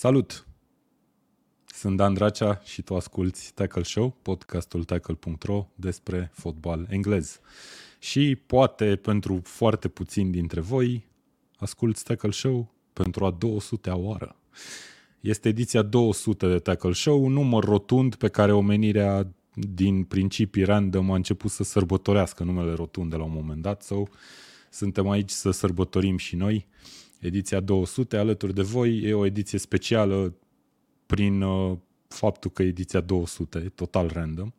Salut! 0.00 0.46
Sunt 1.66 1.96
Dan 1.96 2.14
Dracea 2.14 2.60
și 2.64 2.82
tu 2.82 2.96
asculti 2.96 3.50
Tackle 3.54 3.82
Show, 3.82 4.16
podcastul 4.22 4.84
tackle.ro 4.84 5.66
despre 5.74 6.30
fotbal 6.32 6.86
englez. 6.90 7.40
Și 7.98 8.36
poate 8.46 8.96
pentru 8.96 9.40
foarte 9.44 9.88
puțini 9.88 10.30
dintre 10.30 10.60
voi 10.60 11.06
asculti 11.56 12.02
Tackle 12.02 12.30
Show 12.30 12.74
pentru 12.92 13.24
a 13.24 13.36
200-a 13.36 13.96
oară. 13.96 14.36
Este 15.20 15.48
ediția 15.48 15.82
200 15.82 16.48
de 16.48 16.58
Tackle 16.58 16.92
Show, 16.92 17.24
un 17.24 17.32
număr 17.32 17.64
rotund 17.64 18.14
pe 18.14 18.28
care 18.28 18.52
omenirea 18.52 19.34
din 19.54 20.04
principii 20.04 20.64
random 20.64 21.10
a 21.10 21.14
început 21.14 21.50
să 21.50 21.62
sărbătorească 21.62 22.44
numele 22.44 22.74
rotund 22.74 23.10
de 23.10 23.16
la 23.16 23.24
un 23.24 23.32
moment 23.32 23.62
dat 23.62 23.82
sau 23.82 24.08
suntem 24.70 25.08
aici 25.08 25.30
să 25.30 25.50
sărbătorim 25.50 26.16
și 26.16 26.36
noi 26.36 26.66
ediția 27.18 27.60
200 27.60 28.16
alături 28.16 28.54
de 28.54 28.62
voi. 28.62 29.02
E 29.02 29.14
o 29.14 29.26
ediție 29.26 29.58
specială 29.58 30.34
prin 31.06 31.42
uh, 31.42 31.76
faptul 32.08 32.50
că 32.50 32.62
ediția 32.62 33.00
200 33.00 33.58
e 33.58 33.68
total 33.68 34.10
random. 34.12 34.50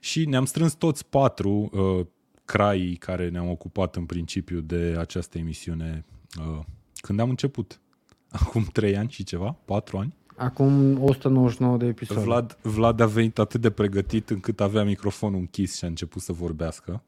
Și 0.00 0.24
ne-am 0.24 0.44
strâns 0.44 0.72
toți 0.72 1.06
patru 1.06 1.70
uh, 1.72 2.06
craii 2.44 2.96
care 2.96 3.28
ne-am 3.28 3.50
ocupat 3.50 3.96
în 3.96 4.04
principiu 4.04 4.60
de 4.60 4.96
această 4.98 5.38
emisiune 5.38 6.04
uh, 6.38 6.64
când 6.94 7.20
am 7.20 7.28
început. 7.28 7.80
Acum 8.44 8.64
3 8.72 8.96
ani 8.96 9.10
și 9.10 9.24
ceva, 9.24 9.56
4 9.64 9.98
ani. 9.98 10.16
Acum 10.36 11.02
199 11.02 11.76
de 11.76 11.86
episoade. 11.86 12.22
Vlad, 12.22 12.58
Vlad 12.62 13.00
a 13.00 13.06
venit 13.06 13.38
atât 13.38 13.60
de 13.60 13.70
pregătit 13.70 14.30
încât 14.30 14.60
avea 14.60 14.84
microfonul 14.84 15.38
închis 15.38 15.76
și 15.76 15.84
a 15.84 15.88
început 15.88 16.22
să 16.22 16.32
vorbească. 16.32 17.02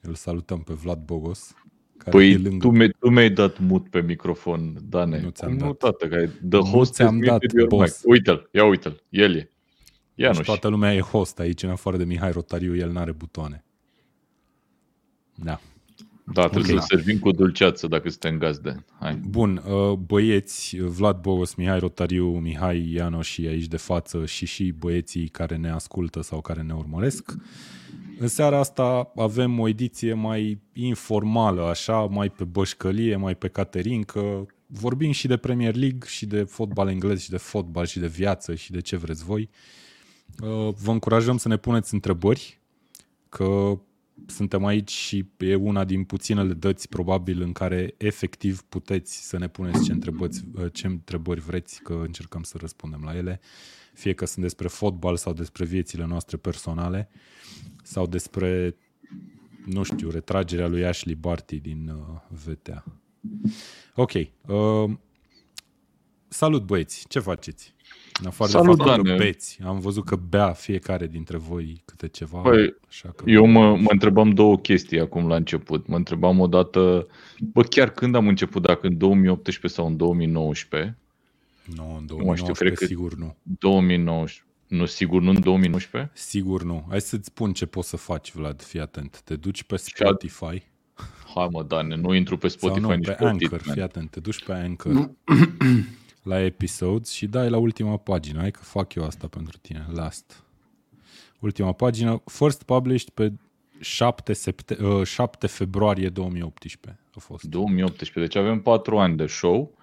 Îl 0.00 0.14
salutăm 0.14 0.60
pe 0.60 0.72
Vlad 0.72 1.04
Bogos. 1.04 1.54
Care 2.02 2.16
păi 2.16 2.36
lângă... 2.36 2.66
tu, 2.66 2.70
mi- 2.72 2.90
tu 2.98 3.10
mi-ai 3.10 3.30
dat 3.30 3.58
mut 3.58 3.88
pe 3.88 4.00
microfon, 4.02 4.76
Dane. 4.88 5.20
Nu 5.20 5.28
ți-am 5.28 5.56
dat. 5.56 5.66
Nu, 5.66 5.72
tată, 5.72 6.08
că 6.08 6.16
the 6.48 6.58
Nu 6.58 6.60
host 6.64 6.92
ți-am 6.94 7.16
is 7.18 7.24
dat, 7.24 7.32
muted 7.32 7.50
your 7.52 7.68
boss. 7.68 8.02
mic. 8.04 8.12
Uite-l, 8.12 8.48
ia 8.52 8.64
uite-l, 8.64 9.02
el 9.08 9.34
e. 9.34 9.50
Ia 10.14 10.28
Deci 10.28 10.36
nu 10.36 10.42
toată 10.42 10.68
lumea 10.68 10.94
e 10.94 11.00
host 11.00 11.38
aici, 11.38 11.62
în 11.62 11.70
afară 11.70 11.96
de 11.96 12.04
Mihai 12.04 12.30
Rotariu, 12.32 12.76
el 12.76 12.90
n-are 12.90 13.12
butoane. 13.12 13.64
Da. 15.34 15.60
Da, 16.32 16.46
trebuie 16.48 16.72
Ok. 16.74 16.80
să 16.80 16.86
servim 16.88 17.18
cu 17.18 17.30
dulceață 17.30 17.86
dacă 17.86 18.08
suntem 18.08 18.38
gazde. 18.38 18.84
Hai. 19.00 19.14
Bun, 19.28 19.62
uh, 19.66 19.92
băieți, 19.92 20.76
Vlad 20.76 21.20
Bogos, 21.20 21.54
Mihai 21.54 21.78
Rotariu, 21.78 22.26
Mihai 22.38 22.92
Iano 22.92 23.22
și 23.22 23.46
aici 23.46 23.66
de 23.66 23.76
față 23.76 24.26
și 24.26 24.46
și 24.46 24.72
băieții 24.78 25.28
care 25.28 25.56
ne 25.56 25.70
ascultă 25.70 26.20
sau 26.22 26.40
care 26.40 26.62
ne 26.62 26.74
urmăresc. 26.74 27.34
În 28.18 28.28
seara 28.28 28.58
asta 28.58 29.12
avem 29.16 29.58
o 29.58 29.68
ediție 29.68 30.12
mai 30.14 30.58
informală, 30.72 31.62
așa, 31.62 32.00
mai 32.00 32.30
pe 32.30 32.44
bășcălie, 32.44 33.16
mai 33.16 33.34
pe 33.34 33.48
caterincă. 33.48 34.46
Vorbim 34.66 35.10
și 35.10 35.26
de 35.26 35.36
Premier 35.36 35.74
League 35.74 36.08
și 36.08 36.26
de 36.26 36.42
fotbal 36.42 36.88
englez 36.88 37.20
și 37.20 37.30
de 37.30 37.36
fotbal 37.36 37.86
și 37.86 37.98
de 37.98 38.06
viață 38.06 38.54
și 38.54 38.70
de 38.70 38.80
ce 38.80 38.96
vreți 38.96 39.24
voi. 39.24 39.48
Uh, 40.42 40.74
Vă 40.82 40.90
încurajăm 40.90 41.36
să 41.36 41.48
ne 41.48 41.56
puneți 41.56 41.94
întrebări, 41.94 42.60
că 43.28 43.78
suntem 44.26 44.64
aici 44.64 44.90
și 44.90 45.24
e 45.38 45.54
una 45.54 45.84
din 45.84 46.04
puținele 46.04 46.52
dăți 46.52 46.88
probabil 46.88 47.42
în 47.42 47.52
care 47.52 47.94
efectiv 47.96 48.62
puteți 48.62 49.28
să 49.28 49.38
ne 49.38 49.48
puneți 49.48 49.84
ce 49.84 49.92
întrebări, 49.92 50.44
ce 50.72 50.86
întrebări 50.86 51.40
vreți, 51.40 51.82
că 51.82 52.00
încercăm 52.04 52.42
să 52.42 52.56
răspundem 52.60 53.02
la 53.04 53.16
ele, 53.16 53.40
fie 53.92 54.12
că 54.12 54.26
sunt 54.26 54.44
despre 54.44 54.68
fotbal 54.68 55.16
sau 55.16 55.32
despre 55.32 55.64
viețile 55.64 56.06
noastre 56.06 56.36
personale 56.36 57.08
sau 57.82 58.06
despre, 58.06 58.76
nu 59.66 59.82
știu, 59.82 60.10
retragerea 60.10 60.68
lui 60.68 60.84
Ashley 60.84 61.14
Barty 61.14 61.60
din 61.60 61.88
uh, 61.88 62.38
VTA. 62.44 62.84
Ok. 63.94 64.12
Uh, 64.12 64.90
salut 66.28 66.62
băieți, 66.62 67.04
ce 67.08 67.18
faceți? 67.18 67.74
În 68.20 68.26
afară 68.26 68.50
Salut, 68.50 68.76
de 68.76 68.82
faptul 68.82 69.02
că 69.02 69.08
Dane. 69.08 69.24
beți, 69.24 69.58
am 69.64 69.78
văzut 69.78 70.04
că 70.04 70.16
bea 70.16 70.52
fiecare 70.52 71.06
dintre 71.06 71.36
voi 71.36 71.82
câte 71.84 72.08
ceva. 72.08 72.40
Păi, 72.40 72.74
așa 72.88 73.08
că... 73.16 73.30
Eu 73.30 73.46
mă, 73.46 73.76
mă 73.76 73.88
întrebam 73.90 74.30
două 74.30 74.58
chestii 74.58 75.00
acum 75.00 75.28
la 75.28 75.36
început. 75.36 75.86
Mă 75.86 75.96
întrebam 75.96 76.40
odată, 76.40 77.06
bă, 77.40 77.62
chiar 77.62 77.90
când 77.90 78.14
am 78.14 78.28
început, 78.28 78.62
dacă 78.62 78.86
în 78.86 78.98
2018 78.98 79.80
sau 79.80 79.86
în 79.90 79.96
2019, 79.96 80.98
Nu, 81.64 81.94
în 81.96 82.04
Nu 82.08 82.16
mai 82.24 82.36
știu, 82.36 82.52
2019 82.52 82.64
cred 82.64 82.78
că- 82.78 82.84
sigur 82.84 83.14
nu. 83.14 83.36
2019, 83.42 84.46
nu, 84.66 84.86
sigur, 84.86 85.22
nu 85.22 85.30
în 85.30 85.40
2019? 85.40 86.10
Sigur 86.14 86.62
nu. 86.62 86.86
Hai 86.88 87.00
să-ți 87.00 87.26
spun 87.26 87.52
ce 87.52 87.66
poți 87.66 87.88
să 87.88 87.96
faci, 87.96 88.32
Vlad, 88.32 88.62
fii 88.62 88.80
atent. 88.80 89.20
Te 89.24 89.36
duci 89.36 89.62
pe 89.62 89.76
Spotify 89.76 90.62
Hai 91.34 91.48
mă, 91.50 91.62
Dane, 91.62 91.94
nu 91.94 92.14
intru 92.14 92.36
pe 92.38 92.48
Spotify 92.48 92.80
sau 92.80 92.90
nu, 92.90 92.96
nici 92.96 93.06
pe 93.06 93.12
pe 93.12 93.24
Anchor, 93.24 93.52
Anchor, 93.52 93.72
fii 93.72 93.82
atent. 93.82 94.10
Te 94.10 94.20
duci 94.20 94.44
pe 94.44 94.52
Anchor 94.52 95.10
la 96.22 96.40
episodes 96.40 97.10
și 97.10 97.26
dai 97.26 97.50
la 97.50 97.56
ultima 97.56 97.96
pagină. 97.96 98.40
Hai 98.40 98.50
că 98.50 98.60
fac 98.62 98.94
eu 98.94 99.04
asta 99.04 99.26
pentru 99.26 99.58
tine. 99.58 99.86
Last. 99.92 100.42
Ultima 101.40 101.72
pagină, 101.72 102.22
first 102.24 102.62
published 102.62 103.08
pe 103.08 103.32
7, 103.80 104.32
septe- 104.32 104.82
uh, 104.84 105.06
7 105.06 105.46
februarie 105.46 106.08
2018 106.08 107.00
a 107.14 107.18
fost. 107.18 107.44
2018, 107.44 108.20
deci 108.20 108.36
avem 108.36 108.60
4 108.60 108.98
ani 108.98 109.16
de 109.16 109.26
show, 109.26 109.74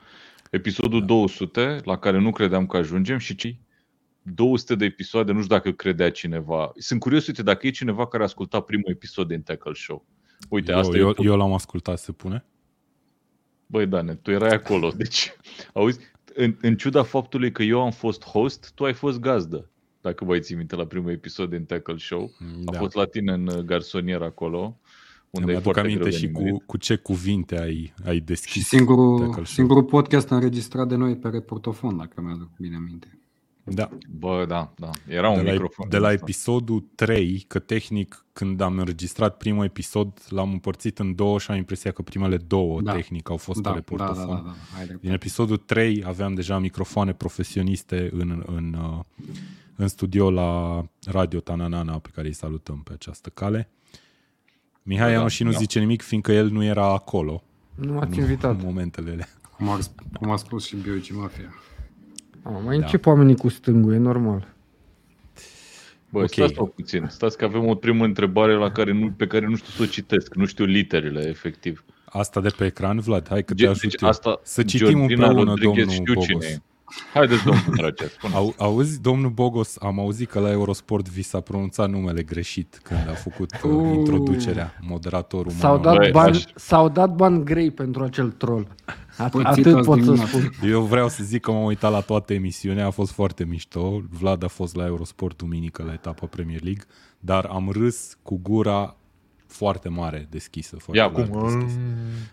episodul 0.50 1.00
da. 1.00 1.06
200, 1.06 1.80
la 1.84 1.98
care 1.98 2.20
nu 2.20 2.32
credeam 2.32 2.66
că 2.66 2.78
ajungem 2.78 3.18
și 3.18 3.36
cei 3.36 3.60
200 4.22 4.76
de 4.76 4.86
episoade, 4.86 5.32
nu 5.32 5.42
știu 5.42 5.56
dacă 5.56 5.72
credea 5.72 6.12
cineva. 6.12 6.72
Sunt 6.76 7.00
curios, 7.00 7.28
uite, 7.28 7.44
dacă 7.44 7.68
e 7.68 7.70
cineva 7.70 8.08
care 8.08 8.24
a 8.24 8.26
ascultat 8.26 8.66
primul 8.66 8.90
episod 8.90 9.28
din 9.28 9.42
Tackle 9.42 9.74
Show. 9.74 10.06
Uite, 10.50 10.72
eu, 10.72 10.78
asta 10.78 10.98
eu, 10.98 11.10
e... 11.10 11.14
eu 11.18 11.38
l-am 11.38 11.54
ascultat, 11.54 12.00
se 12.00 12.12
pune? 12.12 12.46
Băi, 13.66 13.88
Dane, 13.88 14.16
tu 14.16 14.32
erai 14.32 14.50
acolo, 14.50 14.90
deci, 14.98 15.36
auzi, 15.74 16.00
în, 16.34 16.58
în 16.62 16.78
ciuda 16.78 17.04
faptului 17.04 17.52
că 17.52 17.64
eu 17.64 17.82
am 17.82 17.92
fost 17.92 18.24
host, 18.24 18.72
tu 18.76 18.86
ai 18.86 18.94
fost 18.94 19.20
gazdă. 19.20 19.70
Dacă 20.02 20.26
vă 20.26 20.40
ții 20.40 20.56
minte 20.56 20.76
la 20.76 20.86
primul 20.86 21.12
episod 21.12 21.50
din 21.50 21.66
Tackle 21.66 21.98
Show. 21.98 22.32
A 22.66 22.72
Da. 22.72 22.78
fost 22.78 22.96
la 22.96 23.06
tine 23.06 23.34
în 23.34 23.48
uh, 23.48 23.58
garsonier 23.58 24.22
acolo, 24.22 24.80
unde 25.32 25.46
Îmi 25.46 25.52
e 25.54 25.58
aduc 25.58 25.64
foarte 25.64 25.80
aminte 25.80 26.00
greu 26.04 26.12
de 26.12 26.18
și 26.18 26.32
cu, 26.32 26.40
nimerit. 26.40 26.64
cu 26.66 26.78
ce 26.78 26.96
cuvinte 26.96 27.60
ai, 27.62 27.94
ai 28.06 28.20
deschis. 28.20 28.52
Și 28.52 28.64
singurul, 28.64 29.18
Tackle 29.20 29.34
Show. 29.34 29.46
singurul 29.46 29.84
podcast 29.84 30.30
înregistrat 30.30 30.88
de 30.88 30.96
noi 30.96 31.16
pe 31.16 31.28
reportofon, 31.30 31.98
dacă 31.98 32.22
mi-aduc 32.22 32.50
bine 32.60 32.76
aminte. 32.76 33.14
Da, 33.72 33.90
Bă, 34.20 34.46
da, 34.48 34.74
da. 34.78 34.90
Era 35.08 35.30
un 35.30 35.36
de 35.38 35.42
la, 35.44 35.52
microfon. 35.52 35.90
de 35.90 35.98
la 35.98 36.08
ăsta. 36.10 36.20
episodul 36.22 36.86
3, 36.96 37.46
că 37.48 37.60
tehnic 37.60 38.26
când 38.34 38.62
am 38.62 38.78
înregistrat 38.78 39.38
primul 39.38 39.64
episod 39.64 40.20
l-am 40.30 40.52
împărțit 40.52 41.00
în 41.00 41.16
două 41.16 41.40
și 41.40 41.52
am 41.52 41.58
impresia 41.58 41.92
că 41.92 42.02
primele 42.02 42.38
două 42.38 42.82
Da. 42.82 42.92
tehnic 42.94 43.30
au 43.30 43.38
fost 43.38 43.62
Da, 43.62 43.70
ale 43.72 43.84
da, 43.88 43.96
da, 43.96 44.04
portofon. 44.06 44.36
da, 44.36 44.42
da, 44.42 44.50
ai 44.50 44.56
dreptate. 44.86 44.98
Din 45.02 45.12
episodul 45.12 45.58
3 45.58 46.04
aveam 46.06 46.34
deja 46.34 46.60
microfoane 46.60 47.14
profesioniste 47.14 48.10
în, 48.14 48.44
în, 48.48 48.74
uh, 48.74 49.00
în 49.76 49.88
studio 49.88 50.32
la 50.32 50.84
Radio 51.06 51.40
Tananana, 51.40 52.00
pe 52.00 52.10
care 52.14 52.28
îi 52.28 52.34
salutăm 52.34 52.82
pe 52.84 52.94
această 52.94 53.30
cale. 53.30 53.70
Mihai 54.90 55.08
Da, 55.10 55.14
Anu 55.14 55.22
da, 55.24 55.28
și 55.28 55.44
nu 55.44 55.52
da. 55.52 55.58
zice 55.58 55.80
nimic, 55.80 56.02
fiindcă 56.02 56.32
el 56.32 56.50
nu 56.50 56.64
era 56.64 56.94
acolo 56.94 57.44
Nu 57.76 57.94
m-ați 57.94 58.14
în, 58.18 58.24
invitat. 58.24 58.52
în 58.60 58.62
momentele 58.64 59.12
ele. 59.12 59.28
Cum 59.58 59.70
a, 59.70 59.80
cum 60.20 60.32
a 60.32 60.36
spus 60.36 60.66
și 60.66 60.76
Biogi 60.76 61.14
Mafia. 61.14 61.54
A, 62.44 62.50
mai 62.50 62.78
Da. 62.78 62.84
încep 62.84 63.06
oamenii 63.06 63.36
cu 63.36 63.48
stângul, 63.50 63.94
e 63.94 63.98
normal. 63.98 64.48
Bă, 66.10 66.18
Ok. 66.20 66.24
okay. 66.24 66.28
stați 66.48 66.60
mă 66.60 66.66
puțin. 66.68 67.06
Stați 67.10 67.38
că 67.38 67.46
avem 67.46 67.66
o 67.68 67.76
primă 67.76 68.04
întrebare 68.06 68.54
la 68.56 68.72
care 68.72 68.92
nu, 68.94 69.12
pe 69.18 69.28
care 69.28 69.46
nu 69.46 69.56
știu 69.56 69.70
să 69.72 69.82
o 69.82 69.86
citesc. 69.86 70.36
Nu 70.36 70.46
știu 70.46 70.66
literele, 70.66 71.28
efectiv. 71.28 71.84
Asta 72.06 72.42
de 72.42 72.50
pe 72.58 72.66
ecran, 72.66 73.00
Vlad, 73.00 73.28
hai 73.30 73.44
că 73.44 73.54
te 73.54 73.60
Ge- 73.64 73.68
ajut 73.68 73.82
deci 73.82 74.02
eu. 74.02 74.10
asta, 74.10 74.40
Să 74.44 74.64
citim 74.64 74.88
Georgina 74.88 75.26
împreună, 75.28 75.50
Rodriguez, 75.50 75.86
domnul 75.88 75.94
știu 76.06 76.22
cine 76.22 76.34
Bogos. 76.34 76.46
e. 76.50 76.62
Haideți, 77.14 77.44
domnul 77.44 77.64
Dragea, 77.76 78.06
spune. 78.08 78.34
Au, 78.36 78.54
auzi, 78.58 79.02
domnul 79.02 79.30
Bogos, 79.30 79.76
am 79.82 80.00
auzit 80.00 80.30
că 80.30 80.40
la 80.40 80.52
Eurosport 80.52 81.10
vi 81.10 81.22
s-a 81.22 81.40
pronunțat 81.40 81.90
numele 81.90 82.22
greșit 82.24 82.80
când 82.84 83.00
a 83.10 83.14
făcut 83.14 83.52
uh, 83.64 83.72
Uh. 83.72 83.94
introducerea, 83.96 84.74
moderatorul 84.82 85.52
S-au 85.52 85.76
Manuel. 85.76 85.94
dat, 85.94 86.02
Băi, 86.04 86.12
bani, 86.12 86.36
aș- 86.36 86.44
s-au 86.56 86.90
dat 86.90 87.16
bani 87.16 87.44
grei 87.44 87.72
pentru 87.72 88.04
acel 88.04 88.30
troll. 88.32 88.68
At- 89.18 89.32
Pățit 89.32 89.46
atât 89.46 89.76
azi 89.76 89.86
pot 89.86 89.98
să 89.98 90.04
dimineață. 90.04 90.38
spun. 90.38 90.70
Eu 90.70 90.82
vreau 90.82 91.10
să 91.10 91.24
zic 91.24 91.42
că 91.42 91.52
m-am 91.52 91.64
uitat 91.64 91.92
la 91.92 92.00
toate 92.02 92.34
emisiunea, 92.34 92.86
a 92.86 92.90
fost 92.90 93.12
foarte 93.12 93.44
mișto. 93.46 94.02
Vlad 94.20 94.44
a 94.44 94.48
fost 94.48 94.76
la 94.76 94.86
Eurosport 94.86 95.38
duminică 95.38 95.84
la 95.84 95.94
etapa 95.94 96.26
Premier 96.26 96.62
League, 96.64 96.84
dar 97.20 97.46
am 97.46 97.70
râs 97.72 98.18
cu 98.24 98.40
gura 98.44 98.96
foarte 99.52 99.90
mare 99.90 100.28
deschisă. 100.30 100.76
Foarte 100.76 101.02
Ia 101.02 101.12
larg 101.14 101.30
acum. 101.30 101.44
deschisă. 101.44 101.80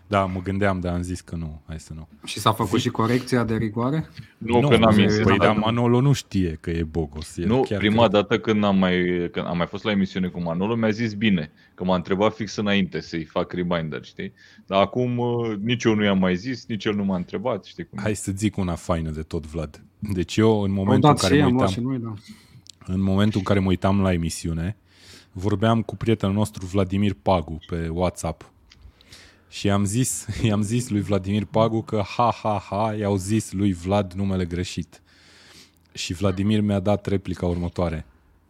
Da, 0.07 0.25
mă 0.25 0.41
gândeam, 0.41 0.79
dar 0.79 0.93
am 0.93 1.01
zis 1.01 1.21
că 1.21 1.35
nu, 1.35 1.61
hai 1.67 1.79
să 1.79 1.93
nu. 1.95 2.07
Și 2.25 2.39
s-a 2.39 2.51
făcut 2.51 2.79
și 2.79 2.89
corecția 2.89 3.43
de 3.43 3.55
rigoare? 3.55 4.09
Nu, 4.37 4.67
că 4.67 4.77
n-am 4.77 4.95
nu, 4.95 5.01
insistat. 5.01 5.27
Păi 5.27 5.37
da, 5.37 5.45
da. 5.45 5.51
Manolo 5.51 6.01
nu 6.01 6.11
știe 6.13 6.57
că 6.61 6.69
e 6.69 6.83
Bogos. 6.83 7.37
El 7.37 7.47
Nu, 7.47 7.61
chiar 7.61 7.77
prima 7.79 8.07
cred- 8.07 8.11
dată 8.11 8.39
când 8.39 8.63
am, 8.63 8.77
mai, 8.77 9.29
când 9.31 9.45
am 9.45 9.57
mai 9.57 9.67
fost 9.67 9.83
la 9.83 9.91
emisiune 9.91 10.27
cu 10.27 10.41
Manolo, 10.41 10.75
mi-a 10.75 10.89
zis 10.89 11.13
bine, 11.13 11.51
că 11.75 11.83
m-a 11.83 11.95
întrebat 11.95 12.35
fix 12.35 12.55
înainte 12.55 12.99
să-i 13.01 13.23
fac 13.23 13.51
reminder, 13.51 14.03
știi? 14.03 14.33
Dar 14.65 14.81
acum 14.81 15.17
uh, 15.17 15.55
nici 15.61 15.83
eu 15.83 15.93
nu 15.95 16.03
i-am 16.03 16.17
mai 16.17 16.35
zis, 16.35 16.65
nici 16.65 16.85
el 16.85 16.93
nu 16.95 17.03
m-a 17.03 17.15
întrebat, 17.15 17.63
știi 17.65 17.85
cum? 17.85 17.99
Hai 18.01 18.15
să 18.15 18.31
zic 18.35 18.57
una 18.57 18.75
faină 18.75 19.09
de 19.09 19.21
tot, 19.21 19.45
Vlad. 19.45 19.81
Deci 19.99 20.37
eu, 20.37 20.61
în 20.61 20.69
Am 20.69 20.75
momentul 20.75 21.09
în 21.09 21.15
dat 21.15 21.17
și 21.17 21.23
care 21.23 21.35
ei, 21.35 21.41
mă 21.41 21.47
am 21.47 21.53
luat 21.55 21.67
uitam... 21.67 21.83
și 21.83 21.89
noi, 21.89 21.99
da. 21.99 22.93
în 22.93 23.01
momentul 23.01 23.37
în 23.39 23.43
care 23.45 23.59
mă 23.59 23.67
uitam 23.67 24.01
la 24.01 24.13
emisiune, 24.13 24.77
vorbeam 25.37 25.81
cu 25.81 25.95
prietenul 25.95 26.35
nostru 26.35 26.65
Vladimir 26.65 27.13
Pagu 27.13 27.59
pe 27.67 27.87
WhatsApp 27.87 28.51
Și 29.49 29.65
i-am 29.65 29.85
zis, 29.85 30.27
i-am 30.47 30.61
zis 30.61 30.89
lui 30.89 31.01
Vladimir 31.01 31.45
Pagu 31.45 31.81
că 31.81 32.03
ha, 32.15 32.35
ha, 32.41 32.65
ha, 32.69 32.95
i-au 32.99 33.15
zis 33.15 33.51
lui 33.51 33.73
Vlad 33.73 34.13
numele 34.13 34.45
greșit. 34.45 35.01
Și 35.93 36.13
Vladimir 36.13 36.61
mi-a 36.61 36.79
dat 36.79 37.05
replica 37.05 37.45
următoare. 37.45 38.05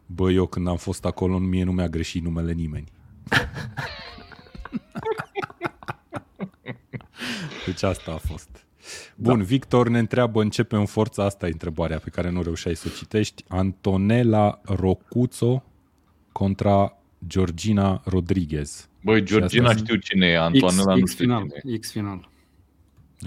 Bă, 0.06 0.30
eu 0.30 0.46
când 0.46 0.68
am 0.68 0.76
fost 0.76 1.04
acolo, 1.04 1.38
mie 1.38 1.64
nu 1.64 1.72
mi-a 1.72 1.88
greșit 1.88 2.22
numele 2.22 2.52
nimeni. 2.52 2.86
Deci 7.66 7.82
asta 7.82 8.12
a 8.12 8.16
fost. 8.16 8.48
Bun, 9.16 9.38
da. 9.38 9.44
Victor 9.44 9.88
ne 9.88 9.98
întreabă, 9.98 10.42
începe 10.42 10.76
în 10.76 10.86
forța 10.86 11.24
asta 11.24 11.46
e 11.46 11.50
întrebarea 11.50 11.98
pe 11.98 12.10
care 12.10 12.30
nu 12.30 12.42
reușeai 12.42 12.76
să 12.76 12.88
o 12.88 12.96
citești. 12.96 13.44
Antonella 13.48 14.60
Rocuțo 14.64 15.62
contra 16.38 16.96
Georgina 17.26 18.02
Rodriguez. 18.04 18.88
Băi, 19.02 19.22
Georgina 19.24 19.68
asta- 19.68 19.78
știu 19.82 19.96
cine 19.96 20.26
e, 20.26 20.36
Antoanela 20.38 20.94
nu 20.94 21.02
X 21.02 21.10
știu 21.10 21.24
final. 21.24 21.40
cine 21.60 21.72
e. 21.74 21.78
X 21.78 21.90
final. 21.90 22.28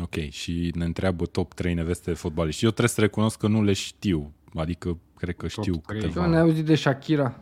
Ok, 0.01 0.15
și 0.29 0.71
ne 0.75 0.85
întreabă 0.85 1.25
top 1.25 1.53
3 1.53 1.73
neveste 1.73 2.09
de 2.11 2.17
fotbaliști. 2.17 2.63
Eu 2.63 2.69
trebuie 2.69 2.89
să 2.95 3.01
recunosc 3.01 3.37
că 3.37 3.47
nu 3.47 3.63
le 3.63 3.73
știu, 3.73 4.33
adică 4.55 4.97
cred 5.17 5.35
că 5.35 5.47
știu 5.47 5.75
trei. 5.87 5.99
Eu 6.01 6.07
ne 6.07 6.13
câteva. 6.13 6.39
auzit 6.39 6.65
de 6.65 6.75
Shakira. 6.75 7.39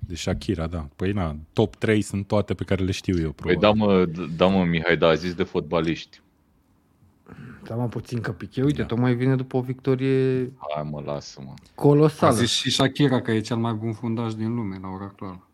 De 0.00 0.14
Shakira, 0.14 0.66
da. 0.66 0.88
Păi 0.96 1.12
na, 1.12 1.36
top 1.52 1.76
3 1.76 2.02
sunt 2.02 2.26
toate 2.26 2.54
pe 2.54 2.64
care 2.64 2.84
le 2.84 2.90
știu 2.90 3.18
eu, 3.20 3.32
Păi 3.32 3.54
probabil. 3.56 3.60
da 3.60 3.84
mă, 3.86 4.26
da 4.36 4.46
mă, 4.46 4.64
Mihai, 4.64 4.96
da, 4.96 5.06
a 5.08 5.14
zis 5.14 5.34
de 5.34 5.42
fotbaliști. 5.42 6.20
Da, 7.64 7.74
mă, 7.74 7.88
puțin 7.88 8.20
că 8.20 8.32
piche. 8.32 8.62
Uite, 8.62 8.76
Da. 8.76 8.82
da. 8.82 8.88
tocmai 8.88 9.14
vine 9.14 9.36
după 9.36 9.56
o 9.56 9.60
victorie 9.60 10.52
Hai 10.74 10.88
mă, 10.90 11.02
lasă-mă. 11.04 11.50
A 11.50 11.62
colosală. 11.74 12.34
zis 12.34 12.50
și 12.50 12.70
Shakira 12.70 13.20
că 13.20 13.30
e 13.30 13.40
cel 13.40 13.56
mai 13.56 13.72
bun 13.72 13.92
fundaș 13.92 14.34
din 14.34 14.54
lume 14.54 14.78
la 14.82 14.88
ora 14.88 15.04
actuală. 15.04 15.48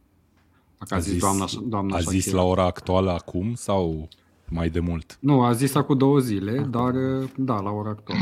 Dacă 0.79 0.95
a, 0.95 0.99
zis, 0.99 1.19
doamna, 1.21 1.47
doamna 1.67 1.97
a 1.97 1.99
Shakira. 2.01 2.21
zis 2.21 2.33
la 2.33 2.43
ora 2.43 2.65
actuală 2.65 3.11
acum 3.11 3.55
sau 3.55 4.09
mai 4.49 4.71
de 4.71 4.81
mult? 4.81 5.17
Nu, 5.21 5.43
a 5.43 5.53
zis 5.53 5.75
acum 5.75 5.97
două 5.99 6.19
zile, 6.19 6.59
dar 6.59 6.93
da, 7.37 7.61
la 7.61 7.71
ora 7.71 7.89
actuală. 7.91 8.21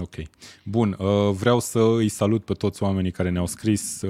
Ok. 0.00 0.14
Bun, 0.64 0.96
uh, 0.98 1.30
vreau 1.34 1.60
să 1.60 1.78
îi 1.96 2.08
salut 2.08 2.44
pe 2.44 2.52
toți 2.52 2.82
oamenii 2.82 3.10
care 3.10 3.30
ne-au 3.30 3.46
scris. 3.46 4.02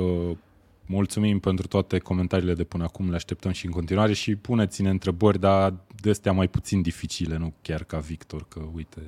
Uh, 0.92 0.96
Mulțumim 0.96 1.38
pentru 1.38 1.66
toate 1.66 1.98
comentariile 1.98 2.54
de 2.54 2.64
până 2.64 2.84
acum, 2.84 3.10
le 3.10 3.14
așteptăm 3.14 3.52
și 3.52 3.66
în 3.66 3.72
continuare 3.72 4.12
și 4.12 4.36
puneți-ne 4.36 4.90
întrebări, 4.90 5.38
dar 5.38 5.74
de 6.00 6.10
astea 6.10 6.32
mai 6.32 6.48
puțin 6.48 6.82
dificile, 6.82 7.36
nu 7.36 7.52
chiar 7.62 7.84
ca 7.84 7.98
Victor, 7.98 8.46
că 8.48 8.60
uite, 8.74 9.00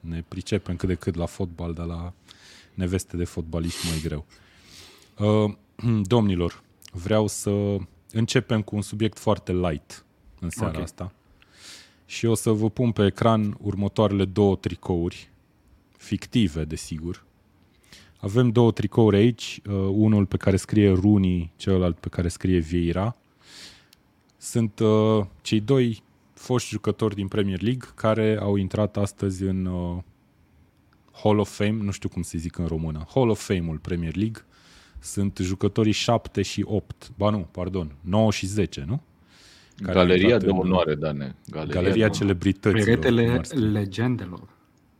ne 0.00 0.24
pricepem 0.28 0.76
cât 0.76 0.88
de 0.88 0.94
cât 0.94 1.14
la 1.14 1.26
fotbal, 1.26 1.74
dar 1.74 1.86
la 1.86 2.12
neveste 2.74 3.16
de 3.16 3.24
fotbaliști 3.24 3.86
mai 3.88 4.00
greu. 4.02 4.26
Uh, 5.18 5.54
Domnilor, 6.14 6.62
vreau 6.92 7.26
să 7.26 7.76
începem 8.12 8.62
cu 8.62 8.76
un 8.76 8.82
subiect 8.82 9.18
foarte 9.18 9.52
light 9.52 10.04
în 10.40 10.50
seara 10.50 10.76
Ok. 10.78 10.82
asta 10.82 11.12
și 12.12 12.26
o 12.26 12.34
să 12.34 12.50
vă 12.50 12.70
pun 12.70 12.92
pe 12.92 13.06
ecran 13.06 13.56
următoarele 13.60 14.24
două 14.24 14.56
tricouri 14.56 15.30
fictive, 15.96 16.64
desigur. 16.64 17.24
Avem 18.22 18.48
două 18.50 18.72
tricouri 18.72 19.16
aici, 19.16 19.60
uh, 19.66 19.74
unul 19.90 20.26
pe 20.26 20.36
care 20.36 20.56
scrie 20.56 20.92
Rooney, 20.92 21.52
celălalt 21.56 21.98
pe 21.98 22.08
care 22.08 22.28
scrie 22.28 22.58
Vieira. 22.58 23.16
Sunt 24.36 24.78
uh, 24.78 25.24
cei 25.40 25.60
doi 25.60 26.02
foști 26.34 26.68
jucători 26.68 27.14
din 27.14 27.28
Premier 27.28 27.60
League 27.62 27.88
care 27.94 28.38
au 28.40 28.56
intrat 28.56 28.96
astăzi 28.96 29.42
în 29.42 29.64
uh, 29.66 29.98
Hall 31.22 31.38
of 31.38 31.56
Fame, 31.56 31.82
nu 31.82 31.90
știu 31.90 32.08
cum 32.08 32.22
se 32.22 32.38
zic 32.38 32.58
în 32.58 32.66
română, 32.66 33.06
Hall 33.14 33.28
of 33.28 33.46
Fame-ul 33.46 33.78
Premier 33.78 34.16
League. 34.16 34.42
Sunt 35.00 35.38
jucătorii 35.42 35.92
7 35.92 36.42
și 36.42 36.64
8, 36.66 37.10
ba 37.16 37.30
nu, 37.30 37.48
pardon, 37.50 37.94
9 38.00 38.30
și 38.30 38.46
10, 38.46 38.84
nu? 38.86 39.00
Care 39.76 39.98
au 39.98 40.04
Galeria 40.04 40.22
intrat 40.22 40.40
de 40.44 40.50
în- 40.50 40.56
onoare, 40.58 40.94
Dane. 40.94 41.36
Galeria, 41.50 41.80
Galeria 41.80 42.08
de 42.08 42.16
celebrităților. 42.16 42.84
Peretele 42.84 43.24
cum 43.24 43.34
ar 43.34 43.44
spune. 43.44 43.66
legendelor. 43.66 44.48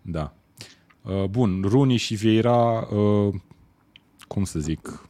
Da. 0.03 0.35
Uh, 1.03 1.25
Bun, 1.25 1.63
Rooney 1.63 1.97
și 1.97 2.15
Vieira, 2.15 2.89
uh, 2.91 3.35
cum 4.29 4.45
să 4.45 4.59
zic, 4.59 5.09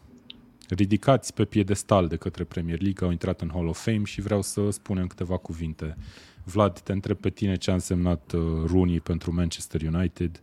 ridicați 0.69 1.35
pe 1.35 1.45
piedestal 1.45 2.09
de 2.09 2.17
către 2.17 2.45
Premier 2.45 2.81
League, 2.81 3.07
au 3.07 3.13
intrat 3.13 3.41
în 3.41 3.51
Hall 3.53 3.67
of 3.67 3.85
Fame 3.85 4.05
și 4.05 4.21
vreau 4.21 4.43
să 4.43 4.71
spunem 4.71 5.07
câteva 5.07 5.37
cuvinte. 5.37 5.97
Vlad, 6.45 6.81
te 6.81 6.93
întreb 6.93 7.17
pe 7.17 7.31
tine 7.31 7.57
ce 7.57 7.71
a 7.71 7.75
însemnat 7.75 8.33
uh, 8.33 8.41
Rooney 8.67 9.01
pentru 9.01 9.35
Manchester 9.35 9.81
United 9.95 10.43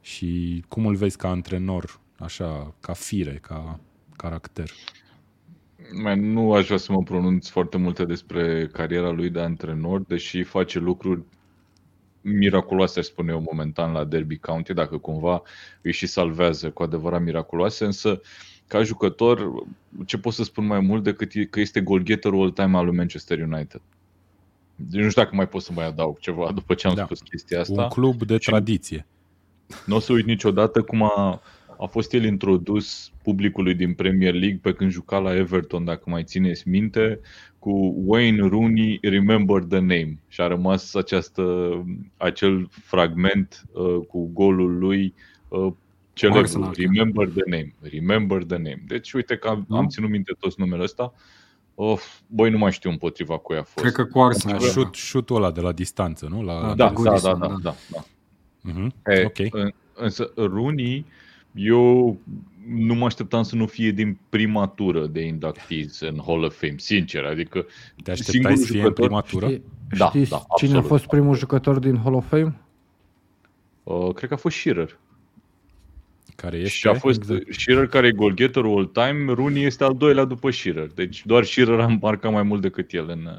și 0.00 0.64
cum 0.68 0.86
îl 0.86 0.94
vezi 0.94 1.16
ca 1.16 1.28
antrenor, 1.28 2.00
așa, 2.18 2.74
ca 2.80 2.92
fire, 2.92 3.38
ca 3.42 3.80
caracter. 4.16 4.70
Man, 6.02 6.32
nu 6.32 6.52
aș 6.52 6.66
vrea 6.66 6.78
să 6.78 6.92
mă 6.92 7.02
pronunț 7.02 7.48
foarte 7.48 7.76
multe 7.76 8.04
despre 8.04 8.66
cariera 8.72 9.10
lui 9.10 9.30
de 9.30 9.40
antrenor, 9.40 10.00
deși 10.00 10.42
face 10.42 10.78
lucruri 10.78 11.22
miraculoase, 12.36 12.98
aș 12.98 13.04
spune 13.04 13.32
eu, 13.32 13.42
momentan 13.50 13.92
la 13.92 14.04
Derby 14.04 14.38
County, 14.38 14.72
dacă 14.74 14.96
cumva 14.98 15.42
îi 15.82 15.92
și 15.92 16.06
salvează 16.06 16.70
cu 16.70 16.82
adevărat 16.82 17.22
miraculoase, 17.22 17.84
însă 17.84 18.20
ca 18.66 18.82
jucător, 18.82 19.52
ce 20.06 20.18
pot 20.18 20.32
să 20.32 20.42
spun 20.44 20.66
mai 20.66 20.80
mult 20.80 21.02
decât 21.02 21.32
e- 21.34 21.44
că 21.44 21.60
este 21.60 21.80
golgheterul 21.80 22.40
all-time 22.42 22.76
al 22.76 22.84
lui 22.84 22.96
Manchester 22.96 23.38
United. 23.38 23.80
Deci 24.76 25.02
nu 25.02 25.08
știu 25.08 25.22
dacă 25.22 25.34
mai 25.34 25.48
pot 25.48 25.62
să 25.62 25.72
mai 25.74 25.86
adaug 25.86 26.18
ceva 26.18 26.52
după 26.54 26.74
ce 26.74 26.86
am 26.86 26.94
Da. 26.94 27.04
spus 27.04 27.20
chestia 27.20 27.60
asta. 27.60 27.82
Un 27.82 27.88
club 27.88 28.22
de 28.22 28.38
Și- 28.38 28.50
tradiție. 28.50 29.06
Nu 29.86 29.96
o 29.96 29.98
să 29.98 30.12
uit 30.12 30.26
niciodată 30.26 30.82
cum 30.82 31.02
a, 31.02 31.40
a 31.80 31.86
fost 31.86 32.12
el 32.12 32.24
introdus 32.24 33.12
publicului 33.22 33.74
din 33.74 33.94
Premier 33.94 34.32
League 34.34 34.58
pe 34.62 34.72
când 34.72 34.90
juca 34.90 35.18
la 35.18 35.36
Everton, 35.36 35.84
dacă 35.84 36.02
mai 36.10 36.24
țineți 36.24 36.68
minte, 36.68 37.20
cu 37.58 37.94
Wayne 38.04 38.48
Rooney, 38.48 38.98
Remember 39.02 39.62
the 39.62 39.78
Name. 39.78 40.18
Și 40.28 40.40
a 40.40 40.46
rămas 40.46 40.94
această, 40.94 41.42
acel 42.16 42.68
fragment 42.70 43.64
uh, 43.72 43.96
cu 44.08 44.30
golul 44.32 44.78
lui 44.78 45.14
uh, 45.48 45.72
celebru, 46.12 46.40
Arsenal. 46.40 46.74
Remember 46.76 47.28
the 47.28 47.42
Name. 47.46 47.74
Remember 47.80 48.42
the 48.44 48.56
Name. 48.56 48.82
Deci 48.86 49.12
uite 49.12 49.36
că 49.36 49.48
am, 49.48 49.66
am 49.70 49.86
ținut 49.88 50.10
minte 50.10 50.32
toți 50.38 50.60
numele 50.60 50.82
ăsta. 50.82 51.12
Of, 51.74 52.18
băi, 52.26 52.50
nu 52.50 52.58
mai 52.58 52.72
știu 52.72 52.90
împotriva 52.90 53.38
cui 53.38 53.56
a 53.56 53.62
fost. 53.62 53.78
Cred 53.86 53.92
că 53.92 54.04
cu 54.04 54.18
Arsenal. 54.20 54.60
Șut, 54.60 54.94
șutul 54.94 55.36
ăla 55.36 55.50
de 55.50 55.60
la 55.60 55.72
distanță, 55.72 56.26
nu? 56.30 56.42
La, 56.42 56.60
Da, 56.60 56.66
da, 56.66 56.74
da, 56.74 56.84
da, 56.84 56.92
Goodison, 56.92 57.38
da, 57.38 57.46
da. 57.46 57.56
da, 57.62 57.74
da. 57.90 58.04
Uh-huh. 58.72 58.88
E, 59.04 59.24
Ok. 59.24 59.38
în- 59.50 59.72
Însă 60.00 60.32
Rooney, 60.36 61.04
eu 61.54 62.18
nu 62.68 62.94
mă 62.94 63.04
așteptam 63.04 63.42
să 63.42 63.56
nu 63.56 63.66
fie 63.66 63.90
din 63.90 64.18
prima 64.28 64.66
tură 64.66 65.06
de 65.06 65.20
inductees 65.20 66.00
în 66.00 66.20
Hall 66.26 66.42
of 66.44 66.58
Fame, 66.60 66.74
sincer. 66.76 67.24
Adică 67.24 67.66
Te 68.02 68.10
așteptai 68.10 68.32
singurul 68.32 68.56
să 68.56 68.64
fie 68.72 68.78
în 68.80 68.84
jucător- 68.86 69.06
prima 69.06 69.20
tură? 69.20 69.46
Știi, 69.46 69.62
Da, 69.98 70.06
știți 70.08 70.30
da, 70.30 70.36
cine 70.56 70.72
a 70.72 70.76
absolut. 70.76 70.86
fost 70.86 71.06
primul 71.06 71.36
jucător 71.36 71.78
din 71.78 71.96
Hall 71.96 72.14
of 72.14 72.26
Fame? 72.28 72.60
uh, 73.84 74.14
cred 74.14 74.28
că 74.28 74.34
a 74.34 74.38
fost 74.38 74.56
Shearer. 74.56 74.98
Care 76.36 76.56
este? 76.56 76.68
Și 76.68 76.88
a 76.88 76.94
fost 76.94 77.18
Exact. 77.20 77.52
Shearer 77.54 77.86
care 77.86 78.06
e 78.06 78.12
golgheterul 78.12 78.76
all-time, 78.78 79.32
Rooney 79.32 79.62
este 79.64 79.84
al 79.84 79.94
doilea 79.96 80.24
după 80.24 80.50
Shearer. 80.50 80.86
Deci 80.94 81.26
doar 81.26 81.44
Shearer 81.44 81.80
a 81.80 81.86
marcat 82.00 82.32
mai 82.32 82.42
mult 82.42 82.60
decât 82.60 82.92
el 82.92 83.08
în, 83.08 83.18
în 83.18 83.18
Unde 83.22 83.38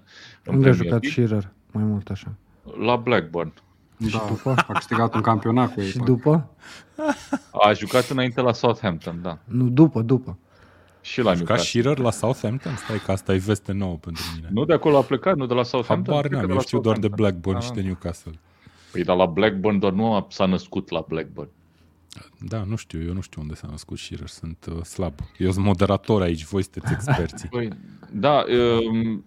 a 0.69 0.71
Premier 0.71 0.73
jucat 0.75 0.89
League. 0.89 1.09
Shearer? 1.09 1.51
Mai 1.71 1.83
mult 1.83 2.09
așa. 2.09 2.35
La 2.79 2.95
Blackburn. 2.95 3.53
Da, 4.11 4.25
după? 4.27 4.53
a 4.67 4.73
câștigat 4.73 5.15
un 5.15 5.21
campionat 5.21 5.73
cu 5.73 5.81
ei. 5.81 5.87
Și 5.89 5.97
parcă. 5.97 6.11
după? 6.11 6.49
A 7.51 7.73
jucat 7.73 8.09
înainte 8.09 8.41
la 8.41 8.53
Southampton, 8.53 9.19
da. 9.21 9.37
Nu, 9.45 9.69
după, 9.69 10.01
după. 10.01 10.37
Și 11.01 11.21
la 11.21 11.29
A 11.29 11.33
jucat 11.33 11.47
Newcastle. 11.49 11.81
Shearer 11.81 11.97
la 12.03 12.11
Southampton? 12.11 12.75
Stai 12.75 12.97
că 13.05 13.11
asta 13.11 13.33
e 13.33 13.37
veste 13.37 13.71
nouă 13.71 13.95
pentru 13.97 14.23
mine. 14.35 14.47
Nu 14.51 14.65
de 14.65 14.73
acolo 14.73 14.97
a 14.97 15.01
plecat, 15.01 15.35
nu 15.35 15.45
de 15.45 15.53
la 15.53 15.63
Southampton? 15.63 16.13
Habar 16.13 16.27
Cred 16.29 16.39
că 16.39 16.45
n-am, 16.45 16.45
de 16.47 16.51
eu 16.51 16.57
la 16.57 16.63
știu 16.65 16.79
doar 16.79 16.95
de 16.97 17.01
Southampton. 17.07 17.31
Blackburn 17.31 17.57
Ah. 17.57 17.63
și 17.63 17.71
de 17.71 17.81
Newcastle. 17.87 18.39
Păi, 18.91 19.03
dar 19.03 19.15
la 19.15 19.25
Blackburn 19.25 19.79
doar 19.79 19.93
nu 19.93 20.13
a, 20.13 20.25
s-a 20.29 20.45
născut 20.45 20.89
la 20.89 21.05
Blackburn. 21.07 21.49
Da, 22.39 22.63
nu 22.63 22.75
știu, 22.75 23.03
eu 23.03 23.13
nu 23.13 23.21
știu 23.21 23.41
unde 23.41 23.55
s-a 23.55 23.67
născut 23.71 23.97
Shearer, 23.97 24.27
sunt 24.27 24.65
uh, 24.75 24.83
slab. 24.83 25.13
Eu 25.37 25.51
sunt 25.51 25.65
moderator 25.65 26.21
aici, 26.21 26.43
voi 26.45 26.63
sunteți 26.63 26.93
experții. 26.93 27.47
Păi, 27.57 27.69
da, 28.11 28.43
um, 28.91 29.25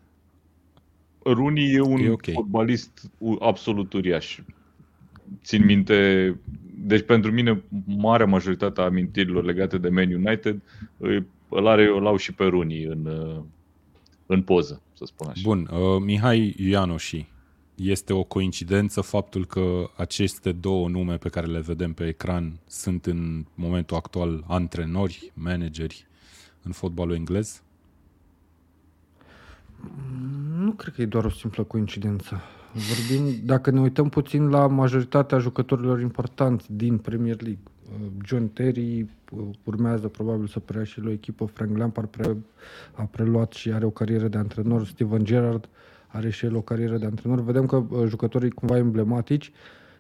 Rooney 1.25 1.73
e 1.75 1.81
un 1.81 1.99
E 1.99 2.03
e 2.05 2.09
ok. 2.09 2.13
okay. 2.13 2.35
fotbalist 2.35 3.11
u- 3.19 3.37
absolut 3.41 3.93
uriaș. 3.93 4.39
Țin 5.45 5.65
minte, 5.65 6.37
deci 6.75 7.05
pentru 7.05 7.33
mine, 7.33 7.63
marea 7.87 8.27
majoritate 8.27 8.81
a 8.81 8.85
amintirilor 8.85 9.45
legate 9.45 9.79
de 9.79 9.89
Man 9.89 10.13
United 10.13 10.63
îi- 10.97 11.27
îl, 11.49 11.67
are, 11.67 11.87
îl 11.97 12.07
au 12.07 12.17
și 12.17 12.33
pe 12.33 12.45
Rooney 12.45 12.85
în, 12.85 13.07
uh, 13.07 13.43
în 14.27 14.43
poză, 14.43 14.83
să 14.93 15.05
spun 15.05 15.29
așa. 15.29 15.41
Bun, 15.45 15.69
uh, 15.73 16.03
Mihai 16.05 16.55
Ianoși, 16.59 17.27
este 17.75 18.13
o 18.13 18.23
coincidență 18.23 19.01
faptul 19.01 19.47
că 19.47 19.91
aceste 19.97 20.53
două 20.53 20.89
nume 20.89 21.17
pe 21.17 21.29
care 21.29 21.47
le 21.47 21.61
vedem 21.61 21.93
pe 21.93 22.07
ecran 22.07 22.61
sunt 22.67 23.07
în 23.07 23.45
momentul 23.55 23.97
actual 23.97 24.45
antrenori, 24.47 25.33
manageri 25.35 26.07
în 26.63 26.73
fotbalul 26.73 27.15
englez? 27.15 27.63
Nu 30.59 30.73
cred 30.73 30.95
că 30.95 31.03
e 31.03 31.07
doar 31.07 31.25
o 31.25 31.31
simplă 31.31 31.63
coincidență. 31.63 32.41
Vorbim, 32.75 33.41
dacă 33.45 33.71
ne 33.71 33.81
uităm 33.81 34.09
puțin 34.09 34.49
la 34.49 34.67
majoritatea 34.67 35.39
jucătorilor 35.39 36.01
importanți 36.01 36.67
din 36.73 36.99
Premier 36.99 37.43
League, 37.43 37.63
uh, 37.93 38.07
John 38.25 38.47
Terry 38.47 39.01
uh, 39.01 39.45
urmează 39.65 40.09
probabil 40.09 40.47
să 40.47 40.59
preia 40.59 40.85
și 40.85 41.01
la 41.01 41.09
o 41.09 41.13
echipă, 41.13 41.45
Frank 41.45 41.77
Lampard 41.77 42.09
pre- 42.09 42.37
a 42.93 43.03
preluat 43.03 43.53
și 43.53 43.73
are 43.73 43.85
o 43.85 43.91
carieră 43.91 44.29
de 44.29 44.39
antrenor, 44.39 44.87
Steven 44.87 45.25
Gerrard 45.25 45.69
are 46.07 46.31
și 46.31 46.45
el 46.45 46.57
o 46.57 46.61
carieră 46.61 46.99
de 46.99 47.05
antrenor. 47.05 47.41
Vedem 47.41 47.67
că 47.67 47.77
uh, 47.77 48.09
jucătorii 48.09 48.51
cumva 48.51 48.77
emblematici 48.77 49.53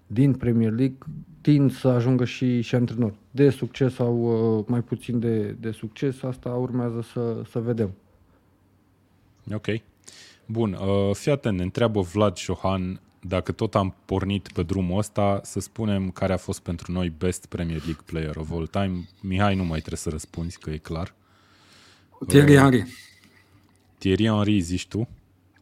din 0.06 0.32
Premier 0.34 0.72
League 0.72 0.98
tind 1.40 1.72
să 1.72 1.88
ajungă 1.88 2.24
și, 2.24 2.60
și 2.60 2.74
antrenori. 2.74 3.14
De 3.30 3.50
succes 3.50 3.94
sau 3.94 4.16
uh, 4.58 4.64
mai 4.68 4.82
puțin 4.82 5.18
de, 5.18 5.56
de 5.60 5.70
succes, 5.70 6.22
asta 6.22 6.48
urmează 6.48 7.02
să, 7.12 7.42
să 7.50 7.58
vedem. 7.58 7.90
Ok. 9.54 9.66
Bun, 10.52 10.72
uh, 10.72 11.14
fii 11.14 11.32
atent, 11.32 11.56
ne 11.56 11.62
întreabă 11.62 12.00
Vlad 12.00 12.36
Șohan 12.36 13.00
dacă 13.20 13.52
tot 13.52 13.74
am 13.74 13.94
pornit 14.04 14.48
pe 14.52 14.62
drumul 14.62 14.98
ăsta, 14.98 15.40
să 15.42 15.60
spunem 15.60 16.10
care 16.10 16.32
a 16.32 16.36
fost 16.36 16.60
pentru 16.60 16.92
noi 16.92 17.12
best 17.18 17.46
Premier 17.46 17.78
League 17.84 18.02
player 18.04 18.36
of 18.36 18.50
all 18.50 18.66
time. 18.66 19.08
Mihai, 19.20 19.54
nu 19.54 19.62
mai 19.64 19.78
trebuie 19.78 19.98
să 19.98 20.08
răspunzi, 20.10 20.58
că 20.58 20.70
e 20.70 20.76
clar. 20.76 21.14
Thierry 22.26 22.56
Henry. 22.56 22.86
Thierry 23.98 24.26
Henry, 24.26 24.60
zici 24.60 24.86
tu? 24.86 25.08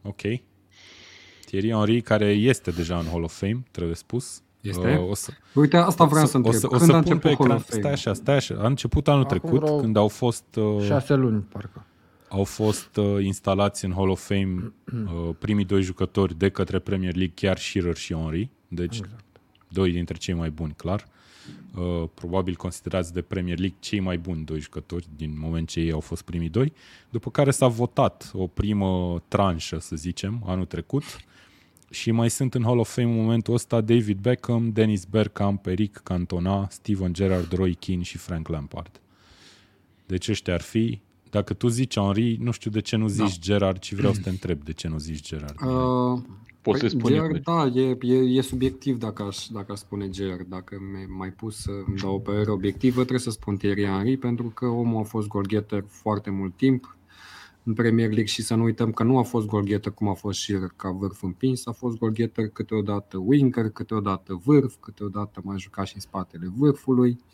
Ok. 0.01 0.21
Thierry 1.45 1.69
Henry, 1.71 2.01
care 2.01 2.25
este 2.25 2.71
deja 2.71 2.97
în 2.97 3.05
Hall 3.05 3.23
of 3.23 3.37
Fame, 3.37 3.63
trebuie 3.71 3.95
spus. 3.95 4.41
Este? 4.61 4.97
Uh, 4.97 5.09
o 5.09 5.15
să, 5.15 5.31
Uite, 5.53 5.77
asta 5.77 6.05
vreau 6.05 6.25
să 6.25 6.31
o 6.33 6.37
întreb. 6.37 6.55
să, 6.59 6.65
o 6.65 6.69
Când 6.69 6.81
să 6.81 6.95
a 6.95 6.99
pun 7.01 7.11
început 7.11 7.21
pe 7.21 7.27
Hall 7.27 7.41
ecran, 7.41 7.57
of 7.57 7.69
Fame? 7.69 7.81
stai 7.81 7.91
așa, 7.91 8.13
stai 8.13 8.35
așa. 8.35 8.55
A 8.59 8.65
început 8.67 9.07
anul 9.07 9.23
Acum 9.23 9.37
trecut, 9.37 9.59
vreo 9.59 9.79
când 9.79 9.95
au 9.95 10.07
fost, 10.07 10.55
uh, 10.55 10.83
Șase 10.85 11.13
luni, 11.13 11.41
parcă. 11.41 11.85
Au 12.31 12.43
fost 12.43 12.95
uh, 12.95 13.23
instalați 13.23 13.85
în 13.85 13.91
Hall 13.91 14.09
of 14.09 14.27
Fame 14.27 14.73
uh, 14.93 15.35
primii 15.39 15.65
doi 15.65 15.81
jucători 15.81 16.37
de 16.37 16.49
către 16.49 16.79
Premier 16.79 17.15
League, 17.15 17.33
chiar 17.35 17.57
Shearer 17.57 17.95
și 17.95 18.13
Henry. 18.13 18.49
Deci, 18.67 18.97
exact. 18.97 19.23
doi 19.67 19.91
dintre 19.91 20.17
cei 20.17 20.33
mai 20.33 20.49
buni, 20.49 20.73
clar. 20.73 21.07
Uh, 21.75 22.03
probabil 22.13 22.55
considerați 22.55 23.13
de 23.13 23.21
Premier 23.21 23.59
League 23.59 23.77
cei 23.79 23.99
mai 23.99 24.17
buni 24.17 24.43
doi 24.43 24.59
jucători 24.59 25.07
din 25.15 25.39
moment 25.39 25.67
ce 25.69 25.79
ei 25.79 25.91
au 25.91 25.99
fost 25.99 26.21
primii 26.21 26.49
doi, 26.49 26.73
după 27.09 27.31
care 27.31 27.51
s-a 27.51 27.67
votat 27.67 28.31
o 28.33 28.47
primă 28.47 29.23
tranșă, 29.27 29.79
să 29.79 29.95
zicem, 29.95 30.43
anul 30.45 30.65
trecut 30.65 31.03
și 31.89 32.11
mai 32.11 32.29
sunt 32.29 32.53
în 32.53 32.63
Hall 32.63 32.79
of 32.79 32.93
Fame 32.93 33.07
în 33.07 33.15
momentul 33.15 33.53
ăsta 33.53 33.81
David 33.81 34.19
Beckham, 34.19 34.71
Dennis 34.71 35.05
Bergkamp, 35.05 35.65
Eric 35.65 35.97
Cantona, 36.03 36.67
Steven 36.69 37.13
Gerrard, 37.13 37.51
Roy 37.51 37.73
Keane 37.73 38.03
și 38.03 38.17
Frank 38.17 38.47
Lampard. 38.47 39.01
Deci 40.05 40.29
ăștia 40.29 40.53
ar 40.53 40.61
fi. 40.61 40.99
Dacă 41.31 41.53
tu 41.53 41.67
zici 41.67 41.99
Henry, 41.99 42.37
nu 42.39 42.51
știu 42.51 42.71
de 42.71 42.81
ce 42.81 42.95
nu 42.95 43.07
zici 43.07 43.37
da. 43.37 43.39
Gerard, 43.39 43.79
ci 43.79 43.93
vreau 43.93 44.13
să 44.13 44.21
te 44.21 44.29
întreb 44.29 44.63
de 44.63 44.73
ce 44.73 44.87
nu 44.87 44.97
zici 44.97 45.27
Gerard. 45.27 45.61
Uh, 45.61 46.21
Poți 46.61 46.79
păi, 46.79 46.89
să 46.89 46.97
spui 46.97 47.11
Gerard, 47.11 47.35
eu. 47.35 47.41
da, 47.55 47.79
e, 47.79 47.97
e, 48.01 48.15
e 48.15 48.41
subiectiv 48.41 48.97
dacă 48.97 49.23
aș, 49.23 49.47
dacă 49.47 49.71
aș 49.71 49.77
spune 49.77 50.09
Gerard. 50.09 50.47
Dacă 50.49 50.77
mi-ai 50.91 51.05
mai 51.17 51.29
pus 51.29 51.55
să 51.57 51.71
îmi 51.87 51.97
dau 51.97 52.13
o 52.13 52.19
părere 52.19 52.51
obiectivă, 52.51 52.95
trebuie 52.95 53.19
să 53.19 53.29
spun 53.29 53.57
Thierry 53.57 53.85
Henry, 53.85 54.17
pentru 54.17 54.47
că 54.47 54.65
omul 54.65 55.01
a 55.01 55.03
fost 55.03 55.27
golgheter 55.27 55.83
foarte 55.87 56.29
mult 56.29 56.55
timp 56.55 56.95
în 57.63 57.73
Premier 57.73 58.07
League 58.07 58.25
și 58.25 58.41
să 58.41 58.55
nu 58.55 58.63
uităm 58.63 58.91
că 58.91 59.03
nu 59.03 59.17
a 59.17 59.23
fost 59.23 59.45
golgheter 59.47 59.91
cum 59.91 60.07
a 60.07 60.13
fost 60.13 60.39
Shearer 60.39 60.73
ca 60.75 60.91
vârf 60.91 61.23
împins, 61.23 61.65
a 61.65 61.71
fost 61.71 61.97
golgheter 61.97 62.47
câteodată 62.47 63.17
winger, 63.17 63.69
câteodată 63.69 64.41
vârf, 64.43 64.75
câteodată 64.79 65.41
mai 65.43 65.59
jucat 65.59 65.87
și 65.87 65.95
în 65.95 66.01
spatele 66.01 66.51
vârfului. 66.55 67.17
A- 67.19 67.25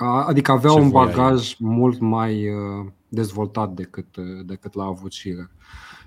Adică 0.00 0.50
avea 0.52 0.70
Ce 0.70 0.78
un 0.80 0.88
voia 0.90 1.04
bagaj 1.04 1.56
mult 1.58 1.98
mai 1.98 2.48
uh, 2.48 2.86
dezvoltat 3.08 3.72
decât, 3.74 4.16
uh, 4.16 4.24
decât 4.46 4.74
l-a 4.74 4.84
avut 4.84 5.12
Shearer. 5.12 5.50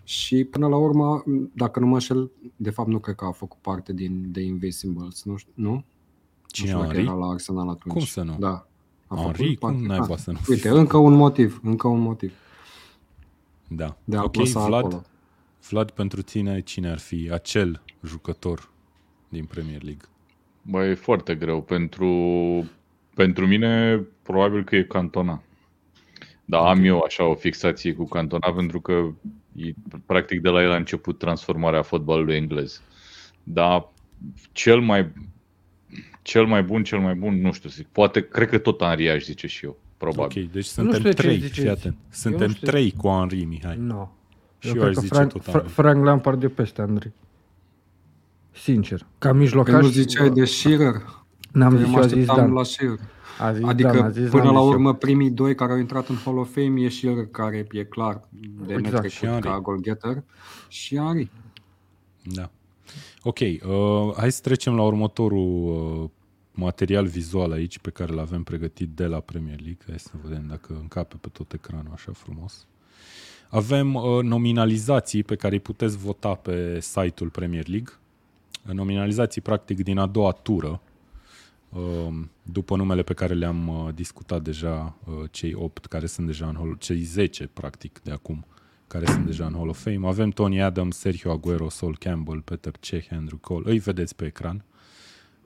Și 0.04 0.44
până 0.44 0.68
la 0.68 0.76
urmă, 0.76 1.24
dacă 1.54 1.80
nu 1.80 1.86
mă 1.86 1.94
înșel, 1.94 2.32
de 2.56 2.70
fapt 2.70 2.90
nu 2.90 3.00
cred 3.00 3.16
că 3.16 3.26
a 3.26 3.32
făcut 3.32 3.58
parte 3.62 3.94
din 3.94 4.30
The 4.32 4.42
Invincibles, 4.42 5.24
nu? 5.24 5.36
știu- 5.36 5.52
nu? 5.56 5.84
Cine 6.48 6.72
nu 6.72 6.78
știu 6.78 6.82
dacă 6.82 6.94
Henry? 6.94 7.08
era 7.12 7.18
la 7.18 7.32
Arsenal 7.32 7.70
atunci. 7.70 7.94
Cum 7.96 8.06
să 8.06 8.22
nu? 8.22 8.36
Da. 8.40 8.68
A 9.08 9.16
Henry? 9.16 9.38
făcut 9.38 9.60
Cum 9.60 9.70
parte- 9.70 9.88
naiba 9.88 10.14
Ah, 10.14 10.18
să 10.20 10.32
nu 10.32 10.38
fi 10.38 10.50
Uite, 10.52 10.62
făcut? 10.68 10.80
încă 10.82 10.98
un 10.98 11.14
motiv, 11.14 11.60
încă 11.64 11.88
un 11.88 12.00
motiv 12.00 12.34
Da. 13.68 13.98
de 14.04 14.18
a 14.18 14.24
ok, 14.24 14.32
plasa 14.32 14.66
Vlad, 14.66 14.84
acolo. 14.84 15.02
Vlad, 15.70 15.90
pentru 15.92 16.22
tine 16.22 16.62
cine 16.62 16.90
ar 16.90 17.00
fi 17.00 17.30
acel 17.32 17.82
jucător 18.04 18.70
din 19.30 19.46
Premier 19.46 19.84
League? 19.84 20.06
Bă, 20.62 20.86
e 20.86 20.94
foarte 20.94 21.36
greu. 21.36 21.62
Pentru, 21.62 22.08
pentru 23.16 23.48
mine, 23.48 24.02
probabil 24.24 24.64
că 24.64 24.76
e 24.76 24.84
Cantona. 24.84 25.42
Dar 26.46 26.62
am 26.62 26.84
eu 26.84 27.00
așa 27.00 27.24
o 27.24 27.36
fixație 27.36 27.94
cu 27.94 28.08
Cantona 28.08 28.54
pentru 28.56 28.82
că 28.82 29.06
e, 29.56 29.74
practic 30.06 30.42
de 30.42 30.50
la 30.50 30.62
el 30.64 30.72
a 30.72 30.76
început 30.76 31.18
transformarea 31.18 31.82
fotbalului 31.82 32.36
englez. 32.36 32.82
Dar 33.44 33.90
cel 34.52 34.80
mai 34.80 35.12
cel 36.22 36.46
mai 36.46 36.64
bun, 36.64 36.84
cel 36.84 37.00
mai 37.00 37.16
bun, 37.16 37.42
nu 37.42 37.52
știu, 37.52 37.70
zic, 37.70 37.88
poate, 37.88 38.28
cred 38.28 38.50
că 38.50 38.58
tot 38.58 38.82
Henri 38.82 39.10
aș 39.10 39.24
zice 39.24 39.48
și 39.48 39.66
eu, 39.66 39.78
probabil. 39.98 40.44
Ok, 40.46 40.52
deci 40.52 40.66
știu 40.66 40.84
suntem 40.84 41.02
de 41.02 41.10
ce 41.10 41.14
trei, 41.16 41.36
ziceți. 41.36 41.60
fii 41.60 41.70
atent. 41.70 41.96
Suntem 42.10 42.50
știu. 42.50 42.68
trei 42.68 42.92
cu 42.92 43.08
Henri, 43.08 43.44
Mihai. 43.44 43.78
Nu. 43.80 44.12
Și 44.60 44.68
Eu 44.68 44.74
eu 44.76 44.82
cred 44.82 44.90
aș 44.90 44.94
că 44.96 45.02
zice 45.02 45.14
Frank, 45.14 45.32
tot 45.32 45.42
Fra- 45.42 45.52
Henry. 45.52 45.68
Frank 45.70 46.06
Lampard 46.06 46.44
e 46.44 46.48
peste 46.48 46.82
Andrei. 46.82 47.14
Sincer. 48.52 49.06
Ca 49.18 49.34
mijlocaș... 49.34 49.74
Când 49.74 49.84
nu 49.86 49.90
ziceai 49.90 50.30
de 50.30 50.46
Shearer, 50.46 51.02
N-am 51.56 51.74
eu 51.74 51.78
zis, 51.80 51.88
mă 51.88 51.98
eu 51.98 52.04
a 52.04 52.08
zis 52.08 52.12
așteptam 52.12 52.36
Dan. 52.38 52.54
la 52.54 52.64
Shearer. 52.64 53.00
A 53.40 53.54
zis 53.54 53.64
Adică 53.64 53.92
Dan, 53.92 54.04
a 54.04 54.10
zis 54.10 54.30
până 54.30 54.44
Dan, 54.44 54.54
la 54.54 54.60
zis 54.60 54.68
eu. 54.68 54.74
urmă 54.74 54.94
primii 54.94 55.30
doi 55.30 55.56
care 55.56 55.72
au 55.72 55.78
intrat 55.78 56.08
în 56.08 56.16
Hall 56.16 56.38
of 56.38 56.54
Fame 56.54 56.82
e 56.82 56.90
Shearer 56.90 57.26
care 57.26 57.68
e 57.72 57.84
clar 57.84 58.22
de 58.32 58.48
Exact, 58.74 58.82
netrecut 58.82 59.10
și 59.10 59.26
Henry. 59.26 59.42
ca 59.48 59.60
goalgetter 59.60 60.24
și 60.68 60.96
Henry. 60.98 61.30
Da. 62.24 62.50
Ok, 63.24 63.40
uh, 63.40 64.14
hai 64.18 64.32
să 64.32 64.42
trecem 64.42 64.76
la 64.76 64.82
următorul 64.84 66.02
uh, 66.04 66.10
material 66.52 67.06
vizual 67.06 67.52
aici 67.52 67.80
pe 67.80 67.90
care 67.90 68.14
l 68.14 68.20
avem 68.20 68.44
pregătit 68.44 68.90
de 68.90 69.06
la 69.06 69.20
Premier 69.20 69.60
League. 69.60 69.82
Hai 69.88 70.00
să 70.00 70.12
vedem 70.24 70.46
dacă 70.50 70.78
încape 70.82 71.16
pe 71.22 71.28
tot 71.32 71.54
ecranul 71.54 71.92
așa 71.94 72.12
frumos. 72.12 72.68
Avem 73.50 73.94
uh, 73.94 74.24
nominalizații 74.24 75.24
pe 75.24 75.36
care 75.36 75.54
îi 75.54 75.60
puteți 75.60 75.98
vota 75.98 76.34
pe 76.34 76.80
site-ul 76.80 77.30
Premier 77.30 77.68
League. 77.68 77.94
Nominalizații 78.72 79.42
practic 79.42 79.84
din 79.84 79.98
a 79.98 80.06
doua 80.06 80.32
tură, 80.32 80.68
uh, 80.68 80.80
după 82.42 82.76
numele 82.76 83.04
pe 83.04 83.14
care 83.14 83.34
le-am 83.34 83.68
uh, 83.68 83.94
discutat 83.94 84.42
deja, 84.42 84.98
uh, 85.06 85.14
cei 85.32 85.54
8 85.54 85.86
care 85.86 86.06
sunt 86.06 86.26
deja 86.26 86.48
în 86.48 86.56
Hall, 86.56 86.76
cei 86.80 87.02
10 87.02 87.48
practic 87.54 88.00
de 88.04 88.12
acum, 88.12 88.46
care 88.88 89.06
sunt 89.06 89.26
deja 89.26 89.46
în 89.46 89.54
Hall 89.54 89.70
of 89.70 89.84
Fame. 89.84 90.08
Avem 90.08 90.30
Tony 90.30 90.62
Adams, 90.62 90.98
Sergio 90.98 91.32
Aguero, 91.32 91.70
Sol 91.70 91.98
Campbell, 91.98 92.42
Peter 92.42 92.74
Cech, 92.80 93.12
Andrew 93.12 93.38
Cole. 93.38 93.72
Îi 93.72 93.80
vedeți 93.80 94.16
pe 94.16 94.26
ecran. 94.26 94.64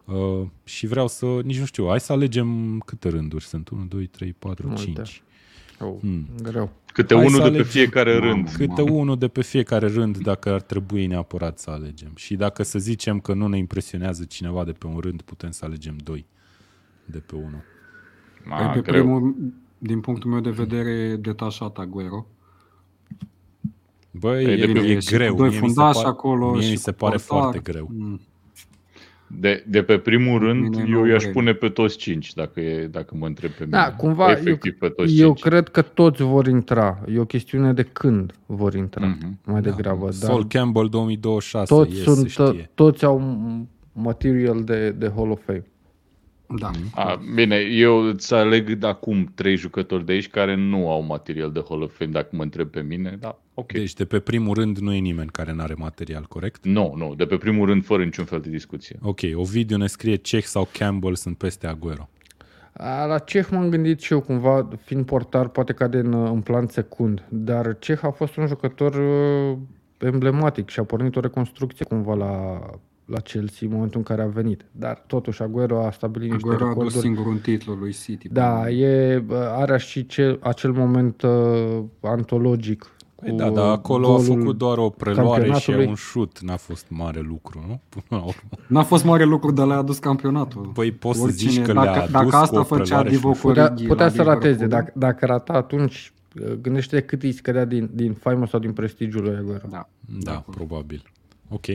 Uh, 0.06 0.48
și 0.64 0.88
vreau 0.88 1.08
să, 1.08 1.26
nici 1.44 1.60
nu 1.60 1.66
știu, 1.66 1.88
hai 1.88 2.00
să 2.00 2.12
alegem 2.12 2.80
câte 2.80 3.10
rânduri 3.10 3.44
sunt. 3.44 3.70
1, 3.70 3.86
2, 3.86 4.06
3, 4.06 4.34
4, 4.34 4.68
Multe. 4.68 4.84
5. 4.84 5.24
Oh, 5.79 5.95
Hmm. 6.01 6.25
Greu. 6.41 6.69
Câte 6.93 7.15
Hai 7.15 7.24
să 7.24 7.29
unul 7.29 7.39
de 7.43 7.50
pe 7.50 7.55
alegem. 7.55 7.71
fiecare 7.71 8.19
Mamă. 8.19 8.31
rând. 8.31 8.50
Câte 8.55 8.81
unul 8.81 9.17
de 9.17 9.27
pe 9.27 9.41
fiecare 9.41 9.88
rând 9.88 10.17
dacă 10.17 10.53
ar 10.53 10.62
trebui 10.62 11.05
neapărat 11.07 11.59
să 11.59 11.69
alegem. 11.69 12.12
Și 12.15 12.36
dacă 12.36 12.63
să 12.63 12.79
zicem 12.79 13.19
că 13.19 13.33
nu 13.33 13.48
ne 13.48 13.57
impresionează 13.57 14.24
cineva 14.24 14.63
de 14.63 14.71
pe 14.71 14.88
un 14.88 14.98
rând, 15.00 15.21
putem 15.21 15.51
să 15.51 15.65
alegem 15.65 15.95
doi 16.03 16.25
de 17.05 17.17
pe 17.17 17.36
unul. 17.36 17.62
A, 18.50 18.55
Păi 18.71 18.81
pe 18.81 18.91
greu. 18.91 19.01
primul, 19.03 19.36
din 19.77 20.00
punctul 20.00 20.29
meu 20.31 20.39
de 20.39 20.50
vedere, 20.50 20.89
e 20.89 21.15
detașat 21.15 21.77
Aguero. 21.77 22.25
Băi, 24.12 24.43
Păi, 24.43 24.53
e, 24.62 24.65
de 24.65 24.71
pe- 24.71 24.79
e 24.79 25.00
și 25.00 25.09
greu. 25.13 25.31
cu 25.36 25.38
doi 25.38 25.50
Mie 25.50 25.59
mi 25.59 25.67
se, 25.67 25.74
fundași 25.74 25.98
par, 26.01 26.12
acolo 26.12 26.51
mie 26.51 26.62
și 26.62 26.69
mi 26.69 26.75
cu 26.75 26.81
se 26.81 26.91
pare 26.91 27.15
portar. 27.17 27.38
foarte 27.39 27.59
greu. 27.59 27.88
Mm. 27.91 28.21
De, 29.39 29.63
de 29.67 29.83
pe 29.83 29.98
primul 29.98 30.39
rând, 30.39 30.62
Mine 30.69 30.86
eu 30.89 31.00
nu 31.00 31.07
i-aș 31.07 31.21
vrem. 31.21 31.33
pune 31.33 31.53
pe 31.53 31.69
toți 31.69 31.98
cinci, 31.98 32.33
dacă, 32.33 32.59
e, 32.59 32.88
dacă 32.88 33.15
mă 33.19 33.25
întreb 33.25 33.51
pe 33.51 33.63
mine. 33.65 33.77
Da, 33.77 33.93
cumva 33.93 34.25
eu, 34.25 34.31
Efectiv 34.31 34.74
pe 34.77 34.88
toți 34.89 35.19
eu 35.19 35.25
cinci. 35.27 35.39
cred 35.41 35.67
că 35.69 35.81
toți 35.81 36.21
vor 36.21 36.48
intra. 36.48 37.00
E 37.13 37.19
o 37.19 37.25
chestiune 37.25 37.74
de 37.74 37.83
când 37.83 38.33
vor 38.45 38.74
intra, 38.74 39.05
Mhm. 39.05 39.39
mai 39.45 39.62
degrabă. 39.62 40.03
Dar 40.03 40.13
Sol 40.29 40.45
Campbell 40.48 40.89
2026, 40.89 41.74
toți, 41.75 41.95
yes, 41.95 42.03
sunt, 42.03 42.17
se 42.17 42.27
știe. 42.27 42.69
toți 42.74 43.05
au 43.05 43.21
material 43.93 44.63
de, 44.63 44.89
de 44.91 45.12
Hall 45.15 45.31
of 45.31 45.39
Fame. 45.45 45.63
Da. 46.58 46.72
A, 46.96 47.22
bine, 47.36 47.56
eu 47.56 47.98
îți 47.98 48.34
aleg 48.34 48.74
de 48.74 48.88
acum 48.88 49.32
trei 49.36 49.56
jucători 49.56 50.06
de 50.06 50.12
aici 50.12 50.29
care 50.29 50.56
nu 50.56 50.91
au 50.91 51.01
material 51.01 51.51
de 51.51 51.63
Hall 51.70 51.82
of 51.82 51.98
Fame, 51.98 52.12
dacă 52.12 52.29
mă 52.32 52.44
întreb 52.44 52.70
pe 52.70 52.82
mine, 52.82 53.18
da, 53.20 53.39
ok. 53.53 53.72
Deci 53.72 53.94
de 53.94 54.06
pe 54.06 54.20
primul 54.20 54.53
rând 54.53 54.77
nu 54.77 54.94
e 54.94 55.00
nimeni 55.00 55.29
care 55.29 55.53
nu 55.53 55.62
are 55.62 55.74
material, 55.74 56.24
corect? 56.24 56.65
Nu, 56.65 56.94
nu, 56.98 57.15
de 57.15 57.25
pe 57.25 57.38
primul 57.38 57.65
rând, 57.65 57.86
fără 57.86 58.03
niciun 58.03 58.25
fel 58.25 58.39
de 58.39 58.50
discuție. 58.50 59.00
Ok, 59.01 59.20
Ovidiu 59.34 59.77
ne 59.77 59.88
scrie 59.88 60.15
Cech 60.15 60.46
sau 60.46 60.68
Campbell 60.72 61.15
sunt 61.15 61.38
peste 61.38 61.68
Aguero. 61.68 62.10
A, 62.74 63.06
La 63.06 63.18
Ceh 63.18 63.48
m-am 63.51 63.70
gândit 63.70 64.00
și 64.00 64.13
eu 64.13 64.22
cumva, 64.22 64.68
fiind 64.84 65.06
portar, 65.06 65.48
poate 65.48 65.74
cade 65.74 65.98
în, 65.98 66.13
în 66.13 66.41
plan 66.41 66.68
secund, 66.68 67.24
dar 67.29 67.77
Ceh 67.79 68.03
a 68.03 68.10
fost 68.10 68.36
un 68.36 68.48
jucător 68.48 68.96
uh, 68.96 69.58
emblematic 69.98 70.70
și 70.70 70.79
a 70.79 70.84
pornit 70.84 71.15
o 71.15 71.20
reconstrucție 71.20 71.86
cumva 71.86 72.13
la, 72.13 72.60
la 73.10 73.20
Chelsea 73.20 73.68
în 73.68 73.74
momentul 73.74 73.98
în 73.98 74.04
care 74.04 74.22
a 74.22 74.28
venit. 74.28 74.66
Dar 74.72 75.04
totuși 75.08 75.42
Aguero 75.42 75.86
a 75.86 75.92
stabilit 75.92 76.32
niște 76.32 76.48
Aguero 76.48 76.66
a 76.66 76.70
adus 76.70 76.84
recorduri. 76.84 77.06
singur 77.06 77.25
un 77.25 77.38
titlu 77.38 77.74
lui 77.74 77.94
City. 78.04 78.30
Da, 78.30 78.70
e, 78.70 79.24
are 79.32 79.78
și 79.78 80.06
ce, 80.06 80.39
acel 80.42 80.72
moment 80.72 81.22
uh, 81.22 81.84
antologic. 82.01 82.92
Păi 83.16 83.30
cu 83.30 83.36
da, 83.36 83.50
dar 83.50 83.70
acolo 83.70 84.08
a 84.08 84.18
golul 84.18 84.38
făcut 84.38 84.58
doar 84.58 84.78
o 84.78 84.89
preluare 84.89 85.44
și 85.44 85.50
campionatului. 85.50 85.86
un 85.86 85.96
șut. 85.96 86.39
N-a 86.39 86.56
fost 86.56 86.86
mare 86.89 87.20
lucru, 87.20 87.63
nu? 87.68 87.82
Până 87.89 88.22
la 88.22 88.28
urmă. 88.28 88.63
N-a 88.68 88.84
fost 88.84 89.04
mare 89.04 89.24
lucru, 89.24 89.51
dar 89.51 89.68
le-a 89.68 89.78
adus 89.78 89.98
campionatul. 89.98 90.72
Păi 90.74 90.92
poți 90.92 91.18
să 91.18 91.24
Oricine, 91.24 91.51
zici 91.51 91.62
că 91.62 91.74
dacă, 91.74 91.89
le-a 91.89 92.01
adus 92.01 92.12
dacă 92.12 92.30
cu 92.30 92.36
asta 92.36 92.60
o 92.60 92.63
făcea 92.63 92.84
preluare 92.84 93.10
și 93.10 93.16
un 93.16 93.20
Divock 93.20 93.36
șut. 93.36 93.48
Putea, 93.48 93.66
Origi 93.66 93.88
putea 93.88 94.06
la 94.06 94.12
să 94.12 94.22
rateze. 94.22 94.63
Liverpool, 94.63 94.70
Dacă, 94.70 94.92
dacă 94.96 95.25
rata, 95.25 95.54
atunci 95.54 96.13
Gândește 96.62 97.01
cât 97.01 97.24
îi 97.24 97.32
scădea 97.32 97.66
din, 97.66 97.89
din 97.94 98.13
faimă 98.13 98.48
sau 98.48 98.60
din 98.60 98.74
prestigiul 98.74 99.24
lui 99.24 99.36
Aguero. 99.36 99.68
Da. 99.70 99.89
Da, 100.20 100.44
probabil. 100.51 101.04
Ok. 101.50 101.66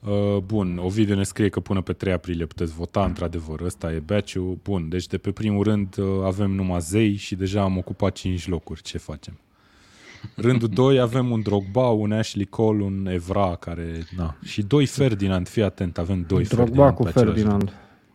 Uh, 0.00 0.36
bun, 0.36 0.78
Ovidiu 0.82 1.14
ne 1.14 1.22
scrie 1.22 1.48
că 1.48 1.60
până 1.60 1.80
pe 1.80 1.92
3 1.92 2.12
aprilie 2.12 2.46
puteți 2.46 2.72
vota, 2.72 3.04
într-adevăr, 3.04 3.60
ăsta 3.60 3.92
e 3.92 3.98
batch 3.98 4.36
Bun, 4.62 4.88
deci 4.88 5.06
de 5.06 5.18
pe 5.18 5.30
primul 5.30 5.62
rând 5.62 5.96
uh, 5.98 6.06
avem 6.24 6.50
numai 6.50 6.80
zei 6.80 7.16
și 7.16 7.34
deja 7.34 7.62
am 7.62 7.76
ocupat 7.78 8.12
5 8.14 8.48
locuri. 8.48 8.82
Ce 8.82 8.98
facem? 8.98 9.38
Rândul 10.36 10.68
2 10.82 10.98
avem 11.00 11.30
un 11.30 11.40
Drogba, 11.42 11.88
un 11.88 12.12
Ashley 12.12 12.44
Cole, 12.44 12.82
un 12.82 13.06
Evra 13.06 13.56
care... 13.60 14.06
Na. 14.16 14.36
Și 14.44 14.62
doi 14.62 14.86
Ferdinand, 14.86 15.48
fii 15.48 15.62
atent, 15.62 15.98
avem 15.98 16.24
doi 16.28 16.42
Drogba 16.44 16.64
Ferdinand 16.64 16.94
cu 16.94 17.02
pe 17.02 17.08
același 17.08 17.32
Ferdinand. 17.32 17.62
rând. 17.62 17.72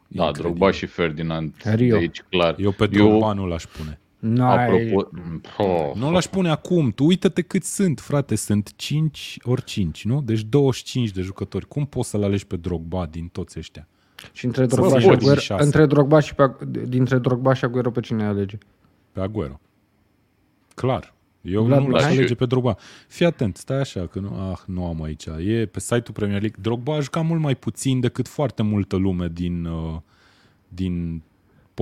Da, 0.07 0.25
Incredibil. 0.25 0.41
Drogba 0.55 0.71
și 0.71 0.85
Ferdinand 0.85 1.53
Rio. 1.63 1.95
de 1.95 2.01
aici, 2.01 2.21
clar. 2.29 2.55
Eu 2.59 2.71
pe 2.71 2.87
Drogba 2.87 3.33
nu 3.33 3.47
l-aș 3.47 3.63
pune. 3.65 3.99
N-ai... 4.21 4.65
Apropo, 4.65 5.09
oh, 5.57 5.91
Nu 5.95 6.11
l-aș 6.11 6.25
pune 6.25 6.49
acum. 6.49 6.91
Tu 6.91 7.05
uită-te 7.05 7.41
cât 7.41 7.63
sunt, 7.63 7.99
frate. 7.99 8.35
Sunt 8.35 8.73
5 8.75 9.37
ori 9.43 9.63
5, 9.63 10.05
nu? 10.05 10.21
Deci 10.21 10.41
25 10.41 11.09
de 11.09 11.21
jucători. 11.21 11.67
Cum 11.67 11.85
poți 11.85 12.09
să-l 12.09 12.23
alegi 12.23 12.47
pe 12.47 12.55
Drogba 12.55 13.05
din 13.05 13.27
toți 13.27 13.59
ăștia? 13.59 13.87
Și 14.31 14.45
între 14.45 14.67
Să 14.67 14.75
Drogba, 14.75 14.91
fie 14.91 14.99
și 14.99 15.05
Aguero, 15.05 15.21
26. 15.25 15.63
între 15.63 15.85
Drogba 15.85 16.19
și 16.19 16.35
pe, 16.35 16.51
dintre 16.87 17.17
Drogba 17.17 17.53
și 17.53 17.65
Aguero 17.65 17.91
pe 17.91 17.99
cine 17.99 18.23
alege? 18.25 18.57
Pe 19.11 19.19
Aguero. 19.21 19.59
Clar. 20.75 21.13
Eu 21.41 21.63
Vlad 21.63 21.79
nu 21.81 21.87
l-aș 21.87 22.01
Mihai? 22.01 22.17
alege 22.17 22.35
pe 22.35 22.45
Drogba. 22.45 22.77
Fii 23.07 23.25
atent, 23.25 23.57
stai 23.57 23.79
așa, 23.79 24.07
că 24.07 24.19
nu, 24.19 24.49
ah, 24.51 24.57
nu 24.65 24.85
am 24.85 25.03
aici. 25.03 25.25
E 25.25 25.65
pe 25.65 25.79
site-ul 25.79 26.13
Premier 26.13 26.39
League. 26.39 26.57
Drogba 26.61 26.95
a 26.95 26.99
jucat 26.99 27.25
mult 27.25 27.41
mai 27.41 27.55
puțin 27.55 27.99
decât 27.99 28.27
foarte 28.27 28.63
multă 28.63 28.95
lume 28.95 29.29
din, 29.33 29.65
uh, 29.65 29.99
din 30.67 31.21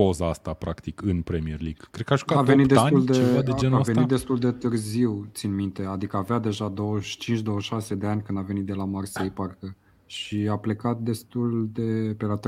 poza 0.02 0.28
asta, 0.28 0.52
practic, 0.52 1.02
în 1.02 1.22
Premier 1.22 1.60
League. 1.60 1.80
Cred 1.90 2.06
că 2.06 2.12
a 2.12 2.16
jucat 2.16 2.36
A 2.38 2.42
venit 2.42 2.70
8 2.70 2.80
ani, 2.80 2.90
destul 2.90 3.04
de, 3.04 3.12
ceva 3.12 3.42
de 3.42 3.50
a, 3.50 3.54
genul 3.54 3.76
a 3.76 3.80
ăsta. 3.80 3.92
venit 3.92 4.08
destul 4.08 4.38
de 4.38 4.50
târziu, 4.52 5.28
țin 5.34 5.54
minte, 5.54 5.82
adică 5.84 6.16
avea 6.16 6.38
deja 6.38 6.72
25-26 6.72 7.96
de 7.96 8.06
ani 8.06 8.22
când 8.22 8.38
a 8.38 8.40
venit 8.40 8.64
de 8.66 8.72
la 8.72 8.84
Marseille, 8.84 9.30
parcă. 9.30 9.76
Și 10.06 10.48
a 10.50 10.56
plecat 10.56 10.98
destul 11.00 11.68
de 11.72 12.14
pe 12.18 12.24
la 12.26 12.38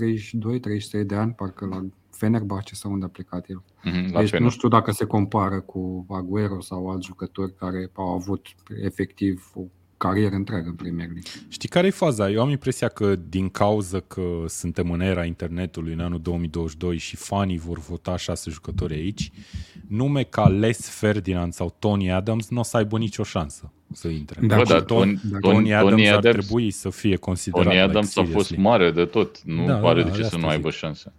32-33 1.03 1.07
de 1.07 1.15
ani, 1.15 1.33
parcă 1.33 1.67
la 1.67 1.85
Fenerbahce 2.11 2.75
sau 2.75 2.93
unde 2.93 3.05
a 3.05 3.09
plecat 3.09 3.49
el. 3.49 3.63
mhm, 3.85 4.13
la 4.13 4.21
Deci 4.21 4.29
Fener. 4.29 4.45
nu 4.45 4.51
știu 4.51 4.69
dacă 4.69 4.91
se 4.91 5.05
compară 5.05 5.61
cu 5.61 6.07
Aguero 6.09 6.61
sau 6.61 6.91
alți 6.91 7.07
jucători 7.07 7.55
care 7.55 7.91
au 7.93 8.09
avut 8.15 8.47
efectiv 8.83 9.51
o 9.55 9.61
carieră 10.09 10.35
întreagă 10.35 10.69
în 10.69 10.75
Premier 10.75 11.07
League. 11.07 11.31
Știi 11.49 11.69
care 11.69 11.87
e 11.87 11.91
faza? 11.91 12.31
Eu 12.31 12.41
am 12.41 12.51
impresia 12.51 12.89
că 12.89 13.17
din 13.29 13.49
cauza 13.49 14.01
că 14.01 14.23
suntem 14.47 14.91
în 14.91 15.01
era 15.01 15.25
internetului 15.25 15.93
în 15.93 16.01
anul 16.01 16.21
2022 16.21 16.97
și 16.99 17.17
fanii 17.17 17.59
vor 17.59 17.79
vota 17.79 18.17
șase 18.17 18.51
jucători 18.51 18.95
aici, 18.95 19.31
nume 19.89 20.23
ca 20.23 20.49
Les 20.49 20.89
Ferdinand 20.89 21.53
sau 21.53 21.75
Tony 21.79 22.13
Adams 22.13 22.49
nu 22.49 22.59
o 22.59 22.63
să 22.63 22.77
aibă 22.77 22.99
nicio 22.99 23.23
șansă 23.23 23.73
să 23.93 24.09
intre. 24.09 24.47
Da, 24.47 24.57
Bă, 24.57 24.63
și 24.65 24.69
dar 24.71 24.81
Ton- 24.81 24.87
Tony, 24.87 25.21
da, 25.31 25.39
Tony, 25.39 25.55
Tony, 25.55 25.75
Adams, 25.75 25.91
Tony 25.91 26.09
ar 26.09 26.17
Adams, 26.17 26.37
trebui 26.47 26.71
să 26.71 26.91
fie 26.91 27.17
considerat 27.17 27.65
Tony 27.65 27.77
like, 27.77 27.89
Adams 27.91 28.17
a 28.17 28.21
fost 28.21 28.27
seriously. 28.27 28.57
mare 28.59 28.91
de 28.91 29.05
tot. 29.05 29.43
Nu 29.43 29.67
Da, 29.67 29.77
are 29.89 30.03
da, 30.03 30.09
de 30.09 30.11
ce 30.15 30.17
de 30.17 30.23
să 30.23 30.35
asta 30.35 30.39
nu 30.39 30.47
aibă 30.49 30.69
zic. 30.69 30.79
șanse. 30.79 31.13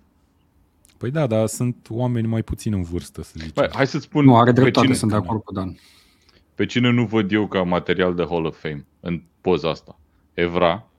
Păi 0.98 1.12
da, 1.12 1.28
dar 1.28 1.48
sunt 1.48 1.88
oameni 1.90 2.28
mai 2.28 2.42
puțin 2.44 2.74
în 2.74 2.82
vârstă, 2.84 3.24
să 3.24 3.32
zicem. 3.34 3.52
Băi, 3.56 3.70
hai 3.74 3.88
să-ți 3.88 4.04
spun 4.04 4.26
Nu, 4.26 4.36
are 4.38 4.52
pe 4.54 4.60
dreptate, 4.62 4.86
cine, 4.86 4.98
sunt 4.98 5.12
de 5.12 5.18
acord 5.18 5.44
cu 5.44 5.54
Dan. 5.54 5.78
Pe 6.56 6.66
cine 6.66 6.90
nu 6.90 7.06
văd 7.06 7.32
eu 7.32 7.48
ca 7.48 7.64
material 7.64 8.16
de 8.16 8.26
Hall 8.30 8.46
of 8.46 8.60
Fame 8.60 8.86
în 9.00 9.22
poza 9.42 9.70
asta. 9.70 10.00
Evra, 10.34 10.90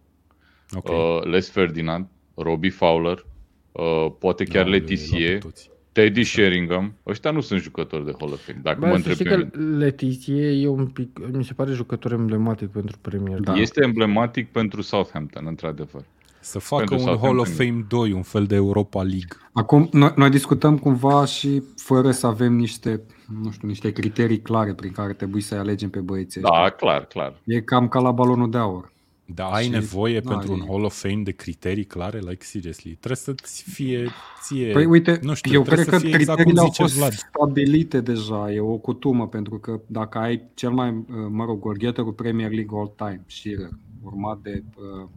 ok. 0.75 0.89
uh, 0.89 1.25
Les 1.25 1.51
Ferdinand, 1.51 2.07
Robbie 2.35 2.71
Fowler, 2.71 3.27
uh, 3.73 4.07
poate 4.19 4.45
chiar 4.45 4.65
Da, 4.65 4.71
Letizie, 4.71 5.19
le-ai 5.19 5.31
luat 5.31 5.43
pe 5.43 5.49
toți. 5.49 5.73
Teddy 5.93 6.25
Sheringham. 6.25 6.95
Ăștia 7.07 7.31
nu 7.31 7.41
sunt 7.41 7.61
jucători 7.61 8.05
de 8.05 8.13
Hall 8.19 8.33
of 8.33 8.45
Fame. 8.45 8.61
Dacă 8.63 8.79
mă 8.81 8.87
Bă, 8.87 8.91
să 8.91 8.97
întreb 8.97 9.15
știi 9.15 9.25
pe 9.25 9.35
că 9.35 9.59
mine. 9.59 9.77
Letizie 9.77 10.47
e 10.47 10.67
un 10.69 10.87
pic, 10.87 11.19
mi 11.33 11.45
se 11.45 11.53
pare 11.53 11.73
jucător 11.73 12.13
emblematic 12.13 12.69
pentru 12.69 12.99
Premier 13.01 13.39
League. 13.39 13.55
Da. 13.55 13.61
Este 13.61 13.83
emblematic 13.85 14.49
pentru 14.49 14.83
Southampton, 14.83 15.47
într-adevăr. 15.47 16.05
Să 16.41 16.59
facă 16.59 16.85
Pentru 16.85 17.11
un 17.11 17.19
Hall 17.19 17.39
of 17.39 17.47
Southampton. 17.47 17.67
Fame 17.67 18.07
2, 18.09 18.13
un 18.13 18.23
fel 18.23 18.45
de 18.47 18.55
Europa 18.55 19.03
League. 19.03 19.37
Acum, 19.53 19.89
noi, 19.93 20.13
noi 20.17 20.31
discutăm 20.31 20.79
cumva 20.79 21.25
și 21.25 21.63
fără 21.77 22.11
să 22.11 22.27
avem 22.27 22.53
niște, 22.53 23.01
nu 23.43 23.51
știu, 23.51 23.69
niște 23.69 23.93
criterii 23.93 24.41
clare 24.41 24.75
prin 24.75 24.93
care 24.93 25.13
trebuie 25.13 25.43
să-i 25.43 25.59
alegem 25.59 25.91
pe 25.91 26.01
băieții 26.01 26.41
ăștia. 26.45 26.61
Da, 26.63 26.71
clar, 26.71 27.05
clar. 27.07 27.41
E 27.45 27.61
cam 27.61 27.89
ca 27.89 28.01
la 28.01 28.11
balonul 28.11 28.51
de 28.51 28.59
aur. 28.59 28.93
Dar 29.27 29.53
ai 29.53 29.65
Și- 29.65 29.71
nevoie 29.71 30.21
da, 30.21 30.31
pentru 30.31 30.51
e- 30.53 30.55
un 30.55 30.67
Hall 30.69 30.85
of 30.85 31.01
Fame 31.03 31.23
de 31.23 31.31
criterii 31.31 31.85
clare? 31.85 32.19
Like, 32.19 32.45
seriously. 32.45 32.91
Trebuie 32.91 33.17
să-ți 33.17 33.63
fie 33.71 34.09
ție... 34.43 34.73
Păi 34.73 34.85
uite, 34.85 35.19
nu 35.23 35.35
știu, 35.35 35.53
eu 35.53 35.63
trebuie 35.63 35.85
cred 35.85 35.95
să 35.95 36.01
că 36.01 36.07
fie 36.07 36.17
exact 36.19 36.43
cum 36.43 36.53
criteriile 36.53 36.61
au 36.61 36.67
zice 36.67 36.83
fost 36.83 36.97
Vlad. 36.97 37.13
stabilite 37.13 38.01
deja, 38.01 38.53
e 38.53 38.61
o 38.61 38.77
cutumă, 38.77 39.29
pentru 39.29 39.59
că 39.59 39.81
dacă 39.87 40.19
ai 40.19 40.43
cel 40.55 40.71
mai, 40.71 40.89
uh, 40.91 41.05
mă 41.29 41.45
rog, 41.45 41.61
golgheterul 41.61 42.13
Premier 42.13 42.51
League 42.51 42.79
all 42.79 42.93
time, 42.97 43.25
Shearer, 43.27 43.69
urmat 44.03 44.39
de 44.43 44.63
uh, 44.77 45.09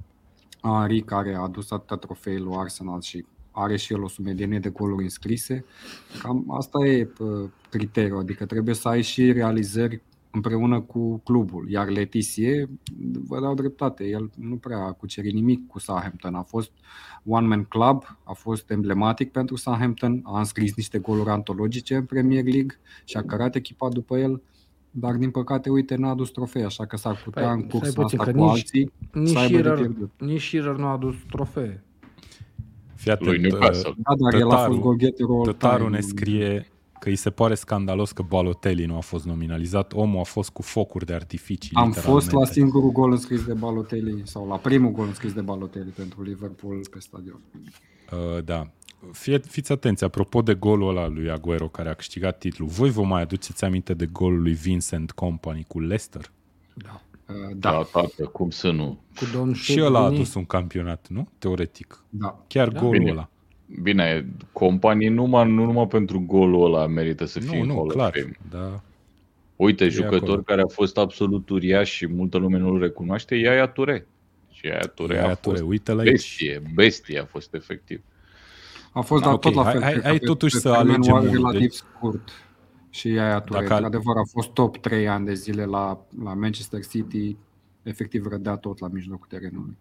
Henry, 0.62 1.02
care 1.02 1.34
a 1.36 1.41
adus 1.41 1.72
atâta 1.72 1.96
trofee 1.98 2.38
lui 2.38 2.54
Arsenal 2.58 3.02
și 3.02 3.26
are 3.52 3.78
și 3.78 3.93
el 3.93 4.04
o 4.04 4.08
sumedenie 4.08 4.60
de 4.60 4.70
goluri 4.70 5.04
înscrise, 5.04 5.65
cam 6.22 6.46
asta 6.58 6.86
e 6.86 7.10
uh, 7.20 7.50
criteriul, 7.70 8.20
adică 8.20 8.46
trebuie 8.46 8.76
să 8.76 8.88
ai 8.88 9.02
și 9.02 9.32
realizări 9.32 10.02
împreună 10.32 10.80
cu 10.82 11.18
clubul. 11.18 11.70
Iar 11.70 11.88
Letizie, 11.90 12.70
vă 13.28 13.40
dau 13.42 13.54
dreptate, 13.54 14.04
el 14.08 14.30
nu 14.36 14.56
prea 14.56 14.78
a 14.78 14.92
cucerit 14.92 15.34
nimic 15.34 15.68
cu 15.68 15.80
Southampton. 15.80 16.36
A 16.36 16.42
fost 16.42 16.72
one-man 17.26 17.64
club, 17.64 18.04
a 18.24 18.34
fost 18.34 18.72
emblematic 18.72 19.32
pentru 19.32 19.56
Southampton, 19.56 20.20
a 20.24 20.38
înscris 20.40 20.76
niște 20.76 20.98
goluri 20.98 21.30
antologice 21.30 21.96
în 21.96 22.04
Premier 22.06 22.44
League 22.44 22.80
și 23.06 23.18
a 23.18 23.22
cărat 23.24 23.56
echipa 23.56 23.90
după 23.90 24.18
el, 24.18 24.42
dar 24.92 25.16
din 25.16 25.30
păcate, 25.32 25.70
uite, 25.70 25.96
n-a 25.96 26.10
adus 26.10 26.30
trofei, 26.30 26.64
așa 26.64 26.86
că 26.86 26.98
s-ar 26.98 27.22
putea 27.24 27.44
Păi, 27.44 27.52
în 27.54 27.60
stai 27.60 27.80
cursa 27.80 28.02
puțin, 28.02 28.20
asta 28.20 28.32
că 28.32 28.38
cu 28.38 28.44
nici- 28.44 28.50
alții 28.52 28.92
Nici 29.12 29.28
să 29.30 29.38
aibă 29.38 29.56
de 29.58 29.62
Shearer, 29.64 29.80
pierdut. 29.86 30.12
nici 30.20 30.42
Shearer 30.48 30.76
nu 30.76 30.86
a 30.86 30.92
adus 30.92 31.16
trofee. 31.30 31.84
Fii 32.96 33.12
atent, 33.12 33.30
Lui 33.30 33.40
Newcastle. 33.40 33.94
Da, 33.98 34.14
dar 34.32 34.34
el 34.42 34.48
a 34.48 34.50
fost 34.50 34.62
Tătaru- 34.64 34.80
golgheterul 34.80 35.36
all 35.36 35.46
Tătaru 35.46 35.84
time. 35.84 35.96
ne 35.96 36.02
scrie 36.02 36.68
că 37.00 37.10
îi 37.10 37.16
se 37.16 37.30
pare 37.30 37.56
scandalos 37.56 38.12
că 38.12 38.22
Balotelli 38.22 38.86
nu 38.86 38.96
a 38.98 39.00
fost 39.00 39.26
nominalizat. 39.26 39.94
Omul 39.94 40.20
a 40.20 40.24
fost 40.24 40.50
cu 40.50 40.62
focuri 40.62 41.06
de 41.06 41.14
artificii, 41.14 41.76
Am 41.76 41.88
literalmente. 41.88 42.28
fost 42.30 42.32
la 42.48 42.54
singurul 42.54 42.92
gol 42.92 43.12
înscris 43.12 43.46
de 43.46 43.54
Balotelli 43.54 44.22
sau 44.26 44.48
la 44.48 44.58
primul 44.58 44.92
gol 44.92 45.08
înscris 45.08 45.34
de 45.34 45.42
Balotelli 45.42 45.90
pentru 45.90 46.22
Liverpool 46.24 46.80
pe 46.92 47.00
stadion. 47.00 47.40
Uh, 48.12 48.44
da. 48.44 48.68
Fie, 49.12 49.38
fiți 49.38 49.72
atenți, 49.72 50.04
apropo 50.04 50.42
de 50.42 50.54
golul 50.54 50.90
ăla 50.90 51.08
lui 51.08 51.30
Aguero 51.30 51.68
care 51.68 51.90
a 51.90 51.94
câștigat 51.94 52.38
titlul, 52.38 52.68
voi 52.68 52.90
vă 52.90 53.04
mai 53.04 53.22
aduceți 53.22 53.66
aminte 53.66 53.94
de 53.94 54.06
golul 54.06 54.42
lui 54.42 54.54
Vincent 54.54 55.12
Company 55.12 55.66
cu 55.68 55.80
Leicester? 55.80 56.32
Da. 56.74 57.02
Uh, 57.30 57.36
Da, 57.56 57.72
Da, 57.72 57.84
tată, 57.92 58.24
cum 58.26 58.50
să 58.50 58.72
nu? 58.72 59.00
Cu 59.16 59.26
Don 59.34 59.54
Și 59.54 59.82
ăla 59.82 60.00
a 60.00 60.02
Shevchini. 60.02 60.20
adus 60.22 60.34
un 60.34 60.46
campionat, 60.46 61.08
nu? 61.10 61.28
Teoretic. 61.40 62.04
da. 62.10 62.44
Chiar 62.48 62.68
Da. 62.70 62.80
golul 62.80 62.98
Bine. 62.98 63.12
ăla. 63.12 63.30
Bine, 63.82 64.26
companii 64.52 65.08
numai, 65.10 65.50
nu 65.52 65.66
numai 65.66 65.88
pentru 65.88 66.20
golul 66.20 66.64
ăla 66.66 66.88
merită 66.88 67.26
să 67.26 67.40
fie 67.40 67.56
Nu, 67.56 67.62
în 67.62 67.68
nu, 67.68 67.74
Hall 67.74 67.88
clar. 67.92 68.08
of 68.16 68.22
Fame. 68.22 68.38
Da. 68.50 68.82
Uite, 69.56 69.84
E 69.84 69.90
jucător 69.90 70.22
acolo. 70.22 70.42
care 70.42 70.62
a 70.62 70.68
fost 70.68 70.98
absolut 70.98 71.50
uriaș 71.50 71.92
și 71.92 72.08
multă 72.08 72.38
lume 72.38 72.58
nu-l 72.58 72.80
recunoaște, 72.80 73.36
e 73.36 73.50
Aia 73.50 73.68
Ture. 73.68 74.08
Și 74.52 74.66
Aia 74.68 74.80
Ture 74.96 75.16
Ia, 75.16 75.28
a 75.30 75.34
Ture, 75.34 75.58
fost 75.58 75.70
uite-l 75.70 76.00
aici. 76.00 76.10
bestie, 76.10 76.62
bestie 76.74 77.20
a 77.20 77.26
fost 77.26 77.54
efectiv. 77.54 78.02
A 78.94 79.02
fost 79.02 79.22
Da, 79.22 79.28
dar 79.28 79.36
ok, 79.36 79.42
tot 79.42 79.54
la 79.54 79.64
hai- 79.64 79.72
fel. 79.72 79.82
hai- 79.82 79.92
cred 79.92 80.02
că 80.04 80.08
hai 80.10 80.18
pe- 80.20 80.26
totuși 80.26 80.54
pe 80.54 80.60
să 80.60 80.70
termen 80.72 80.94
alegem 80.94 81.14
oare 81.14 81.28
unul, 81.28 81.36
relativ 81.38 81.60
deci- 81.62 81.74
scurt. 81.74 82.30
Și 82.90 83.08
aia 83.08 83.40
Ture, 83.40 83.60
Dacă 83.60 83.74
al- 83.74 83.84
într-adevăr, 83.84 84.16
a 84.18 84.24
fost 84.32 84.50
top 84.50 84.78
3 84.78 85.08
ani 85.08 85.26
de 85.26 85.34
zile 85.34 85.66
la, 85.66 86.06
la 86.24 86.34
Manchester 86.34 86.86
City, 86.86 87.36
efectiv 87.84 88.26
rădea 88.26 88.56
tot 88.56 88.80
la 88.80 88.88
mijlocul 88.88 89.28
terenului. 89.30 89.78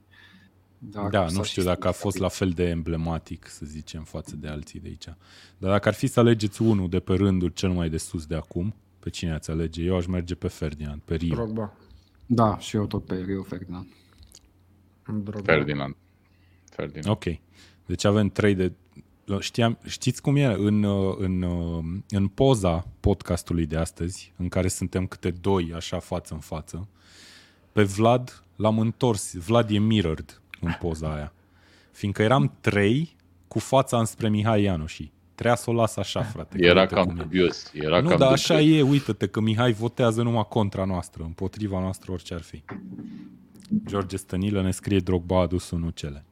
Dar 0.79 1.11
Da, 1.11 1.29
s-a 1.29 1.37
nu 1.37 1.43
și 1.43 1.51
știu 1.51 1.63
dacă 1.63 1.89
a 1.89 1.93
fost 1.93 2.17
stabilit. 2.17 2.23
la 2.23 2.29
fel 2.29 2.51
de 2.51 2.71
emblematic, 2.71 3.49
să 3.49 3.67
zicem, 3.67 4.05
față 4.05 4.37
de 4.37 4.49
alții 4.49 4.81
de 4.81 4.89
aici. 4.89 5.05
Dar 5.59 5.71
dacă 5.71 5.89
ar 5.89 5.95
fi 5.95 6.07
să 6.07 6.21
alegeți 6.21 6.63
unul 6.63 6.89
de 6.89 7.01
pe 7.01 7.15
rândul 7.15 7.49
cel 7.49 7.71
mai 7.71 7.89
de 7.89 7.97
sus 7.97 8.27
de 8.27 8.35
acum, 8.35 8.75
pe 8.99 9.11
cine 9.11 9.33
ați 9.33 9.51
alege? 9.51 9.83
Eu 9.83 9.97
aș 9.97 10.07
merge 10.07 10.35
pe 10.35 10.49
Ferdinand, 10.49 11.01
pe 11.05 11.15
Rio. 11.15 11.35
Drogba. 11.35 11.73
Da, 12.27 12.59
și 12.59 12.77
eu 12.77 12.87
tot 12.87 13.05
pe 13.05 13.15
Rio 13.27 13.43
Ferdinand. 13.43 13.87
Drogba. 15.07 15.53
Ferdinand. 15.53 15.97
Ferdinand. 16.71 17.09
Ok. 17.09 17.25
Deci 17.87 18.05
avem 18.05 18.29
trei 18.29 18.55
de... 18.55 18.73
Știam, 19.39 19.79
știți 19.85 20.23
cum 20.23 20.37
e? 20.37 20.45
În, 20.45 20.83
uh, 20.83 21.17
în, 21.19 21.43
uh, 21.43 21.85
în 22.09 22.29
poza 22.29 22.87
podcastului 23.01 23.67
de 23.67 23.77
astăzi, 23.77 24.33
în 24.37 24.49
care 24.49 24.69
suntem 24.69 25.07
câte 25.07 25.31
doi, 25.31 25.73
așa, 25.75 25.99
față 25.99 26.35
în 26.35 26.41
față, 26.41 26.89
pe 27.73 27.83
Vlad 27.83 28.45
l-am 28.57 28.79
întors. 28.79 29.35
Vlad 29.35 29.71
e 29.71 29.79
mirrored 29.79 30.41
în 30.67 30.77
poza 30.81 31.15
aia. 31.15 31.33
Fiindcă 31.93 32.23
eram 32.23 32.57
trei 32.61 33.17
cu 33.49 33.59
fața 33.59 33.99
înspre 33.99 34.29
Mihai 34.29 34.63
Ianoși. 34.63 35.13
Trebuia 35.35 35.57
să 35.57 35.71
o 35.71 35.73
las 35.73 35.97
așa, 35.97 36.23
frate. 36.23 36.59
că 36.59 36.65
Era 36.65 36.81
uite 36.81 36.95
cam 36.95 37.05
cum 37.07 37.17
e. 37.19 37.23
dubios. 37.23 37.71
Era 37.75 38.01
Nu, 38.01 38.09
cam 38.09 38.19
dar 38.19 38.33
așa 38.33 38.59
dubios. 38.59 38.79
e, 38.79 38.83
uite-te 38.83 39.27
că 39.27 39.41
Mihai 39.41 39.73
votează 39.73 40.23
numai 40.23 40.47
contra 40.49 40.85
noastră, 40.85 41.23
împotriva 41.23 41.81
noastră 41.81 42.13
orice 42.13 42.35
ar 42.35 42.41
fi. 42.43 42.63
George 43.87 44.17
Stănilă 44.17 44.63
ne 44.63 44.71
scrie 44.71 44.99
Drogba 44.99 45.37
a 45.39 45.41
adus 45.41 45.71
unul 45.71 45.91
cele. 45.91 46.25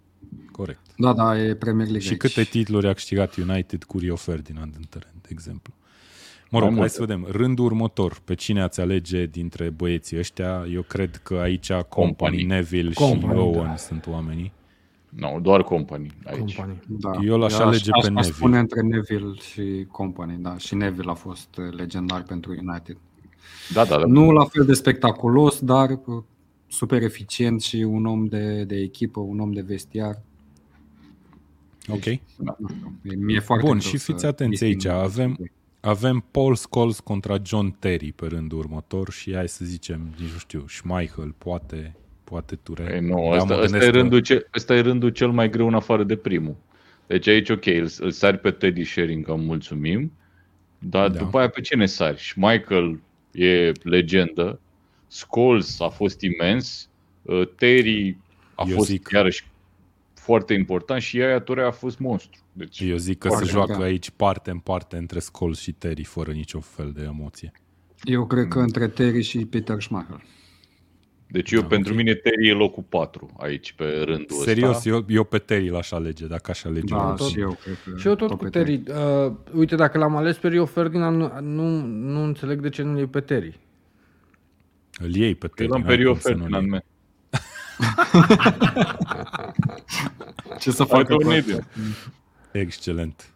Corect. 0.53 0.81
Da, 0.97 1.13
da, 1.13 1.39
e 1.39 1.55
Premier 1.55 1.87
League 1.87 2.01
Și 2.05 2.09
aici. 2.11 2.19
câte 2.21 2.43
titluri 2.43 2.89
a 2.89 2.93
câștigat 2.93 3.37
United 3.37 3.85
cu 3.85 3.99
Rio 3.99 4.17
Ferdinand 4.17 4.75
în 4.77 4.83
teren, 4.89 5.13
de 5.23 5.29
exemplu. 5.31 5.75
Mă 6.55 6.61
rog, 6.61 6.69
Mai 6.69 6.79
hai 6.79 6.79
multe. 6.79 6.93
să 6.95 7.01
vedem. 7.01 7.27
Rândul 7.43 7.65
următor, 7.65 8.21
pe 8.25 8.35
cine 8.35 8.63
ați 8.63 8.81
alege 8.81 9.27
dintre 9.27 9.71
băieții 9.71 10.19
ăștia? 10.19 10.67
Eu 10.73 10.83
cred 10.83 11.17
că 11.17 11.35
aici 11.35 11.73
Company, 11.73 11.89
Company. 11.89 12.43
Neville 12.43 12.93
Company, 12.93 13.33
și 13.33 13.39
Owen 13.39 13.67
da. 13.67 13.77
sunt 13.77 14.07
oamenii. 14.07 14.53
Nu, 15.09 15.39
doar 15.43 15.63
companii 15.63 16.11
aici. 16.25 16.55
Companii. 16.57 16.81
Da. 16.87 17.11
Eu 17.25 17.39
l-aș 17.39 17.53
alege 17.59 17.91
aș, 17.93 18.01
pe 18.01 18.07
aș 18.07 18.13
Neville. 18.15 18.35
spune 18.35 18.59
între 18.59 18.81
Neville 18.81 19.35
și 19.53 19.87
Company, 19.91 20.37
da. 20.41 20.57
Și 20.59 20.75
Neville 20.75 21.11
a 21.11 21.15
fost 21.15 21.57
uh, 21.59 21.75
legendar 21.77 22.23
pentru 22.23 22.51
United. 22.67 22.97
Da, 23.73 23.85
da, 23.85 23.97
da. 23.99 24.05
Nu 24.07 24.31
la 24.33 24.45
fel 24.45 24.65
de 24.65 24.73
spectaculos, 24.73 25.61
dar 25.61 25.91
uh, 25.91 26.23
super 26.67 27.03
eficient 27.03 27.63
și 27.63 27.77
un 27.77 28.07
om 28.07 28.25
de, 28.27 28.65
de 28.65 28.77
echipă, 28.77 29.21
un 29.21 29.41
om 29.41 29.53
de 29.53 29.61
vestiar. 29.61 30.21
Ok. 31.89 32.05
Nu 32.05 32.57
știu, 32.69 32.93
e- 33.03 33.15
mi-e 33.17 33.41
foarte 33.41 33.67
Bun, 33.67 33.79
greu 33.79 33.91
și 33.91 33.97
să 33.99 34.13
fiți 34.13 34.27
atenți 34.27 34.51
disting 34.65 34.73
aici, 34.87 34.99
aceste 34.99 35.21
avem- 35.23 35.35
doi. 35.39 35.51
Avem 35.85 36.25
Paul 36.31 36.55
Scholes 36.55 37.01
contra 37.01 37.37
John 37.47 37.69
Terry 37.79 38.13
pe 38.13 38.27
rândul 38.27 38.59
următor 38.59 39.11
și 39.11 39.35
hai 39.35 39.49
să 39.49 39.65
zicem, 39.65 40.01
nici 40.21 40.33
nu 40.33 40.39
știu, 40.39 40.65
Schmeichel, 40.69 41.35
poate, 41.39 41.97
poate 42.25 42.55
Ture. 42.57 42.91
Ei, 42.95 43.01
nu, 43.01 43.29
Dar 43.31 43.37
ăsta, 43.37 43.55
mă 43.55 43.61
ăsta, 43.61 43.67
gândesc 43.71 43.85
e 43.87 43.91
că- 43.91 43.97
rândul 43.97 44.19
ce, 44.21 44.47
ăsta 44.57 44.75
e 44.75 44.81
rândul 44.81 45.09
cel 45.11 45.31
mai 45.31 45.51
greu 45.51 45.67
în 45.67 45.75
afară 45.75 46.05
de 46.05 46.17
primul. 46.17 46.57
Deci 47.07 47.27
aici, 47.27 47.49
ok, 47.51 47.67
îl, 47.67 47.89
îl 47.99 48.11
sari 48.11 48.39
pe 48.39 48.51
Teddy 48.51 48.85
Sheringham, 48.85 49.41
mulțumim, 49.41 50.13
dar 50.79 51.09
Da. 51.09 51.13
da. 51.15 51.25
după 51.25 51.39
aia 51.39 51.49
pe 51.49 51.61
cine 51.61 51.87
sari? 51.87 52.19
Și 52.19 52.39
Michael 52.39 53.01
e 53.33 53.73
legendă, 53.83 54.61
Scholes 55.07 55.81
a 55.81 55.89
fost 55.89 56.21
imens, 56.21 56.89
uh, 57.23 57.49
Terry 57.57 58.17
a 58.55 58.65
Eu 58.69 58.75
fost 58.77 58.89
zic- 58.91 59.11
iarăși 59.13 59.45
foarte 60.25 60.55
important 60.55 61.03
și 61.03 61.17
Iaia 61.17 61.41
Ture 61.41 61.63
a 61.63 61.71
fost 61.71 61.99
monstru. 61.99 62.41
Deci, 62.53 62.81
Eu 62.81 62.97
zic 62.97 63.19
că 63.19 63.29
Foarte, 63.29 63.45
se 63.47 63.51
joacă 63.53 63.77
da. 63.79 63.85
aici 63.85 64.11
parte 64.11 64.51
în 64.51 64.59
parte 64.59 64.97
între 64.97 65.19
Scholes 65.19 65.59
și 65.59 65.73
Terry, 65.73 66.05
fără 66.05 66.33
nicio 66.33 66.61
fel 66.61 66.93
de 66.95 67.03
emoție. 67.03 67.53
Eu 68.03 68.27
cred 68.27 68.49
că 68.49 68.59
între 68.59 68.89
Terry 68.89 69.23
și 69.23 69.47
Peter 69.47 69.81
Schmeichel. 69.83 70.23
deci 71.27 71.51
eu, 71.53 71.61
Da, 71.61 71.67
pentru 71.67 71.93
ok. 71.93 71.99
mine, 71.99 72.15
Terry 72.15 72.49
e 72.49 72.53
locul 72.53 72.83
4 72.89 73.31
aici 73.39 73.73
pe 73.73 73.85
rândul 74.05 74.37
Serios, 74.37 74.77
ăsta. 74.77 74.89
eu, 74.89 75.05
eu 75.09 75.25
pe 75.25 75.39
Terry 75.39 75.69
l-aș 75.69 75.91
alege, 75.93 76.27
dacă 76.27 76.51
aș 76.51 76.65
alege. 76.65 76.95
Da, 76.95 77.03
unul. 77.03 77.17
tot- 77.17 77.29
și 77.31 77.41
eu 77.41 77.57
cred 77.63 77.79
că 77.85 77.99
Și 77.99 78.07
eu 78.07 78.15
tot 78.15 78.29
cu 78.29 78.37
pe 78.37 78.49
Terry. 78.49 78.83
Uh, 78.89 79.33
uite, 79.55 79.77
dacă 79.77 79.99
l-am 79.99 80.17
ales 80.17 80.37
pe 80.37 80.49
Rio 80.49 80.65
Ferdinand, 80.65 81.17
nu, 81.17 81.41
nu, 81.41 81.85
nu 81.87 82.23
înțeleg 82.25 82.61
de 82.61 82.69
ce 82.69 82.83
nu 82.83 82.97
iei 82.97 83.07
pe 83.07 83.21
Terry. 83.21 83.59
Îl 84.99 85.15
iei 85.15 85.35
pe 85.35 85.47
Terry. 85.47 85.63
Eu 85.71 85.77
l-am 85.77 85.81
pe 85.83 85.87
n-ai 85.87 85.97
Rio 85.97 86.11
cum 86.11 86.21
să 86.21 86.29
nu-l 86.29 86.37
Ferdinand, 86.39 86.63
iei. 86.63 86.71
man. 86.71 86.83
Ce 90.61 90.71
să 90.71 90.85
Hai, 90.89 90.99
facă 90.99 91.15
domnule, 91.19 91.41
toate? 91.43 91.67
Excelent. 92.53 93.29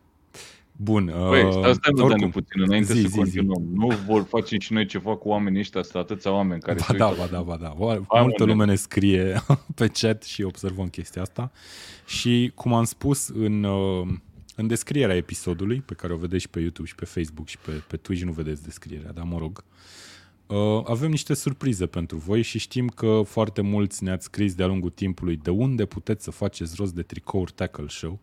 Bun. 0.81 1.13
Băi, 1.29 1.43
uh, 1.45 1.51
stai, 1.51 1.75
stai 1.75 1.93
mă, 1.97 2.03
oricum, 2.03 2.19
Dani, 2.21 2.33
puțin, 2.33 2.63
înainte 2.63 2.93
zi, 2.93 3.01
să 3.01 3.07
zi, 3.09 3.17
continuăm. 3.17 3.63
Nu 3.73 3.87
vor 4.07 4.25
face 4.29 4.57
și 4.59 4.73
noi 4.73 4.87
ceva 4.87 5.17
cu 5.17 5.29
oamenii 5.29 5.61
ăștia, 5.61 5.83
sunt 5.83 6.03
atâția 6.03 6.33
oameni 6.33 6.61
care 6.61 6.79
Ba 6.79 6.85
se 6.85 6.97
da, 6.97 7.07
uită. 7.07 7.21
ba 7.21 7.27
da, 7.37 7.43
ba 7.43 7.57
da. 7.57 7.75
Oare- 7.77 8.05
Hai, 8.09 8.23
Multă 8.23 8.45
mă, 8.45 8.51
lume 8.51 8.65
ne 8.65 8.75
scrie 8.75 9.43
pe 9.75 9.89
chat 9.89 10.23
și 10.23 10.43
observăm 10.43 10.89
chestia 10.89 11.23
asta. 11.23 11.51
Și 12.07 12.53
cum 12.55 12.75
am 12.75 12.85
spus 12.85 13.29
în, 13.29 13.65
uh, 13.65 14.07
în 14.57 14.67
descrierea 14.67 15.17
episodului, 15.17 15.83
pe 15.87 15.95
care 15.95 16.13
o 16.13 16.17
vedeți 16.17 16.43
și 16.43 16.49
pe 16.49 16.61
YouTube 16.61 16.89
și 16.89 16.95
pe 16.95 17.05
Facebook 17.05 17.49
și 17.49 17.59
pe, 17.59 17.71
pe 17.87 17.97
Twitch, 17.97 18.25
nu 18.25 18.33
vedeți 18.33 18.63
descrierea, 18.63 19.13
dar 19.13 19.25
mă 19.25 19.39
rog, 19.39 19.59
uh, 19.59 19.65
avem 20.85 21.11
niște 21.11 21.35
surprize 21.35 21.87
pentru 21.87 22.17
voi 22.17 22.43
și 22.43 22.59
știm 22.59 22.89
că 22.89 23.23
foarte 23.25 23.61
mulți 23.61 24.05
ne-ați 24.05 24.25
scris 24.25 24.55
de-a 24.55 24.67
lungul 24.67 24.91
timpului 24.91 25.37
de 25.43 25.51
unde 25.51 25.85
puteți 25.85 26.25
să 26.25 26.31
faceți 26.31 26.75
rost 26.77 26.95
de 26.95 27.03
tricouri 27.03 27.53
Tackle 27.53 27.89
Show. 27.89 28.19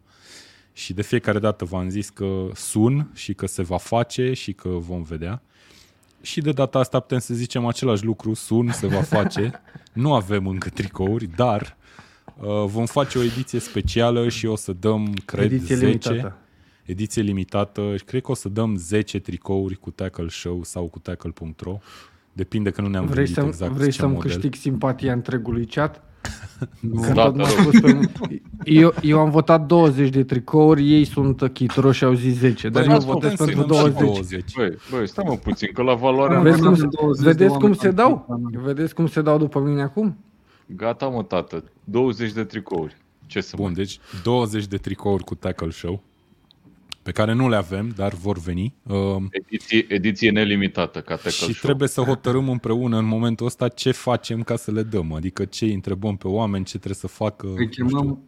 Și 0.73 0.93
de 0.93 1.01
fiecare 1.01 1.39
dată 1.39 1.65
v-am 1.65 1.89
zis 1.89 2.09
că 2.09 2.49
sun 2.53 3.09
și 3.13 3.33
că 3.33 3.45
se 3.45 3.61
va 3.61 3.77
face 3.77 4.33
și 4.33 4.53
că 4.53 4.69
vom 4.69 5.03
vedea. 5.03 5.41
Și 6.21 6.41
de 6.41 6.51
data 6.51 6.79
asta 6.79 6.99
putem 6.99 7.19
să 7.19 7.33
zicem 7.33 7.65
același 7.65 8.03
lucru, 8.03 8.33
sun, 8.33 8.71
se 8.71 8.87
va 8.87 9.01
face. 9.01 9.51
Nu 9.93 10.13
avem 10.13 10.47
încă 10.47 10.69
tricouri, 10.69 11.25
dar 11.35 11.77
uh, 12.37 12.63
vom 12.65 12.85
face 12.85 13.17
o 13.17 13.23
ediție 13.23 13.59
specială 13.59 14.29
și 14.29 14.45
o 14.45 14.55
să 14.55 14.73
dăm, 14.73 15.13
cred, 15.25 15.51
Ediție 15.51 15.75
10. 15.75 15.85
limitată. 15.85 16.37
Ediție 16.83 17.21
limitată 17.21 17.95
și 17.97 18.03
cred 18.03 18.21
că 18.21 18.31
o 18.31 18.33
să 18.33 18.49
dăm 18.49 18.75
10 18.75 19.19
tricouri 19.19 19.75
cu 19.75 19.91
Tackle 19.91 20.29
Show 20.29 20.63
sau 20.63 20.87
cu 20.87 20.99
Tackle.ro. 20.99 21.79
Depinde 22.35 22.69
că 22.69 22.81
nu 22.81 22.87
ne-am 22.87 23.05
Vrei, 23.05 23.15
gândit 23.15 23.33
să, 23.33 23.41
exact 23.41 23.71
vrei 23.71 23.91
ce 23.91 23.99
să-mi 23.99 24.13
model. 24.13 24.29
câștig 24.31 24.53
simpatia 24.55 25.13
întregului 25.13 25.65
chat? 25.65 26.03
Că 27.01 27.13
Da, 27.13 27.23
tot 27.23 27.35
te 27.35 27.41
m-a 27.41 27.47
rog. 27.47 27.57
spus 27.59 27.79
pe... 27.79 28.41
eu, 28.63 28.93
eu 29.01 29.19
am 29.19 29.29
votat 29.29 29.65
20 29.65 30.09
de 30.09 30.23
tricouri, 30.23 30.91
ei 30.93 31.05
sunt 31.05 31.49
chitoroși 31.53 31.97
și 31.97 32.03
au 32.03 32.13
zis 32.13 32.37
10, 32.37 32.69
dar 32.69 32.81
Băi, 32.83 32.91
eu 32.91 32.97
lasă-mă, 32.97 33.13
votez 33.13 33.33
vrem 33.33 33.47
să-i 33.47 33.55
pentru 33.55 33.73
dăm 33.75 33.85
și 33.85 33.91
20. 33.93 34.13
20. 34.13 34.55
Băi, 34.55 34.77
băi, 34.91 35.07
stai 35.07 35.23
mă 35.27 35.35
puțin, 35.35 35.69
că 35.73 35.81
la 35.81 35.93
valoarea 35.93 36.39
Vezi 36.39 36.59
Avem 36.59 36.73
cum, 36.73 36.89
20 36.99 37.23
de 37.23 37.31
vedeți 37.31 37.49
cum 37.53 37.59
oameni 37.61 37.75
se 37.75 37.87
pe 37.87 37.93
dau? 37.93 38.25
Instagram. 38.29 38.63
Vedeți 38.63 38.93
cum 38.95 39.07
se 39.07 39.21
dau 39.21 39.37
după 39.37 39.59
mine 39.59 39.81
acum? 39.81 40.17
Gata, 40.65 41.05
mă, 41.07 41.23
tată. 41.23 41.63
20 41.83 42.31
de 42.31 42.43
tricouri. 42.43 42.97
Ce 43.25 43.41
să 43.41 43.53
Bun, 43.55 43.65
mai... 43.65 43.73
deci 43.73 43.99
20 44.23 44.65
de 44.67 44.77
tricouri 44.77 45.23
cu 45.23 45.35
Tackle 45.35 45.69
Show 45.69 46.03
pe 47.05 47.11
care 47.11 47.33
nu 47.33 47.49
le 47.49 47.55
avem, 47.55 47.89
dar 47.95 48.13
vor 48.13 48.37
veni. 48.37 48.73
Uh, 48.83 49.23
Ediție, 49.29 49.85
ediție 49.87 50.31
nelimitată, 50.31 51.01
ca 51.01 51.15
Tackle 51.15 51.29
și 51.29 51.37
Show. 51.37 51.53
trebuie 51.61 51.87
să 51.87 52.01
hotărâm 52.01 52.49
împreună 52.49 52.97
în 52.97 53.05
momentul 53.05 53.45
ăsta 53.45 53.67
ce 53.67 53.91
facem 53.91 54.43
ca 54.43 54.55
să 54.55 54.71
le 54.71 54.83
dăm. 54.83 55.13
Adică 55.13 55.45
ce 55.45 55.65
îi 55.65 55.73
întrebăm 55.73 56.15
pe 56.17 56.27
oameni, 56.27 56.65
ce 56.65 56.77
trebuie 56.77 56.95
să 56.95 57.07
facă. 57.07 57.47
Îi 57.47 57.65
nu 57.65 57.71
știu. 57.71 57.85
chemăm, 57.85 58.19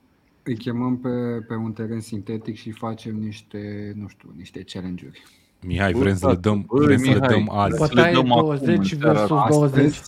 îi 0.44 0.58
chemăm 0.58 0.98
pe, 0.98 1.10
pe 1.48 1.54
un 1.54 1.72
teren 1.72 2.00
sintetic 2.00 2.58
și 2.58 2.72
facem 2.72 3.16
niște, 3.16 3.94
nu 3.96 4.08
știu, 4.08 4.34
niște 4.38 4.64
challenge-uri. 4.68 5.24
Mihai, 5.62 5.92
Bă, 5.92 6.00
vrem 6.00 6.16
să 6.16 6.28
le 6.28 6.34
tată, 6.34 6.50
dăm, 6.50 6.66
bă, 6.68 6.84
vrem 6.84 6.98
să 6.98 7.06
le 7.06 7.14
Mihai, 7.14 7.28
dăm 7.28 7.50
azi. 7.50 7.78
Să 7.78 7.84
le 7.84 7.94
Bătaie 7.94 8.14
dăm 8.14 8.32
acum, 8.32 8.46
20 8.46 8.78
în 8.78 9.00
seara 9.00 9.12
versus 9.12 9.38
asta. 9.38 9.50
20. 9.50 10.02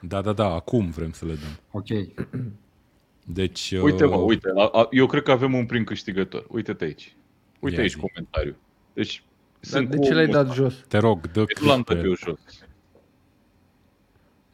Da, 0.00 0.20
da, 0.20 0.32
da, 0.32 0.54
acum 0.54 0.90
vrem 0.90 1.10
să 1.12 1.26
le 1.26 1.32
dăm. 1.32 1.58
Ok. 1.70 2.14
Deci, 3.24 3.74
Uite, 3.82 4.04
mă, 4.04 4.16
uh, 4.16 4.24
uite. 4.26 4.48
A, 4.56 4.66
a, 4.72 4.88
eu 4.90 5.06
cred 5.06 5.22
că 5.22 5.30
avem 5.30 5.54
un 5.54 5.66
prim 5.66 5.84
câștigător. 5.84 6.46
Uite-te 6.48 6.84
aici. 6.84 7.14
Uite 7.64 7.76
Ia 7.76 7.82
aici 7.82 7.92
zi. 7.92 7.96
comentariu. 7.98 8.56
Deci, 8.92 9.22
Dar 9.60 9.80
sunt 9.80 9.90
de 9.90 9.96
cu 9.96 10.04
ce 10.04 10.12
l-ai 10.14 10.22
omul 10.22 10.34
dat 10.34 10.48
ăsta. 10.48 10.62
jos? 10.62 10.74
Te 10.88 10.98
rog, 10.98 11.30
dă 11.30 11.44
Păi 11.44 11.54
nu 11.60 11.66
l-am 11.66 11.82
click 11.82 11.86
pe 11.86 11.94
dat 11.94 12.02
el. 12.02 12.08
eu 12.08 12.14
jos. 12.16 12.38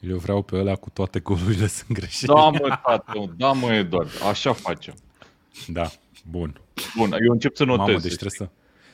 Eu 0.01 0.16
vreau 0.18 0.42
pe 0.42 0.57
ăla 0.57 0.75
cu 0.75 0.90
toate 0.90 1.20
golurile 1.20 1.66
sunt 1.66 1.92
greșite. 1.99 2.27
Da, 2.27 2.49
mă, 2.49 2.79
tată, 2.85 3.35
da, 3.37 3.53
mă, 3.53 3.73
Eduard, 3.73 4.11
așa 4.29 4.53
facem. 4.53 4.94
da. 5.68 5.90
Bun. 6.31 6.61
Bun, 6.96 7.12
eu 7.12 7.33
încep 7.33 7.57
să 7.57 7.64
notez. 7.64 7.87
Mamă, 7.87 7.99
deci 7.99 8.16
trebuie 8.16 8.31
să... 8.31 8.49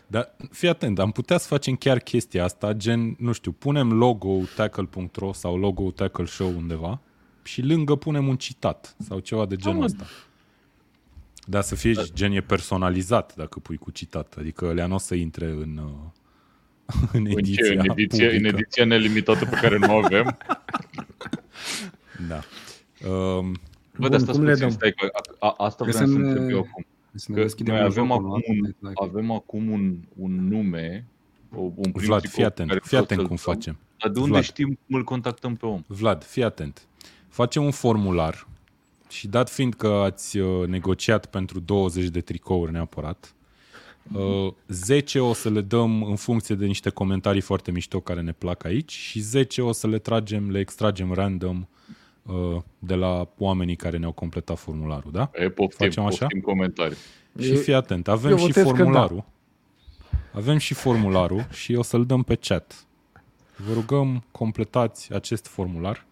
Dar 0.07 0.35
fii 0.50 0.68
atent, 0.68 0.98
am 0.98 1.11
putea 1.11 1.38
să 1.38 1.46
facem 1.46 1.74
chiar 1.76 1.98
chestia 1.98 2.44
asta, 2.44 2.72
gen, 2.72 3.16
nu 3.18 3.33
știu, 3.33 3.52
punem 3.52 3.92
logo 3.92 4.38
tackle.ro 4.57 5.33
sau 5.33 5.57
logo 5.59 5.90
tackle 5.90 6.24
show 6.24 6.48
undeva 6.57 7.00
și 7.42 7.62
lângă 7.62 7.96
punem 7.96 8.29
un 8.29 8.37
citat 8.37 8.96
sau 8.98 9.18
ceva 9.18 9.46
de 9.46 9.57
genul 9.57 9.79
mă. 9.79 9.85
ăsta. 9.85 10.05
Dar 11.48 11.62
să 11.62 11.74
fie 11.74 11.92
gen 12.14 12.32
e 12.32 12.40
personalizat 12.40 13.35
dacă 13.37 13.59
pui 13.59 13.76
cu 13.76 13.90
citat, 13.90 14.35
adică 14.38 14.66
alea 14.66 14.87
nu 14.87 14.94
o 14.94 14.98
să 14.98 15.14
intre 15.14 15.44
în, 15.46 15.76
uh, 15.76 15.92
în 17.12 17.26
În, 17.26 17.26
ce, 17.26 17.38
ediția 17.38 17.72
în, 17.72 17.88
ediție, 17.90 18.24
în 18.26 18.32
publică. 18.32 18.56
ediția 18.56 18.85
nelimitată 18.85 19.44
pe 19.44 19.56
care 19.61 19.78
nu 19.78 19.94
o 19.94 20.04
avem. 20.04 20.37
Da. 22.28 22.40
Um, 23.09 23.52
Bă, 23.52 23.98
Bun, 23.98 24.11
de 24.11 24.16
asta 24.16 24.32
cum 24.32 24.42
le 24.44 24.50
puțin, 24.50 24.66
dăm? 24.66 24.74
stai, 24.76 24.92
că 24.96 25.09
a, 25.38 25.46
a, 25.48 25.54
asta 25.64 25.85
Trebuie 25.85 25.94
vreau 25.94 26.06
să 26.09 26.12
să 26.12 26.18
ne- 26.18 26.28
întreb 26.40 26.50
eu 26.50 26.59
acum. 26.59 26.87
Să 27.14 27.26
ne 27.28 27.37
Că 27.37 27.42
deschidem 27.42 27.74
noi 27.74 27.82
un 27.82 27.90
avem 27.90 28.04
joc 28.06 28.12
acum, 28.12 28.26
acum, 28.26 28.42
un, 28.48 28.74
like. 28.80 29.04
avem 29.04 29.30
acum 29.30 29.70
un, 29.70 29.96
un 30.16 30.48
nume, 30.48 31.06
o- 31.54 31.61
un 31.61 31.72
prim 31.92 32.06
Vlad, 32.06 32.20
tricou 32.20 32.35
fii 32.35 32.42
pe 32.42 32.44
atent, 32.44 32.68
care 32.68 32.80
fii 32.80 32.88
vreau 32.88 33.02
atent 33.02 33.18
să-l 33.20 33.28
cum 33.28 33.37
dăm. 33.44 33.54
facem. 33.54 33.76
Dar 33.98 34.11
de 34.11 34.18
unde 34.18 34.30
Vlad. 34.30 34.42
știm 34.42 34.78
cum 34.87 34.96
îl 34.96 35.04
contactăm 35.04 35.56
pe 35.56 35.66
om? 35.66 35.82
Vlad, 35.87 36.24
fii 36.24 36.44
atent. 36.44 36.87
Facem 37.28 37.64
un 37.64 37.70
formular 37.70 38.46
și 39.09 39.29
dat 39.29 39.51
fiind 39.51 39.75
că 39.75 39.87
ați 39.87 40.38
uh, 40.38 40.66
negociat 40.66 41.27
pentru 41.27 41.61
20 41.61 42.09
de 42.09 42.21
tricouri 42.21 42.73
neapărat, 42.73 43.35
uh, 44.12 44.53
10 44.69 45.21
o 45.21 45.33
să 45.33 45.51
le 45.51 45.61
dăm 45.61 46.03
în 46.03 46.16
funcție 46.16 46.55
de 46.55 46.66
niște 46.66 46.90
comentarii 46.90 47.40
foarte 47.40 47.71
mișto 47.71 48.01
care 48.01 48.21
ne 48.21 48.33
plac 48.33 48.64
aici 48.64 48.92
și 48.92 49.21
10 49.21 49.62
o 49.62 49.73
să 49.73 49.87
le 49.87 49.99
tragem, 49.99 50.51
le 50.51 50.59
extragem 50.59 51.12
random 51.12 51.66
uh, 52.23 52.57
de 52.79 52.95
la 52.95 53.29
oamenii 53.38 53.77
care 53.77 53.97
ne-au 53.97 54.12
completat 54.12 54.59
formularul, 54.59 55.11
da? 55.12 55.31
E, 55.33 55.49
poftim, 55.49 55.87
Facem 55.87 56.05
așa? 56.05 56.19
poftim 56.19 56.40
comentarii. 56.40 56.97
Și 57.40 57.51
Eu- 57.51 57.57
fii 57.57 57.75
atent, 57.75 58.09
avem 58.09 58.31
eu 58.31 58.37
și 58.37 58.42
votez 58.42 58.62
că 58.62 58.69
da. 58.71 58.77
formularul. 58.77 59.25
Avem 60.33 60.57
și 60.57 60.75
formularul 60.75 61.47
și 61.53 61.75
o 61.75 61.83
să-l 61.83 62.07
dăm 62.07 62.23
pe 62.23 62.35
chat. 62.35 62.87
Vă 63.57 63.73
rugăm, 63.73 64.25
completați 64.31 65.12
acest 65.14 65.47
formular. 65.47 66.07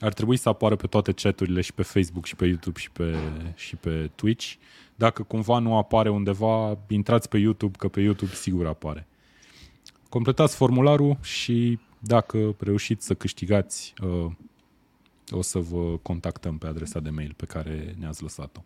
Ar 0.00 0.12
trebui 0.12 0.36
să 0.36 0.48
apară 0.48 0.76
pe 0.76 0.86
toate 0.86 1.12
chaturile 1.12 1.60
și 1.60 1.72
pe 1.72 1.82
Facebook 1.82 2.24
și 2.24 2.36
pe 2.36 2.46
YouTube 2.46 2.78
și 2.78 2.90
pe, 2.90 3.16
și 3.54 3.76
pe 3.76 4.10
Twitch. 4.14 4.54
Dacă 4.94 5.22
cumva 5.22 5.58
nu 5.58 5.76
apare 5.76 6.10
undeva, 6.10 6.78
intrați 6.88 7.28
pe 7.28 7.38
YouTube, 7.38 7.76
că 7.78 7.88
pe 7.88 8.00
YouTube 8.00 8.34
sigur 8.34 8.66
apare. 8.66 9.06
Completați 10.08 10.56
formularul 10.56 11.18
și 11.22 11.78
dacă 11.98 12.54
reușiți 12.58 13.06
să 13.06 13.14
câștigați, 13.14 13.94
uh, 14.02 14.30
o 15.30 15.42
să 15.42 15.58
vă 15.58 15.96
contactăm 16.02 16.58
pe 16.58 16.66
adresa 16.66 17.00
de 17.00 17.10
mail 17.10 17.34
pe 17.36 17.46
care 17.46 17.94
ne-ați 17.98 18.22
lăsat-o. 18.22 18.64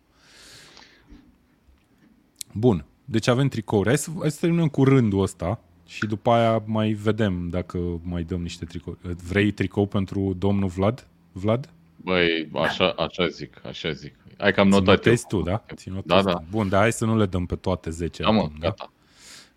Bun. 2.53 2.85
Deci 3.05 3.27
avem 3.27 3.47
tricouri. 3.47 3.87
Hai 3.87 3.97
să, 3.97 4.09
hai 4.19 4.31
să 4.31 4.37
terminăm 4.39 4.67
cu 4.67 4.83
rândul 4.83 5.21
ăsta 5.21 5.59
Și 5.85 6.05
după 6.05 6.31
aia 6.31 6.63
mai 6.65 6.91
vedem 6.91 7.49
dacă 7.49 7.99
mai 8.03 8.23
dăm 8.23 8.41
niște 8.41 8.65
tricou. 8.65 8.97
Vrei 9.27 9.51
tricou 9.51 9.85
pentru 9.85 10.33
domnul 10.33 10.69
Vlad? 10.69 11.07
Vlad? 11.37 11.69
Băi, 12.03 12.49
așa, 12.53 12.89
așa 12.89 13.27
zic, 13.27 13.65
așa 13.65 13.91
zic. 13.91 14.13
Hai 14.37 14.53
că 14.53 14.59
am 14.59 14.65
Ți 14.69 14.73
notat 14.73 14.87
eu. 14.87 14.93
notezi 14.95 15.27
tu, 15.27 15.41
da? 15.41 15.63
Ți 15.75 15.87
Da, 15.87 15.93
notezi 15.93 16.25
da. 16.25 16.31
tu. 16.33 16.43
Bun, 16.49 16.69
dar 16.69 16.81
hai 16.81 16.91
să 16.91 17.05
nu 17.05 17.17
le 17.17 17.25
dăm 17.25 17.45
pe 17.45 17.55
toate 17.55 17.89
10 17.89 18.23
Da, 18.23 18.29
mă, 18.29 18.39
acum, 18.39 18.55
da? 18.59 18.67
gata. 18.67 18.91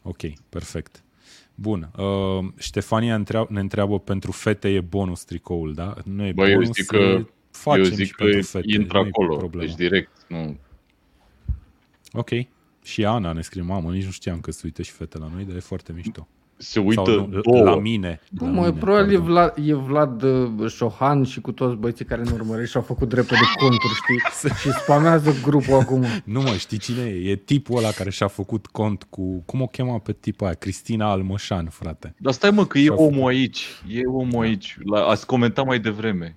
Ok, 0.03 0.21
perfect. 0.49 1.03
Bun. 1.55 1.91
Uh, 1.97 2.49
Ștefania 2.59 3.15
întreab- 3.25 3.49
ne 3.49 3.61
întreabă 3.61 3.99
pentru 4.01 4.33
fete 4.33 4.69
e 4.69 4.81
bonus 4.81 5.25
tricoul, 5.25 5.75
da? 5.75 5.95
Nu 6.05 6.25
e 6.25 6.33
Băi, 6.33 6.51
eu 6.51 6.59
bonus, 6.59 6.75
zic 6.77 6.87
că- 6.87 6.97
e- 6.97 7.27
facem 7.51 7.83
Eu 7.85 7.89
zic 7.91 8.07
și 8.07 8.13
că 8.15 8.25
pentru 8.25 8.43
fete, 8.43 8.73
intră 8.75 8.99
nu 8.99 9.05
e 9.05 9.09
acolo, 9.09 9.37
problemă. 9.37 9.67
deci 9.67 9.75
direct. 9.77 10.11
Nu. 10.29 10.57
Ok. 12.13 12.29
Și 12.83 13.05
Ana 13.05 13.33
ne 13.33 13.41
scrie, 13.41 13.63
mamă, 13.63 13.91
nici 13.91 14.05
nu 14.05 14.11
știam 14.11 14.41
că 14.41 14.51
se 14.51 14.61
uită 14.65 14.83
și 14.83 14.91
fete 14.91 15.19
la 15.19 15.29
noi, 15.35 15.45
dar 15.45 15.57
e 15.57 15.61
foarte 15.61 15.93
mișto. 15.93 16.29
Se 16.61 16.81
uită 16.81 17.03
Sau 17.05 17.27
nu, 17.27 17.41
două. 17.41 17.63
la 17.63 17.77
mine. 17.79 18.21
Nu, 18.31 18.47
la 18.47 18.53
mă, 18.53 18.61
mine, 18.61 18.73
probabil 18.73 19.13
e 19.15 19.17
pardon. 19.19 19.33
Vlad, 19.33 19.55
e 19.69 19.75
Vlad 19.75 20.23
uh, 20.23 20.71
Șohan 20.71 21.25
și 21.25 21.41
cu 21.41 21.53
toți 21.53 21.77
băieții 21.77 22.05
care 22.05 22.23
ne 22.23 22.31
urmăresc 22.33 22.71
și 22.71 22.77
au 22.77 22.83
făcut 22.83 23.13
repede 23.13 23.41
conturi, 23.61 23.93
știi? 23.95 24.51
și 24.61 24.79
spamează 24.79 25.33
grupul 25.43 25.75
acum. 25.75 26.05
Nu 26.25 26.41
mă, 26.41 26.51
știi 26.59 26.79
cine 26.79 27.03
e? 27.03 27.31
E 27.31 27.37
tipul 27.37 27.77
ăla 27.77 27.91
care 27.91 28.11
și-a 28.11 28.29
făcut 28.29 28.67
cont 28.67 29.03
cu... 29.11 29.43
Cum 29.47 29.61
o 29.61 29.67
chema 29.67 29.99
pe 29.99 30.13
tipul 30.21 30.47
aia? 30.47 30.55
Cristina 30.55 31.11
Almășan, 31.11 31.67
frate. 31.69 32.15
Dar 32.19 32.33
stai 32.33 32.51
mă, 32.51 32.67
că 32.67 32.79
e 32.79 32.83
Și-a 32.83 32.95
făcut. 32.95 33.13
omul 33.13 33.29
aici. 33.29 33.67
E 33.89 34.01
omul 34.07 34.43
aici. 34.45 34.77
La, 34.85 35.05
ați 35.05 35.27
comentat 35.27 35.67
mai 35.67 35.79
devreme. 35.79 36.37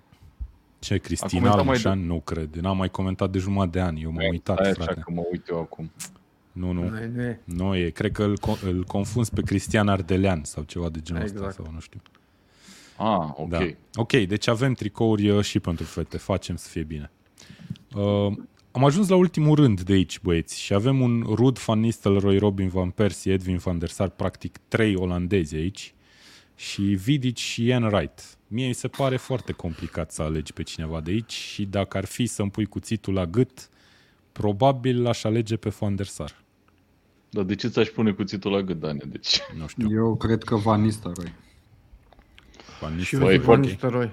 Ce, 0.79 0.97
Cristina 0.97 1.29
comentat 1.41 1.65
mai 1.65 1.75
Almășan? 1.75 2.05
Nu 2.07 2.19
cred. 2.19 2.55
N-am 2.55 2.77
mai 2.77 2.89
comentat 2.89 3.29
de 3.29 3.39
jumătate 3.39 3.69
de 3.77 3.79
ani. 3.79 4.01
Eu 4.01 4.11
m-am 4.11 4.27
uitat, 4.31 4.55
Stai 4.57 4.69
așa 4.69 4.83
frate. 4.83 4.99
că 4.99 5.11
mă 5.13 5.21
uit 5.31 5.47
eu 5.49 5.59
acum. 5.59 5.91
Nu, 6.51 6.71
nu. 6.71 6.83
Nu, 6.89 6.89
nu 6.89 7.21
e. 7.21 7.41
Nu 7.43 7.75
e. 7.75 7.89
Cred 7.89 8.11
că 8.11 8.23
îl, 8.23 8.37
co- 8.39 8.63
îl 8.63 8.83
confunzi 8.83 9.33
pe 9.33 9.41
Cristian 9.41 9.87
Ardelean 9.87 10.43
sau 10.43 10.63
ceva 10.63 10.89
de 10.89 10.99
genul 10.99 11.21
ăsta. 11.23 11.37
Exact. 11.37 11.53
Sau 11.53 11.71
nu 11.73 11.79
știu. 11.79 12.01
Ah, 12.97 13.29
ok. 13.33 13.49
Da. 13.49 13.59
Ok, 13.95 14.11
deci 14.11 14.47
avem 14.47 14.73
tricouri 14.73 15.29
uh, 15.29 15.43
și 15.43 15.59
pentru 15.59 15.85
fete. 15.85 16.17
Facem 16.17 16.55
să 16.55 16.67
fie 16.67 16.83
bine. 16.83 17.11
Uh, 17.95 18.37
am 18.71 18.85
ajuns 18.85 19.07
la 19.07 19.15
ultimul 19.15 19.55
rând 19.55 19.81
de 19.81 19.93
aici, 19.93 20.19
băieți, 20.19 20.59
și 20.59 20.73
avem 20.73 21.01
un 21.01 21.23
Rud 21.27 21.59
Van 21.59 21.79
Nistelrooy, 21.79 22.37
Robin 22.37 22.67
Van 22.67 22.89
Persie, 22.89 23.33
Edwin 23.33 23.57
van 23.57 23.79
der 23.79 23.89
Sar, 23.89 24.09
practic 24.09 24.57
trei 24.67 24.95
olandezi 24.95 25.55
aici, 25.55 25.93
și 26.55 26.81
Vidic 26.81 27.37
și 27.37 27.65
Ian 27.65 27.83
Wright. 27.83 28.37
Mie 28.47 28.67
mi 28.67 28.73
se 28.73 28.87
pare 28.87 29.17
foarte 29.17 29.51
complicat 29.51 30.11
să 30.11 30.21
alegi 30.21 30.53
pe 30.53 30.63
cineva 30.63 31.01
de 31.01 31.11
aici 31.11 31.31
și 31.31 31.65
dacă 31.65 31.97
ar 31.97 32.05
fi 32.05 32.25
să-mi 32.25 32.51
pui 32.51 32.65
cuțitul 32.65 33.13
la 33.13 33.25
gât, 33.25 33.69
probabil 34.31 35.01
l-aș 35.01 35.23
alege 35.23 35.55
pe 35.55 35.69
Van 35.79 35.95
der 35.95 36.05
Sar. 36.05 36.40
Dar 37.33 37.43
de 37.43 37.55
ce 37.55 37.67
ți-aș 37.67 37.87
pune 37.87 38.11
cuțitul 38.11 38.51
la 38.51 38.61
gât, 38.61 38.79
Dane? 38.79 38.99
Deci... 39.05 39.39
Nu 39.57 39.67
știu. 39.67 39.91
Eu 39.91 40.15
cred 40.15 40.43
că 40.43 40.55
Van 40.55 40.81
Nistelrooy. 40.81 41.33
Van 42.79 42.91
Și 42.91 42.97
Nistelrooy, 42.97 43.33
eu 43.33 43.37
Băi, 43.37 43.37
zic 43.37 43.45
Van 43.45 43.55
foarte- 43.55 43.67
Nistelrooy. 43.67 44.11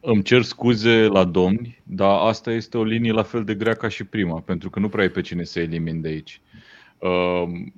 Îmi 0.00 0.22
cer 0.22 0.42
scuze 0.42 1.06
la 1.06 1.24
domni, 1.24 1.80
dar 1.84 2.18
asta 2.20 2.52
este 2.52 2.78
o 2.78 2.84
linie 2.84 3.12
la 3.12 3.22
fel 3.22 3.44
de 3.44 3.54
grea 3.54 3.74
ca 3.74 3.88
și 3.88 4.04
prima, 4.04 4.40
pentru 4.40 4.70
că 4.70 4.78
nu 4.78 4.88
prea 4.88 5.02
ai 5.02 5.10
pe 5.10 5.20
cine 5.20 5.44
să 5.44 5.60
elimini 5.60 6.00
de 6.00 6.08
aici. 6.08 6.40
Um, 6.98 7.72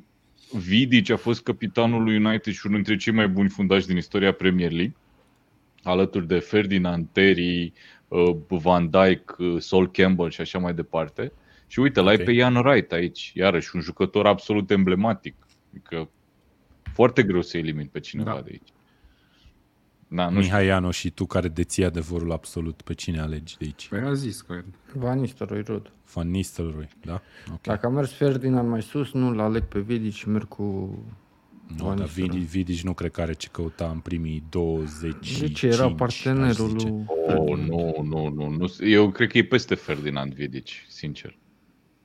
Vidic 0.52 1.10
a 1.10 1.16
fost 1.16 1.42
capitanul 1.42 2.02
lui 2.02 2.16
United 2.16 2.52
și 2.52 2.66
unul 2.66 2.76
dintre 2.82 2.96
cei 3.04 3.12
mai 3.12 3.28
buni 3.28 3.48
fundași 3.48 3.86
din 3.86 3.96
istoria 3.96 4.32
Premier 4.32 4.70
League, 4.70 4.94
alături 5.82 6.26
de 6.26 6.38
Ferdinand, 6.38 7.06
Terry, 7.12 7.72
uh, 8.08 8.36
Van 8.48 8.90
Dijk, 8.90 9.36
uh, 9.38 9.60
Sol 9.60 9.90
Campbell 9.90 10.30
și 10.30 10.40
așa 10.40 10.58
mai 10.58 10.74
departe. 10.74 11.32
Și 11.66 11.80
uite, 11.80 12.00
l-ai 12.00 12.14
Ok. 12.14 12.22
pe 12.24 12.32
Ian 12.32 12.54
Wright 12.56 12.92
aici, 12.92 13.32
iarăși 13.34 13.70
un 13.76 13.80
jucător 13.80 14.26
absolut 14.26 14.70
emblematic. 14.70 15.34
Adică 15.70 16.08
foarte 16.92 17.22
greu 17.22 17.42
să 17.42 17.58
elimini 17.58 17.88
pe 17.92 18.00
cineva 18.00 18.34
Da. 18.34 18.40
de 18.40 18.48
aici. 18.50 18.68
Na, 20.08 20.24
nu 20.24 20.30
știu. 20.30 20.40
Mihai 20.42 20.66
Iano 20.66 20.90
și 20.90 21.10
tu 21.10 21.26
care 21.26 21.48
deții 21.48 21.84
adevărul 21.84 22.32
absolut, 22.32 22.82
pe 22.82 22.94
cine 22.94 23.20
alegi 23.20 23.56
de 23.58 23.64
aici? 23.64 23.88
Păi 23.88 23.98
a 24.00 24.12
zis, 24.12 24.40
cred. 24.40 24.64
Van 24.92 25.20
Nistelrooy, 25.20 25.62
Rud. 25.62 25.92
Van 26.12 26.30
Nistelrooy, 26.30 26.88
da? 27.04 27.22
Ok. 27.52 27.60
Dacă 27.60 27.86
a 27.86 27.88
mers 27.88 28.12
Ferdinand 28.12 28.68
mai 28.68 28.82
sus, 28.82 29.12
nu-l 29.12 29.40
aleg 29.40 29.62
pe 29.62 29.78
Vidic 29.80 30.12
și 30.12 30.28
merg 30.28 30.48
cu 30.48 30.62
Nu, 30.62 31.84
Van 31.84 31.96
dar 31.96 32.04
Nistelrooy. 32.06 32.38
Vidic, 32.38 32.48
Vidic 32.50 32.80
nu 32.80 32.92
cred 32.94 33.10
că 33.10 33.20
are 33.20 33.32
ce 33.32 33.48
căuta 33.48 33.90
în 33.90 33.98
primii 33.98 34.42
20 34.48 35.38
De 35.40 35.48
ce 35.48 35.66
era 35.66 35.92
partenerul 35.92 36.72
lui 36.72 37.04
Oh, 37.06 37.26
Ferdinand? 37.26 37.68
nu, 37.68 38.02
nu, 38.02 38.28
nu, 38.28 38.48
nu. 38.48 38.86
Eu 38.86 39.10
cred 39.10 39.28
că 39.30 39.38
e 39.38 39.44
peste 39.44 39.74
Ferdinand 39.74 40.34
Vidic, 40.34 40.66
sincer. 40.88 41.36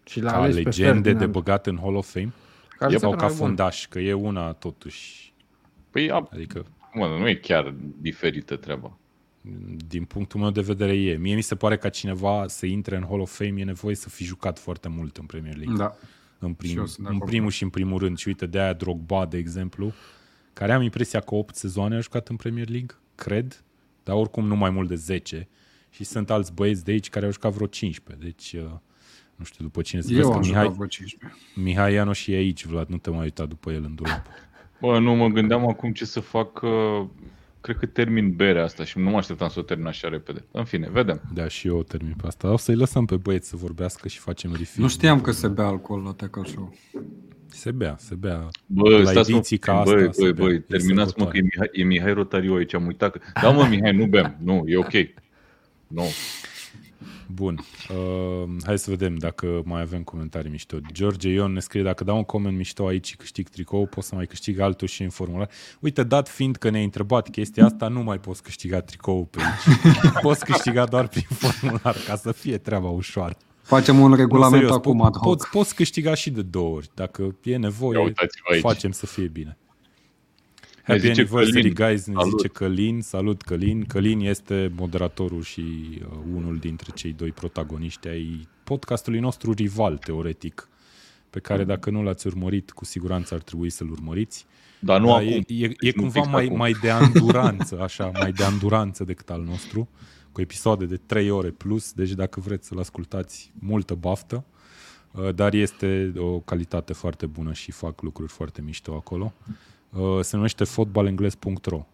Și 0.10 0.22
l-a 0.22 0.32
Ca 0.32 0.38
ales 0.42 0.56
pe 0.56 0.62
legende 0.62 0.94
de 1.00 1.02
Ferdinand. 1.04 1.32
băgat 1.32 1.68
în 1.68 1.78
Hall 1.78 1.96
of 1.96 2.12
Fame? 2.12 2.32
Care 2.78 2.98
Sau 2.98 3.12
se 3.12 3.16
ca 3.18 3.26
mai 3.26 3.36
bun. 3.36 3.46
fundaș, 3.46 3.88
că 3.88 4.00
e 4.00 4.14
una 4.14 4.52
totuși. 4.54 5.34
Păi, 5.90 6.12
a, 6.12 6.28
Adică, 6.34 6.66
mă, 6.94 7.06
nu 7.20 7.28
e 7.30 7.36
chiar 7.36 7.74
diferită 8.02 8.56
treaba. 8.56 8.98
din 9.88 10.04
punctul 10.04 10.40
meu 10.40 10.50
de 10.52 10.62
vedere 10.62 10.98
e. 10.98 11.16
Mie 11.18 11.36
mi 11.36 11.42
se 11.42 11.56
pare 11.56 11.78
că 11.78 11.90
cineva 11.90 12.46
să 12.48 12.66
intre 12.66 12.96
în 12.96 13.04
Hall 13.08 13.20
of 13.20 13.38
Fame 13.38 13.60
e 13.60 13.64
nevoie 13.64 13.96
să 13.96 14.10
fi 14.10 14.24
jucat 14.24 14.60
foarte 14.60 14.88
mult 14.88 15.18
în 15.18 15.26
Premier 15.26 15.56
League. 15.58 15.76
Da. 15.78 15.96
În, 16.40 16.50
Și 16.50 16.56
prim, 16.56 16.78
eu 16.78 16.86
sunt 16.86 17.06
de 17.06 17.10
în 17.12 17.16
acord. 17.16 17.30
primul 17.32 17.50
și 17.52 17.64
în 17.64 17.70
primul 17.70 18.00
rând. 18.00 18.18
Și 18.18 18.28
uite, 18.28 18.46
de 18.46 18.60
aia 18.60 18.74
Drogba, 18.74 19.26
de 19.26 19.38
exemplu, 19.38 19.94
care 20.54 20.74
am 20.74 20.82
impresia 20.82 21.20
că 21.20 21.36
8 21.36 21.56
sezoane 21.56 21.96
a 21.96 22.00
jucat 22.00 22.28
în 22.28 22.36
Premier 22.36 22.70
League, 22.70 22.96
cred, 23.16 23.64
dar 24.04 24.16
oricum 24.16 24.46
nu 24.48 24.56
mai 24.56 24.70
mult 24.70 24.88
de 24.88 24.96
10. 24.96 25.48
Și 25.90 26.04
sunt 26.04 26.30
alți 26.30 26.54
băieți 26.54 26.84
de 26.84 26.92
aici 26.92 27.10
care 27.10 27.26
au 27.26 27.32
jucat 27.32 27.52
vreo 27.52 27.68
15. 27.68 28.26
Deci, 28.26 28.54
uh, 28.54 28.70
nu 29.40 29.46
știu 29.46 29.64
după 29.66 29.82
cine 29.82 30.02
să 30.02 30.08
vezi 30.10 30.20
Eu 30.22 30.30
că 30.30 30.36
am 30.36 30.42
Mihai, 30.42 30.62
jucat 30.64 30.76
vreo 30.76 30.88
15. 30.88 31.40
Mihai 31.56 31.94
Ianoș 31.94 32.20
și 32.20 32.32
e 32.34 32.36
aici, 32.36 32.66
Vlad, 32.66 32.88
nu 32.88 32.98
te 32.98 33.10
mai 33.10 33.20
uita 33.24 33.46
după 33.46 33.72
el 33.72 33.84
în 33.84 33.96
dulap. 33.96 34.26
Bă, 34.82 35.00
nu 35.00 35.14
mă 35.16 35.28
gândeam 35.28 35.68
acum 35.68 35.92
ce 35.92 36.06
să 36.06 36.20
fac. 36.20 36.62
uh, 36.62 37.06
Cred 37.62 37.78
că 37.78 37.86
termin 37.86 38.36
berea 38.36 38.64
asta 38.64 38.84
și 38.84 38.98
nu 39.00 39.10
mă 39.10 39.18
așteptam 39.18 39.50
să 39.50 39.60
o 39.60 39.62
termin 39.62 39.86
așa 39.86 40.10
repede. 40.10 40.44
În 40.52 40.64
fine, 40.64 40.90
vedem. 40.92 41.22
Da, 41.34 41.48
și 41.48 41.68
eu 41.68 41.84
termin 41.84 42.14
pe 42.22 42.28
asta. 42.28 42.52
O 42.52 42.58
să-i 42.58 42.76
lăsăm 42.76 43.06
pe 43.06 43.16
băieți 43.16 43.50
să 43.50 43.56
vorbească 43.56 44.08
și 44.08 44.20
facem 44.20 44.52
refill. 44.52 44.84
Nu 44.84 44.90
știam 44.90 45.22
că 45.22 45.32
se 45.32 45.48
bea 45.48 45.66
alcool 45.66 46.02
la 46.02 46.12
Tackle 46.12 46.44
Show. 46.46 46.74
Se 47.48 47.72
bea, 47.72 47.96
se 48.00 48.16
bea. 48.16 48.48
Bă, 48.66 48.90
La 48.98 49.10
stați 49.12 49.32
ediții 49.32 49.60
mă, 49.66 49.74
ca 49.74 49.82
băi, 49.84 49.94
asta 49.94 50.12
se 50.12 50.22
băi, 50.22 50.34
bea. 50.34 50.46
băi, 50.46 50.56
E 50.56 50.60
terminați 50.60 51.14
mă 51.18 51.26
că 51.26 51.38
e 51.38 51.42
Mihai, 51.42 51.70
e 51.72 51.84
Mihai 51.84 52.14
Rotariu 52.14 52.56
aici, 52.56 52.74
am 52.74 52.86
uitat 52.86 53.12
că... 53.12 53.20
Da 53.42 53.50
mă, 53.50 53.68
Mihai, 53.70 53.96
nu 53.96 54.06
bem, 54.06 54.36
nu, 54.44 54.64
e 54.68 54.78
ok. 54.78 54.94
Nu. 55.88 56.04
Bun. 57.28 57.60
Uh, 57.90 58.50
hai 58.66 58.80
să 58.80 58.90
vedem 58.90 59.16
dacă 59.16 59.62
mai 59.66 59.82
avem 59.82 60.04
comentarii 60.04 60.52
mișto. 60.52 60.78
George 60.92 61.30
Ion 61.30 61.52
ne 61.54 61.60
scrie, 61.60 61.84
dacă 61.84 62.04
dau 62.04 62.18
un 62.18 62.24
coment 62.24 62.58
mișto 62.58 62.86
aici 62.86 63.08
și 63.08 63.16
câștig 63.16 63.48
tricou, 63.48 63.86
poți 63.86 64.08
să 64.08 64.16
mai 64.16 64.26
câștig 64.26 64.60
altul 64.60 64.88
și 64.88 65.04
în 65.04 65.10
formular. 65.10 65.50
Uite, 65.80 66.04
dat 66.04 66.30
fiind 66.30 66.56
că 66.56 66.70
ne-ai 66.70 66.84
întrebat 66.84 67.30
chestia 67.30 67.66
asta, 67.66 67.88
nu 67.88 68.02
mai 68.04 68.20
poți 68.20 68.44
câștiga 68.44 68.82
tricou 68.82 69.26
pe 69.26 69.40
aici. 69.42 69.78
poți 70.22 70.46
câștiga 70.46 70.86
doar 70.86 71.08
prin 71.08 71.26
formular, 71.30 71.96
ca 72.08 72.16
să 72.16 72.32
fie 72.32 72.58
treaba 72.58 72.88
ușoară. 72.90 73.38
Facem 73.62 74.00
un 74.00 74.10
Nu, 74.10 74.16
regulament 74.16 74.54
serios, 74.62 74.76
acum 74.76 75.02
po- 75.02 75.06
ad 75.06 75.14
hoc. 75.16 75.24
poți, 75.24 75.50
poți 75.50 75.76
câștiga 75.76 76.14
și 76.14 76.30
de 76.30 76.42
două 76.42 76.76
ori. 76.76 76.90
Dacă 76.94 77.36
e 77.44 77.58
nevoie, 77.58 77.98
Ia 77.98 78.04
uitați-vă 78.06 78.54
aici. 78.54 78.62
facem 78.62 78.92
să 78.92 79.06
fie 79.06 79.28
bine. 79.28 79.58
Ne 80.90 80.96
Happy 80.96 81.08
zice 81.08 81.22
anniversary, 81.22 81.72
Călin. 81.74 81.90
guys, 81.90 82.06
ne 82.06 82.14
Salut. 82.14 82.30
zice 82.40 82.48
Călin. 82.48 83.02
Salut, 83.02 83.42
Călin. 83.42 83.86
Călin 83.86 84.20
este 84.20 84.72
moderatorul 84.76 85.42
și 85.42 85.62
uh, 85.62 86.18
unul 86.36 86.58
dintre 86.58 86.92
cei 86.96 87.14
doi 87.14 87.32
protagoniști 87.32 88.08
ai 88.08 88.48
podcastului 88.64 89.20
nostru 89.20 89.52
rival, 89.52 89.98
teoretic, 89.98 90.70
pe 91.30 91.40
care 91.40 91.64
dacă 91.64 91.90
nu 91.90 92.04
l-ați 92.04 92.28
urmărit, 92.28 92.72
cu 92.72 92.86
siguranță 92.86 93.34
ar 93.34 93.42
trebui 93.42 93.70
să-l 93.70 93.92
urmăriți. 93.92 94.46
Dar 94.80 95.00
nu 95.00 95.08
Da, 95.08 95.14
acum. 95.14 95.28
E, 95.28 95.44
e, 95.48 95.64
e 95.66 95.68
Deci 95.80 95.94
nu 95.94 96.02
cumva 96.02 96.20
fix 96.20 96.28
mai, 96.28 96.46
acum. 96.46 96.58
mai 96.58 96.72
de 96.82 96.90
anduranță, 96.90 97.80
așa, 97.82 98.12
mai 98.14 98.32
de 98.32 98.44
anduranță 98.44 99.04
decât 99.04 99.30
al 99.30 99.42
nostru, 99.42 99.90
cu 100.32 100.42
episoade 100.42 100.86
de 100.86 100.98
3 100.98 101.30
ore 101.30 101.50
plus, 101.50 101.92
deci 101.94 102.12
dacă 102.12 102.40
vreți 102.40 102.68
să-l 102.68 102.80
ascultați, 102.80 103.52
multă 103.60 103.94
baftă, 103.96 104.46
Uh, 105.12 105.34
dar 105.36 105.54
este 105.54 106.14
o 106.18 106.40
calitate 106.40 106.94
foarte 106.94 107.26
bună 107.26 107.54
și 107.54 107.72
fac 107.72 108.02
lucruri 108.02 108.32
foarte 108.32 108.62
mișto 108.62 108.94
acolo. 108.94 109.34
Uh, 109.90 110.20
Se 110.22 110.36
numește 110.36 110.64
fotbalengles.ro 110.64 111.86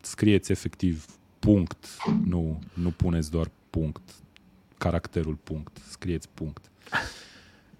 Scrieți 0.00 0.52
efectiv 0.52 1.06
punct, 1.38 1.86
nu, 2.24 2.58
nu 2.74 2.90
puneți 2.90 3.30
doar 3.30 3.50
punct, 3.70 4.00
caracterul 4.78 5.34
punct, 5.34 5.76
scrieți 5.90 6.28
punct. 6.28 6.70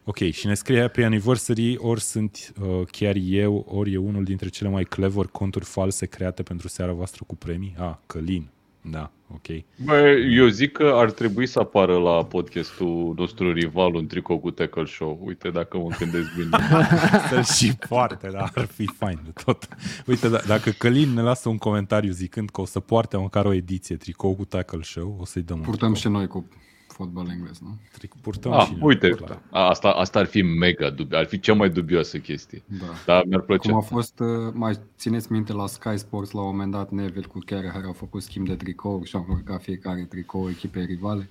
Ok, 0.05 0.17
și 0.17 0.47
ne 0.47 0.55
scrie 0.55 0.89
pe 0.89 1.05
anniversary, 1.05 1.77
ori 1.77 2.01
sunt 2.01 2.53
uh, 2.61 2.87
chiar 2.91 3.15
eu, 3.17 3.67
ori 3.69 3.93
e 3.93 3.97
unul 3.97 4.25
dintre 4.25 4.49
cele 4.49 4.69
mai 4.69 4.85
clever 4.85 5.27
conturi 5.27 5.65
false 5.65 6.07
create 6.07 6.43
pentru 6.43 6.69
seara 6.69 6.93
voastră 6.93 7.25
cu 7.27 7.37
premii. 7.37 7.75
Ah, 7.79 7.95
Călin. 8.07 8.49
Da, 8.91 9.11
ok. 9.33 9.47
Bă, 9.85 9.99
eu 10.31 10.47
zic 10.47 10.73
că 10.73 10.93
ar 10.95 11.11
trebui 11.11 11.47
să 11.47 11.59
apară 11.59 11.99
la 11.99 12.25
podcastul 12.25 13.15
nostru 13.17 13.53
rival 13.53 13.95
un 13.95 14.07
tricou 14.07 14.39
cu 14.39 14.51
Tackle 14.51 14.85
Show. 14.85 15.21
Uite 15.25 15.51
dacă 15.51 15.77
mă 15.79 15.89
gândesc 15.99 16.29
bine. 16.37 16.49
Să-l 17.31 17.45
și 17.45 17.73
poarte, 17.89 18.29
dar 18.33 18.51
ar 18.55 18.65
fi 18.67 18.87
fain 18.87 19.19
de 19.25 19.31
tot. 19.45 19.69
Uite, 20.07 20.29
d- 20.29 20.47
dacă 20.47 20.71
Călin 20.71 21.09
ne 21.15 21.21
lasă 21.21 21.49
un 21.49 21.59
comentariu 21.59 22.11
zicând 22.13 22.51
că 22.51 22.61
o 22.61 22.65
să 22.65 22.81
poarte 22.81 23.17
măcar 23.17 23.45
o 23.45 23.53
ediție 23.53 23.97
tricou 23.97 24.35
cu 24.35 24.45
Tackle 24.45 24.83
Show, 24.83 25.17
o 25.21 25.25
să-i 25.25 25.43
dăm 25.43 25.57
un 25.59 25.63
Purtăm 25.65 25.93
tricou. 25.93 26.13
și 26.13 26.17
noi 26.19 26.27
cu 26.27 26.49
fotbal 26.95 27.29
englez, 27.31 27.59
nu? 27.59 27.77
Tric- 27.99 28.21
Purtăm 28.21 28.53
Ah, 28.53 28.65
și 28.67 28.73
noi, 28.73 28.81
uite, 28.83 29.09
clar. 29.09 29.43
asta, 29.51 29.89
asta 29.89 30.19
ar 30.19 30.27
fi 30.27 30.43
mega 30.43 30.91
dubios, 30.91 31.21
ar 31.21 31.27
fi 31.27 31.41
cea 31.41 31.55
mai 31.55 31.71
dubioasă 31.71 32.19
chestie. 32.19 32.63
Da. 32.67 32.87
Dar 33.07 33.25
mi-ar 33.27 33.41
plăcea. 33.41 33.69
Cum 33.69 33.79
a 33.79 33.81
fost, 33.81 34.21
uh, 34.21 34.53
mai 34.53 34.79
țineți 34.99 35.33
minte 35.33 35.53
la 35.53 35.67
Sky 35.67 35.97
Sports 35.99 36.31
la 36.31 36.41
un 36.41 36.47
moment 36.47 36.71
dat 36.73 36.91
Neville 36.91 37.27
cu 37.27 37.39
care 37.47 37.73
au 37.87 37.93
făcut 37.93 38.23
schimb 38.23 38.47
de 38.47 38.55
tricouri 38.55 39.09
și 39.09 39.17
au 39.17 39.27
urcat 39.29 39.63
fiecare 39.63 40.07
tricou 40.11 40.49
echipei 40.51 40.85
rivale? 40.85 41.31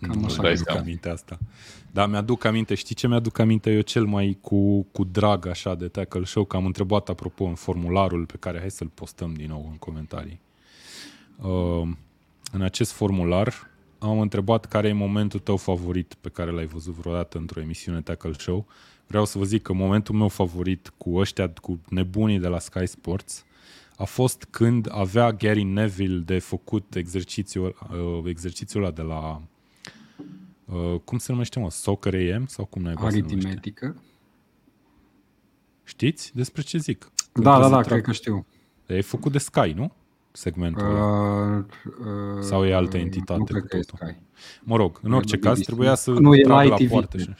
Cam 0.00 0.18
Nu 0.18 0.24
așa 0.24 0.42
mi-aduc 0.42 0.64
seama. 0.64 0.80
aminte 0.80 1.08
asta. 1.08 1.38
Dar 1.92 2.08
mi-aduc 2.08 2.44
aminte, 2.44 2.74
știi 2.74 2.94
ce 2.94 3.08
mi-aduc 3.08 3.38
aminte 3.38 3.72
eu 3.72 3.80
cel 3.80 4.04
mai 4.04 4.38
cu, 4.40 4.82
cu 4.82 5.04
drag 5.04 5.46
așa 5.46 5.74
de 5.74 5.88
tackle 5.88 6.24
show? 6.24 6.44
Că 6.44 6.56
am 6.56 6.64
întrebat 6.66 7.08
apropo 7.08 7.44
în 7.44 7.54
formularul 7.54 8.26
pe 8.26 8.36
care 8.38 8.58
hai 8.58 8.70
să-l 8.70 8.90
postăm 8.94 9.32
din 9.34 9.48
nou 9.48 9.66
în 9.70 9.76
comentarii. 9.76 10.40
Uh, 11.42 11.88
în 12.52 12.62
acest 12.62 12.92
formular 12.92 13.70
am 13.98 14.20
întrebat 14.20 14.64
care 14.64 14.88
e 14.88 14.92
momentul 14.92 15.40
tău 15.40 15.56
favorit 15.56 16.14
pe 16.20 16.28
care 16.28 16.50
l-ai 16.50 16.66
văzut 16.66 16.94
vreodată 16.94 17.38
într-o 17.38 17.60
emisiune 17.60 18.00
tackle 18.00 18.32
show. 18.32 18.66
Vreau 19.06 19.24
să 19.24 19.38
vă 19.38 19.44
zic 19.44 19.62
că 19.62 19.72
momentul 19.72 20.14
meu 20.14 20.28
favorit 20.28 20.92
cu 20.96 21.16
ăștia, 21.16 21.50
cu 21.50 21.80
nebunii 21.88 22.38
de 22.38 22.48
la 22.48 22.58
Sky 22.58 22.86
Sports, 22.86 23.44
a 23.96 24.04
fost 24.04 24.46
când 24.50 24.88
avea 24.90 25.32
Gary 25.32 25.62
Neville 25.62 26.18
de 26.18 26.38
făcut 26.38 26.94
exercițiul, 26.94 27.76
uh, 27.90 28.28
exercițiul 28.30 28.82
ăla 28.82 28.92
de 28.92 29.02
la 29.02 29.42
Uh, 30.66 31.00
cum 31.04 31.18
se 31.18 31.32
numește, 31.32 31.58
mă? 31.58 31.70
Soccer 31.70 32.14
AM? 32.14 32.46
Sau 32.46 32.64
cum 32.64 32.82
naiba 32.82 33.10
se 33.10 33.18
numește? 33.18 33.34
Aritmetică. 33.34 33.96
Știți 35.84 36.34
despre 36.34 36.62
ce 36.62 36.78
zic? 36.78 37.10
Da, 37.32 37.58
da, 37.58 37.68
da, 37.68 37.74
Când 37.74 37.86
cred 37.86 38.02
că 38.02 38.12
știu. 38.12 38.46
E 38.86 39.00
făcut 39.00 39.32
de 39.32 39.38
Sky, 39.38 39.72
nu? 39.72 39.92
Segmentul 40.36 40.86
ăla. 40.86 41.04
Uh, 41.56 41.64
uh, 42.36 42.42
Sau 42.42 42.64
e 42.66 42.74
altă 42.74 42.96
entitate 42.96 43.38
Nu 43.38 43.44
cu 43.44 43.52
cred 43.52 43.64
că 43.64 43.76
e 43.76 43.80
totul? 43.80 44.06
Sky. 44.06 44.18
Mă 44.62 44.76
rog, 44.76 44.98
în 45.02 45.12
e 45.12 45.14
orice 45.16 45.34
la 45.40 45.48
caz, 45.48 45.56
BBC. 45.58 45.66
trebuia 45.66 45.94
să 45.94 46.10
Nu, 46.10 46.34
e 46.34 46.42
la 46.42 46.54
tragă 46.54 46.68
la 46.68 46.74
ITV. 46.78 46.90
poartă. 46.90 47.18
Și... 47.18 47.30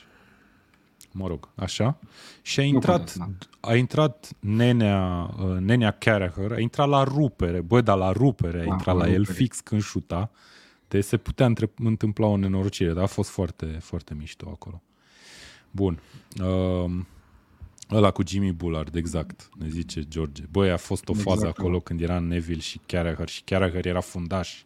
Mă 1.12 1.26
rog, 1.26 1.48
așa. 1.54 1.98
Și 2.42 2.60
a 2.60 2.62
intrat, 2.62 2.96
contează, 2.96 3.36
a 3.60 3.74
intrat 3.74 4.28
nenea, 4.40 5.30
uh, 5.38 5.56
nenea 5.58 5.90
Carragher, 5.90 6.52
a 6.52 6.58
intrat 6.58 6.88
la 6.88 7.02
rupere, 7.02 7.60
bă, 7.60 7.80
dar 7.80 7.96
la 7.98 8.12
rupere 8.12 8.60
a 8.60 8.64
Da, 8.64 8.72
intrat 8.72 8.96
la 8.96 9.04
la 9.04 9.10
el 9.10 9.16
rupere. 9.18 9.36
fix 9.36 9.60
când 9.60 9.82
șuta. 9.82 10.30
Deci 10.88 11.04
se 11.04 11.16
putea 11.16 11.46
între- 11.46 11.70
întâmpla 11.78 12.26
o 12.26 12.36
nenorocire, 12.36 12.92
dar 12.92 13.02
a 13.02 13.06
fost 13.06 13.30
foarte, 13.30 13.66
foarte 13.66 14.14
mișto 14.14 14.48
acolo. 14.52 14.82
Bun. 15.70 16.00
Uh, 16.42 16.90
ăla 17.90 18.10
cu 18.10 18.22
Jimmy 18.26 18.52
Bullard, 18.52 18.94
exact, 18.94 19.48
ne 19.58 19.68
zice 19.68 20.02
George. 20.08 20.42
Băi, 20.50 20.70
a 20.70 20.76
fost 20.76 21.08
o 21.08 21.12
Exact, 21.12 21.28
fază 21.30 21.42
da. 21.44 21.48
acolo 21.48 21.80
când 21.80 22.00
era 22.00 22.18
Neville 22.18 22.60
și 22.60 22.80
Carragher 22.86 23.28
și 23.28 23.42
Carragher 23.42 23.86
era 23.86 24.00
fundaș 24.00 24.62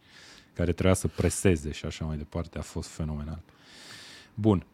care 0.54 0.72
trebuia 0.72 0.94
să 0.94 1.08
preseze 1.08 1.70
și 1.72 1.84
așa 1.84 2.04
mai 2.04 2.16
departe. 2.16 2.58
A 2.58 2.62
fost 2.62 2.88
fenomenal. 2.88 3.42
Bun. 4.34 4.64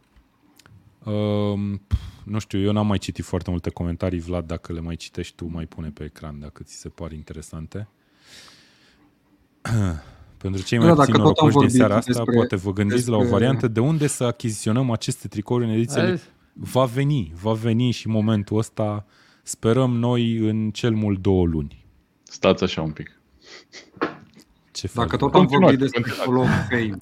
Um, 1.04 1.76
pf, 1.86 1.98
nu 2.24 2.38
știu, 2.38 2.60
eu 2.60 2.72
n-am 2.72 2.86
mai 2.86 2.98
citit 2.98 3.24
foarte 3.24 3.50
multe 3.50 3.70
comentarii, 3.70 4.18
Vlad, 4.20 4.46
dacă 4.46 4.72
le 4.72 4.80
mai 4.80 4.96
citești 4.96 5.34
tu, 5.36 5.46
mai 5.52 5.66
pune 5.66 5.88
pe 5.88 6.04
ecran 6.04 6.40
dacă 6.40 6.62
ți 6.62 6.74
se 6.74 6.88
par 6.88 7.12
interesante. 7.12 7.88
Pentru 10.38 10.62
cei 10.62 10.78
mai 10.78 10.86
Da, 10.86 10.94
puțin 10.94 11.12
dacă 11.12 11.28
tot 11.28 11.38
am 11.38 11.44
norocoși 11.46 11.50
din 11.52 11.58
vorbit 11.60 11.74
seara 11.76 11.96
asta, 11.96 12.12
despre- 12.12 12.34
poate 12.34 12.56
vă 12.56 12.72
gândiți 12.72 13.08
la 13.08 13.16
o 13.16 13.18
despre- 13.20 13.38
variantă 13.38 13.68
de 13.68 13.80
unde 13.80 14.06
să 14.06 14.24
achiziționăm 14.24 14.90
aceste 14.90 15.28
tricouri 15.28 15.64
în 15.64 15.70
edițiile 15.70 16.02
Azi, 16.10 16.24
va 16.58 16.84
veni, 16.84 17.32
va 17.42 17.52
veni 17.52 17.90
și 17.90 18.08
momentul 18.08 18.58
ăsta, 18.58 19.06
sperăm 19.42 19.96
noi 19.96 20.36
în 20.36 20.70
cel 20.70 20.94
mult 20.94 21.18
două 21.18 21.46
luni. 21.46 21.84
Stați 22.22 22.62
așa 22.64 22.82
un 22.82 22.90
pic. 22.90 23.20
Ce 24.72 24.86
faci? 24.86 25.04
Dacă 25.04 25.16
tot 25.16 25.30
bă? 25.30 25.38
am 25.38 25.44
Continuați, 25.46 25.76
vorbit 25.76 25.92
despre 25.92 26.22
Hall 26.24 26.36
of 26.36 26.48
Fame, 26.68 26.96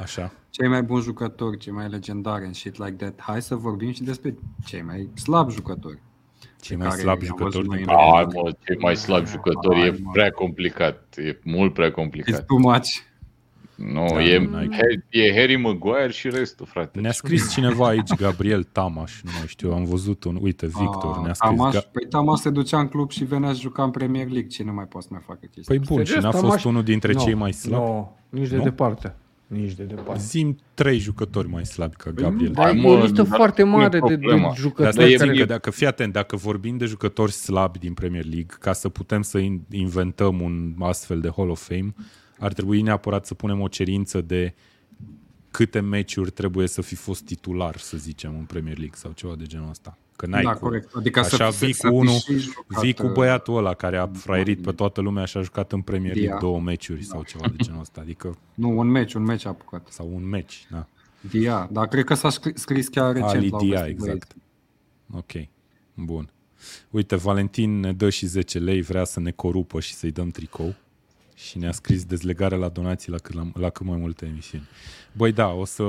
Așa. 0.00 0.32
cei 0.50 0.68
mai 0.68 0.82
buni 0.82 1.02
jucători, 1.02 1.58
cei 1.58 1.72
mai 1.72 1.88
legendari 1.88 2.44
and 2.44 2.54
shit 2.54 2.78
like 2.78 2.92
that, 2.96 3.20
hai 3.20 3.42
să 3.42 3.54
vorbim 3.54 3.92
și 3.92 4.02
despre 4.02 4.34
cei 4.64 4.82
mai 4.82 5.08
slabi 5.14 5.52
jucători. 5.52 5.98
Cei 6.60 6.76
pe 6.76 6.82
mai 6.82 6.90
care 6.92 7.02
slabi 7.02 7.24
i-am 7.24 7.36
jucători 7.36 7.66
văzut 7.66 7.76
din 7.78 7.84
noi 7.86 7.98
în 8.10 8.14
Ai, 8.16 8.24
mă, 8.42 8.56
cei 8.64 8.76
mai 8.80 8.96
slab 8.96 9.26
jucători 9.26 9.78
Hai, 9.78 9.86
e 9.88 9.98
mă. 10.02 10.10
prea 10.12 10.30
complicat. 10.30 11.14
E 11.16 11.38
mult 11.44 11.72
prea 11.74 11.90
It's 11.90 11.94
complicat. 11.94 12.46
too 12.46 12.58
much. 12.58 12.86
Nu, 13.76 14.06
Da, 14.12 14.22
e, 14.22 14.38
nu, 14.38 14.50
n-ai 14.50 14.66
cum. 14.66 14.74
Harry- 14.76 15.06
e 15.08 15.32
Harry 15.40 15.56
Maguire 15.56 16.10
și 16.10 16.28
restul, 16.28 16.66
frate. 16.66 17.00
Ne-a 17.00 17.12
scris 17.12 17.52
cineva 17.52 17.86
aici, 17.86 18.14
Gabriel 18.14 18.62
Tamaș, 18.72 19.20
nu 19.22 19.30
mai 19.38 19.46
știu, 19.46 19.72
am 19.72 19.84
văzut 19.84 20.24
un, 20.24 20.38
uite, 20.40 20.66
Victor, 20.66 21.14
Ah, 21.16 21.22
ne-a 21.24 21.32
scris. 21.32 21.56
Tamaș, 21.56 21.74
Ga- 21.74 21.90
păi 21.92 22.06
Tamaș 22.08 22.38
se 22.38 22.50
ducea 22.50 22.78
în 22.80 22.88
club 22.88 23.10
și 23.10 23.24
venea 23.24 23.52
să 23.52 23.58
juca 23.60 23.82
în 23.82 23.90
Premier 23.90 24.24
League. 24.26 24.46
Cine 24.46 24.70
mai 24.70 24.84
poate 24.84 25.06
să 25.06 25.12
mai 25.14 25.22
facă 25.26 25.38
chestia? 25.54 25.76
Păi 25.76 25.86
bun, 25.86 25.98
și 26.04 26.12
serios, 26.12 26.24
n-a 26.24 26.38
Tamaș- 26.40 26.50
fost 26.50 26.64
unul 26.64 26.82
dintre 26.82 27.12
Nu, 27.12 27.20
cei 27.24 27.34
mai 27.34 27.52
slabi? 27.52 27.82
Nu, 27.84 28.16
nici 28.28 28.48
de 28.48 28.56
Nu? 28.56 28.62
departe. 28.62 29.14
Nici 29.46 29.72
de 29.72 29.82
departe. 29.82 30.20
Zim 30.22 30.58
trei 30.74 30.98
jucători 30.98 31.48
mai 31.48 31.64
slabi 31.66 31.96
ca 31.96 32.10
Gabriel. 32.10 32.52
Dar 32.52 32.64
Hai, 32.64 32.78
e 32.78 32.80
mă, 32.80 32.88
o 32.88 32.96
listă 33.00 33.22
dar 33.22 33.36
foarte 33.36 33.62
nu 33.62 33.68
e 33.68 33.72
mare 33.72 33.88
de, 33.88 33.98
de 33.98 34.04
problema. 34.18 34.46
Dar 34.46 34.56
jucători 34.56 34.92
stai 34.92 35.12
e- 35.12 35.16
țin 35.16 35.26
care... 35.26 35.38
că 35.38 35.44
dacă, 35.44 35.70
fii 35.70 35.86
atent, 35.86 36.12
dacă 36.12 36.36
vorbim 36.36 36.76
de 36.76 36.84
jucători 36.84 37.32
slabi 37.32 37.78
din 37.78 37.92
Premier 37.94 38.24
League, 38.24 38.56
ca 38.60 38.72
să 38.72 38.88
putem 38.88 39.22
să 39.22 39.38
in- 39.38 39.60
inventăm 39.70 40.40
un 40.40 40.74
astfel 40.80 41.20
de 41.20 41.30
Hall 41.36 41.50
of 41.50 41.66
Fame, 41.68 41.94
ar 42.38 42.52
trebui 42.52 42.82
neapărat 42.82 43.26
să 43.26 43.34
punem 43.34 43.60
o 43.60 43.68
cerință 43.68 44.20
de 44.20 44.54
câte 45.50 45.80
meciuri 45.80 46.30
trebuie 46.30 46.66
să 46.66 46.82
fi 46.82 46.94
fost 46.94 47.24
titular, 47.24 47.76
să 47.76 47.96
zicem, 47.96 48.34
în 48.38 48.44
Premier 48.44 48.76
League 48.76 48.96
sau 48.96 49.12
ceva 49.12 49.34
de 49.34 49.44
genul 49.44 49.70
ăsta. 49.70 49.98
Că 50.16 50.26
n-ai 50.26 50.42
da, 50.42 50.50
cum. 50.50 50.68
corect. 50.68 50.94
Adică 50.94 51.18
Așa 51.18 51.50
să, 51.50 51.64
vii 51.64 51.72
să, 51.74 51.88
cu 51.88 51.94
unul, 51.94 52.12
să 52.12 52.32
fi 52.32 52.38
și 52.38 52.50
jucat, 52.50 52.82
vii 52.82 52.94
cu 52.94 53.06
uh, 53.06 53.12
băiatul 53.12 53.56
ăla 53.56 53.74
care 53.74 53.96
a 53.96 54.06
fraierit 54.06 54.62
pe 54.62 54.72
toată 54.72 55.00
lumea 55.00 55.24
și 55.24 55.36
a 55.36 55.40
jucat 55.40 55.72
în 55.72 55.80
Premier 55.80 56.14
League 56.14 56.30
Dia. 56.30 56.38
două 56.40 56.60
meciuri 56.60 57.02
sau 57.04 57.22
ceva 57.22 57.48
de 57.48 57.54
genul 57.56 57.80
ăsta. 57.80 58.00
Adică, 58.00 58.38
Nu, 58.54 58.78
un 58.78 58.86
meci, 58.86 59.14
un 59.14 59.22
meci 59.22 59.44
a 59.44 59.48
apucat. 59.48 59.88
sau 59.90 60.10
un 60.14 60.28
meci, 60.28 60.66
da. 60.70 60.86
Dia, 61.20 61.68
dar 61.72 61.88
cred 61.88 62.04
că 62.04 62.14
s-a 62.14 62.30
scris, 62.30 62.60
scris 62.60 62.88
chiar 62.88 63.12
recent. 63.12 63.30
Ali 63.30 63.48
la 63.48 63.56
o 63.56 63.60
Dia, 63.60 63.80
veste 63.80 63.90
exact. 63.90 64.34
Ok, 65.12 65.32
bun. 65.94 66.30
Uite, 66.90 67.16
Valentin 67.16 67.80
ne 67.80 67.92
dă 67.92 68.10
și 68.10 68.26
10 68.26 68.58
lei, 68.58 68.80
vrea 68.80 69.04
să 69.04 69.20
ne 69.20 69.30
corupă 69.30 69.80
și 69.80 69.94
să-i 69.94 70.10
dăm 70.10 70.30
tricou 70.30 70.74
și 71.34 71.58
ne-a 71.58 71.72
scris 71.72 72.04
dezlegare 72.04 72.56
la 72.56 72.68
donații 72.68 73.10
la 73.12 73.18
cât, 73.18 73.34
la, 73.34 73.50
la 73.54 73.70
cât 73.70 73.86
mai 73.86 73.96
multe 73.96 74.26
emisiuni. 74.26 74.64
Băi, 75.12 75.32
da, 75.32 75.48
o 75.48 75.64
să 75.64 75.84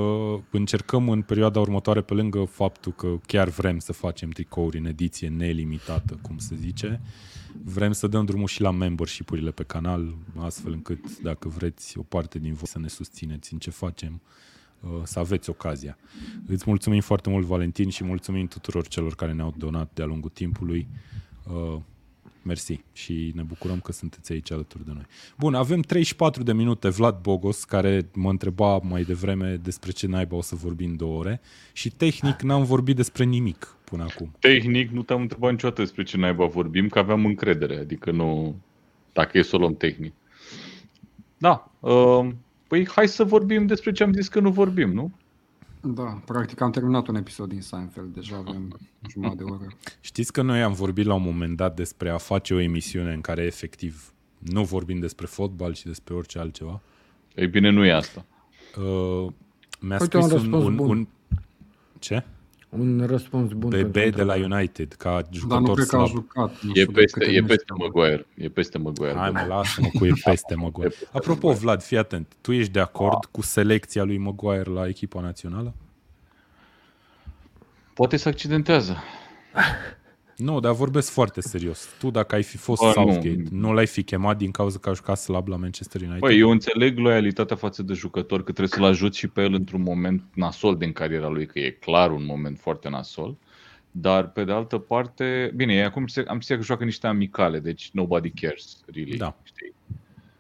încercăm 0.51 1.09
în 1.09 1.21
perioada 1.21 1.59
următoare, 1.59 2.01
pe 2.01 2.13
lângă 2.13 2.43
faptul 2.43 2.91
că 2.91 3.19
chiar 3.25 3.49
vrem 3.49 3.79
să 3.79 3.93
facem 3.93 4.29
tricouri 4.29 4.77
în 4.77 4.85
ediție 4.85 5.29
nelimitată, 5.29 6.19
cum 6.21 6.37
se 6.37 6.55
zice, 6.55 7.01
vrem 7.63 7.91
să 7.91 8.07
dăm 8.07 8.25
drumul 8.25 8.47
și 8.47 8.61
la 8.61 8.71
membership-urile 8.71 9.51
pe 9.51 9.63
canal, 9.63 10.15
astfel 10.37 10.71
încât, 10.71 11.19
dacă 11.19 11.47
vreți 11.47 11.97
o 11.97 12.01
parte 12.01 12.39
din 12.39 12.53
voi 12.53 12.67
să 12.67 12.79
ne 12.79 12.87
susțineți 12.87 13.53
în 13.53 13.59
ce 13.59 13.69
facem, 13.69 14.21
uh, 14.79 14.89
să 15.03 15.19
aveți 15.19 15.49
ocazia. 15.49 15.97
Îți 16.47 16.63
mulțumim 16.67 17.01
foarte 17.01 17.29
mult, 17.29 17.45
Valentin, 17.45 17.89
și 17.89 18.03
mulțumim 18.03 18.47
tuturor 18.47 18.87
celor 18.87 19.15
care 19.15 19.33
ne-au 19.33 19.53
donat 19.57 19.91
de-a 19.93 20.05
lungul 20.05 20.29
timpului. 20.29 20.87
Uh, 22.45 22.51
Mersi 22.51 22.83
și 22.93 23.31
ne 23.35 23.41
bucurăm 23.41 23.79
că 23.79 23.91
sunteți 23.91 24.31
aici 24.31 24.51
alături 24.51 24.85
de 24.85 24.91
noi. 24.93 25.05
Bun, 25.37 25.53
avem 25.53 25.81
34 25.81 26.43
de 26.43 26.53
minute 26.53 26.89
Vlad 26.89 27.21
Bogos, 27.21 27.63
care 27.63 28.09
mă 28.13 28.29
întreba 28.29 28.77
mai 28.77 29.03
devreme 29.03 29.55
despre 29.55 29.91
ce 29.91 30.07
naiba 30.07 30.35
o 30.35 30.41
să 30.41 30.55
vorbim 30.55 30.95
două 30.95 31.19
ore 31.19 31.41
și 31.73 31.89
tehnic 31.89 32.41
n-am 32.41 32.63
vorbit 32.63 32.95
despre 32.95 33.23
nimic 33.23 33.77
până 33.83 34.03
acum. 34.03 34.35
Tehnic, 34.39 34.89
nu 34.91 35.03
te-am 35.03 35.21
întrebat 35.21 35.51
niciodată 35.51 35.81
despre 35.81 36.03
ce 36.03 36.17
naiba 36.17 36.45
vorbim, 36.45 36.87
că 36.87 36.99
aveam 36.99 37.25
încredere, 37.25 37.77
adică 37.77 38.11
nu... 38.11 38.55
Dacă 39.13 39.37
e 39.37 39.41
să 39.41 39.55
o 39.55 39.59
luăm 39.59 39.75
tehnic. 39.75 40.13
Da, 41.37 41.71
uh, 41.79 42.29
păi 42.67 42.87
hai 42.87 43.07
să 43.07 43.23
vorbim 43.23 43.65
despre 43.65 43.91
ce 43.91 44.03
am 44.03 44.13
zis 44.13 44.27
că 44.27 44.39
nu 44.39 44.51
vorbim, 44.51 44.91
nu? 44.91 45.11
Da, 45.87 46.21
practic 46.25 46.61
am 46.61 46.71
terminat 46.71 47.07
un 47.07 47.15
episod 47.15 47.49
din 47.49 47.61
Seinfeld, 47.61 48.13
deja 48.13 48.35
avem 48.35 48.77
jumătate 49.11 49.37
de 49.37 49.43
oră. 49.43 49.67
Știți 50.01 50.31
că 50.31 50.41
noi 50.41 50.61
am 50.61 50.73
vorbit 50.73 51.05
la 51.05 51.13
un 51.13 51.21
moment 51.21 51.57
dat 51.57 51.75
despre 51.75 52.09
a 52.09 52.17
face 52.17 52.53
o 52.53 52.59
emisiune 52.59 53.13
în 53.13 53.21
care 53.21 53.41
efectiv 53.41 54.13
nu 54.37 54.63
vorbim 54.63 54.99
despre 54.99 55.25
fotbal 55.25 55.73
și 55.73 55.85
despre 55.85 56.13
orice 56.13 56.39
altceva? 56.39 56.81
Ei 57.35 57.47
bine, 57.47 57.69
nu 57.69 57.85
e 57.85 57.93
asta. 57.93 58.25
Uh, 58.77 59.31
mi-a 59.79 59.97
Uite, 60.01 60.17
un 60.17 60.23
scris 60.23 60.23
un, 60.23 60.29
răspuns 60.29 60.63
un, 60.63 60.75
bun. 60.75 60.89
un... 60.89 61.07
Ce? 61.99 62.23
Un 62.79 63.03
răspuns 63.07 63.51
bun. 63.51 63.69
BB 63.69 63.91
pentru 63.91 63.91
de 63.91 64.23
la 64.23 64.33
întrebare. 64.33 64.53
United, 64.55 64.93
ca 64.93 65.09
Dar 65.11 65.23
nu 65.29 65.37
jucător 65.37 65.75
cred 65.75 65.87
că 65.87 65.95
a 65.95 65.99
slab. 66.05 66.09
jucat. 66.15 66.61
Nu 66.61 66.69
E 66.73 66.79
știu 66.79 66.85
de 66.91 66.99
peste, 67.01 67.19
câte 67.19 67.31
e 67.31 67.41
meciuri 67.41 67.47
peste 67.47 67.65
a 67.71 67.75
Maguire. 67.75 68.25
E 68.35 68.49
peste 68.49 68.77
Maguire. 68.77 69.13
Hai 69.13 69.31
da. 69.31 69.41
mă, 69.41 69.47
lasă-mă 69.47 69.87
cu 69.93 70.05
e 70.05 70.11
peste 70.25 70.55
Maguire. 70.55 70.89
peste 70.89 71.07
Apropo, 71.11 71.47
Maguire. 71.47 71.59
Vlad, 71.65 71.81
fii 71.81 71.97
atent. 71.97 72.33
Tu 72.41 72.51
ești 72.51 72.71
de 72.71 72.79
acord 72.79 73.25
cu 73.25 73.41
selecția 73.41 74.03
lui 74.03 74.17
Maguire 74.17 74.69
la 74.69 74.87
echipa 74.87 75.21
națională? 75.21 75.73
Poate 77.93 78.17
se 78.17 78.29
accidentează. 78.29 78.95
Nu, 80.37 80.59
dar 80.59 80.73
vorbesc 80.73 81.11
foarte 81.11 81.41
serios. 81.41 81.89
Tu, 81.99 82.09
dacă 82.11 82.35
ai 82.35 82.43
fi 82.43 82.57
fost 82.57 82.81
Bă, 82.81 82.87
nu. 82.87 82.93
Southgate, 82.93 83.43
nu. 83.51 83.73
l-ai 83.73 83.87
fi 83.87 84.03
chemat 84.03 84.37
din 84.37 84.51
cauza 84.51 84.77
că 84.79 84.89
a 84.89 84.93
jucat 84.93 85.17
slab 85.17 85.47
la 85.47 85.55
Manchester 85.55 86.01
United? 86.01 86.19
Băi, 86.19 86.39
eu 86.39 86.49
înțeleg 86.49 86.97
loialitatea 86.97 87.55
față 87.55 87.83
de 87.83 87.93
jucător, 87.93 88.37
că 88.37 88.51
trebuie 88.51 88.67
să-l 88.67 88.83
ajut 88.83 89.13
și 89.13 89.27
pe 89.27 89.41
el 89.41 89.53
într-un 89.53 89.81
moment 89.81 90.23
nasol 90.33 90.77
din 90.77 90.91
cariera 90.91 91.27
lui, 91.27 91.45
că 91.45 91.59
e 91.59 91.69
clar 91.69 92.11
un 92.11 92.25
moment 92.25 92.59
foarte 92.59 92.89
nasol. 92.89 93.37
Dar, 93.91 94.31
pe 94.31 94.43
de 94.43 94.51
altă 94.51 94.77
parte, 94.77 95.51
bine, 95.55 95.73
e 95.73 95.83
acum 95.83 96.07
se- 96.07 96.23
am 96.27 96.39
zis 96.41 96.55
că 96.55 96.61
joacă 96.61 96.83
niște 96.83 97.07
amicale, 97.07 97.59
deci 97.59 97.89
nobody 97.93 98.29
cares, 98.29 98.83
really. 98.93 99.17
Da. 99.17 99.37
Știi? 99.43 99.73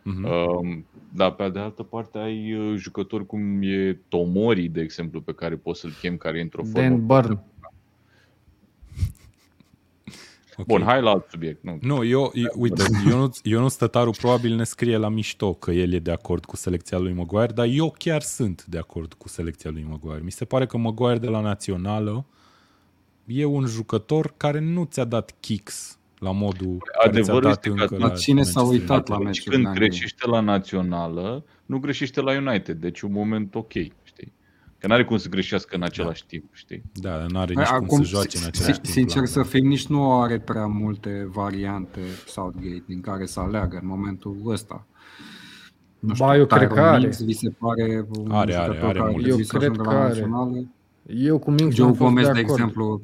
Mhm. 0.01 0.25
Um, 0.25 0.85
dar 1.13 1.31
pe 1.31 1.49
de 1.49 1.59
altă 1.59 1.83
parte 1.83 2.17
ai 2.17 2.53
uh, 2.53 2.77
jucători 2.77 3.25
cum 3.25 3.61
e 3.61 3.99
Tomori, 4.07 4.67
de 4.67 4.81
exemplu, 4.81 5.21
pe 5.21 5.33
care 5.33 5.55
poți 5.55 5.79
să-l 5.79 5.91
chem, 6.01 6.17
care 6.17 6.37
e 6.37 6.41
într-o 6.41 6.63
formă. 6.63 6.87
Dan 6.89 7.05
Burn. 7.05 7.43
Ok. 10.57 10.65
Bun, 10.65 10.81
hai 10.83 11.01
la 11.01 11.09
alt 11.09 11.25
subiect. 11.29 11.63
Nu. 11.63 11.77
Nu, 11.81 12.03
eu, 12.03 12.31
eu 12.33 12.51
uite, 12.55 12.83
Ionuț, 13.07 13.39
Ionuț 13.53 13.73
Tătaru 13.75 14.11
probabil 14.11 14.55
ne 14.55 14.63
scrie 14.63 14.97
la 14.97 15.09
mișto 15.09 15.53
că 15.53 15.71
el 15.71 15.93
e 15.93 15.99
de 15.99 16.11
acord 16.11 16.45
cu 16.45 16.55
selecția 16.55 16.97
lui 16.97 17.13
Maguire, 17.13 17.53
dar 17.53 17.65
eu 17.69 17.95
chiar 17.97 18.21
sunt 18.21 18.65
de 18.65 18.77
acord 18.77 19.13
cu 19.13 19.27
selecția 19.27 19.69
lui 19.71 19.85
Maguire. 19.89 20.21
Mi 20.23 20.31
se 20.31 20.45
pare 20.45 20.65
că 20.65 20.77
Maguire 20.77 21.17
de 21.17 21.27
la 21.27 21.39
Națională 21.39 22.25
e 23.25 23.45
un 23.45 23.65
jucător 23.65 24.33
care 24.37 24.59
nu 24.59 24.83
ți-a 24.83 25.03
dat 25.03 25.35
kicks 25.39 25.99
la 26.19 26.31
modul 26.31 26.77
care 26.77 27.21
ți-a 27.21 27.21
adevărul 27.21 27.49
dat 27.49 27.65
este 27.65 27.69
că 27.85 27.93
încă 27.93 28.07
la 28.07 28.13
cine 28.13 28.43
s-a 28.43 28.61
Manchester 28.61 28.81
uitat 28.81 29.09
United. 29.09 29.09
la 29.09 29.15
Atunci 29.15 29.25
meciul 29.37 29.51
când 29.51 29.63
de 29.63 29.69
Anglia. 29.69 29.87
greșește 29.87 30.27
la 30.27 30.39
națională, 30.39 31.45
nu 31.65 31.79
greșește 31.79 32.21
la 32.21 32.31
United. 32.31 32.77
Deci 32.79 32.99
e 32.99 33.05
un 33.05 33.11
moment 33.11 33.55
ok, 33.55 33.71
știi? 33.71 33.93
Că 34.79 34.87
n-are 34.87 35.05
cum 35.05 35.17
să 35.17 35.29
greșească 35.29 35.75
în 35.75 35.83
același 35.83 36.25
timp, 36.25 36.43
știi? 36.51 36.83
Da, 36.93 37.09
dar 37.17 37.25
n-are 37.29 37.53
Păi, 37.53 37.63
nici 37.63 37.87
cum 37.87 37.97
să 38.03 38.03
joace 38.09 38.37
în 38.37 38.41
si- 38.43 38.47
același 38.47 38.73
si- 38.73 38.79
timp. 38.81 38.93
Sincer 38.93 39.19
la- 39.21 39.27
să 39.27 39.43
fim, 39.43 39.67
nici 39.67 39.87
nu 39.87 40.21
are 40.21 40.39
prea 40.39 40.65
multe 40.65 41.27
variante 41.31 41.99
Southgate 42.27 42.83
din 42.87 43.01
care 43.01 43.25
să 43.25 43.39
aleagă 43.39 43.79
în 43.81 43.87
momentul 43.87 44.37
ăsta. 44.45 44.85
Nu 45.99 46.13
Ba, 46.17 46.35
eu 46.37 46.45
cred 46.45 46.59
Tyrone 46.59 46.81
că 46.81 46.87
are. 46.87 46.99
Mings 46.99 47.23
vi 47.23 47.33
se 47.33 47.49
pare 47.49 48.07
un 48.19 48.31
Are, 48.31 48.55
are, 48.55 48.65
jucător 48.65 48.89
are 48.89 48.97
care 48.99 49.11
multe. 49.11 49.27
trebuie 49.27 49.37
Eu 49.37 49.43
să 49.43 49.57
cred 49.57 49.69
ajungă 49.69 49.83
că 49.89 49.95
la 49.95 49.99
are. 49.99 50.07
națională. 50.09 50.65
Eu 51.07 51.39
cu 51.39 51.51
Minx 51.51 51.75
Joe 51.75 51.85
am 51.85 51.93
fost 51.93 52.09
Gomez, 52.09 52.25
de 52.25 52.31
de 52.31 52.39
acord. 52.39 52.51
exemplu, 52.59 53.01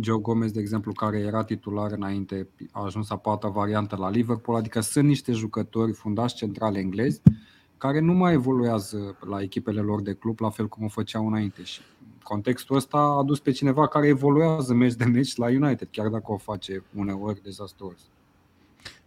Joe 0.00 0.18
Gomez, 0.20 0.50
de 0.50 0.60
exemplu, 0.60 0.92
care 0.92 1.18
era 1.18 1.44
titular 1.44 1.90
înainte, 1.92 2.48
a 2.72 2.84
ajuns 2.84 3.10
a 3.10 3.16
patra 3.16 3.48
variantă 3.48 3.96
la 3.98 4.10
Liverpool, 4.10 4.58
adică 4.58 4.80
sunt 4.80 5.06
niște 5.06 5.32
jucători 5.32 5.92
fundași 5.92 6.34
centrale 6.34 6.78
englezi 6.78 7.20
care 7.84 8.00
nu 8.00 8.12
mai 8.12 8.32
evoluează 8.32 9.16
la 9.28 9.40
echipele 9.42 9.80
lor 9.80 10.02
de 10.02 10.12
club 10.12 10.40
la 10.40 10.50
fel 10.50 10.68
cum 10.68 10.84
o 10.84 10.88
făceau 10.88 11.26
înainte 11.26 11.62
și 11.62 11.80
contextul 12.22 12.76
ăsta 12.76 12.96
a 12.96 13.18
adus 13.18 13.40
pe 13.40 13.50
cineva 13.50 13.88
care 13.88 14.06
evoluează 14.06 14.74
meci 14.74 14.94
de 14.94 15.04
meci 15.04 15.36
la 15.36 15.46
United, 15.46 15.88
chiar 15.90 16.08
dacă 16.08 16.32
o 16.32 16.36
face 16.36 16.82
uneori 16.94 17.42
dezastruos. 17.42 17.98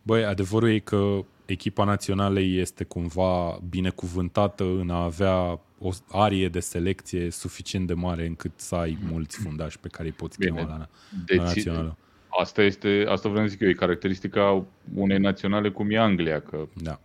Băi, 0.02 0.26
adevărul 0.26 0.70
e 0.70 0.80
că 0.80 1.20
echipa 1.46 1.84
națională 1.84 2.40
este 2.40 2.84
cumva 2.84 3.60
binecuvântată 3.70 4.64
în 4.64 4.90
a 4.90 5.04
avea 5.04 5.60
o 5.80 5.90
arie 6.12 6.50
de 6.50 6.60
selecție 6.60 7.32
suficient 7.32 7.88
de 7.88 7.94
mare 7.94 8.26
încât 8.26 8.52
să 8.56 8.76
ai 8.76 8.98
mulți 9.12 9.38
fundași 9.38 9.80
pe 9.80 9.88
care 9.88 10.08
îi 10.08 10.14
poți 10.14 10.38
Bine. 10.38 10.52
chema 10.52 10.68
la, 10.68 10.78
la 10.78 10.88
Deci, 11.26 11.38
națională. 11.38 11.98
asta, 12.40 12.62
este, 12.62 13.06
asta 13.10 13.30
vreau 13.30 13.46
să 13.46 13.52
zic 13.52 13.62
eu, 13.62 13.70
e 13.70 13.74
caracteristica 13.74 14.66
unei 14.96 15.18
naționale 15.18 15.70
cum 15.72 15.92
e 15.92 15.98
Anglia, 15.98 16.42
că 16.42 16.68
Da. 16.74 17.00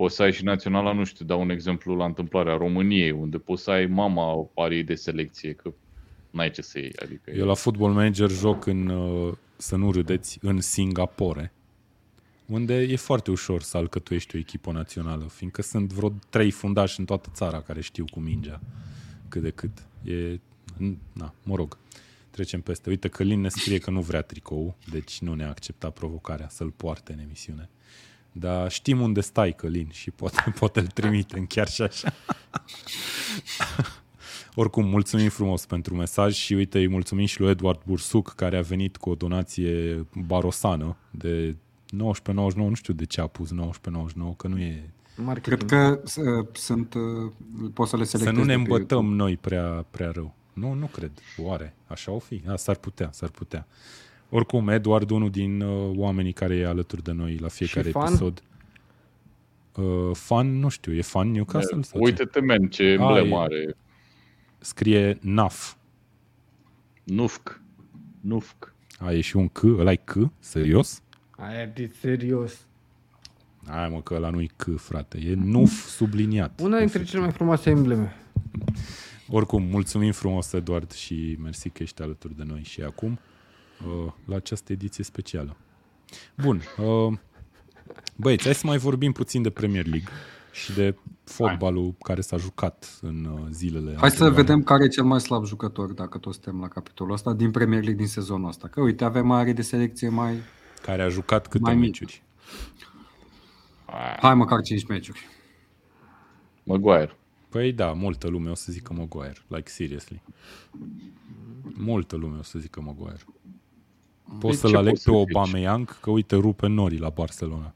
Poți 0.00 0.14
să 0.14 0.22
ai 0.22 0.32
și 0.32 0.44
naționala, 0.44 0.92
nu 0.92 1.04
știu, 1.04 1.24
dau 1.24 1.40
un 1.40 1.50
exemplu 1.50 1.94
la 1.94 2.04
întâmplarea 2.04 2.56
României, 2.56 3.10
unde 3.10 3.38
poți 3.38 3.62
să 3.62 3.70
ai 3.70 3.86
mama 3.86 4.50
arii 4.54 4.84
de 4.84 4.94
selecție, 4.94 5.52
că 5.52 5.72
n-ai 6.30 6.50
ce 6.50 6.62
să 6.62 6.78
iei. 6.78 6.92
Adică 7.02 7.30
Eu 7.30 7.46
la 7.46 7.54
Football 7.54 7.92
Manager 7.92 8.30
joc 8.30 8.66
în, 8.66 8.88
uh, 8.88 9.32
să 9.56 9.76
nu 9.76 9.90
râdeți, 9.92 10.38
în 10.42 10.60
Singapore, 10.60 11.52
unde 12.46 12.74
e 12.74 12.96
foarte 12.96 13.30
ușor 13.30 13.62
să 13.62 13.76
alcătuiești 13.76 14.36
o 14.36 14.38
echipă 14.38 14.72
națională, 14.72 15.24
fiindcă 15.24 15.62
sunt 15.62 15.92
vreo 15.92 16.12
trei 16.28 16.50
fundași 16.50 17.00
în 17.00 17.04
toată 17.04 17.30
țara 17.32 17.60
care 17.60 17.80
știu 17.80 18.04
cu 18.10 18.20
mingea 18.20 18.60
cât 19.28 19.42
de 19.42 19.50
cât. 19.50 19.86
E, 20.04 20.38
na, 21.12 21.34
mă 21.42 21.54
rog, 21.54 21.78
trecem 22.30 22.60
peste. 22.60 22.90
Uite, 22.90 23.08
Călin 23.08 23.40
ne 23.40 23.48
scrie 23.48 23.78
că 23.78 23.90
nu 23.90 24.00
vrea 24.00 24.22
tricou, 24.22 24.76
deci 24.90 25.18
nu 25.20 25.34
ne-a 25.34 25.48
acceptat 25.48 25.92
provocarea 25.92 26.48
să-l 26.48 26.70
poarte 26.70 27.12
în 27.12 27.18
emisiune. 27.18 27.68
Dar 28.32 28.70
știm 28.70 29.00
unde 29.00 29.20
stai, 29.20 29.52
Călin, 29.52 29.88
și 29.90 30.10
poate, 30.10 30.50
poate 30.58 30.80
îl 30.80 30.86
trimitem 30.86 31.46
chiar 31.46 31.68
și 31.68 31.82
așa. 31.82 32.12
Oricum, 34.54 34.86
mulțumim 34.86 35.28
frumos 35.28 35.66
pentru 35.66 35.94
mesaj 35.94 36.34
și 36.34 36.54
uite, 36.54 36.78
îi 36.78 36.88
mulțumim 36.88 37.26
și 37.26 37.40
lui 37.40 37.50
Eduard 37.50 37.80
Bursuc, 37.86 38.32
care 38.34 38.56
a 38.56 38.62
venit 38.62 38.96
cu 38.96 39.10
o 39.10 39.14
donație 39.14 40.06
barosană 40.26 40.96
de 41.10 41.56
19,99, 41.90 42.54
nu 42.54 42.74
știu 42.74 42.94
de 42.94 43.04
ce 43.04 43.20
a 43.20 43.26
pus 43.26 43.50
19,99, 43.52 43.56
că 44.36 44.48
nu 44.48 44.58
e... 44.58 44.90
Marketing. 45.16 45.58
Cred 45.58 45.70
că 45.70 46.00
uh, 46.20 46.46
sunt, 46.52 46.94
uh, 46.94 47.32
poți 47.74 47.90
să 47.90 47.96
le 47.96 48.04
Să 48.04 48.16
selectezi 48.16 48.38
nu 48.38 48.44
ne 48.44 48.56
de 48.56 48.62
pe 48.62 48.72
îmbătăm 48.72 48.98
YouTube. 48.98 49.22
noi 49.22 49.36
prea, 49.36 49.86
prea 49.90 50.10
rău. 50.10 50.34
Nu, 50.52 50.72
nu 50.72 50.86
cred. 50.86 51.10
Oare? 51.38 51.74
Așa 51.86 52.12
o 52.12 52.18
fi? 52.18 52.42
A, 52.46 52.56
s-ar 52.56 52.76
putea, 52.76 53.08
s-ar 53.12 53.28
putea. 53.28 53.66
Oricum, 54.30 54.68
Eduard, 54.68 55.10
unul 55.10 55.30
din 55.30 55.60
uh, 55.60 55.96
oamenii 55.96 56.32
care 56.32 56.56
e 56.56 56.66
alături 56.66 57.02
de 57.02 57.12
noi 57.12 57.36
la 57.36 57.48
fiecare 57.48 57.86
Și 57.86 57.92
fan? 57.92 58.06
episod. 58.06 58.42
Uh, 59.74 60.10
fan, 60.16 60.58
nu 60.58 60.68
știu, 60.68 60.94
e 60.94 61.02
fan 61.02 61.30
Newcastle? 61.30 61.82
Sau 61.82 62.00
ce? 62.00 62.04
Uite-te, 62.06 62.40
men, 62.40 62.68
ce 62.68 62.82
e- 62.82 62.92
emblem 62.92 63.32
are. 63.34 63.76
Scrie 64.58 65.18
NAF. 65.20 65.74
Nufc. 67.04 67.60
Nufc. 68.20 68.74
A, 68.98 69.12
e 69.12 69.20
și 69.20 69.36
un 69.36 69.48
C, 69.48 69.62
ăla 69.62 69.92
e 69.92 69.96
C? 69.96 70.14
Serios? 70.38 71.02
Aia 71.30 71.66
de 71.66 71.90
serios. 72.00 72.66
Hai 73.66 73.88
mă, 73.88 74.02
că 74.02 74.14
ăla 74.14 74.30
nu-i 74.30 74.50
C, 74.56 74.64
frate. 74.76 75.18
E 75.18 75.34
NUF 75.34 75.86
subliniat. 75.88 76.60
Una 76.60 76.78
dintre 76.78 77.02
cele 77.02 77.20
mai 77.22 77.32
frumoase 77.32 77.70
embleme. 77.70 78.16
Oricum, 79.28 79.62
mulțumim 79.62 80.12
frumos, 80.12 80.52
Eduard, 80.52 80.92
și 80.92 81.36
mersi 81.42 81.68
că 81.70 81.82
ești 81.82 82.02
alături 82.02 82.36
de 82.36 82.42
noi 82.46 82.62
și 82.62 82.82
acum 82.82 83.18
uh, 83.86 84.12
la 84.24 84.36
această 84.36 84.72
ediție 84.72 85.04
specială. 85.04 85.56
Bun. 86.36 86.62
Uh, 86.78 87.18
băieți, 88.16 88.44
hai 88.44 88.54
să 88.54 88.66
mai 88.66 88.78
vorbim 88.78 89.12
puțin 89.12 89.42
de 89.42 89.50
Premier 89.50 89.86
League 89.86 90.08
și 90.52 90.72
de 90.72 90.96
fotbalul 91.24 91.94
care 92.02 92.20
s-a 92.20 92.36
jucat 92.36 92.98
în 93.02 93.24
uh, 93.24 93.46
zilele 93.50 93.86
Hai 93.90 93.96
să 93.96 94.04
anterioare. 94.04 94.34
vedem 94.42 94.62
care 94.62 94.84
e 94.84 94.88
cel 94.88 95.04
mai 95.04 95.20
slab 95.20 95.44
jucător, 95.44 95.92
dacă 95.92 96.18
tot 96.18 96.32
suntem 96.32 96.60
la 96.60 96.68
capitolul 96.68 97.12
ăsta, 97.12 97.32
din 97.32 97.50
Premier 97.50 97.80
League 97.82 97.98
din 97.98 98.06
sezonul 98.08 98.48
ăsta. 98.48 98.68
Că 98.68 98.80
uite, 98.80 99.04
avem 99.04 99.30
are 99.30 99.52
de 99.52 99.62
selecție 99.62 100.08
mai... 100.08 100.34
Care 100.82 101.02
a 101.02 101.08
jucat 101.08 101.46
câte 101.46 101.62
Mai 101.62 101.74
mic. 101.74 101.82
meciuri. 101.84 102.22
Hai 104.20 104.34
măcar 104.34 104.60
5 104.60 104.86
meciuri. 104.86 105.28
Maguire. 106.62 107.16
Păi 107.48 107.72
da, 107.72 107.92
multă 107.92 108.28
lume 108.28 108.50
o 108.50 108.54
să 108.54 108.72
zică 108.72 108.92
Maguire. 108.92 109.36
Like, 109.46 109.70
seriously. 109.70 110.22
Multă 111.62 112.16
lume 112.16 112.38
o 112.38 112.42
să 112.42 112.58
zică 112.58 112.80
Maguire. 112.80 113.20
Poți 114.38 114.40
Păi 114.40 114.54
să-l 114.54 114.70
ce 114.70 114.76
aleg 114.76 114.92
poți 114.92 115.04
pe 115.04 115.10
să 115.10 115.16
zici? 115.24 115.34
Aubameyang, 115.36 116.00
că 116.00 116.10
uite, 116.10 116.36
rupe 116.36 116.66
norii 116.66 116.98
la 116.98 117.08
Barcelona. 117.08 117.72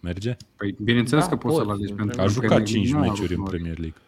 Merge? 0.00 0.36
Păi, 0.56 0.76
bineînțeles 0.82 1.24
Da, 1.24 1.30
că 1.30 1.36
poți 1.36 1.54
poți, 1.54 1.66
să-l 1.66 1.74
alegi 1.76 1.90
în 1.90 1.96
pentru 1.96 2.20
A 2.20 2.24
în 2.24 2.30
jucat 2.30 2.48
Premier 2.48 2.68
5 2.68 2.84
League, 2.90 3.00
n-a 3.00 3.06
meciuri 3.12 3.34
în 3.34 3.40
avut 3.40 3.50
nori. 3.52 3.62
Premier 3.62 3.78
League. 3.78 4.00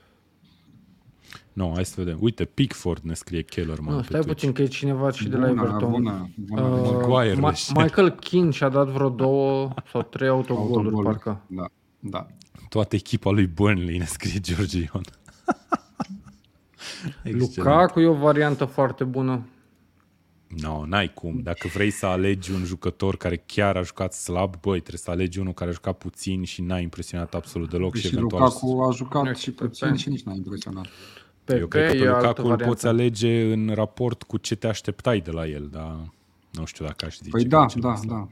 Nu, 1.53 1.71
hai 1.75 1.85
să 1.85 1.95
vedem. 1.97 2.17
Uite, 2.21 2.45
Pickford 2.45 3.03
ne 3.03 3.15
scrie 3.15 3.43
Kellerman 3.43 3.95
Nu, 3.95 4.01
pe 4.01 4.07
stai 4.07 4.21
Twitch. 4.21 4.35
puțin 4.35 4.53
că 4.53 4.63
e 4.63 4.67
cineva 4.67 5.11
și 5.11 5.29
de 5.29 5.37
la 5.37 5.47
Bună, 5.47 5.63
Everton. 5.63 5.91
bună, 5.91 6.31
bună. 6.35 6.63
Uh, 6.63 6.91
Maguire 7.07 7.37
Ma- 7.41 7.49
deși. 7.51 7.73
Michael 7.73 8.11
Keane 8.11 8.51
și-a 8.51 8.69
dat 8.69 8.89
vreo 8.89 9.09
două 9.09 9.75
sau 9.91 10.03
trei 10.03 10.29
autogoluri, 10.37 10.73
Autogoluri. 10.75 11.05
parcă. 11.05 11.41
Da, 11.47 11.65
da. 11.99 12.27
Toată 12.69 12.95
echipa 12.97 13.31
lui 13.31 13.47
Burnley 13.47 13.99
ne 13.99 14.05
scrie 14.05 14.41
George 14.41 14.79
Ion. 14.79 15.03
Excelent. 17.23 17.57
Lukaku 17.57 18.01
e 18.01 18.07
o 18.07 18.15
variantă 18.15 18.65
foarte 18.65 19.05
bună. 19.05 19.43
No, 20.49 20.85
n-ai 20.87 21.13
cum. 21.13 21.41
Dacă 21.43 21.69
vrei 21.69 21.91
să 21.91 22.07
alegi 22.07 22.53
un 22.53 22.65
jucător 22.65 23.17
care 23.17 23.37
chiar 23.47 23.77
a 23.77 23.83
jucat 23.83 24.13
slab, 24.13 24.55
băi, 24.61 24.79
trebuie 24.79 24.99
să 25.01 25.11
alegi 25.11 25.39
unul 25.39 25.53
care 25.53 25.71
a 25.71 25.73
jucat 25.73 25.99
puțin 25.99 26.45
și 26.45 26.63
n-a 26.63 26.79
impresionat 26.79 27.35
absolut 27.35 27.71
deloc 27.71 27.95
și, 27.97 28.01
Și 28.01 28.15
eventual... 28.15 28.43
Lukaku 28.43 28.81
a 28.81 28.91
jucat 28.93 29.25
Nu, 29.25 29.33
și 29.35 29.51
Pepe. 29.51 29.67
puțin 29.69 29.95
și 29.95 30.09
nici 30.09 30.23
n-a 30.23 30.33
impresionat. 30.35 30.87
Pepe 31.45 31.59
Eu 31.61 31.67
cred 31.67 31.87
că 31.87 31.93
pe 31.93 31.99
e 31.99 32.09
altă 32.09 32.17
Lukaku 32.19 32.41
îl 32.41 32.47
variantă. 32.49 32.73
poți 32.75 32.87
alege 32.87 33.53
în 33.53 33.71
raport 33.75 34.23
cu 34.23 34.37
ce 34.37 34.55
te 34.55 34.67
așteptai 34.67 35.21
de 35.21 35.31
la 35.31 35.47
el, 35.47 35.69
dar 35.71 36.13
nu 36.53 36.65
știu 36.65 36.85
dacă 36.85 37.05
aș 37.05 37.17
zice 37.17 37.31
Păi 37.31 37.43
că 37.43 37.49
da, 37.49 37.63
e 37.63 37.67
cel 37.67 37.81
mai 37.83 37.91
da, 37.93 37.97
slab. 37.99 38.09
da. 38.11 38.29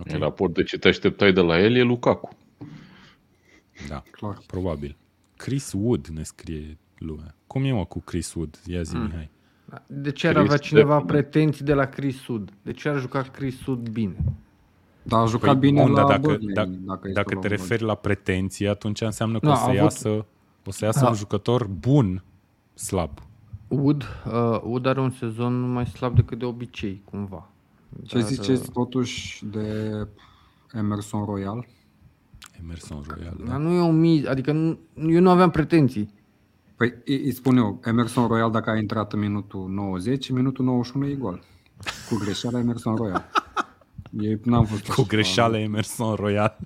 Ok, 0.00 0.12
În 0.12 0.18
raport 0.18 0.54
de 0.54 0.62
ce 0.62 0.78
te 0.78 0.88
așteptai 0.88 1.32
de 1.32 1.40
la 1.40 1.60
el 1.60 1.74
e 1.76 1.82
Lukaku. 1.82 2.28
da, 3.88 4.02
Clar. 4.10 4.38
probabil. 4.46 4.96
Chris 5.36 5.72
Wood 5.76 6.06
ne 6.06 6.22
scrie 6.22 6.78
lumea. 6.98 7.34
Cum 7.46 7.64
e 7.64 7.72
mă 7.72 7.84
cu 7.84 8.00
Chris 8.00 8.34
Wood? 8.34 8.60
Ia 8.66 8.78
Mm. 8.78 8.84
zi, 8.84 8.96
Mihai. 8.96 9.30
De 9.86 10.10
ce 10.10 10.26
ar 10.26 10.32
Chris 10.34 10.44
avea 10.46 10.56
cineva 10.56 10.98
Stephen. 10.98 11.06
pretenții 11.06 11.64
de 11.64 11.74
la 11.74 11.84
Chris 11.84 12.16
Sud? 12.20 12.50
De 12.62 12.72
ce 12.72 12.88
ar 12.88 12.98
juca 12.98 13.20
Chris 13.22 13.56
Sud 13.58 13.88
bine? 13.88 14.16
Dar 15.02 15.22
a 15.22 15.26
jucat 15.26 15.58
bine 15.58 15.82
bun, 15.82 15.90
la 15.90 15.96
dar 15.96 16.06
dacă, 16.06 16.20
Burnley, 16.20 16.54
dacă, 16.54 16.68
dacă, 16.68 17.00
este 17.08 17.12
dacă 17.12 17.28
te 17.28 17.34
luăm 17.34 17.46
referi 17.48 17.82
la 17.82 17.94
pretenții, 17.94 18.68
atunci 18.68 19.00
înseamnă 19.00 19.38
că 19.38 19.46
Nu, 19.46 19.50
o 19.50 19.54
a 19.54 19.56
să 19.58 19.62
avut- 19.64 19.76
iasă, 19.76 20.08
o 20.66 20.70
să 20.70 20.84
iasă 20.84 21.00
Da. 21.00 21.08
un 21.08 21.14
jucător 21.14 21.66
bun, 21.66 22.22
slab. 22.74 23.10
Wood, 23.68 24.02
uh, 24.26 24.60
Wood 24.62 24.86
are 24.86 25.00
un 25.00 25.10
sezon 25.10 25.70
mai 25.72 25.86
slab 25.86 26.14
decât 26.14 26.38
de 26.38 26.44
obicei, 26.44 27.02
cumva. 27.04 27.48
Ce 28.06 28.18
Dar, 28.18 28.26
ziceți 28.26 28.70
totuși 28.70 29.44
de 29.44 29.92
Emerson 30.72 31.24
Royal? 31.24 31.66
Emerson 32.62 33.02
Royal. 33.08 33.34
Dar 33.38 33.46
Da. 33.48 33.56
nu 33.56 33.70
e 33.72 33.80
o 33.80 33.90
mi, 33.90 34.26
adică 34.26 34.52
nu, 34.52 34.78
eu 35.08 35.20
nu 35.20 35.30
aveam 35.30 35.50
pretenții. 35.50 36.10
Păi 36.80 36.94
îi 37.04 37.22
îi 37.24 37.32
spun 37.32 37.56
eu, 37.56 37.80
Emerson 37.84 38.26
Royal 38.26 38.50
dacă 38.50 38.70
a 38.70 38.76
intrat 38.76 39.12
în 39.12 39.18
minutul 39.18 39.68
90, 39.68 40.28
în 40.28 40.36
minutul 40.36 40.64
91 40.64 41.06
e 41.06 41.14
gol. 41.14 41.42
Cu 42.08 42.16
greșeala 42.16 42.58
Emerson 42.58 42.94
Royal. 42.96 43.30
E, 44.20 44.38
n-am 44.42 44.64
văzut 44.64 44.86
Cu 44.86 44.90
așa 45.00 45.02
greșeală 45.08 45.58
Emerson 45.58 46.14
Royal. 46.14 46.56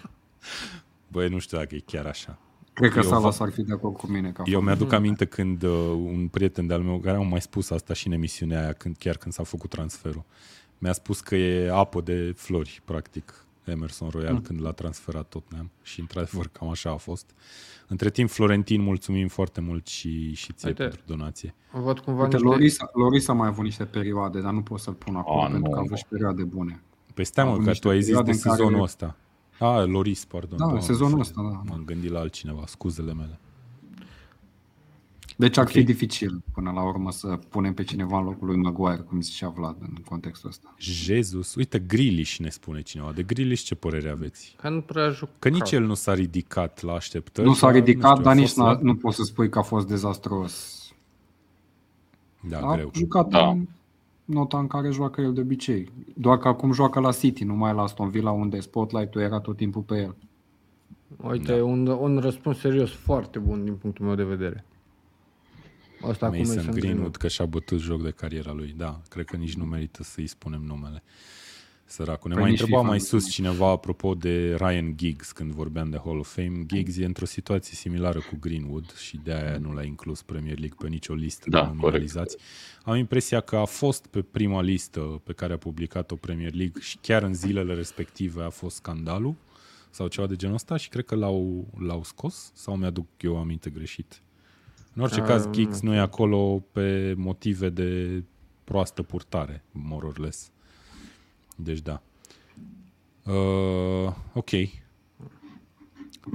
Băi, 1.12 1.28
nu 1.28 1.38
știu 1.38 1.58
dacă 1.58 1.74
e 1.74 1.78
chiar 1.86 2.06
așa. 2.06 2.38
Cred 2.72 2.90
că 2.90 2.98
Eu 2.98 3.04
Salas 3.04 3.36
vă- 3.36 3.44
ar 3.44 3.50
fi 3.50 3.62
de 3.62 3.72
acord 3.72 3.96
cu 3.96 4.06
mine. 4.06 4.30
Ca 4.30 4.42
Eu 4.46 4.54
fan. 4.56 4.64
mi-aduc 4.64 4.92
aminte 4.92 5.24
când 5.24 5.62
uh, 5.62 5.70
un 5.90 6.28
prieten 6.28 6.66
de-al 6.66 6.80
meu, 6.80 6.98
care 6.98 7.16
am 7.16 7.28
mai 7.28 7.40
spus 7.40 7.70
asta 7.70 7.94
și 7.94 8.06
în 8.06 8.12
emisiunea 8.12 8.60
aia, 8.62 8.72
când, 8.72 8.96
chiar 8.98 9.16
când 9.16 9.34
s-a 9.34 9.42
făcut 9.42 9.70
transferul, 9.70 10.24
mi-a 10.78 10.92
spus 10.92 11.20
că 11.20 11.36
e 11.36 11.70
apă 11.72 12.00
de 12.00 12.32
flori, 12.36 12.82
practic, 12.84 13.45
Emerson 13.70 14.08
Royal, 14.08 14.32
mm. 14.32 14.40
când 14.40 14.62
l-a 14.62 14.72
transferat 14.72 15.28
Tottenham 15.28 15.70
și 15.82 16.00
într-adevăr 16.00 16.48
cam 16.52 16.68
așa 16.68 16.90
a 16.90 16.96
fost. 16.96 17.30
Între 17.88 18.10
timp, 18.10 18.30
Florentin, 18.30 18.82
mulțumim 18.82 19.28
foarte 19.28 19.60
mult 19.60 19.86
și, 19.86 20.34
și 20.34 20.52
ție 20.52 20.68
Uite. 20.68 20.82
pentru 20.82 21.00
donație. 21.06 21.54
Văd 21.72 21.98
cumva 21.98 22.22
Uite, 22.22 22.36
niște... 22.36 22.48
Loris, 22.48 22.76
Loris 22.92 23.28
a 23.28 23.32
mai 23.32 23.48
avut 23.48 23.64
niște 23.64 23.84
perioade, 23.84 24.40
dar 24.40 24.52
nu 24.52 24.62
pot 24.62 24.80
să-l 24.80 24.94
pun 24.94 25.16
acolo 25.16 25.40
A, 25.40 25.46
pentru 25.46 25.62
nu, 25.62 25.70
că 25.70 25.76
a 25.76 25.78
avut 25.78 25.90
nu. 25.90 25.96
și 25.96 26.04
perioade 26.08 26.42
bune. 26.44 26.82
Păi 27.14 27.24
stai 27.24 27.44
Au 27.44 27.50
mă, 27.50 27.54
avut 27.54 27.64
că 27.66 27.70
niște 27.72 27.86
tu 27.86 27.92
ai 27.92 28.02
zis 28.02 28.06
de 28.06 28.12
perioade 28.12 28.36
în 28.36 28.42
care- 28.42 28.56
sezonul 28.56 28.82
ăsta. 28.82 29.16
A, 29.58 29.84
Loris, 29.84 30.24
pardon. 30.24 30.58
Da, 30.58 30.64
Doamne, 30.64 30.80
sezonul 30.80 31.10
ferește. 31.10 31.32
ăsta, 31.40 31.50
da. 31.64 31.70
M-am 31.72 31.84
gândit 31.84 32.10
la 32.10 32.18
altcineva, 32.18 32.62
scuzele 32.66 33.14
mele. 33.14 33.38
Deci 35.38 35.56
ar 35.56 35.64
Ok. 35.64 35.70
fi 35.70 35.82
dificil 35.82 36.42
până 36.52 36.70
la 36.70 36.82
urmă 36.82 37.10
să 37.10 37.38
punem 37.48 37.74
pe 37.74 37.82
cineva 37.84 38.18
în 38.18 38.24
locul 38.24 38.46
lui 38.46 38.56
Maguire, 38.56 38.96
cum 39.02 39.20
zicea 39.20 39.48
Vlad 39.48 39.76
în 39.80 39.94
contextul 40.08 40.48
ăsta. 40.48 40.74
Jesus, 40.78 41.54
uite, 41.54 41.78
Grilish 41.78 42.36
ne 42.36 42.48
spune 42.48 42.80
cineva. 42.82 43.12
De 43.12 43.22
Grilish 43.22 43.62
ce 43.64 43.74
părere 43.74 44.10
aveți? 44.10 44.54
Că 44.60 44.68
nu 44.68 44.80
prea 44.80 45.04
a 45.04 45.10
jucat. 45.10 45.34
Că 45.38 45.48
nici 45.48 45.72
el 45.72 45.84
nu 45.84 45.94
s-a 45.94 46.14
ridicat 46.14 46.82
la 46.82 46.92
așteptări. 46.92 47.46
Nu 47.46 47.54
s-a 47.54 47.66
dar, 47.66 47.74
ridicat, 47.74 48.10
știu, 48.10 48.20
a 48.20 48.24
dar 48.24 48.34
nici 48.34 48.44
fost 48.44 48.56
n-a, 48.56 48.72
la- 48.72 48.78
nu 48.82 48.96
poți 48.96 49.16
să 49.16 49.22
spui 49.22 49.48
că 49.48 49.58
a 49.58 49.62
fost 49.62 49.86
dezastruos. 49.88 50.74
Da, 52.48 52.58
A 52.60 52.74
greu. 52.74 52.90
jucat 52.94 53.28
Da. 53.28 53.48
în 53.48 53.66
nota 54.24 54.58
în 54.58 54.66
care 54.66 54.90
joacă 54.90 55.20
el 55.20 55.32
de 55.32 55.40
obicei. 55.40 55.92
Doar 56.14 56.38
că 56.38 56.48
acum 56.48 56.72
joacă 56.72 57.00
la 57.00 57.12
City, 57.12 57.44
nu 57.44 57.54
mai 57.54 57.74
la 57.74 57.82
Aston 57.82 58.08
Villa, 58.08 58.30
unde 58.30 58.60
spotlight-ul 58.60 59.20
era 59.20 59.40
tot 59.40 59.56
timpul 59.56 59.82
pe 59.82 59.96
el. 59.96 60.14
Uite, 61.30 61.60
un, 61.60 61.86
un 61.86 62.18
răspuns 62.18 62.58
serios 62.58 62.90
foarte 62.90 63.38
bun 63.38 63.64
din 63.64 63.74
punctul 63.74 64.04
meu 64.06 64.14
de 64.14 64.24
vedere. 64.24 64.64
Asta 66.00 66.28
cu 66.28 66.36
Mason 66.36 66.54
Mason 66.56 66.74
Greenwood 66.74 67.16
că 67.16 67.28
și-a 67.28 67.46
bătut 67.46 67.80
joc 67.80 68.02
de 68.02 68.10
cariera 68.10 68.52
lui. 68.52 68.74
Da, 68.76 69.00
cred 69.08 69.24
că 69.24 69.36
nici 69.36 69.54
nu 69.54 69.64
merită 69.64 70.02
să-i 70.02 70.26
spunem 70.26 70.62
numele. 70.62 71.02
Săracul. 71.88 72.28
Ne 72.30 72.34
Păi 72.34 72.42
mai 72.42 72.52
nici 72.52 72.60
întreba 72.60 72.80
FIFA 72.80 72.90
mai 72.90 72.98
nu 72.98 73.04
sus 73.04 73.20
spune. 73.28 73.48
cineva 73.48 73.70
apropo 73.70 74.14
de 74.14 74.54
Ryan 74.54 74.96
Giggs 74.96 75.32
când 75.32 75.50
vorbeam 75.52 75.90
de 75.90 76.00
Hall 76.04 76.18
of 76.18 76.34
Fame. 76.34 76.64
Giggs 76.66 76.96
e 76.96 77.04
într-o 77.04 77.24
situație 77.24 77.74
similară 77.76 78.18
cu 78.18 78.36
Greenwood 78.40 78.94
și 78.94 79.20
de 79.22 79.32
aia 79.32 79.58
nu 79.58 79.72
l-a 79.72 79.82
inclus 79.82 80.22
Premier 80.22 80.58
League 80.58 80.76
pe 80.80 80.88
nicio 80.88 81.14
listă 81.14 81.50
Da, 81.50 81.60
de 81.60 81.66
nominalizați. 81.66 82.36
Am 82.82 82.96
impresia 82.96 83.40
că 83.40 83.56
a 83.56 83.64
fost 83.64 84.06
pe 84.06 84.22
prima 84.22 84.62
listă 84.62 85.00
pe 85.00 85.32
care 85.32 85.52
a 85.52 85.58
publicat-o 85.58 86.16
Premier 86.16 86.54
League 86.54 86.80
și 86.82 86.98
chiar 87.00 87.22
în 87.22 87.34
zilele 87.34 87.74
respective 87.74 88.42
a 88.42 88.50
fost 88.50 88.76
scandalul 88.76 89.34
sau 89.90 90.06
ceva 90.08 90.26
de 90.26 90.36
genul 90.36 90.54
ăsta 90.54 90.76
și 90.76 90.88
cred 90.88 91.04
că 91.04 91.14
l-au, 91.14 91.66
l-au 91.78 92.02
scos 92.04 92.50
sau 92.54 92.76
mi-aduc 92.76 93.06
eu 93.20 93.38
aminte 93.38 93.70
greșit. 93.70 94.20
În 94.96 95.02
orice 95.02 95.20
Ah, 95.20 95.26
caz, 95.26 95.44
nu 95.44 95.52
Giggs 95.52 95.80
nu 95.80 95.94
e 95.94 95.98
acolo 95.98 96.62
pe 96.72 97.14
motive 97.16 97.68
de 97.68 98.22
proastă 98.64 99.02
purtare, 99.02 99.64
more 99.72 100.06
or 100.06 100.18
less. 100.18 100.50
Deci 101.56 101.80
da. 101.80 102.02
Uh, 103.32 104.12
ok. 104.32 104.50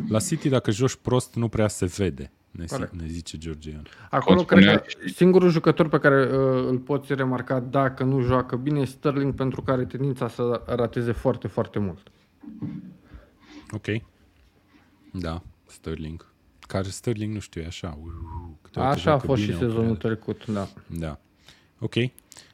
La 0.10 0.20
City, 0.20 0.50
dacă 0.50 0.72
joci 0.72 0.96
prost, 0.96 1.36
nu 1.36 1.48
prea 1.48 1.68
se 1.68 1.86
vede, 1.86 2.32
ne, 2.52 2.66
Corect. 2.66 2.94
ne 2.94 3.08
zice 3.08 3.38
Georgian. 3.38 3.88
Acolo 4.10 4.36
Cum 4.36 4.46
cred 4.46 4.62
spunea 4.62 4.80
că 4.80 5.08
singurul 5.14 5.50
jucător 5.50 5.88
pe 5.88 6.00
care 6.00 6.24
uh, 6.24 6.66
îl 6.68 6.78
poți 6.78 7.14
remarca 7.14 7.60
dacă 7.60 8.04
nu 8.04 8.22
joacă 8.22 8.56
bine 8.56 8.80
e 8.80 8.86
Sterling 8.86 9.34
pentru 9.34 9.62
că 9.62 9.72
are 9.72 9.86
tendința 9.86 10.28
să 10.28 10.62
rateze 10.66 11.12
foarte, 11.12 11.48
foarte 11.48 11.80
mult. 11.80 12.12
Ok. 13.72 13.86
Da, 15.12 15.42
Sterling. 15.68 16.31
Care 16.72 16.90
Sterling, 16.90 17.34
nu 17.34 17.40
știu, 17.40 17.62
e 17.62 17.66
așa. 17.66 17.98
Uh, 18.02 18.12
câteodată 18.62 18.94
Așa 18.94 19.10
a 19.10 19.12
joacă 19.12 19.26
fost 19.26 19.42
bine, 19.42 19.54
și 19.54 19.64
o 19.64 19.68
sezonul 19.68 19.96
perioadă. 19.96 20.22
trecut, 20.24 20.46
da. 20.46 20.68
Da. 20.88 21.20
Ok. 21.80 21.94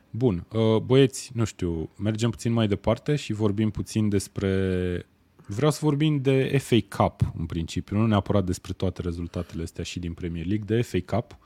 Bun. 0.10 0.46
Uh, 0.52 0.78
Băieți, 0.78 1.32
nu 1.34 1.44
știu, 1.44 1.90
mergem 1.98 2.30
puțin 2.30 2.52
mai 2.52 2.68
departe 2.68 3.16
și 3.16 3.34
vorbim 3.34 3.70
puțin 3.70 4.10
despre... 4.10 5.06
Vreau 5.48 5.72
să 5.72 5.80
vorbim 5.82 6.22
de 6.22 6.58
FA 6.58 6.78
Cup, 6.98 7.34
în 7.38 7.46
principiu, 7.46 7.98
nu 7.98 8.08
neapărat 8.08 8.46
despre 8.46 8.74
toate 8.74 9.02
rezultatele 9.02 9.64
astea 9.64 9.84
și 9.84 10.00
din 10.00 10.14
Premier 10.14 10.46
League, 10.46 10.76
de 10.76 10.82
FA 10.82 11.16
Cup, 11.16 11.38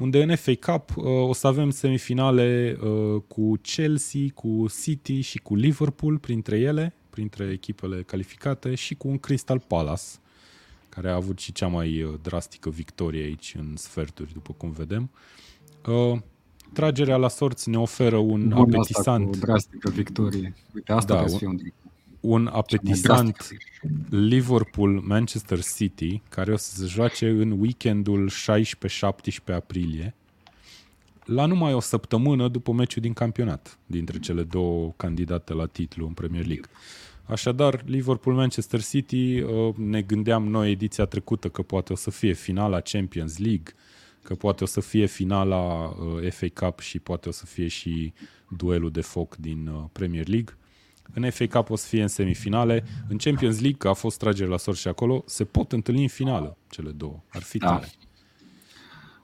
unde 0.00 0.22
în 0.22 0.36
FA 0.36 0.52
Cup 0.60 0.96
uh, 0.96 1.04
o 1.04 1.32
să 1.32 1.46
avem 1.46 1.70
semifinale 1.70 2.78
uh, 2.80 3.22
cu 3.28 3.52
Chelsea, 3.62 4.20
cu 4.34 4.66
City 4.82 5.20
și 5.20 5.38
cu 5.38 5.54
Liverpool 5.54 6.18
printre 6.18 6.58
ele, 6.58 6.94
printre 7.10 7.50
echipele 7.52 8.02
calificate 8.02 8.74
și 8.74 8.94
cu 8.94 9.08
un 9.08 9.18
Crystal 9.18 9.58
Palace, 9.58 10.02
care 10.96 11.10
a 11.10 11.14
avut 11.14 11.38
și 11.38 11.52
cea 11.52 11.66
mai 11.66 12.02
uh, 12.02 12.14
drastică 12.22 12.70
victorie 12.70 13.22
aici 13.22 13.54
în 13.58 13.76
sferturi, 13.76 14.32
după 14.32 14.52
cum 14.56 14.70
vedem. 14.70 15.10
Uh, 15.86 16.18
tragerea 16.72 17.16
la 17.16 17.28
sorți 17.28 17.68
ne 17.68 17.78
oferă 17.78 18.16
un 18.16 18.48
Bun, 18.48 18.52
asta 18.52 18.64
cu 18.64 18.70
apetisant, 18.78 19.36
drastică 19.36 19.90
victorie. 19.90 20.54
Uite, 20.74 20.92
asta 20.92 21.14
Da, 21.14 21.20
trebuie 21.20 21.38
să 21.38 21.44
un- 21.46 21.56
fie 21.56 21.56
un 21.56 21.56
tric. 21.56 21.74
un 22.20 22.46
apetisant 22.52 23.32
drastică. 23.36 23.64
Liverpool-Manchester 24.10 25.62
City, 25.76 26.22
care 26.28 26.52
o 26.52 26.56
să 26.56 26.76
se 26.76 26.86
joace 26.86 27.28
în 27.28 27.50
weekendul 27.60 28.28
16-17 28.30 29.52
aprilie, 29.54 30.14
la 31.24 31.46
numai 31.46 31.72
o 31.74 31.80
săptămână 31.80 32.48
după 32.48 32.72
meciul 32.72 33.02
din 33.02 33.12
campionat, 33.12 33.78
dintre 33.86 34.18
cele 34.18 34.42
două 34.42 34.92
candidate 34.96 35.52
la 35.52 35.66
titlu 35.66 36.06
în 36.06 36.12
Premier 36.12 36.46
League. 36.46 36.66
Așadar, 37.26 37.82
Liverpool-Manchester 37.86 38.82
City, 38.82 39.40
uh, 39.40 39.74
ne 39.76 40.02
gândeam 40.02 40.48
noi 40.48 40.70
ediția 40.70 41.04
trecută 41.04 41.48
că 41.48 41.62
poate 41.62 41.92
o 41.92 41.96
să 41.96 42.10
fie 42.10 42.32
finala 42.32 42.80
Champions 42.80 43.38
League, 43.38 43.74
că 44.22 44.34
poate 44.34 44.62
o 44.62 44.66
să 44.66 44.80
fie 44.80 45.06
finala 45.06 45.88
uh, 45.88 46.30
FA 46.30 46.46
Cup 46.54 46.78
și 46.80 46.98
poate 46.98 47.28
o 47.28 47.32
să 47.32 47.46
fie 47.46 47.68
și 47.68 48.12
duelul 48.48 48.90
de 48.90 49.00
foc 49.00 49.36
din 49.36 49.66
uh, 49.66 49.84
Premier 49.92 50.28
League. 50.28 50.56
În 51.14 51.30
FA 51.30 51.46
Cup 51.46 51.70
o 51.70 51.76
să 51.76 51.86
fie 51.86 52.02
în 52.02 52.08
semifinale. 52.08 52.84
În 53.08 53.16
Champions 53.16 53.60
League, 53.60 53.78
că 53.78 53.88
a 53.88 53.92
fost 53.92 54.18
tragere 54.18 54.48
la 54.48 54.56
sort 54.56 54.78
și 54.78 54.88
acolo, 54.88 55.22
se 55.26 55.44
pot 55.44 55.72
întâlni 55.72 56.02
în 56.02 56.08
finală 56.08 56.56
cele 56.70 56.90
două. 56.90 57.22
Ar 57.28 57.42
fi 57.42 57.58
Da. 57.58 57.66
tare. 57.66 57.90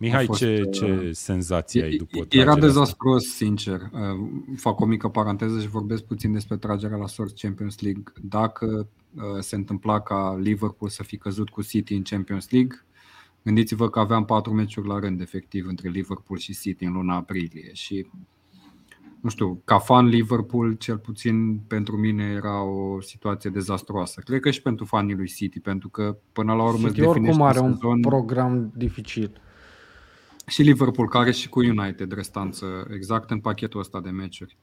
Mihai, 0.03 0.27
fost, 0.27 0.39
ce, 0.39 0.63
uh, 0.67 0.73
ce 0.73 1.11
senzații 1.13 1.83
ai 1.83 1.97
după 1.97 2.17
Era 2.17 2.27
tragerea 2.27 2.53
asta? 2.53 2.67
dezastruos, 2.67 3.25
sincer. 3.25 3.81
Uh, 3.81 4.29
Fac 4.57 4.81
o 4.81 4.85
mică 4.85 5.09
paranteză 5.09 5.61
și 5.61 5.69
vorbesc 5.69 6.03
puțin 6.03 6.33
despre 6.33 6.57
tragerea 6.57 6.97
la 6.97 7.07
sorți 7.07 7.43
Champions 7.43 7.81
League. 7.81 8.03
Dacă 8.23 8.89
uh, 9.15 9.23
se 9.41 9.57
întâmpla 9.57 10.01
ca 10.01 10.39
Liverpool 10.41 10.91
să 10.91 11.03
fi 11.03 11.17
căzut 11.17 11.49
cu 11.49 11.63
City 11.63 11.95
în 11.95 12.03
Champions 12.03 12.51
League, 12.51 12.85
gândiți-vă 13.43 13.91
că 13.91 13.99
aveam 13.99 14.25
patru 14.25 14.53
meciuri 14.53 14.89
la 14.89 14.99
rând, 14.99 15.21
efectiv, 15.21 15.67
între 15.67 15.89
Liverpool 15.89 16.39
și 16.39 16.59
City 16.59 16.85
în 16.85 16.93
luna 16.93 17.17
aprilie 17.17 17.71
și 17.73 18.07
nu 19.21 19.29
știu, 19.29 19.61
ca 19.65 19.79
fan 19.79 20.07
Liverpool, 20.07 20.73
cel 20.73 20.99
puțin 20.99 21.59
pentru 21.67 21.97
mine 21.97 22.25
era 22.25 22.63
o 22.63 23.01
situație 23.01 23.51
dezastruoasă. 23.51 24.21
Cred 24.25 24.41
că 24.41 24.51
și 24.51 24.63
pentru 24.63 24.85
fanii 24.85 25.15
lui 25.15 25.29
City, 25.29 25.61
pentru 25.61 25.89
că 25.89 26.17
până 26.33 26.55
la 26.55 26.63
urmă 26.63 26.87
îți 26.87 26.95
City 26.95 27.07
oricum 27.07 27.25
definește 27.25 27.59
are 27.59 27.61
un 27.61 27.73
sezon... 27.73 28.01
program 28.01 28.73
dificil. 28.77 29.41
Și 30.47 30.63
Liverpool, 30.63 31.09
care 31.09 31.31
și 31.31 31.49
cu 31.49 31.59
United 31.59 32.13
restanță 32.13 32.87
exact 32.95 33.31
în 33.31 33.41
pachetul 33.41 33.81
ăsta 33.81 34.01
de 34.01 34.11
meciuri. 34.11 34.57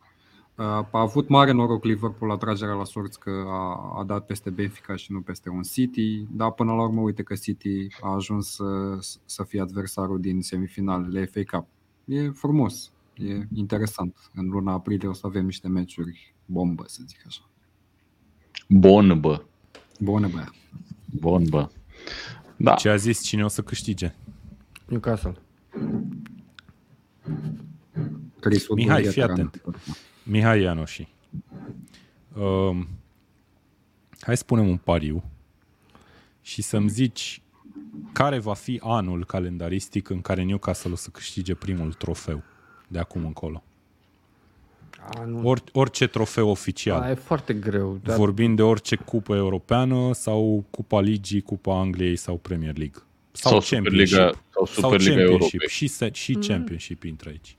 Uh, 0.55 0.65
A 0.65 0.87
avut 0.91 1.27
mare 1.27 1.51
noroc 1.51 1.83
Liverpool 1.83 2.29
la 2.31 2.37
tragerea 2.37 2.73
la 2.73 2.83
sorți 2.83 3.19
că 3.19 3.43
a, 3.47 3.93
a 3.99 4.03
dat 4.03 4.25
peste 4.25 4.49
Benfica 4.49 4.95
și 4.95 5.11
nu 5.11 5.21
peste 5.21 5.49
un 5.49 5.61
City, 5.61 6.25
dar 6.31 6.51
până 6.51 6.73
la 6.73 6.81
urmă 6.81 7.01
uite 7.01 7.23
că 7.23 7.35
City 7.35 7.87
a 8.01 8.13
ajuns 8.13 8.47
să, 8.47 8.97
să 9.25 9.43
fie 9.43 9.61
adversarul 9.61 10.19
din 10.19 10.41
semifinalele 10.41 11.25
FA 11.25 11.57
Cup. 11.57 11.67
E 12.05 12.29
frumos, 12.29 12.91
e 13.13 13.47
interesant. 13.53 14.15
În 14.33 14.49
luna 14.49 14.73
aprilie 14.73 15.07
o 15.07 15.13
să 15.13 15.27
avem 15.27 15.45
niște 15.45 15.67
meciuri 15.67 16.35
bombă, 16.45 16.83
să 16.87 17.01
zic 17.07 17.23
așa. 17.25 17.49
Bun, 18.67 19.19
bă. 19.19 19.43
Bune, 19.99 20.27
bă. 20.27 20.43
Bun, 21.19 21.43
bă. 21.49 21.69
Da. 22.57 22.73
Ce 22.73 22.89
a 22.89 22.95
zis 22.95 23.23
cine 23.23 23.43
o 23.43 23.47
să 23.47 23.61
câștige? 23.61 24.15
Newcastle. 24.87 25.41
Chris 28.39 28.67
Wood 28.67 28.79
Mihai, 28.79 29.01
Gheter, 29.01 29.11
fii 29.11 29.21
atent. 29.21 29.61
Mihai 30.23 30.61
Ianoși. 30.61 31.07
Um, 32.37 32.87
hai 34.19 34.37
să 34.37 34.43
punem 34.43 34.67
un 34.67 34.77
pariu 34.77 35.23
și 36.41 36.61
să-mi 36.61 36.89
zici 36.89 37.41
care 38.11 38.39
va 38.39 38.53
fi 38.53 38.79
anul 38.83 39.25
calendaristic 39.25 40.09
în 40.09 40.21
care 40.21 40.43
Newcastle 40.43 40.91
o 40.91 40.95
să 40.95 41.09
câștige 41.09 41.55
primul 41.55 41.93
trofeu 41.93 42.43
de 42.87 42.99
acum 42.99 43.25
încolo. 43.25 43.63
A, 45.15 45.23
nu. 45.23 45.47
Or, 45.47 45.63
orice 45.73 46.07
trofeu 46.07 46.49
oficial. 46.49 47.01
A, 47.01 47.09
e 47.09 47.13
foarte 47.13 47.53
greu. 47.53 47.99
Dar 48.03 48.17
Vorbind 48.17 48.55
de 48.55 48.61
orice 48.61 48.95
cupă 48.95 49.35
europeană 49.35 50.13
sau 50.13 50.65
Cupa 50.69 51.01
Ligii, 51.01 51.41
Cupa 51.41 51.79
Angliei 51.79 52.15
sau 52.15 52.37
Premier 52.37 52.77
League. 52.77 53.01
Sau, 53.31 53.51
Sau 53.51 53.59
Championship. 53.59 54.07
Superliga, 54.07 54.41
sau 54.53 54.65
sau 54.65 54.65
Superliga 54.65 55.09
Championship. 55.15 55.41
Europei. 55.41 55.67
Și, 55.69 55.87
se, 55.87 56.09
și 56.13 56.33
Championship 56.33 57.03
intră 57.03 57.29
aici. 57.29 57.57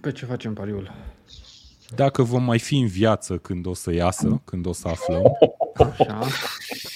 pe 0.00 0.12
ce 0.12 0.24
facem 0.24 0.54
pariul? 0.54 0.92
Dacă 1.94 2.22
vom 2.22 2.42
mai 2.44 2.58
fi 2.58 2.78
în 2.78 2.86
viață 2.86 3.36
când 3.36 3.66
o 3.66 3.74
să 3.74 3.92
iasă, 3.92 4.42
când 4.44 4.66
o 4.66 4.72
să 4.72 4.88
aflăm, 4.88 5.22
Așa. 5.74 6.26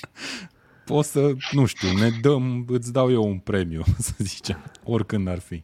o 0.88 1.02
să, 1.02 1.32
nu 1.50 1.66
știu, 1.66 1.92
ne 1.92 2.11
dăm, 2.20 2.64
îți 2.68 2.92
dau 2.92 3.12
eu 3.12 3.24
un 3.24 3.38
premiu, 3.38 3.82
să 3.98 4.12
zicem, 4.18 4.72
oricând 4.84 5.28
ar 5.28 5.38
fi. 5.38 5.62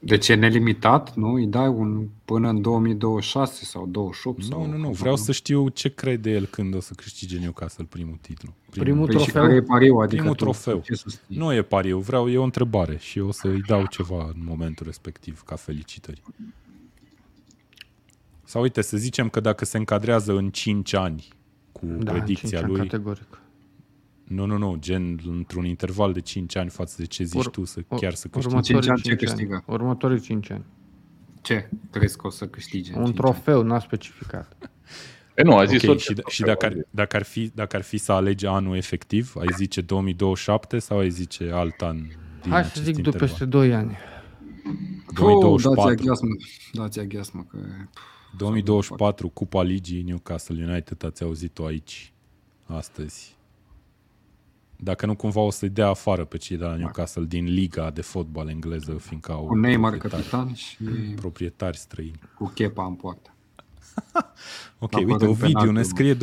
Deci 0.00 0.28
e 0.28 0.34
nelimitat, 0.34 1.14
nu? 1.16 1.32
Îi 1.32 1.46
dai 1.46 1.68
un 1.68 2.08
până 2.24 2.48
în 2.48 2.62
2026 2.62 3.64
sau 3.64 3.86
28? 3.86 4.38
Nu, 4.38 4.44
sau, 4.44 4.66
nu, 4.66 4.76
nu, 4.76 4.90
vreau 4.90 5.16
să 5.16 5.32
știu 5.32 5.68
ce 5.68 5.88
crede 5.88 6.30
el 6.30 6.46
când 6.46 6.74
o 6.74 6.80
să 6.80 6.92
câștige 6.96 7.38
Newcastle 7.38 7.84
primul 7.88 8.18
titlu. 8.20 8.54
Primul 8.70 9.06
Păi 9.06 9.18
și 9.18 9.24
trofeu. 9.24 9.42
care 9.42 9.54
e 9.54 9.62
pariu? 9.62 9.96
Adică 9.96 10.16
Primul 10.16 10.34
tu 10.34 10.42
trofeu. 10.44 10.80
Ce 10.84 10.94
susții? 10.94 11.20
Nu 11.26 11.52
e 11.54 11.62
pariu, 11.62 11.98
vreau, 11.98 12.28
e 12.30 12.38
o 12.38 12.42
întrebare 12.42 12.96
și 12.98 13.18
o 13.18 13.32
să-i 13.32 13.60
dau 13.66 13.86
ceva 13.86 14.24
în 14.34 14.44
momentul 14.44 14.86
respectiv, 14.86 15.42
ca 15.42 15.56
felicitări. 15.56 16.22
Sau 18.44 18.62
uite, 18.62 18.82
să 18.82 18.96
zicem 18.96 19.28
că 19.28 19.40
dacă 19.40 19.64
se 19.64 19.76
încadrează 19.76 20.36
în 20.36 20.50
5 20.50 20.94
ani 20.94 21.28
cu 21.72 21.86
Da, 21.86 22.10
predicția 22.12 22.48
cinci 22.48 22.62
ani, 22.62 22.72
lui, 22.72 22.80
Categoric. 22.80 23.40
Nu, 24.28 24.44
nu, 24.46 24.56
nu, 24.56 24.76
gen 24.78 25.18
într-un 25.26 25.64
interval 25.64 26.12
de 26.12 26.20
5 26.20 26.56
ani 26.56 26.70
față 26.70 26.94
de 26.98 27.04
ce 27.06 27.24
zici 27.24 27.38
Ur- 27.44 27.50
tu, 27.50 27.64
să 27.64 27.80
Ur- 27.88 27.98
chiar 27.98 28.14
să 28.14 28.28
câștigi. 28.28 28.46
Următorii 28.54 28.80
Cinci 28.80 28.88
ani 28.90 29.02
ce 29.02 29.08
5 29.08 29.18
câștigă? 29.20 29.54
ani. 29.54 29.64
Următorii 29.66 30.20
5 30.20 30.50
ani. 30.50 30.64
Ce 31.42 31.68
crezi 31.90 32.16
că 32.16 32.26
o 32.26 32.30
să 32.30 32.46
câștige? 32.46 32.92
în 32.92 32.98
Un 32.98 33.04
cinci 33.04 33.16
trofeu, 33.16 33.62
n-a 33.62 33.78
specificat. 33.78 34.56
E, 35.34 35.42
nu, 35.42 35.56
a 35.56 35.64
zis 35.64 35.82
Ok, 35.82 35.88
orice 35.88 36.04
și, 36.04 36.12
trofeu, 36.12 36.30
și 36.32 36.42
dacă, 36.42 36.64
a 36.64 36.68
ar, 36.68 36.74
zis. 36.74 36.82
dacă, 36.90 37.16
ar 37.16 37.22
fi, 37.22 37.50
dacă 37.54 37.76
ar 37.76 37.82
fi 37.82 37.96
să 37.98 38.12
alegi 38.12 38.46
anul 38.46 38.76
efectiv, 38.76 39.32
ai 39.38 39.46
zice 39.56 39.80
2027 39.80 40.78
sau 40.78 40.98
ai 40.98 41.10
zice 41.10 41.50
alt 41.52 41.80
an 41.82 41.96
din 42.42 42.50
Hai 42.50 42.62
să 42.64 42.68
acest 42.70 42.84
zic 42.84 42.94
după 42.94 43.06
interval? 43.08 43.28
peste 43.28 43.44
2 43.44 43.74
ani. 43.74 43.96
Oh, 45.06 45.14
2024. 45.14 45.74
dați 45.74 46.00
aghiasmă, 46.00 46.34
dați 46.72 46.98
aghiasmă 47.00 47.46
că... 47.50 47.58
2024, 48.36 49.28
Cupa 49.28 49.62
Ligii 49.62 50.02
Newcastle 50.02 50.64
United, 50.70 51.04
ați 51.04 51.22
auzit-o 51.22 51.64
aici, 51.64 52.12
astăzi. 52.66 53.36
Dacă 54.80 55.06
nu 55.06 55.14
cumva 55.16 55.40
o 55.40 55.50
să-i 55.50 55.68
dea 55.68 55.88
afară 55.88 56.24
pe 56.24 56.36
cei 56.36 56.56
de 56.56 56.64
la 56.64 56.76
Newcastle 56.76 57.24
din 57.24 57.44
Liga 57.44 57.90
de 57.90 58.00
fotbal 58.00 58.48
engleză, 58.48 58.92
fiindcă 58.92 59.32
au 59.32 59.46
Cu 59.46 59.54
Neymar 59.56 59.90
proprietari, 59.90 60.22
capitan 60.22 60.54
și 60.54 60.76
proprietari 61.16 61.76
străini. 61.76 62.18
cu 62.34 62.50
Chepa 62.54 62.84
în 62.86 62.94
poartă. 62.94 63.32
Ok, 64.78 64.94
Apărând 64.94 65.10
uite, 65.12 65.26
Ovidiu 65.26 65.46
penaltul. 65.46 65.72
ne 65.72 65.82
scrie 65.82 66.14
2024-2025, 66.14 66.18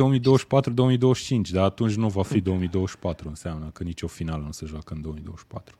dar 1.52 1.64
atunci 1.64 1.94
nu 1.94 2.08
va 2.08 2.22
fi 2.22 2.40
2024, 2.40 3.28
înseamnă 3.28 3.70
că 3.72 3.82
nicio 3.82 4.06
finală 4.06 4.42
nu 4.44 4.52
se 4.52 4.66
joacă 4.66 4.94
în 4.94 5.00
2024. 5.00 5.76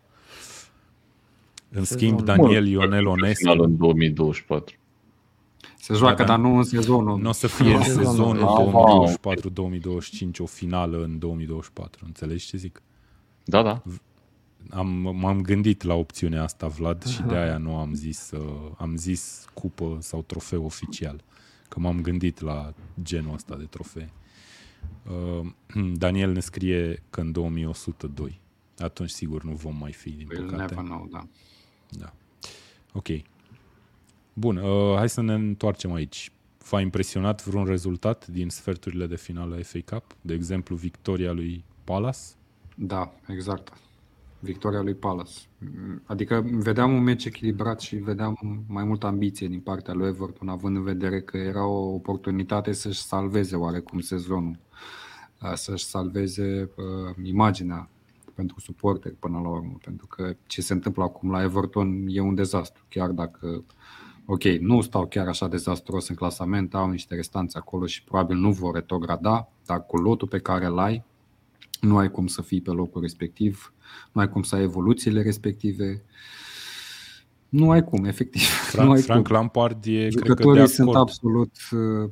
În 1.71 1.85
schimb, 1.85 2.19
Sezonul. 2.19 2.25
Daniel 2.25 2.63
Bun, 2.63 2.73
Ionel 2.73 2.89
final 2.89 3.07
Onescu 3.07 3.51
în 3.63 3.77
2024. 3.77 4.77
Se 5.87 5.95
joacă, 5.95 6.17
Da, 6.17 6.25
da. 6.25 6.29
dar 6.29 6.39
nu 6.39 6.57
în 6.57 6.63
sezonul. 6.63 7.19
nu 7.21 7.29
o 7.29 7.33
să 7.33 7.47
fie 7.47 7.75
în 7.75 7.83
Sezonul. 7.83 8.37
sezonul 8.37 9.09
Ah, 9.09 9.17
2024-2025 10.35 10.39
o 10.39 10.47
finală 10.47 11.03
în 11.05 11.19
2024. 11.19 12.05
Înțelegi 12.07 12.47
ce 12.47 12.57
zic? 12.57 12.83
Da, 13.45 13.63
da. 13.63 13.83
Am, 14.71 14.87
m-am 15.17 15.41
gândit 15.41 15.83
la 15.83 15.95
opțiunea 15.95 16.43
asta, 16.43 16.67
Vlad, 16.67 17.05
și 17.07 17.23
de 17.23 17.35
aia 17.37 17.59
nu 17.59 17.77
am 17.77 17.95
zis, 17.95 18.31
uh, 18.31 18.71
am 18.79 18.97
zis 18.97 19.45
cupă 19.55 19.97
sau 20.01 20.23
trofeu 20.23 20.65
oficial. 20.65 21.25
Că 21.69 21.81
m-am 21.81 22.01
gândit 22.01 22.41
la 22.41 22.73
genul 23.03 23.35
ăsta 23.35 23.57
de 23.57 23.65
trofee. 23.65 24.13
Uh, 25.41 25.47
Daniel 26.05 26.33
ne 26.33 26.41
scrie 26.41 27.03
că 27.11 27.21
în 27.21 27.33
2102. 27.33 28.41
Atunci 28.79 29.11
sigur 29.11 29.45
nu 29.45 29.53
vom 29.53 29.77
mai 29.81 29.93
fi, 29.93 30.11
din 30.11 30.27
We'll 30.27 30.37
păcate. 30.51 30.57
never 30.57 30.85
know, 30.85 31.09
da. 31.13 31.27
Da. 31.89 32.13
Ok. 32.93 33.07
Bun, 34.39 34.57
uh, 34.57 34.97
hai 34.97 35.09
să 35.09 35.21
ne 35.21 35.35
întoarcem 35.35 35.93
aici. 35.93 36.33
V-a 36.71 36.81
impresionat 36.81 37.45
vreun 37.45 37.65
rezultat 37.65 38.27
din 38.27 38.49
sferturile 38.49 39.07
de 39.07 39.17
finală 39.17 39.63
FA 39.63 39.79
Cup? 39.85 40.05
De 40.21 40.35
exemplu, 40.35 40.77
victoria 40.77 41.33
lui 41.33 41.65
Palace? 41.85 42.19
Da, 42.75 43.13
exact. 43.29 43.73
Victoria 44.39 44.81
lui 44.81 44.95
Palace. 44.95 45.33
Adică 46.05 46.47
vedeam 46.53 46.93
un 46.93 47.03
meci 47.03 47.25
echilibrat 47.25 47.81
și 47.81 47.97
vedeam 47.97 48.65
mai 48.69 48.85
multă 48.85 49.07
ambiție 49.07 49.49
din 49.49 49.61
partea 49.61 49.95
lui 49.95 50.07
Everton, 50.07 50.49
având 50.49 50.77
în 50.77 50.83
vedere 50.83 51.21
că 51.21 51.37
era 51.37 51.67
o 51.67 51.95
oportunitate 51.95 52.73
să-și 52.73 53.03
salveze 53.03 53.57
oarecum 53.57 54.01
sezonul, 54.01 54.59
uh, 55.43 55.53
să-și 55.55 55.85
salveze 55.85 56.71
uh, 56.77 57.25
imaginea 57.27 57.89
pentru 58.35 58.61
suporteri 58.61 59.15
până 59.15 59.39
la 59.39 59.49
urmă, 59.49 59.77
pentru 59.85 60.07
că 60.07 60.37
ce 60.47 60.61
se 60.61 60.73
întâmplă 60.73 61.03
acum 61.03 61.31
la 61.31 61.43
Everton 61.43 62.05
e 62.09 62.21
un 62.21 62.35
dezastru, 62.35 62.85
chiar 62.89 63.11
dacă 63.11 63.65
ok, 64.27 64.45
nu 64.45 64.81
stau 64.81 65.07
chiar 65.07 65.29
așa 65.29 65.49
dezastruos 65.49 66.09
în 66.09 66.15
clasament, 66.15 66.75
au 66.75 66.91
niște 66.91 67.15
restanțe 67.15 67.59
acolo 67.59 67.87
și 67.87 68.05
probabil 68.05 68.37
nu 68.37 68.53
vor 68.53 68.75
retrograda, 68.75 69.49
dar 69.67 69.87
cu 69.87 69.97
lotul 69.97 70.29
pe 70.29 70.39
care 70.39 70.67
îl 70.67 70.79
ai, 70.79 71.05
nu 71.81 71.97
ai 71.97 72.11
cum 72.11 72.27
să 72.27 72.43
fii 72.43 72.61
pe 72.61 72.71
locul 72.71 73.01
respectiv, 73.01 73.73
nu 74.13 74.21
ai 74.21 74.29
cum 74.29 74.43
să 74.43 74.55
ai 74.55 74.63
evoluțiile 74.63 75.23
respective. 75.23 76.03
Nu 77.49 77.71
ai 77.71 77.85
cum, 77.85 78.05
efectiv. 78.05 78.43
nu 78.65 78.71
Frank, 78.71 78.95
ai 78.95 79.03
Frank 79.03 79.27
cum. 79.27 79.37
Lampard 79.37 79.85
e, 79.87 79.91
cred 79.91 80.13
că, 80.13 80.21
de 80.21 80.27
Jucătorii 80.27 80.69
sunt 80.69 80.89
acord. 80.89 81.01
absolut, 81.01 81.53
uh, 81.71 82.11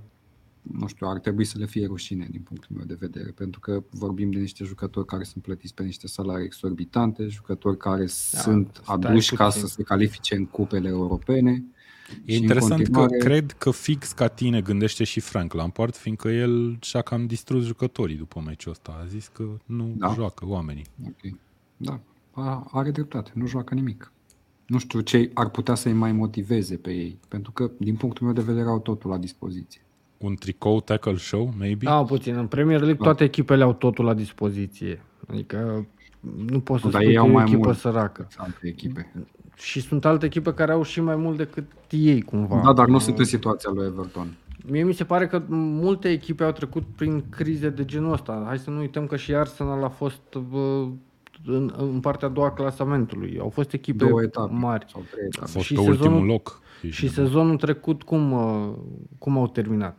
nu 0.63 0.87
știu, 0.87 1.09
ar 1.09 1.19
trebui 1.19 1.45
să 1.45 1.59
le 1.59 1.67
fie 1.67 1.87
rușine 1.87 2.27
din 2.31 2.41
punctul 2.41 2.77
meu 2.77 2.85
de 2.85 2.97
vedere, 3.01 3.31
pentru 3.31 3.61
că 3.61 3.83
vorbim 3.91 4.31
de 4.31 4.39
niște 4.39 4.65
jucători 4.65 5.07
care 5.07 5.23
sunt 5.23 5.43
plătiți 5.43 5.75
pe 5.75 5.83
niște 5.83 6.07
salarii 6.07 6.45
exorbitante, 6.45 7.27
jucători 7.27 7.77
care 7.77 8.07
sunt 8.07 8.81
stai 8.83 8.95
aduși 8.97 9.35
ca 9.35 9.45
puțin. 9.45 9.61
să 9.61 9.67
se 9.67 9.83
califice 9.83 10.35
în 10.35 10.47
cupele 10.47 10.89
europene. 10.89 11.65
E 12.25 12.33
și 12.33 12.37
în 12.37 12.43
interesant 12.43 12.81
continuare- 12.83 13.17
că 13.19 13.25
cred 13.25 13.53
că 13.53 13.71
fix 13.71 14.13
ca 14.13 14.29
tine 14.29 14.61
gândește 14.61 15.05
și 15.05 15.21
Frank 15.21 15.53
Lampard, 15.53 15.95
fiindcă 15.97 16.29
el 16.29 16.77
și-a 16.81 17.01
cam 17.01 17.27
distrus 17.27 17.65
jucătorii 17.65 18.17
după 18.17 18.43
meciul 18.47 18.71
ăsta. 18.73 18.99
A 19.03 19.07
zis 19.07 19.29
că 19.29 19.45
nu 19.67 19.95
Da. 19.97 20.13
joacă 20.15 20.47
oamenii. 20.47 20.85
Ok. 21.07 21.35
Da, 21.77 22.01
a- 22.31 22.67
are 22.73 22.91
dreptate, 22.91 23.31
nu 23.35 23.47
joacă 23.47 23.75
nimic. 23.75 24.13
Nu 24.67 24.79
știu 24.79 25.01
ce 25.01 25.31
ar 25.35 25.49
putea 25.49 25.75
să-i 25.75 25.93
mai 25.93 26.13
motiveze 26.13 26.77
pe 26.77 26.91
ei, 26.91 27.19
pentru 27.29 27.53
că, 27.53 27.71
din 27.77 27.97
punctul 27.97 28.25
meu 28.27 28.35
de 28.35 28.43
vedere, 28.43 28.69
au 28.69 28.79
totul 28.81 29.11
la 29.11 29.19
dispoziție. 29.19 29.81
Un 30.19 30.35
tricou 30.35 30.81
tackle 30.81 31.17
show, 31.17 31.53
maybe? 31.59 31.85
Da, 31.85 32.05
puțin. 32.05 32.35
În 32.37 32.47
Premier 32.47 32.79
League 32.79 32.97
Da. 32.99 33.05
toate 33.05 33.25
echipele 33.25 33.63
au 33.63 33.73
totul 33.73 34.05
la 34.05 34.15
dispoziție. 34.15 35.03
Adică 35.27 35.87
nu 36.47 36.61
poți 36.61 36.83
să 36.83 36.89
Dar 36.89 37.01
spui 37.01 37.13
ei 37.13 37.15
că 37.17 37.21
au 37.21 37.27
e 37.27 37.31
o 37.31 37.33
mai 37.33 37.43
echipă 37.45 37.59
mult 37.67 37.79
săracă. 37.79 38.23
decât 38.29 38.41
alte 38.41 38.67
echipe. 38.67 39.13
Și 39.57 39.81
sunt 39.81 40.05
alte 40.05 40.27
echipe 40.27 40.55
care 40.55 40.73
au 40.73 40.83
și 40.83 41.01
mai 41.01 41.17
mult 41.17 41.37
decât 41.37 41.65
ei 41.91 42.23
cumva. 42.23 42.61
Da, 42.65 42.73
dar 42.73 42.87
nu 42.89 42.99
sunt 42.99 43.19
în 43.19 43.25
situația 43.25 43.71
lui 43.75 43.87
Everton. 43.87 44.37
Mie 44.67 44.85
mi 44.85 44.95
se 44.95 45.05
pare 45.05 45.27
că 45.27 45.43
multe 45.49 46.09
echipe 46.09 46.45
au 46.45 46.53
trecut 46.53 46.83
prin 46.97 47.25
crize 47.31 47.69
de 47.69 47.85
genul 47.85 48.13
ăsta. 48.13 48.43
Hai 48.47 48.59
să 48.59 48.71
nu 48.71 48.79
uităm 48.79 49.07
că 49.07 49.17
și 49.17 49.35
Arsenal 49.35 49.85
a 49.85 49.89
fost 49.89 50.21
bă, 50.51 50.87
în, 51.47 51.75
în 51.77 52.01
partea 52.01 52.29
a 52.29 52.31
doua 52.31 52.47
a 52.47 52.53
clasamentului. 52.53 53.39
Au 53.41 53.49
fost 53.49 53.73
echipe 53.73 54.05
Două 54.05 54.23
etape 54.23 54.53
mari. 54.55 54.87
sau 54.93 55.03
trei 55.11 55.23
A 55.23 55.27
etape. 55.27 55.51
fost 55.51 55.65
și 55.65 55.75
pe 55.75 55.81
sezonul- 55.81 56.01
ultimul 56.03 56.27
loc. 56.27 56.61
Ești 56.83 56.97
Și 56.97 57.05
nebun. 57.05 57.25
sezonul 57.25 57.57
trecut 57.57 58.03
cum, 58.03 58.33
uh, 58.33 58.73
cum 59.19 59.39
au 59.39 59.49
terminat? 59.49 59.99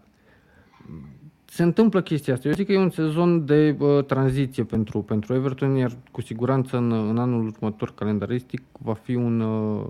Se 1.55 1.63
întâmplă 1.63 2.01
chestia 2.01 2.33
asta. 2.33 2.47
Eu 2.47 2.53
zic 2.53 2.65
că 2.65 2.71
e 2.71 2.77
un 2.77 2.89
sezon 2.89 3.45
de 3.45 3.75
uh, 3.79 4.05
tranziție 4.05 4.63
pentru, 4.63 5.01
pentru 5.01 5.33
Everton, 5.33 5.75
iar 5.75 5.97
cu 6.11 6.21
siguranță 6.21 6.77
în, 6.77 6.91
în 6.91 7.17
anul 7.17 7.47
următor 7.47 7.93
calendaristic 7.93 8.61
va 8.71 8.93
fi 8.93 9.15
un, 9.15 9.39
uh, 9.39 9.85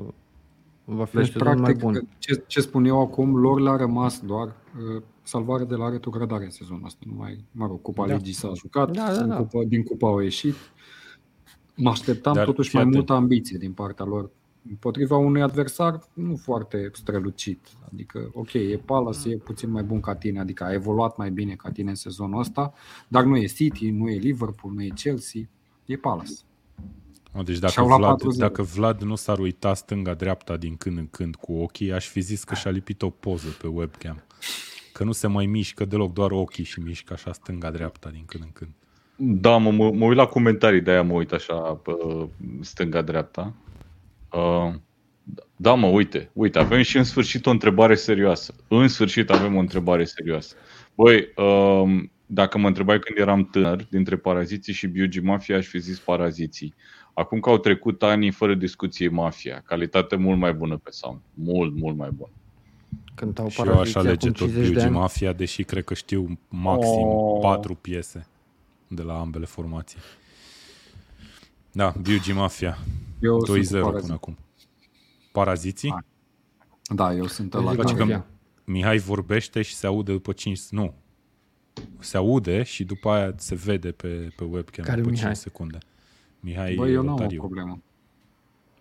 va 0.84 1.05
fi 1.05 1.16
Deci, 1.16 1.26
un 1.26 1.32
sezon 1.32 1.47
mai 1.47 1.74
practic, 1.74 1.82
bun. 1.84 2.07
ce, 2.20 2.43
ce 2.47 2.61
spun 2.61 2.86
eu 2.86 3.01
acum, 3.01 3.36
lor 3.36 3.59
le-a 3.59 3.76
rămas 3.76 4.20
doar 4.20 4.47
uh, 4.47 5.01
salvare 5.24 5.63
de 5.63 5.76
la 5.76 5.89
retrogradare 5.89 6.43
în 6.43 6.49
sezonul 6.49 6.86
ăsta. 6.86 6.99
Nu 7.05 7.13
mai, 7.18 7.43
mă 7.51 7.68
rog, 7.68 7.82
Cupa 7.82 8.07
Da. 8.07 8.16
Ligii 8.16 8.34
s-a 8.34 8.51
jucat, 8.55 8.91
Da, 8.91 9.13
da, 9.13 9.22
în 9.22 9.28
da. 9.28 9.36
Cupa, 9.36 9.63
din 9.68 9.84
Cupa 9.84 10.07
au 10.07 10.20
ieșit. 10.20 10.55
Mă 11.76 11.89
așteptam 11.89 12.34
Dar 12.34 12.45
totuși 12.45 12.70
fii 12.70 12.78
mai 12.80 12.88
atent. 12.88 13.07
multă 13.07 13.22
ambiție 13.22 13.57
din 13.57 13.72
partea 13.72 14.05
lor. 14.05 14.30
Împotriva 14.70 15.18
unui 15.18 15.41
adversar 15.41 15.99
nu 16.13 16.36
foarte 16.36 16.89
strălucit. 16.93 17.68
Adică, 17.91 18.30
ok, 18.34 18.53
e 18.53 18.82
Palace, 18.86 19.30
e 19.30 19.38
puțin 19.38 19.72
mai 19.72 19.84
bun 19.84 19.99
ca 19.99 20.16
tine, 20.16 20.39
adică 20.39 20.63
a 20.63 20.74
evoluat 20.74 21.18
mai 21.18 21.32
bine 21.32 21.53
ca 21.53 21.72
tine 21.72 21.89
în 21.89 21.95
sezonul 21.95 22.39
ăsta, 22.39 22.74
dar 23.07 23.24
nu 23.24 23.38
e 23.38 23.45
City, 23.45 23.89
nu 23.89 24.09
e 24.09 24.18
Liverpool, 24.18 24.74
nu 24.74 24.84
e 24.84 24.88
Chelsea, 24.95 25.41
e 25.86 25.95
Palace. 25.95 26.34
Mă, 27.34 27.43
Deci 27.43 27.59
dacă 27.59 27.72
Și-au 27.72 27.88
luat 27.88 27.99
Vlad, 27.99 28.34
4-0. 28.34 28.38
dacă 28.38 28.61
Vlad 28.61 29.01
nu 29.01 29.16
s-ar 29.16 29.39
uita 29.39 29.74
stânga-dreapta 29.74 30.57
din 30.57 30.76
când 30.76 30.97
în 30.97 31.07
când 31.07 31.36
cu 31.36 31.53
ochii, 31.53 31.93
aș 31.93 32.07
fi 32.07 32.20
zis 32.20 32.43
că 32.43 32.55
și-a 32.55 32.72
lipit 32.72 33.01
o 33.01 33.09
poză 33.09 33.47
pe 33.61 33.68
webcam. 33.68 34.24
Că 34.93 35.03
nu 35.03 35.11
se 35.11 35.28
mai 35.28 35.45
mișcă 35.45 35.86
deloc, 35.86 36.13
doar 36.13 36.32
ochii 36.32 36.63
și 36.63 36.80
mișcă 36.80 37.13
așa 37.13 37.34
stânga-dreapta 37.34 38.09
din 38.09 38.24
când 38.26 38.43
în 38.43 38.49
când. 38.53 38.72
Da, 39.18 39.57
mă, 39.57 39.72
mă, 39.72 39.91
mă 39.91 40.05
uit 40.05 40.18
la 40.18 40.26
comentarii, 40.26 40.82
de-aia 40.82 41.03
mă 41.03 41.13
uit 41.13 41.32
așa 41.32 41.55
pe 41.55 41.91
stânga-dreapta. 42.61 43.53
Uh, 44.36 44.74
da, 45.56 45.74
mă, 45.74 45.88
uite, 45.88 46.30
uite, 46.34 46.60
avem 46.60 46.82
și 46.82 46.98
în 46.98 47.04
sfârșit 47.04 47.46
o 47.46 47.50
întrebare 47.50 47.96
serioasă. 47.96 48.56
În 48.68 48.88
sfârșit 48.88 49.30
avem 49.30 49.56
o 49.56 49.60
întrebare 49.60 50.04
serioasă. 50.06 50.56
Băi, 50.96 51.34
uh, 51.36 52.04
dacă 52.26 52.58
mă 52.58 52.68
întrebai 52.68 53.00
când 53.00 53.18
eram 53.18 53.46
tânăr, 53.46 53.88
dintre 53.90 54.16
paraziții 54.18 54.74
și 54.74 54.88
Biugi 54.88 55.20
Mafia, 55.20 55.58
aș 55.58 55.66
fi 55.66 55.80
zis 55.80 56.00
paraziții. 56.00 56.74
Acum 57.14 57.40
că 57.40 57.50
au 57.50 57.58
trecut 57.58 58.04
ani, 58.04 58.32
fără 58.32 58.54
discuție, 58.56 59.10
Mafia. 59.10 59.64
Calitate 59.66 60.16
mult 60.16 60.40
mai 60.40 60.54
bună 60.54 60.78
pe 60.78 60.90
sound. 60.92 61.20
Mult, 61.34 61.76
mult 61.76 61.98
mai 61.98 62.10
bună. 62.14 62.32
Cântau 63.16 63.50
Și 63.50 63.60
eu 63.60 63.66
aș 63.66 63.74
paraziții 63.74 64.00
alege 64.00 64.28
acum 64.28 64.32
tot 64.32 64.48
50 64.48 64.64
de 64.64 64.70
Biugi 64.70 64.86
ani. 64.86 64.96
Mafia, 64.96 65.34
deși 65.34 65.64
cred 65.64 65.84
că 65.84 65.94
știu 65.94 66.40
maxim 66.50 67.02
Oh. 67.08 67.40
patru 67.42 67.76
piese. 67.76 68.28
de 68.88 69.02
la 69.02 69.20
ambele 69.20 69.46
formații. 69.46 69.98
Da, 71.72 71.94
BUG 72.02 72.36
Mafia. 72.36 72.78
Eu 73.26 73.38
2-0 73.59 73.63
sunt 73.63 73.82
cu 73.84 73.89
până 73.91 74.13
acum. 74.13 74.38
Paraziții? 75.32 75.89
Hai. 75.91 76.01
Da, 76.95 77.13
eu 77.13 77.28
sunt 77.28 77.51
Deci 77.51 77.61
la 77.63 77.69
zic 77.71 77.82
Face 77.82 77.93
care... 77.93 78.05
că 78.05 78.13
Mafia. 78.15 78.28
Mihai 78.65 78.97
vorbește 78.97 79.61
și 79.61 79.76
se 79.76 79.88
aude 79.88 80.11
după 80.11 80.32
5... 80.32 80.59
Nu. 80.69 80.93
Se 81.99 82.17
aude 82.17 82.63
și 82.63 82.84
după 82.84 83.09
aia 83.09 83.34
se 83.38 83.55
vede 83.55 83.91
pe, 83.91 84.34
pe 84.36 84.43
webcam 84.43 84.86
Care 84.86 84.97
după 84.97 85.09
Mihai? 85.09 85.26
5 85.32 85.38
secunde. 85.43 85.78
Mihai 86.39 86.76
Băi, 86.76 86.91
eu 86.93 87.01
n-am 87.03 87.13
o 87.13 87.17
Rotariu. 87.17 87.39
problemă. 87.39 87.82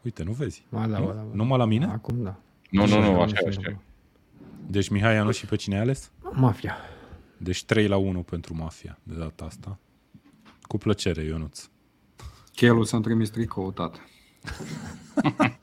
Uite, 0.03 0.23
nu 0.23 0.33
vezi? 0.33 0.65
Ba, 0.71 0.87
da, 0.87 0.99
nu? 0.99 1.07
ba, 1.07 1.13
da, 1.13 1.21
ba. 1.21 1.35
Numai 1.35 1.59
la 1.59 1.65
mine? 1.65 1.85
Acum 1.85 2.23
da. 2.23 2.37
Nu, 2.71 2.87
nu, 2.87 3.01
nu, 3.01 3.13
Da, 3.13 3.23
așa, 3.23 3.35
se 3.37 3.49
așa. 3.49 3.59
întâmplă. 3.59 3.83
Deci 4.67 4.89
Mihai 4.89 5.17
a 5.17 5.23
nu 5.23 5.31
și 5.31 5.47
pe 5.47 5.57
cine 5.57 5.75
ai 5.75 5.81
ales? 5.81 6.11
Mafia. 6.33 6.77
Deci 7.37 7.65
3 7.65 7.87
la 7.87 7.97
1 7.97 8.23
pentru 8.23 8.55
Mafia 8.55 8.99
de 9.03 9.15
data 9.15 9.45
asta. 9.45 9.79
Cu 10.63 10.79
plăcere, 10.79 11.23
Ionuț. 11.23 11.69
Chelu 12.53 12.83
să-mi 12.83 13.03
trimis 13.03 13.31
tricou, 13.31 13.73
tată. 13.73 13.99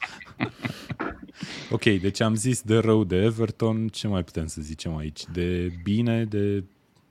Ok, 1.72 1.84
deci 1.84 2.20
am 2.20 2.36
zis 2.36 2.62
de 2.62 2.78
rău 2.78 3.04
de 3.04 3.16
Everton, 3.16 3.88
ce 3.88 4.08
mai 4.08 4.24
putem 4.24 4.48
să 4.48 4.62
zicem 4.62 4.96
aici? 4.96 5.24
De 5.34 5.72
bine, 5.84 6.26
de, 6.26 6.64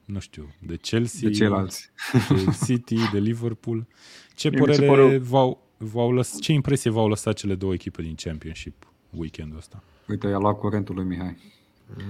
nu 0.04 0.18
știu, 0.18 0.54
de 0.66 0.76
Chelsea, 0.76 1.28
De 1.28 1.34
ceilalți. 1.34 1.90
de 2.28 2.44
City, 2.64 3.10
de 3.12 3.18
Liverpool. 3.18 3.86
Ce 4.34 4.48
Mie 4.48 4.60
mi 4.60 4.74
se 4.74 4.82
părere 4.82 5.02
pare 5.02 5.18
v-au, 5.18 5.66
v-au 5.76 6.12
lăs, 6.12 6.40
ce 6.40 6.52
impresie 6.52 6.90
v-au 6.90 7.08
lăsat 7.08 7.34
cele 7.34 7.54
două 7.54 7.72
echipe 7.72 8.02
din 8.02 8.14
Championship 8.14 8.86
weekendul 9.10 9.56
ăsta? 9.58 9.82
Uite, 10.08 10.26
i-a 10.26 10.38
luat 10.38 10.58
curentul 10.58 10.94
lui 10.94 11.04
Mihai. 11.04 11.36
Nu 11.96 12.02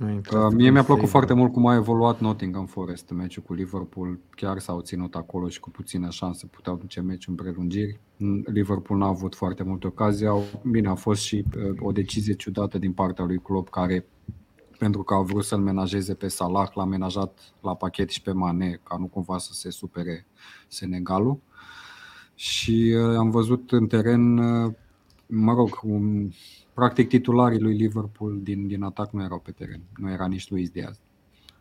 e 0.00 0.20
Că 0.22 0.48
mie 0.52 0.70
mi-a 0.70 0.84
plăcut 0.84 1.08
foarte 1.08 1.32
mult 1.32 1.52
cum 1.52 1.66
a 1.66 1.74
evoluat 1.74 2.20
Nottingham 2.20 2.66
Forest 2.66 3.10
în 3.10 3.16
meciul 3.16 3.42
cu 3.42 3.54
Liverpool. 3.54 4.18
Chiar 4.30 4.58
s-au 4.58 4.80
ținut 4.80 5.14
acolo 5.14 5.48
și 5.48 5.60
cu 5.60 5.70
puține 5.70 6.08
șanse 6.08 6.46
puteau 6.46 6.76
duce 6.76 7.00
meciul 7.00 7.34
în 7.36 7.44
prelungiri. 7.44 8.00
Liverpool 8.44 8.98
n-a 8.98 9.06
avut 9.06 9.34
foarte 9.34 9.62
multe 9.62 9.86
ocazii. 9.86 10.26
Au- 10.26 10.44
Bine, 10.70 10.88
a 10.88 10.94
fost 10.94 11.22
și 11.22 11.44
uh, 11.56 11.76
o 11.80 11.92
decizie 11.92 12.34
ciudată 12.34 12.78
din 12.78 12.92
partea 12.92 13.24
lui 13.24 13.38
Klopp 13.38 13.68
care 13.70 14.06
pentru 14.78 15.02
că 15.02 15.14
a 15.14 15.20
vrut 15.20 15.44
să-l 15.44 15.58
menajeze 15.58 16.14
pe 16.14 16.28
Salah, 16.28 16.68
l-a 16.74 16.84
menajat 16.84 17.38
la 17.62 17.74
pachet 17.74 18.10
și 18.10 18.22
pe 18.22 18.32
Mane, 18.32 18.80
ca 18.82 18.96
nu 18.98 19.06
cumva 19.06 19.38
să 19.38 19.52
se 19.52 19.70
supere 19.70 20.26
Senegalul. 20.68 21.38
Și 22.34 22.94
uh, 22.96 23.16
am 23.16 23.30
văzut 23.30 23.72
în 23.72 23.86
teren, 23.86 24.38
uh, 24.38 24.72
mă 25.26 25.52
rog, 25.52 25.80
un, 25.82 26.30
practic 26.74 27.08
titularii 27.08 27.60
lui 27.60 27.76
Liverpool 27.76 28.38
din, 28.42 28.66
din 28.66 28.82
atac 28.82 29.10
nu 29.10 29.22
erau 29.22 29.38
pe 29.38 29.50
teren. 29.50 29.80
Nu 29.96 30.10
era 30.10 30.26
nici 30.26 30.50
Luis 30.50 30.70
Diaz. 30.70 31.00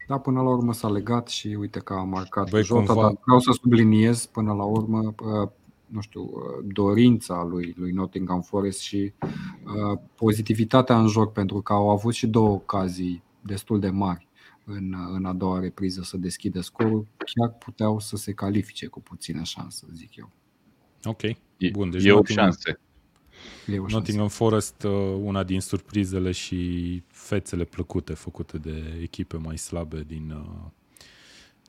Dar 0.08 0.20
până 0.20 0.42
la 0.42 0.50
urmă 0.50 0.74
s-a 0.74 0.90
legat 0.90 1.28
și 1.28 1.48
uite 1.48 1.80
că 1.80 1.94
a 1.94 2.04
marcat 2.04 2.50
Băi, 2.50 2.64
Jota, 2.64 2.94
cumva- 2.94 3.02
dar 3.02 3.18
vreau 3.26 3.40
să 3.40 3.52
subliniez 3.52 4.26
până 4.26 4.54
la 4.54 4.64
urmă 4.64 5.14
uh, 5.24 5.50
nu 5.86 6.02
știu, 6.02 6.22
uh, 6.22 6.66
dorința 6.74 7.44
lui, 7.44 7.74
lui 7.78 7.92
Nottingham 7.92 8.42
Forest 8.42 8.80
și 8.80 9.14
uh, 9.22 10.00
pozitivitatea 10.16 11.00
în 11.00 11.08
joc, 11.08 11.32
pentru 11.32 11.62
că 11.62 11.74
au 11.74 11.90
avut 11.90 12.14
și 12.14 12.28
două 12.28 12.50
ocazii 12.50 13.24
destul 13.42 13.80
de 13.80 13.90
mari 13.90 14.28
în, 14.66 14.96
în 15.14 15.26
a 15.26 15.34
doua 15.34 15.60
repriză 15.60 16.02
să 16.04 16.18
deschidă 16.18 16.62
scorul, 16.62 17.08
chiar 17.18 17.50
puteau 17.50 18.00
să 18.00 18.16
se 18.16 18.34
califice 18.34 18.88
cu 18.88 19.02
puțină 19.02 19.44
șansă, 19.44 19.86
zic 19.94 20.16
eu. 20.16 20.30
Ok, 21.04 21.22
E, 21.58 21.70
bun. 21.72 21.90
Deci 21.90 22.06
e 22.06 22.12
o 22.12 22.16
Nottingham, 22.16 22.52
Nottingham 23.88 24.28
Forest, 24.28 24.84
uh, 24.84 24.92
una 25.22 25.44
din 25.44 25.60
surprizele 25.62 26.32
și 26.32 27.02
fețele 27.08 27.64
plăcute 27.64 28.14
făcute 28.14 28.58
de 28.58 29.00
echipe 29.02 29.38
mai 29.38 29.58
slabe 29.58 30.04
din, 30.08 30.32
uh, 30.32 30.70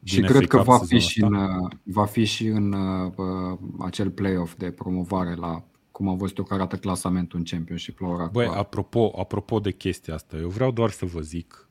Și 0.03 0.15
din 0.15 0.25
cred 0.27 0.41
FA 0.41 0.47
că 0.47 0.57
Cup 0.57 0.67
va 0.67 0.79
sezonul 0.79 1.01
fi, 1.01 1.07
și 1.09 1.21
ăsta. 1.25 1.37
în, 1.37 1.63
uh, 1.65 1.71
va 1.83 2.05
fi 2.05 2.25
și 2.25 2.47
în 2.47 2.73
uh, 2.73 3.59
acel 3.79 4.11
play-off 4.11 4.55
de 4.57 4.71
promovare 4.71 5.35
la 5.35 5.63
cum 5.91 6.09
am 6.09 6.17
văzut 6.17 6.37
eu 6.39 6.45
că 6.45 6.55
arată 6.55 6.77
clasamentul 6.77 7.39
în 7.39 7.45
Championship 7.45 7.99
la 7.99 8.07
ora 8.09 8.27
Băi, 8.33 8.43
actuală. 8.45 8.61
apropo, 8.61 9.13
apropo 9.19 9.61
de 9.61 9.73
chestia 9.73 10.15
asta, 10.15 10.37
eu 10.37 10.49
vreau 10.49 10.71
doar 10.71 10.91
să 10.91 11.07
vă 11.07 11.21
zic 11.21 11.69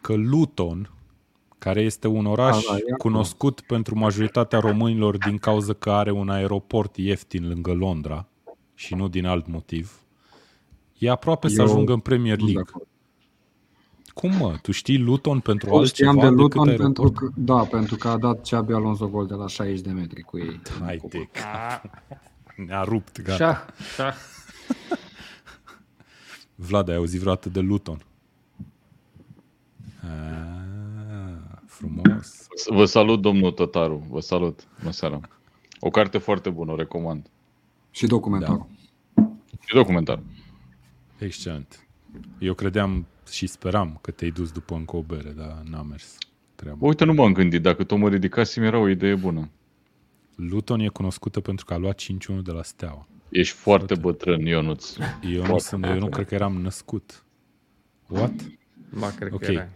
că 0.00 0.14
Luton, 0.14 0.90
care 1.58 1.80
este 1.80 2.06
un 2.08 2.26
oraș 2.26 2.54
Da, 2.64 2.72
da, 2.72 2.76
e 2.76 2.80
acolo. 2.92 2.96
cunoscut 2.96 3.60
pentru 3.60 3.98
majoritatea 3.98 4.58
românilor 4.58 5.16
din 5.18 5.38
cauza 5.38 5.72
că 5.72 5.90
are 5.90 6.10
un 6.10 6.28
aeroport 6.28 6.96
ieftin 6.96 7.48
lângă 7.48 7.72
Londra 7.72 8.26
și 8.82 8.94
nu 8.94 9.08
din 9.08 9.26
alt 9.26 9.46
motiv, 9.46 9.92
e 10.98 11.10
aproape 11.10 11.48
să 11.48 11.60
Eu 11.60 11.66
ajungă 11.66 11.92
în 11.92 11.98
Premier 12.00 12.38
Nu 12.38 12.46
de 12.46 12.52
League. 12.52 12.70
acord. 12.74 12.86
Cum 14.14 14.36
mă? 14.36 14.58
Tu 14.62 14.70
știi 14.72 14.98
Luton 14.98 15.40
pentru 15.40 15.68
Eu 15.68 15.76
altceva 15.78 16.10
știam 16.10 16.14
de 16.14 16.34
decât 16.36 16.54
Luton 16.54 16.68
aeroport? 16.68 16.94
pentru 16.94 17.28
că, 17.28 17.32
da, 17.40 17.64
pentru 17.64 17.96
că 17.96 18.08
a 18.08 18.18
dat 18.18 18.40
Xabi 18.42 18.72
Alonso 18.72 19.08
gol 19.08 19.26
de 19.26 19.34
la 19.34 19.46
60 19.46 19.80
de 19.80 19.90
metri 19.92 20.20
cu 20.22 20.38
ei. 20.38 20.60
Hai 20.80 20.96
Cupă. 20.96 21.16
de 21.16 21.28
cap. 21.32 22.02
Ne-a 22.56 22.82
rupt, 22.82 23.22
gata. 23.22 23.36
Șa, 23.36 23.66
șa. 23.94 24.14
Vlad, 26.54 26.88
ai 26.88 26.94
auzit 26.96 27.20
vreodată 27.20 27.48
de 27.48 27.60
Luton? 27.60 28.04
Ah, 30.02 31.58
frumos. 31.66 32.46
Vă 32.70 32.84
salut, 32.84 33.20
domnul 33.20 33.52
Tătaru. 33.52 34.06
Vă 34.10 34.20
salut. 34.20 34.66
Bună 34.78 34.90
seara. 34.92 35.20
O 35.80 35.90
carte 35.90 36.18
foarte 36.18 36.50
bună, 36.50 36.72
o 36.72 36.76
recomand. 36.76 37.26
Și 37.92 38.06
documentarul. 38.06 38.66
Și 39.66 39.74
documentar. 39.74 40.22
Excelent. 41.18 41.86
Eu 42.38 42.54
credeam 42.54 43.06
și 43.30 43.46
speram 43.46 43.98
că 44.00 44.10
te-ai 44.10 44.30
dus 44.30 44.50
după 44.50 44.74
încă 44.74 44.96
o 44.96 45.02
bere, 45.02 45.30
dar 45.30 45.62
n-a 45.70 45.82
mers 45.82 46.16
treaba. 46.54 46.86
Uite, 46.86 47.04
nu 47.04 47.12
m-am 47.12 47.32
gândit. 47.32 47.62
Dacă 47.62 47.84
tot 47.84 47.98
mă 47.98 48.08
ridicasem, 48.08 48.62
era 48.62 48.78
o 48.78 48.88
idee 48.88 49.14
bună. 49.14 49.50
Luton 50.34 50.80
e 50.80 50.88
cunoscută 50.88 51.40
pentru 51.40 51.64
că 51.64 51.74
a 51.74 51.76
luat 51.76 52.02
5-1 52.02 52.42
de 52.42 52.50
la 52.50 52.62
Steaua. 52.62 53.08
Ești 53.28 53.54
foarte 53.56 53.94
bătrân, 53.94 54.46
Ionuț. 54.46 54.96
Eu 55.22 55.40
nu, 55.40 55.44
Foarte 55.44 55.64
sunt, 55.64 55.84
eu 55.84 55.98
nu 55.98 56.08
cred 56.08 56.26
că 56.26 56.34
eram 56.34 56.60
născut. 56.60 57.24
What? 58.06 58.32
Ba, 58.98 59.10
cred 59.10 59.32
Ok. 59.32 59.40
că 59.40 59.50
era. 59.50 59.68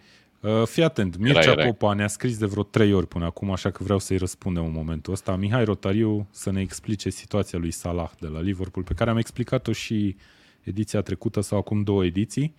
Uh, 0.47 0.67
fii 0.67 0.83
atent, 0.83 1.17
Mircea 1.19 1.41
Era, 1.41 1.51
era. 1.53 1.65
Popa 1.65 1.93
ne-a 1.93 2.07
scris 2.09 2.39
de 2.39 2.47
vreo 2.47 2.63
trei 2.63 2.93
ori 2.93 3.07
până 3.07 3.25
acum, 3.25 3.51
așa 3.51 3.71
că 3.71 3.83
vreau 3.83 3.99
să-i 3.99 4.17
răspundem 4.17 4.65
în 4.65 4.73
momentul 4.73 5.13
ăsta. 5.13 5.37
Mihai 5.37 5.65
Rotariu 5.65 6.27
să 6.31 6.51
ne 6.51 6.61
explice 6.61 7.11
situația 7.11 7.59
lui 7.59 7.71
Salah 7.71 8.11
de 8.21 8.27
la 8.27 8.41
Liverpool, 8.41 8.85
pe 8.85 8.95
care 8.95 9.11
am 9.11 9.17
explicat-o 9.17 9.73
și 9.73 10.17
ediția 10.63 11.01
trecută 11.01 11.41
sau 11.41 11.59
acum 11.59 11.83
două 11.83 12.05
ediții. 12.05 12.55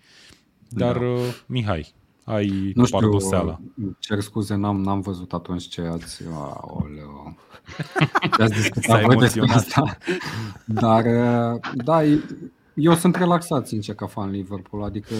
Dar, 0.68 0.98
da. 0.98 1.04
Mihai, 1.46 1.94
ai 2.24 2.72
Nu 2.74 2.84
știu, 2.84 2.98
pardoseala. 2.98 3.60
cer 3.98 4.20
scuze, 4.20 4.54
n-am, 4.54 4.80
n-am 4.80 5.00
văzut 5.00 5.32
atunci 5.32 5.68
ce 5.68 5.80
ați... 5.80 6.22
Aoleu. 6.34 7.36
Ce 8.36 8.42
ați 8.42 8.52
S-a 8.54 8.58
discutat 8.60 9.02
voi 9.02 9.16
despre 9.16 9.40
emoționat. 9.40 9.56
asta. 9.56 9.98
Dar, 10.64 11.04
uh, 11.54 11.60
da, 11.84 12.04
e- 12.04 12.24
eu 12.74 12.94
sunt 12.94 13.16
relaxat, 13.16 13.66
sincer, 13.66 13.94
ca 13.94 14.06
fan 14.06 14.30
Liverpool. 14.30 14.82
Adică, 14.84 15.14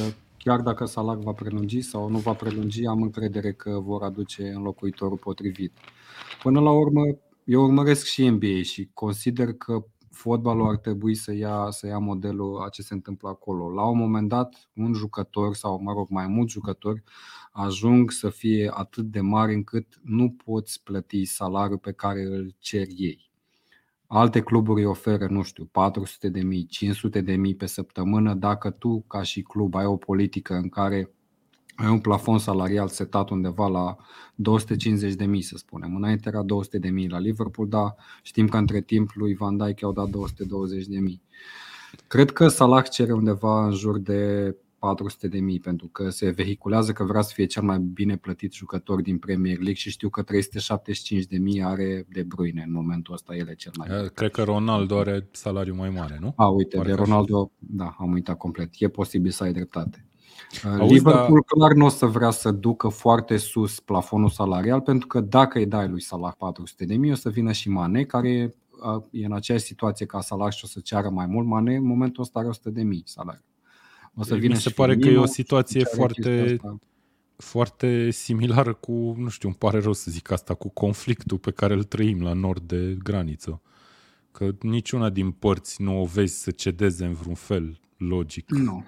chiar 0.49 0.61
dacă 0.61 0.85
Salah 0.85 1.19
va 1.21 1.33
prelungi 1.33 1.81
sau 1.81 2.09
nu 2.09 2.19
va 2.19 2.33
prelungi, 2.33 2.87
am 2.87 3.03
încredere 3.03 3.53
că 3.53 3.71
vor 3.71 4.03
aduce 4.03 4.49
înlocuitorul 4.49 5.17
potrivit. 5.17 5.73
Până 6.43 6.61
la 6.61 6.71
urmă, 6.71 7.03
eu 7.45 7.63
urmăresc 7.63 8.05
și 8.05 8.29
NBA 8.29 8.63
și 8.63 8.91
consider 8.95 9.53
că 9.53 9.85
fotbalul 10.11 10.69
ar 10.69 10.77
trebui 10.77 11.15
să 11.15 11.35
ia, 11.35 11.67
să 11.71 11.87
ia 11.87 11.99
modelul 11.99 12.63
a 12.63 12.69
ce 12.69 12.83
se 12.83 12.95
întâmplă 12.95 13.29
acolo. 13.29 13.71
La 13.71 13.85
un 13.85 13.99
moment 13.99 14.29
dat, 14.29 14.69
un 14.75 14.93
jucător 14.93 15.55
sau, 15.55 15.81
mă 15.83 15.93
rog, 15.93 16.09
mai 16.09 16.27
mulți 16.27 16.53
jucători 16.53 17.03
ajung 17.53 18.11
să 18.11 18.29
fie 18.29 18.71
atât 18.75 19.05
de 19.05 19.21
mari 19.21 19.55
încât 19.55 20.01
nu 20.03 20.31
poți 20.31 20.83
plăti 20.83 21.25
salariul 21.25 21.79
pe 21.79 21.93
care 21.93 22.23
îl 22.23 22.55
cer 22.59 22.87
ei. 22.97 23.28
Alte 24.11 24.41
cluburi 24.41 24.81
îi 24.81 24.87
oferă, 24.87 25.27
nu 25.27 25.43
știu, 25.43 25.65
400 25.65 26.29
de 26.29 26.41
mii, 26.41 26.67
500 26.67 27.21
de 27.21 27.35
mii 27.35 27.55
pe 27.55 27.67
săptămână. 27.67 28.35
Dacă 28.35 28.71
tu, 28.71 29.01
ca 29.01 29.23
și 29.23 29.43
club, 29.43 29.75
ai 29.75 29.85
o 29.85 29.97
politică 29.97 30.55
în 30.55 30.69
care 30.69 31.11
ai 31.77 31.91
un 31.91 31.99
plafon 31.99 32.39
salarial 32.39 32.89
setat 32.89 33.31
undeva 33.31 33.69
la 33.69 33.97
250 34.35 35.15
de 35.15 35.25
mii, 35.25 35.43
să 35.43 35.57
spunem. 35.57 35.97
Înainte 35.97 36.29
era 36.29 36.43
200 36.43 36.79
de 36.79 36.89
mii 36.89 37.09
la 37.09 37.19
Liverpool, 37.19 37.69
dar 37.69 37.95
știm 38.23 38.49
că 38.49 38.57
între 38.57 38.81
timp 38.81 39.11
lui 39.15 39.35
Van 39.35 39.57
Dijk 39.57 39.81
i-au 39.81 39.93
dat 39.93 40.09
220 40.09 40.87
de 40.87 40.99
mii. 40.99 41.23
Cred 42.07 42.31
că 42.31 42.49
Salah 42.49 42.89
cere 42.89 43.13
undeva 43.13 43.67
în 43.67 43.73
jur 43.73 43.99
de 43.99 44.55
400 44.79 45.29
de 45.29 45.39
mii, 45.39 45.61
pentru 45.61 45.89
că 45.89 46.09
se 46.09 46.31
vehiculează 46.31 46.93
că 46.93 47.05
vrea 47.05 47.21
să 47.21 47.33
fie 47.35 47.45
cel 47.45 47.63
mai 47.63 47.79
bine 47.79 48.17
plătit 48.17 48.53
jucător 48.53 49.01
din 49.01 49.19
Premier 49.19 49.57
League 49.57 49.75
și 49.75 49.91
știu 49.91 50.09
că 50.09 50.23
375 50.23 51.25
de 51.25 51.39
mii 51.39 51.63
are 51.63 52.07
de 52.09 52.23
Bruyne 52.23 52.63
în 52.67 52.73
momentul 52.73 53.15
ăsta, 53.15 53.37
el 53.37 53.49
e 53.49 53.55
cel 53.55 53.73
mai 53.77 53.89
bine. 53.89 54.09
Cred 54.15 54.31
că 54.31 54.43
Ronaldo 54.43 54.99
are 54.99 55.29
salariu 55.31 55.75
mai 55.75 55.91
mare, 55.91 56.19
nu? 56.21 56.33
A, 56.37 56.49
uite, 56.49 56.77
Parcă 56.77 56.93
de 56.93 57.01
așa. 57.01 57.05
Ronaldo, 57.05 57.51
da, 57.59 57.95
am 57.99 58.13
uitat 58.13 58.37
complet. 58.37 58.71
E 58.79 58.89
posibil 58.89 59.31
să 59.31 59.43
ai 59.43 59.53
dreptate. 59.53 60.03
Auzi, 60.79 60.93
Liverpool 60.93 61.43
clar 61.43 61.73
nu 61.73 61.85
o 61.85 61.89
să 61.89 62.07
vrea 62.07 62.31
să 62.31 62.51
ducă 62.51 62.89
foarte 62.89 63.37
sus 63.37 63.81
plafonul 63.81 64.29
salarial, 64.29 64.81
pentru 64.81 65.07
că 65.07 65.21
dacă 65.21 65.59
îi 65.59 65.67
dai 65.67 65.89
lui 65.89 66.01
Salah 66.01 66.33
400 66.39 66.85
de 66.85 66.97
mii, 66.97 67.11
o 67.11 67.15
să 67.15 67.29
vină 67.29 67.53
și 67.53 67.69
Mane, 67.69 68.05
care 68.05 68.55
a, 68.81 69.05
e 69.11 69.25
în 69.25 69.33
aceeași 69.33 69.65
situație 69.65 70.07
ca 70.07 70.21
Salah 70.21 70.53
și 70.53 70.65
o 70.65 70.67
să 70.67 70.81
ceară 70.81 71.09
mai 71.09 71.27
mult. 71.27 71.47
Mane 71.47 71.77
în 71.77 71.87
momentul 71.87 72.23
ăsta 72.23 72.39
are 72.39 72.49
100 72.49 72.71
de 72.71 72.83
mii 72.83 73.03
salariu. 73.07 73.43
O 74.19 74.23
să 74.23 74.35
Mi 74.35 74.41
vină 74.41 74.55
se 74.55 74.69
și 74.69 74.75
pare 74.75 74.93
că 74.93 74.99
e 74.99 75.03
o 75.03 75.05
Firmino, 75.07 75.27
situație 75.27 75.79
și 75.81 75.85
ceară 75.87 75.97
foarte- 75.97 76.21
chestia 76.41 76.55
asta. 76.55 76.79
foarte 77.37 78.11
similară 78.11 78.75
cu, 78.75 79.15
nu 79.19 79.29
știu, 79.29 79.49
îmi 79.49 79.57
pare 79.59 79.79
rău 79.81 79.93
să 79.93 80.11
zic 80.11 80.31
asta, 80.31 80.55
cu 80.55 80.69
conflictul 80.69 81.39
pe 81.39 81.51
care 81.51 81.75
îl 81.75 81.85
trăim 81.85 82.23
la 82.23 82.33
nord 82.33 82.63
de 82.63 82.97
graniță. 83.03 83.63
Că 84.33 84.51
niciuna 84.63 85.11
din 85.11 85.31
părți 85.31 85.83
nu 85.83 86.01
o 86.01 86.05
vezi 86.05 86.43
să 86.43 86.51
cedeze 86.51 87.05
în 87.05 87.13
vreun 87.13 87.35
fel 87.35 87.81
logic. 87.97 88.51
Nu. 88.51 88.85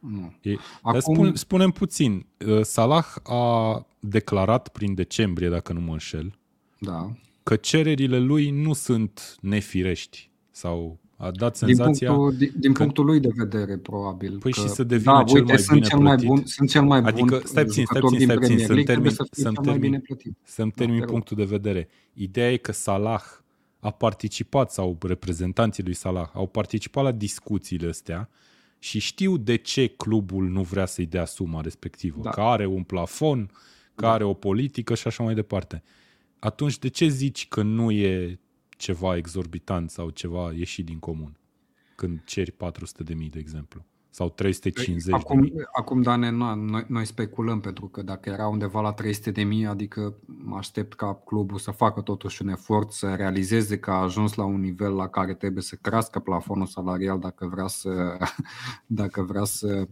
nu. 0.00 0.32
E, 0.42 0.54
Dar 0.84 0.94
Acum- 0.94 1.00
spun, 1.14 1.34
spunem 1.34 1.70
puțin, 1.70 2.26
uh, 2.46 2.60
Salah 2.62 3.06
a 3.22 3.86
declarat 4.00 4.68
prin 4.68 4.94
decembrie, 4.94 5.48
dacă 5.48 5.72
nu 5.72 5.80
mă 5.80 5.92
înșel, 5.92 6.38
Da. 6.78 7.12
că 7.42 7.56
cererile 7.56 8.18
lui 8.18 8.50
nu 8.50 8.72
sunt 8.72 9.36
nefirești 9.40 10.30
sau 10.50 10.98
a 11.24 11.30
dat 11.30 11.58
Din 11.58 11.66
senzația... 11.74 12.12
punctul, 12.12 12.36
din, 12.38 12.52
din 12.58 12.72
că- 12.72 12.82
punctul 12.82 13.04
lui 13.04 13.20
de 13.20 13.30
vedere, 13.36 13.76
probabil. 13.76 14.38
Păi 14.38 14.52
că, 14.52 14.60
și 14.60 14.68
să 14.68 14.82
devină 14.84 15.12
da, 15.12 15.22
cel 15.24 15.34
uite, 15.40 15.52
mai 15.52 15.58
sunt 15.62 15.76
bine 15.76 15.88
cel 15.88 15.98
mai 15.98 16.12
plătit. 16.14 16.26
bun, 16.28 16.42
sunt 16.46 16.68
cel 16.70 16.82
mai 16.82 16.98
Adică, 16.98 17.36
bun 17.36 17.42
stai 17.44 17.64
puțin, 17.64 17.82
jucător 17.82 18.00
stai 18.00 18.00
puțin, 18.00 18.18
din 18.18 18.26
stai 18.26 18.36
puțin, 18.36 18.56
Premier 18.56 18.66
să-mi 18.66 18.76
League, 18.76 18.94
termin- 18.94 19.02
trebuie 19.02 19.10
să 19.12 19.26
fie 19.34 19.42
să-mi 19.42 19.54
cel 19.54 19.64
mai 19.64 19.72
termin. 19.72 19.90
bine 19.90 20.02
plătit. 20.06 20.36
Să-mi 20.42 20.70
Da, 20.70 20.74
termin 20.76 20.98
te 20.98 21.04
rog. 21.04 21.10
punctul 21.10 21.36
de 21.36 21.44
vedere. 21.44 21.88
Ideea 22.12 22.52
e 22.52 22.56
că 22.56 22.72
Salah 22.72 23.22
a 23.80 23.90
participat 23.90 24.70
sau 24.72 24.98
reprezentanții 25.02 25.82
lui 25.82 25.94
Salah 25.94 26.28
au 26.32 26.46
participat 26.46 27.04
la 27.04 27.12
discuțiile 27.12 27.88
astea 27.88 28.28
și 28.78 28.98
știu 28.98 29.36
de 29.36 29.56
ce 29.56 29.86
clubul 29.86 30.48
nu 30.48 30.62
vrea 30.62 30.86
să-i 30.86 31.06
dea 31.06 31.24
suma 31.24 31.60
respectivă. 31.60 32.20
Da. 32.22 32.30
Că 32.30 32.40
are 32.40 32.66
un 32.66 32.82
plafon, 32.82 33.50
că 33.94 34.06
are 34.06 34.24
o 34.24 34.32
politică 34.32 34.94
și 34.94 35.06
așa 35.06 35.22
mai 35.22 35.34
departe. 35.34 35.82
Atunci 36.38 36.78
de 36.78 36.88
ce 36.88 37.08
zici 37.08 37.48
că 37.48 37.62
nu 37.62 37.90
e 37.90 38.38
ceva 38.76 39.16
exorbitant 39.16 39.90
sau 39.90 40.10
ceva 40.10 40.52
ieșit 40.52 40.84
din 40.84 40.98
comun? 40.98 41.36
Când 41.96 42.22
ceri 42.24 42.50
400 42.50 43.02
de 43.02 43.14
mii, 43.14 43.30
de 43.30 43.38
exemplu. 43.38 43.84
Sau 44.10 44.28
350 44.28 45.04
de 45.04 45.12
Acum, 45.12 45.38
mii. 45.38 45.52
acum 45.72 46.02
Dane, 46.02 46.30
nu, 46.30 46.54
noi, 46.54 46.84
noi 46.88 47.04
speculăm 47.04 47.60
pentru 47.60 47.86
că 47.86 48.02
dacă 48.02 48.28
era 48.28 48.48
undeva 48.48 48.80
la 48.80 48.92
300 48.92 49.30
de 49.30 49.42
mii, 49.42 49.66
adică 49.66 50.14
mă 50.26 50.56
aștept 50.56 50.94
ca 50.94 51.14
clubul 51.24 51.58
să 51.58 51.70
facă 51.70 52.00
totuși 52.00 52.42
un 52.42 52.48
efort 52.48 52.92
să 52.92 53.14
realizeze 53.14 53.78
că 53.78 53.90
a 53.90 54.02
ajuns 54.02 54.34
la 54.34 54.44
un 54.44 54.60
nivel 54.60 54.94
la 54.94 55.08
care 55.08 55.34
trebuie 55.34 55.62
să 55.62 55.76
crească 55.80 56.18
plafonul 56.18 56.66
salarial 56.66 57.18
dacă 57.18 57.46
vrea 57.46 57.66
să, 57.66 58.18
dacă 58.86 59.22
vrea 59.22 59.44
să 59.44 59.88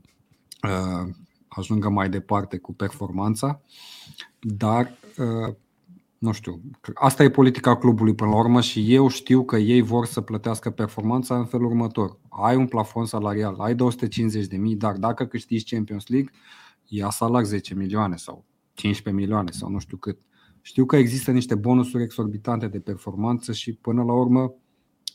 uh, 0.62 1.14
ajungă 1.48 1.88
mai 1.88 2.08
departe 2.08 2.58
cu 2.58 2.74
performanța. 2.74 3.60
Dar 4.40 4.98
uh, 5.18 5.54
nu 6.22 6.32
știu, 6.32 6.60
asta 6.94 7.22
e 7.22 7.30
politica 7.30 7.76
clubului 7.76 8.14
până 8.14 8.30
la 8.30 8.36
urmă 8.36 8.60
și 8.60 8.94
eu 8.94 9.08
știu 9.08 9.44
că 9.44 9.56
ei 9.56 9.80
vor 9.80 10.06
să 10.06 10.20
plătească 10.20 10.70
performanța 10.70 11.38
în 11.38 11.44
felul 11.44 11.66
următor. 11.66 12.18
Ai 12.28 12.56
un 12.56 12.66
plafon 12.66 13.06
salarial, 13.06 13.54
ai 13.58 13.74
250 13.74 14.46
de 14.46 14.56
mii, 14.56 14.76
dar 14.76 14.96
dacă 14.96 15.26
câștigi 15.26 15.74
Champions 15.74 16.08
League, 16.08 16.30
ia 16.84 17.10
salar 17.10 17.44
10 17.44 17.74
milioane 17.74 18.16
sau 18.16 18.44
15 18.72 19.22
milioane 19.22 19.50
sau 19.50 19.70
nu 19.70 19.78
știu 19.78 19.96
cât. 19.96 20.18
Știu 20.60 20.84
că 20.84 20.96
există 20.96 21.30
niște 21.30 21.54
bonusuri 21.54 22.02
exorbitante 22.02 22.68
de 22.68 22.80
performanță 22.80 23.52
și 23.52 23.72
până 23.72 24.02
la 24.02 24.12
urmă 24.12 24.54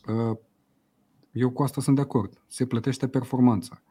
uh, 0.08 0.38
eu 1.32 1.50
cu 1.50 1.64
asta 1.64 1.82
sunt 1.82 1.96
de 1.96 2.02
acord. 2.02 2.42
Se 2.48 2.66
plătește 2.66 3.08
performanța. 3.08 3.82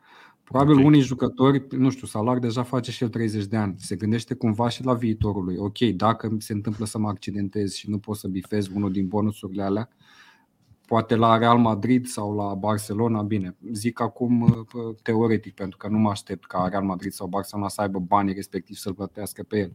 Probabil 0.49 0.79
Ok. 0.79 0.85
unii 0.85 1.01
jucători, 1.01 1.67
nu 1.71 1.91
știu, 1.91 2.07
Salar 2.07 2.39
deja 2.39 2.63
face 2.63 2.91
și 2.91 3.03
el 3.03 3.09
30 3.09 3.45
de 3.45 3.57
ani. 3.57 3.75
Se 3.79 3.97
gândește 3.97 4.35
cumva 4.35 4.69
și 4.69 4.85
la 4.85 4.95
viitorul 4.95 5.45
lui. 5.45 5.57
Ok, 5.59 5.79
dacă 5.79 6.29
mi 6.29 6.43
se 6.43 6.53
întâmplă 6.53 6.85
să 6.85 6.99
mă 6.99 7.09
accidentez 7.09 7.73
și 7.73 7.91
nu 7.91 7.99
pot 7.99 8.17
să 8.17 8.29
bifez 8.29 8.69
unul 8.75 8.93
din 8.93 9.07
bonusurile 9.07 9.63
alea, 9.63 9.89
poate 10.87 11.15
la 11.17 11.39
Real 11.39 11.59
Madrid 11.59 12.07
sau 12.07 12.35
la 12.35 12.55
Barcelona, 12.55 13.23
bine, 13.23 13.57
zic 13.73 14.01
acum 14.01 14.41
uh, 14.41 14.51
teoretic, 15.03 15.55
pentru 15.55 15.77
că 15.77 15.89
nu 15.89 15.99
mă 15.99 16.11
aștept 16.11 16.45
ca 16.47 16.67
Real 16.71 16.85
Madrid 16.85 17.13
sau 17.13 17.27
Barcelona 17.27 17.69
să 17.69 17.81
aibă 17.81 17.99
banii 17.99 18.35
respectiv 18.35 18.77
să-l 18.77 18.95
plătească 18.95 19.43
pe 19.43 19.59
el. 19.59 19.73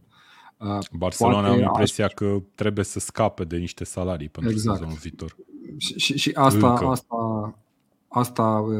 Uh, 0.56 0.78
Barcelona 0.96 1.40
poate 1.40 1.48
am 1.54 1.58
aș- 1.60 1.64
impresia 1.66 2.06
că 2.06 2.42
trebuie 2.54 2.84
să 2.84 2.98
scape 2.98 3.44
de 3.44 3.56
niște 3.56 3.84
salarii 3.84 4.28
pentru 4.28 4.52
Exact. 4.52 4.76
sezonul 4.78 4.98
viitor. 5.00 5.36
Și, 5.76 5.98
și, 5.98 6.18
și 6.18 6.30
asta, 6.34 6.70
Încă. 6.70 6.84
asta, 6.86 7.16
asta 8.14 8.42
uh, 8.42 8.74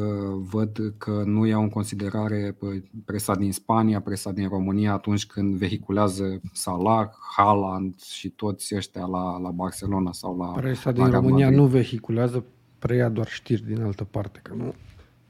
văd 0.50 0.94
că 0.98 1.22
nu 1.26 1.46
iau 1.46 1.62
în 1.62 1.68
considerare 1.68 2.56
uh, 2.60 2.82
presa 3.04 3.34
din 3.34 3.52
Spania, 3.52 4.00
presa 4.00 4.32
din 4.32 4.48
România 4.48 4.92
atunci 4.92 5.26
când 5.26 5.54
vehiculează 5.54 6.40
Salah, 6.52 7.08
Haaland 7.36 8.00
și 8.00 8.30
toți 8.30 8.76
ăștia 8.76 9.04
la, 9.04 9.38
la 9.38 9.50
Barcelona 9.50 10.12
sau 10.12 10.36
la 10.36 10.46
Presa 10.46 10.82
la 10.84 10.92
din 10.92 11.04
Real 11.04 11.14
România 11.14 11.44
Madrid. 11.44 11.60
nu 11.60 11.66
vehiculează, 11.66 12.44
preia 12.78 13.08
doar 13.08 13.28
știri 13.28 13.64
din 13.66 13.82
altă 13.82 14.04
parte, 14.04 14.40
că 14.42 14.54
nu, 14.56 14.74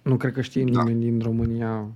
nu 0.02 0.16
cred 0.16 0.32
că 0.32 0.40
știe 0.40 0.64
Da. 0.64 0.82
nimeni 0.82 1.00
din 1.10 1.20
România 1.20 1.86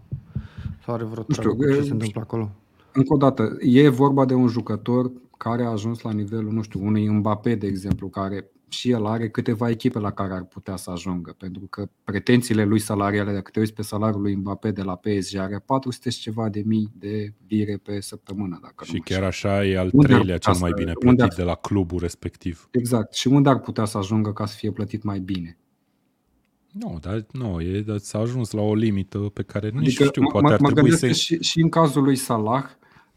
sau 0.85 0.95
are 0.95 1.05
vreo 1.05 1.25
Nu 1.27 1.35
știu, 1.35 1.43
treabă 1.43 1.65
cu 1.65 1.71
ce 1.73 1.79
e- 1.79 1.83
se 1.83 1.93
întâmplă 1.93 2.21
acolo. 2.21 2.51
Încă 2.93 3.15
o 3.15 3.17
dată, 3.17 3.57
e 3.61 3.89
vorba 3.89 4.25
de 4.25 4.35
un 4.35 4.47
jucător 4.49 5.11
care 5.39 5.63
a 5.65 5.69
ajuns 5.71 6.01
la 6.01 6.13
nivelul, 6.13 6.53
nu 6.53 6.63
știu, 6.63 6.85
unui 6.87 7.09
Mbappé, 7.09 7.55
de 7.55 7.67
exemplu, 7.67 8.09
care 8.09 8.51
și 8.69 8.91
el 8.91 9.07
are 9.07 9.29
câteva 9.31 9.71
echipe 9.71 9.99
la 9.99 10.11
care 10.13 10.33
ar 10.33 10.45
putea 10.45 10.77
să 10.77 10.91
ajungă, 10.91 11.35
pentru 11.39 11.67
că 11.71 11.89
pretențiile 12.05 12.65
lui 12.65 12.79
salariale, 12.79 13.33
dacă 13.33 13.51
te 13.51 13.59
uiți 13.59 13.73
pe 13.75 13.83
salariul 13.83 14.23
lui 14.23 14.35
Mbappé 14.35 14.71
de 14.71 14.83
la 14.83 14.97
PSG, 14.97 15.37
are 15.37 15.59
400 15.67 16.11
și 16.11 16.21
ceva 16.21 16.49
de 16.49 16.63
mii 16.67 16.91
de 16.99 17.33
lire 17.49 17.77
pe 17.77 18.01
săptămână. 18.01 18.59
Dacă 18.63 18.85
Și 18.85 18.91
nu 18.93 18.97
mă 18.99 19.05
chiar 19.05 19.23
înșel. 19.25 19.51
așa 19.51 19.65
e 19.67 19.79
al 19.79 19.91
Unde 19.93 19.97
ar 20.13 20.19
treilea 20.19 20.37
putea 20.37 20.53
cel 20.53 20.61
mai 20.61 20.71
să- 20.71 20.77
bine 20.77 20.93
unde 20.97 21.05
plătit 21.17 21.21
ar- 21.33 21.37
de 21.37 21.43
la 21.43 21.55
clubul 21.55 21.99
respectiv. 21.99 22.69
Exact. 22.71 23.15
Și 23.15 23.29
unde 23.29 23.49
ar 23.49 23.59
putea 23.61 23.85
să 23.85 23.99
ajungă 23.99 24.33
ca 24.33 24.47
să 24.47 24.57
fie 24.57 24.71
plătit 24.71 25.03
mai 25.03 25.19
bine? 25.21 25.59
Nu, 26.73 26.99
dar 27.01 27.27
nu, 27.33 27.61
e, 27.61 27.81
dar 27.81 27.99
s-a 27.99 28.19
ajuns 28.19 28.51
la 28.51 28.61
o 28.61 28.75
limită 28.75 29.19
pe 29.19 29.43
care 29.43 29.69
nici 29.71 29.87
Adică 29.87 30.03
nu 30.03 30.09
știu, 30.09 30.23
mă- 30.23 30.31
poate 30.31 30.47
mă, 30.47 30.53
ar 30.53 30.61
mă 30.61 30.71
trebui 30.73 30.91
gândesc 30.91 31.01
să... 31.01 31.07
că 31.07 31.13
și, 31.13 31.43
și 31.49 31.61
în 31.61 31.69
cazul 31.69 32.03
lui 32.03 32.17
Salah, 32.17 32.65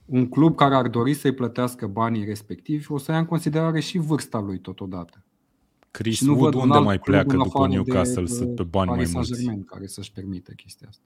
un 0.05 0.29
club 0.29 0.55
care 0.55 0.75
ar 0.75 0.87
dori 0.87 1.13
să-i 1.13 1.31
plătească 1.33 1.87
banii 1.87 2.25
respectivi 2.25 2.91
o 2.91 2.97
să 2.97 3.11
ia 3.11 3.17
în 3.17 3.25
considerare 3.25 3.79
și 3.79 3.97
vârsta 3.97 4.39
lui 4.39 4.59
totodată. 4.59 5.23
Chris 5.91 6.15
Și 6.15 6.25
nu 6.25 6.31
Wood 6.31 6.43
văd 6.43 6.53
un 6.53 6.61
unde 6.61 6.75
alt 6.75 6.85
mai 6.85 6.99
club 6.99 7.05
pleacă 7.05 7.31
în 7.31 7.43
după 7.43 7.57
afară 7.57 7.71
Newcastle 7.71 8.23
de, 8.23 8.27
să 8.31 8.43
uh, 8.43 8.53
pe 8.55 8.63
bani 8.63 8.87
mai 8.87 8.97
Paris 8.97 9.13
mulți? 9.13 9.29
Saint-Germain 9.29 9.65
care 9.65 9.87
să-și 9.87 10.11
permită 10.11 10.51
chestia 10.51 10.87
asta. 10.89 11.03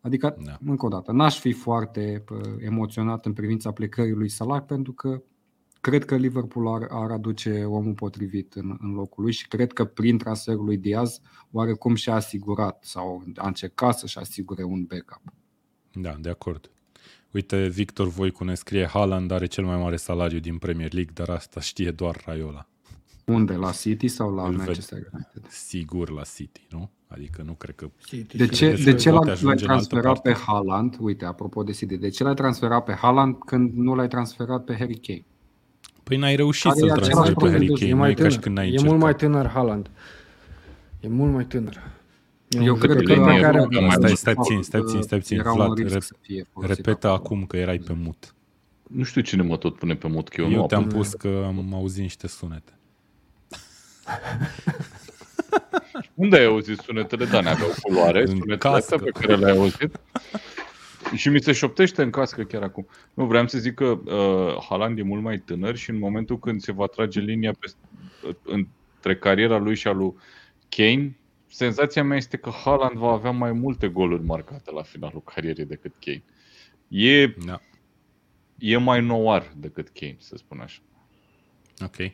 Adică, 0.00 0.36
Da. 0.44 0.58
încă 0.66 0.86
o 0.86 0.88
dată, 0.88 1.12
n-aș 1.12 1.38
fi 1.38 1.52
foarte 1.52 2.24
uh, 2.30 2.38
emoționat 2.58 3.26
în 3.26 3.32
privința 3.32 3.72
plecării 3.72 4.12
lui 4.12 4.28
Salah 4.28 4.62
pentru 4.66 4.92
că 4.92 5.22
cred 5.80 6.04
că 6.04 6.16
Liverpool 6.16 6.82
ar, 6.82 6.88
ar 6.90 7.10
aduce 7.10 7.64
omul 7.64 7.94
potrivit 7.94 8.54
în, 8.54 8.76
în 8.80 8.92
locul 8.92 9.22
lui 9.22 9.32
și 9.32 9.48
cred 9.48 9.72
că 9.72 9.84
prin 9.84 10.18
transferul 10.18 10.64
lui 10.64 10.76
Diaz 10.76 11.20
oarecum 11.50 11.94
și-a 11.94 12.14
asigurat 12.14 12.84
sau 12.84 13.24
a 13.34 13.46
încercat 13.46 13.98
să-și 13.98 14.18
asigure 14.18 14.62
un 14.62 14.84
backup. 14.84 15.22
Da, 15.92 16.16
de 16.20 16.28
acord. 16.28 16.70
Uite, 17.30 17.68
Victor 17.68 18.08
Voicu 18.08 18.44
ne 18.44 18.54
scrie 18.54 18.86
Haaland 18.86 19.30
are 19.30 19.46
cel 19.46 19.64
mai 19.64 19.76
mare 19.76 19.96
salariu 19.96 20.38
din 20.38 20.58
Premier 20.58 20.92
League, 20.92 21.12
dar 21.14 21.28
asta 21.28 21.60
știe 21.60 21.90
doar 21.90 22.22
Raiola. 22.26 22.66
Unde? 23.24 23.54
La 23.54 23.70
City 23.70 24.08
sau 24.08 24.34
la 24.34 24.42
Îl 24.42 24.48
ved. 24.48 24.58
Manchester 24.58 24.98
United? 25.12 25.50
Sigur 25.50 26.10
la 26.10 26.22
City, 26.36 26.66
nu? 26.70 26.90
Adică 27.08 27.42
nu 27.42 27.52
cred 27.52 27.74
că... 27.74 27.90
City 28.04 28.36
De 28.36 28.44
și 28.44 28.50
ce, 28.50 28.64
credeți 28.66 28.84
de 28.84 28.90
că 28.92 28.96
ce 28.98 29.10
poate 29.10 29.24
l-ai, 29.24 29.34
ajunge 29.34 29.54
l-ai 29.54 29.64
în 29.64 29.70
altă 29.70 29.86
transferat 29.86 30.22
parte? 30.22 30.30
pe 30.30 30.36
Haaland? 30.46 30.96
Uite, 31.00 31.24
apropo 31.24 31.62
de 31.62 31.72
City, 31.72 31.96
de 31.96 32.08
ce 32.08 32.22
l-ai 32.24 32.34
transferat 32.34 32.84
pe 32.84 32.92
Haaland 32.92 33.36
când 33.46 33.72
nu 33.74 33.94
l-ai 33.94 34.08
transferat 34.08 34.64
pe 34.64 34.76
Harry 34.78 34.96
Kane? 35.00 35.24
Păi 36.02 36.16
n-ai 36.16 36.36
reușit 36.36 36.62
Care 36.62 36.78
să-l 36.78 36.88
e 36.88 36.90
același 36.92 37.10
transferi 37.10 37.34
pe 37.36 37.40
profil 37.40 37.58
Harry 37.58 37.66
de 37.72 37.78
Kane, 37.78 37.90
e 37.90 37.92
nu 37.92 37.98
mai 37.98 38.10
e 38.10 38.14
ca 38.14 38.22
și 38.22 38.28
tânăr. 38.28 38.42
când 38.42 38.56
n-ai 38.56 38.66
E 38.66 38.68
încercat. 38.70 38.90
mult 38.90 39.02
mai 39.02 39.14
tânăr 39.14 39.46
Haaland. 39.46 39.90
E 41.00 41.08
mult 41.08 41.32
mai 41.32 41.44
tânăr. 41.44 41.80
E 42.48 42.58
Eu 42.62 42.72
un 42.74 42.78
cred 42.80 42.90
că 42.96 42.98
jucător 42.98 43.16
Linia 43.16 43.34
pe 43.34 43.40
care... 43.40 43.56
europeană. 43.56 43.88
Stai, 43.90 43.98
mai 44.00 44.16
stai 44.16 44.32
mult, 44.36 44.46
puțin, 44.48 44.62
stai 44.62 44.80
puțin, 44.80 45.02
stai 45.02 45.18
puțin. 45.18 45.38
Era 45.38 45.52
Vlad, 45.52 45.68
un 45.68 45.74
risc 45.74 45.94
rep- 45.94 45.98
să 46.02 46.14
fie 46.20 46.44
folosit 46.52 46.76
Repetă 46.76 47.06
acolo. 47.08 47.22
acum 47.24 47.44
că 47.46 47.56
erai 47.56 47.78
pe 47.78 47.92
mut. 47.92 48.34
Nu 48.88 49.02
știu 49.02 49.20
cine 49.20 49.42
mă 49.42 49.56
tot 49.56 49.76
pune 49.78 49.94
pe 49.94 50.08
mut, 50.08 50.28
că 50.28 50.40
eu, 50.40 50.50
Eu 50.50 50.60
nu 50.60 50.66
te-am 50.66 50.82
apăs. 50.82 50.94
pus 50.94 51.12
că 51.14 51.42
am 51.46 51.74
auzit 51.74 52.02
niște 52.02 52.26
sunete. 52.26 52.72
Unde 56.14 56.36
ai 56.36 56.44
auzit 56.44 56.78
sunetele? 56.78 57.24
Da, 57.24 57.40
ne-aveau 57.40 57.70
culoare, 57.82 58.20
În 58.20 58.26
sunetele 58.26 58.56
cască. 58.56 58.76
astea 58.76 58.98
pe 58.98 59.10
care 59.10 59.36
le-ai 59.36 59.56
auzit. 59.56 60.00
Și 61.16 61.28
mi 61.28 61.42
se 61.42 61.52
șoptește 61.52 62.02
în 62.02 62.10
cască 62.10 62.42
chiar 62.42 62.62
acum. 62.62 62.86
Nu, 63.14 63.26
vreau 63.26 63.48
să 63.48 63.58
zic 63.58 63.74
că 63.74 63.84
uh, 63.84 64.64
Haaland 64.68 64.98
e 64.98 65.02
mult 65.02 65.22
mai 65.22 65.38
tânăr 65.38 65.76
și 65.76 65.90
în 65.90 65.98
momentul 65.98 66.38
când 66.38 66.60
se 66.60 66.72
va 66.72 66.86
trage 66.86 67.20
linia 67.20 67.52
pe, 67.58 67.72
între 68.44 69.16
cariera 69.16 69.58
lui 69.58 69.74
și 69.74 69.88
a 69.88 69.92
lui 69.92 70.14
Kane, 70.68 71.16
senzația 71.48 72.04
mea 72.04 72.16
este 72.16 72.36
că 72.36 72.50
Haaland 72.64 72.96
va 72.96 73.10
avea 73.10 73.30
mai 73.30 73.52
multe 73.52 73.88
goluri 73.88 74.22
marcate 74.24 74.70
la 74.70 74.82
finalul 74.82 75.22
carierei 75.22 75.64
decât 75.64 75.92
Kane. 76.00 76.22
E, 76.88 77.26
Da, 77.26 77.60
e 78.58 78.76
mai 78.76 79.02
nouar 79.02 79.52
decât 79.56 79.88
Kane, 79.88 80.16
să 80.18 80.36
spun 80.36 80.60
așa. 80.60 80.78
ok. 81.84 82.10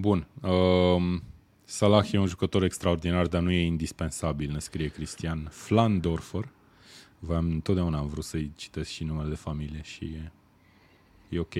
Bun. 0.00 0.26
Um, 0.42 1.22
Salah 1.64 2.12
e 2.12 2.18
un 2.18 2.26
jucător 2.26 2.62
extraordinar, 2.62 3.26
dar 3.26 3.42
nu 3.42 3.50
e 3.50 3.64
indispensabil, 3.64 4.50
ne 4.52 4.58
scrie 4.58 4.88
Cristian. 4.88 5.48
Flandorfer. 5.50 6.48
V-am, 7.18 7.50
întotdeauna 7.50 7.98
am 7.98 8.06
vrut 8.06 8.24
să-i 8.24 8.52
citesc 8.56 8.90
și 8.90 9.04
numele 9.04 9.28
de 9.28 9.34
familie 9.34 9.80
și 9.82 10.04
e, 10.04 10.32
e 11.28 11.38
ok. 11.38 11.54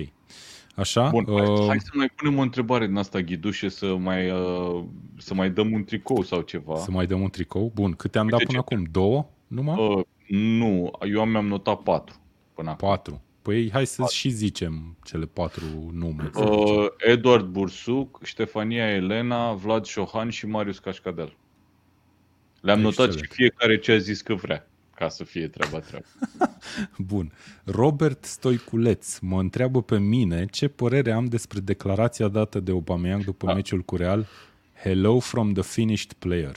Așa? 0.75 1.09
Bun, 1.09 1.25
hai, 1.27 1.47
uh, 1.47 1.65
hai 1.67 1.79
să 1.79 1.89
mai 1.93 2.07
punem 2.15 2.37
o 2.37 2.41
întrebare 2.41 2.87
din 2.87 2.95
asta, 2.95 3.21
Ghidușe, 3.21 3.69
să 3.69 3.95
mai, 3.95 4.31
uh, 4.31 4.83
să 5.17 5.33
mai 5.33 5.49
dăm 5.49 5.71
un 5.71 5.83
tricou 5.83 6.21
sau 6.23 6.41
ceva. 6.41 6.77
Să 6.77 6.91
mai 6.91 7.05
dăm 7.05 7.21
un 7.21 7.29
tricou? 7.29 7.71
Bun, 7.75 7.91
câte 7.91 8.17
am 8.17 8.25
Uite 8.25 8.37
dat 8.37 8.45
până 8.45 8.63
ce- 8.67 8.73
acum? 8.73 8.87
Două? 8.91 9.25
Numai? 9.47 9.87
Uh, 9.95 10.03
nu, 10.27 10.91
eu 11.13 11.25
mi-am 11.25 11.47
notat 11.47 11.79
patru 11.81 12.15
până 12.53 12.69
acum. 12.69 12.87
Patru. 12.87 13.21
Ei. 13.53 13.71
Hai 13.71 13.85
să 13.85 14.05
și 14.11 14.29
zicem 14.29 14.97
cele 15.03 15.25
patru 15.25 15.65
nume. 15.93 16.29
să 16.33 16.39
zicem. 16.39 16.75
Uh, 16.75 16.85
Eduard 16.97 17.45
Bursuc, 17.45 18.19
Ștefania 18.23 18.87
Elena, 18.93 19.53
Vlad 19.53 19.85
Șohan 19.85 20.29
și 20.29 20.45
Marius 20.47 20.79
Cașcadel. 20.79 21.35
Le-am 22.61 22.79
notat 22.79 23.05
Excelent. 23.05 23.29
și 23.31 23.35
fiecare 23.35 23.77
ce 23.79 23.91
a 23.91 23.97
zis 23.97 24.21
că 24.21 24.33
vrea, 24.33 24.67
ca 24.95 25.09
să 25.09 25.23
fie 25.23 25.47
treaba 25.47 25.79
treaba. 25.79 26.05
Bun. 26.97 27.31
Robert 27.63 28.25
Stoiculeț 28.25 29.19
mă 29.19 29.39
întreabă 29.39 29.81
pe 29.81 29.99
mine 29.99 30.45
ce 30.45 30.67
părere 30.67 31.11
am 31.11 31.25
despre 31.25 31.59
declarația 31.59 32.27
dată 32.27 32.59
de 32.59 32.71
Aubameyang 32.71 33.23
după 33.23 33.45
Da. 33.45 33.53
meciul 33.53 33.79
cu 33.81 33.95
Real. 33.95 34.27
Hello 34.83 35.19
from 35.19 35.53
the 35.53 35.63
finished 35.63 36.13
player. 36.13 36.55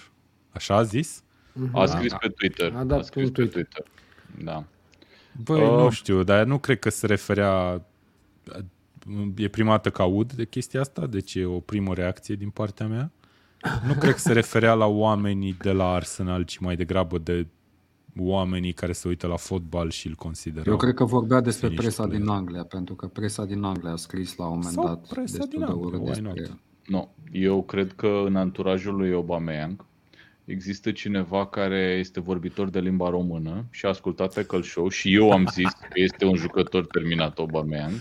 Așa 0.50 0.74
a 0.76 0.82
zis? 0.82 1.22
A 1.72 1.86
scris 1.86 2.12
pe 2.20 2.28
Twitter. 2.28 2.72
A 2.76 2.84
dat 2.84 2.98
A 2.98 3.02
scris 3.02 3.24
un 3.26 3.32
pe 3.32 3.34
tweet. 3.46 3.52
Twitter. 3.52 3.84
Da. 4.44 4.64
Băi, 5.44 5.60
Uh. 5.60 5.68
nu 5.82 5.90
știu, 5.90 6.22
dar 6.22 6.44
nu 6.46 6.58
cred 6.58 6.78
că 6.78 6.90
se 6.90 7.06
referea... 7.06 7.84
E 9.36 9.48
prima 9.48 9.70
dată 9.70 9.90
că 9.90 10.02
aud 10.02 10.32
de 10.32 10.44
chestia 10.46 10.80
asta, 10.80 11.06
deci 11.06 11.34
e 11.34 11.44
o 11.44 11.60
primă 11.60 11.94
reacție 11.94 12.34
din 12.34 12.50
partea 12.50 12.86
mea. 12.86 13.10
Nu 13.86 13.94
cred 13.94 14.12
că 14.12 14.18
se 14.18 14.32
referea 14.32 14.74
la 14.74 14.86
oamenii 14.86 15.56
de 15.62 15.72
la 15.72 15.92
Arsenal, 15.92 16.42
ci 16.42 16.58
mai 16.58 16.76
degrabă 16.76 17.18
de 17.18 17.46
oamenii 18.18 18.72
care 18.72 18.92
se 18.92 19.08
uită 19.08 19.26
la 19.26 19.36
fotbal 19.36 19.90
și 19.90 20.06
îl 20.06 20.14
consideră. 20.14 20.70
Eu 20.70 20.76
cred 20.76 20.94
că 20.94 21.04
vorbea 21.04 21.40
despre 21.40 21.66
Finished 21.68 21.84
presa 21.94 22.02
player. 22.02 22.20
din 22.20 22.30
Anglia, 22.30 22.64
pentru 22.64 22.94
că 22.94 23.06
presa 23.06 23.44
din 23.44 23.62
Anglia 23.62 23.90
a 23.92 23.96
scris 23.96 24.36
la 24.36 24.44
un 24.44 24.50
moment 24.50 24.72
Sau 24.72 24.84
dat 24.84 25.06
presa 25.08 25.36
destul 25.36 25.48
din 25.48 25.58
de 25.58 25.64
Anglia, 25.64 25.86
urât 25.86 26.00
why 26.00 26.06
despre 26.06 26.28
not? 26.28 26.36
el. 26.36 26.58
Nu, 26.86 27.14
eu 27.32 27.62
cred 27.62 27.92
că 27.92 28.22
în 28.26 28.36
anturajul 28.36 28.94
lui 28.96 29.12
Aubameyang 29.12 29.84
există 30.52 30.90
cineva 30.90 31.46
care 31.46 31.96
este 31.98 32.20
vorbitor 32.20 32.70
de 32.70 32.80
limba 32.80 33.10
română 33.10 33.64
și 33.70 33.86
a 33.86 33.88
ascultat 33.88 34.34
Tackle 34.34 34.62
Show 34.62 34.88
și 34.88 35.14
eu 35.14 35.30
am 35.30 35.46
zis 35.52 35.70
că 35.70 35.88
este 35.94 36.24
un 36.24 36.36
jucător 36.36 36.86
terminat 36.86 37.38
Aubameyang 37.38 37.92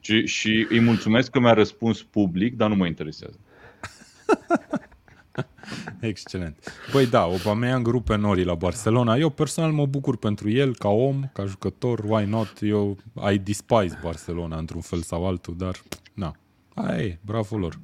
și, 0.00 0.26
și 0.26 0.66
îi 0.70 0.80
mulțumesc 0.80 1.30
că 1.30 1.40
mi-a 1.40 1.52
răspuns 1.52 2.02
public, 2.02 2.56
dar 2.56 2.68
nu 2.68 2.74
mă 2.74 2.86
interesează. 2.86 3.38
Excelent. 6.00 6.72
Băi 6.92 7.06
da, 7.06 7.20
Aubameyang 7.20 7.86
rupe 7.86 8.16
norii 8.16 8.44
la 8.44 8.54
Barcelona. 8.54 9.16
Eu 9.16 9.30
personal 9.30 9.72
mă 9.72 9.86
bucur 9.86 10.16
pentru 10.16 10.50
el, 10.50 10.76
ca 10.76 10.88
om, 10.88 11.22
ca 11.32 11.44
jucător, 11.44 12.04
why 12.04 12.24
not? 12.24 12.58
Eu 12.60 12.96
I 13.32 13.38
despise 13.38 13.98
Barcelona 14.02 14.56
într-un 14.56 14.80
fel 14.80 15.00
sau 15.00 15.26
altul, 15.26 15.56
dar 15.56 15.82
na, 16.14 16.36
aia 16.74 17.02
e, 17.02 17.18
bravo 17.24 17.56
lor. 17.56 17.78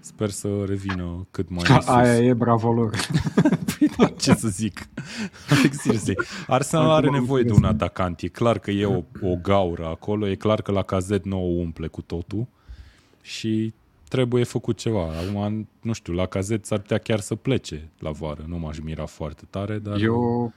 Sper 0.00 0.30
să 0.30 0.48
revină 0.66 1.26
cât 1.30 1.48
mai 1.50 1.64
sus. 1.64 1.86
Aia 1.86 2.16
e 2.18 2.32
bravo 2.34 2.72
lor. 2.72 2.90
Păi 3.78 3.90
da, 3.98 4.06
ce 4.08 4.34
să 4.34 4.48
zic? 4.48 4.88
Like, 5.62 5.74
seriously. 5.76 6.16
Arsenal 6.46 6.90
are 6.90 7.06
Acum 7.06 7.14
am 7.14 7.20
nevoie 7.20 7.42
de 7.42 7.48
înțeles. 7.48 7.70
un 7.70 7.76
atacant. 7.76 8.20
E 8.20 8.28
clar 8.28 8.58
că 8.58 8.70
e 8.70 8.86
o, 8.86 9.02
o 9.20 9.36
gaură 9.42 9.86
acolo, 9.86 10.28
e 10.28 10.34
clar 10.34 10.62
că 10.62 10.72
la 10.72 10.82
cazet 10.82 11.24
nu 11.24 11.38
o 11.38 11.60
umple 11.60 11.86
cu 11.86 12.02
totul 12.02 12.46
și 13.22 13.72
trebuie 14.08 14.44
făcut 14.44 14.76
ceva. 14.78 15.02
Acum, 15.28 15.68
nu 15.80 15.92
știu, 15.92 16.12
la 16.12 16.26
cazet 16.26 16.66
s-ar 16.66 16.78
putea 16.78 16.98
chiar 16.98 17.20
să 17.20 17.34
plece 17.34 17.88
la 17.98 18.10
vară. 18.10 18.44
Nu 18.46 18.58
m-aș 18.58 18.78
mira 18.78 19.06
foarte 19.06 19.42
tare, 19.50 19.78
dar 19.78 19.96
Eu 20.00 20.52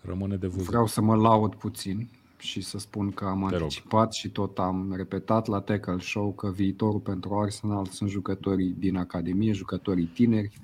rămâne 0.00 0.36
de 0.36 0.46
văzut. 0.46 0.66
vreau 0.66 0.86
să 0.86 1.00
mă 1.00 1.14
laud 1.14 1.54
puțin 1.54 2.08
și 2.42 2.60
să 2.60 2.78
spun 2.78 3.10
că 3.10 3.24
am 3.24 3.38
Te 3.48 3.52
rog. 3.54 3.62
anticipat 3.62 4.12
și 4.12 4.30
tot 4.30 4.58
am 4.58 4.92
repetat 4.96 5.46
la 5.46 5.60
Tackle 5.60 5.98
Show 5.98 6.32
că 6.32 6.50
viitorul 6.50 7.00
pentru 7.00 7.34
Arsenal 7.38 7.86
sunt 7.86 8.10
jucătorii 8.10 8.74
din 8.78 8.96
Academie, 8.96 9.52
jucătorii 9.52 10.06
tineri. 10.06 10.60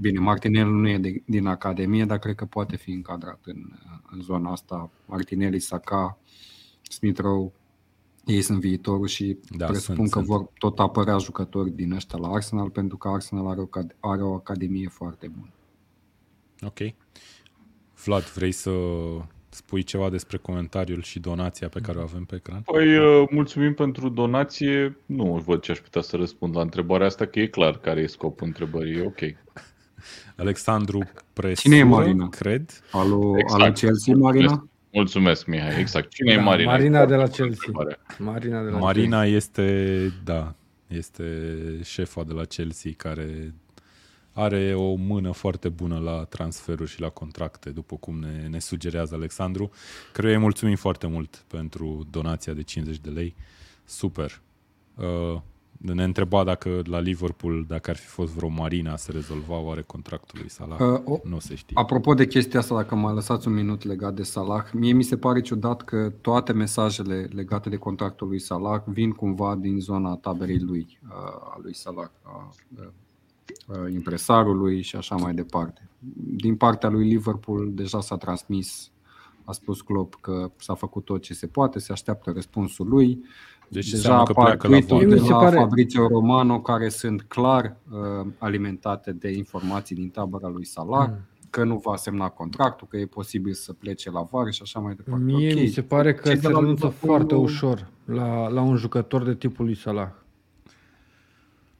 Bine, 0.00 0.18
Martinelli 0.18 0.70
nu 0.72 0.88
e 0.88 0.98
de, 0.98 1.22
din 1.26 1.46
Academie, 1.46 2.04
dar 2.04 2.18
cred 2.18 2.34
că 2.34 2.44
poate 2.44 2.76
fi 2.76 2.90
încadrat 2.90 3.40
în, 3.44 3.72
în 4.10 4.20
zona 4.20 4.50
asta. 4.50 4.90
Martinelli, 5.06 5.58
Saka, 5.60 6.18
Smith 6.82 7.20
Rowe, 7.20 7.52
ei 8.24 8.42
sunt 8.42 8.60
viitorul 8.60 9.06
și 9.06 9.38
Da, 9.50 9.56
da, 9.56 9.66
presupun 9.66 9.96
sunt, 9.96 10.10
că 10.10 10.18
sunt. 10.18 10.26
vor 10.30 10.50
tot 10.58 10.78
apărea 10.78 11.18
jucători 11.18 11.70
din 11.70 11.92
ăștia 11.92 12.18
la 12.18 12.28
Arsenal 12.28 12.70
pentru 12.70 12.96
că 12.96 13.08
Arsenal 13.08 13.46
are 13.46 13.60
o, 13.60 13.66
cad- 13.66 13.96
are 14.00 14.22
o 14.22 14.34
academie 14.34 14.88
foarte 14.88 15.28
bună. 15.28 15.50
Ok. 16.60 16.78
Vlad, 18.04 18.22
vrei 18.32 18.52
să 18.52 18.70
spui 19.56 19.82
ceva 19.82 20.10
despre 20.10 20.36
comentariul 20.36 21.02
și 21.02 21.18
donația 21.18 21.68
pe 21.68 21.80
care 21.80 21.98
o 21.98 22.02
avem 22.02 22.24
pe 22.24 22.34
ecran? 22.34 22.60
Păi, 22.60 22.96
uh, 22.98 23.28
mulțumim 23.30 23.74
pentru 23.74 24.08
donație. 24.08 24.96
Nu 25.06 25.42
văd 25.46 25.60
ce 25.60 25.70
aș 25.72 25.78
putea 25.78 26.02
să 26.02 26.16
răspund 26.16 26.56
la 26.56 26.62
întrebarea 26.62 27.06
asta, 27.06 27.26
că 27.26 27.40
e 27.40 27.46
clar 27.46 27.78
care 27.78 28.00
e 28.00 28.06
scopul 28.06 28.46
întrebării. 28.46 28.96
E 28.96 29.02
ok. 29.04 29.20
Alexandru 30.36 31.02
Presură, 31.32 31.54
Cine 31.54 31.76
e 31.76 31.82
Marina? 31.82 32.28
cred. 32.28 32.70
Alu, 32.92 33.34
Exact. 33.38 33.62
alu 33.62 33.72
Chelsea, 33.72 34.14
Marina? 34.16 34.44
Mulțumesc, 34.46 34.70
mulțumesc 34.92 35.46
Mihai. 35.46 35.80
Exact. 35.80 36.10
Cine 36.10 36.34
Da, 36.34 36.40
e 36.40 36.44
Marina? 36.44 36.70
Marina 36.70 37.00
E 37.02 37.06
de 37.06 37.14
la 37.14 37.26
foarte 37.26 37.42
bună 37.42 37.48
Chelsea. 37.54 37.66
întrebare. 37.66 37.98
Marina 38.18 38.62
de 38.64 38.70
la 38.70 38.78
Marina 38.78 39.24
este, 39.24 40.12
da, 40.24 40.54
este 40.86 41.24
șefa 41.82 42.22
de 42.24 42.32
la 42.32 42.44
Chelsea 42.44 42.90
care 42.96 43.54
are 44.36 44.74
o 44.74 44.94
mână 44.94 45.30
foarte 45.32 45.68
bună 45.68 45.98
la 45.98 46.24
transferuri 46.24 46.90
și 46.90 47.00
la 47.00 47.08
contracte, 47.08 47.70
după 47.70 47.96
cum 47.96 48.18
ne, 48.18 48.46
ne 48.50 48.58
sugerează 48.58 49.14
Alexandru. 49.14 49.70
Cred 50.12 50.24
că 50.24 50.36
îi 50.36 50.42
mulțumim 50.42 50.76
foarte 50.76 51.06
mult 51.06 51.44
pentru 51.46 52.06
donația 52.10 52.52
de 52.52 52.62
50 52.62 52.98
de 52.98 53.10
lei. 53.10 53.34
Super. 53.84 54.40
Uh, 54.94 55.40
ne 55.76 56.04
întreba 56.04 56.44
dacă 56.44 56.82
la 56.84 56.98
Liverpool, 56.98 57.64
dacă 57.68 57.90
ar 57.90 57.96
fi 57.96 58.06
fost 58.06 58.32
vreo 58.32 58.48
Marina, 58.48 58.96
se 58.96 59.12
rezolva 59.12 59.58
oare 59.58 59.82
contractul 59.82 60.38
lui 60.38 60.50
Salah. 60.50 60.80
Uh, 60.80 61.00
o, 61.04 61.18
nu 61.24 61.38
se 61.38 61.54
știe. 61.54 61.76
Apropo 61.78 62.14
de 62.14 62.26
chestia 62.26 62.60
asta, 62.60 62.74
dacă 62.74 62.94
mă 62.94 63.12
lăsați 63.12 63.48
un 63.48 63.54
minut 63.54 63.84
legat 63.84 64.14
de 64.14 64.22
Salah, 64.22 64.64
mie 64.72 64.92
mi 64.92 65.02
se 65.02 65.16
pare 65.16 65.40
ciudat 65.40 65.82
că 65.82 66.12
toate 66.20 66.52
mesajele 66.52 67.28
legate 67.32 67.68
de 67.68 67.76
contractul 67.76 68.28
lui 68.28 68.38
Salah 68.38 68.82
vin 68.86 69.10
cumva 69.10 69.54
din 69.54 69.80
zona 69.80 70.16
taberei 70.16 70.58
lui, 70.58 70.98
uh, 71.08 71.14
a 71.54 71.58
lui 71.62 71.74
Salah, 71.74 72.10
a 72.22 72.50
uh, 72.76 72.84
uh, 72.84 72.86
impresarului 73.92 74.82
și 74.82 74.96
așa 74.96 75.14
mai 75.14 75.34
departe. 75.34 75.88
Din 76.36 76.56
partea 76.56 76.88
lui 76.88 77.08
Liverpool 77.08 77.70
deja 77.74 78.00
s-a 78.00 78.16
transmis, 78.16 78.90
a 79.44 79.52
spus 79.52 79.80
Klopp 79.80 80.14
că 80.20 80.50
s-a 80.56 80.74
făcut 80.74 81.04
tot 81.04 81.22
ce 81.22 81.34
se 81.34 81.46
poate, 81.46 81.78
se 81.78 81.92
așteaptă 81.92 82.30
răspunsul 82.34 82.88
lui. 82.88 83.24
Deci 83.68 83.84
Deja 83.90 83.96
înseamnă 83.96 84.22
că 84.24 84.30
apar 84.30 84.44
pleacă 84.44 84.68
la 84.68 84.72
tweet-uri 84.72 85.04
vară. 85.04 85.14
de 85.14 85.20
Mi 85.20 85.26
se 85.26 85.32
la 85.32 85.38
pare- 85.38 85.56
Fabrizio 85.56 86.08
Romano 86.08 86.60
care 86.60 86.88
sunt 86.88 87.22
clar 87.22 87.76
uh, 87.90 88.26
alimentate 88.38 89.12
de 89.12 89.30
informații 89.32 89.96
din 89.96 90.08
tabăra 90.08 90.48
lui 90.48 90.64
Salah, 90.64 91.08
Mm. 91.08 91.14
că 91.50 91.64
nu 91.64 91.76
va 91.84 91.96
semna 91.96 92.28
contractul, 92.28 92.86
că 92.90 92.96
e 92.96 93.06
posibil 93.06 93.52
să 93.52 93.72
plece 93.72 94.10
la 94.10 94.22
vară 94.30 94.50
și 94.50 94.60
așa 94.62 94.78
mai 94.80 94.94
departe. 94.94 95.24
Mie 95.24 95.52
Ok. 95.54 95.60
mi 95.60 95.66
se 95.66 95.82
pare 95.82 96.14
că 96.14 96.28
Cei 96.28 96.34
se 96.36 96.46
de 96.46 96.48
la 96.52 96.58
renunță 96.58 96.86
Liverpool- 96.86 97.16
foarte 97.16 97.34
ușor 97.34 97.88
la, 98.04 98.48
la 98.48 98.60
un 98.60 98.76
jucător 98.76 99.22
de 99.24 99.34
tipul 99.34 99.64
lui 99.64 99.76
Salah. 99.76 100.08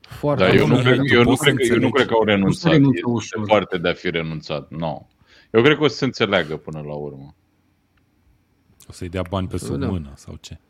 Foarte 0.08 0.44
Dar 0.44 0.54
eu 0.54 0.66
nu, 0.66 0.74
Domnule, 0.74 0.94
cred, 0.96 1.06
tu 1.06 1.14
eu, 1.14 1.22
nu 1.22 1.28
poți 1.28 1.38
să 1.42 1.44
cred, 1.44 1.56
că- 1.56 1.62
eu 1.74 1.78
nu 1.78 1.84
înțelegi. 1.86 1.92
cred 1.94 2.06
că 2.06 2.14
au 2.14 2.24
renunțat. 2.24 2.72
renunță 2.72 2.96
Este 2.98 3.10
ușor. 3.10 3.40
departe 3.44 3.78
de 3.78 3.88
a 3.88 3.92
fi 3.92 4.10
renunțat. 4.10 4.70
Nu. 4.70 4.78
No. 4.78 5.06
Eu 5.52 5.62
cred 5.62 5.76
că 5.76 5.82
o 5.84 5.88
să 5.88 5.96
se 5.96 6.04
înțeleagă 6.04 6.56
până 6.56 6.80
la 6.86 6.94
urmă. 6.94 7.34
O 8.88 8.92
să-i 8.92 9.08
dea 9.08 9.22
bani 9.30 9.46
pe 9.48 9.58
Să 9.58 9.64
sub 9.64 9.74
vedem. 9.74 9.90
mână 9.90 10.12
sau 10.14 10.36
ce? 10.40 10.60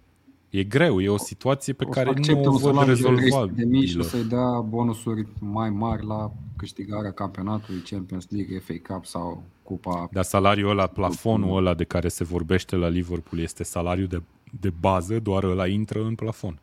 E 0.51 0.65
greu, 0.65 1.01
e 1.01 1.09
o 1.09 1.17
situație 1.17 1.73
pe 1.73 1.85
O 1.85 1.87
să 1.87 1.93
care 1.93 2.07
nu 2.11 2.15
accepte 2.17 2.49
o 2.49 2.51
un 2.51 2.57
văd 2.57 2.75
salariu 2.75 2.95
de 2.95 3.01
300 3.01 3.21
rezolvabilă. 3.25 3.57
de 3.57 3.65
mii 3.65 3.87
și 3.87 3.99
o 3.99 4.03
să-i 4.03 4.25
dea 4.25 4.61
bonusuri 4.61 5.27
mai 5.41 5.71
mari 5.71 6.07
la 6.07 6.33
câștigarea 6.57 7.11
campionatului 7.13 7.81
Champions 7.91 8.27
League, 8.31 8.59
FA 8.59 8.95
Cup 8.95 9.05
sau 9.07 9.43
Cupa. 9.63 10.09
Dar 10.13 10.25
salariul 10.25 10.71
ăla, 10.71 10.87
plafonul 10.87 11.57
ăla 11.57 11.75
de 11.75 11.85
care 11.85 12.09
se 12.09 12.25
vorbește 12.25 12.77
la 12.77 12.89
Liverpool 12.89 13.43
este 13.43 13.63
salariul 13.65 14.07
de, 14.07 14.23
de 14.61 14.71
bază, 14.81 15.21
doar 15.21 15.43
ăla 15.45 15.67
intră 15.67 16.03
în 16.05 16.15
plafon. 16.15 16.61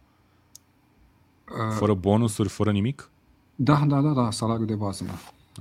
Uh, 1.49 1.75
Fără 1.77 1.93
bonusuri, 1.93 2.49
fără 2.49 2.71
nimic? 2.71 3.09
Da, 3.55 3.83
da, 3.87 4.01
da, 4.01 4.09
da, 4.09 4.31
salariul 4.31 4.65
de 4.65 4.75
bază, 4.75 5.03
da. 5.03 5.13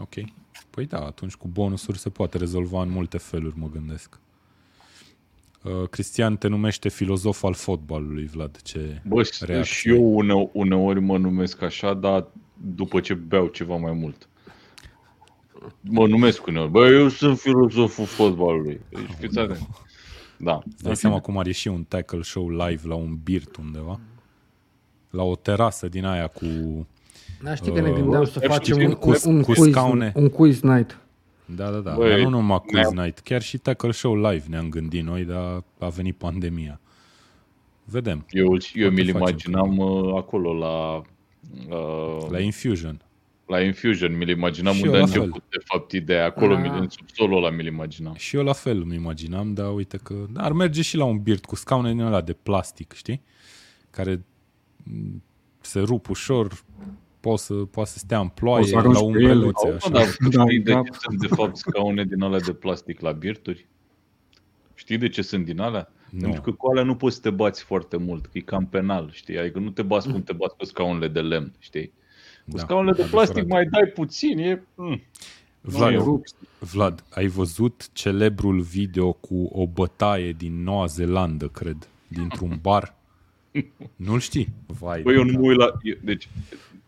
Ok. 0.02 0.14
Păi 0.70 0.86
da, 0.86 0.98
atunci 0.98 1.34
cu 1.34 1.48
bonusuri 1.48 1.98
se 1.98 2.10
poate 2.10 2.38
rezolva 2.38 2.82
în 2.82 2.90
multe 2.90 3.18
feluri, 3.18 3.58
mă 3.58 3.68
gândesc. 3.72 4.18
Uh, 5.62 5.88
Cristian 5.88 6.36
te 6.36 6.48
numește 6.48 6.88
filozof 6.88 7.44
al 7.44 7.54
fotbalului, 7.54 8.26
Vlad. 8.26 8.62
Ce 8.62 9.02
Bă, 9.06 9.22
reacție 9.40 9.62
și 9.62 9.88
eu 9.88 10.16
une, 10.16 10.50
uneori 10.52 11.00
mă 11.00 11.18
numesc 11.18 11.62
așa, 11.62 11.94
dar 11.94 12.26
după 12.54 13.00
ce 13.00 13.14
beau 13.14 13.46
ceva 13.46 13.76
mai 13.76 13.92
mult. 13.92 14.28
Mă 15.80 16.06
numesc 16.06 16.46
uneori. 16.46 16.70
Bă, 16.70 16.88
eu 16.88 17.08
sunt 17.08 17.38
filozoful 17.38 18.04
fotbalului. 18.04 18.80
Deci, 18.88 19.10
fiți 19.18 19.38
atenți. 19.38 19.68
Da. 20.36 20.60
Îți 20.66 20.82
dai 20.82 20.96
seama 20.96 21.20
cum 21.20 21.38
ar 21.38 21.46
ieși 21.46 21.68
un 21.68 21.84
tackle 21.84 22.22
show 22.22 22.48
live 22.48 22.88
la 22.88 22.94
un 22.94 23.18
birt 23.22 23.56
undeva? 23.56 24.00
La 25.12 25.22
o 25.22 25.36
terasă 25.36 25.88
din 25.88 26.04
aia 26.04 26.26
cu... 26.26 26.46
Da, 27.42 27.54
știi 27.54 27.72
că 27.72 27.80
ne 27.80 27.88
Uh, 27.90 27.94
gândeam 27.96 28.24
să 28.24 28.30
știi, 28.30 28.48
facem 28.48 28.74
știi, 28.74 28.86
un, 28.86 28.92
cu- 28.94 29.14
un, 29.24 29.42
cu 29.42 29.52
quiz, 29.52 29.70
scaune. 29.70 30.12
un 30.16 30.28
quiz 30.28 30.60
night. 30.60 30.98
Da, 31.44 31.70
da, 31.70 31.78
da. 31.78 31.94
Băi, 31.94 32.08
Dar 32.10 32.18
nu 32.18 32.28
numai 32.28 32.60
quiz 32.66 32.72
ne-am- 32.80 32.94
night, 33.04 33.18
chiar 33.18 33.42
și 33.42 33.58
tackle 33.58 33.90
show 33.90 34.14
live 34.16 34.44
ne-am 34.48 34.68
gândit 34.68 35.04
noi, 35.04 35.24
dar 35.24 35.62
a 35.78 35.88
venit 35.88 36.16
pandemia. 36.16 36.80
Vedem. 37.84 38.26
Eu, 38.30 38.44
eu 38.44 38.88
Poate 38.88 38.94
mi-l 39.02 39.12
facem 39.12 39.16
imaginam 39.16 39.78
uh, 39.78 40.14
acolo 40.16 40.52
la, 40.54 41.02
uh, 41.76 42.26
La 42.30 42.40
Infusion. 42.40 43.00
la 43.46 43.60
Infusion, 43.60 44.16
mi-l 44.16 44.28
imaginam 44.28 44.72
Și 44.74 44.82
unde 44.84 44.96
eu 44.96 45.02
a 45.02 45.06
la 45.06 45.12
fel. 45.12 45.20
început, 45.20 45.42
de 45.50 45.58
fapt, 45.64 45.92
ideea. 45.92 46.24
Acolo, 46.24 46.54
Da. 46.54 46.60
mi 46.60 46.68
în 46.68 46.88
subsolul 46.88 47.36
ăla 47.36 47.50
mi-l 47.50 47.66
imaginam. 47.66 48.14
Și 48.14 48.36
eu 48.36 48.42
la 48.42 48.52
fel 48.52 48.80
îmi 48.82 48.94
imaginam, 48.94 49.54
dar 49.54 49.74
uite 49.74 49.96
că 50.02 50.14
ar 50.36 50.52
merge 50.52 50.82
și 50.82 50.96
la 50.96 51.04
un 51.04 51.18
birt 51.18 51.44
cu 51.44 51.56
scaune 51.56 51.90
din 51.90 52.00
ăla 52.00 52.20
de 52.20 52.32
plastic, 52.32 52.92
știi? 52.92 53.22
Care 53.90 54.14
m, 54.14 54.24
se 55.60 55.80
rup 55.80 56.08
ușor, 56.08 56.64
poate 57.20 57.40
să, 57.40 57.54
poate 57.54 57.90
să 57.90 57.98
stea 57.98 58.20
în 58.20 58.28
ploaie, 58.28 58.58
Poți 58.60 58.70
să 58.70 58.76
arunci 58.76 58.94
la 58.94 59.00
pe 59.00 59.06
ele. 59.06 59.18
umbreluțe, 59.32 59.68
Mă, 59.68 59.74
așa. 59.74 59.88
dar 59.88 60.04
Da, 60.30 60.44
știi 60.46 60.60
de 60.60 60.72
da. 60.72 60.82
ce 60.82 60.90
sunt, 61.00 61.20
de 61.20 61.26
fapt, 61.26 61.56
scaune 61.56 62.04
din 62.04 62.22
alea 62.22 62.40
de 62.40 62.52
plastic 62.52 63.00
la 63.00 63.12
birturi? 63.12 63.66
Știi 64.74 64.98
de 64.98 65.08
ce 65.08 65.22
sunt 65.22 65.44
din 65.44 65.60
alea? 65.60 65.92
Nu. 66.10 66.20
Pentru 66.20 66.40
că 66.40 66.50
cu 66.52 66.70
alea 66.70 66.82
nu 66.82 66.96
poți 66.96 67.14
să 67.14 67.20
te 67.20 67.30
bați 67.30 67.62
foarte 67.64 67.96
mult, 67.96 68.24
că 68.26 68.30
e 68.32 68.40
cam 68.40 68.66
penal, 68.66 69.10
știi? 69.12 69.38
Adică 69.38 69.58
nu 69.58 69.70
te 69.70 69.82
bați 69.82 70.10
cum 70.10 70.22
te 70.22 70.32
bați 70.32 70.56
cu 70.56 70.64
scaunele 70.64 71.08
de 71.08 71.20
lemn, 71.20 71.52
știi? 71.58 71.86
Cu 72.44 72.56
Da, 72.56 72.58
scaunele 72.58 72.92
de 72.96 73.02
adevărat. 73.02 73.26
plastic 73.30 73.50
mai 73.50 73.64
dai 73.66 73.84
puțin, 73.94 74.38
e... 74.38 74.62
Mm. 74.74 75.00
Vlad, 75.60 75.90
Nu 75.90 75.94
e 75.94 76.04
rup. 76.04 76.24
Vlad, 76.58 77.04
ai 77.10 77.26
văzut 77.26 77.88
celebrul 77.92 78.60
video 78.60 79.12
cu 79.12 79.44
o 79.52 79.66
bătaie 79.66 80.32
din 80.32 80.62
Noua 80.62 80.86
Zeelandă, 80.86 81.48
cred, 81.48 81.88
dintr-un 82.08 82.58
bar? 82.62 82.94
Nu-l 83.96 84.20
știi? 84.20 84.48
Vai, 84.66 85.02
Băi, 85.02 85.14
eu 85.14 85.24
de 85.24 85.30
nu 85.30 85.32
cap. 85.32 85.40
mă 85.42 85.48
uit 85.48 85.58
la... 85.58 85.72
eu- 85.82 85.96
Deci, 86.00 86.28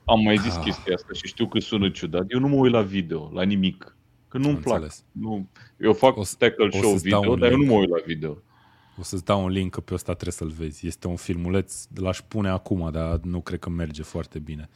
am 0.04 0.22
mai 0.22 0.36
zis 0.38 0.54
Ah. 0.56 0.62
chestia 0.64 0.94
asta 0.94 1.12
și 1.12 1.26
știu 1.26 1.46
că 1.48 1.58
sună 1.58 1.90
ciudat. 1.90 2.24
Eu 2.28 2.40
nu 2.40 2.48
mă 2.48 2.54
uit 2.56 2.72
la 2.72 2.82
video, 2.82 3.30
la 3.34 3.42
nimic. 3.42 3.96
Că 4.28 4.38
nu-mi 4.38 4.54
Am 4.54 4.60
plac. 4.60 4.74
înțeles. 4.74 5.04
Nu. 5.12 5.46
Eu 5.80 5.92
fac 5.92 6.16
O 6.16 6.22
să- 6.24 6.34
tackle 6.38 6.64
o 6.64 6.70
show 6.70 6.90
să-ți 6.92 7.08
dau 7.08 7.20
video, 7.20 7.32
un 7.32 7.38
dar 7.40 7.50
eu 7.50 7.56
nu 7.56 7.62
link. 7.62 7.72
mă 7.72 7.78
uit 7.78 7.88
la 7.88 7.98
video. 8.06 8.38
O 8.98 9.02
să-ți 9.02 9.24
dau 9.24 9.44
un 9.44 9.50
link, 9.50 9.70
că 9.72 9.80
pe 9.80 9.94
ăsta 9.94 10.12
trebuie 10.12 10.32
să-l 10.32 10.64
vezi. 10.64 10.86
Este 10.86 11.06
un 11.06 11.16
filmuleț, 11.16 11.84
l-aș 11.94 12.20
pune 12.28 12.48
acum, 12.48 12.88
dar 12.92 13.18
nu 13.22 13.40
cred 13.40 13.58
că 13.58 13.70
merge 13.70 14.02
foarte 14.02 14.38
bine. 14.38 14.68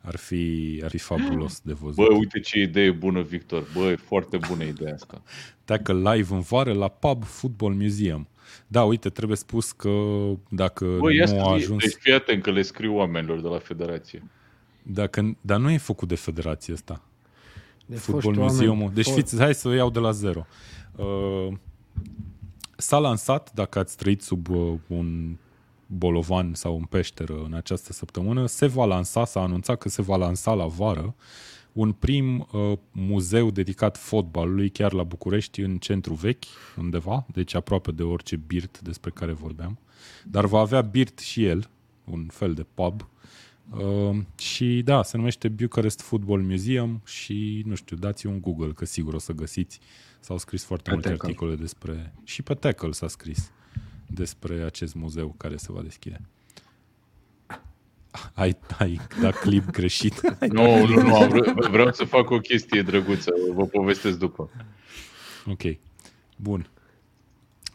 Ar 0.00 0.16
fi, 0.16 0.80
ar 0.84 0.90
fi 0.90 0.98
fabulos 0.98 1.60
de 1.60 1.72
văzut. 1.72 1.94
Bă, 2.08 2.14
uite 2.14 2.40
ce 2.40 2.58
idee 2.60 2.90
bună, 2.90 3.20
Victor. 3.22 3.64
Bă, 3.74 3.80
e 3.90 3.96
foarte 3.96 4.38
bună 4.48 4.62
ideea 4.64 4.94
asta. 4.94 5.22
Tackle 5.64 6.12
live 6.12 6.34
în 6.34 6.40
vară 6.40 6.72
la 6.72 6.88
Pub 6.88 7.24
Football 7.24 7.74
Museum. 7.74 8.28
Da, 8.66 8.84
uite, 8.84 9.08
trebuie 9.08 9.36
spus 9.36 9.72
că 9.72 9.90
dacă 10.48 10.96
Bă, 10.98 11.12
ia 11.12 11.24
nu 11.24 11.32
a 11.32 11.42
scrie, 11.42 11.54
ajuns... 11.54 11.82
deci 11.82 11.96
fii 12.00 12.12
atent 12.12 12.42
că 12.42 12.50
le 12.50 12.62
scriu 12.62 12.94
oamenilor 12.94 13.40
de 13.40 13.48
la 13.48 13.58
federație. 13.58 14.22
Dacă, 14.82 15.36
dar 15.40 15.58
nu 15.58 15.70
e 15.70 15.78
făcut 15.78 16.08
de 16.08 16.14
federație 16.14 16.72
asta. 16.72 17.02
De 17.86 17.96
Football 17.96 18.34
foști 18.34 18.40
oameni, 18.40 18.68
Museum. 18.68 18.90
Deci 18.94 19.10
fo- 19.10 19.14
fiți, 19.14 19.38
hai 19.38 19.54
să 19.54 19.68
o 19.68 19.72
iau 19.72 19.90
de 19.90 19.98
la 19.98 20.10
zero. 20.10 20.46
Uh, 20.96 21.52
s-a 22.76 22.98
lansat, 22.98 23.52
dacă 23.52 23.78
ați 23.78 23.96
trăit 23.96 24.22
sub 24.22 24.48
uh, 24.48 24.72
un 24.86 25.36
bolovan 25.86 26.54
sau 26.54 26.74
un 26.74 26.84
peșteră 26.84 27.42
în 27.44 27.54
această 27.54 27.92
săptămână, 27.92 28.46
se 28.46 28.66
va 28.66 28.84
lansa, 28.84 29.24
s-a 29.24 29.40
anunțat 29.40 29.78
că 29.78 29.88
se 29.88 30.02
va 30.02 30.16
lansa 30.16 30.52
la 30.52 30.66
vară 30.66 31.14
un 31.76 31.92
prim 31.92 32.48
uh, 32.52 32.72
muzeu 32.92 33.50
dedicat 33.50 33.96
fotbalului 33.96 34.68
chiar 34.70 34.92
la 34.92 35.02
București, 35.02 35.60
în 35.60 35.78
centru 35.78 36.14
vechi, 36.14 36.44
undeva, 36.76 37.26
deci 37.32 37.54
aproape 37.54 37.92
de 37.92 38.02
orice 38.02 38.36
birt 38.36 38.80
despre 38.80 39.10
care 39.10 39.32
vorbeam. 39.32 39.78
Dar 40.24 40.46
va 40.46 40.58
avea 40.58 40.80
birt 40.80 41.18
și 41.18 41.44
el, 41.44 41.70
un 42.04 42.26
fel 42.30 42.54
de 42.54 42.66
pub, 42.74 43.08
Uh, 43.70 44.16
și 44.38 44.82
da, 44.84 45.02
se 45.02 45.16
numește 45.16 45.48
Bucharest 45.48 46.00
Football 46.00 46.42
Museum 46.42 47.00
și, 47.04 47.62
nu 47.66 47.74
știu, 47.74 47.96
dați 47.96 48.26
un 48.26 48.40
Google, 48.40 48.72
că 48.72 48.84
sigur 48.84 49.14
o 49.14 49.18
să 49.18 49.32
găsiți. 49.32 49.80
S-au 50.20 50.38
scris 50.38 50.64
foarte 50.64 50.84
Pe 50.84 50.92
multe 50.92 51.08
Tackle. 51.08 51.28
articole 51.28 51.54
despre... 51.54 52.14
Și 52.24 52.42
pe 52.42 52.54
Tackle 52.54 52.90
s-a 52.90 53.08
scris 53.08 53.50
despre 54.06 54.62
acest 54.62 54.94
muzeu 54.94 55.34
care 55.36 55.56
se 55.56 55.72
va 55.72 55.82
deschide. 55.82 56.20
Ai, 58.34 58.56
ai 58.78 59.00
dat 59.20 59.38
clip 59.38 59.70
greșit. 59.70 60.20
Nu, 60.52 60.86
nu, 60.86 61.02
nu, 61.02 61.14
am 61.16 61.28
vre- 61.28 61.68
vreau 61.70 61.92
să 61.92 62.04
fac 62.04 62.30
o 62.30 62.38
chestie 62.38 62.82
drăguță, 62.82 63.32
vă 63.54 63.64
povestesc 63.66 64.18
după. 64.18 64.50
ok. 65.50 65.62
Bun. 66.36 66.68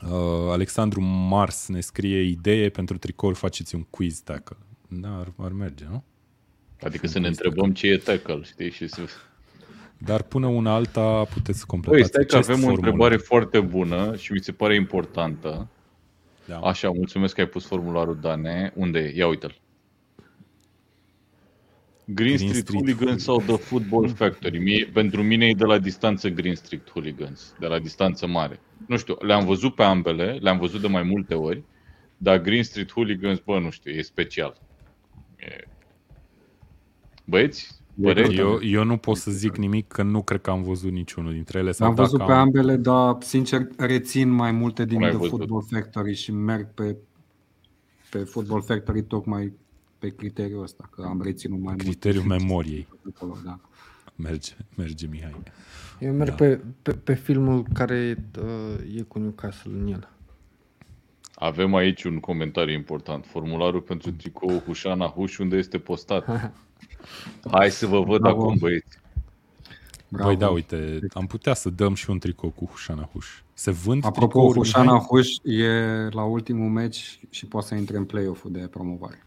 Uh, 0.03 0.51
Alexandru 0.51 1.01
Mars 1.01 1.67
ne 1.67 1.79
scrie 1.79 2.21
idee 2.21 2.69
pentru 2.69 2.97
tricouri, 2.97 3.37
faceți 3.37 3.75
un 3.75 3.83
quiz 3.89 4.19
tackle. 4.19 4.57
Da, 4.87 5.17
ar, 5.17 5.31
ar 5.37 5.51
merge, 5.51 5.85
nu? 5.89 6.03
Adică 6.83 7.07
să 7.07 7.19
ne 7.19 7.27
întrebăm 7.27 7.73
ce 7.73 7.87
e 7.87 7.97
tackle, 7.97 8.41
știi? 8.43 8.71
Și 8.71 8.87
să... 8.87 9.01
Dar 9.97 10.21
până 10.21 10.47
una 10.47 10.73
alta 10.73 11.23
puteți 11.23 11.59
să 11.59 11.65
Băi, 11.67 11.79
completați 11.79 12.07
stai 12.07 12.25
că 12.25 12.35
acest 12.35 12.49
avem 12.49 12.61
o 12.63 12.65
formular. 12.67 12.87
întrebare 12.91 13.17
foarte 13.17 13.59
bună 13.59 14.15
și 14.15 14.31
mi 14.31 14.39
se 14.39 14.51
pare 14.51 14.75
importantă. 14.75 15.67
Da. 16.45 16.59
Așa, 16.59 16.89
mulțumesc 16.89 17.33
că 17.35 17.41
ai 17.41 17.47
pus 17.47 17.65
formularul, 17.65 18.17
Dane. 18.21 18.71
Unde 18.75 18.99
e? 18.99 19.13
Ia 19.15 19.27
uite-l. 19.27 19.55
Green, 22.13 22.35
Green 22.35 22.37
Street, 22.37 22.65
Street 22.67 22.83
Hooligans 22.83 23.23
sau 23.23 23.37
The 23.37 23.57
Football 23.57 24.09
Factory? 24.09 24.59
Mie, 24.59 24.89
pentru 24.93 25.23
mine 25.23 25.45
e 25.47 25.53
de 25.53 25.65
la 25.65 25.79
distanță 25.79 26.29
Green 26.29 26.55
Street 26.55 26.89
Hooligans, 26.89 27.55
de 27.59 27.67
la 27.67 27.79
distanță 27.79 28.27
mare. 28.27 28.59
Nu 28.87 28.97
știu, 28.97 29.15
le-am 29.19 29.45
văzut 29.45 29.75
pe 29.75 29.83
ambele, 29.83 30.37
le-am 30.41 30.57
văzut 30.57 30.81
de 30.81 30.87
mai 30.87 31.03
multe 31.03 31.33
ori, 31.33 31.63
dar 32.17 32.41
Green 32.41 32.63
Street 32.63 32.91
Hooligans, 32.91 33.39
bă, 33.39 33.59
nu 33.59 33.69
știu, 33.69 33.91
e 33.91 34.01
special. 34.01 34.57
E... 35.35 35.67
Băieți, 37.25 37.81
păreri? 38.01 38.37
Eu, 38.37 38.59
eu 38.63 38.83
nu 38.83 38.97
pot 38.97 39.17
să 39.17 39.31
zic 39.31 39.55
nimic 39.55 39.87
că 39.87 40.03
nu 40.03 40.21
cred 40.21 40.41
că 40.41 40.49
am 40.49 40.63
văzut 40.63 40.91
niciunul 40.91 41.33
dintre 41.33 41.59
ele. 41.59 41.71
Sau 41.71 41.87
Am 41.87 41.95
văzut 41.95 42.17
dacă 42.17 42.31
pe 42.31 42.37
am, 42.37 42.41
ambele, 42.41 42.75
dar 42.75 43.17
sincer 43.19 43.67
rețin 43.77 44.29
mai 44.29 44.51
multe 44.51 44.85
din 44.85 44.95
Cum 44.95 45.03
ai 45.03 45.09
The 45.09 45.19
văzut? 45.19 45.37
Football 45.37 45.65
Factory 45.69 46.13
și 46.13 46.31
merg 46.31 46.73
pe, 46.73 46.97
pe 48.09 48.17
Football 48.17 48.61
Factory 48.61 49.03
tocmai 49.03 49.53
pe 50.01 50.09
criteriul 50.15 50.63
ăsta, 50.63 50.89
că 50.95 51.01
am 51.01 51.21
reținut 51.21 51.59
mai 51.59 51.73
mult. 51.73 51.83
criteriul 51.83 52.23
memoriei. 52.23 52.87
Acolo, 53.15 53.37
da. 53.45 53.59
Merge, 54.15 54.51
merge 54.75 55.07
Mihai. 55.07 55.35
Eu 55.99 56.13
merg 56.13 56.29
Da. 56.29 56.35
pe, 56.35 56.61
pe, 56.81 56.91
pe 56.91 57.13
filmul 57.13 57.65
care 57.73 58.25
uh, 58.41 58.97
e 58.97 59.01
cu 59.01 59.19
Newcastle 59.19 59.71
în 59.73 59.87
el. 59.87 60.09
Avem 61.35 61.75
aici 61.75 62.03
un 62.03 62.19
comentariu 62.19 62.73
important. 62.73 63.25
Formularul 63.25 63.81
pentru 63.81 64.11
tricou 64.11 64.59
Hușana 64.59 65.07
Huș, 65.07 65.37
unde 65.37 65.57
este 65.57 65.77
postat? 65.77 66.51
Hai 67.51 67.71
să 67.71 67.85
vă 67.87 68.01
văd 68.03 68.21
Bravo. 68.21 68.41
acum, 68.41 68.55
băieți. 68.59 68.99
Bravo. 70.07 70.27
Băi, 70.27 70.37
da, 70.37 70.49
uite, 70.49 70.99
am 71.13 71.27
putea 71.27 71.53
să 71.53 71.69
dăm 71.69 71.93
și 71.93 72.09
un 72.09 72.19
tricou 72.19 72.49
cu 72.49 72.65
Hușana 72.65 73.09
Huș. 73.13 73.27
Se 73.53 73.71
vând 73.71 74.05
Apropo, 74.05 74.27
tricouri, 74.27 74.57
Hușana 74.57 74.91
Mihai? 74.91 75.07
Huș 75.09 75.27
e 75.43 75.69
la 76.09 76.23
ultimul 76.23 76.69
meci 76.69 77.19
și 77.29 77.45
poate 77.45 77.67
să 77.67 77.75
intre 77.75 77.97
în 77.97 78.05
play-off-ul 78.05 78.51
de 78.51 78.59
promovare. 78.59 79.23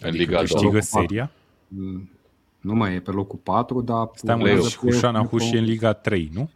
În 0.00 0.08
Adică 0.08 0.22
Liga 0.24 0.38
a 0.38 0.42
doua. 0.42 0.42
câștigă 0.42 0.70
doua. 0.70 0.80
seria? 0.82 1.30
Mm, 1.68 2.10
Nu 2.60 2.74
mai 2.74 2.94
e 2.94 3.00
pe 3.00 3.10
locul 3.10 3.38
4, 3.38 3.80
dar... 3.80 4.10
Stai 4.14 4.34
mă, 4.36 4.40
urmează 4.42 4.62
deci 4.62 4.76
play-off 4.76 4.96
Hușana 5.00 5.20
de 5.20 5.26
Huș 5.28 5.50
e 5.52 5.58
în 5.58 5.64
Liga 5.64 5.92
3, 5.92 6.30
nu? 6.32 6.50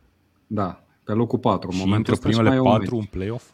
Da, 0.47 0.83
pe 1.05 1.13
locul 1.13 1.39
4. 1.39 1.69
În 1.71 1.77
Și 1.79 1.85
momentul 1.85 2.13
intră 2.15 2.29
ăsta 2.29 2.29
și 2.29 2.35
primele 2.35 2.57
mai 2.61 2.67
e 2.67 2.71
un 2.73 2.79
4 2.79 2.95
în 2.95 3.01
meci. 3.01 3.11
play-off? 3.11 3.51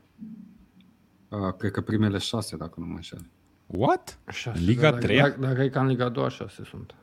Uh, 1.28 1.53
Cred 1.59 1.70
că 1.70 1.80
primele 1.80 2.18
6, 2.18 2.57
dacă 2.57 2.74
nu 2.76 2.86
mă 2.86 2.95
înșel. 2.95 3.26
What? 3.66 4.18
Șase, 4.30 4.59
În 4.59 4.64
Liga 4.64 4.91
da, 4.91 4.99
3 4.99 5.16
Dacă, 5.18 5.41
dacă 5.41 5.62
e 5.62 5.68
ca 5.68 5.80
în 5.80 5.86
Liga 5.86 6.09
2, 6.09 6.30
șase 6.30 6.62
sunt. 6.64 6.95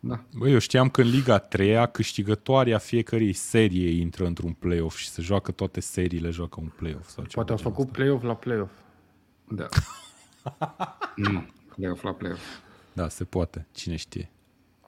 Da. 0.00 0.20
Băi, 0.38 0.52
eu 0.52 0.58
știam 0.58 0.88
că 0.88 1.00
în 1.00 1.08
Liga 1.08 1.38
3 1.38 1.88
câștigătoarea 1.92 2.78
fiecărei 2.78 3.32
serie 3.32 4.00
intră 4.00 4.26
într-un 4.26 4.52
play-off 4.52 4.96
și 4.96 5.08
se 5.08 5.22
joacă 5.22 5.50
toate 5.52 5.80
seriile, 5.80 6.30
joacă 6.30 6.58
un 6.60 6.70
play-off. 6.76 7.08
Sau 7.08 7.24
ceva 7.24 7.34
Poate 7.34 7.50
au 7.50 7.56
genul 7.56 7.72
făcut 7.72 7.86
ăsta. 7.86 7.98
play-off 7.98 8.22
la 8.24 8.34
play-off. 8.34 8.70
Da. 9.48 9.66
nu, 11.16 11.44
play-off 11.76 12.02
la 12.02 12.12
play-off. 12.12 12.40
Da, 12.92 13.08
se 13.08 13.24
poate. 13.24 13.66
Cine 13.72 13.96
știe. 13.96 14.30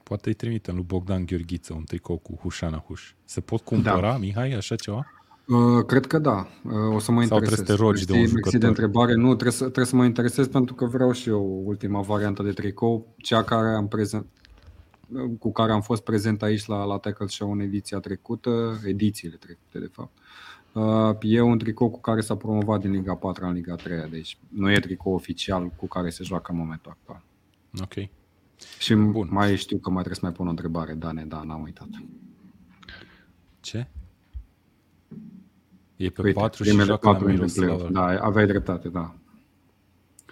Poate 0.03 0.29
îi 0.29 0.35
trimitem 0.35 0.75
lui 0.75 0.83
Bogdan 0.83 1.25
Gheorghiță 1.25 1.73
un 1.73 1.83
tricou 1.83 2.17
cu 2.17 2.35
Hușana 2.41 2.83
Huș. 2.87 3.13
Se 3.25 3.41
pot 3.41 3.61
cumpăra, 3.61 3.99
Da. 4.11 4.17
Mihai, 4.17 4.51
așa 4.51 4.75
ceva? 4.75 5.05
Uh, 5.47 5.85
cred 5.85 6.05
că 6.05 6.17
da. 6.19 6.47
Uh, 6.63 6.93
o 6.95 6.99
să 6.99 7.11
mă 7.11 7.23
Sau 7.23 7.37
interesez. 7.37 7.37
trebuie 7.37 7.47
să 7.57 7.63
te 7.63 7.73
rogi 7.73 8.05
de 8.05 8.11
un 8.13 8.17
Mersi- 8.19 8.33
mersi 8.33 8.49
jucător? 8.49 8.59
de 8.59 8.65
întrebare. 8.67 9.13
Nu, 9.13 9.27
trebuie 9.27 9.51
să, 9.51 9.63
trebuie 9.63 9.85
să 9.85 9.95
mă 9.95 10.05
interesez 10.05 10.47
pentru 10.47 10.73
că 10.75 10.85
vreau 10.85 11.11
și 11.11 11.29
eu 11.29 11.61
ultima 11.65 12.01
variantă 12.01 12.43
de 12.43 12.51
tricou, 12.51 13.13
cea 13.17 13.43
care 13.43 13.69
am 13.75 13.87
prezent, 13.87 14.25
cu 15.39 15.51
care 15.51 15.71
am 15.71 15.81
fost 15.81 16.01
prezent 16.03 16.41
aici 16.43 16.65
la, 16.65 16.83
la 16.83 16.97
Tackle 16.97 17.27
Show 17.27 17.51
în 17.51 17.59
ediția 17.59 17.99
trecută, 17.99 18.79
edițiile 18.85 19.35
trecute 19.35 19.79
de 19.79 19.89
fapt. 19.91 20.17
Uh, 20.17 20.23
E 21.21 21.41
un 21.41 21.57
tricou 21.57 21.89
cu 21.89 21.99
care 22.01 22.21
s-a 22.21 22.35
promovat 22.35 22.79
din 22.81 22.91
Liga 22.91 23.15
4 23.15 23.45
în 23.45 23.53
Liga 23.53 23.75
3, 23.75 24.09
deci 24.09 24.37
nu 24.47 24.71
e 24.71 24.79
tricou 24.79 25.13
oficial 25.13 25.67
cu 25.75 25.87
care 25.87 26.09
se 26.09 26.23
joacă 26.23 26.51
în 26.51 26.57
momentul 26.57 26.91
actual. 26.91 27.23
Ok. 27.81 28.09
Și 28.79 28.93
Bun. 28.93 29.11
Bun. 29.11 29.27
mai 29.31 29.55
știu 29.57 29.77
că 29.77 29.89
mai 29.89 30.03
trebuie 30.03 30.15
să 30.19 30.25
mai 30.25 30.31
pun 30.33 30.47
o 30.47 30.49
întrebare, 30.49 30.93
Dane, 30.93 31.23
da, 31.25 31.41
n-am 31.43 31.61
uitat. 31.61 31.87
Ce? 33.59 33.87
E 35.95 36.09
pe 36.09 36.21
Uite, 36.21 36.39
4 36.39 36.63
și 36.63 36.69
primele 36.69 36.87
joacă 36.87 37.07
la 37.07 37.11
patru 37.13 37.29
intră 37.29 37.45
în 37.45 37.51
Miroslav. 37.51 37.89
play-off. 37.89 38.17
Da, 38.17 38.25
aveai 38.25 38.45
dreptate, 38.45 38.89
da. 38.89 39.13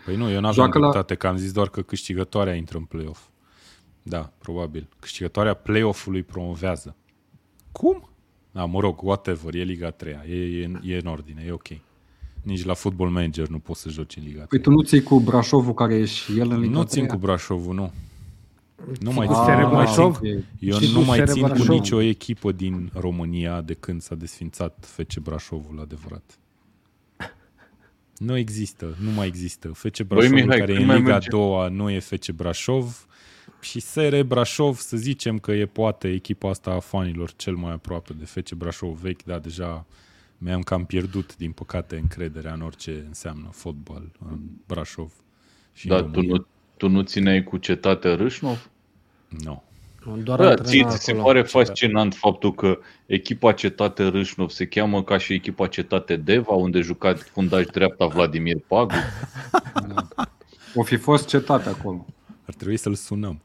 Păi 0.05 0.15
nu, 0.15 0.23
eu 0.29 0.33
n-aveam 0.33 0.53
Joacă 0.53 0.77
la- 0.79 0.89
dreptate, 0.89 1.15
că 1.15 1.27
am 1.27 1.35
zis 1.37 1.51
doar 1.51 1.69
că 1.69 1.81
câștigătoarea 1.81 2.53
intră 2.55 2.77
în 2.77 2.83
play-off. 2.83 3.27
Da, 4.03 4.31
probabil. 4.37 4.89
Câștigătoarea 4.99 5.53
play-off-ului 5.53 6.23
promovează. 6.23 6.95
Cum? 7.71 8.09
Da, 8.57 8.65
mă 8.65 8.79
rog, 8.79 9.03
whatever, 9.03 9.55
e 9.55 9.63
Liga 9.63 9.89
3 9.89 10.13
e, 10.29 10.35
e, 10.35 10.71
e 10.83 10.97
în 10.97 11.05
ordine, 11.07 11.43
e 11.47 11.51
ok. 11.51 11.67
Nici 12.41 12.65
la 12.65 12.73
Football 12.73 13.09
Manager 13.09 13.47
nu 13.47 13.59
poți 13.59 13.81
să 13.81 13.89
joci 13.89 14.15
în 14.15 14.23
Liga 14.23 14.43
3. 14.43 14.47
Păi 14.47 14.59
tu 14.59 14.69
nu 14.69 14.81
ții 14.81 15.03
cu 15.03 15.19
Brașovul 15.19 15.73
care 15.73 15.95
e 15.95 16.05
și 16.05 16.39
el 16.39 16.51
în 16.51 16.59
Liga 16.59 16.77
nu 16.77 16.83
țin 16.83 17.05
3? 17.05 17.07
cu 17.07 17.25
Brașovul, 17.25 17.75
nu. 17.75 17.91
Nu 18.99 19.11
mai 19.11 19.27
Cu 19.27 19.33
țin, 19.33 19.43
Sere 19.43 19.61
nu 19.61 19.67
mai 19.69 19.85
țin, 19.85 19.95
Brașov? 19.95 20.19
eu 20.59 20.79
Și 20.79 20.93
nu 20.93 20.99
cu 20.99 21.05
mai 21.05 21.17
Sere 21.17 21.31
țin 21.31 21.41
cu 21.41 21.47
Brașov? 21.47 21.67
nicio 21.67 22.01
echipă 22.01 22.51
din 22.51 22.91
România 22.93 23.61
de 23.61 23.73
când 23.73 24.01
s-a 24.01 24.15
desfințat 24.15 24.85
FC 24.95 25.19
Brașovul 25.19 25.79
adevărat. 25.79 26.39
Nu 28.17 28.37
există, 28.37 28.95
nu 29.03 29.11
mai 29.11 29.27
există. 29.27 29.67
FC 29.67 30.01
Brașov 30.03 30.31
Mihai, 30.31 30.57
care 30.57 30.71
e 30.71 30.75
când 30.75 30.79
în 30.79 30.85
mai 30.85 30.97
Liga 30.97 31.09
a 31.09 31.13
merge? 31.13 31.29
doua 31.29 31.67
nu 31.67 31.89
e 31.89 31.99
FC 31.99 32.31
Brașov 32.31 33.07
și 33.59 33.79
Sere 33.79 34.23
Brașov, 34.23 34.77
să 34.77 34.97
zicem 34.97 35.39
că 35.39 35.51
e 35.51 35.65
poate 35.65 36.07
echipa 36.11 36.49
asta 36.49 36.71
a 36.71 36.79
fanilor 36.79 37.31
cel 37.35 37.55
mai 37.55 37.71
aproape 37.71 38.13
de 38.13 38.25
FC 38.25 38.51
Brașov 38.53 38.97
vechi, 38.99 39.23
dar 39.23 39.39
deja 39.39 39.85
mi-am 40.37 40.61
cam 40.61 40.85
pierdut, 40.85 41.35
din 41.35 41.51
păcate, 41.51 41.95
încrederea 41.97 42.53
în 42.53 42.61
orice 42.61 43.03
înseamnă 43.07 43.47
fotbal 43.51 44.11
în 44.29 44.39
Brașov. 44.67 45.11
Și 45.73 45.87
Dar 45.87 45.99
în 45.99 46.05
tu 46.05 46.11
România. 46.13 46.35
nu, 46.37 46.45
tu 46.77 46.89
nu 46.89 47.01
țineai 47.01 47.43
cu 47.43 47.57
cetatea 47.57 48.15
Râșnov? 48.15 48.69
Nu. 49.43 49.63
Doar 50.23 50.39
Da, 50.39 50.47
antrena 50.47 50.69
ție 50.69 50.85
ți 50.89 51.03
se 51.03 51.11
acolo. 51.11 51.25
pare 51.25 51.41
fascinant 51.41 52.13
faptul 52.15 52.55
că 52.55 52.79
echipa 53.05 53.51
cetate 53.51 54.07
Râșnov 54.07 54.49
se 54.49 54.65
cheamă 54.67 55.03
ca 55.03 55.17
și 55.17 55.33
echipa 55.33 55.67
cetate 55.67 56.15
Deva, 56.15 56.53
unde 56.53 56.81
juca 56.81 57.13
fundaș 57.15 57.65
dreapta 57.65 58.05
Vladimir 58.07 58.57
Pagu? 58.67 58.93
O 60.75 60.83
fi 60.83 60.95
fost 60.95 61.27
cetate 61.27 61.69
acolo. 61.69 62.05
Ar 62.45 62.53
trebui 62.53 62.77
să-l 62.77 62.95
sunăm. 62.95 63.41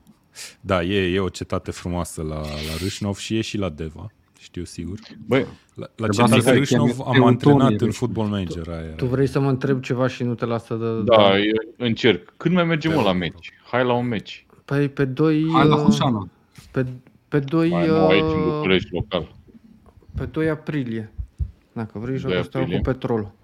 Da, 0.60 0.82
e, 0.82 1.14
e 1.14 1.20
o 1.20 1.28
cetate 1.28 1.70
frumoasă 1.70 2.22
la, 2.22 2.40
la 2.40 2.76
Râșnov 2.82 3.16
și 3.16 3.36
e 3.36 3.40
și 3.40 3.58
la 3.58 3.68
Deva, 3.68 4.12
știu 4.38 4.64
sigur. 4.64 4.98
Băi, 5.26 5.46
La, 5.74 5.86
la 5.96 6.06
Trebuia 6.06 6.26
să 6.26 6.34
cetate 6.34 6.52
se 6.52 6.58
Râșnov 6.58 6.88
cheme 6.88 7.02
am 7.02 7.12
Teutonii 7.12 7.26
antrenat 7.26 7.70
în 7.70 7.76
Râșnov. 7.76 7.94
Football 7.94 8.28
Manager. 8.28 8.68
Aia 8.68 8.84
era. 8.84 8.94
Tu 8.94 9.06
vrei 9.06 9.26
să 9.26 9.40
mă 9.40 9.48
întreb 9.48 9.82
ceva 9.82 10.06
și 10.06 10.22
nu 10.22 10.34
te 10.34 10.44
lasă 10.44 10.74
de... 10.74 11.02
da, 11.02 11.38
eu 11.38 11.74
încerc. 11.76 12.32
Când 12.36 12.54
mai 12.54 12.64
mergem 12.64 12.90
Te 12.90 12.96
mă, 12.96 13.02
la 13.02 13.10
rog, 13.10 13.20
meci? 13.20 13.52
Hai 13.70 13.84
la 13.84 13.92
un 13.92 14.06
meci. 14.06 14.46
Păi 14.64 14.88
pe 14.88 15.04
2... 15.04 15.46
Hai 15.52 15.66
la 15.66 15.76
Hușana. 15.76 16.28
Pe, 16.70 16.86
pe 17.28 17.38
2... 17.38 17.68
Mai 17.68 17.86
nu 17.86 18.06
aici, 18.06 18.22
în 18.22 18.42
București, 18.42 18.88
local. 18.92 19.34
Pe 20.14 20.24
2 20.24 20.48
aprilie. 20.48 21.12
Dacă 21.72 21.98
vrei, 21.98 22.18
2 22.18 22.30
joacă 22.32 22.42
Steaua 22.42 22.66
cu 22.66 22.90
aprilie. 22.90 23.34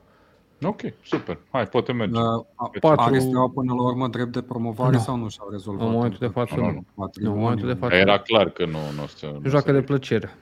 Petrolul. 0.59 0.75
Ok, 0.85 1.07
super. 1.07 1.39
Hai, 1.51 1.67
poate 1.67 1.93
merge. 1.93 2.19
Uh, 2.19 2.25
a- 2.55 2.71
Patru- 2.81 3.01
Are 3.03 3.19
Steaua 3.19 3.49
până 3.49 3.75
la 3.75 3.83
urmă 3.83 4.09
drept 4.09 4.33
de 4.33 4.43
promovare 4.43 4.97
Nu. 4.97 5.03
sau 5.03 5.17
nu 5.17 5.29
și-au 5.29 5.49
rezolvat? 5.51 5.87
În 5.87 5.93
momentul 5.93 6.19
de 6.21 6.27
față 6.27 6.55
Nu, 6.57 6.61
nu. 6.61 6.67
nu. 6.67 6.73
Nu, 6.73 6.79
în 6.79 6.85
Patrimoniul. 7.05 7.43
momentul 7.43 7.67
de 7.69 7.75
față 7.75 7.89
Dar 7.93 8.01
era 8.01 8.19
clar 8.19 8.51
că 8.51 8.65
nu, 8.65 8.79
nu 8.97 9.03
o 9.03 9.07
să... 9.07 9.39
nu 9.43 9.49
Joacă 9.49 9.67
să- 9.67 9.73
de 9.73 9.83
plăcere. 9.83 10.35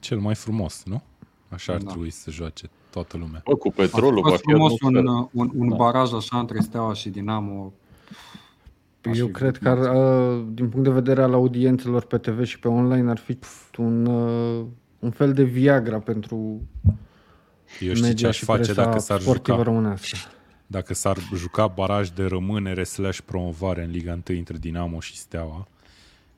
Cel 0.00 0.18
mai 0.18 0.34
frumos, 0.34 0.82
nu? 0.84 1.02
Așa 1.48 1.72
ar 1.72 1.78
Da. 1.78 1.90
trebui 1.90 2.10
să 2.10 2.30
joace 2.30 2.70
toată 2.90 3.16
lumea. 3.16 3.42
Bă, 3.44 3.54
cu 3.54 3.68
A 3.68 3.72
petrolul 3.76 4.22
va 4.22 4.28
fost 4.28 4.42
fi 4.42 4.50
frumos 4.50 4.72
un, 4.80 4.96
atmosferă. 4.96 5.28
un, 5.32 5.50
un 5.58 5.68
Da. 5.68 5.74
baraj 5.76 6.12
așa 6.12 6.38
între 6.38 6.60
Steaua 6.60 6.92
și 6.92 7.08
Dinamo. 7.08 7.72
Aș 9.10 9.18
Eu 9.18 9.26
fi 9.26 9.32
cred 9.32 9.58
vrut 9.58 9.62
că, 9.62 9.68
ar, 9.68 9.78
mult. 9.78 10.46
uh, 10.46 10.46
din 10.54 10.68
punct 10.68 10.84
de 10.84 10.90
vedere 10.92 11.22
al 11.22 11.32
audiențelor 11.32 12.04
pe 12.04 12.18
TV 12.18 12.44
și 12.44 12.58
pe 12.58 12.68
online, 12.68 13.10
ar 13.10 13.18
fi 13.18 13.38
un, 13.76 14.06
uh, 14.06 14.64
un 14.98 15.10
fel 15.10 15.32
de 15.32 15.42
Viagra 15.42 15.98
pentru 15.98 16.60
Eu 17.80 17.94
știu 17.94 17.94
ce 17.94 18.00
media 18.08 18.28
aș 18.28 18.36
și 18.36 18.44
face 18.44 18.62
presa 18.62 18.84
dacă 18.84 18.98
s-ar 18.98 19.20
sportivă 19.20 19.56
juca, 19.56 19.68
românească. 19.70 20.16
dacă 20.66 20.94
s-ar 20.94 21.16
juca 21.34 21.66
baraj 21.66 22.08
de 22.08 22.24
rămânere 22.24 22.84
slash 22.84 23.18
promovare 23.24 23.82
în 23.84 23.90
Liga 23.90 24.12
1 24.28 24.38
între 24.38 24.56
Dinamo 24.58 25.00
și 25.00 25.16
Steaua. 25.16 25.68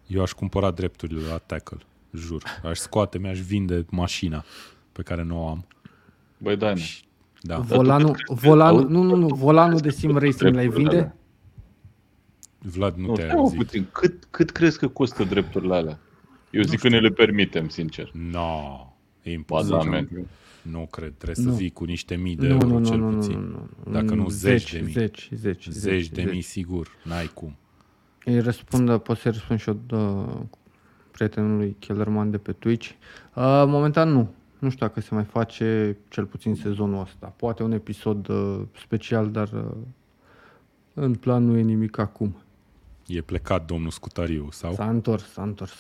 Eu 0.06 0.22
aș 0.22 0.32
cumpăra 0.32 0.70
drepturile 0.70 1.26
la 1.28 1.36
tackle, 1.38 1.78
jur. 2.14 2.42
Aș 2.64 2.78
scoate, 2.78 3.18
mi-aș 3.18 3.38
vinde 3.38 3.84
mașina 3.90 4.44
pe 4.92 5.02
care 5.02 5.22
nu 5.22 5.44
o 5.44 5.48
am. 5.48 5.66
Băi, 6.38 6.56
da, 6.56 6.72
Da. 7.40 7.58
Volanul, 7.58 8.16
volanul, 8.26 8.88
nu, 8.88 9.02
nu, 9.02 9.14
nu, 9.16 9.26
volanul 9.26 9.78
de 9.78 9.90
sim 9.90 10.16
racing 10.18 10.54
l-ai 10.54 10.68
vinde? 10.68 11.14
Vlad, 12.58 12.94
nu, 12.96 13.06
Nu, 13.06 13.12
te-ai 13.12 13.26
stai 13.26 13.36
mă 13.36 13.42
auzit. 13.42 13.58
puțin. 13.58 13.86
Cât, 13.92 14.24
cât 14.30 14.50
crezi 14.50 14.78
că 14.78 14.88
costă 14.88 15.24
drepturile 15.24 15.74
alea? 15.74 15.98
Eu 16.50 16.62
zic 16.62 16.80
că 16.80 16.88
ne 16.88 16.98
le 17.00 17.08
permitem, 17.08 17.68
sincer. 17.68 18.10
No, 18.12 18.86
e 19.22 19.24
Ba 19.24 19.30
imposibil. 19.30 20.26
Da, 20.64 20.70
man. 20.70 20.80
Nu 20.80 20.86
cred, 20.86 21.12
trebuie 21.18 21.44
Nu. 21.44 21.50
să 21.52 21.56
vii 21.56 21.70
cu 21.70 21.84
niște 21.84 22.14
mii 22.16 22.36
de 22.36 22.46
Nu, 22.46 22.52
euro 22.52 22.66
nu, 22.66 22.78
nu, 22.78 22.84
cel 22.88 22.98
nu, 22.98 23.10
nu, 23.10 23.16
puțin. 23.18 23.38
nu, 23.38 23.68
nu. 23.84 23.92
Dacă 23.92 24.14
nu 24.14 24.22
Mm, 24.22 24.28
zeci 24.28 24.72
de 24.72 24.80
mii. 24.80 24.92
Zeci, 24.92 25.28
zeci, 25.32 25.68
Zeci 25.68 26.08
de 26.08 26.22
mii, 26.22 26.40
sigur, 26.42 26.88
n-ai 27.04 27.26
cum. 27.34 27.56
Îi 28.24 28.40
răspund, 28.40 28.96
pot 28.98 29.16
să 29.18 29.30
răspund 29.30 29.60
și 29.60 29.68
eu 29.68 29.80
uh, 29.90 30.40
prietenului 31.10 31.76
Kellerman 31.78 32.30
de 32.30 32.38
pe 32.38 32.52
Twitch. 32.52 32.88
Uh, 32.88 32.94
momentan 33.66 34.08
nu. 34.08 34.30
Nu 34.58 34.70
știu 34.70 34.86
dacă 34.86 35.00
se 35.00 35.14
mai 35.14 35.24
face 35.24 35.96
cel 36.08 36.24
puțin 36.24 36.54
sezonul 36.54 37.00
ăsta. 37.00 37.26
Poate 37.26 37.62
un 37.62 37.72
episod 37.72 38.28
uh, 38.28 38.60
special, 38.82 39.30
dar 39.30 39.50
uh, 39.52 39.76
în 40.94 41.14
plan 41.14 41.44
nu 41.44 41.56
e 41.56 41.60
nimic 41.62 41.98
acum. 41.98 42.36
E 43.06 43.20
plecat 43.20 43.66
domnul 43.66 43.90
Scutariu 43.90 44.48
sau? 44.50 44.72
S-a 44.74 44.88
întors, 44.88 45.32
s-a 45.32 45.42
întors. 45.42 45.72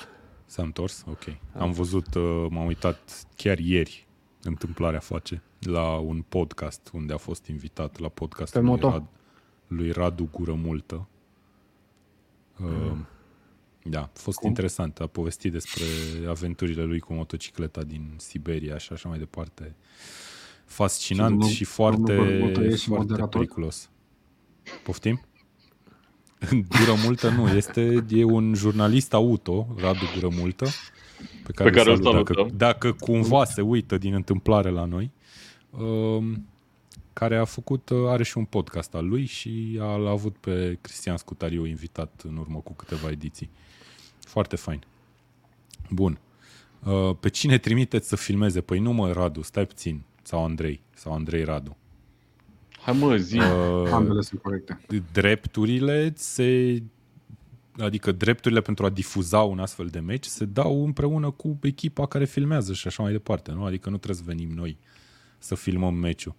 S-a 0.46 0.62
întors? 0.62 1.04
Ok. 1.10 1.22
Am 1.58 1.72
văzut, 1.72 2.14
uh, 2.14 2.46
m-am 2.50 2.66
uitat 2.66 3.26
chiar 3.36 3.58
ieri, 3.58 4.06
întâmplarea 4.42 4.98
face, 4.98 5.42
la 5.60 5.96
un 5.96 6.22
podcast 6.28 6.90
unde 6.92 7.12
a 7.12 7.16
fost 7.16 7.46
invitat 7.46 7.98
la 7.98 8.08
podcastul 8.08 8.60
Pe 8.60 8.66
lui, 8.66 8.76
moto? 8.76 8.88
Rad, 8.90 9.04
lui 9.66 9.90
Radu 9.90 10.28
Gură 10.32 10.52
Multă. 10.54 11.08
Uh, 12.64 12.96
Da, 13.84 14.00
a 14.00 14.10
fost 14.12 14.38
Cum? 14.38 14.48
interesant. 14.48 14.98
A 15.00 15.06
povestit 15.06 15.52
despre 15.52 15.82
aventurile 16.28 16.82
lui 16.82 16.98
cu 17.00 17.12
motocicleta 17.12 17.82
din 17.82 18.14
Siberia 18.16 18.78
și 18.78 18.92
așa 18.92 19.08
mai 19.08 19.18
departe. 19.18 19.74
Fascinant 20.64 21.30
Și 21.30 21.34
și, 21.34 21.38
domnul- 21.38 21.54
și 21.56 21.64
foarte, 21.64 22.14
domnul 22.14 22.52
Gură 22.52 22.64
e 22.64 22.76
și 22.76 22.86
foarte 22.86 23.04
moderator? 23.06 23.28
periculos. 23.28 23.90
Poftim? 24.84 25.20
Gură 26.50 26.94
multă 27.04 27.28
nu, 27.28 27.48
este 27.48 28.04
e 28.08 28.24
un 28.24 28.54
jurnalist 28.54 29.12
auto, 29.14 29.66
Radu 29.76 30.04
Gură 30.14 30.34
multă, 30.34 30.66
pe 31.44 31.52
care, 31.52 31.70
Pe 31.70 31.76
care 31.76 31.90
îl 31.90 31.96
îl 31.96 32.02
salut, 32.02 32.16
dacă, 32.16 32.32
salutăm. 32.32 32.56
dacă 32.56 32.92
cumva 32.92 33.44
se 33.44 33.60
uită 33.60 33.98
din 33.98 34.14
întâmplare 34.14 34.70
la 34.70 34.84
noi, 34.84 35.10
um, 35.70 36.46
care 37.12 37.36
a 37.36 37.44
făcut, 37.44 37.88
uh, 37.88 37.98
are 38.08 38.22
și 38.22 38.38
un 38.38 38.44
podcast 38.44 38.94
al 38.94 39.08
lui 39.08 39.24
și 39.24 39.78
a, 39.80 39.96
l-a 39.96 40.10
avut 40.10 40.36
pe 40.36 40.78
Cristian 40.80 41.16
Scutariu 41.16 41.64
invitat 41.66 42.22
în 42.28 42.36
urmă 42.36 42.58
cu 42.58 42.72
câteva 42.72 43.10
ediții. 43.10 43.50
Foarte 44.20 44.56
fain. 44.56 44.82
Bun. 45.90 46.18
Uh, 46.84 47.16
Pe 47.20 47.28
cine 47.28 47.58
trimiteți 47.58 48.08
să 48.08 48.16
filmeze? 48.16 48.60
Păi 48.60 48.78
nu 48.78 48.92
mă, 48.92 49.12
Radu, 49.12 49.42
stai 49.42 49.66
puțin. 49.66 50.02
Sau 50.22 50.44
Andrei. 50.44 50.80
Sau 50.94 51.12
Andrei 51.12 51.44
Radu. 51.44 51.76
Hai 52.80 52.96
mă, 52.98 53.16
zi. 53.16 53.38
Uh, 53.38 53.90
Ambele 53.92 54.20
sunt 54.20 54.42
corecte. 54.42 54.80
drepturile 55.12 56.12
se 56.16 56.82
adică 57.82 58.12
drepturile 58.12 58.60
pentru 58.60 58.84
a 58.84 58.88
difuza 58.88 59.38
un 59.40 59.58
astfel 59.58 59.86
de 59.86 59.98
meci 59.98 60.24
se 60.24 60.44
dau 60.44 60.84
împreună 60.84 61.30
cu 61.30 61.58
echipa 61.62 62.06
care 62.06 62.24
filmează 62.24 62.72
și 62.72 62.86
așa 62.86 63.02
mai 63.02 63.12
departe, 63.12 63.52
nu? 63.52 63.64
Adică 63.64 63.90
nu 63.90 63.96
trebuie 63.96 64.24
să 64.24 64.30
venim 64.34 64.54
noi 64.54 64.76
să 65.38 65.54
filmăm 65.54 65.94
meciul. 65.94 66.34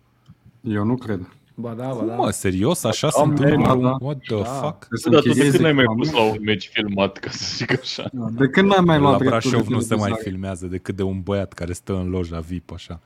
Eu 0.61 0.85
nu 0.85 0.95
cred. 0.95 1.35
Ba 1.55 1.73
da, 1.73 1.87
ba 1.87 1.93
Cum, 1.93 2.07
da. 2.07 2.15
mă, 2.15 2.29
serios? 2.29 2.83
Așa 2.83 3.09
se 3.09 3.21
Da, 3.23 3.29
întâmplă? 3.29 3.65
da, 3.67 3.75
da. 3.89 3.97
What 3.99 4.17
the 4.19 4.35
Da. 4.35 4.43
fuck? 4.43 4.77
Trebuie 4.77 4.99
să 4.99 5.09
Dar 5.09 5.19
tu 5.19 5.23
de 5.23 5.29
închiriezi 5.29 5.55
când 5.55 5.65
ai 5.67 5.73
mai 5.73 5.83
echipament. 5.83 6.11
pus 6.11 6.19
la 6.19 6.31
un 6.31 6.37
meci 6.43 6.69
filmat, 6.73 7.17
ca 7.17 7.29
să 7.29 7.53
zic 7.55 7.71
așa? 7.79 8.09
Da, 8.13 8.27
De 8.31 8.47
când 8.47 8.67
n-ai 8.67 8.83
mai 8.85 8.99
luat 8.99 9.11
La 9.11 9.17
drepturile 9.17 9.49
Brașov 9.51 9.67
de 9.67 9.73
nu 9.73 9.79
se 9.79 9.87
mai 9.95 9.97
televizare? 10.03 10.29
filmează 10.29 10.65
decât 10.67 10.95
de 10.95 11.03
un 11.03 11.21
băiat 11.21 11.53
care 11.53 11.73
stă 11.73 11.93
în 11.95 12.09
loja 12.09 12.39
VIP, 12.39 12.71
așa. 12.71 12.99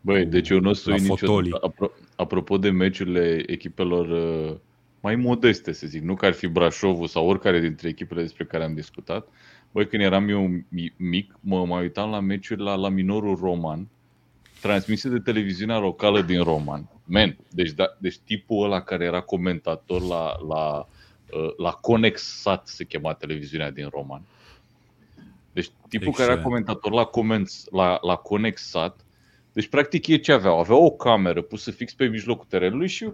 Băi, 0.00 0.24
deci 0.24 0.48
eu 0.48 0.60
nu 0.60 0.68
o 0.68 0.72
să 0.72 0.88
La 0.90 0.94
uit 0.94 1.06
fotolii. 1.06 1.50
niciodată. 1.50 1.66
Apro- 1.74 2.14
apropo 2.16 2.58
de 2.58 2.70
meciurile 2.70 3.42
echipelor 3.46 4.08
uh, 4.08 4.56
mai 5.02 5.16
modeste, 5.16 5.72
să 5.72 5.86
zic, 5.86 6.02
nu 6.02 6.14
că 6.14 6.26
ar 6.26 6.32
fi 6.32 6.46
Brașovul 6.46 7.06
sau 7.06 7.26
oricare 7.26 7.60
dintre 7.60 7.88
echipele 7.88 8.22
despre 8.22 8.44
care 8.44 8.64
am 8.64 8.74
discutat. 8.74 9.28
Băi, 9.72 9.86
când 9.86 10.02
eram 10.02 10.28
eu 10.28 10.48
mi- 10.68 10.94
mic, 10.96 11.34
mă 11.40 11.66
mai 11.66 11.82
uitam 11.82 12.10
la 12.10 12.20
meciuri 12.20 12.60
la, 12.60 12.74
la 12.74 12.88
minorul 12.88 13.36
roman, 13.36 13.88
transmise 14.60 15.08
de 15.08 15.18
televiziunea 15.18 15.78
locală 15.78 16.22
din 16.22 16.42
Roman. 16.42 16.88
Man, 17.04 17.36
deci, 17.50 17.70
da, 17.70 17.96
deci 17.98 18.18
tipul 18.24 18.64
ăla 18.64 18.82
care 18.82 19.04
era 19.04 19.20
comentator 19.20 20.02
la, 20.02 20.36
la, 20.48 20.86
uh, 21.32 21.56
la 21.56 21.70
Conexat 21.70 22.66
se 22.66 22.84
chema 22.84 23.12
televiziunea 23.12 23.70
din 23.70 23.88
Roman. 23.88 24.22
Deci 25.52 25.70
tipul 25.88 26.12
care 26.12 26.22
era 26.22 26.32
Excelent. 26.32 26.42
comentator 26.42 26.92
la, 26.92 27.04
Comenz, 27.04 27.66
la, 27.70 27.98
la 28.02 28.14
Conexat, 28.14 29.04
deci 29.52 29.68
practic 29.68 30.06
ei 30.06 30.20
ce 30.20 30.32
aveau? 30.32 30.58
Aveau 30.58 30.84
o 30.84 30.90
cameră 30.90 31.42
pusă 31.42 31.70
fix 31.70 31.94
pe 31.94 32.06
mijlocul 32.06 32.46
terenului 32.48 32.88
și 32.88 33.12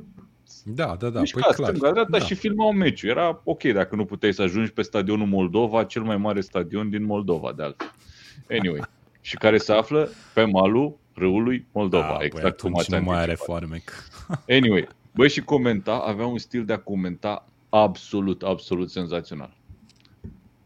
Da, 0.65 0.97
da, 0.99 1.09
da, 1.09 1.21
mișca 1.21 1.41
păi 1.41 1.55
clar. 1.55 1.69
stânga, 1.69 1.93
dreapta 1.93 2.19
da. 2.19 2.25
și 2.25 2.35
filmau 2.35 2.73
meciul. 2.73 3.09
Era 3.09 3.41
ok 3.45 3.63
dacă 3.63 3.97
nu 3.97 4.05
puteai 4.05 4.35
să 4.35 4.43
ajungi 4.43 4.71
pe 4.71 4.83
stadionul 4.83 5.27
Moldova, 5.27 5.85
cel 5.85 6.03
mai 6.03 6.17
mare 6.17 6.41
stadion 6.41 6.91
din 6.91 7.05
Moldova, 7.05 7.53
de 7.57 7.63
altfel. 7.63 7.93
Anyway, 8.51 8.81
și 9.21 9.37
care 9.37 9.59
se 9.59 9.73
află 9.73 10.09
pe 10.35 10.45
malul 10.45 10.99
râului 11.15 11.67
Moldova, 11.73 12.17
da, 12.19 12.25
exact 12.25 12.63
băi, 12.63 12.71
cum 12.71 12.79
atunci 12.79 12.79
ați 12.79 12.91
nu 12.91 13.11
mai 13.11 13.21
are 13.21 13.31
anticipat. 13.31 13.47
foarmec. 13.47 13.93
Anyway, 14.59 14.89
băi 15.13 15.29
și 15.29 15.41
comenta, 15.41 15.93
avea 16.07 16.27
un 16.27 16.39
stil 16.39 16.65
de 16.65 16.73
a 16.73 16.79
comenta 16.79 17.47
absolut, 17.69 18.43
absolut 18.43 18.91
senzațional. 18.91 19.57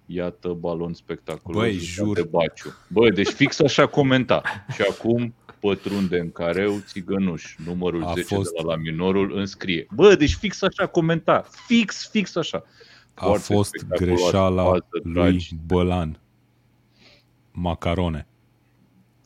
Iată 0.07 0.49
balon 0.49 0.93
spectaculos. 0.93 1.61
Băi, 1.61 1.73
jucat 1.73 2.07
jur. 2.07 2.15
De 2.15 2.29
Baciu. 2.31 2.75
Băi, 2.89 3.11
deci 3.11 3.29
fix 3.29 3.61
așa 3.61 3.87
comenta. 3.87 4.43
Și 4.75 4.83
acum 4.91 5.35
pătrunde 5.67 6.19
în 6.19 6.31
careu 6.33 6.79
țigănuș, 6.87 7.57
numărul 7.67 8.03
A 8.05 8.13
10 8.15 8.35
fost- 8.35 8.51
de 8.53 8.63
la, 8.63 8.75
la 8.75 8.77
minorul 8.81 9.37
înscrie. 9.37 9.87
Bă, 9.95 10.15
deci 10.15 10.35
fix 10.35 10.63
așa 10.63 10.87
comenta. 10.87 11.45
Fix, 11.67 12.09
fix 12.11 12.37
așa. 12.37 12.63
A 13.15 13.25
Foarte 13.25 13.53
fost 13.55 13.69
spectaculoasă 13.75 14.23
greșeala 14.23 14.65
fază, 14.65 14.87
lui 15.03 15.13
dragi. 15.13 15.57
Bălan. 15.67 16.21
Macarone. 17.53 18.27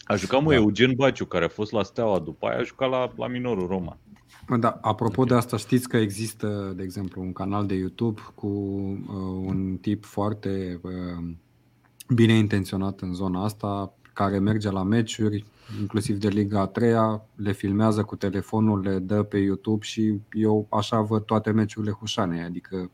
A 0.04 0.14
jucat 0.16 0.42
mă 0.42 0.48
Da. 0.50 0.54
Eugen 0.56 0.92
Baciu, 0.96 1.24
care 1.24 1.44
a 1.44 1.48
fost 1.48 1.72
la 1.72 1.82
Steaua 1.82 2.18
după 2.18 2.46
aia, 2.46 2.58
a 2.58 2.62
jucat 2.62 2.90
la, 2.90 3.12
la 3.16 3.26
minorul 3.26 3.66
Roman. 3.66 3.98
Mă, 4.48 4.56
Da, 4.56 4.78
apropo 4.82 5.24
de 5.24 5.34
asta, 5.34 5.56
știți 5.56 5.88
că 5.88 5.96
există, 5.96 6.72
de 6.76 6.82
exemplu, 6.82 7.22
un 7.22 7.32
canal 7.32 7.66
de 7.66 7.74
YouTube 7.74 8.20
cu 8.34 8.46
uh, 8.46 9.46
un 9.46 9.76
tip 9.80 10.04
foarte 10.04 10.80
uh, 10.82 11.24
bine 12.14 12.32
intenționat 12.32 13.00
în 13.00 13.14
zona 13.14 13.44
asta, 13.44 13.94
care 14.12 14.38
merge 14.38 14.70
la 14.70 14.82
meciuri, 14.82 15.44
inclusiv 15.80 16.16
de 16.18 16.28
Liga 16.28 16.60
a 16.60 16.66
treia, 16.66 17.22
le 17.34 17.52
filmează 17.52 18.02
cu 18.02 18.16
telefonul, 18.16 18.80
le 18.80 18.98
dă 18.98 19.22
pe 19.22 19.38
YouTube 19.38 19.84
și 19.84 20.14
eu 20.32 20.66
așa 20.70 21.00
văd 21.00 21.22
toate 21.24 21.50
meciurile 21.50 21.92
Hușanei, 21.92 22.40
adică 22.42 22.90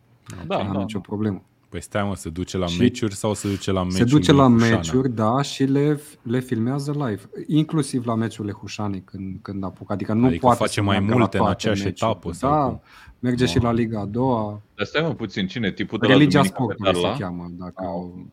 Da, 0.47 0.57
nu 0.57 0.62
am 0.66 0.73
da, 0.73 0.78
nicio 0.78 0.99
da. 0.99 1.09
problemă. 1.09 1.43
Păi 1.69 1.82
stai 1.82 2.05
mă, 2.09 2.15
se 2.16 2.28
duce 2.31 2.57
la 2.59 2.66
Și 2.66 2.81
meciuri 2.81 3.15
sau 3.15 3.35
se 3.35 3.49
duce 3.49 3.73
la 3.73 3.82
meciuri 3.85 3.99
Se 4.11 4.16
duce 4.16 4.32
lui 4.32 4.40
la 4.40 4.47
Hușana? 4.51 4.74
meciuri, 4.77 5.09
da, 5.15 5.43
și 5.43 5.65
le, 5.65 6.01
le 6.23 6.40
filmează 6.40 6.90
live, 6.93 7.20
inclusiv 7.47 8.07
la 8.07 8.15
meciurile 8.15 8.53
Hușanei 8.55 9.03
când, 9.05 9.39
când 9.43 9.65
apucă. 9.65 9.93
Adică 9.93 10.12
nu 10.12 10.27
Adică 10.27 10.40
poate 10.40 10.59
face 10.59 10.73
să 10.73 10.82
mai 10.82 10.97
meargă 10.99 11.12
la 11.12 11.19
multe 11.19 11.36
în 11.36 11.43
toate 11.43 11.57
aceeași 11.59 11.82
meciurile. 11.85 12.09
etapă 12.11 12.32
sau 12.32 12.51
Da, 12.51 12.65
cum? 12.66 12.81
merge 13.19 13.47
și 13.47 13.57
Wow. 13.59 13.66
la 13.66 13.73
Liga 13.73 14.01
a 14.01 14.05
doua. 14.05 14.61
Dar 14.77 14.86
stai 14.86 15.03
mă 15.03 15.15
puțin, 15.15 15.47
cine? 15.47 15.73
Tipul 15.73 15.99
de 15.99 16.07
la 16.07 16.12
Religia 16.12 16.36
Duminica 16.39 16.57
Sportului 16.62 16.94
se 16.94 17.01
Petarla? 17.01 17.16
cheamă, 17.19 17.51
dacă 17.59 17.85
au... 17.86 18.27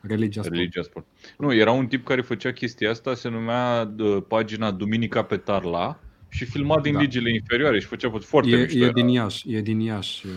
Religia 0.00 0.40
Sport. 0.42 0.56
Religia 0.56 0.82
Sport. 0.82 1.06
Nu, 1.38 1.54
era 1.54 1.70
un 1.70 1.86
tip 1.86 2.04
care 2.04 2.20
făcea 2.20 2.52
chestia 2.52 2.90
asta, 2.90 3.14
se 3.14 3.28
numea 3.28 3.94
uh, 3.98 4.22
pagina 4.28 4.70
Duminica 4.70 5.22
Petarla 5.22 6.00
și 6.28 6.44
filma 6.44 6.80
din 6.80 6.92
Da. 6.92 6.98
ligile 7.00 7.34
inferioare 7.34 7.80
și 7.80 7.86
făcea 7.86 8.10
foarte 8.10 8.50
E, 8.50 8.56
mișto. 8.56 8.78
e 8.78 8.82
era. 8.82 8.92
din 8.92 9.08
Iași, 9.08 9.54
e 9.54 9.60
din 9.60 9.80
Iași, 9.80 10.26
uh, 10.26 10.32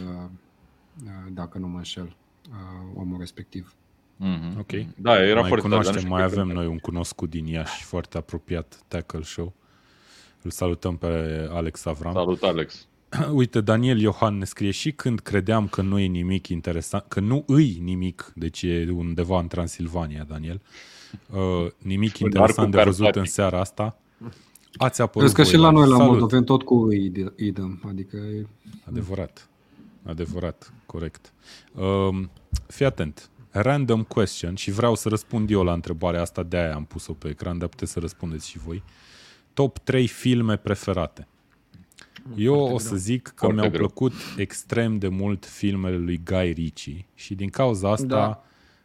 uh, 1.05 1.11
dacă 1.33 1.57
nu 1.57 1.67
mă 1.67 1.77
înșel, 1.77 2.15
uh, 2.49 2.55
omul 2.95 3.19
respectiv. 3.19 3.73
Mhm. 4.15 4.59
Ok. 4.59 4.71
Da, 4.95 5.23
era 5.23 5.39
mai 5.39 5.49
foarte 5.49 5.49
tare, 5.49 5.51
dar 5.51 5.61
nu 5.61 5.61
cunoaștem, 5.61 5.97
știu 5.97 6.09
mai 6.09 6.21
cât 6.21 6.31
avem 6.31 6.43
vreme. 6.43 6.59
noi 6.59 6.67
un 6.71 6.77
cunoscut 6.77 7.29
din 7.29 7.45
Iași, 7.47 7.83
foarte 7.83 8.17
apropiat, 8.17 8.79
Tackle 8.87 9.21
Show. 9.23 9.53
Îl 10.41 10.51
salutăm 10.51 10.97
pe 10.97 11.07
Alex 11.51 11.85
Avram. 11.85 12.13
Salut, 12.13 12.41
Alex. 12.43 12.87
Uite, 13.31 13.61
Daniel 13.61 13.99
Iohan 13.99 14.37
ne 14.37 14.45
scrie 14.45 14.71
și 14.71 14.91
când 14.91 15.19
credeam 15.19 15.67
că 15.67 15.81
nu 15.81 15.99
e 15.99 16.05
nimic 16.05 16.47
interesant, 16.47 17.03
că 17.07 17.19
nu 17.19 17.43
îi 17.47 17.77
nimic, 17.83 18.31
deci 18.35 18.61
e 18.61 18.89
undeva 18.95 19.39
în 19.39 19.47
Transilvania, 19.47 20.23
Daniel, 20.23 20.61
uh, 21.29 21.67
nimic 21.77 22.19
În 22.19 22.25
interesant 22.25 22.57
arcul 22.57 22.71
de 22.71 22.83
văzut 22.83 23.03
Carpatic. 23.03 23.21
în 23.21 23.27
seara 23.33 23.59
asta. 23.59 23.97
Ați 24.77 25.01
apărut 25.01 25.33
Crezi 25.33 25.35
că 25.35 25.41
voi 25.41 25.51
și 25.51 25.57
la 25.57 25.69
noi, 25.71 25.87
la 25.89 25.95
Salut. 25.95 26.09
Moldoveni, 26.11 26.45
tot 26.45 26.63
cu 26.63 26.75
îi, 26.75 27.11
d- 27.11 27.35
îi 27.35 27.51
dăm. 27.51 27.81
Adică 27.87 28.17
e- 28.17 28.47
Adevărat. 28.89 29.49
Adevărat, 30.03 30.73
corect. 30.85 31.33
Um, 31.75 32.29
fii 32.67 32.85
atent. 32.85 33.29
Random 33.51 34.03
question 34.03 34.55
și 34.55 34.71
vreau 34.71 34.95
să 34.95 35.09
răspund 35.09 35.49
eu 35.49 35.63
la 35.63 35.73
întrebarea 35.73 36.21
asta, 36.21 36.43
de 36.43 36.57
aia 36.57 36.75
am 36.75 36.85
pus-o 36.85 37.13
pe 37.13 37.27
ecran, 37.27 37.57
dar 37.57 37.67
puteți 37.67 37.91
să 37.91 37.99
răspundeți 37.99 38.49
și 38.49 38.57
voi. 38.57 38.83
Top 39.53 39.77
3 39.77 40.07
filme 40.07 40.57
preferate. 40.57 41.27
Eu 42.35 42.55
o 42.59 42.77
să 42.77 42.95
zic 42.95 43.23
că 43.27 43.31
Foarte 43.35 43.55
mi-au 43.55 43.69
greu. 43.69 43.79
plăcut 43.87 44.13
extrem 44.37 44.97
de 44.97 45.07
mult 45.07 45.45
filmele 45.45 45.97
lui 45.97 46.21
Guy 46.25 46.51
Ritchie 46.51 47.05
și 47.15 47.35
din 47.35 47.49
cauza 47.49 47.91
asta, 47.91 48.05
Da. 48.05 48.43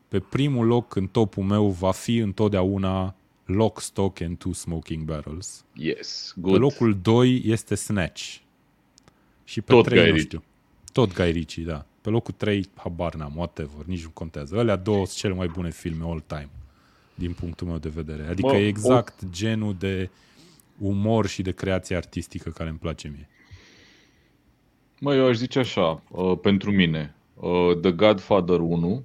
pe 0.08 0.18
primul 0.18 0.66
loc 0.66 0.94
în 0.96 1.06
topul 1.06 1.42
meu 1.44 1.66
va 1.68 1.90
fi 1.90 2.16
întotdeauna 2.16 3.14
Lock, 3.44 3.80
Stock 3.80 4.20
and 4.20 4.36
Two 4.38 4.52
Smoking 4.52 5.04
Barrels. 5.04 5.64
Yes, 5.72 6.32
Pe 6.34 6.40
good. 6.40 6.60
locul 6.60 6.98
2 7.02 7.42
este 7.44 7.74
Snatch. 7.74 8.36
Și 9.44 9.60
pe 9.60 9.72
Tot 9.72 9.84
3 9.84 9.98
Guy 9.98 10.08
nu 10.10 10.14
Ritchie. 10.16 10.38
știu. 10.38 10.50
Tot 10.92 11.14
Guy 11.14 11.30
Ritchie, 11.30 11.64
da. 11.64 11.86
Pe 12.00 12.10
locul 12.10 12.34
3, 12.36 12.68
habar 12.74 13.14
n-am, 13.14 13.32
whatever, 13.36 13.84
nici 13.86 14.02
nu 14.02 14.10
contează. 14.10 14.58
Alea 14.58 14.76
două 14.76 15.06
sunt 15.06 15.18
cele 15.18 15.34
mai 15.34 15.46
bune 15.46 15.70
filme 15.70 16.04
all 16.06 16.22
time, 16.26 16.50
din 17.14 17.32
punctul 17.32 17.66
meu 17.66 17.78
de 17.78 17.88
vedere. 17.88 18.26
Adică 18.26 18.48
Bă, 18.48 18.56
e 18.56 18.66
exact 18.66 19.14
genul 19.30 19.76
de 19.78 20.10
umor 20.78 21.26
și 21.26 21.42
de 21.42 21.52
creație 21.52 21.96
artistică 21.96 22.50
care 22.50 22.68
îmi 22.68 22.78
place 22.78 23.08
mie. 23.08 23.28
Mă, 25.00 25.14
eu 25.14 25.26
aș 25.26 25.36
zice 25.36 25.58
așa, 25.58 26.02
uh, 26.10 26.38
pentru 26.42 26.70
mine, 26.70 27.14
uh, 27.34 27.80
The 27.80 27.92
Godfather 27.92 28.58
1, 28.58 29.04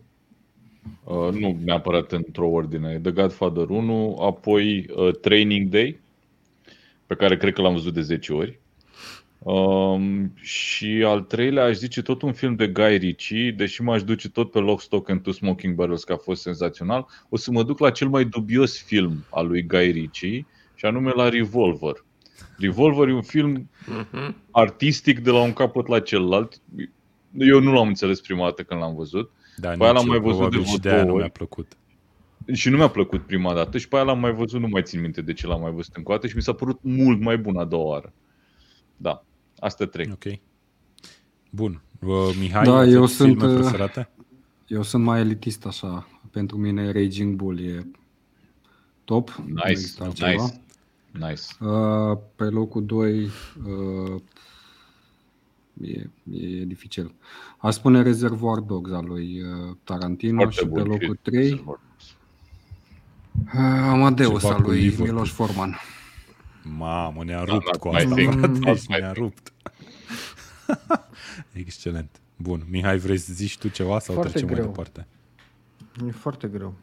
uh, 1.03 1.33
nu 1.33 1.59
neapărat 1.63 2.11
într-o 2.11 2.47
ordine, 2.47 2.99
The 2.99 3.11
Godfather 3.11 3.69
1, 3.69 4.17
apoi 4.21 4.85
uh, 4.95 5.15
Training 5.21 5.69
Day, 5.69 5.99
pe 7.07 7.15
care 7.15 7.37
cred 7.37 7.53
că 7.53 7.61
l-am 7.61 7.73
văzut 7.73 7.93
de 7.93 8.01
10 8.01 8.33
ori. 8.33 8.59
Um, 9.39 10.33
și 10.35 11.03
al 11.05 11.21
treilea 11.21 11.63
aș 11.63 11.75
zice 11.75 12.01
tot 12.01 12.21
un 12.21 12.33
film 12.33 12.55
de 12.55 12.67
Guy 12.67 12.97
Ritchie, 12.97 13.51
deși 13.51 13.81
m-aș 13.81 14.03
duce 14.03 14.29
tot 14.29 14.51
pe 14.51 14.59
Lock, 14.59 14.81
Stock 14.81 15.09
and 15.09 15.21
Two 15.21 15.33
Smoking 15.33 15.75
Barrels, 15.75 16.03
că 16.03 16.13
a 16.13 16.17
fost 16.17 16.41
senzațional, 16.41 17.07
o 17.29 17.37
să 17.37 17.51
mă 17.51 17.63
duc 17.63 17.79
la 17.79 17.89
cel 17.89 18.09
mai 18.09 18.25
dubios 18.25 18.81
film 18.81 19.25
al 19.29 19.47
lui 19.47 19.63
Guy 19.63 19.91
Ritchie, 19.91 20.45
și 20.79 20.85
anume 20.85 21.11
la 21.15 21.29
Revolver. 21.29 22.05
Revolver 22.57 23.07
e 23.07 23.13
un 23.13 23.21
film 23.21 23.69
artistic 24.51 25.19
de 25.19 25.29
la 25.29 25.41
un 25.41 25.53
capăt 25.53 25.87
la 25.87 25.99
celălalt. 25.99 26.61
Eu 27.37 27.59
nu 27.59 27.73
l-am 27.73 27.87
înțeles 27.87 28.21
prima 28.21 28.43
dată 28.43 28.63
când 28.63 28.79
l-am 28.79 28.95
văzut 28.95 29.31
Dar 29.57 29.77
Păi 29.77 29.87
ăla 29.87 29.91
nici 29.99 30.01
am 30.01 30.07
mai 30.07 30.17
eu, 30.17 30.23
văzut 30.23 30.39
de 30.51 30.57
probabil 30.57 30.59
vreo 30.61 30.73
și 30.73 30.79
de 30.79 30.89
aia 30.89 30.97
două 30.97 31.07
nu 31.09 31.13
ori. 31.13 31.21
mi-a 31.23 31.31
plăcut. 31.31 31.77
și 32.53 32.69
nu 32.69 32.77
mi-a 32.77 32.87
plăcut 32.87 33.21
prima 33.25 33.53
dată 33.53 33.77
și 33.77 33.87
pe 33.87 33.95
aia 33.95 34.03
l-am 34.05 34.19
mai 34.19 34.33
văzut, 34.33 34.59
nu 34.61 34.67
mai 34.67 34.83
țin 34.83 35.01
minte 35.01 35.21
de 35.21 35.33
ce 35.33 35.47
l-am 35.47 35.61
mai 35.61 35.71
văzut 35.71 35.95
încă 35.95 36.11
o 36.11 36.13
dată 36.13 36.27
și 36.27 36.35
mi 36.35 36.41
s-a 36.41 36.53
părut 36.53 36.79
mult 36.81 37.19
mai 37.21 37.37
bun 37.37 37.57
a 37.57 37.65
doua 37.65 37.83
oară. 37.85 38.13
Da, 38.97 39.23
astea 39.59 39.85
trei. 39.85 40.09
Ok. 40.11 40.39
Bun. 41.49 41.81
Uh, 41.99 42.35
Mihai, 42.39 42.63
Da, 42.63 42.75
aveți 42.75 42.93
eu 42.93 43.05
filme 43.05 43.31
sunt, 43.39 43.41
uh, 43.51 43.59
preferate? 43.59 44.09
eu 44.67 44.81
sunt 44.83 45.03
mai 45.03 45.19
elitist 45.19 45.65
așa. 45.65 46.07
Pentru 46.31 46.57
mine 46.57 46.91
Raging 46.91 47.35
Bull 47.35 47.59
e 47.59 47.87
top. 49.03 49.29
nu 49.29 49.45
Nice, 49.53 49.69
există 49.69 50.03
altceva. 50.03 50.31
nice, 50.31 50.61
nice. 51.11 51.41
Uh, 51.59 52.17
pe 52.35 52.43
locul 52.43 52.85
2 52.85 53.23
uh, 53.23 54.21
e, 55.81 56.09
e 56.31 56.63
dificil. 56.65 57.13
Aș 57.57 57.73
spune 57.73 58.01
Reservoir 58.01 58.57
Dogs 58.59 58.91
al 58.91 59.05
lui 59.05 59.41
uh, 59.41 59.75
Tarantino 59.83 60.37
Foarte 60.41 60.55
și 60.59 60.63
pe 60.65 60.69
bun. 60.69 60.83
locul 60.87 61.19
și- 61.23 61.31
3 61.31 61.63
uh, 61.65 61.75
Amadeus 63.89 64.41
Ceva 64.41 64.53
al 64.53 64.61
cu 64.61 64.69
lui 64.69 64.79
Liverpool. 64.79 65.07
Miloș 65.09 65.31
Forman. 65.31 65.75
Mamă, 66.77 67.23
ne-a 67.23 67.43
Da, 67.45 67.53
rupt 67.53 67.71
da, 67.71 67.77
cu 67.77 67.87
mai 67.89 68.03
asta, 68.03 68.15
think, 68.15 68.33
frate. 68.33 68.59
that's 68.59 68.63
Deci 68.63 68.85
ne-a 68.85 69.11
rupt. 69.11 69.53
Excelent. 71.53 72.19
Bun. 72.35 72.65
Mihai, 72.69 72.97
vrei 72.97 73.17
să 73.17 73.33
zici 73.33 73.57
tu 73.57 73.67
ceva 73.67 73.99
sau 73.99 74.13
Foarte 74.13 74.29
trecem 74.31 74.47
mai 74.47 74.55
greu. 74.57 74.67
departe? 74.71 75.07
E 76.07 76.11
foarte 76.11 76.47
greu. 76.47 76.73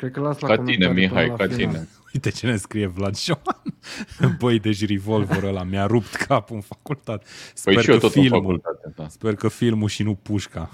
Cred 0.00 0.12
că 0.12 0.20
las 0.20 0.38
la 0.38 0.48
Ca 0.48 0.54
tine, 0.54 0.64
comentarii 0.66 1.06
Mihai, 1.06 1.24
până 1.24 1.36
ca 1.36 1.44
la 1.44 1.54
final. 1.54 1.72
tine. 1.72 1.88
Uite 2.14 2.30
ce 2.30 2.46
ne 2.46 2.56
scrie 2.56 2.86
Vlad 2.86 3.16
Șoan. 3.16 3.56
Băi, 4.38 4.58
deci 4.58 4.86
revolverul 4.86 5.48
ăla 5.48 5.62
mi-a 5.62 5.86
rupt 5.86 6.14
capul 6.14 6.56
în 6.56 6.60
facultate. 6.62 7.24
Sper 7.54 7.74
Păi 7.74 7.82
și 7.82 7.90
eu 7.90 7.98
că 7.98 8.06
tot 8.06 8.14
în 8.14 8.22
filmul, 8.22 8.40
facultate. 8.40 8.92
Da. 8.96 9.08
sper 9.08 9.34
că 9.34 9.48
filmul 9.48 9.88
și 9.88 10.02
nu 10.02 10.14
pușca. 10.14 10.70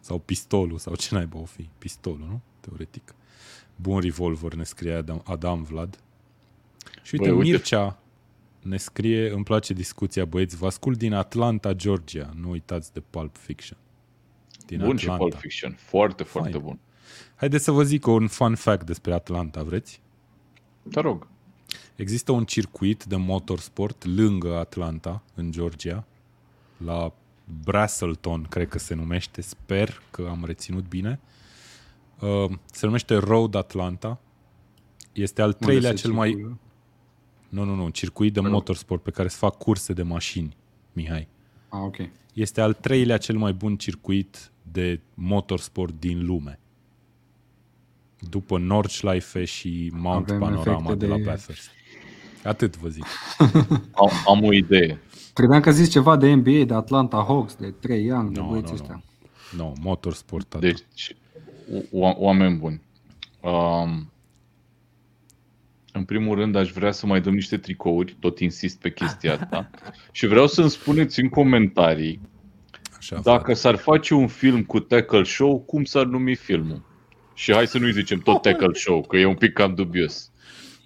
Sau 0.00 0.18
pistolul, 0.18 0.78
sau 0.78 0.94
ce 0.94 1.14
naiba 1.14 1.38
o 1.38 1.44
fi. 1.44 1.68
Pistolul, 1.78 2.26
nu? 2.28 2.40
Teoretic. 2.60 3.14
Bun 3.76 4.00
revolver, 4.00 4.54
ne 4.54 4.64
scrie 4.64 4.92
Adam, 4.92 5.22
Adam 5.24 5.62
Vlad. 5.62 5.98
Și 7.02 7.14
uite, 7.14 7.28
Băi, 7.28 7.38
uite. 7.38 7.50
Mircea 7.50 7.98
ne 8.60 8.76
scrie, 8.76 9.30
îmi 9.30 9.44
place 9.44 9.72
discuția, 9.72 10.24
băieți, 10.24 10.56
vă 10.56 10.66
ascult 10.66 10.98
din 10.98 11.12
Atlanta, 11.12 11.72
Georgia. 11.72 12.30
Nu 12.40 12.50
uitați 12.50 12.92
de 12.92 13.00
Pulp 13.10 13.36
Fiction. 13.36 13.78
Din 14.66 14.78
Bun 14.84 14.96
și 14.96 15.04
Atlanta. 15.04 15.24
Pulp 15.24 15.40
Fiction. 15.40 15.74
Foarte, 15.78 16.22
foarte 16.22 16.50
Fain. 16.50 16.62
bun. 16.64 16.78
Haideți 17.42 17.64
să 17.64 17.70
vă 17.70 17.82
zic 17.82 18.06
un 18.06 18.26
fun 18.26 18.54
fact 18.54 18.86
despre 18.86 19.12
Atlanta, 19.12 19.62
vreți? 19.62 20.00
Te 20.90 21.00
rog. 21.00 21.26
Există 21.96 22.32
un 22.32 22.44
circuit 22.44 23.04
de 23.04 23.16
motorsport 23.16 24.04
lângă 24.04 24.56
Atlanta, 24.56 25.22
în 25.34 25.50
Georgia, 25.50 26.04
la 26.76 27.12
Brasselton, 27.64 28.42
cred 28.42 28.68
că 28.68 28.78
se 28.78 28.94
numește, 28.94 29.40
sper 29.40 30.02
că 30.10 30.26
am 30.30 30.44
reținut 30.44 30.88
bine. 30.88 31.20
Uh, 32.20 32.50
se 32.72 32.86
numește 32.86 33.14
Road 33.14 33.54
Atlanta. 33.54 34.20
Este 35.12 35.42
al 35.42 35.52
treilea 35.52 35.90
Unde 35.90 36.00
se 36.00 36.06
cel 36.06 36.16
mai... 36.16 36.28
circulă? 36.28 36.58
Nu, 37.48 37.64
nu, 37.64 37.74
nu, 37.74 37.84
un 37.84 37.92
circuit 37.92 38.32
de 38.32 38.40
motorsport 38.40 39.02
pe 39.02 39.10
care 39.10 39.28
se 39.28 39.36
fac 39.38 39.58
curse 39.58 39.92
de 39.92 40.02
mașini, 40.02 40.56
Mihai. 40.92 41.28
Ah, 41.68 41.80
ok. 41.84 41.96
Este 42.34 42.60
al 42.60 42.72
treilea 42.72 43.16
cel 43.16 43.36
mai 43.36 43.52
bun 43.52 43.76
circuit 43.76 44.52
de 44.72 45.00
motorsport 45.14 45.94
din 45.98 46.26
lume. 46.26 46.56
După 48.30 48.58
Nordschleife 48.58 49.44
și 49.44 49.90
Mount 49.94 50.28
Avem 50.28 50.38
Panorama 50.40 50.78
efecte 50.84 50.94
de 50.94 51.06
la 51.06 51.16
de- 51.16 51.22
Bathurst. 51.22 51.70
Atât 52.44 52.76
vă 52.76 52.88
zic. 52.88 53.04
Am, 54.02 54.10
am 54.26 54.44
o 54.44 54.52
idee. 54.52 55.00
Credeam 55.34 55.60
că 55.60 55.70
zici 55.70 55.90
ceva 55.92 56.16
de 56.16 56.32
NBA, 56.32 56.64
de 56.64 56.74
Atlanta 56.74 57.24
Hawks, 57.28 57.54
de 57.54 57.70
Trey 57.70 58.04
Young, 58.04 58.30
de 58.32 58.40
Nu, 58.40 58.46
băieții 58.46 58.74
nu, 58.74 58.80
ăștia. 58.80 59.02
nu. 59.52 59.64
Nu, 59.64 59.72
motorsport. 59.80 60.46
tata. 60.48 60.66
Deci, 60.66 61.16
o- 61.92 62.14
oameni 62.16 62.56
buni. 62.56 62.80
Um, 63.40 64.10
în 65.92 66.04
primul 66.04 66.34
rând, 66.36 66.54
aș 66.56 66.70
vrea 66.72 66.92
să 66.92 67.06
mai 67.06 67.20
dăm 67.20 67.34
niște 67.34 67.56
tricouri, 67.56 68.16
tot 68.20 68.38
insist 68.38 68.78
pe 68.80 68.90
chestia 68.92 69.32
asta. 69.32 69.70
și 70.12 70.26
vreau 70.26 70.46
să-mi 70.46 70.70
spuneți 70.70 71.20
în 71.20 71.28
comentarii 71.28 72.20
Așa 72.98 73.20
Dacă 73.22 73.54
s-ar 73.54 73.76
face 73.76 74.14
un 74.14 74.26
film 74.26 74.62
cu 74.64 74.80
Tackle 74.80 75.22
Show, 75.22 75.60
cum 75.60 75.84
s-ar 75.84 76.04
numi 76.04 76.34
filmul? 76.34 76.82
Și 77.34 77.52
hai 77.52 77.66
să 77.66 77.78
nu-i 77.78 77.92
zicem 77.92 78.18
tot 78.18 78.42
Tackle 78.42 78.72
Show, 78.72 79.00
că 79.02 79.16
e 79.16 79.24
un 79.24 79.34
pic 79.34 79.52
cam 79.52 79.74
dubios. 79.74 80.30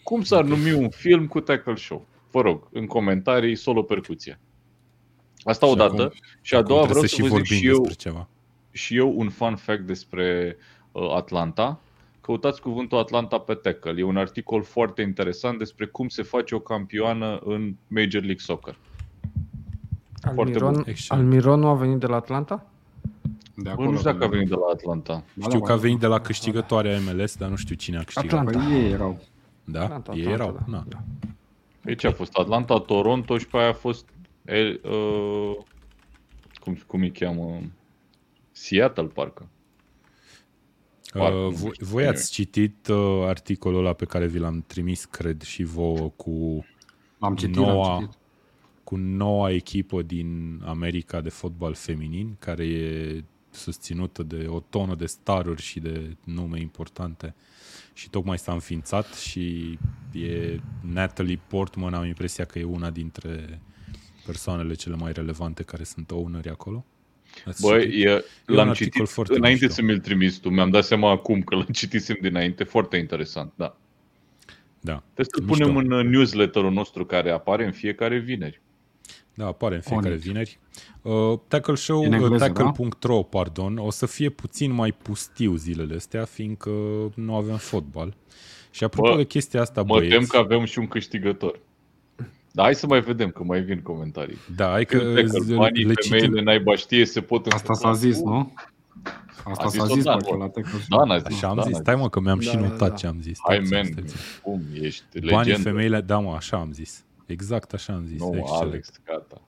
Cum 0.02 0.22
s-ar 0.22 0.44
numi 0.44 0.72
un 0.72 0.88
film 0.90 1.26
cu 1.26 1.40
Tackle 1.40 1.74
Show? 1.74 2.06
Vă 2.30 2.40
rog, 2.40 2.68
în 2.72 2.86
comentarii, 2.86 3.56
solo 3.56 3.82
percuție. 3.82 4.38
Asta 5.42 5.66
Și 5.66 5.72
odată. 5.72 6.02
acum- 6.04 6.38
și 6.40 6.54
a 6.54 6.58
Acum 6.58 6.68
doua 6.68 6.84
trebuie 6.86 6.86
vreau 6.86 7.02
să 7.02 7.08
să 7.08 7.14
și 7.14 7.20
vă 7.20 7.26
zic 7.26 7.36
vorbim 7.36 7.56
și 7.56 7.66
eu, 7.66 7.76
despre 7.78 7.94
ceva. 8.10 8.28
și 8.70 8.96
eu 8.96 9.12
un 9.16 9.28
fun 9.28 9.56
fact 9.56 9.80
despre 9.86 10.56
uh, 10.92 11.10
Atlanta. 11.14 11.80
Căutați 12.20 12.60
cuvântul 12.60 12.98
Atlanta 12.98 13.38
pe 13.38 13.54
tackle. 13.54 13.94
E 13.96 14.02
un 14.02 14.16
articol 14.16 14.62
foarte 14.62 15.02
interesant 15.02 15.58
despre 15.58 15.86
cum 15.86 16.08
se 16.08 16.22
face 16.22 16.54
o 16.54 16.58
campioană 16.60 17.38
în 17.44 17.74
Major 17.88 18.20
League 18.22 18.38
Soccer. 18.38 18.76
Foarte 20.20 20.40
Almiron, 20.40 20.72
bun. 20.72 20.84
Excelent. 20.86 21.22
Almiron 21.24 21.60
nu 21.60 21.66
a 21.68 21.74
venit 21.74 21.98
de 21.98 22.06
la 22.06 22.16
Atlanta? 22.16 22.66
De 23.56 23.72
Bă, 23.76 23.82
nu 23.84 23.96
știu 23.96 24.10
dacă 24.12 24.24
a 24.24 24.28
venit 24.28 24.48
de 24.48 24.54
la 24.54 24.66
Atlanta. 24.72 25.24
Da, 25.34 25.44
Știu 25.46 25.58
da, 25.58 25.64
că 25.64 25.72
a 25.72 25.74
da. 25.74 25.80
venit 25.80 25.98
de 25.98 26.06
la 26.06 26.20
câștigătoarea 26.20 26.98
MLS, 27.00 27.36
dar 27.36 27.48
nu 27.48 27.56
știu 27.56 27.74
cine 27.74 27.96
a 27.98 28.02
câștigat. 28.02 28.38
Atlanta. 28.38 28.58
Păi 28.68 28.76
ei 28.82 28.90
erau. 28.90 29.20
Da? 29.64 29.82
Atlanta, 29.82 30.12
Ei 30.14 30.20
Atlanta, 30.22 30.42
erau. 30.42 30.52
da. 30.68 30.76
Na. 30.76 30.84
Da. 30.88 30.98
Aici 31.86 32.04
a 32.04 32.12
fost 32.12 32.34
Atlanta, 32.36 32.78
Toronto 32.78 33.38
și 33.38 33.46
pe 33.46 33.56
aia 33.56 33.68
a 33.68 33.72
fost 33.72 34.08
el, 34.44 34.80
uh, 34.84 35.56
cum, 36.60 36.78
cum 36.86 37.00
îi 37.00 37.10
cheamă? 37.12 37.60
Seattle, 38.52 39.04
parcă. 39.04 39.48
Parcă, 41.12 41.36
Uh, 41.36 41.42
nu 41.42 41.48
voi, 41.50 41.70
știu. 41.72 41.86
voi 41.86 42.06
ați 42.06 42.30
citit 42.32 42.86
uh, 42.88 43.22
articolul 43.26 43.78
ăla 43.78 43.92
pe 43.92 44.04
care 44.04 44.26
vi 44.26 44.38
l-am 44.38 44.64
trimis, 44.66 45.04
cred, 45.04 45.42
și 45.42 45.62
vouă 45.62 46.12
cu 46.16 46.64
Am 47.18 47.34
citit, 47.34 47.56
Noua- 47.56 47.94
am 47.94 48.00
citit. 48.00 48.18
cu 48.84 48.96
noua 48.96 49.50
echipă 49.50 50.02
din 50.02 50.60
America 50.64 51.20
de 51.20 51.28
fotbal 51.28 51.74
feminin, 51.74 52.36
care 52.38 52.64
e 52.66 53.24
susținută 53.56 54.22
de 54.22 54.46
o 54.48 54.60
tonă 54.60 54.94
de 54.94 55.06
staruri 55.06 55.62
și 55.62 55.80
de 55.80 56.16
nume 56.24 56.60
importante 56.60 57.34
și 57.92 58.10
tocmai 58.10 58.38
s-a 58.38 58.52
înființat 58.52 59.14
și 59.14 59.78
e 60.12 60.60
Natalie 60.80 61.40
Portman, 61.48 61.94
am 61.94 62.04
impresia 62.04 62.44
că 62.44 62.58
e 62.58 62.64
una 62.64 62.90
dintre 62.90 63.60
persoanele 64.26 64.74
cele 64.74 64.96
mai 64.96 65.12
relevante 65.12 65.62
care 65.62 65.84
sunt 65.84 66.10
owneri 66.10 66.48
acolo. 66.48 66.84
Ați 67.44 67.62
Băi, 67.62 67.82
citit? 67.82 68.04
e, 68.04 68.12
un 68.48 68.54
l-am 68.54 68.68
articol 68.68 68.92
citit 68.92 69.14
foarte 69.14 69.34
înainte 69.34 69.64
mișto. 69.64 69.80
să 69.80 69.86
mi-l 69.86 69.98
trimiți 69.98 70.40
tu. 70.40 70.48
Mi-am 70.48 70.70
dat 70.70 70.84
seama 70.84 71.10
acum 71.10 71.42
că 71.42 71.54
l-am 71.54 71.66
citisem 71.72 72.16
dinainte. 72.20 72.64
Foarte 72.64 72.96
interesant, 72.96 73.52
da. 73.56 73.76
Da. 74.80 75.02
Trebuie 75.14 75.26
să-l 75.34 75.44
Mișto. 75.44 75.64
punem 75.64 75.76
în 75.76 75.90
uh, 75.98 76.04
newsletterul 76.04 76.72
nostru 76.72 77.06
care 77.06 77.30
apare 77.30 77.64
în 77.64 77.72
fiecare 77.72 78.18
vineri. 78.18 78.60
Da, 79.36 79.46
apare 79.46 79.74
în 79.74 79.80
fiecare 79.80 80.08
Onyx. 80.08 80.22
vineri. 80.24 80.58
Uh, 81.02 81.38
tackle 81.48 81.74
Show, 81.74 82.02
În 82.02 82.12
uh, 82.12 82.18
engleză, 82.20 82.48
tackle.ro, 82.52 83.22
pardon, 83.22 83.78
o 83.78 83.90
să 83.90 84.06
fie 84.06 84.28
puțin 84.28 84.72
mai 84.72 84.92
pustiu 85.02 85.54
zilele 85.56 85.94
astea, 85.94 86.24
fiindcă 86.24 86.70
nu 87.14 87.34
avem 87.34 87.56
fotbal. 87.56 88.14
Și 88.70 88.84
apropo 88.84 89.10
Bă, 89.10 89.16
de 89.16 89.24
chestia 89.24 89.60
asta, 89.60 89.82
Mă 89.82 89.94
băieți, 89.96 90.16
tem 90.16 90.24
că 90.26 90.36
avem 90.36 90.64
și 90.64 90.78
un 90.78 90.86
câștigător. 90.86 91.60
Dar 92.52 92.64
hai 92.64 92.74
să 92.74 92.86
mai 92.86 93.00
vedem, 93.00 93.30
că 93.30 93.42
mai 93.44 93.60
vin 93.60 93.80
comentarii. 93.82 94.36
da, 94.56 94.68
hai 94.70 94.84
că 94.84 94.98
Tackle, 94.98 95.54
banii, 95.56 95.84
le 95.84 95.92
femeile, 96.02 96.26
citim. 96.28 96.44
naiba 96.44 96.76
știe, 96.76 97.04
se 97.04 97.20
pot 97.20 97.46
Asta 97.46 97.56
întâmpla. 97.72 97.92
s-a 97.92 97.98
zis, 97.98 98.20
nu? 98.22 98.52
Asta 99.44 99.64
A 99.64 99.68
s-a 99.68 99.68
zis-o 99.68 99.94
zis 99.94 100.04
Dan, 100.04 100.12
parcă 100.18 100.36
bă. 100.36 100.44
la 100.44 100.48
Tackle 100.48 100.78
Da, 100.88 101.04
n-a 101.04 101.18
zis. 101.18 101.36
Așa 101.36 101.48
am 101.48 101.56
da, 101.56 101.62
zis, 101.62 101.72
n-a 101.72 101.78
stai 101.78 101.94
mă 101.94 102.08
că 102.08 102.20
mi-am 102.20 102.40
și 102.40 102.52
Da, 102.54 102.60
da, 102.60 102.66
notat 102.68 102.88
da. 102.88 102.94
ce 102.94 103.06
am 103.06 103.18
zis. 103.20 103.38
Hai, 103.46 103.60
Stai 103.64 103.80
man, 103.82 103.88
puțin, 103.88 104.08
stai 104.08 104.16
puțin. 104.16 104.40
cum, 104.42 104.84
ești 104.84 105.04
Banii, 105.20 105.30
legendă. 105.36 105.68
femeile, 105.68 106.00
da 106.00 106.18
mă, 106.18 106.32
așa 106.36 106.56
am 106.56 106.72
zis. 106.72 107.04
Exact 107.26 107.72
așa 107.72 107.92
am 107.92 108.04
zis. 108.06 108.20
Nu, 108.20 108.26
Excelent. 108.36 108.62
Alex, 108.62 108.90
gata. 109.04 109.40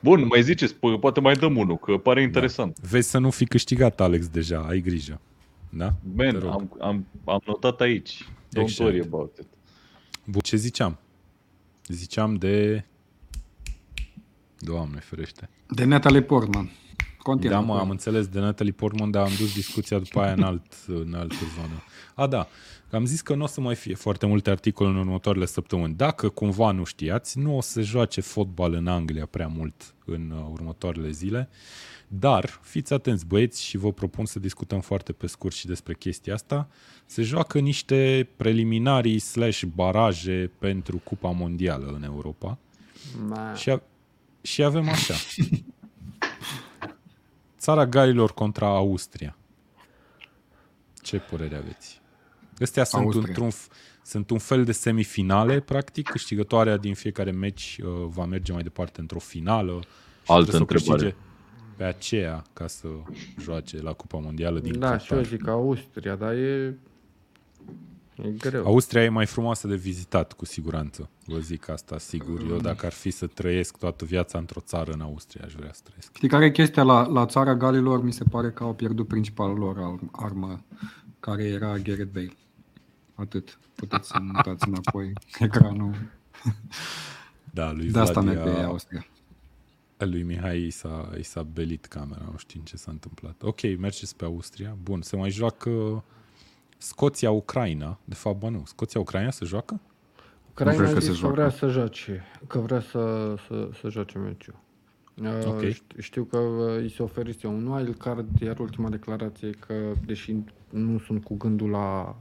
Bun, 0.00 0.26
mai 0.26 0.42
ziceți, 0.42 0.74
po- 0.74 1.00
poate 1.00 1.20
mai 1.20 1.34
dăm 1.34 1.56
unul, 1.56 1.76
că 1.78 1.96
pare 1.96 2.22
interesant. 2.22 2.78
Vezi 2.80 3.10
să 3.10 3.18
nu 3.18 3.30
fi 3.30 3.44
câștigat, 3.44 4.00
Alex, 4.00 4.28
deja, 4.28 4.58
ai 4.68 4.80
grijă. 4.80 5.20
Da? 5.70 5.86
Te 5.88 6.22
Man, 6.24 6.38
rog. 6.38 6.50
am, 6.50 6.76
am, 6.80 7.06
am 7.24 7.40
notat 7.46 7.80
aici. 7.80 8.22
Don't 8.22 8.60
Excelent. 8.62 8.78
worry 8.94 9.06
about 9.12 9.36
it. 9.40 9.46
Bun, 10.24 10.40
ce 10.40 10.56
ziceam? 10.56 10.98
Ziceam 11.88 12.34
de... 12.34 12.84
Doamne 14.58 14.98
ferește. 14.98 15.48
De 15.68 15.84
Natalie 15.84 16.22
Portman. 16.22 16.70
Continuă. 17.18 17.54
Da, 17.54 17.60
mă, 17.60 17.72
cu- 17.74 17.78
am 17.78 17.90
înțeles 17.90 18.26
de 18.26 18.38
Natalie 18.40 18.72
Portman, 18.72 19.10
dar 19.10 19.22
am 19.26 19.32
dus 19.38 19.54
discuția 19.54 19.98
după 19.98 20.20
aia 20.20 20.32
în, 20.32 20.42
alt, 20.42 20.72
în 20.86 21.14
altă 21.14 21.34
zonă. 21.60 21.82
A, 22.14 22.26
da, 22.26 22.38
că 22.83 22.83
am 22.94 23.04
zis 23.04 23.20
că 23.20 23.34
nu 23.34 23.42
o 23.42 23.46
să 23.46 23.60
mai 23.60 23.74
fie 23.74 23.94
foarte 23.94 24.26
multe 24.26 24.50
articole 24.50 24.88
în 24.90 24.96
următoarele 24.96 25.46
săptămâni. 25.46 25.94
Dacă 25.94 26.28
cumva 26.28 26.70
nu 26.70 26.84
știați, 26.84 27.38
nu 27.38 27.56
o 27.56 27.60
să 27.60 27.80
joace 27.80 28.20
fotbal 28.20 28.72
în 28.72 28.86
Anglia 28.86 29.26
prea 29.26 29.46
mult 29.46 29.94
în 30.04 30.30
uh, 30.30 30.46
următoarele 30.52 31.10
zile, 31.10 31.48
dar 32.08 32.58
fiți 32.62 32.92
atenți 32.92 33.26
băieți 33.26 33.62
și 33.64 33.76
vă 33.76 33.92
propun 33.92 34.24
să 34.24 34.38
discutăm 34.38 34.80
foarte 34.80 35.12
pe 35.12 35.26
scurt 35.26 35.54
și 35.54 35.66
despre 35.66 35.94
chestia 35.94 36.34
asta. 36.34 36.68
Se 37.06 37.22
joacă 37.22 37.58
niște 37.58 38.28
preliminarii 38.36 39.18
slash 39.18 39.62
baraje 39.62 40.50
pentru 40.58 40.98
Cupa 40.98 41.30
Mondială 41.30 41.92
în 41.94 42.02
Europa. 42.02 42.58
Ma. 43.26 43.54
Și, 43.54 43.70
a- 43.70 43.82
și 44.42 44.62
avem 44.62 44.88
așa. 44.88 45.14
Țara 47.58 47.86
Galilor 47.86 48.34
contra 48.34 48.66
Austria. 48.66 49.36
Ce 51.02 51.18
părere 51.18 51.56
aveți? 51.56 52.02
Astea 52.64 52.84
sunt, 52.84 53.02
Austria. 53.02 53.24
într-un, 53.28 53.50
f- 53.50 54.00
sunt 54.02 54.30
un 54.30 54.38
fel 54.38 54.64
de 54.64 54.72
semifinale, 54.72 55.60
practic. 55.60 56.08
Câștigătoarea 56.08 56.76
din 56.76 56.94
fiecare 56.94 57.30
meci 57.30 57.78
uh, 57.84 57.88
va 58.08 58.24
merge 58.24 58.52
mai 58.52 58.62
departe 58.62 59.00
într-o 59.00 59.18
finală. 59.18 59.80
Și 60.22 60.30
Altă 60.32 60.50
trebuie 60.50 60.80
să 60.80 60.90
o 60.90 60.92
întrebare. 60.92 61.02
câștige 61.02 61.16
Pe 61.76 61.84
aceea, 61.84 62.42
ca 62.52 62.66
să 62.66 62.86
joace 63.40 63.82
la 63.82 63.92
Cupa 63.92 64.18
Mondială 64.18 64.58
din 64.60 64.78
Da, 64.78 64.98
și 64.98 65.12
eu 65.12 65.18
Qatar. 65.18 65.24
zic 65.38 65.48
Austria, 65.48 66.14
dar 66.14 66.32
e... 66.32 66.78
E 68.22 68.28
greu. 68.38 68.64
Austria 68.66 69.02
e 69.02 69.08
mai 69.08 69.26
frumoasă 69.26 69.66
de 69.68 69.74
vizitat, 69.76 70.32
cu 70.32 70.44
siguranță. 70.44 71.08
Vă 71.26 71.38
zic 71.38 71.68
asta, 71.68 71.98
sigur. 71.98 72.40
Eu, 72.50 72.56
dacă 72.58 72.86
ar 72.86 72.92
fi 72.92 73.10
să 73.10 73.26
trăiesc 73.26 73.76
toată 73.76 74.04
viața 74.04 74.38
într-o 74.38 74.60
țară 74.60 74.92
în 74.92 75.00
Austria, 75.00 75.44
aș 75.44 75.52
vrea 75.52 75.70
să 75.72 75.80
trăiesc. 75.84 76.10
Știi 76.16 76.28
care 76.28 76.44
e 76.44 76.50
chestia? 76.50 76.82
La, 76.82 77.06
la 77.06 77.26
țara 77.26 77.54
Galilor 77.54 78.02
mi 78.02 78.12
se 78.12 78.24
pare 78.30 78.50
că 78.50 78.62
au 78.64 78.74
pierdut 78.74 79.06
principalul 79.08 79.58
lor 79.58 79.76
ar- 79.78 80.24
armă, 80.26 80.64
care 81.20 81.44
era 81.44 81.78
Gareth 81.78 82.10
Bale. 82.12 82.32
Atât. 83.14 83.58
Puteți 83.74 84.08
să 84.08 84.18
mutați 84.20 84.68
înapoi 84.68 85.12
ecranul. 85.38 85.94
Da, 87.50 87.72
lui 87.72 87.90
De 87.90 87.98
asta 87.98 88.20
Vlad 88.20 88.34
merg 88.36 88.52
pe 88.54 88.58
i-a- 88.60 88.66
Austria. 88.66 89.06
Lui 89.98 90.22
Mihai 90.22 90.62
i 90.66 90.70
s-a, 90.70 91.10
i 91.18 91.22
s-a 91.22 91.42
belit 91.42 91.84
camera, 91.86 92.22
nu 92.30 92.36
știu 92.36 92.60
ce 92.64 92.76
s-a 92.76 92.90
întâmplat. 92.90 93.42
Ok, 93.42 93.60
mergeți 93.78 94.16
pe 94.16 94.24
Austria. 94.24 94.76
Bun, 94.82 95.02
se 95.02 95.16
mai 95.16 95.30
joacă 95.30 96.04
Scoția-Ucraina. 96.78 97.98
De 98.04 98.14
fapt, 98.14 98.38
bă, 98.38 98.48
nu. 98.48 98.62
Scoția-Ucraina 98.66 99.30
se 99.30 99.44
joacă? 99.44 99.80
Ucraina 100.50 100.76
cred 100.78 100.90
a 100.90 100.92
că 100.92 100.98
zis 101.00 101.08
se 101.08 101.12
că 101.14 101.18
joacă. 101.18 101.34
vrea 101.34 101.50
să 101.50 101.68
joace, 101.68 102.22
că 102.46 102.58
vrea 102.58 102.80
să, 102.80 103.34
să, 103.46 103.70
să 103.80 103.88
joace 103.88 104.18
meciul. 104.18 104.54
Uh, 105.22 105.44
Ok. 105.46 105.62
șt- 105.70 105.98
Știu 105.98 106.24
că 106.24 106.36
uh, 106.38 106.76
îi 106.76 106.90
se 106.90 107.02
oferise 107.02 107.46
un 107.46 107.66
wild 107.66 107.96
card, 107.96 108.40
iar 108.40 108.58
ultima 108.58 108.88
declarație 108.88 109.48
e 109.48 109.56
că, 109.66 109.74
deși 110.06 110.36
nu 110.70 110.98
sunt 110.98 111.24
cu 111.24 111.36
gândul 111.36 111.70
la, 111.70 112.16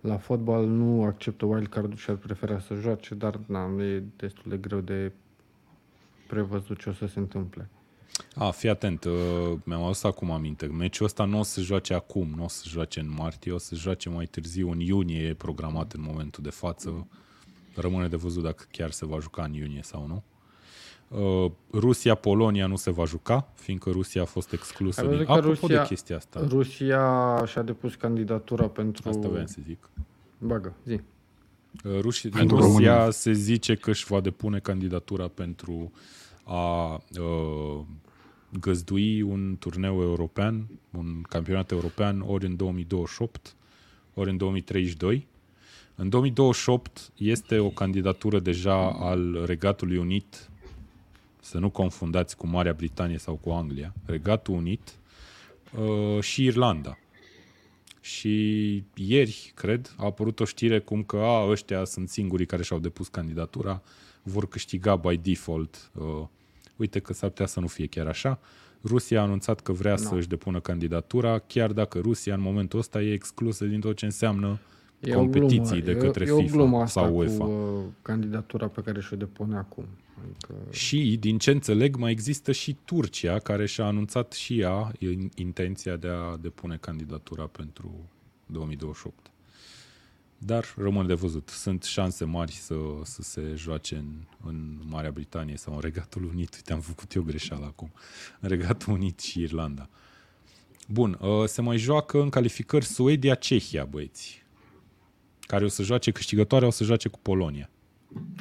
la 0.00 0.16
fotbal, 0.16 0.66
nu 0.66 1.04
acceptă 1.04 1.44
wild 1.44 1.68
card 1.68 1.98
și 1.98 2.10
ar 2.10 2.16
prefera 2.16 2.60
să 2.60 2.74
joace, 2.74 3.14
dar 3.14 3.40
na, 3.46 3.84
e 3.84 4.02
destul 4.16 4.44
de 4.50 4.56
greu 4.56 4.80
de 4.80 5.12
prevăzut 6.26 6.80
ce 6.80 6.88
o 6.88 6.92
să 6.92 7.06
se 7.06 7.18
întâmple. 7.18 7.68
A, 8.34 8.50
fii 8.50 8.68
atent, 8.68 9.04
uh, 9.04 9.58
mi-am 9.64 9.82
adus 9.82 10.02
acum 10.02 10.30
aminte. 10.30 10.66
Meciul 10.66 11.06
ăsta 11.06 11.24
nu 11.24 11.38
o 11.38 11.42
să 11.42 11.60
joace 11.60 11.94
acum, 11.94 12.32
nu 12.36 12.44
o 12.44 12.48
să 12.48 12.64
joace 12.68 13.00
în 13.00 13.14
martie, 13.16 13.52
o 13.52 13.58
să 13.58 13.74
joace 13.74 14.08
mai 14.08 14.26
târziu, 14.26 14.70
în 14.70 14.80
iunie 14.80 15.22
e 15.26 15.34
programat 15.34 15.92
în 15.92 16.02
momentul 16.02 16.42
de 16.42 16.50
față. 16.50 17.06
Rămâne 17.74 18.08
de 18.08 18.16
văzut 18.16 18.42
dacă 18.42 18.64
chiar 18.70 18.90
se 18.90 19.06
va 19.06 19.18
juca 19.18 19.42
în 19.42 19.52
iunie 19.52 19.82
sau 19.82 20.06
nu. 20.06 20.22
Uh, 21.08 21.50
Rusia-Polonia 21.72 22.66
nu 22.66 22.76
se 22.76 22.90
va 22.90 23.04
juca, 23.04 23.52
fiindcă 23.54 23.90
Rusia 23.90 24.22
a 24.22 24.24
fost 24.24 24.52
exclusă. 24.52 25.00
Ai 25.00 25.06
Din... 25.06 25.16
văzut 25.16 25.32
că 25.32 25.38
Apropo 25.38 25.66
Rusia- 25.66 25.80
de 25.80 25.86
chestia 25.86 26.16
asta, 26.16 26.40
Rusia 26.48 27.42
și-a 27.46 27.62
depus 27.62 27.94
candidatura 27.94 28.68
pentru... 28.68 29.08
asta 29.08 29.28
voiam 29.28 29.46
să 29.46 29.58
zic. 29.66 29.88
Bagă, 30.38 30.74
zi. 30.84 30.92
Uh, 31.84 32.00
Rusia, 32.00 32.30
Pentru 32.32 32.56
Rusia 32.56 32.68
România. 32.70 33.10
se 33.10 33.32
zice 33.32 33.74
că 33.74 33.90
își 33.90 34.04
va 34.06 34.20
depune 34.20 34.58
candidatura 34.58 35.28
pentru 35.28 35.92
a 36.44 36.92
uh, 36.94 37.80
găzdui 38.60 39.22
un 39.22 39.56
turneu 39.58 40.00
european, 40.00 40.66
un 40.90 41.22
campionat 41.28 41.70
european, 41.70 42.24
ori 42.26 42.46
în 42.46 42.56
2028, 42.56 43.56
ori 44.14 44.30
în 44.30 44.36
2032. 44.36 45.26
În 45.94 46.08
2028 46.08 47.12
este 47.16 47.58
o 47.58 47.68
candidatură 47.68 48.38
deja 48.38 48.90
al 48.92 49.42
Regatului 49.46 49.96
Unit, 49.96 50.50
să 51.48 51.58
nu 51.58 51.70
confundați 51.70 52.36
cu 52.36 52.46
Marea 52.46 52.72
Britanie 52.72 53.18
sau 53.18 53.34
cu 53.34 53.50
Anglia, 53.50 53.94
Regatul 54.04 54.54
Unit 54.54 54.98
uh, 55.78 56.22
și 56.22 56.44
Irlanda. 56.44 56.98
Și 58.00 58.84
ieri, 58.94 59.52
cred, 59.54 59.94
a 59.96 60.04
apărut 60.04 60.40
o 60.40 60.44
știre 60.44 60.78
cum 60.78 61.02
că 61.02 61.16
a, 61.16 61.48
ăștia 61.50 61.84
sunt 61.84 62.08
singurii 62.08 62.46
care 62.46 62.62
și-au 62.62 62.78
depus 62.78 63.08
candidatura, 63.08 63.82
vor 64.22 64.48
câștiga 64.48 64.96
by 64.96 65.16
default. 65.16 65.90
Uh, 65.94 66.26
uite 66.76 66.98
că 66.98 67.12
s-ar 67.12 67.28
putea 67.28 67.46
să 67.46 67.60
nu 67.60 67.66
fie 67.66 67.86
chiar 67.86 68.06
așa. 68.06 68.40
Rusia 68.84 69.20
a 69.20 69.22
anunțat 69.22 69.60
că 69.60 69.72
vrea 69.72 69.94
Nu. 69.94 69.98
să-și 69.98 70.28
depună 70.28 70.60
candidatura, 70.60 71.38
chiar 71.38 71.72
dacă 71.72 71.98
Rusia 71.98 72.34
în 72.34 72.40
momentul 72.40 72.78
ăsta 72.78 73.02
e 73.02 73.12
exclusă 73.12 73.64
din 73.64 73.80
tot 73.80 73.96
ce 73.96 74.04
înseamnă 74.04 74.58
E 75.00 75.14
o 75.14 75.18
competiții 75.18 75.80
glumă, 75.80 75.80
de 75.80 75.96
către 75.96 76.24
e, 76.24 76.28
e 76.28 76.30
o 76.30 76.38
FIFA 76.38 76.52
glumă 76.56 76.78
asta 76.80 77.00
sau 77.00 77.16
UEFA. 77.16 77.44
cu 77.44 77.50
uh, 77.50 77.84
candidatura 78.02 78.66
pe 78.66 78.80
care 78.80 79.00
și-o 79.00 79.16
depune 79.16 79.56
acum. 79.56 79.84
Adică, 80.24 80.54
Și, 80.70 81.16
din 81.20 81.38
ce 81.38 81.50
înțeleg, 81.50 81.96
mai 81.96 82.10
există 82.10 82.52
și 82.52 82.76
Turcia, 82.84 83.38
care 83.38 83.66
și-a 83.66 83.84
anunțat 83.84 84.32
și 84.32 84.58
ea 84.60 84.92
in- 84.98 85.34
intenția 85.34 85.96
de 85.96 86.08
a 86.08 86.36
depune 86.36 86.76
candidatura 86.76 87.46
pentru 87.46 88.08
2028. 88.46 89.30
Dar 90.38 90.64
rămân 90.76 91.06
de 91.06 91.14
văzut. 91.14 91.48
Sunt 91.48 91.82
șanse 91.82 92.24
mari 92.24 92.52
să, 92.52 92.74
să 93.02 93.22
se 93.22 93.52
joace 93.56 93.96
în, 93.96 94.12
în 94.44 94.78
Marea 94.88 95.10
Britanie 95.10 95.56
sau 95.56 95.74
în 95.74 95.80
Regatul 95.80 96.24
Unit. 96.24 96.54
Uite, 96.54 96.72
am 96.72 96.80
făcut 96.80 97.12
eu 97.12 97.22
greșeală 97.22 97.64
acum. 97.64 97.92
În 98.40 98.48
Regatul 98.48 98.92
Unit 98.92 99.20
și 99.20 99.40
Irlanda. 99.40 99.88
Bun, 100.88 101.18
uh, 101.20 101.44
se 101.46 101.60
mai 101.62 101.76
joacă 101.76 102.20
în 102.20 102.28
calificări 102.28 102.84
Suedia-Cehia, 102.84 103.84
băieți. 103.84 104.37
Care 105.48 105.64
o 105.64 105.68
să 105.68 105.82
joace, 105.82 106.10
câștigătoarea 106.10 106.68
o 106.68 106.70
să 106.70 106.84
joace 106.84 107.08
cu 107.08 107.18
Polonia. 107.22 107.70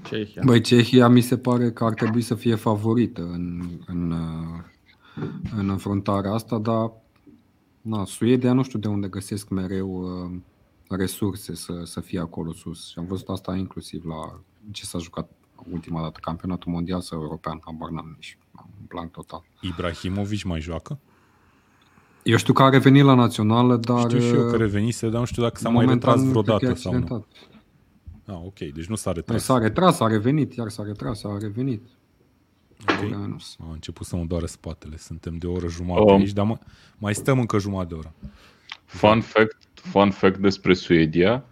Cehia. 0.04 0.42
Băi, 0.46 0.62
Cehia 0.62 1.08
mi 1.08 1.22
se 1.22 1.38
pare 1.38 1.72
că 1.72 1.84
ar 1.84 1.94
trebui 1.94 2.22
să 2.22 2.36
fie 2.36 2.56
favorită 2.56 3.22
în, 3.22 3.70
în, 3.86 4.12
uh, 4.12 5.24
în 5.58 5.70
înfruntarea 5.70 6.32
asta, 6.32 6.58
dar 6.58 6.92
na, 7.82 8.06
Suedia 8.06 8.54
nu 8.54 8.64
știu 8.64 8.80
de 8.80 8.88
unde 8.88 9.08
găsesc 9.08 9.50
mereu 9.50 9.90
uh, 9.90 10.40
resurse 10.90 11.56
să, 11.56 11.82
să 11.84 12.00
fie 12.00 12.20
acolo 12.20 12.54
sus. 12.54 12.90
Și 12.90 13.00
am 13.00 13.06
văzut 13.06 13.30
asta 13.30 13.56
inclusiv 13.56 14.06
la 14.06 14.40
ce 14.72 14.86
s-a 14.86 14.98
jucat 14.98 15.30
ultima 15.72 16.02
dată, 16.02 16.20
campionatul 16.22 16.72
mondial 16.72 17.02
sau 17.02 17.22
european, 17.22 17.62
habar 17.66 17.90
n-am 17.90 18.12
nici, 18.16 18.38
am 18.52 18.70
un 18.80 18.86
blank 18.88 19.12
total. 19.12 19.44
Ibrahimovic 19.62 20.44
mai 20.44 20.60
joacă? 20.60 21.00
Eu 22.28 22.38
știu 22.38 22.54
că 22.54 22.64
a 22.64 22.70
revenit 22.70 23.04
la 23.04 23.14
națională, 23.14 23.78
dar 23.78 24.00
Știu 24.00 24.20
și 24.20 24.34
eu 24.34 24.46
uh, 24.46 24.50
că 24.52 24.58
revenise, 24.58 25.10
dar 25.10 25.20
nu 25.20 25.26
știu 25.26 25.42
dacă 25.42 25.60
s-a 25.60 25.70
mai 25.70 25.86
momentan 25.86 26.14
retras 26.14 26.32
cred 26.32 26.34
că 26.34 26.40
e 26.40 26.42
vreodată 26.56 26.80
sau 26.80 26.92
nu. 26.92 26.98
accidentat. 26.98 27.28
Ah, 28.26 28.42
ok, 28.46 28.58
deci 28.74 28.86
nu 28.86 28.96
s-a 28.96 29.12
Păi 29.12 29.22
retras. 29.22 29.44
s-a 29.44 29.58
retras, 29.58 30.00
a 30.00 30.08
revenit, 30.08 30.54
iar 30.56 30.70
s-a 30.70 30.84
retras, 30.84 31.24
a 31.24 31.38
revenit. 31.42 31.82
Ok. 32.88 33.10
Menos. 33.10 33.56
A 33.60 33.66
început 33.74 34.06
să 34.06 34.16
mă 34.16 34.24
doare 34.24 34.46
spatele. 34.46 34.98
Suntem 34.98 35.38
de 35.38 35.48
o 35.48 35.52
oră 35.52 35.68
jumătate 35.68 36.12
Um. 36.12 36.18
aici, 36.18 36.32
dar 36.34 36.46
mai, 36.46 36.60
mai 36.98 37.16
stăm 37.16 37.40
încă 37.40 37.58
jumătate 37.58 37.88
de 37.88 37.94
oră. 37.94 38.14
Fun 38.86 39.22
fact, 39.22 39.58
fun 39.74 40.10
fact 40.12 40.38
despre 40.38 40.74
Suedia. 40.74 41.44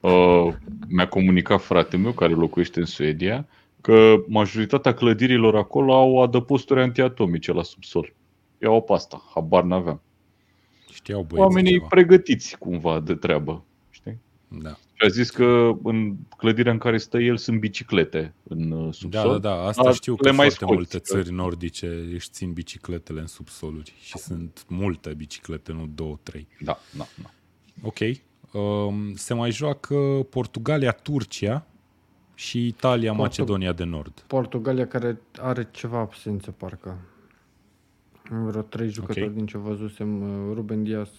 Uh, 0.00 0.48
mi-a 0.88 1.08
comunicat 1.08 1.60
fratele 1.62 2.02
meu 2.02 2.12
care 2.12 2.32
locuiește 2.32 2.80
în 2.80 2.86
Suedia 2.86 3.46
că 3.80 4.14
majoritatea 4.26 4.94
clădirilor 4.94 5.56
acolo 5.56 5.94
au 5.94 6.22
adăposturi 6.22 6.80
antiatomice 6.80 7.52
la 7.52 7.62
subsol. 7.62 8.14
Iau 8.62 8.82
pe 8.82 8.92
asta, 8.92 9.22
habar 9.34 9.62
n-aveam. 9.64 10.00
Știau 10.92 11.20
băieții 11.22 11.38
Oamenii 11.48 11.72
ceva. 11.72 11.86
pregătiți 11.86 12.58
cumva 12.58 13.00
de 13.00 13.14
treabă. 13.14 13.64
Știi? 13.90 14.18
Da. 14.48 14.70
Și 14.70 15.04
a 15.04 15.08
zis 15.08 15.30
că 15.30 15.70
în 15.82 16.16
clădirea 16.36 16.72
în 16.72 16.78
care 16.78 16.98
stă 16.98 17.18
el 17.18 17.36
sunt 17.36 17.60
biciclete 17.60 18.34
în 18.48 18.70
uh, 18.70 18.84
da, 18.84 18.90
subsol. 18.92 19.30
da, 19.30 19.38
da, 19.38 19.62
asta 19.66 19.82
dar 19.82 19.94
știu 19.94 20.14
că 20.16 20.28
le 20.28 20.36
mai 20.36 20.46
foarte 20.50 20.64
scoți, 20.64 20.72
multe 20.74 20.96
că- 20.96 21.02
țări 21.02 21.32
nordice 21.32 21.86
își 22.12 22.28
țin 22.30 22.52
bicicletele 22.52 23.20
în 23.20 23.26
subsoluri 23.26 23.94
și 24.00 24.18
sunt 24.18 24.64
multe 24.68 25.14
biciclete, 25.14 25.72
nu 25.72 25.90
două, 25.94 26.18
trei. 26.22 26.46
Da, 26.60 26.78
da, 26.96 27.06
da. 27.22 27.30
Ok. 27.82 27.98
Um, 28.52 29.14
se 29.14 29.34
mai 29.34 29.50
joacă 29.50 29.94
Portugalia, 30.30 30.90
Turcia 30.92 31.66
și 32.34 32.66
Italia, 32.66 33.08
Portu- 33.12 33.22
Macedonia 33.22 33.72
de 33.72 33.84
Nord. 33.84 34.24
Portugalia 34.26 34.86
care 34.86 35.20
are 35.40 35.68
ceva 35.70 35.98
absențe, 35.98 36.50
parcă. 36.50 36.98
Vreo 38.30 38.62
trei 38.62 38.88
jucători 38.88 39.26
Ok. 39.26 39.32
din 39.34 39.46
ce 39.46 39.58
văzusem. 39.58 40.22
uh, 40.22 40.54
Ruben 40.54 40.82
Dias 40.82 41.10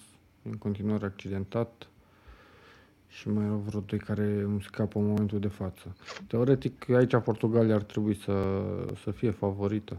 în 0.43 0.51
continuare 0.51 1.05
accidentat 1.05 1.87
și 3.07 3.29
mai 3.29 3.45
erau 3.45 3.57
vreo 3.67 3.79
doi 3.79 3.99
care 3.99 4.41
îmi 4.41 4.61
scapă 4.61 4.99
în 4.99 5.05
momentul 5.07 5.39
de 5.39 5.47
față. 5.47 5.95
Teoretic, 6.27 6.89
aici 6.89 7.15
Portugalia 7.23 7.75
ar 7.75 7.83
trebui 7.83 8.15
să, 8.15 8.33
să 9.03 9.11
fie 9.11 9.31
favorită. 9.31 9.97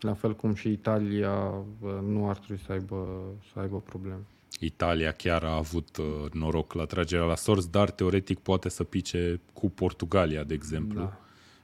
La 0.00 0.14
fel 0.14 0.34
cum 0.34 0.54
și 0.54 0.68
Italia 0.70 1.32
uh, 1.80 1.90
nu 2.06 2.28
ar 2.28 2.36
trebui 2.38 2.62
să 2.66 2.72
aibă, 2.72 3.06
să 3.52 3.58
aibă 3.60 3.80
probleme. 3.80 4.20
Italia 4.60 5.12
chiar 5.12 5.42
a 5.44 5.56
avut 5.56 5.96
uh, 5.96 6.30
noroc 6.32 6.72
la 6.72 6.84
tragerea 6.84 7.24
la 7.24 7.34
sorți, 7.34 7.70
dar 7.70 7.90
teoretic 7.90 8.38
poate 8.38 8.68
să 8.68 8.84
pice 8.84 9.40
cu 9.52 9.70
Portugalia, 9.70 10.44
de 10.44 10.54
exemplu, 10.54 11.00
Da. 11.00 11.20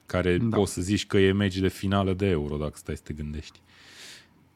care 0.07 0.36
Da. 0.39 0.57
poți 0.57 0.73
să 0.73 0.81
zici 0.81 1.07
că 1.07 1.19
e 1.19 1.32
meci 1.32 1.59
de 1.59 1.69
finală 1.69 2.12
de 2.12 2.27
euro, 2.27 2.57
dacă 2.57 2.73
stai 2.74 2.97
să 2.97 3.03
te 3.05 3.12
gândești. 3.12 3.61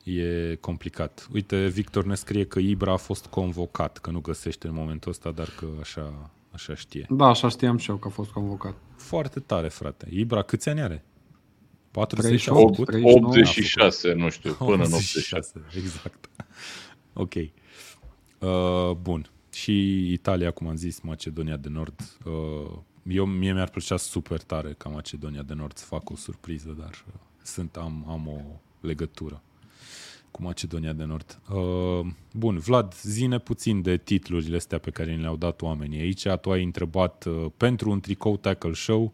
E 0.06 0.54
complicat. 0.60 1.28
Uite, 1.32 1.66
Victor 1.66 2.04
ne 2.04 2.14
scrie 2.14 2.44
că 2.44 2.58
Ibra 2.58 2.92
a 2.92 2.96
fost 2.96 3.26
convocat, 3.26 3.98
că 3.98 4.10
nu 4.10 4.20
găsește 4.20 4.66
în 4.66 4.74
momentul 4.74 5.10
ăsta, 5.10 5.30
dar 5.30 5.48
că 5.58 5.66
așa, 5.80 6.30
așa 6.50 6.74
știe. 6.74 7.06
Da, 7.10 7.24
așa 7.24 7.48
știam 7.48 7.76
și 7.76 7.90
eu 7.90 7.96
că 7.96 8.08
a 8.08 8.10
fost 8.10 8.30
convocat. 8.30 8.74
Foarte 8.96 9.40
tare, 9.40 9.68
frate. 9.68 10.06
Ibra, 10.10 10.42
câți 10.42 10.68
ani 10.68 10.80
are? 10.80 11.04
40 11.90 12.24
a 12.24 12.52
38, 12.52 12.74
făcut? 12.74 12.86
39. 12.86 13.28
86, 13.28 14.12
nu 14.12 14.30
știu, 14.30 14.52
până 14.52 14.84
în 14.84 14.92
86. 14.92 15.52
86, 15.54 15.60
exact. 15.78 16.28
Ok. 17.12 17.34
Uh, 17.34 18.96
bun. 19.02 19.30
Și 19.52 20.12
Italia, 20.12 20.50
cum 20.50 20.68
am 20.68 20.76
zis, 20.76 21.00
Macedonia 21.00 21.56
de 21.56 21.68
Nord. 21.68 22.16
Uh, 22.24 22.78
eu, 23.08 23.24
mie 23.24 23.52
mi-ar 23.52 23.68
plăcea 23.68 23.96
super 23.96 24.42
tare 24.42 24.74
ca 24.78 24.88
Macedonia 24.88 25.42
de 25.42 25.54
Nord 25.54 25.76
să 25.76 25.84
facă 25.84 26.12
o 26.12 26.16
surpriză, 26.16 26.76
dar 26.78 27.04
uh, 27.06 27.20
sunt, 27.42 27.76
am, 27.76 28.04
am 28.08 28.28
o 28.28 28.40
legătură 28.80 29.42
cu 30.36 30.42
Macedonia 30.42 30.92
de 30.92 31.04
Nord. 31.04 31.38
Uh, 31.52 32.06
bun, 32.32 32.58
Vlad, 32.58 32.94
zine 32.94 33.38
puțin 33.38 33.82
de 33.82 33.96
titlurile 33.96 34.56
astea 34.56 34.78
pe 34.78 34.90
care 34.90 35.14
ni 35.14 35.20
le-au 35.20 35.36
dat 35.36 35.62
oamenii 35.62 36.00
aici. 36.00 36.26
Tu 36.40 36.50
ai 36.50 36.62
întrebat 36.62 37.24
uh, 37.24 37.46
pentru 37.56 37.90
un 37.90 38.00
tricou 38.00 38.36
tackle 38.36 38.72
show 38.72 39.12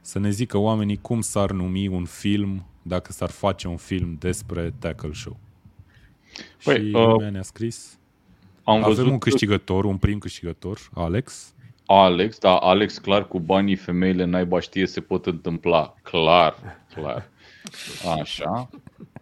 să 0.00 0.18
ne 0.18 0.30
zică 0.30 0.58
oamenii 0.58 0.98
cum 1.00 1.20
s-ar 1.20 1.50
numi 1.50 1.86
un 1.86 2.04
film 2.04 2.66
dacă 2.82 3.12
s-ar 3.12 3.30
face 3.30 3.68
un 3.68 3.76
film 3.76 4.16
despre 4.18 4.74
tackle 4.78 5.12
show. 5.12 5.36
Păi, 6.64 6.76
și 6.76 6.94
uh, 6.94 7.06
lumea 7.06 7.30
ne-a 7.30 7.42
scris. 7.42 7.98
Am 8.64 8.74
Avem 8.74 8.88
văzut 8.88 9.06
un 9.06 9.18
câștigător, 9.18 9.84
un 9.84 9.96
prim 9.96 10.18
câștigător, 10.18 10.90
Alex. 10.94 11.54
Alex, 11.86 12.38
da, 12.38 12.56
Alex 12.56 12.98
clar 12.98 13.28
cu 13.28 13.40
banii 13.40 13.76
femeile 13.76 14.24
naiba 14.24 14.60
știe 14.60 14.86
se 14.86 15.00
pot 15.00 15.26
întâmpla. 15.26 15.94
Clar, 16.02 16.54
clar. 16.94 17.28
Așa. 18.20 18.68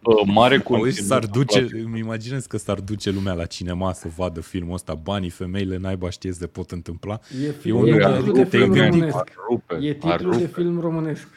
Uh, 0.05 0.21
Mare 0.33 0.53
Auzi, 0.53 0.63
conținut. 0.67 1.07
s-ar 1.07 1.25
duce, 1.25 1.67
îmi 1.83 1.99
imaginez 1.99 2.45
că 2.45 2.57
s-ar 2.57 2.79
duce 2.79 3.09
lumea 3.11 3.33
la 3.33 3.45
cinema 3.45 3.93
să 3.93 4.07
vadă 4.15 4.41
filmul 4.41 4.73
ăsta, 4.73 4.93
banii, 4.93 5.29
femeile, 5.29 5.77
naiba 5.77 6.09
știe 6.09 6.31
se 6.31 6.47
pot 6.47 6.71
întâmpla. 6.71 7.19
E, 7.43 7.53
E 7.69 7.71
un 7.73 7.87
e 7.87 7.91
nume, 7.91 8.03
titlu 8.03 8.13
adică 8.15 8.31
de 8.31 8.43
te-ai 8.43 8.61
film 8.61 8.73
gândit- 8.73 8.89
românesc. 8.91 9.15
Ar 9.17 9.27
rupe, 9.49 9.75
E 9.81 9.97
ar 10.03 10.15
titlu 10.17 10.31
de 10.31 10.37
rupe. 10.37 10.61
film 10.61 10.79
românesc. 10.79 11.27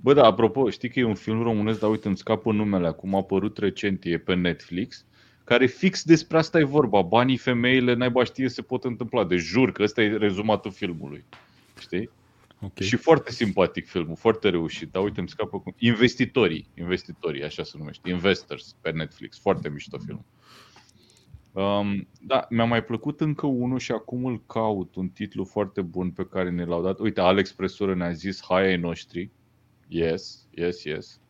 Bă, 0.00 0.12
da, 0.14 0.24
apropo, 0.24 0.70
știi 0.70 0.88
că 0.88 0.98
e 0.98 1.04
un 1.04 1.14
film 1.14 1.42
românesc, 1.42 1.80
dar 1.80 1.90
uite, 1.90 2.06
îmi 2.08 2.16
scapă 2.16 2.52
numele 2.52 2.86
acum, 2.86 3.14
a 3.14 3.18
apărut 3.18 3.58
recent, 3.58 4.00
e 4.04 4.18
pe 4.18 4.34
Netflix, 4.34 5.04
care 5.44 5.66
fix 5.66 6.02
despre 6.04 6.38
asta 6.38 6.58
e 6.58 6.64
vorba. 6.64 7.02
Banii, 7.02 7.36
femeile, 7.36 7.94
naiba 7.94 8.24
știe 8.24 8.48
se 8.48 8.62
pot 8.62 8.84
întâmpla. 8.84 9.24
Deci 9.24 9.40
jur 9.40 9.72
că 9.72 9.82
ăsta 9.82 10.02
e 10.02 10.16
rezumatul 10.16 10.70
filmului. 10.70 11.24
Știi? 11.80 12.10
Ok. 12.60 12.78
Și 12.78 12.96
foarte 12.96 13.32
simpatic 13.32 13.88
filmul, 13.88 14.16
foarte 14.16 14.48
reușit. 14.48 14.90
Dar 14.92 15.02
uite, 15.02 15.20
îmi 15.20 15.28
scapă 15.28 15.60
cum... 15.60 15.74
Investitorii, 15.78 16.68
investitorii, 16.74 17.44
așa 17.44 17.62
se 17.62 17.74
numește. 17.78 18.10
Investors 18.10 18.76
pe 18.80 18.90
Netflix. 18.90 19.38
Foarte 19.38 19.68
mișto 19.68 19.98
film. 19.98 20.24
Um, 21.52 22.08
da, 22.20 22.46
mi-a 22.50 22.64
mai 22.64 22.84
plăcut 22.84 23.20
încă 23.20 23.46
unul 23.46 23.78
și 23.78 23.92
acum 23.92 24.24
îl 24.24 24.42
caut, 24.46 24.94
un 24.94 25.08
titlu 25.08 25.44
foarte 25.44 25.82
bun 25.82 26.10
pe 26.10 26.26
care 26.26 26.50
ne 26.50 26.64
l-au 26.64 26.82
dat. 26.82 26.98
Uite, 26.98 27.20
Alex 27.20 27.52
Presură 27.52 27.94
ne-a 27.94 28.12
zis 28.12 28.40
Hai 28.48 28.66
ai 28.66 28.76
noștri. 28.76 29.30
Yes, 29.88 30.46
yes, 30.50 30.84
yes. 30.84 31.20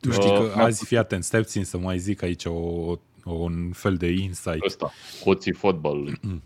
Tu 0.00 0.10
știi 0.10 0.30
Uh, 0.30 0.36
că 0.38 0.52
mi-a 0.54 0.64
azi, 0.64 0.84
fii 0.84 0.96
atent, 0.96 1.24
stai 1.24 1.40
puțin 1.40 1.64
să 1.64 1.78
mai 1.78 1.98
zic 1.98 2.22
aici 2.22 2.44
o, 2.44 2.52
o, 3.24 3.32
un 3.32 3.72
fel 3.72 3.96
de 3.96 4.06
insight. 4.06 4.64
Ăsta, 4.64 4.92
hoții 5.22 5.52
fotbalului. 5.52 6.20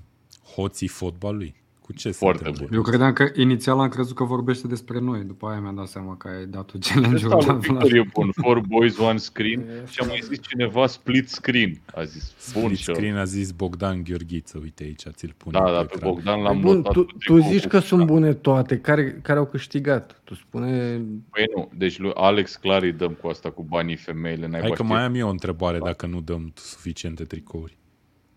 Hoții 0.55 0.89
fotbalului? 0.89 1.55
Cu 1.91 1.97
ce 1.97 2.11
se 2.11 2.17
Foarte 2.19 2.39
întâmplă? 2.39 2.67
bun. 2.69 2.77
Eu 2.77 2.83
credeam 2.83 3.13
că 3.13 3.31
inițial 3.35 3.79
am 3.79 3.89
crezut 3.89 4.17
că 4.17 4.25
vorbește 4.25 4.67
despre 4.67 4.99
noi, 4.99 5.25
după 5.25 5.47
aia 5.47 5.61
mi-am 5.61 5.75
dat 5.75 5.87
seama 5.89 6.17
că 6.17 6.29
ai 6.29 6.47
dat 6.47 6.65
tu 6.65 6.79
challenge-ul 6.81 7.33
Ăsta 7.37 7.53
la 7.53 7.59
lui 7.59 7.67
Vlad. 7.67 7.81
Victor 7.83 7.99
e 7.99 8.11
bun. 8.15 8.31
Four 8.43 8.61
boys, 8.61 8.99
one 8.99 9.17
screen. 9.19 9.65
Și 9.87 10.01
a 10.03 10.07
mai 10.07 10.21
zis 10.23 10.39
cineva 10.49 10.87
split 10.87 11.29
screen. 11.29 11.81
A 11.95 12.03
zis. 12.03 12.35
Bun 12.53 12.63
Split 12.63 12.79
și 12.79 12.85
ăla. 12.91 12.99
screen 12.99 13.17
a 13.17 13.25
zis 13.25 13.51
Bogdan 13.51 14.03
Gheorghiță, 14.03 14.59
uite 14.63 14.83
aici, 14.83 15.03
ți-l 15.11 15.35
pune 15.37 15.59
Da, 15.59 15.65
da, 15.73 15.79
pe 15.81 15.85
pe 15.87 15.93
ecran. 15.95 16.13
Bogdan 16.13 16.41
l-am 16.43 16.61
Bun, 16.61 16.75
notat 16.77 16.93
tu, 16.93 17.05
cu 17.05 17.11
tu 17.11 17.17
tricoul 17.19 17.43
zici 17.43 17.63
cu 17.63 17.69
că 17.69 17.79
sunt 17.79 18.01
Bogdan. 18.01 18.17
bune 18.21 18.35
toate. 18.35 18.79
Care, 18.79 19.19
care 19.23 19.39
au 19.39 19.47
câștigat? 19.47 20.21
Tu 20.25 20.35
spune... 20.35 21.01
Păi 21.31 21.45
nu, 21.57 21.71
deci 21.77 21.99
lui 21.99 22.11
Alex 22.15 22.57
clar 22.57 22.83
îi 22.83 22.93
dăm 22.93 23.13
cu 23.13 23.29
asta, 23.29 23.51
cu 23.51 23.63
banii 23.63 23.97
femeile. 23.97 24.47
N-ai 24.47 24.61
Hai 24.61 24.69
că 24.69 24.75
știe- 24.83 24.95
mai 24.95 25.03
am 25.05 25.15
eu 25.15 25.27
o 25.27 25.31
întrebare 25.31 25.79
dacă 25.79 26.07
nu 26.07 26.21
dăm 26.21 26.53
suficiente 26.55 27.25
tricouri. 27.25 27.77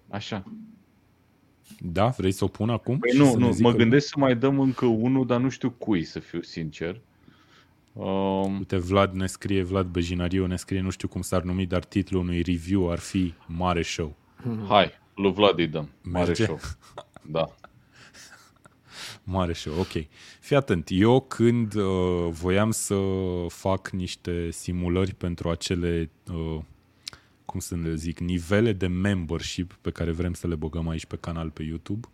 Așa. 0.09 0.43
Da? 1.79 2.07
Vrei 2.07 2.31
să 2.31 2.43
o 2.43 2.47
pun 2.47 2.69
acum? 2.69 2.99
Păi 2.99 3.11
Și 3.11 3.17
nu, 3.17 3.25
să 3.25 3.37
ne 3.37 3.45
nu, 3.45 3.51
zică 3.51 3.69
mă 3.69 3.75
gândesc 3.75 4.07
să 4.07 4.13
mai 4.17 4.35
dăm 4.35 4.59
încă 4.59 4.85
unul, 4.85 5.25
dar 5.25 5.39
nu 5.39 5.49
știu 5.49 5.69
cui, 5.69 6.03
să 6.03 6.19
fiu 6.19 6.41
sincer. 6.41 7.01
Um, 7.93 8.57
Uite, 8.57 8.77
Vlad 8.77 9.13
ne 9.13 9.25
scrie, 9.25 9.63
Vlad 9.63 9.85
Bejinariu 9.87 10.45
ne 10.45 10.55
scrie, 10.55 10.81
nu 10.81 10.89
știu 10.89 11.07
cum 11.07 11.21
s-ar 11.21 11.41
numi, 11.41 11.65
dar 11.65 11.83
titlul 11.83 12.21
unui 12.21 12.41
review 12.41 12.91
ar 12.91 12.99
fi 12.99 13.33
Mare 13.47 13.81
Show. 13.81 14.15
hai, 14.67 14.91
lui 15.15 15.33
Vlad 15.33 15.59
îi 15.59 15.67
dăm. 15.67 15.89
Mare 16.01 16.25
Merge? 16.25 16.43
show. 16.43 16.59
Da. 17.21 17.55
Mare 19.23 19.53
show, 19.53 19.79
ok. 19.79 20.05
Fii 20.39 20.55
atent, 20.55 20.87
eu 20.91 21.21
când 21.21 21.73
uh, 21.73 22.27
voiam 22.29 22.71
să 22.71 22.95
fac 23.47 23.89
niște 23.89 24.51
simulări 24.51 25.13
pentru 25.13 25.49
acele, 25.49 26.09
uh, 26.31 26.59
cum 27.53 27.61
să 27.61 27.75
le 27.75 27.95
zic, 27.95 28.19
nivele 28.19 28.73
de 28.73 28.87
membership 28.87 29.77
pe 29.81 29.91
care 29.91 30.11
vrem 30.11 30.33
să 30.33 30.47
le 30.47 30.55
băgăm 30.55 30.87
aici 30.87 31.05
pe 31.05 31.17
canal 31.19 31.49
pe 31.49 31.63
YouTube, 31.63 32.07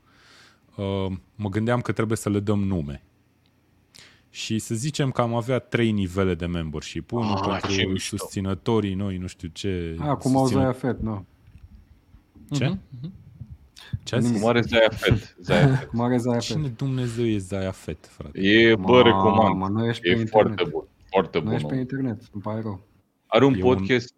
uh, 0.76 1.11
mă 1.36 1.49
gândeam 1.49 1.82
că 1.82 1.91
trebuie 1.91 2.18
să 2.18 2.30
le 2.30 2.40
dăm 2.40 2.64
nume. 2.64 3.03
Și 4.30 4.60
să 4.60 4.76
zicem 4.76 5.11
că 5.11 5.22
am 5.22 5.34
avea 5.34 5.60
trei 5.60 5.91
nivele 5.91 6.36
de 6.36 6.45
membership. 6.45 7.11
Unul 7.11 7.52
Ah, 7.52 7.60
ce 7.61 7.68
pentru 7.76 7.91
mișto. 7.91 8.18
susținătorii 8.18 8.94
noi, 8.94 9.18
nu 9.18 9.28
știu 9.28 9.48
ce. 9.48 9.95
Acum 9.99 10.36
au 10.38 10.41
susțină- 10.41 10.60
Zaya 10.61 10.72
Fett, 10.74 11.02
nu. 11.02 11.26
Ce? 12.52 12.78
Ce 14.03 14.16
a 14.16 14.20
zis? 14.20 14.41
Mare 14.41 14.61
Zaya 14.61 14.90
Fett. 14.91 15.36
Zaya 15.41 15.76
Fett. 15.76 15.91
Mare 16.02 16.18
Zaya 16.18 16.40
Cine 16.40 16.61
Fett. 16.61 16.78
Dumnezeu 16.78 17.26
e 17.26 17.38
Zaya 17.38 17.72
Fett, 17.72 18.06
frate? 18.06 18.40
E, 18.40 18.76
bă, 18.76 18.91
Ma, 18.91 19.02
recomand. 19.02 19.56
mă, 19.57 19.68
nu 19.68 19.88
ești 19.88 20.02
pe 20.02 20.07
E 20.07 20.11
internet. 20.11 20.32
foarte 20.32 20.64
bun. 20.72 20.84
Foarte 21.10 21.40
Nu 21.40 21.52
ești 21.53 21.61
bun. 21.66 21.74
pe 21.74 21.80
internet, 21.80 22.22
îmi 22.34 22.41
pare 22.41 22.61
rău. 22.61 22.82
Are 23.28 23.45
un 23.45 23.53
E 23.53 23.64
un 23.64 23.74
podcast, 23.76 24.14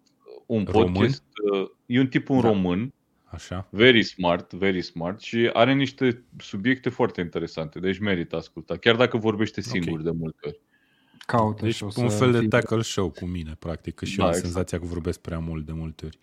un, 0.54 0.66
român? 0.70 0.92
podcast, 0.92 1.22
uh, 1.52 1.68
e 1.86 1.98
un 2.00 2.06
tip 2.08 2.28
un 2.28 2.40
Da. 2.40 2.48
român, 2.48 2.92
Așa? 3.24 3.68
very 3.70 4.02
smart, 4.02 4.52
very 4.52 4.82
smart 4.82 5.20
și 5.20 5.50
are 5.52 5.72
niște 5.72 6.24
subiecte 6.38 6.88
foarte 6.88 7.20
interesante, 7.20 7.78
deci 7.80 7.98
merită 7.98 8.36
ascultat, 8.36 8.78
chiar 8.78 8.96
dacă 8.96 9.16
vorbește 9.16 9.60
singur 9.60 9.98
Ok. 9.98 10.04
de 10.04 10.10
multe 10.10 10.38
ori. 10.46 10.60
Caută 11.26 11.64
Deci 11.64 11.74
și 11.74 11.82
o 11.82 11.86
un 11.96 12.08
să 12.08 12.16
fel 12.16 12.32
de 12.32 12.38
fii- 12.38 12.48
tackle 12.48 12.82
show 12.82 13.10
cu 13.10 13.24
mine, 13.24 13.56
practic, 13.58 13.94
că 13.94 14.04
și 14.04 14.16
Da, 14.16 14.22
eu 14.22 14.28
am 14.28 14.34
exact. 14.34 14.52
senzația 14.52 14.78
că 14.78 14.84
vorbesc 14.84 15.20
prea 15.20 15.38
mult 15.38 15.66
de 15.66 15.72
multe 15.72 16.04
ori. 16.06 16.18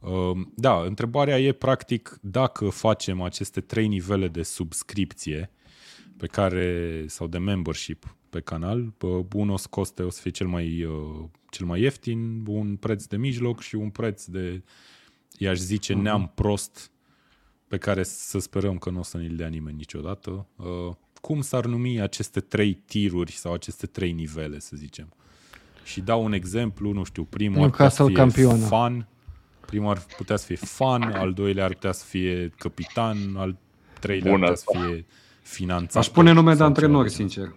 Uh, 0.00 0.40
Da, 0.56 0.82
întrebarea 0.82 1.40
e 1.40 1.52
practic 1.52 2.18
dacă 2.20 2.68
facem 2.68 3.20
aceste 3.20 3.60
trei 3.60 3.86
nivele 3.88 4.28
de 4.28 4.42
subscripție 4.42 5.50
pe 6.16 6.26
care 6.26 7.04
sau 7.06 7.26
de 7.26 7.38
membership 7.38 8.16
pe 8.30 8.40
canal, 8.40 8.92
bă, 8.98 9.22
unul 9.34 9.54
o 9.54 9.56
să 9.56 9.66
coste, 9.70 10.02
o 10.02 10.10
să 10.10 10.20
fie 10.20 10.30
cel 10.30 10.46
mai, 10.46 10.84
uh, 10.84 11.24
cel 11.52 11.66
mai 11.66 11.80
ieftin, 11.80 12.42
un 12.46 12.76
preț 12.76 13.04
de 13.04 13.16
mijloc 13.16 13.60
și 13.60 13.74
un 13.74 13.90
preț 13.90 14.24
de, 14.24 14.62
i-aș 15.38 15.58
zice, 15.58 15.92
Mhm. 15.94 16.02
neam 16.02 16.32
prost 16.34 16.90
pe 17.68 17.76
care 17.78 18.02
să 18.02 18.38
sperăm 18.38 18.78
că 18.78 18.90
nu 18.90 18.98
o 18.98 19.02
să 19.02 19.16
ne-l 19.18 19.36
dea 19.36 19.48
nimeni 19.48 19.76
niciodată. 19.76 20.46
Uh, 20.56 20.94
Cum 21.20 21.40
s-ar 21.40 21.66
numi 21.66 22.00
aceste 22.00 22.40
trei 22.40 22.74
tiruri 22.74 23.32
sau 23.32 23.52
aceste 23.52 23.86
trei 23.86 24.12
nivele, 24.12 24.58
să 24.58 24.76
zicem? 24.76 25.12
Și 25.84 26.00
dau 26.00 26.24
un 26.24 26.32
exemplu, 26.32 26.92
nu 26.92 27.04
știu, 27.04 27.24
primul 27.24 27.62
ar 27.62 27.70
putea 27.70 27.88
să 27.88 28.02
Newcastle 28.02 28.32
fie 28.34 28.44
campionă. 28.46 28.66
fan, 28.68 29.08
primul 29.66 29.90
ar 29.90 30.06
putea 30.16 30.36
să 30.36 30.46
fie 30.46 30.56
fan, 30.56 31.02
al 31.02 31.32
doilea 31.32 31.64
ar 31.64 31.72
putea 31.72 31.92
să 31.92 32.04
fie 32.04 32.48
capitan, 32.58 33.36
al 33.36 33.56
treilea 34.00 34.30
Bună 34.32 34.46
ar 34.46 34.52
putea 34.52 34.72
să 34.80 34.86
fie 34.88 35.06
finanțat. 35.42 36.02
Aș 36.02 36.08
pune 36.08 36.32
nume 36.32 36.50
de 36.50 36.56
sau 36.56 36.66
antrenori, 36.66 37.10
ceva. 37.10 37.28
sincer. 37.28 37.54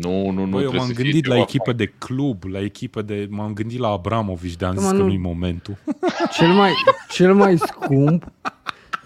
Nu, 0.00 0.30
nu, 0.30 0.44
nu. 0.44 0.50
Băi, 0.50 0.62
eu 0.62 0.68
trebuie 0.68 0.78
m-am 0.78 0.86
să 0.88 0.94
fie 0.94 1.02
gândit 1.04 1.26
la 1.26 1.32
ceva 1.34 1.44
echipă 1.48 1.64
fain. 1.64 1.76
de 1.76 1.92
club, 1.98 2.44
la 2.44 2.60
echipă 2.60 3.02
de... 3.02 3.26
M-am 3.30 3.52
gândit 3.52 3.78
la 3.78 3.88
Abramovici, 3.88 4.56
de 4.56 4.64
am 4.64 4.74
Da, 4.74 4.80
zis 4.80 4.90
mă, 4.90 4.96
că 4.96 5.02
nu- 5.02 5.06
nu-i 5.08 5.16
momentul. 5.18 5.76
Cel 6.36 6.48
mai, 6.52 6.72
cel 7.08 7.34
mai 7.34 7.58
scump, 7.58 8.32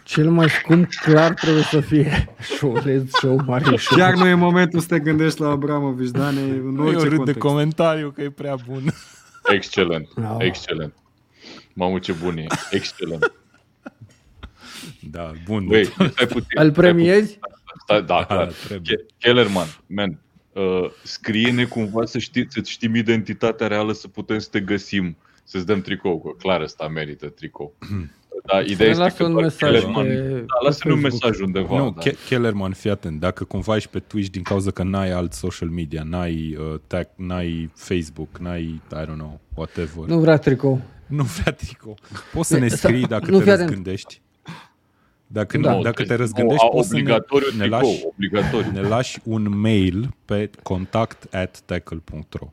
cel 0.05 0.31
mai 0.31 0.48
scump 0.48 0.89
clar 0.94 1.35
trebuie 1.35 1.62
să 1.62 1.81
fie 1.81 2.28
show, 2.56 2.77
let's 2.78 3.09
show, 3.10 3.40
mare 3.47 3.77
show. 3.77 3.98
Chiar 3.98 4.15
nu 4.15 4.27
e 4.27 4.35
momentul 4.35 4.81
să 4.81 4.86
te 4.86 4.98
gândești 4.98 5.40
la 5.40 5.48
Abramovici, 5.48 6.10
Dane, 6.10 6.40
în 6.40 6.73
Nu 6.73 6.82
eu 6.82 6.86
orice 6.86 7.01
râd 7.02 7.10
de 7.10 7.16
context. 7.16 7.40
comentariu 7.40 8.10
că 8.10 8.23
e 8.23 8.31
prea 8.31 8.56
bun. 8.66 8.82
Excelent, 9.55 10.09
Da. 10.16 10.36
excelent. 10.39 10.94
Mamă, 11.73 11.98
ce 11.98 12.12
bun 12.12 12.36
e. 12.36 12.47
Excelent. 12.70 13.32
Da, 15.10 15.32
bun. 15.47 15.66
Băi, 15.66 15.85
stai 15.85 16.27
puțin. 16.27 16.32
Îl 16.35 16.44
stai 16.44 16.70
premiezi? 16.70 17.39
Stai, 17.82 18.02
da, 18.02 18.05
Da, 18.19 18.24
clar. 18.24 18.52
trebuie. 18.66 18.94
Ke- 18.97 19.05
Kellerman, 19.19 19.66
man, 19.86 20.19
uh, 20.53 20.91
scrie-ne 21.03 21.65
cumva 21.65 22.05
să 22.05 22.19
știi, 22.19 22.47
să 22.49 22.61
știm 22.65 22.95
identitatea 22.95 23.66
reală, 23.66 23.93
să 23.93 24.09
putem 24.09 24.39
să 24.39 24.49
te 24.51 24.61
găsim, 24.61 25.16
să-ți 25.45 25.66
dăm 25.66 25.81
tricou, 25.81 26.20
că 26.20 26.31
clar 26.39 26.61
ăsta 26.61 26.89
merită 26.89 27.27
tricou. 27.29 27.75
Da, 28.47 28.61
ideea 28.61 28.77
Ne 28.79 28.85
este 28.89 29.03
lasă 29.03 29.16
că 29.16 29.25
un 29.25 29.31
doar 29.31 29.43
mesaj 29.43 29.70
Kellerman, 29.70 30.07
pe, 30.07 30.15
da, 30.15 30.37
pe 30.39 30.65
lasă-ne 30.65 30.93
un 30.95 31.01
Facebook. 31.01 31.23
mesaj 31.23 31.41
undeva. 31.41 31.77
nu, 31.79 31.91
da. 31.91 32.01
Ke- 32.01 32.16
Kellerman, 32.29 32.73
fii 32.73 32.91
atent. 32.91 33.20
Dacă 33.20 33.45
cumva 33.45 33.77
ești 33.77 33.89
pe 33.91 33.99
Twitch 33.99 34.31
din 34.31 34.43
cauza 34.43 34.70
că 34.70 34.83
n-ai 34.83 35.11
alt 35.11 35.33
social 35.33 35.69
media, 35.69 36.03
n-ai, 36.03 36.57
uh, 36.61 36.75
tag, 36.87 37.09
n-ai 37.16 37.70
Facebook, 37.75 38.39
n-ai, 38.39 38.62
I 38.93 39.03
don't 39.05 39.15
know, 39.15 39.41
whatever. 39.55 39.95
Nu, 40.07 40.15
Nu 40.15 40.20
vrea 40.20 40.37
tricou. 40.37 40.81
nu 41.07 41.23
vrea 41.23 41.53
tricou. 41.53 41.97
Poți 42.33 42.49
să 42.49 42.59
ne 42.59 42.69
Să- 42.69 42.77
scrii 42.77 43.07
dacă 43.07 43.31
nu, 43.31 43.37
te 43.37 43.43
fii 43.43 43.53
atent. 43.53 43.69
răzgândești. 43.69 44.20
Dacă, 45.30 45.59
Da. 45.59 45.74
nu, 45.74 45.82
dacă 45.82 46.05
te 46.05 46.14
răzgândești, 46.14 46.62
Nu, 46.64 46.68
a- 46.70 46.74
poți 46.74 46.88
să 46.88 46.94
ne, 46.94 47.00
obligatoriu 47.00 47.46
ne, 47.56 47.59
tricou, 47.59 47.78
lași, 47.80 48.05
obligatoriu. 48.05 48.70
ne 48.70 48.80
lași 48.80 49.18
un 49.24 49.59
mail 49.60 50.14
pe 50.24 50.50
contact 50.62 51.34
at 51.34 51.60
tackle.ro 51.64 52.52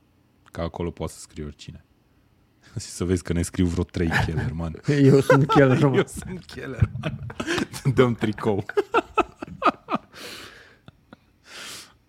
că 0.51 0.61
acolo 0.61 0.89
poți 0.91 1.13
să 1.13 1.19
scrii 1.19 1.43
oricine. 1.43 1.85
Și 2.79 2.85
să 2.85 3.03
vezi 3.03 3.23
că 3.23 3.33
ne 3.33 3.41
scriu 3.41 3.65
vreo 3.65 3.83
trei 3.83 4.09
Kellerman. 4.25 4.81
Eu 5.11 5.19
sunt 5.19 5.45
Keller, 5.47 5.81
Eu 5.83 5.89
mă. 5.89 6.03
sunt 6.07 6.45
Kellerman. 6.45 7.25
Dăm 7.93 8.15
tricou. 8.15 8.65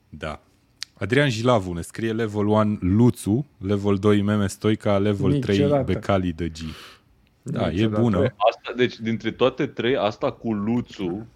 da. 0.08 0.40
Adrian 0.98 1.28
Jilavu 1.30 1.72
ne 1.72 1.80
scrie 1.80 2.12
level 2.12 2.46
1 2.46 2.78
Luțu, 2.80 3.46
level 3.58 3.96
2 3.96 4.22
Meme 4.22 4.46
Stoica, 4.46 4.98
level 4.98 5.38
3 5.38 5.56
Niciodată. 5.56 5.92
Becali 5.92 6.32
de 6.32 6.48
G. 6.48 6.56
Da, 7.48 7.66
e 7.68 7.70
Niciodată. 7.70 8.00
bună. 8.00 8.18
Asta, 8.18 8.72
deci, 8.76 8.98
dintre 8.98 9.30
toate 9.30 9.66
trei, 9.66 9.96
asta 9.96 10.32
cu 10.32 10.52
Luțu, 10.52 11.26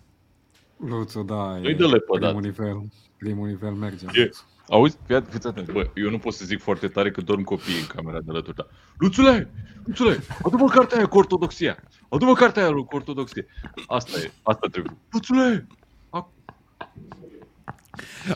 Luțu, 0.77 1.23
da, 1.23 1.57
Nu-i 1.62 1.74
de 1.74 1.85
lepădat. 1.85 2.32
primul 2.32 2.43
nivel. 2.43 2.82
Primul 3.19 3.47
nivel 3.47 3.70
merge. 3.73 4.07
E- 4.12 4.23
Luțu. 4.24 4.45
Auzi, 4.69 4.97
fii 5.07 5.23
fiți 5.28 5.47
atent. 5.47 5.73
Bă, 5.73 5.91
eu 5.95 6.11
nu 6.11 6.19
pot 6.19 6.32
să 6.35 6.45
zic 6.45 6.61
foarte 6.61 6.89
tare 6.89 7.11
că 7.11 7.20
dorm 7.20 7.43
copiii 7.43 7.78
în 7.81 7.87
camera 7.87 8.19
de 8.19 8.31
alături. 8.31 8.57
Dar... 8.57 8.66
Luțule! 8.99 9.51
Luțule! 9.85 10.19
Adu-mă 10.45 10.69
cartea 10.69 10.97
aia 10.99 11.07
cu 11.07 11.19
ortodoxia! 11.19 11.77
Adu-mă 12.09 12.32
cartea 12.35 12.62
aia 12.62 12.73
cu 12.73 12.97
ortodoxie! 12.97 13.47
Asta 13.87 14.19
e, 14.20 14.31
asta 14.43 14.69
trebuie. 14.70 14.97
Luțule! 15.11 15.66
A- 16.11 16.28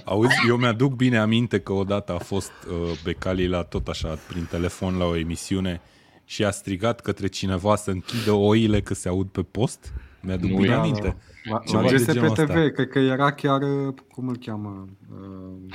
Auzi, 0.04 0.34
eu 0.48 0.56
mi-aduc 0.56 0.92
bine 0.94 1.18
aminte 1.18 1.60
că 1.60 1.72
odată 1.72 2.12
a 2.12 2.18
fost 2.18 2.52
uh, 2.68 3.00
Becali 3.04 3.48
la 3.48 3.62
tot 3.62 3.88
așa, 3.88 4.18
prin 4.28 4.44
telefon 4.50 4.96
la 4.98 5.04
o 5.04 5.16
emisiune 5.16 5.80
și 6.24 6.44
a 6.44 6.50
strigat 6.50 7.00
către 7.00 7.26
cineva 7.26 7.76
să 7.76 7.90
închidă 7.90 8.32
oile 8.32 8.80
că 8.80 8.94
se 8.94 9.08
aud 9.08 9.28
pe 9.28 9.42
post. 9.42 9.92
Mi-aduc 10.20 10.50
Nu 10.50 10.56
bine 10.56 10.68
e. 10.72 10.74
aminte. 10.74 11.16
La, 11.50 11.58
Ceva 11.66 11.80
la 11.82 11.88
de 11.90 11.96
genul 11.96 12.12
GSP 12.14 12.22
ăsta. 12.30 12.44
TV, 12.44 12.72
cred 12.72 12.88
că 12.88 12.98
era 12.98 13.32
chiar, 13.32 13.62
uh, 13.62 13.94
cum 14.12 14.28
îl 14.28 14.36
cheamă, 14.36 14.88
uh, 15.12 15.74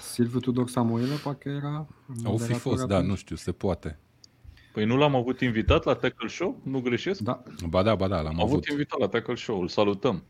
Silviu 0.00 0.38
Tudor 0.40 0.68
Samuilă, 0.68 1.14
parcă 1.24 1.48
era 1.48 1.68
Au 1.76 1.86
fi 2.16 2.22
moderator 2.24 2.56
fost, 2.56 2.86
da, 2.86 2.94
atunci. 2.94 3.10
nu 3.10 3.16
știu, 3.16 3.36
se 3.36 3.52
poate. 3.52 3.98
Păi 4.72 4.84
nu 4.84 4.96
l-am 4.96 5.14
avut 5.14 5.40
invitat 5.40 5.84
la 5.84 5.94
Tackle 5.94 6.28
Show? 6.28 6.60
Nu 6.62 6.80
greșesc? 6.80 7.20
Da, 7.20 7.42
Ba 7.68 7.82
da, 7.82 7.94
ba 7.94 8.08
da, 8.08 8.16
l-am 8.20 8.26
Am 8.26 8.40
avut 8.40 8.50
avut. 8.52 8.66
invitat 8.68 8.98
la 8.98 9.08
Tackle 9.08 9.34
Show, 9.34 9.60
îl 9.60 9.68
salutăm. 9.68 10.22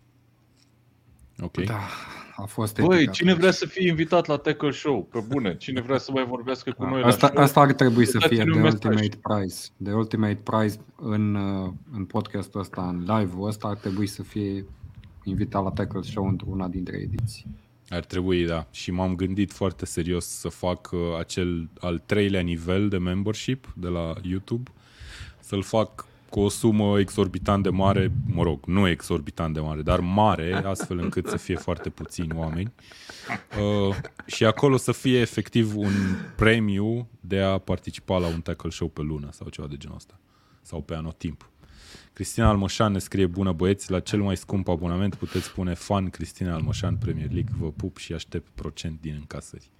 Ok. 1.40 1.64
da, 1.64 1.78
a 2.36 2.44
fost 2.44 2.80
Băi, 2.80 2.96
epic 2.96 3.10
cine 3.10 3.28
atunci. 3.28 3.42
vrea 3.42 3.52
să 3.52 3.66
fie 3.66 3.88
invitat 3.88 4.26
la 4.26 4.36
Tackle 4.36 4.70
Show? 4.70 5.04
Pe 5.04 5.24
bune, 5.28 5.56
cine 5.56 5.80
vrea 5.80 5.98
să 5.98 6.10
mai 6.12 6.24
vorbească 6.24 6.70
cu 6.70 6.84
noi 6.84 7.00
la 7.00 7.06
Asta, 7.06 7.26
show? 7.26 7.42
asta 7.42 7.60
ar 7.60 7.72
trebui 7.72 8.04
să 8.06 8.18
dați-ne 8.18 8.42
fie 8.42 8.42
un 8.44 8.50
The 8.52 8.60
mesaj. 8.60 8.72
Ultimate 8.84 9.18
Prize. 9.22 9.68
The 9.84 9.92
Ultimate 9.92 10.40
Prize 10.42 10.78
în, 10.96 11.34
uh, 11.34 11.70
în 11.92 12.04
podcastul 12.04 12.60
ăsta, 12.60 12.88
în 12.88 12.98
live-ul 13.16 13.48
ăsta, 13.48 13.68
ar 13.68 13.76
trebui 13.76 14.06
să 14.06 14.22
fie 14.22 14.64
invitat 15.24 15.62
la 15.62 15.70
Tackle 15.70 16.02
Show 16.02 16.26
într-una 16.28 16.68
dintre 16.68 16.96
ediții. 16.96 17.46
Ar 17.88 18.04
trebui, 18.04 18.46
da. 18.46 18.66
Și 18.70 18.90
m-am 18.90 19.14
gândit 19.16 19.52
foarte 19.52 19.86
serios 19.86 20.26
să 20.26 20.48
fac 20.48 20.90
uh, 20.92 20.98
acel 21.18 21.68
al 21.80 22.02
treilea 22.06 22.40
nivel 22.40 22.88
de 22.88 22.98
membership 22.98 23.72
de 23.76 23.88
la 23.88 24.12
YouTube, 24.22 24.70
să-l 25.40 25.62
fac 25.62 26.06
cu 26.32 26.40
o 26.40 26.48
sumă 26.48 26.98
exorbitant 26.98 27.62
de 27.62 27.68
mare, 27.68 28.12
mă 28.26 28.42
rog, 28.42 28.66
nu 28.66 28.88
exorbitant 28.88 29.54
de 29.54 29.60
mare, 29.60 29.82
dar 29.82 30.00
mare, 30.00 30.54
astfel 30.54 30.98
încât 30.98 31.26
să 31.26 31.36
fie 31.36 31.56
foarte 31.56 31.88
puțini 31.88 32.32
oameni. 32.34 32.72
Uh, 33.88 33.96
și 34.26 34.44
acolo 34.44 34.76
să 34.76 34.92
fie 34.92 35.18
efectiv 35.18 35.76
un 35.76 35.92
premiu 36.36 37.08
de 37.20 37.40
a 37.40 37.58
participa 37.58 38.18
la 38.18 38.26
un 38.26 38.40
tackle 38.40 38.70
show 38.70 38.88
pe 38.88 39.02
lună 39.02 39.28
sau 39.30 39.48
ceva 39.48 39.66
de 39.66 39.76
genul 39.76 39.96
ăsta. 39.96 40.18
Sau 40.62 40.80
pe 40.80 40.94
anotimp. 40.94 41.50
Cristina 42.12 42.48
Almășan 42.48 42.92
ne 42.92 42.98
scrie 42.98 43.26
bună 43.26 43.52
băieți, 43.52 43.90
la 43.90 44.00
cel 44.00 44.22
mai 44.22 44.36
scump 44.36 44.68
abonament 44.68 45.14
puteți 45.14 45.44
spune 45.44 45.74
fan 45.74 46.10
Cristina 46.10 46.54
Almășan 46.54 46.96
Premier 46.96 47.30
League, 47.30 47.54
vă 47.58 47.70
pup 47.70 47.96
și 47.96 48.12
aștept 48.12 48.46
procent 48.54 49.00
din 49.00 49.14
încasări. 49.18 49.70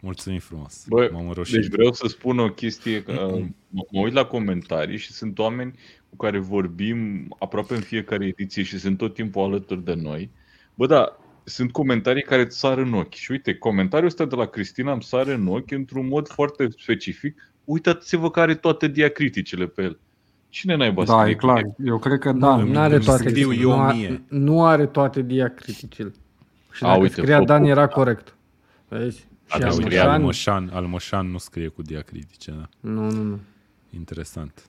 Mulțumim 0.00 0.38
frumos. 0.38 0.84
Bă, 0.88 1.08
M-am 1.12 1.26
înroșit. 1.28 1.54
deci 1.54 1.66
vreau 1.70 1.92
să 1.92 2.06
spun 2.08 2.38
o 2.38 2.48
chestie, 2.48 3.02
că 3.02 3.12
uh, 3.12 3.44
mă 3.70 3.82
mă 3.92 4.00
uit 4.00 4.12
la 4.12 4.24
comentarii 4.24 4.98
și 4.98 5.12
sunt 5.12 5.38
oameni 5.38 5.74
cu 6.10 6.16
care 6.16 6.38
vorbim 6.38 7.26
aproape 7.38 7.74
în 7.74 7.80
fiecare 7.80 8.26
ediție 8.26 8.62
și 8.62 8.78
sunt 8.78 8.96
tot 8.98 9.14
timpul 9.14 9.42
alături 9.42 9.84
de 9.84 9.94
noi. 9.94 10.30
Bă, 10.74 10.86
da, 10.86 11.16
sunt 11.44 11.72
comentarii 11.72 12.22
care 12.22 12.42
îți 12.42 12.58
sar 12.58 12.78
în 12.78 12.92
ochi. 12.94 13.12
Și 13.14 13.30
uite, 13.30 13.54
comentariul 13.54 14.08
ăsta 14.08 14.24
de 14.24 14.34
la 14.34 14.46
Cristina 14.46 14.92
îmi 14.92 15.02
sare 15.02 15.32
în 15.32 15.46
ochi 15.46 15.70
într-un 15.70 16.08
mod 16.08 16.28
foarte 16.28 16.68
specific. 16.78 17.52
Uitați-vă 17.64 18.30
că 18.30 18.40
are 18.40 18.54
toate 18.54 18.88
diacriticele 18.88 19.66
pe 19.66 19.82
el. 19.82 19.98
Cine 20.48 20.76
naiba 20.76 21.04
Da, 21.04 21.18
scrie 21.18 21.32
e 21.32 21.36
clar. 21.36 21.62
cu 21.62 21.74
Eu 21.84 21.98
cred 21.98 22.18
că 22.18 22.32
da. 22.32 22.56
Nu 22.56 22.78
are 22.78 22.94
îmi 22.94 23.04
toate, 23.04 23.28
scriu 23.28 23.52
eu 23.54 23.76
nu, 23.78 23.82
mie. 23.92 24.08
a, 24.30 24.34
nu 24.36 24.64
are 24.64 24.86
toate 24.86 25.22
diacriticile. 25.22 26.12
Și 26.72 26.84
A, 26.84 26.86
dacă 26.88 27.00
uite, 27.00 27.14
scria 27.20 27.40
fă- 27.42 27.44
Dan 27.44 27.64
era 27.64 27.86
corect. 27.86 28.34
Vezi? 28.88 29.26
A, 29.48 29.54
Și 29.54 29.60
da, 29.60 29.66
Uite, 29.68 29.82
scria 29.82 30.12
Almoșan, 30.12 30.54
Almoșan, 30.54 30.76
Almoșan 30.76 31.30
nu 31.30 31.38
scrie 31.38 31.68
cu 31.68 31.82
diacritice, 31.82 32.50
da. 32.50 32.68
nu, 32.80 33.10
nu, 33.10 33.22
nu. 33.22 33.40
Interesant. 33.90 34.68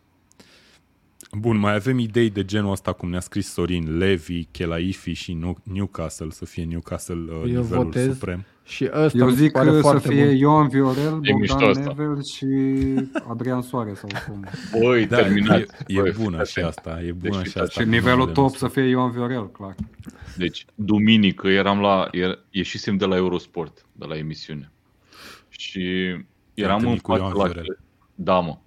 Bun, 1.31 1.57
mai 1.57 1.73
avem 1.75 1.97
idei 1.99 2.29
de 2.29 2.45
genul 2.45 2.71
ăsta, 2.71 2.93
cum 2.93 3.09
ne-a 3.09 3.19
scris 3.19 3.51
Sorin, 3.51 3.97
Levi, 3.97 4.43
Chelaifi 4.45 5.13
și 5.13 5.33
Nu- 5.33 5.57
Newcastle, 5.63 6.29
să 6.29 6.45
fie 6.45 6.63
Newcastle 6.63 7.15
uh, 7.15 7.29
Eu 7.31 7.43
nivelul 7.45 7.83
votez. 7.83 8.11
suprem. 8.13 8.45
Și 8.69 8.89
ăsta 8.93 9.17
Eu 9.17 9.25
mi 9.25 9.31
se 9.31 9.37
zic 9.37 9.51
pare 9.51 9.69
că 9.69 9.75
să 9.75 9.81
foarte 9.81 10.07
fie 10.07 10.25
bun. 10.25 10.35
Ioan 10.35 10.67
Viorel, 10.67 11.19
E 11.21 11.33
mișto 11.33 11.55
Bogdan 11.55 11.69
asta. 11.69 11.83
Nevel 11.97 12.23
și 12.23 12.45
Adrian 13.29 13.61
Soare 13.61 13.93
sau 13.93 14.09
cum. 14.27 14.45
Băi, 14.81 15.05
Da, 15.05 15.15
terminat. 15.17 15.59
e, 15.59 15.65
e 15.87 16.01
Băi, 16.01 16.11
bună 16.11 16.37
fiți 16.37 16.51
și 16.51 16.59
atenți. 16.59 16.77
asta, 16.79 17.01
e 17.01 17.11
bună 17.11 17.31
Deci, 17.31 17.35
și 17.35 17.43
fiți 17.43 17.57
asta. 17.59 17.79
Și 17.79 17.85
cu 17.87 17.93
nivelul 17.93 18.17
numele 18.17 18.33
top 18.33 18.43
nostru. 18.43 18.67
să 18.67 18.71
fie 18.73 18.83
Ioan 18.83 19.11
Viorel, 19.11 19.51
clar. 19.51 19.75
Deci, 20.37 20.65
duminică 20.75 21.47
eram 21.47 21.79
la, 21.79 22.07
er, 22.11 22.39
ieșisem 22.49 22.97
de 22.97 23.05
la 23.05 23.15
Eurosport, 23.15 23.85
de 23.91 24.05
la 24.05 24.17
emisiune. 24.17 24.71
Și 25.49 25.81
eram 26.53 26.79
în 26.79 26.87
întâlnit 26.87 27.01
cu 27.01 27.11
față 27.11 27.21
Ioan 27.23 27.33
la 27.33 27.43
Viorel. 27.43 27.53
clădire. 27.53 27.79
Da, 28.15 28.39
mă. 28.39 28.57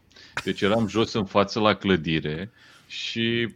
Deci 0.44 0.60
eram 0.60 0.86
jos 0.88 1.12
în 1.12 1.24
față 1.24 1.60
la 1.60 1.74
clădire 1.74 2.50
și 2.86 3.54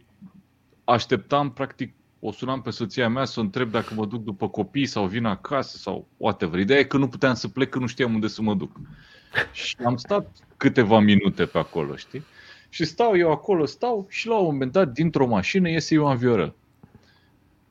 așteptam, 0.83 1.51
practic, 1.51 1.93
o 2.19 2.31
sunam 2.31 2.61
pe 2.61 2.69
soția 2.69 3.09
mea 3.09 3.25
să 3.25 3.39
o 3.39 3.43
întreb 3.43 3.71
dacă 3.71 3.93
mă 3.93 4.05
duc 4.05 4.23
după 4.23 4.49
copii 4.49 4.85
sau 4.85 5.07
vin 5.07 5.25
acasă 5.25 5.77
sau 5.77 6.07
whatever. 6.17 6.59
Ideea 6.59 6.79
e 6.79 6.83
că 6.83 6.97
nu 6.97 7.07
puteam 7.07 7.33
să 7.33 7.47
plec, 7.47 7.69
că 7.69 7.79
nu 7.79 7.87
știam 7.87 8.13
unde 8.13 8.27
să 8.27 8.41
mă 8.41 8.53
duc. 8.53 8.79
Și 9.51 9.75
am 9.85 9.97
stat 9.97 10.31
câteva 10.57 10.99
minute 10.99 11.45
pe 11.45 11.57
acolo, 11.57 11.95
știi? 11.95 12.23
Și 12.69 12.85
stau 12.85 13.17
eu 13.17 13.31
acolo, 13.31 13.65
stau 13.65 14.05
și 14.09 14.27
la 14.27 14.37
un 14.37 14.45
moment 14.45 14.71
dat, 14.71 14.91
dintr-o 14.91 15.27
mașină, 15.27 15.69
iese 15.69 15.93
Ioan 15.93 16.17
Viorel. 16.17 16.55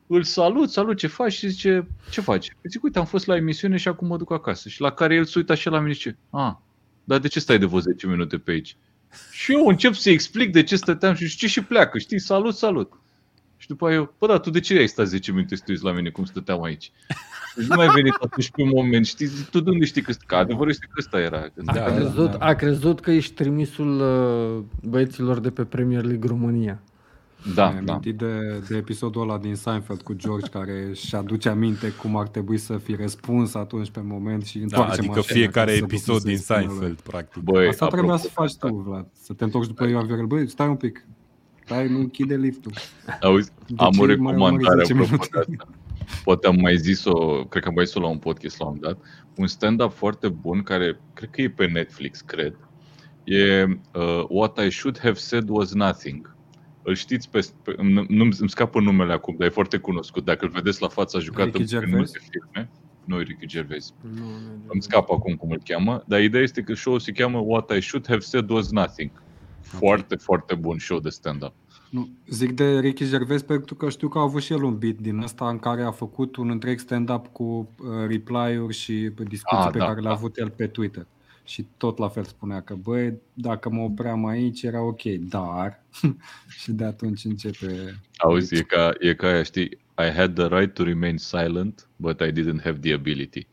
Îl 0.07 0.23
salut, 0.23 0.69
salut, 0.69 0.97
ce 0.97 1.07
faci? 1.07 1.33
Și 1.33 1.47
zice, 1.47 1.87
ce 2.11 2.21
faci? 2.21 2.49
Îi 2.61 2.69
zic, 2.69 2.83
uite, 2.83 2.99
am 2.99 3.05
fost 3.05 3.25
la 3.25 3.35
emisiune 3.35 3.77
și 3.77 3.87
acum 3.87 4.07
mă 4.07 4.17
duc 4.17 4.31
acasă. 4.31 4.69
Și 4.69 4.81
la 4.81 4.91
care 4.91 5.15
el 5.15 5.25
se 5.25 5.33
uită 5.37 5.51
așa 5.51 5.69
la 5.69 5.79
mine 5.79 5.93
și 5.93 5.99
zice, 5.99 6.17
a, 6.29 6.61
dar 7.03 7.19
de 7.19 7.27
ce 7.27 7.39
stai 7.39 7.59
de 7.59 7.65
vreo 7.65 7.79
10 7.79 8.07
minute 8.07 8.37
pe 8.37 8.51
aici? 8.51 8.77
Și 9.31 9.53
eu 9.53 9.67
încep 9.67 9.93
să-i 9.93 10.13
explic 10.13 10.51
de 10.51 10.63
ce 10.63 10.75
stăteam 10.75 11.13
și 11.13 11.27
știi 11.27 11.47
și 11.47 11.63
pleacă, 11.63 11.97
știi, 11.97 12.19
salut, 12.19 12.55
salut. 12.55 12.93
Și 13.57 13.67
după 13.67 13.85
aia 13.87 13.95
eu, 13.95 14.13
bă, 14.19 14.27
da, 14.27 14.37
tu 14.39 14.49
de 14.49 14.59
ce 14.59 14.77
ai 14.77 14.87
stat 14.87 15.07
10 15.07 15.31
minute 15.31 15.55
să 15.55 15.61
te 15.65 15.71
uiți 15.71 15.83
la 15.83 15.91
mine 15.91 16.09
cum 16.09 16.25
stăteam 16.25 16.63
aici? 16.63 16.91
Deci 17.55 17.65
nu 17.65 17.75
mai 17.75 17.87
venit 17.87 18.13
atunci 18.23 18.51
pe 18.51 18.61
un 18.61 18.69
moment, 18.73 19.05
știi, 19.05 19.25
zic, 19.25 19.49
tu 19.49 19.59
de 19.59 19.69
unde 19.69 19.85
știi 19.85 20.01
că, 20.01 20.13
că 20.25 20.35
adevărul 20.35 20.69
este 20.69 20.85
că 20.85 20.95
ăsta 20.99 21.19
era. 21.19 21.39
Că 21.41 21.51
Da, 21.65 21.71
A, 21.71 21.75
da, 21.89 21.95
crezut, 21.95 22.31
da. 22.31 22.45
a 22.45 22.53
crezut 22.53 22.99
că 22.99 23.11
ești 23.11 23.33
trimisul 23.33 23.99
uh, 23.99 24.63
băieților 24.89 25.39
de 25.39 25.49
pe 25.49 25.63
Premier 25.63 26.03
League 26.03 26.29
România. 26.29 26.79
da, 27.55 27.69
Mi-am 27.69 27.85
da. 27.85 27.91
amintit 27.91 28.17
de, 28.17 28.63
de 28.67 28.75
episodul 28.77 29.21
ăla 29.21 29.37
din 29.37 29.55
Seinfeld 29.55 30.01
cu 30.01 30.13
George 30.13 30.47
care 30.49 30.91
și 30.93 31.15
aduce 31.15 31.49
aminte 31.49 31.89
cum 31.89 32.17
ar 32.17 32.27
trebui 32.27 32.57
să 32.57 32.77
fi 32.77 32.95
răspuns 32.95 33.53
atunci 33.55 33.89
pe 33.89 34.01
moment 34.03 34.45
și 34.45 34.57
Da, 34.57 34.63
întoarce 34.63 34.99
adică 34.99 35.15
mașina 35.15 35.35
fiecare 35.39 35.71
ca 35.71 35.77
să 35.77 35.83
episod 35.83 36.15
ducă 36.15 36.27
din 36.27 36.37
să-i 36.37 36.45
spună 36.45 36.59
lui. 36.59 36.69
Seinfeld, 36.77 36.99
practic. 36.99 37.41
Băi, 37.43 37.67
Asta 37.67 37.85
apropo, 37.85 38.01
trebuia 38.03 38.17
să 38.17 38.29
faci 38.33 38.55
tu, 38.55 38.83
Vlad. 38.87 39.07
Să 39.13 39.33
te 39.33 39.43
întorci 39.43 39.67
după 39.67 39.87
Ioan 39.87 40.05
Viorel. 40.05 40.25
Băi, 40.25 40.49
stai 40.49 40.67
un 40.67 40.75
pic. 40.75 41.05
Stai, 41.67 41.87
nu 41.87 41.99
închide 41.99 42.35
liftul. 42.35 42.71
Auzi, 43.21 43.51
De 43.67 43.75
am 43.77 43.91
ce 43.91 44.01
o 44.01 44.05
mai 44.05 44.15
recomandare 44.15 44.53
urmări 44.53 44.85
10 44.85 44.93
apropo 44.93 45.11
minute? 45.11 45.29
de 45.31 45.39
asta. 45.39 45.67
Poate 46.23 46.47
am 46.47 46.55
mai 46.59 46.77
zis-o, 46.77 47.45
cred 47.45 47.63
că 47.63 47.67
am 47.67 47.73
mai 47.75 47.85
zis-o 47.85 47.99
la 47.99 48.07
un 48.07 48.17
podcast 48.17 48.59
la 48.59 48.65
un 48.65 48.73
moment 48.73 48.93
dat. 48.93 49.05
Un 49.35 49.47
stand-up 49.47 49.91
foarte 49.91 50.29
bun 50.29 50.61
care 50.63 50.99
cred 51.13 51.29
că 51.29 51.41
e 51.41 51.49
pe 51.49 51.67
Netflix, 51.67 52.21
cred. 52.21 52.55
E 53.23 53.63
uh, 53.63 54.23
What 54.29 54.65
I 54.65 54.69
Should 54.69 54.99
Have 54.99 55.13
Said 55.13 55.49
Was 55.49 55.73
Nothing. 55.73 56.35
Îl 56.83 56.95
știți 56.95 57.29
pe, 57.29 57.47
pe 57.63 57.75
nu 58.07 58.23
îmi 58.39 58.49
scapă 58.49 58.79
numele 58.79 59.13
acum, 59.13 59.35
dar 59.37 59.47
e 59.47 59.51
foarte 59.51 59.77
cunoscut. 59.77 60.25
Dacă 60.25 60.45
îl 60.45 60.51
vedeți 60.51 60.81
la 60.81 60.87
față, 60.87 61.17
a 61.17 61.19
jucat 61.19 61.45
Ricky 61.45 61.59
în 61.59 61.65
Gervais? 61.65 61.93
multe 61.93 62.19
filme. 62.29 62.69
Nu 63.03 63.19
e 63.19 63.23
Ricky 63.23 63.45
Gervais. 63.45 63.93
Nu, 64.01 64.09
nu, 64.19 64.63
Îmi 64.67 64.81
scapă 64.81 65.13
acum 65.13 65.33
cum 65.33 65.51
îl 65.51 65.61
cheamă, 65.63 66.03
dar 66.07 66.21
ideea 66.21 66.43
este 66.43 66.61
că 66.61 66.73
show-ul 66.73 66.99
se 66.99 67.11
cheamă 67.11 67.39
What 67.39 67.71
I 67.77 67.81
Should 67.81 68.07
Have 68.07 68.19
Said 68.19 68.49
Was 68.49 68.69
Nothing. 68.71 69.11
Foarte, 69.67 70.15
foarte 70.15 70.55
bun 70.55 70.79
show 70.79 70.99
de 70.99 71.09
stand-up. 71.09 71.53
Nu, 71.89 72.09
zic 72.29 72.51
de 72.51 72.79
Ricky 72.79 73.09
Gervais 73.09 73.41
pentru 73.41 73.75
că 73.75 73.89
știu 73.89 74.07
că 74.07 74.17
a 74.17 74.21
avut 74.21 74.41
și 74.41 74.53
el 74.53 74.63
un 74.63 74.77
beat 74.77 74.95
din 74.95 75.17
ăsta 75.17 75.49
în 75.49 75.59
care 75.59 75.83
a 75.83 75.91
făcut 75.91 76.35
un 76.35 76.49
întreg 76.49 76.79
stand-up 76.79 77.27
cu 77.27 77.43
uh, 77.43 77.87
reply-uri 78.07 78.75
și 78.75 79.11
discuții 79.27 79.65
Ah, 79.65 79.69
pe 79.71 79.77
da, 79.77 79.85
care 79.85 79.99
le-a 79.99 80.09
da. 80.09 80.15
avut 80.15 80.37
el 80.37 80.49
pe 80.49 80.67
Twitter. 80.67 81.05
Și 81.43 81.67
tot 81.77 81.97
la 81.97 82.07
fel 82.07 82.23
spunea 82.23 82.61
că, 82.61 82.73
băi, 82.73 83.13
dacă 83.33 83.69
mă 83.69 83.81
opream 83.81 84.25
aici 84.25 84.61
era 84.63 84.81
ok, 84.81 85.01
dar... 85.03 85.83
și 86.61 86.71
de 86.71 86.83
atunci 86.83 87.25
începe... 87.25 87.99
Auzi, 88.17 88.55
e 88.55 88.61
ca, 88.61 88.91
e 88.99 89.13
ca 89.13 89.27
aia, 89.27 89.43
știi, 89.43 89.77
I 89.99 90.11
had 90.15 90.33
the 90.33 90.47
right 90.47 90.73
to 90.73 90.83
remain 90.83 91.17
silent, 91.17 91.87
but 91.95 92.21
I 92.21 92.31
didn't 92.31 92.63
have 92.63 92.77
the 92.81 92.93
ability. 92.93 93.47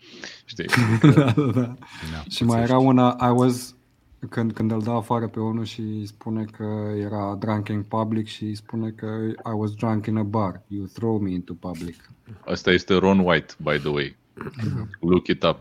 Știi? 0.45 0.67
da, 1.15 1.33
da, 1.37 1.45
da. 1.45 1.53
Da, 1.53 1.77
Și 2.29 2.45
mai 2.45 2.63
era 2.63 2.79
una, 2.79 3.17
I 3.21 3.31
was, 3.37 3.75
când, 4.29 4.53
când 4.53 4.71
îl 4.71 4.83
dă 4.83 4.91
afară 4.91 5.29
pe 5.29 5.41
unul 5.41 5.65
și 5.65 5.81
îi 5.81 6.07
spune 6.07 6.45
că 6.45 6.93
era 6.97 7.35
drunk 7.35 7.69
in 7.69 7.83
public 7.83 8.27
și 8.27 8.45
îi 8.45 8.55
spune 8.55 8.91
că 8.91 9.07
I 9.29 9.53
was 9.57 9.75
drunk 9.75 10.07
in 10.07 10.17
a 10.17 10.23
bar, 10.23 10.63
you 10.69 10.87
throw 10.87 11.19
me 11.19 11.31
into 11.31 11.55
public. 11.55 12.11
Asta 12.47 12.71
este 12.71 12.95
Ron 12.95 13.19
White, 13.19 13.55
by 13.63 13.79
the 13.79 13.89
way. 13.89 14.17
Look 15.01 15.27
it 15.27 15.43
up. 15.43 15.59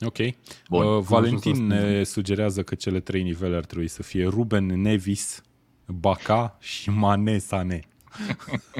Ok. 0.00 0.16
Bun. 0.68 0.86
Uh, 0.86 1.02
Valentin 1.02 1.54
Am 1.54 1.70
ajuns 1.70 1.82
la 1.82 1.88
ne 1.88 2.04
sugerează 2.04 2.62
că 2.62 2.74
cele 2.74 3.00
trei 3.00 3.22
nivele 3.22 3.56
ar 3.56 3.64
trebui 3.64 3.88
să 3.88 4.02
fie 4.02 4.26
Ruben 4.26 4.66
Nevis, 4.66 5.42
Baca 5.86 6.56
și 6.60 6.90
Mane 6.90 7.38
Sane. 7.38 7.80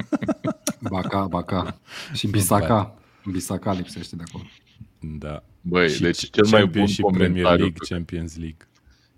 Baca, 0.89 1.27
baca. 1.27 1.79
Și 2.13 2.27
bisaca. 2.27 2.95
Bisaca 3.31 3.73
lipsește 3.73 4.15
de 4.15 4.23
acolo. 4.27 4.43
Da. 5.03 5.43
Băi, 5.61 5.89
și 5.89 6.01
deci 6.01 6.29
cel 6.29 6.45
mai 6.51 6.59
bun 6.59 6.69
Championship, 6.69 7.05
Premier 7.05 7.29
comentariu 7.29 7.63
League, 7.63 7.77
pe, 7.79 7.93
Champions 7.93 8.37
League. 8.37 8.67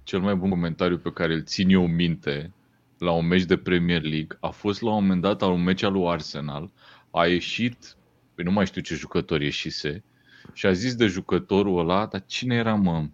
cel 0.04 0.20
mai 0.20 0.36
bun 0.36 0.50
comentariu 0.50 0.98
pe 0.98 1.12
care 1.12 1.34
îl 1.34 1.44
țin 1.44 1.70
eu 1.70 1.88
minte 1.88 2.54
la 2.98 3.12
un 3.12 3.28
meci 3.28 3.44
de 3.44 3.58
Premier 3.58 4.02
League 4.02 4.38
a 4.40 4.50
fost 4.50 4.82
la 4.82 4.90
un 4.90 5.02
moment 5.02 5.22
dat 5.22 5.42
al 5.42 5.52
un 5.52 5.64
meci 5.64 5.84
al 5.84 5.92
lui 5.92 6.08
Arsenal. 6.08 6.72
A 7.12 7.26
ieșit, 7.26 7.96
păi 8.36 8.44
nu 8.44 8.52
mai 8.52 8.66
știu 8.66 8.82
ce 8.82 8.96
jucător 8.96 9.42
ieșise, 9.42 10.04
și 10.54 10.66
a 10.66 10.72
zis 10.72 10.96
de 10.96 11.08
jucătorul 11.08 11.80
ăla, 11.80 12.06
dar 12.06 12.24
cine 12.26 12.56
era, 12.56 12.74
mă? 12.74 13.08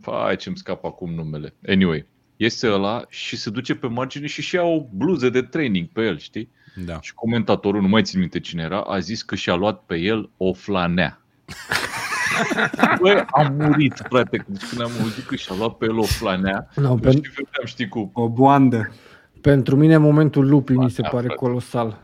Fai, 0.00 0.36
ce-mi 0.36 0.56
scap 0.56 0.84
acum 0.84 1.14
numele. 1.14 1.54
Anyway, 1.66 2.06
iese 2.36 2.72
ăla 2.72 3.04
și 3.08 3.36
se 3.36 3.50
duce 3.50 3.74
pe 3.74 3.86
margine 3.86 4.26
și 4.26 4.42
și 4.42 4.54
ia 4.54 4.62
o 4.62 4.86
bluză 4.92 5.28
de 5.28 5.42
training 5.42 5.88
pe 5.88 6.02
el, 6.02 6.18
știi? 6.18 6.48
Da. 6.84 7.00
Și 7.00 7.14
comentatorul, 7.14 7.80
nu 7.80 7.88
mai 7.88 8.02
țin 8.02 8.20
minte 8.20 8.40
cine 8.40 8.62
era, 8.62 8.80
a 8.80 8.98
zis 8.98 9.22
că 9.22 9.34
și-a 9.34 9.54
luat 9.54 9.84
pe 9.84 9.96
el 9.96 10.30
o 10.36 10.52
flanea. 10.52 11.23
Băi, 13.00 13.24
am 13.26 13.54
murit, 13.58 14.02
frate, 14.08 14.36
când 14.36 14.58
când 14.68 14.80
am 14.80 14.90
auzit 15.02 15.24
că 15.26 15.34
și-a 15.36 15.54
luat 15.54 15.76
pe 15.76 15.84
el 15.84 15.98
o 15.98 16.02
flanea. 16.02 16.68
No, 16.76 16.88
Nu 16.88 16.94
pen, 16.96 17.10
știu, 17.12 17.30
vedeam, 17.34 17.64
știi, 17.66 17.88
cu... 17.88 18.10
O 18.14 18.28
boandă. 18.28 18.92
pentru 19.40 19.76
mine 19.76 19.96
momentul 19.96 20.48
lupii 20.48 20.76
mi 20.76 20.90
se 20.90 21.02
Da, 21.02 21.08
pare 21.08 21.26
frate. 21.26 21.40
colosal. 21.40 22.02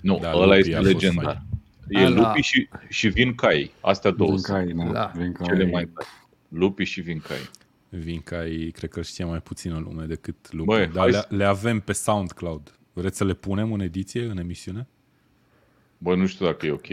Nu, 0.00 0.18
Da, 0.22 0.32
ăla 0.34 0.44
Lupi 0.46 0.58
este 0.58 0.74
a 0.74 0.76
fost 0.78 0.90
legendar. 0.92 1.24
fain. 1.24 1.42
E 2.02 2.04
Ala. 2.04 2.26
Lupi 2.28 2.40
și, 2.40 2.68
și 2.88 3.08
Vin 3.08 3.34
Cai. 3.34 3.72
Astea 3.80 4.10
două 4.10 4.30
Vin 4.30 4.38
sunt 4.38 4.56
cai, 4.56 4.66
da. 4.66 4.92
Da. 4.92 5.12
Vin 5.14 5.32
cai. 5.32 5.46
cele 5.46 5.70
mai 5.70 5.84
tari. 5.94 6.08
Lupi 6.48 6.84
și 6.84 7.00
Vin 7.00 7.18
Cai. 7.28 7.36
Vin 7.88 8.20
ca 8.20 8.46
ei, 8.46 8.70
cred 8.70 8.90
că 8.90 8.98
îl 8.98 9.04
știe 9.04 9.24
mai 9.24 9.38
puțină 9.40 9.78
lume 9.84 10.04
decât 10.04 10.52
Lupi. 10.52 10.66
Băi, 10.66 10.86
Dar 10.86 10.96
hai 10.96 11.10
le, 11.10 11.16
să- 11.16 11.26
le 11.28 11.44
avem 11.44 11.80
pe 11.80 11.92
SoundCloud. 11.92 12.78
Vreți 12.92 13.16
să 13.16 13.24
le 13.24 13.34
punem 13.34 13.72
în 13.72 13.80
ediție, 13.80 14.24
în 14.24 14.38
emisiune? 14.38 14.86
Bă, 15.98 16.14
nu 16.14 16.26
știu 16.26 16.46
dacă 16.46 16.66
e 16.66 16.70
ok. 16.70 16.86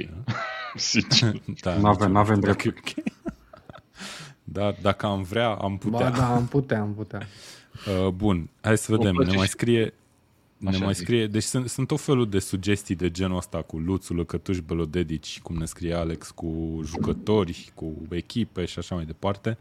Sincer. 0.92 1.42
Da, 1.62 1.78
N-avem- 1.78 2.08
nu 2.08 2.14
n-avem 2.14 2.36
știu 2.36 2.48
dacă 2.52 2.68
e 2.68 2.74
ok. 2.78 3.14
Dar 4.44 4.76
dacă 4.82 5.06
am 5.06 5.22
vrea, 5.22 5.50
am 5.50 5.78
putea. 5.78 6.10
Ba 6.10 6.18
da, 6.18 6.36
am 6.36 6.46
putea, 6.48 6.82
am 6.82 6.94
putea. 6.94 7.28
Uh, 8.06 8.08
bun, 8.08 8.50
hai 8.62 8.78
să 8.78 8.96
vedem. 8.96 9.14
place 9.14 9.30
Ne 9.30 9.36
mai 9.38 9.46
și- 9.46 9.52
scrie... 9.52 9.94
Ne 10.58 10.70
Așa 10.70 10.84
mai 10.84 10.94
zic. 10.94 11.04
scrie, 11.04 11.28
deci 11.28 11.44
sunt, 11.44 11.70
sunt 11.70 11.92
o 11.92 11.96
felul 11.96 12.30
de 12.30 12.40
sugestii 12.40 12.96
de 12.96 13.12
genul 13.12 13.38
ăsta 13.38 13.62
cu 13.62 13.78
Luțul, 13.78 14.16
Lăcătuș, 14.16 14.60
Belodedici, 14.60 15.40
cum 15.42 15.56
ne 15.56 15.66
scrie 15.66 15.94
Alex, 15.94 16.32
cu 16.32 16.82
jucători, 16.86 17.72
cu 17.76 17.94
echipe 18.10 18.66
și 18.66 18.80
așa 18.80 18.96
mai 18.96 19.06
departe. 19.06 19.58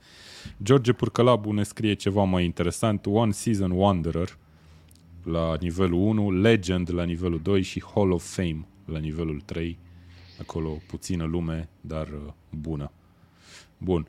George 0.63 0.93
Purcălabu 0.93 1.53
ne 1.53 1.63
scrie 1.63 1.95
ceva 1.95 2.23
mai 2.25 2.45
interesant, 2.45 3.07
One 3.07 3.31
Season 3.33 3.71
Wanderer 3.71 4.37
la 5.23 5.57
nivelul 5.61 5.99
1, 6.01 6.31
Legend 6.31 6.93
la 6.95 7.05
nivelul 7.05 7.41
2 7.43 7.63
și 7.63 7.83
Hall 7.95 8.11
of 8.11 8.35
Fame 8.35 8.67
la 8.85 8.99
nivelul 8.99 9.41
3. 9.45 9.79
Acolo 10.41 10.81
puțină 10.87 11.25
lume, 11.25 11.69
dar 11.81 12.09
uh, 12.09 12.33
bună. 12.51 12.91
Bun. 13.79 14.07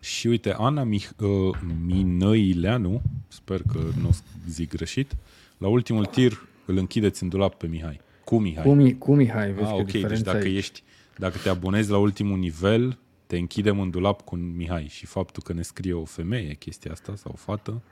Și 0.00 0.26
uite, 0.26 0.52
Ana 0.52 0.84
Mih- 0.84 1.16
uh, 1.18 1.58
Minăileanu, 1.84 3.02
sper 3.28 3.62
că 3.72 3.78
nu 4.00 4.08
o 4.08 4.10
zic 4.48 4.70
greșit, 4.70 5.16
la 5.58 5.68
ultimul 5.68 6.06
tir 6.06 6.46
îl 6.66 6.76
închideți 6.76 7.22
în 7.22 7.28
dulap 7.28 7.54
pe 7.54 7.66
Mihai. 7.66 8.00
cu 8.24 8.38
Mihai. 8.38 8.62
Cu, 8.64 8.72
Mi- 8.74 8.98
cu 8.98 9.14
Mihai, 9.14 9.52
vezi 9.52 9.66
ah, 9.68 9.74
că 9.74 9.74
ok, 9.80 9.84
deci 9.84 9.92
diferența 9.94 10.32
dacă 10.32 10.44
aici. 10.44 10.56
ești, 10.56 10.82
dacă 11.16 11.38
te 11.38 11.48
abonezi 11.48 11.90
la 11.90 11.98
ultimul 11.98 12.38
nivel, 12.38 12.98
te 13.26 13.36
închidem 13.38 13.80
în 13.80 13.90
dulap 13.90 14.20
cu 14.24 14.36
Mihai 14.36 14.86
și 14.88 15.06
faptul 15.06 15.42
că 15.42 15.52
ne 15.52 15.62
scrie 15.62 15.92
o 15.92 16.04
femeie 16.04 16.54
chestia 16.54 16.92
asta 16.92 17.16
sau 17.16 17.30
o 17.34 17.36
fată, 17.36 17.82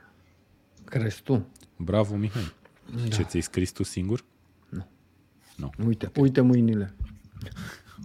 Crezi 0.85 1.23
tu? 1.23 1.47
bravo 1.77 2.17
Mihai. 2.17 2.53
Da. 3.03 3.09
Ce, 3.09 3.23
ți-ai 3.23 3.43
scris 3.43 3.71
tu 3.71 3.83
singur? 3.83 4.25
Uite, 5.87 6.11
uite 6.17 6.41
mâinile. 6.41 6.95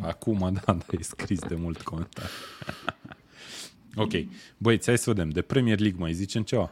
Acum, 0.01 0.37
da, 0.53 0.61
da, 0.73 0.77
e 0.91 1.01
scris 1.03 1.39
de 1.39 1.55
mult 1.55 1.81
comentarii. 1.81 2.29
ok. 3.95 4.11
Băieți, 4.57 4.87
hai 4.87 4.97
să 4.97 5.09
vedem. 5.09 5.29
De 5.29 5.41
Premier 5.41 5.79
League 5.79 5.99
mai 5.99 6.13
zicem 6.13 6.43
ceva? 6.43 6.71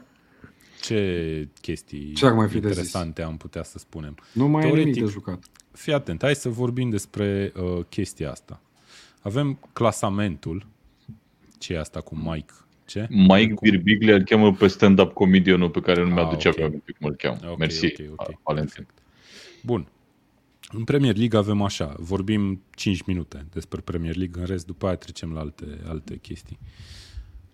Ce 0.81 1.47
chestii 1.61 2.13
Ce 2.13 2.25
ar 2.25 2.33
mai 2.33 2.47
fi 2.47 2.59
de 2.59 2.67
interesante 2.67 3.21
am 3.21 3.37
putea 3.37 3.63
să 3.63 3.77
spunem? 3.77 4.15
Nu 4.33 4.47
mai 4.47 4.61
e 4.63 4.65
nimic 4.65 4.81
Teoretic, 4.83 5.03
de 5.03 5.09
jucat. 5.11 5.43
Fii 5.71 5.93
atent, 5.93 6.21
hai 6.21 6.35
să 6.35 6.49
vorbim 6.49 6.89
despre 6.89 7.51
uh, 7.55 7.85
chestia 7.89 8.31
asta. 8.31 8.61
Avem 9.21 9.59
clasamentul. 9.73 10.65
Ce 11.57 11.73
e 11.73 11.79
asta 11.79 12.01
cu 12.01 12.15
Mike? 12.15 12.53
Ce? 12.85 13.07
Mike 13.09 13.53
Birbiglia 13.61 14.15
îl 14.15 14.23
cheamă 14.23 14.53
pe 14.53 14.67
stand-up 14.67 15.13
comedianul 15.13 15.69
pe 15.69 15.79
care 15.79 16.03
nu 16.03 16.07
Ah, 16.07 16.13
mi-aduce 16.13 16.47
ok. 16.49 16.59
aminte 16.59 16.91
cum 16.99 17.07
îl 17.07 17.15
cheamă. 17.15 17.37
Ok, 17.51 17.57
Mersi, 17.57 17.85
ok, 17.85 18.11
ok. 18.11 18.39
Valentin. 18.43 18.73
Perfect. 18.73 18.97
Bun. 19.65 19.87
În 20.73 20.84
Premier 20.84 21.15
League 21.18 21.39
avem 21.39 21.61
așa, 21.61 21.93
vorbim 21.99 22.61
5 22.76 23.02
minute 23.03 23.45
despre 23.53 23.81
Premier 23.81 24.15
League, 24.15 24.41
în 24.41 24.48
rest 24.48 24.65
după 24.65 24.85
aia 24.85 24.95
trecem 24.95 25.31
la 25.34 25.39
alte, 25.39 25.65
alte 25.88 26.18
chestii. 26.18 26.60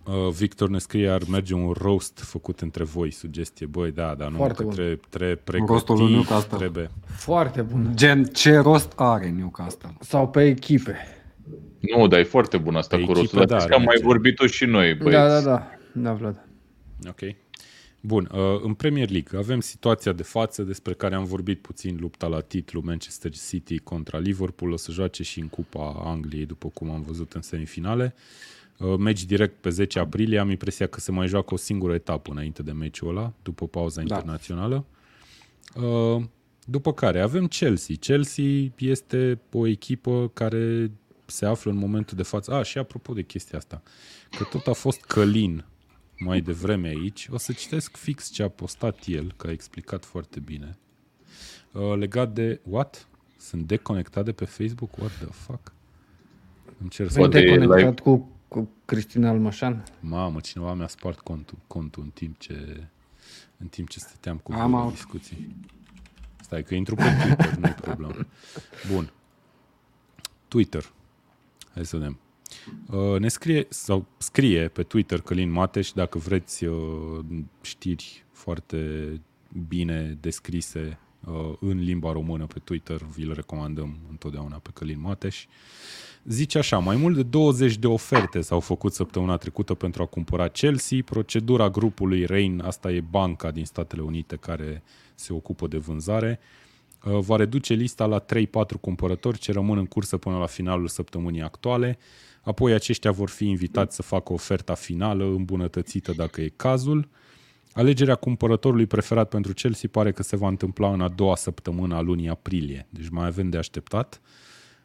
Uh, 0.06 0.14
Victor 0.38 0.69
ne 0.69 0.77
scrie, 0.77 1.10
ar 1.10 1.22
merge 1.30 1.53
un 1.53 1.72
roast 1.72 2.19
făcut 2.19 2.60
între 2.60 2.84
voi, 2.84 3.11
sugestie. 3.11 3.65
Băi, 3.65 3.91
da, 3.91 4.15
dar 4.15 4.30
nu, 4.30 4.38
Foarte 4.38 4.56
că 4.57 4.64
bun. 4.64 4.73
trebuie, 4.73 4.95
trebuie 5.10 5.64
Rostul 5.68 5.95
lui 5.95 6.06
pregătit, 6.06 6.30
Newcastle. 6.30 6.57
trebuie... 6.57 6.89
Foarte 7.06 7.61
bun. 7.61 7.91
Gen, 7.95 8.23
ce 8.23 8.57
rost 8.57 8.94
are 8.95 9.30
Newcastle? 9.30 9.95
Sau 9.99 10.30
pe 10.30 10.45
echipe. 10.45 10.95
Nu, 11.95 12.07
dar 12.07 12.19
e 12.19 12.23
foarte 12.23 12.57
bun 12.57 12.76
asta 12.76 12.95
Pe 12.98 13.03
cu 13.03 13.10
echipă, 13.11 13.19
rostul. 13.22 13.38
Dar 13.39 13.48
da, 13.48 13.56
știți 13.56 13.69
că 13.69 13.76
am 13.76 13.84
mai 13.84 13.94
merge. 13.94 14.06
vorbit-o 14.07 14.45
și 14.45 14.65
noi, 14.65 14.94
băieți. 14.95 15.22
Da, 15.22 15.27
da, 15.27 15.41
da. 15.41 15.68
Da, 15.94 16.14
Vlad. 16.14 16.48
Ok. 17.07 17.19
Bun, 18.01 18.29
uh, 18.33 18.59
în 18.61 18.73
Premier 18.73 19.09
League 19.09 19.39
avem 19.39 19.59
situația 19.59 20.11
de 20.11 20.23
față 20.23 20.63
despre 20.63 20.93
care 20.93 21.15
am 21.15 21.25
vorbit 21.25 21.61
puțin, 21.61 21.97
lupta 21.99 22.27
la 22.27 22.39
titlu 22.39 22.81
Manchester 22.81 23.31
City 23.31 23.79
contra 23.79 24.17
Liverpool, 24.17 24.71
o 24.71 24.75
să 24.75 24.91
joace 24.91 25.23
și 25.23 25.39
în 25.39 25.47
Cupa 25.47 26.01
Angliei, 26.03 26.45
după 26.45 26.67
cum 26.67 26.89
am 26.89 27.01
văzut 27.01 27.33
în 27.33 27.41
semifinale. 27.41 28.15
Uh, 28.77 28.97
Meci 28.97 29.23
direct 29.23 29.61
pe 29.61 29.69
10 29.69 29.99
aprilie, 29.99 30.39
am 30.39 30.49
impresia 30.49 30.87
că 30.87 30.99
se 30.99 31.11
mai 31.11 31.27
joacă 31.27 31.53
o 31.53 31.57
singură 31.57 31.93
etapă 31.93 32.31
înainte 32.31 32.63
de 32.63 32.71
meciul 32.71 33.09
ăla, 33.09 33.33
după 33.43 33.67
pauza 33.67 34.01
Da. 34.01 34.15
internațională. 34.15 34.85
Uh, 35.75 36.23
După 36.69 36.93
care 36.93 37.21
avem 37.21 37.47
Chelsea. 37.47 37.95
Chelsea 37.99 38.71
este 38.77 39.39
o 39.51 39.67
echipă 39.67 40.31
care 40.33 40.91
se 41.25 41.45
află 41.45 41.71
în 41.71 41.77
momentul 41.77 42.17
de 42.17 42.23
față. 42.23 42.53
A, 42.53 42.63
și 42.63 42.77
apropo 42.77 43.13
de 43.13 43.23
chestia 43.23 43.57
asta, 43.57 43.81
că 44.37 44.43
tot 44.43 44.67
a 44.67 44.73
fost 44.73 45.01
Călin 45.01 45.65
mai 46.19 46.41
devreme 46.41 46.88
aici, 46.88 47.27
o 47.31 47.38
să 47.38 47.52
citesc 47.53 47.95
fix 47.95 48.30
ce 48.30 48.44
a 48.44 48.49
postat 48.49 49.03
el, 49.06 49.34
că 49.38 49.48
a 49.48 49.52
explicat 49.52 50.06
foarte 50.06 50.39
bine. 50.39 50.77
Uh, 51.72 51.95
legat 51.98 52.34
de... 52.34 52.60
What? 52.64 53.07
Sunt 53.38 53.68
deconectat 53.68 54.26
de 54.26 54.31
pe 54.31 54.45
Facebook? 54.45 54.98
What 54.98 55.11
the 55.11 55.26
fuck? 55.26 55.72
Îmi 56.80 56.89
cer 56.89 57.07
Sunt 57.10 57.19
Poate 57.19 57.38
e 57.38 57.41
scuze. 57.48 57.65
conectat 57.65 57.80
live. 57.89 58.02
cu, 58.02 58.30
cu 58.48 58.69
Cristina 58.85 59.30
Almașan. 59.30 59.84
Mamă, 59.99 60.39
cineva 60.39 60.73
mi-a 60.73 60.88
spart 60.88 61.19
contul, 61.19 61.57
contul 61.68 62.03
în 62.03 62.10
timp 62.10 62.38
ce 62.39 62.88
în 63.57 63.68
timp 63.68 63.89
ce 63.89 63.99
stăteam 63.99 64.38
cu 64.38 64.52
Am 64.52 64.60
voi 64.69 64.80
la 64.80 64.84
out. 64.85 64.94
discuții. 64.94 65.56
Stai 66.41 66.64
că 66.64 66.76
intru 66.76 66.95
pe 66.95 67.03
Twitter, 67.23 67.56
nu-i 67.56 67.72
problemă. 67.72 68.15
Bun. 68.91 69.11
Twitter. 70.48 70.91
Hai 71.73 71.85
să 71.85 71.98
vedem. 71.98 72.19
Uh, 72.91 73.19
ne 73.19 73.27
scrie 73.27 73.65
sau 73.69 74.05
scrie 74.17 74.67
pe 74.67 74.83
Twitter 74.83 75.21
Călin 75.21 75.51
Mateș 75.51 75.91
dacă 75.91 76.17
vreți 76.17 76.65
uh, 76.65 77.19
știri 77.61 78.25
foarte 78.31 79.11
bine 79.67 80.17
descrise 80.21 80.99
uh, 81.25 81.53
în 81.59 81.79
limba 81.79 82.11
română 82.11 82.45
pe 82.45 82.59
Twitter, 82.63 83.01
vi 83.15 83.25
le 83.25 83.33
recomandăm 83.33 83.97
întotdeauna 84.09 84.55
pe 84.55 84.69
Călin 84.73 84.99
Mateș. 85.01 85.45
Zice 86.23 86.57
așa, 86.57 86.77
mai 86.77 86.95
mult 86.95 87.15
de 87.15 87.23
20 87.23 87.77
de 87.77 87.87
oferte 87.87 88.41
s-au 88.41 88.59
făcut 88.59 88.93
săptămâna 88.93 89.37
trecută 89.37 89.73
pentru 89.73 90.01
a 90.01 90.05
cumpăra 90.05 90.47
Chelsea. 90.47 90.97
Procedura 91.05 91.69
grupului 91.69 92.25
Rain, 92.25 92.61
asta 92.65 92.91
e 92.91 93.01
banca 93.01 93.51
din 93.51 93.65
Statele 93.65 94.01
Unite 94.01 94.35
care 94.35 94.83
se 95.15 95.33
ocupă 95.33 95.67
de 95.67 95.77
vânzare, 95.77 96.39
uh, 97.03 97.19
va 97.19 97.35
reduce 97.35 97.73
lista 97.73 98.05
la 98.05 98.19
3-4 98.19 98.79
cumpărători 98.81 99.37
ce 99.37 99.51
rămân 99.51 99.77
în 99.77 99.85
cursă 99.85 100.17
până 100.17 100.37
la 100.37 100.45
finalul 100.45 100.87
săptămânii 100.87 101.41
actuale. 101.41 101.97
Apoi 102.47 102.73
aceștia 102.73 103.11
vor 103.11 103.29
fi 103.29 103.47
invitați 103.47 103.95
să 103.95 104.01
facă 104.01 104.33
oferta 104.33 104.73
finală, 104.73 105.23
îmbunătățită 105.23 106.11
dacă 106.11 106.41
e 106.41 106.51
cazul. 106.55 107.07
Alegerea 107.73 108.15
cumpărătorului 108.15 108.85
preferat 108.85 109.29
pentru 109.29 109.53
Chelsea 109.53 109.89
pare 109.91 110.11
că 110.11 110.23
se 110.23 110.35
va 110.35 110.47
întâmpla 110.47 110.93
în 110.93 111.01
a 111.01 111.07
doua 111.07 111.35
săptămână 111.35 111.95
a 111.95 112.01
lunii 112.01 112.29
aprilie, 112.29 112.87
deci 112.89 113.09
mai 113.09 113.25
avem 113.25 113.49
de 113.49 113.57
așteptat. 113.57 114.21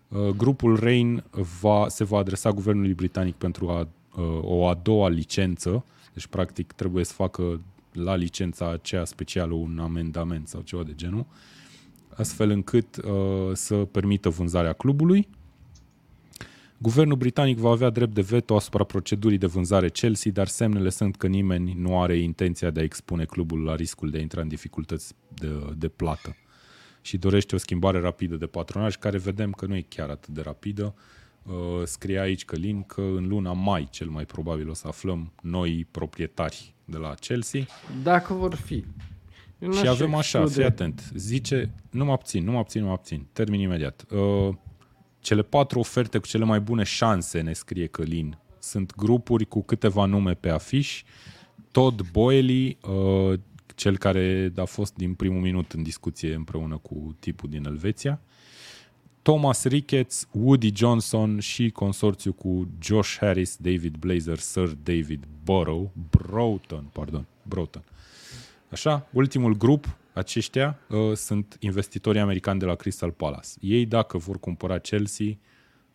Uh, 0.09 0.28
Grupul 0.28 0.76
Rain 0.76 1.24
va, 1.60 1.89
se 1.89 2.05
va 2.05 2.18
adresa 2.18 2.51
guvernului 2.51 2.94
britanic 2.94 3.34
pentru 3.34 3.68
a, 3.68 3.80
uh, 3.80 4.39
o 4.40 4.68
a 4.68 4.74
doua 4.74 5.09
licență, 5.09 5.84
deci 6.14 6.26
practic 6.26 6.72
trebuie 6.72 7.05
să 7.05 7.12
facă 7.12 7.60
la 7.93 8.14
licența 8.14 8.70
aceea 8.70 9.05
specială 9.05 9.55
un 9.55 9.78
amendament 9.78 10.48
sau 10.48 10.60
ceva 10.60 10.82
de 10.82 10.93
genul, 10.94 11.26
astfel 12.14 12.51
încât 12.51 12.97
uh, 12.97 13.51
să 13.52 13.74
permită 13.74 14.28
vânzarea 14.28 14.72
clubului. 14.72 15.28
Guvernul 16.83 17.17
britanic 17.17 17.59
va 17.59 17.71
avea 17.71 17.91
drept 17.91 18.15
de 18.15 18.21
veto 18.21 18.57
asupra 18.57 18.85
procedurii 18.85 19.39
de 19.39 19.47
vânzare 19.47 19.89
Chelsea, 19.91 20.33
dar 20.33 20.47
semnele 20.47 20.89
sunt 20.89 21.17
că 21.17 21.27
nimeni 21.27 21.75
nu 21.79 22.01
are 22.01 22.17
intenția 22.19 22.71
de 22.71 22.81
a 22.81 22.83
expune 22.83 23.25
clubul 23.25 23.65
la 23.65 23.75
riscul 23.75 24.11
de 24.11 24.19
a 24.19 24.21
intra 24.21 24.41
în 24.41 24.49
dificultăți 24.49 25.15
de, 25.35 25.49
de 25.77 25.89
plată 25.89 26.37
și 27.01 27.17
dorește 27.17 27.55
o 27.55 27.59
schimbare 27.59 28.01
rapidă 28.01 28.37
de 28.37 28.47
patronaj, 28.47 28.97
care 28.97 29.19
vedem 29.19 29.51
că 29.53 29.67
nu 29.67 29.77
e 29.77 29.85
chiar 29.89 30.09
atât 30.09 30.35
de 30.35 30.41
rapidă. 30.41 30.95
Uh, 31.43 31.53
Scrie 31.85 32.19
aici 32.19 32.45
Călin 32.45 32.83
că 32.83 33.01
în 33.01 33.29
luna 33.29 33.53
mai, 33.53 33.89
cel 33.91 34.09
mai 34.09 34.25
probabil, 34.25 34.69
o 34.69 34.75
să 34.75 34.89
aflăm 34.89 35.33
noi 35.43 35.87
proprietari 35.91 36.75
de 36.85 36.97
la 36.97 37.15
Chelsea. 37.15 37.61
Dacă 38.03 38.35
vor 38.35 38.55
fi. 38.55 38.85
Eu 39.59 39.73
Și 39.73 39.85
n-aș 39.85 39.89
avem 39.89 40.15
așa, 40.15 40.39
exclude- 40.41 40.53
fii 40.55 40.73
atent, 40.73 41.11
zice, 41.15 41.73
nu 41.91 42.05
mă 42.05 42.13
abțin, 42.13 42.45
nu 42.45 42.53
mă 42.53 42.59
abțin, 42.59 42.81
nu 42.81 42.87
mă 42.87 42.93
abțin, 42.93 43.27
termin 43.33 43.61
imediat. 43.61 44.07
Uh, 44.11 44.55
cele 45.23 45.43
patru 45.43 45.78
oferte 45.78 46.19
cu 46.19 46.27
cele 46.27 46.44
mai 46.44 46.61
bune 46.61 46.82
șanse, 46.82 47.40
ne 47.40 47.53
scrie 47.53 47.86
Călin, 47.86 48.39
sunt 48.59 48.94
grupuri 48.97 49.44
cu 49.44 49.62
câteva 49.62 50.05
nume 50.05 50.35
pe 50.35 50.49
afiș, 50.49 51.03
Todd 51.70 52.11
Boehly, 52.11 52.78
uh, 52.81 53.39
cel 53.74 53.99
care 53.99 54.53
a 54.57 54.65
fost 54.65 54.94
din 54.94 55.15
primul 55.15 55.40
minut 55.40 55.73
în 55.73 55.82
discuție 55.82 56.35
împreună 56.35 56.77
cu 56.77 57.16
tipul 57.19 57.49
din 57.49 57.65
Elveția, 57.66 58.20
Thomas 59.23 59.65
Ricketts, 59.65 60.28
Woody 60.32 60.73
Johnson 60.74 61.39
și 61.39 61.70
consorțiu 61.70 62.32
cu 62.32 62.69
Josh 62.81 63.16
Harris, 63.20 63.57
David 63.57 63.97
Blazer, 63.97 64.39
Sir 64.39 64.69
David 64.69 65.24
Burrow, 65.44 65.93
Broughton, 66.11 66.89
pardon, 66.93 67.27
Broughton. 67.43 67.82
Așa, 68.70 69.09
ultimul 69.12 69.57
grup, 69.57 69.97
aceștia 70.12 70.78
uh, 70.89 71.12
sunt 71.14 71.56
investitorii 71.60 72.20
americani 72.20 72.59
de 72.59 72.64
la 72.64 72.74
Crystal 72.74 73.10
Palace. 73.10 73.48
Ei, 73.60 73.86
dacă 73.86 74.18
vor 74.18 74.40
cumpăra 74.40 74.78
Chelsea, 74.78 75.26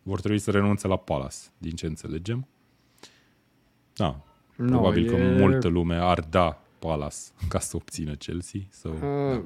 vor 0.02 0.20
trebui 0.20 0.38
să 0.38 0.50
renunțe 0.50 0.88
la 0.88 0.96
Palace, 0.96 1.36
din 1.58 1.74
ce 1.74 1.86
înțelegem. 1.86 2.46
Da, 3.92 4.24
Nu, 4.56 4.66
probabil 4.66 5.08
că 5.10 5.14
e- 5.16 5.36
multă 5.38 5.68
lume 5.68 5.96
ar 5.96 6.20
da 6.20 6.62
Palace 6.78 7.16
ca 7.48 7.58
să 7.58 7.76
obțină 7.76 8.12
Chelsea. 8.14 8.60
Sau... 8.68 8.92
Uh, 8.92 9.40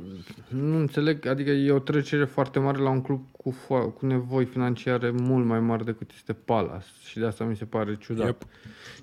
Nu 0.48 0.76
înțeleg, 0.76 1.26
adică 1.26 1.50
e 1.50 1.70
o 1.70 1.78
trecere 1.78 2.24
foarte 2.24 2.58
mare 2.58 2.78
la 2.78 2.90
un 2.90 3.00
club 3.00 3.20
cu, 3.30 3.50
fo- 3.50 3.94
cu 3.94 4.06
nevoi 4.06 4.44
financiare 4.44 5.10
mult 5.10 5.46
mai 5.46 5.60
mari 5.60 5.84
decât 5.84 6.10
este 6.14 6.32
Palace 6.32 6.86
și 7.04 7.18
de 7.18 7.26
asta 7.26 7.44
mi 7.44 7.56
se 7.56 7.64
pare 7.64 7.96
ciudat. 7.96 8.26
Yep. 8.26 8.42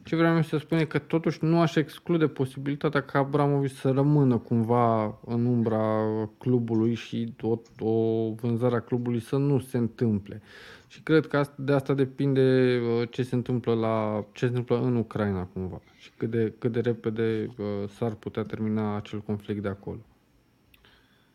Ce 0.03 0.15
vreau 0.15 0.35
eu 0.35 0.41
să 0.41 0.57
spun 0.57 0.77
e 0.77 0.85
că 0.85 0.99
totuși 0.99 1.39
nu 1.41 1.59
aș 1.59 1.75
exclude 1.75 2.27
posibilitatea 2.27 3.01
ca 3.01 3.19
Abramovic 3.19 3.71
să 3.71 3.89
rămână 3.89 4.37
cumva 4.37 5.19
în 5.25 5.45
umbra 5.45 6.07
clubului 6.37 6.93
și 6.93 7.33
o, 7.41 7.59
o 7.79 8.31
vânzare 8.33 8.75
a 8.75 8.79
clubului 8.79 9.19
să 9.19 9.35
nu 9.35 9.59
se 9.59 9.77
întâmple. 9.77 10.41
Și 10.87 11.01
cred 11.01 11.27
că 11.27 11.37
asta, 11.37 11.55
de 11.57 11.73
asta 11.73 11.93
depinde 11.93 12.79
uh, 13.01 13.07
ce 13.09 13.23
se 13.23 13.35
întâmplă 13.35 13.73
la 13.73 14.25
ce 14.31 14.39
se 14.39 14.45
întâmplă 14.45 14.81
în 14.81 14.95
Ucraina 14.95 15.43
cumva 15.43 15.81
și 15.99 16.09
cât 16.17 16.29
de, 16.29 16.53
cât 16.59 16.71
de 16.71 16.79
repede 16.79 17.53
uh, 17.57 17.89
s-ar 17.89 18.13
putea 18.13 18.43
termina 18.43 18.95
acel 18.95 19.21
conflict 19.21 19.61
de 19.61 19.67
acolo. 19.67 19.99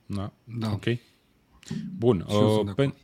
Da. 0.07 0.33
Da. 0.45 0.73
Ok. 0.73 0.85
Bun. 1.99 2.25
Și 2.29 2.35
eu 2.35 2.49
sunt 2.49 2.59
Uh, 2.59 2.65
de 2.65 2.73
pen, 2.83 2.95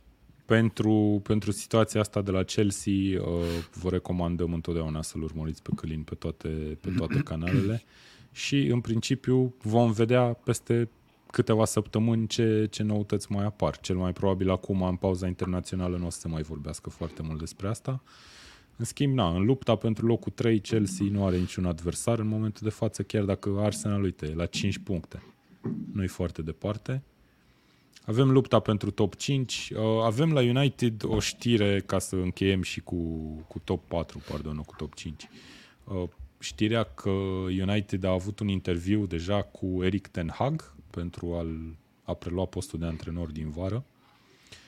pentru, 0.45 1.21
pentru 1.23 1.51
situația 1.51 1.99
asta 1.99 2.21
de 2.21 2.31
la 2.31 2.43
Chelsea, 2.43 2.93
uh, 2.93 3.43
vă 3.81 3.89
recomandăm 3.89 4.53
întotdeauna 4.53 5.01
să-l 5.01 5.23
urmăriți 5.23 5.61
pe 5.61 5.69
Călin 5.75 6.03
pe 6.03 6.15
toate, 6.15 6.77
pe 6.81 6.93
toate 6.97 7.19
canalele 7.31 7.83
și, 8.31 8.65
în 8.65 8.81
principiu, 8.81 9.55
vom 9.61 9.91
vedea 9.91 10.23
peste 10.33 10.89
câteva 11.31 11.65
săptămâni 11.65 12.27
ce, 12.27 12.67
ce 12.71 12.83
noutăți 12.83 13.31
mai 13.31 13.45
apar. 13.45 13.79
Cel 13.79 13.95
mai 13.95 14.13
probabil 14.13 14.49
acum, 14.49 14.81
în 14.81 14.95
pauza 14.95 15.27
internațională, 15.27 15.97
nu 15.97 16.05
o 16.05 16.09
să 16.09 16.19
se 16.19 16.27
mai 16.27 16.41
vorbească 16.41 16.89
foarte 16.89 17.21
mult 17.21 17.39
despre 17.39 17.67
asta. 17.67 18.01
În 18.81 18.87
schimb, 18.87 19.15
na, 19.15 19.29
în 19.29 19.45
lupta 19.45 19.75
pentru 19.75 20.05
locul 20.05 20.31
3, 20.31 20.59
Chelsea 20.59 21.05
nu 21.09 21.25
are 21.25 21.37
niciun 21.37 21.65
adversar 21.65 22.19
în 22.19 22.27
momentul 22.27 22.61
de 22.63 22.69
față, 22.69 23.03
chiar 23.03 23.23
dacă 23.23 23.59
Arsenal, 23.59 24.03
uite, 24.03 24.25
e 24.25 24.33
la 24.33 24.45
5 24.45 24.77
puncte. 24.77 25.23
Nu 25.93 26.03
e 26.03 26.07
foarte 26.07 26.41
departe. 26.41 27.03
Avem 28.05 28.31
lupta 28.31 28.59
pentru 28.59 28.91
top 28.91 29.15
5. 29.15 29.71
Uh, 29.75 29.81
avem 30.03 30.33
la 30.33 30.39
United 30.39 31.03
o 31.03 31.19
știre 31.19 31.81
ca 31.85 31.99
să 31.99 32.15
încheiem 32.15 32.61
și 32.61 32.81
cu, 32.81 32.95
cu 33.47 33.59
top 33.63 33.87
4, 33.87 34.21
pardon, 34.29 34.55
nu 34.55 34.63
cu 34.63 34.75
top 34.77 34.93
5. 34.93 35.29
Uh, 35.83 36.03
știrea 36.39 36.83
că 36.83 37.09
United 37.67 38.03
a 38.03 38.11
avut 38.11 38.39
un 38.39 38.47
interviu 38.47 39.05
deja 39.05 39.41
cu 39.41 39.83
Eric 39.83 40.07
Ten 40.07 40.29
Hag 40.33 40.73
pentru 40.89 41.33
a 41.33 41.45
a 42.03 42.13
prelua 42.13 42.45
postul 42.45 42.79
de 42.79 42.85
antrenor 42.85 43.31
din 43.31 43.49
vară. 43.49 43.83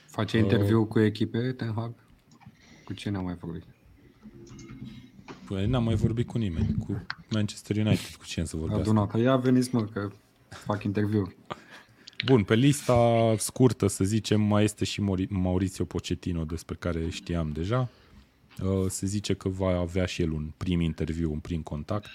Face 0.06 0.38
interviu 0.38 0.80
uh, 0.80 0.88
cu 0.88 1.00
echipe 1.00 1.52
Ten 1.52 1.72
Hag? 1.74 1.94
Cu 2.84 2.92
cine 2.92 3.16
am 3.16 3.24
mai 3.24 3.34
vorbit? 3.34 3.73
Păi 5.46 5.66
n-am 5.66 5.84
mai 5.84 5.94
vorbit 5.94 6.26
cu 6.26 6.38
nimeni. 6.38 6.74
Cu 6.86 7.06
Manchester 7.30 7.76
United, 7.76 8.14
cu 8.18 8.24
cine 8.24 8.44
să 8.44 8.56
vorbească. 8.56 8.88
Aduna, 8.88 9.06
că 9.06 9.18
ia 9.18 9.36
veniți 9.36 9.74
mă, 9.74 9.84
că 9.84 10.10
fac 10.48 10.84
interviu. 10.84 11.34
Bun, 12.24 12.42
pe 12.42 12.54
lista 12.54 13.34
scurtă, 13.38 13.86
să 13.86 14.04
zicem, 14.04 14.40
mai 14.40 14.64
este 14.64 14.84
și 14.84 15.00
Maurizio 15.28 15.84
Pochettino, 15.84 16.44
despre 16.44 16.76
care 16.78 17.08
știam 17.08 17.52
deja. 17.52 17.88
Uh, 18.62 18.86
se 18.88 19.06
zice 19.06 19.34
că 19.34 19.48
va 19.48 19.78
avea 19.78 20.06
și 20.06 20.22
el 20.22 20.32
un 20.32 20.50
prim 20.56 20.80
interviu, 20.80 21.32
un 21.32 21.38
prim 21.38 21.62
contact. 21.62 22.10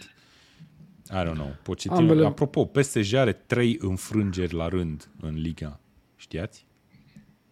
I 1.12 1.24
don't 1.26 1.34
know. 1.34 1.56
Pochettino, 1.64 1.96
Ambele... 1.96 2.26
apropo, 2.26 2.66
PSG 2.66 3.14
are 3.14 3.34
trei 3.34 3.78
înfrângeri 3.82 4.54
la 4.54 4.68
rând 4.68 5.10
în 5.22 5.36
Liga. 5.36 5.80
Știați? 6.16 6.66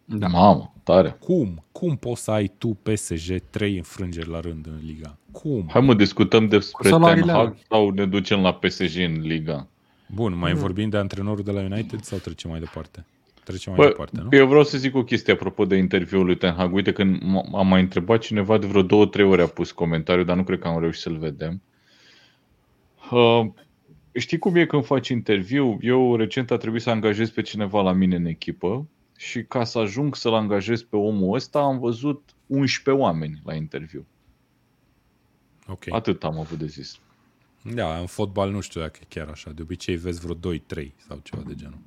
Da. 0.10 0.28
Mamă, 0.28 0.74
tare. 0.84 1.16
Cum? 1.20 1.64
Cum 1.72 1.96
poți 1.96 2.24
să 2.24 2.32
ai 2.32 2.52
tu 2.58 2.68
PSG 2.68 3.40
trei 3.50 3.76
înfrângeri 3.76 4.30
la 4.30 4.40
rând 4.40 4.66
în 4.66 4.80
Liga? 4.86 5.18
Cum? 5.32 5.68
Hai 5.70 5.82
mă, 5.82 5.94
discutăm 5.94 6.48
despre 6.48 6.90
Ten 6.90 7.28
Hag 7.28 7.56
sau 7.70 7.90
ne 7.90 8.06
ducem 8.06 8.42
la 8.42 8.54
PSG 8.54 9.00
în 9.00 9.22
Liga? 9.22 9.68
Bun, 10.14 10.38
mai 10.38 10.54
mm. 10.54 10.60
vorbim 10.60 10.90
de 10.90 10.98
antrenorul 10.98 11.44
de 11.44 11.52
la 11.52 11.62
United 11.62 12.02
sau 12.02 12.18
trecem 12.18 12.50
mai 12.50 12.60
departe? 12.60 13.06
Trecem 13.44 13.74
mai 13.74 13.82
Bă, 13.82 13.88
departe, 13.88 14.22
nu? 14.22 14.38
Eu 14.38 14.48
vreau 14.48 14.64
să 14.64 14.78
zic 14.78 14.96
o 14.96 15.04
chestie 15.04 15.34
apropo 15.34 15.66
de 15.66 15.76
interviul 15.76 16.26
lui 16.26 16.38
Ten 16.38 16.54
Hag. 16.54 16.74
Uite, 16.74 16.92
când 16.92 17.22
am 17.54 17.68
mai 17.68 17.82
întrebat 17.82 18.20
cineva 18.20 18.58
de 18.58 18.68
vreo 18.68 18.82
două, 18.82 19.06
trei 19.06 19.26
ori 19.26 19.42
a 19.42 19.48
pus 19.48 19.72
comentariu, 19.72 20.24
dar 20.24 20.36
nu 20.36 20.44
cred 20.44 20.60
că 20.60 20.68
am 20.68 20.80
reușit 20.80 21.02
să-l 21.02 21.18
vedem. 21.18 21.62
Uh, 23.12 23.46
știi 24.14 24.38
cum 24.38 24.56
e 24.56 24.66
când 24.66 24.86
faci 24.86 25.08
interviu? 25.08 25.78
Eu 25.82 26.16
recent 26.16 26.52
a 26.52 26.58
trebuit 26.58 26.82
să 26.82 26.90
angajez 26.90 27.30
pe 27.30 27.42
cineva 27.42 27.82
la 27.82 27.92
mine 27.92 28.16
în 28.16 28.26
echipă 28.26 28.88
și 29.18 29.44
ca 29.44 29.64
să 29.64 29.80
ajung 29.80 30.16
să-l 30.16 30.34
angajez 30.34 30.82
pe 30.82 30.96
omul 30.96 31.36
ăsta 31.36 31.60
am 31.60 31.80
văzut 31.80 32.36
11 32.48 33.04
oameni 33.04 33.42
la 33.46 33.54
interviu. 33.54 34.06
Okay. 35.68 35.98
Atât 35.98 36.24
am 36.24 36.40
avut 36.40 36.58
de 36.58 36.66
zis. 36.66 37.00
Da, 37.74 37.98
în 37.98 38.06
fotbal 38.06 38.52
nu 38.52 38.60
știu 38.60 38.82
dacă 38.82 39.00
e 39.02 39.06
chiar 39.10 39.28
așa. 39.28 39.52
De 39.52 39.62
obicei 39.62 39.96
vezi 39.96 40.20
vreo 40.20 40.54
2-3 40.56 40.90
sau 41.08 41.20
ceva 41.24 41.42
de 41.48 41.56
genul. 41.56 41.78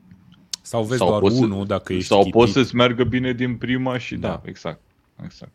Sau 0.62 0.84
vezi 0.84 0.98
sau 0.98 1.20
doar 1.20 1.32
unul 1.32 1.66
dacă 1.66 1.92
ești 1.92 2.06
Sau 2.06 2.18
chipit. 2.18 2.32
poți 2.32 2.52
să-ți 2.52 2.74
meargă 2.74 3.04
bine 3.04 3.32
din 3.32 3.56
prima 3.56 3.98
și 3.98 4.16
da, 4.16 4.28
da 4.28 4.42
exact. 4.44 4.80
exact. 5.24 5.52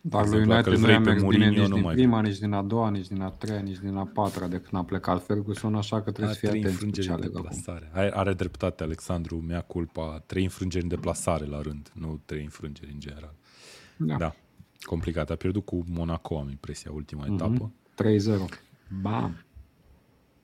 Dar 0.00 0.28
lui 0.28 0.40
United 0.40 0.72
nu 0.78 0.90
i-a 0.90 0.98
mers 0.98 1.22
bine 1.22 1.48
nici 1.48 1.68
din 1.68 1.84
prima, 1.84 2.20
nici 2.20 2.38
din 2.38 2.52
a 2.52 2.62
doua, 2.62 2.90
nici 2.90 3.06
din 3.06 3.20
a 3.20 3.30
treia, 3.30 3.60
nici 3.60 3.78
din 3.78 3.96
a 3.96 4.04
patra 4.04 4.48
de 4.48 4.60
când 4.60 4.82
a 4.82 4.84
plecat 4.84 5.24
Ferguson, 5.24 5.74
așa 5.74 6.02
că 6.02 6.10
trebuie 6.10 6.34
a, 6.34 6.38
să 6.38 6.38
fii 6.38 6.48
atent 6.48 6.78
cu 6.78 7.00
ce 7.00 7.14
de 7.20 7.28
plasare. 7.28 7.90
Are, 7.92 8.10
are 8.14 8.32
dreptate 8.32 8.82
Alexandru, 8.82 9.36
mi-a 9.36 9.60
culpa. 9.60 10.22
Trei 10.26 10.42
înfrângeri 10.42 10.82
în 10.82 10.88
deplasare 10.88 11.44
la 11.44 11.60
rând, 11.60 11.90
nu 11.94 12.20
trei 12.24 12.42
înfrângeri 12.42 12.92
în 12.92 13.00
general. 13.00 13.34
Da. 13.96 14.16
da. 14.16 14.34
Complicat. 14.80 15.30
A 15.30 15.34
pierdut 15.34 15.64
cu 15.64 15.84
Monaco, 15.88 16.38
am 16.38 16.48
impresia, 16.48 16.90
ultima 16.92 17.24
mm-hmm. 17.24 17.34
etapă. 17.34 17.72
3-0. 18.02 18.60
Bam. 19.02 19.36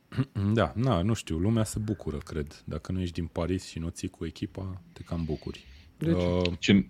Da, 0.55 0.73
na, 0.77 1.03
nu 1.03 1.13
știu, 1.13 1.39
lumea 1.39 1.65
se 1.65 1.79
bucură, 1.79 2.19
cred. 2.19 2.63
Dacă 2.65 2.93
nu 2.93 3.01
ești 3.01 3.15
din 3.15 3.27
Paris 3.27 3.65
și 3.65 3.79
nu 3.79 3.89
ții 3.89 4.09
cu 4.09 4.25
echipa, 4.25 4.83
te 4.93 5.03
cam 5.03 5.25
bucuri. 5.25 5.67
Deci, 5.99 6.15
uh, 6.15 6.53
cine, 6.59 6.87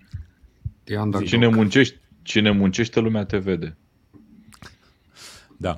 cine, 1.25 1.49
muncește, 1.49 2.01
cine 2.23 2.51
muncește, 2.51 3.01
lumea 3.01 3.25
te 3.25 3.39
vede. 3.39 3.77
Da. 5.57 5.75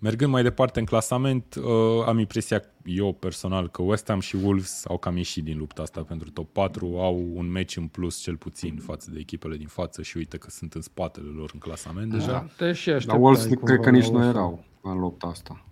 Mergând 0.00 0.30
mai 0.30 0.42
departe 0.42 0.78
în 0.78 0.84
clasament, 0.84 1.54
uh, 1.54 2.06
am 2.06 2.18
impresia, 2.18 2.62
eu 2.84 3.12
personal, 3.12 3.68
că 3.68 3.82
West 3.82 4.08
Ham 4.08 4.20
și 4.20 4.36
Wolves 4.36 4.84
au 4.86 4.98
cam 4.98 5.16
ieșit 5.16 5.44
din 5.44 5.58
lupta 5.58 5.82
asta 5.82 6.02
pentru 6.02 6.30
top 6.30 6.52
4, 6.52 6.86
au 6.98 7.30
un 7.34 7.50
meci 7.50 7.76
în 7.76 7.86
plus 7.86 8.18
cel 8.18 8.36
puțin 8.36 8.76
față 8.76 9.10
de 9.10 9.18
echipele 9.18 9.56
din 9.56 9.66
față 9.66 10.02
și 10.02 10.16
uite 10.16 10.36
că 10.36 10.50
sunt 10.50 10.74
în 10.74 10.80
spatele 10.80 11.28
lor 11.28 11.50
în 11.52 11.58
clasament 11.58 12.10
deja. 12.12 12.32
Da, 12.32 12.46
te 12.56 12.72
și 12.72 12.90
Dar 13.06 13.18
Wolves 13.18 13.44
cred 13.64 13.80
că 13.80 13.90
nici 13.90 14.08
nu 14.08 14.24
erau 14.24 14.64
în 14.80 14.98
lupta 14.98 15.26
asta. 15.26 15.64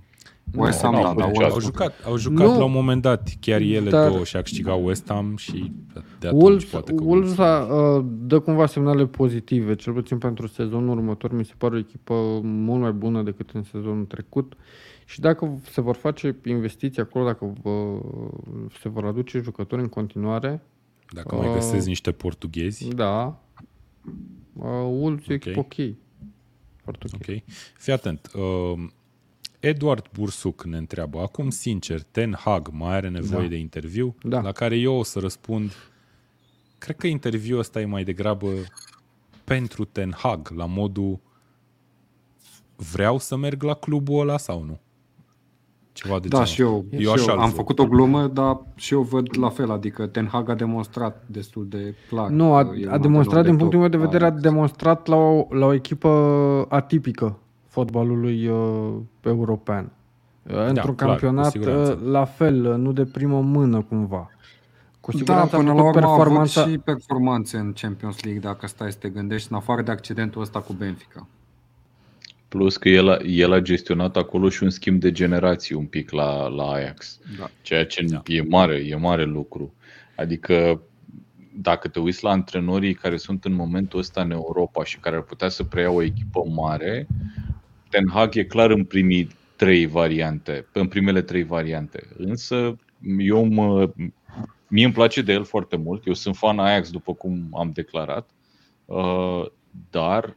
West 0.54 0.80
Ham, 0.82 0.92
da, 0.92 1.14
da, 1.16 1.46
au 1.46 1.60
jucat, 1.60 2.04
au 2.04 2.16
jucat 2.16 2.46
nu, 2.46 2.58
la 2.58 2.64
un 2.64 2.72
moment 2.72 3.02
dat 3.02 3.28
chiar 3.40 3.60
ele 3.60 3.90
dar, 3.90 4.08
două 4.10 4.24
și 4.24 4.36
a 4.36 4.42
câștigat 4.42 4.78
West 4.82 5.08
Ham 5.08 5.36
și 5.36 5.72
de 6.18 6.26
atunci 6.26 6.42
Wolves, 6.42 6.64
poate 6.64 6.94
că 6.94 7.02
Wolves 7.04 7.38
a, 7.38 7.60
uh, 7.60 8.04
dă 8.08 8.38
cumva 8.38 8.66
semnale 8.66 9.06
pozitive, 9.06 9.74
cel 9.74 9.92
puțin 9.92 10.18
pentru 10.18 10.46
sezonul 10.46 10.96
următor. 10.96 11.32
Mi 11.32 11.44
se 11.44 11.52
pare 11.58 11.74
o 11.74 11.78
echipă 11.78 12.14
mult 12.42 12.80
mai 12.80 12.92
bună 12.92 13.22
decât 13.22 13.50
în 13.50 13.62
sezonul 13.62 14.04
trecut. 14.04 14.56
Și 15.04 15.20
dacă 15.20 15.60
se 15.70 15.80
vor 15.80 15.96
face 15.96 16.36
investiții 16.44 17.02
acolo, 17.02 17.24
dacă 17.24 17.52
vă, 17.62 18.00
se 18.80 18.88
vor 18.88 19.04
aduce 19.04 19.40
jucători 19.40 19.82
în 19.82 19.88
continuare... 19.88 20.62
Dacă 21.12 21.34
uh, 21.34 21.42
mai 21.44 21.54
găsesc 21.54 21.86
niște 21.86 22.12
portughezi... 22.12 22.88
Da. 22.88 23.40
Uh, 24.52 24.64
Wolves 24.88 25.22
okay. 25.24 25.26
e 25.28 25.34
echipă 25.34 25.58
ok. 25.58 25.74
Foarte 26.82 27.06
ok. 27.12 27.20
okay. 27.20 27.44
Fii 27.78 27.92
atent. 27.92 28.30
Uh, 28.34 28.86
Eduard 29.66 30.06
Bursuc 30.12 30.64
ne 30.64 30.76
întreabă, 30.76 31.20
acum 31.20 31.50
sincer, 31.50 32.02
Ten 32.02 32.36
Hag 32.38 32.68
mai 32.72 32.94
are 32.94 33.08
nevoie 33.08 33.42
da. 33.42 33.48
de 33.48 33.56
interviu? 33.56 34.14
Da. 34.22 34.40
La 34.40 34.52
care 34.52 34.76
eu 34.76 34.94
o 34.94 35.02
să 35.02 35.18
răspund, 35.18 35.72
cred 36.78 36.96
că 36.96 37.06
interviul 37.06 37.58
ăsta 37.58 37.80
e 37.80 37.84
mai 37.84 38.04
degrabă 38.04 38.48
pentru 39.44 39.84
Ten 39.84 40.12
Hag, 40.16 40.48
la 40.56 40.66
modul 40.66 41.20
vreau 42.76 43.18
să 43.18 43.36
merg 43.36 43.62
la 43.62 43.74
clubul 43.74 44.20
ăla 44.20 44.36
sau 44.36 44.62
nu? 44.62 44.80
Ceva 45.92 46.18
de 46.18 46.28
da, 46.28 46.44
genul. 46.44 46.46
și 46.46 46.60
eu, 46.60 46.84
eu 46.90 47.00
și 47.00 47.08
așa 47.08 47.32
eu 47.32 47.38
am 47.38 47.50
făcut 47.50 47.78
o 47.78 47.86
glumă, 47.86 48.26
dar 48.26 48.60
și 48.74 48.92
eu 48.92 49.02
văd 49.02 49.36
la 49.38 49.48
fel, 49.48 49.70
adică 49.70 50.06
Ten 50.06 50.26
Hag 50.26 50.48
a 50.48 50.54
demonstrat 50.54 51.24
destul 51.26 51.66
de 51.68 51.94
clar. 52.08 52.30
Nu, 52.30 52.54
a, 52.54 52.72
a 52.88 52.98
demonstrat, 52.98 53.44
din 53.44 53.56
punctul 53.56 53.78
meu 53.78 53.88
de 53.88 53.96
vedere, 53.96 54.24
a 54.24 54.30
demonstrat 54.30 55.06
la 55.06 55.16
o, 55.16 55.46
la 55.50 55.66
o 55.66 55.72
echipă 55.72 56.08
atipică 56.68 57.40
fotbalului 57.76 58.48
uh, 58.48 58.94
european. 59.20 59.92
Uh, 60.42 60.54
da, 60.54 60.66
într-un 60.66 60.94
clar, 60.94 61.08
campionat 61.08 61.54
uh, 61.54 61.98
la 62.04 62.24
fel, 62.24 62.66
uh, 62.66 62.76
nu 62.76 62.92
de 62.92 63.04
primă 63.04 63.40
mână 63.40 63.82
cumva. 63.82 64.30
Cu 65.00 65.10
da, 65.10 65.18
siguranță 65.18 65.50
da, 65.50 65.56
până 65.56 65.72
la 65.72 65.82
urmă 65.82 66.00
performanța... 66.00 66.60
avut 66.60 66.72
și 66.72 66.78
performanțe 66.78 67.56
în 67.56 67.72
Champions 67.72 68.22
League, 68.22 68.40
dacă 68.40 68.66
stai 68.66 68.92
să 68.92 68.98
te 68.98 69.08
gândești, 69.08 69.48
în 69.50 69.56
afară 69.56 69.82
de 69.82 69.90
accidentul 69.90 70.40
ăsta 70.40 70.60
cu 70.60 70.72
Benfica. 70.72 71.26
Plus 72.48 72.76
că 72.76 72.88
el 72.88 73.08
a, 73.08 73.16
el 73.24 73.52
a 73.52 73.60
gestionat 73.60 74.16
acolo 74.16 74.48
și 74.48 74.62
un 74.62 74.70
schimb 74.70 75.00
de 75.00 75.12
generații 75.12 75.74
un 75.74 75.86
pic 75.86 76.10
la, 76.10 76.46
la 76.48 76.64
Ajax. 76.64 77.18
Da. 77.38 77.50
Ceea 77.62 77.86
ce 77.86 78.02
da. 78.02 78.22
e 78.26 78.42
mare, 78.42 78.74
e 78.74 78.96
mare 78.96 79.24
lucru. 79.24 79.74
Adică 80.16 80.80
dacă 81.60 81.88
te 81.88 82.00
uiți 82.00 82.24
la 82.24 82.30
antrenorii 82.30 82.94
care 82.94 83.16
sunt 83.16 83.44
în 83.44 83.52
momentul 83.52 83.98
ăsta 83.98 84.20
în 84.20 84.30
Europa 84.30 84.84
și 84.84 84.98
care 84.98 85.16
ar 85.16 85.22
putea 85.22 85.48
să 85.48 85.64
preia 85.64 85.90
o 85.90 86.02
echipă 86.02 86.42
mare, 86.54 87.06
Ten 87.96 88.08
Hag 88.08 88.34
e 88.34 88.44
clar 88.44 88.70
în 88.70 88.84
primii 88.84 89.28
trei 89.56 89.86
variante, 89.86 90.66
în 90.72 90.88
primele 90.88 91.22
trei 91.22 91.42
variante. 91.42 92.08
Însă 92.16 92.76
eu 93.18 93.44
mă, 93.44 93.90
mie 94.68 94.84
îmi 94.84 94.94
place 94.94 95.22
de 95.22 95.32
el 95.32 95.44
foarte 95.44 95.76
mult. 95.76 96.06
Eu 96.06 96.12
sunt 96.12 96.36
fan 96.36 96.58
Ajax, 96.58 96.90
după 96.90 97.14
cum 97.14 97.48
am 97.58 97.70
declarat, 97.74 98.30
uh, 98.84 99.46
dar 99.90 100.36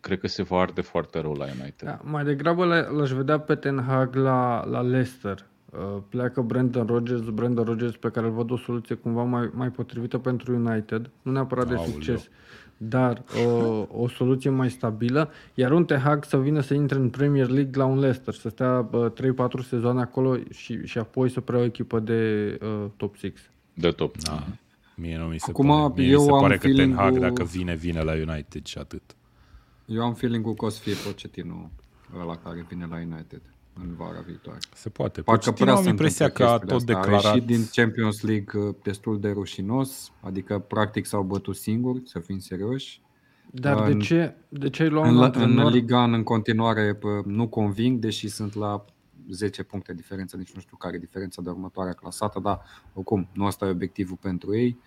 cred 0.00 0.20
că 0.20 0.26
se 0.26 0.42
va 0.42 0.60
arde 0.60 0.80
foarte 0.80 1.20
rău 1.20 1.32
la 1.32 1.44
United. 1.44 1.88
Da, 1.88 2.00
mai 2.04 2.24
degrabă 2.24 2.64
l-aș 2.64 3.10
vedea 3.10 3.38
pe 3.40 3.54
Ten 3.54 3.84
Hag 3.88 4.14
la, 4.14 4.64
la 4.64 4.80
Leicester. 4.80 5.46
Uh, 5.70 6.02
pleacă 6.08 6.40
Brandon 6.40 6.86
Rodgers, 6.86 7.28
Brandon 7.28 7.64
Rodgers 7.64 7.96
pe 7.96 8.10
care 8.10 8.26
îl 8.26 8.32
văd 8.32 8.50
o 8.50 8.56
soluție 8.56 8.94
cumva 8.94 9.22
mai, 9.22 9.50
mai 9.54 9.68
potrivită 9.70 10.18
pentru 10.18 10.54
United, 10.54 11.10
nu 11.22 11.32
neapărat 11.32 11.68
de 11.68 11.74
Aoleu. 11.74 11.92
succes, 11.92 12.28
dar 12.82 13.24
o, 13.46 13.86
o 13.90 14.08
soluție 14.08 14.50
mai 14.50 14.70
stabilă, 14.70 15.30
iar 15.54 15.72
un 15.72 15.84
Tehag 15.84 16.24
să 16.24 16.38
vină 16.38 16.60
să 16.60 16.74
intre 16.74 16.98
în 16.98 17.10
Premier 17.10 17.48
League 17.48 17.72
la 17.74 17.84
un 17.84 17.98
Leicester, 17.98 18.34
să 18.34 18.48
stea 18.48 18.90
3-4 19.62 19.66
sezoane 19.68 20.00
acolo 20.00 20.36
și, 20.50 20.86
și 20.86 20.98
apoi 20.98 21.30
să 21.30 21.40
preia 21.40 21.62
o 21.62 21.64
echipă 21.64 22.00
de 22.00 22.58
uh, 22.62 22.90
top 22.96 23.16
6. 23.16 23.32
De 23.74 23.90
top. 23.90 24.18
Da. 24.18 24.46
Mie 24.96 25.18
nu 25.18 25.24
mi 25.24 25.40
se 25.40 25.50
Acum, 25.50 25.66
pare. 25.66 25.92
Mie 25.96 26.10
eu 26.10 26.18
mi 26.18 26.24
se 26.24 26.30
pare 26.30 26.58
că 26.58 26.72
Ten 26.72 26.94
Hag, 26.94 27.18
dacă 27.18 27.44
vine, 27.44 27.74
vine 27.74 28.02
la 28.02 28.12
United 28.12 28.66
și 28.66 28.78
atât. 28.78 29.02
Eu 29.86 30.02
am 30.02 30.14
feeling-ul 30.14 30.54
că 30.54 30.64
o 30.64 30.68
să 30.68 30.80
fie 30.80 30.94
Pochettino 31.04 31.70
ăla 32.20 32.36
care 32.36 32.66
vine 32.68 32.86
la 32.90 32.96
United. 32.96 33.42
În 33.74 33.94
vara 33.94 34.20
viitoare. 34.26 34.58
Se 34.74 34.88
poate. 34.88 35.22
Parcă 35.22 35.40
Pochettino 35.44 35.64
prea 35.66 35.76
am 35.78 35.82
se 35.84 35.88
impresia 35.90 36.28
că 36.30 36.42
întâmplă 36.42 36.54
a 36.54 36.58
tot 36.58 36.86
chestiile 36.86 36.98
astea. 36.98 37.12
A 37.14 37.18
declarat... 37.18 37.34
ieșit 37.34 37.56
din 37.56 37.68
Champions 37.72 38.20
League 38.22 38.60
uh, 38.60 38.74
destul 38.82 39.20
de 39.20 39.30
rușinos, 39.30 40.12
adică 40.20 40.58
practic 40.58 41.06
s-au 41.06 41.22
bătut 41.22 41.56
singuri, 41.56 42.02
să 42.04 42.18
fim 42.18 42.38
serioși. 42.38 43.00
Dar 43.52 43.88
În- 43.88 43.98
de 43.98 44.04
ce, 44.04 44.34
de 44.48 44.70
ce 44.70 44.82
ai 44.82 44.88
luat 44.88 45.04
În, 45.06 45.12
un 45.12 45.18
la- 45.18 45.24
antrenor? 45.24 45.64
în 45.64 45.72
Liga 45.72 46.02
în 46.04 46.22
continuare 46.22 46.94
pă, 46.94 47.22
nu 47.24 47.48
conving, 47.48 47.98
deși 47.98 48.28
sunt 48.28 48.54
la 48.54 48.84
10 49.30 49.62
puncte 49.62 49.94
diferență, 49.94 50.36
nici 50.36 50.52
nu 50.52 50.60
știu 50.60 50.76
care 50.76 50.96
e 50.96 50.98
diferența 50.98 51.42
de 51.42 51.50
următoarea 51.50 51.92
clasată, 51.92 52.40
dar 52.42 52.60
oricum 52.94 53.28
nu 53.32 53.46
asta 53.46 53.66
e 53.66 53.70
obiectivul 53.70 54.16
pentru 54.20 54.56
ei. 54.56 54.78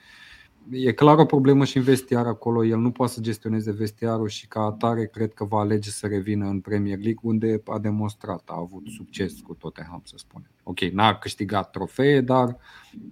E 0.70 0.92
clar 0.92 1.18
o 1.18 1.26
problemă 1.26 1.66
și 1.66 1.78
în 1.78 1.84
vestiar 1.84 2.26
acolo, 2.26 2.66
el 2.66 2.78
nu 2.78 2.92
poate 2.92 3.14
să 3.14 3.22
gestioneze 3.22 3.72
vestiarul 3.72 4.28
și 4.28 4.48
ca 4.48 4.62
atare 4.62 5.08
cred 5.08 5.34
că 5.34 5.46
va 5.46 5.60
alege 5.60 5.90
să 5.90 6.08
revină 6.08 6.48
în 6.48 6.60
Premier 6.60 6.98
League 6.98 7.20
unde 7.22 7.62
a 7.66 7.80
demonstrat, 7.80 8.42
a 8.46 8.56
avut 8.58 8.88
succes 8.88 9.40
cu 9.40 9.54
Tottenham 9.54 10.02
să 10.06 10.14
spunem. 10.18 10.50
Ok, 10.64 10.80
n-a 10.80 11.18
câștigat 11.18 11.72
trofee, 11.72 12.22
dar 12.22 12.58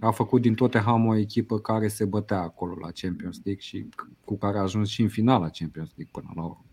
a 0.00 0.10
făcut 0.10 0.40
din 0.40 0.54
Tottenham 0.54 1.06
o 1.06 1.16
echipă 1.16 1.58
care 1.58 1.88
se 1.88 2.04
bătea 2.04 2.40
acolo 2.40 2.74
la 2.80 2.90
Champions 2.94 3.40
League 3.44 3.62
și 3.62 3.86
cu 4.24 4.36
care 4.36 4.58
a 4.58 4.62
ajuns 4.62 4.88
și 4.88 5.02
în 5.02 5.08
finala 5.08 5.48
Champions 5.48 5.90
League 5.96 6.12
până 6.12 6.32
la 6.34 6.42
urmă. 6.42 6.64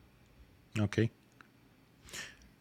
Ok. 0.81 1.09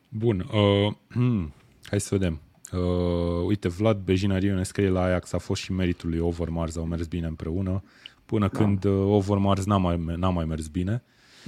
Bun. 0.09 0.41
Uh, 0.41 0.95
hmm, 1.09 1.53
hai 1.91 2.01
să 2.01 2.15
vedem. 2.15 2.41
Uh, 2.73 3.45
uite, 3.47 3.69
Vlad 3.69 3.99
Bejinariu 4.05 4.55
ne 4.55 4.63
scrie 4.63 4.89
la 4.89 5.03
Ajax 5.03 5.33
a 5.33 5.39
fost 5.39 5.63
și 5.63 5.73
meritul 5.73 6.09
lui 6.09 6.19
Overmars, 6.19 6.77
au 6.77 6.85
mers 6.85 7.07
bine 7.07 7.27
împreună, 7.27 7.83
până 8.25 8.49
da. 8.53 8.59
când 8.59 8.85
uh, 8.85 8.93
Overmars 8.93 9.65
n-a 9.65 9.77
mai, 9.77 10.03
n-a 10.17 10.31
mai 10.31 10.45
mers 10.45 10.67
bine. 10.67 11.03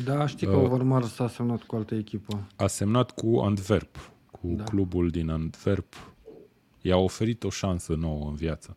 Da, 0.05 0.27
știi 0.27 0.47
că 0.47 0.57
Uh, 0.57 0.63
Overmars 0.65 1.15
s-a 1.15 1.29
semnat 1.29 1.63
cu 1.63 1.77
altă 1.77 1.95
echipă. 1.95 2.47
A 2.57 2.67
semnat 2.67 3.11
cu 3.11 3.39
Antwerp, 3.39 4.13
cu 4.31 4.47
da. 4.47 4.55
Da. 4.55 4.65
clubul 4.65 5.11
din 5.11 5.31
Antwerp. 5.31 5.95
I-a 6.81 6.97
oferit 6.97 7.45
o 7.45 7.51
șansă 7.51 7.95
nouă 7.95 8.29
în 8.29 8.35
viață. 8.35 8.77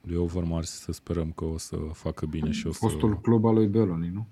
Lui 0.00 0.16
Overmars 0.16 0.70
să 0.70 0.92
sperăm 0.92 1.30
că 1.30 1.44
o 1.44 1.58
să 1.58 1.76
facă 1.92 2.26
bine 2.26 2.50
și 2.50 2.66
o 2.66 2.72
să... 2.72 2.78
Fostul 2.80 3.20
club 3.20 3.44
al 3.44 3.54
lui 3.54 3.66
Beloni, 3.66 4.10
nu? 4.14 4.26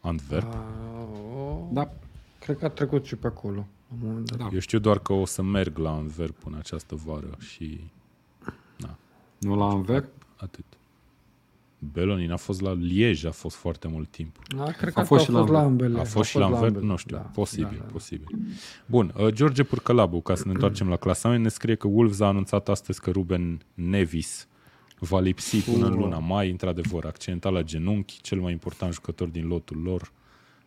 Antwerp? 0.00 0.52
Uh, 0.52 1.68
Da. 1.72 1.92
Cred 2.40 2.58
că 2.58 2.64
a 2.64 2.68
trecut 2.68 3.04
și 3.04 3.16
pe 3.16 3.26
acolo. 3.26 3.66
La 3.90 3.96
un 4.02 4.08
moment 4.08 4.30
dat. 4.30 4.38
Da. 4.38 4.48
Eu 4.52 4.58
știu 4.58 4.78
doar 4.78 4.98
că 4.98 5.12
o 5.12 5.24
să 5.24 5.42
merg 5.42 5.78
la 5.78 5.90
Antwerp 5.92 6.46
în 6.46 6.54
această 6.54 6.94
vară 6.94 7.36
și 7.38 7.80
Nu 9.38 9.54
la 9.56 9.64
Anver? 9.64 10.04
atât. 10.36 10.64
Belonin 11.92 12.30
a 12.30 12.36
fost 12.36 12.60
la 12.60 12.72
Liege, 12.72 13.26
a 13.26 13.30
fost 13.30 13.56
foarte 13.56 13.88
mult 13.88 14.10
timp. 14.10 14.36
Da, 14.56 14.64
cred 14.64 14.88
A 14.88 14.92
că 14.92 15.00
a 15.00 15.04
fost 15.04 15.08
fost, 15.08 15.24
și 15.24 15.30
la 15.30 15.38
fost 15.38 15.52
la 15.52 15.58
Ambele. 15.60 15.86
ambele. 15.86 16.00
A 16.00 16.04
fost 16.04 16.28
și 16.30 16.38
la 16.38 16.44
Antwerp? 16.44 16.64
ambele. 16.66 16.86
Nu 16.86 16.96
știu, 16.96 17.16
Da, 17.16 17.22
posibil, 17.22 17.76
da, 17.78 17.84
da. 17.84 17.92
posibil. 17.92 18.26
Bun, 18.86 19.14
uh, 19.18 19.28
George 19.28 19.62
Purcălabu, 19.62 20.20
ca 20.20 20.34
să 20.34 20.42
ne 20.46 20.52
întoarcem 20.52 20.88
la 20.88 20.96
clasament, 20.96 21.42
ne 21.42 21.48
scrie 21.48 21.74
că 21.74 21.86
Wolves 21.86 22.20
a 22.20 22.26
anunțat 22.26 22.68
astăzi 22.68 23.00
că 23.00 23.10
Ruben 23.10 23.60
Nevis 23.74 24.48
va 24.98 25.20
lipsi 25.20 25.70
până 25.70 25.86
în 25.86 25.92
luna 25.94 26.18
mai, 26.18 26.50
într-adevăr, 26.50 27.04
accidentat 27.04 27.52
la 27.52 27.62
genunchi, 27.62 28.20
cel 28.20 28.40
mai 28.40 28.52
important 28.52 28.92
jucător 28.92 29.28
din 29.28 29.46
lotul 29.46 29.76
lor, 29.82 30.12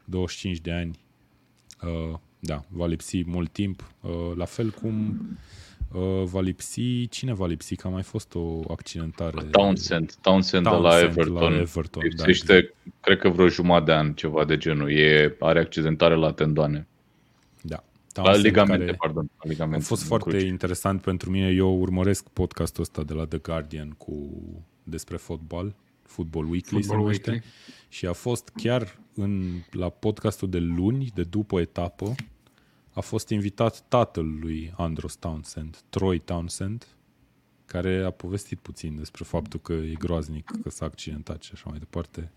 25 0.05 0.57
de 0.59 0.71
ani, 0.71 0.99
uh, 2.11 2.17
da, 2.45 2.63
va 2.69 2.85
lipsi 2.85 3.23
mult 3.25 3.51
timp, 3.51 3.93
uh, 4.01 4.11
la 4.35 4.45
fel 4.45 4.69
cum 4.69 5.19
uh, 5.93 6.23
va 6.23 6.41
lipsi, 6.41 7.07
cine 7.07 7.33
va 7.33 7.47
lipsi, 7.47 7.75
că 7.75 7.87
a 7.87 7.89
mai 7.89 8.03
fost 8.03 8.35
o 8.35 8.59
accidentare. 8.71 9.43
Townsend, 9.43 10.13
Townsend, 10.21 10.63
de 10.63 10.69
la 10.69 10.75
Townsend 10.79 11.09
Everton. 11.17 11.53
la 11.53 11.59
Everton, 11.59 12.01
da, 12.01 12.07
Lipsește, 12.25 12.73
cred 12.99 13.19
că 13.19 13.29
vreo 13.29 13.47
jumătate 13.47 13.85
de 13.85 13.93
an, 13.93 14.13
ceva 14.13 14.45
de 14.45 14.57
genul. 14.57 14.91
E, 14.91 15.35
are 15.39 15.59
accidentare 15.59 16.15
la 16.15 16.31
tendoane. 16.31 16.87
Da. 17.61 17.83
La 18.13 18.21
Townsend, 18.21 18.45
ligamente, 18.45 18.85
care- 18.85 18.97
pardon. 18.99 19.23
La 19.33 19.39
A 19.43 19.47
ligamente 19.47 19.85
fost 19.85 20.01
în 20.01 20.07
foarte 20.07 20.29
cruce. 20.29 20.45
interesant 20.45 21.01
pentru 21.01 21.29
mine. 21.29 21.49
Eu 21.49 21.79
urmăresc 21.79 22.27
podcastul 22.29 22.81
ăsta 22.83 23.03
de 23.03 23.13
la 23.13 23.25
The 23.25 23.37
Guardian 23.37 23.89
cu 23.89 24.29
despre 24.83 25.17
fotbal, 25.17 25.75
Football 26.01 26.43
Weekly 26.49 26.61
se 26.69 26.73
Football 26.75 26.99
numește. 26.99 27.29
Weekly. 27.29 27.49
Și 27.89 28.05
a 28.05 28.13
fost 28.13 28.49
chiar 28.55 28.97
în, 29.15 29.43
la 29.71 29.89
podcastul 29.89 30.49
de 30.49 30.57
luni, 30.59 31.11
de 31.13 31.23
după 31.23 31.59
etapă, 31.59 32.15
a 32.93 32.99
fost 33.01 33.29
invitat 33.29 33.81
tatăl 33.87 34.25
lui 34.39 34.73
Andros 34.77 35.15
Townsend, 35.15 35.81
Troy 35.89 36.19
Townsend, 36.19 36.87
care 37.65 38.03
a 38.03 38.11
povestit 38.11 38.59
puțin 38.59 38.97
despre 38.97 39.23
faptul 39.23 39.59
că 39.59 39.73
e 39.73 39.93
groaznic 39.93 40.51
că 40.61 40.69
s-a 40.69 40.85
accidentat 40.85 41.41
și 41.41 41.51
așa 41.53 41.69
mai 41.69 41.79
departe. 41.79 42.31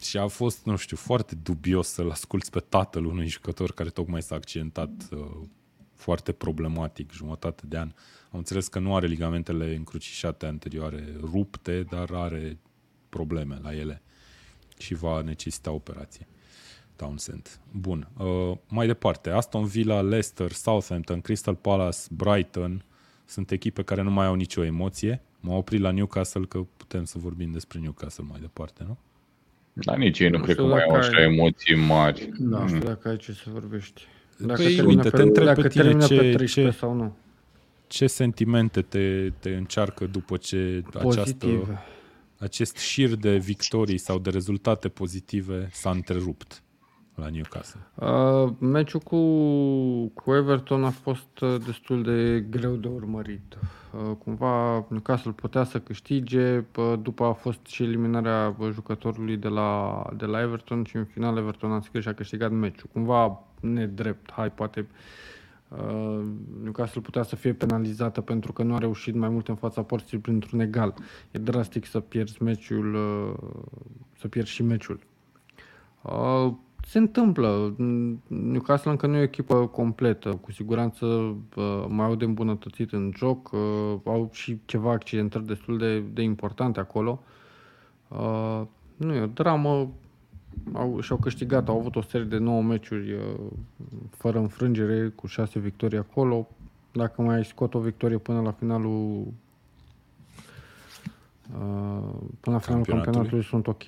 Și 0.00 0.18
a 0.18 0.26
fost, 0.26 0.64
nu 0.64 0.76
știu, 0.76 0.96
foarte 0.96 1.34
dubios 1.34 1.88
să-l 1.88 2.10
asculți 2.10 2.50
pe 2.50 2.60
tatăl 2.60 3.04
unui 3.04 3.26
jucător 3.26 3.72
care 3.72 3.88
tocmai 3.88 4.22
s-a 4.22 4.34
accidentat 4.34 5.08
uh, 5.10 5.26
foarte 5.94 6.32
problematic, 6.32 7.12
jumătate 7.12 7.62
de 7.66 7.78
an. 7.78 7.92
Am 8.30 8.38
înțeles 8.38 8.68
că 8.68 8.78
nu 8.78 8.94
are 8.94 9.06
ligamentele 9.06 9.74
încrucișate 9.74 10.46
anterioare 10.46 11.16
rupte, 11.20 11.82
dar 11.82 12.10
are 12.10 12.58
probleme 13.08 13.58
la 13.62 13.74
ele 13.74 14.02
și 14.78 14.94
va 14.94 15.20
necesita 15.20 15.70
operație. 15.70 16.26
Townsend. 16.96 17.60
Bun. 17.72 18.08
Uh, 18.18 18.56
mai 18.68 18.86
departe, 18.86 19.30
Aston 19.30 19.64
Villa, 19.64 20.00
Leicester, 20.00 20.50
Southampton, 20.52 21.20
Crystal 21.20 21.54
Palace, 21.54 21.98
Brighton 22.10 22.84
sunt 23.24 23.50
echipe 23.50 23.82
care 23.82 24.02
nu 24.02 24.10
mai 24.10 24.26
au 24.26 24.34
nicio 24.34 24.64
emoție. 24.64 25.20
M-am 25.40 25.56
oprit 25.56 25.80
la 25.80 25.90
Newcastle 25.90 26.44
că 26.48 26.58
putem 26.76 27.04
să 27.04 27.18
vorbim 27.18 27.52
despre 27.52 27.78
Newcastle 27.78 28.24
mai 28.28 28.40
departe, 28.40 28.84
nu? 28.86 28.96
Dar 29.72 29.96
nici 29.96 30.18
ei 30.18 30.28
nu, 30.28 30.36
Nu 30.38 30.42
cred 30.44 30.56
că 30.56 30.62
știu 30.62 30.74
mai 30.74 30.82
au 30.84 30.90
dacă 30.92 31.06
așa 31.06 31.16
ai- 31.16 31.24
emoții 31.34 31.74
mari. 31.76 32.28
Da, 32.38 32.56
nu 32.56 32.62
Mm. 32.62 32.66
știu 32.68 32.80
dacă 32.80 33.08
ai 33.08 33.16
ce 33.16 33.32
să 33.32 33.44
vorbești. 33.52 34.02
Dacă 34.38 34.62
Păi, 34.62 34.74
termină 34.74 34.96
uite, 34.96 35.10
pe, 35.10 35.16
te 35.16 35.22
întreb 35.22 35.44
dacă 35.46 35.60
pe 35.60 35.68
tine 35.68 35.82
termină 35.82 36.06
ce- 36.06 36.14
pe 36.16 36.32
13 36.32 36.70
ce- 36.70 36.76
sau 36.78 36.94
nu. 36.94 37.16
Ce 37.86 38.06
sentimente 38.06 38.82
te, 38.82 39.30
te 39.38 39.50
încearcă 39.50 40.06
după 40.06 40.36
ce 40.36 40.82
această, 40.86 41.02
Pozitive. 41.02 41.78
acest 42.38 42.76
șir 42.76 43.14
de 43.14 43.36
victorii 43.36 43.98
sau 43.98 44.18
de 44.18 44.30
rezultate 44.30 44.88
pozitive 44.88 45.68
s-a 45.72 45.90
întrerupt 45.90 46.62
la 47.16 47.28
Newcastle? 47.28 47.80
Uh, 47.94 48.52
meciul 48.58 49.00
cu, 49.00 49.18
cu 50.22 50.34
Everton 50.34 50.84
a 50.84 50.90
fost 50.90 51.40
uh, 51.40 51.56
destul 51.66 52.02
de 52.02 52.40
greu 52.50 52.74
de 52.74 52.88
urmărit. 52.88 53.56
Uh, 53.92 54.16
cumva 54.16 54.84
Newcastle 54.88 55.30
putea 55.30 55.64
să 55.64 55.80
câștige, 55.80 56.64
uh, 56.76 56.94
după 57.02 57.24
a 57.24 57.32
fost 57.32 57.66
și 57.66 57.82
eliminarea 57.82 58.54
uh, 58.58 58.68
jucătorului 58.72 59.36
de 59.36 59.48
la, 59.48 60.02
de 60.16 60.26
la 60.26 60.40
Everton 60.40 60.84
și 60.84 60.96
în 60.96 61.04
final 61.04 61.36
Everton 61.36 61.72
a 61.72 61.80
scris 61.80 62.02
și 62.02 62.08
a 62.08 62.14
câștigat 62.14 62.50
meciul. 62.50 62.88
Cumva 62.92 63.42
nedrept, 63.60 64.32
hai, 64.32 64.50
poate 64.50 64.86
uh, 65.68 66.24
Newcastle 66.62 67.00
putea 67.00 67.22
să 67.22 67.36
fie 67.36 67.52
penalizată 67.52 68.20
pentru 68.20 68.52
că 68.52 68.62
nu 68.62 68.74
a 68.74 68.78
reușit 68.78 69.14
mai 69.14 69.28
mult 69.28 69.48
în 69.48 69.54
fața 69.54 69.82
porții 69.82 70.18
printr-un 70.18 70.60
egal. 70.60 70.94
E 71.30 71.38
drastic 71.38 71.86
să 71.86 72.00
pierzi 72.00 72.42
meciul, 72.42 72.94
uh, 72.94 73.34
să 74.18 74.28
pierzi 74.28 74.50
și 74.50 74.62
meciul. 74.62 75.00
Uh, 76.02 76.52
se 76.86 76.98
întâmplă. 76.98 77.74
Mm, 77.78 78.22
Newcastle 78.26 78.90
încă 78.90 79.06
nu 79.06 79.16
e 79.16 79.18
o 79.18 79.22
echipă 79.22 79.66
completă. 79.66 80.30
Cu 80.30 80.52
siguranță 80.52 81.06
uh, 81.06 81.84
mai 81.88 82.06
au 82.06 82.14
de 82.14 82.24
îmbunătățit 82.24 82.92
în 82.92 83.12
joc. 83.16 83.50
Uh, 83.52 83.60
au 84.04 84.28
și 84.32 84.60
ceva 84.64 84.90
accidentări 84.90 85.46
destul 85.46 85.78
de, 85.78 86.00
de 86.00 86.22
importante 86.22 86.80
acolo. 86.80 87.22
Uh, 88.08 88.62
nu 88.96 89.14
e 89.14 89.20
o 89.20 89.26
dramă. 89.26 89.90
Au, 90.72 91.00
și-au 91.00 91.18
câștigat. 91.18 91.68
Au 91.68 91.78
avut 91.78 91.96
o 91.96 92.02
serie 92.02 92.26
de 92.26 92.38
9 92.38 92.62
meciuri 92.62 93.12
uh, 93.12 93.20
fără 94.10 94.38
înfrângere, 94.38 95.08
cu 95.08 95.26
6 95.26 95.58
victorii 95.58 95.98
acolo. 95.98 96.48
Dacă 96.92 97.22
mai 97.22 97.44
scot 97.44 97.74
o 97.74 97.78
victorie 97.78 98.18
până 98.18 98.40
la 98.40 98.50
finalul 98.50 99.26
uh, 101.52 102.12
până 102.40 102.56
la 102.56 102.58
finalul 102.58 102.84
Campionatului? 102.84 103.02
campionatului 103.02 103.44
sunt 103.44 103.66
ok. 103.66 103.82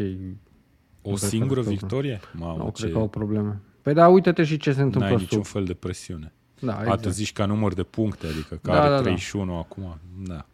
O 1.02 1.08
cred 1.08 1.20
că 1.20 1.26
singură 1.26 1.60
nu. 1.60 1.68
victorie? 1.68 2.20
Mamă, 2.32 2.56
Nu 2.62 2.70
ce... 2.74 2.82
cred 2.82 2.92
că 2.92 2.98
au 2.98 3.08
probleme. 3.08 3.60
Păi 3.82 3.94
da, 3.94 4.08
uite-te 4.08 4.44
și 4.44 4.56
ce 4.56 4.72
se 4.72 4.82
întâmplă 4.82 5.08
N-ai 5.10 5.18
sub. 5.18 5.20
niciun 5.28 5.42
fel 5.42 5.64
de 5.64 5.74
presiune. 5.74 6.32
Da, 6.60 6.66
Exact. 6.70 6.80
exact. 6.82 6.98
A, 7.00 7.02
tu 7.02 7.08
zici 7.08 7.32
ca 7.32 7.46
număr 7.46 7.74
de 7.74 7.82
puncte, 7.82 8.26
adică 8.26 8.54
că 8.54 8.70
Da, 8.70 8.80
are 8.80 8.88
da, 8.88 8.94
da. 8.96 9.00
31 9.02 9.56
acum. 9.58 9.98
Da. 10.26 10.46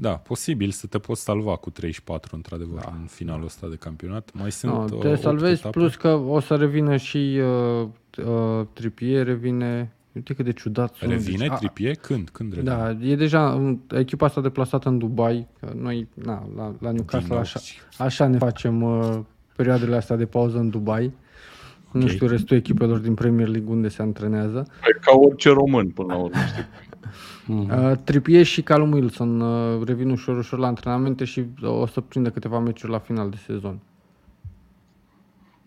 Da, 0.00 0.10
posibil 0.10 0.70
să 0.70 0.86
te 0.86 0.98
poți 0.98 1.22
salva 1.22 1.56
cu 1.56 1.70
34, 1.70 2.36
într-adevăr, 2.36 2.80
da. 2.80 2.92
în 3.00 3.06
finalul 3.06 3.44
ăsta 3.44 3.66
de 3.68 3.76
campionat. 3.76 4.30
Mai 4.32 4.52
sunt 4.52 4.72
No, 4.72 4.78
uh, 4.82 5.00
te 5.00 5.08
opt 5.08 5.20
salvezi, 5.20 5.60
etape. 5.60 5.78
plus 5.78 5.94
că 5.94 6.08
o 6.08 6.40
să 6.40 6.54
revină 6.56 6.96
și 6.96 7.40
uh, 7.80 7.88
uh, 8.26 8.66
Trippier, 8.72 9.26
revine... 9.26 9.92
Uite 10.12 10.34
cât 10.34 10.44
de 10.44 10.52
ciudat 10.52 10.94
sună. 10.94 11.10
Revine 11.12 11.36
Deci, 11.38 11.48
a- 11.50 11.54
Trippier? 11.56 11.94
Când? 11.94 12.28
Când 12.28 12.52
revine? 12.54 12.70
Da, 12.74 12.90
e 13.06 13.16
deja 13.16 13.52
în- 13.52 13.78
echipa 13.90 14.26
asta 14.26 14.40
deplasată 14.40 14.88
în 14.88 14.98
Dubai. 14.98 15.46
că 15.60 15.72
Noi, 15.76 16.08
na, 16.14 16.48
la, 16.56 16.74
la 16.80 16.90
Newcastle, 16.90 17.28
nou. 17.32 17.38
așa, 17.38 17.60
așa 17.98 18.26
ne 18.26 18.38
facem 18.38 18.82
uh, 18.82 19.18
perioadele 19.58 19.96
astea 19.96 20.16
de 20.16 20.26
pauză 20.26 20.58
în 20.58 20.70
Dubai. 20.70 21.12
Nu 21.92 22.02
Ok. 22.02 22.08
știu 22.08 22.26
restul 22.26 22.56
echipelor 22.56 22.98
din 22.98 23.14
Premier 23.14 23.48
League 23.48 23.70
unde 23.70 23.88
se 23.88 24.02
antrenează. 24.02 24.66
E 24.94 24.98
ca 25.00 25.16
orice 25.16 25.48
român, 25.50 25.88
până 25.90 26.12
la 26.12 26.18
urmă, 26.18 26.38
știi? 26.46 26.64
Uh, 27.48 27.92
Trippier 28.04 28.44
și 28.44 28.62
Callum 28.62 28.92
Wilson 28.92 29.40
uh, 29.40 29.86
revin 29.86 30.10
ușor, 30.10 30.36
ușor 30.38 30.58
la 30.58 30.66
antrenamente 30.66 31.24
și 31.24 31.44
o 31.62 31.86
să 31.86 32.00
prindă 32.00 32.30
câteva 32.30 32.58
meciuri 32.58 32.92
la 32.92 32.98
final 32.98 33.30
de 33.30 33.36
sezon. 33.46 33.78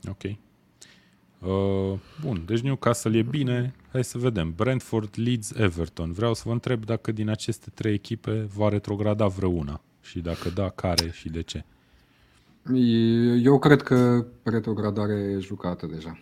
Ok. 0.10 0.24
Uh, 0.24 2.00
bun, 2.26 2.42
deci 2.46 2.60
Newcastle 2.60 3.18
e 3.18 3.22
bine. 3.22 3.74
Hai 3.92 4.04
să 4.04 4.18
vedem. 4.18 4.54
Brentford, 4.56 5.10
Leeds, 5.16 5.52
Everton. 5.52 6.12
Vreau 6.12 6.34
să 6.34 6.44
vă 6.46 6.52
întreb 6.52 6.86
dacă 6.86 7.12
din 7.12 7.30
aceste 7.30 7.70
trei 7.74 7.94
echipe 7.94 8.48
va 8.56 8.70
retrograda 8.70 9.28
vreuna. 9.28 9.82
Și 10.02 10.20
dacă 10.20 10.50
da, 10.50 10.70
care 10.70 11.10
și 11.12 11.30
de 11.30 11.42
ce? 11.42 11.66
Eu 13.44 13.60
cred 13.60 13.82
că 13.82 14.26
retrogradarea 14.44 15.16
e 15.16 15.38
jucată 15.40 15.86
deja. 15.86 16.20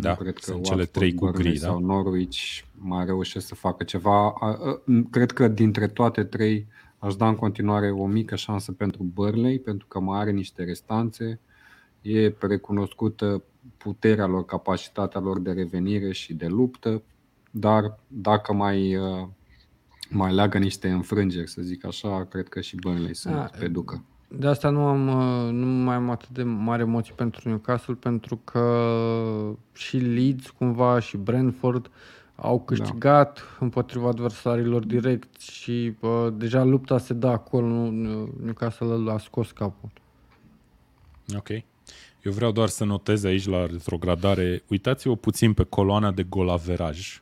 Da, 0.00 0.08
Eu 0.08 0.16
cred 0.16 0.34
că 0.34 0.40
sunt 0.42 0.62
cele 0.64 0.76
Watford, 0.78 0.90
trei 0.98 1.14
cu 1.14 1.24
Burnley 1.24 1.50
gri, 1.50 1.60
da? 1.60 1.66
sau 1.66 1.78
Norwich 1.78 2.38
mai 2.78 3.04
reușesc 3.04 3.46
să 3.46 3.54
facă 3.54 3.84
ceva. 3.84 4.24
A- 4.30 4.34
a- 4.40 4.82
Cred 5.10 5.30
că 5.30 5.48
dintre 5.48 5.88
toate 5.88 6.24
trei 6.24 6.66
aș 6.98 7.16
da 7.16 7.28
în 7.28 7.34
continuare 7.36 7.90
o 7.90 8.06
mică 8.06 8.36
șansă 8.36 8.72
pentru 8.72 9.02
Burnley, 9.02 9.58
pentru 9.58 9.86
că 9.86 10.00
mai 10.00 10.18
are 10.20 10.30
niște 10.30 10.64
restanțe. 10.64 11.40
E 12.02 12.34
recunoscută 12.40 13.42
puterea 13.76 14.26
lor, 14.26 14.44
capacitatea 14.44 15.20
lor 15.20 15.40
de 15.40 15.52
revenire 15.52 16.12
și 16.12 16.34
de 16.34 16.46
luptă, 16.46 17.02
dar 17.50 17.98
dacă 18.08 18.52
mai, 18.52 18.96
uh, 18.96 19.26
mai 20.10 20.34
leagă 20.34 20.58
niște 20.58 20.88
înfrângeri, 20.90 21.48
să 21.50 21.62
zic 21.62 21.84
așa, 21.84 22.24
cred 22.24 22.48
că 22.48 22.60
și 22.60 22.76
Burnley 22.76 23.14
sunt 23.14 23.34
Da, 23.34 23.50
pe 23.58 23.68
ducă. 23.68 24.04
De 24.28 24.46
asta 24.46 24.68
nu 24.68 24.80
am 24.86 25.08
uh, 25.08 25.52
nu 25.52 25.66
mai 25.66 25.94
am 25.94 26.10
atât 26.10 26.28
de 26.28 26.42
mare 26.42 26.82
emoții 26.82 27.12
pentru 27.12 27.48
Newcastle 27.48 27.94
pentru 27.94 28.36
că 28.44 28.62
și 29.72 29.96
Leeds 29.96 30.50
cumva 30.50 30.98
și 31.00 31.16
Brentford 31.16 31.90
au 32.36 32.60
câștigat 32.60 33.42
împotriva 33.60 34.08
adversarilor 34.08 34.84
direct 34.84 35.40
și 35.40 35.92
uh, 36.00 36.26
deja 36.32 36.64
lupta 36.64 36.98
se 36.98 37.14
dă 37.14 37.26
acolo, 37.26 37.66
nu, 37.66 37.90
nu- 37.90 38.34
Newcastle 38.42 39.10
a 39.12 39.18
scos 39.18 39.50
capul. 39.50 39.90
Ok. 41.36 41.48
Eu 42.22 42.32
vreau 42.32 42.52
doar 42.52 42.68
să 42.68 42.84
notez 42.84 43.24
aici 43.24 43.46
la 43.46 43.66
retrogradare, 43.66 44.62
uitați-vă 44.68 45.16
puțin 45.16 45.52
pe 45.52 45.64
coloana 45.64 46.10
de 46.12 46.22
golaveraj 46.22 47.20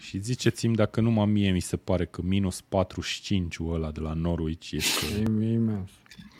și 0.00 0.18
ziceți-mi 0.18 0.74
dacă 0.74 1.00
numai 1.00 1.26
mie 1.26 1.50
mi 1.50 1.60
se 1.60 1.76
pare 1.76 2.04
că 2.04 2.20
minus 2.24 2.60
45 2.60 3.56
ăla 3.72 3.90
de 3.90 4.00
la 4.00 4.12
Norwich 4.12 4.70
este... 4.70 5.06
E, 5.16 5.44
e 5.44 5.52
imens. 5.52 5.90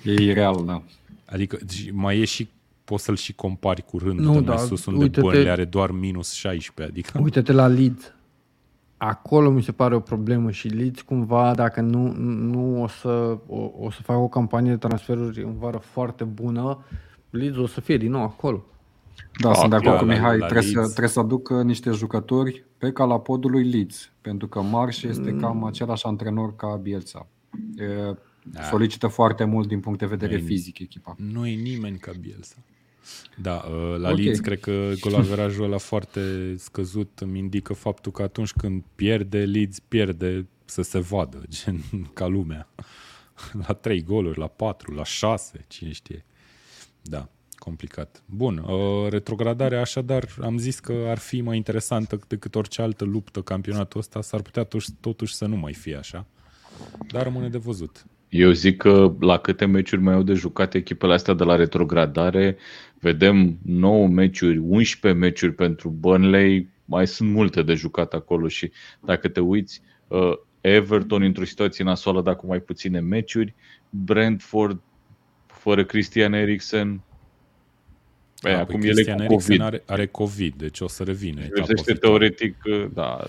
E 0.05 0.23
ireal, 0.23 0.65
da. 0.65 0.83
Adică 1.25 1.59
și 1.69 1.91
mai 1.91 2.19
e 2.19 2.25
și 2.25 2.49
poți 2.85 3.05
să-l 3.05 3.17
și 3.17 3.33
compari 3.33 3.83
cu 3.83 3.99
rândul 3.99 4.25
Nu, 4.25 4.33
de 4.33 4.47
mai 4.47 4.57
da, 4.57 4.63
sus 4.63 4.85
unde 4.85 5.03
uite-te- 5.03 5.21
Burnley 5.21 5.51
are 5.51 5.65
doar 5.65 5.91
minus 5.91 6.33
16, 6.33 6.93
adică... 6.95 7.21
Uite-te 7.23 7.53
la 7.53 7.67
Leeds. 7.67 8.15
Acolo 8.97 9.51
mi 9.51 9.63
se 9.63 9.73
pare 9.73 9.95
o 9.95 10.01
problemă 10.01 10.51
și 10.51 10.69
Leeds 10.69 11.01
cumva, 11.01 11.55
dacă 11.55 11.81
nu, 11.81 12.13
nu 12.23 12.83
o, 12.83 12.87
să, 12.87 13.39
o, 13.47 13.71
o 13.79 13.91
să 13.91 14.03
facă 14.03 14.19
o 14.19 14.29
campanie 14.29 14.71
de 14.71 14.77
transferuri 14.77 15.43
în 15.43 15.59
vară 15.59 15.79
foarte 15.79 16.25
bună, 16.25 16.85
Leeds 17.31 17.57
o 17.57 17.67
să 17.67 17.81
fie 17.81 17.97
din 17.97 18.11
nou 18.11 18.23
acolo. 18.23 18.65
Da, 19.41 19.55
sunt 19.55 19.71
de 19.71 19.77
acord 19.77 19.99
cu 19.99 20.05
la- 20.05 20.13
Mihai. 20.13 20.39
la 20.39 20.47
trebuie, 20.47 20.71
să, 20.71 20.75
Leeds. 20.79 20.91
trebuie 20.91 21.09
să 21.13 21.21
aducă 21.21 21.63
niște 21.63 21.91
jucători 21.91 22.65
pe 22.79 22.93
calapodul 22.93 23.51
lui 23.51 23.71
Leeds, 23.71 24.11
pentru 24.21 24.49
că 24.49 24.61
Marș 24.61 25.03
este 25.03 25.31
Mm. 25.31 25.41
cam 25.41 25.65
același 25.65 26.07
antrenor 26.07 26.57
ca 26.57 26.77
Bielsa. 26.83 27.27
E, 27.77 28.15
Da. 28.45 28.63
solicită 28.63 29.07
foarte 29.07 29.45
mult 29.45 29.69
din 29.69 29.81
punct 29.81 29.99
de 29.99 30.07
vedere 30.07 30.33
Ei, 30.35 30.41
fizic 30.41 30.79
echipa. 30.79 31.15
Nu 31.19 31.47
e 31.47 31.55
nimeni 31.55 31.99
ca 31.99 32.13
Bielsa. 32.21 32.57
Da, 33.37 33.65
uh, 33.71 33.99
la 33.99 34.11
Ok. 34.11 34.17
Leeds 34.17 34.39
cred 34.41 34.61
că 34.61 34.91
golaverajul 35.01 35.65
ăla 35.65 35.79
foarte 35.79 36.55
scăzut 36.59 37.19
îmi 37.19 37.39
indică 37.39 37.73
faptul 37.73 38.13
că 38.13 38.23
atunci 38.23 38.53
când 38.53 38.83
pierde, 38.95 39.45
Leeds 39.45 39.79
pierde 39.79 40.47
să 40.65 40.83
se 40.83 40.99
vadă, 40.99 41.43
gen 41.63 41.83
ca 42.15 42.27
lumea. 42.27 42.69
La 43.67 43.75
3 43.75 44.03
goluri, 44.03 44.39
la 44.39 44.47
4, 44.47 44.93
la 44.95 45.05
6, 45.05 45.65
cine 45.69 45.93
știe. 45.93 46.25
Da, 47.03 47.29
complicat. 47.61 48.23
Bun, 48.27 48.59
uh, 48.59 49.11
retrogradarea 49.11 49.81
așadar 49.81 50.25
am 50.43 50.59
zis 50.59 50.79
că 50.79 50.93
ar 51.09 51.19
fi 51.19 51.41
mai 51.41 51.57
interesantă 51.57 52.19
decât 52.29 52.55
orice 52.55 52.83
altă 52.83 53.05
luptă 53.05 53.41
campionatul 53.41 54.01
ăsta, 54.01 54.21
s-ar 54.21 54.43
putea 54.43 54.63
totuși, 54.63 54.91
totuși 55.01 55.35
să 55.35 55.47
nu 55.47 55.57
mai 55.57 55.73
fie 55.73 55.97
așa. 55.97 56.27
Dar 57.13 57.23
rămâne 57.23 57.49
de 57.49 57.59
văzut. 57.59 58.05
Eu 58.29 58.51
zic 58.51 58.77
că 58.77 59.15
la 59.21 59.39
câte 59.39 59.65
meciuri 59.65 60.03
mai 60.03 60.15
au 60.15 60.23
de 60.23 60.35
jucat 60.35 60.75
echipele 60.75 61.13
astea 61.13 61.35
de 61.35 61.45
la 61.45 61.57
retrogradare, 61.57 62.57
vedem 63.01 63.59
9 63.63 64.09
meciuri, 64.09 64.59
11 64.59 65.21
meciuri 65.21 65.53
pentru 65.53 65.89
Burnley, 65.89 66.69
mai 66.85 67.07
sunt 67.07 67.31
multe 67.31 67.63
de 67.63 67.75
jucat 67.75 68.13
acolo 68.13 68.49
și 68.49 68.71
dacă 69.01 69.29
te 69.29 69.41
uiți, 69.41 69.83
uh, 70.09 70.33
Everton 70.61 71.23
într-o 71.23 71.45
situație 71.45 71.85
nasoală, 71.85 72.23
dar 72.23 72.37
cu 72.37 72.47
mai 72.47 72.61
puține 72.61 73.01
meciuri, 73.01 73.55
Brentford 73.91 74.81
fără 75.47 75.85
Christian 75.85 76.33
Eriksen, 76.33 77.01
Băi, 78.43 78.53
Da, 78.53 78.59
acum 78.61 78.81
păi 78.81 78.89
el 78.89 78.91
e 78.91 78.93
Christian 78.93 79.17
cu 79.17 79.23
Eriksen 79.23 79.57
COVID. 79.59 79.61
are, 79.75 79.83
are 79.87 80.07
COVID, 80.07 80.55
deci 80.55 80.81
o 80.81 80.89
să 80.89 81.03
revină. 81.03 81.41
etapa 81.41 81.55
Versește 81.67 81.93
viitoare. 81.93 82.19
teoretic, 82.19 82.57
uh, 82.67 82.87
da, 82.95 83.25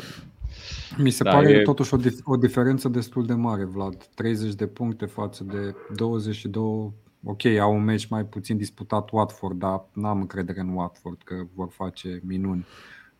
Mi 0.97 1.09
se 1.09 1.23
Da, 1.23 1.31
pare 1.31 1.49
e- 1.49 1.61
totuși 1.61 1.93
o, 1.93 1.97
dif- 1.97 2.23
o 2.23 2.35
diferență 2.35 2.87
destul 2.89 3.25
de 3.25 3.33
mare, 3.33 3.63
Vlad. 3.63 4.07
30 4.15 4.53
de 4.53 4.67
puncte 4.67 5.05
față 5.05 5.43
de 5.43 5.75
22. 5.95 6.93
Ok, 7.23 7.45
au 7.45 7.73
un 7.75 7.83
meci 7.83 8.07
mai 8.07 8.25
puțin 8.25 8.57
disputat 8.57 9.09
Watford, 9.11 9.59
dar 9.59 9.85
n-am 9.93 10.19
încredere 10.19 10.59
în 10.59 10.69
Watford 10.69 11.21
că 11.23 11.35
vor 11.55 11.69
face 11.71 12.21
minuni. 12.25 12.65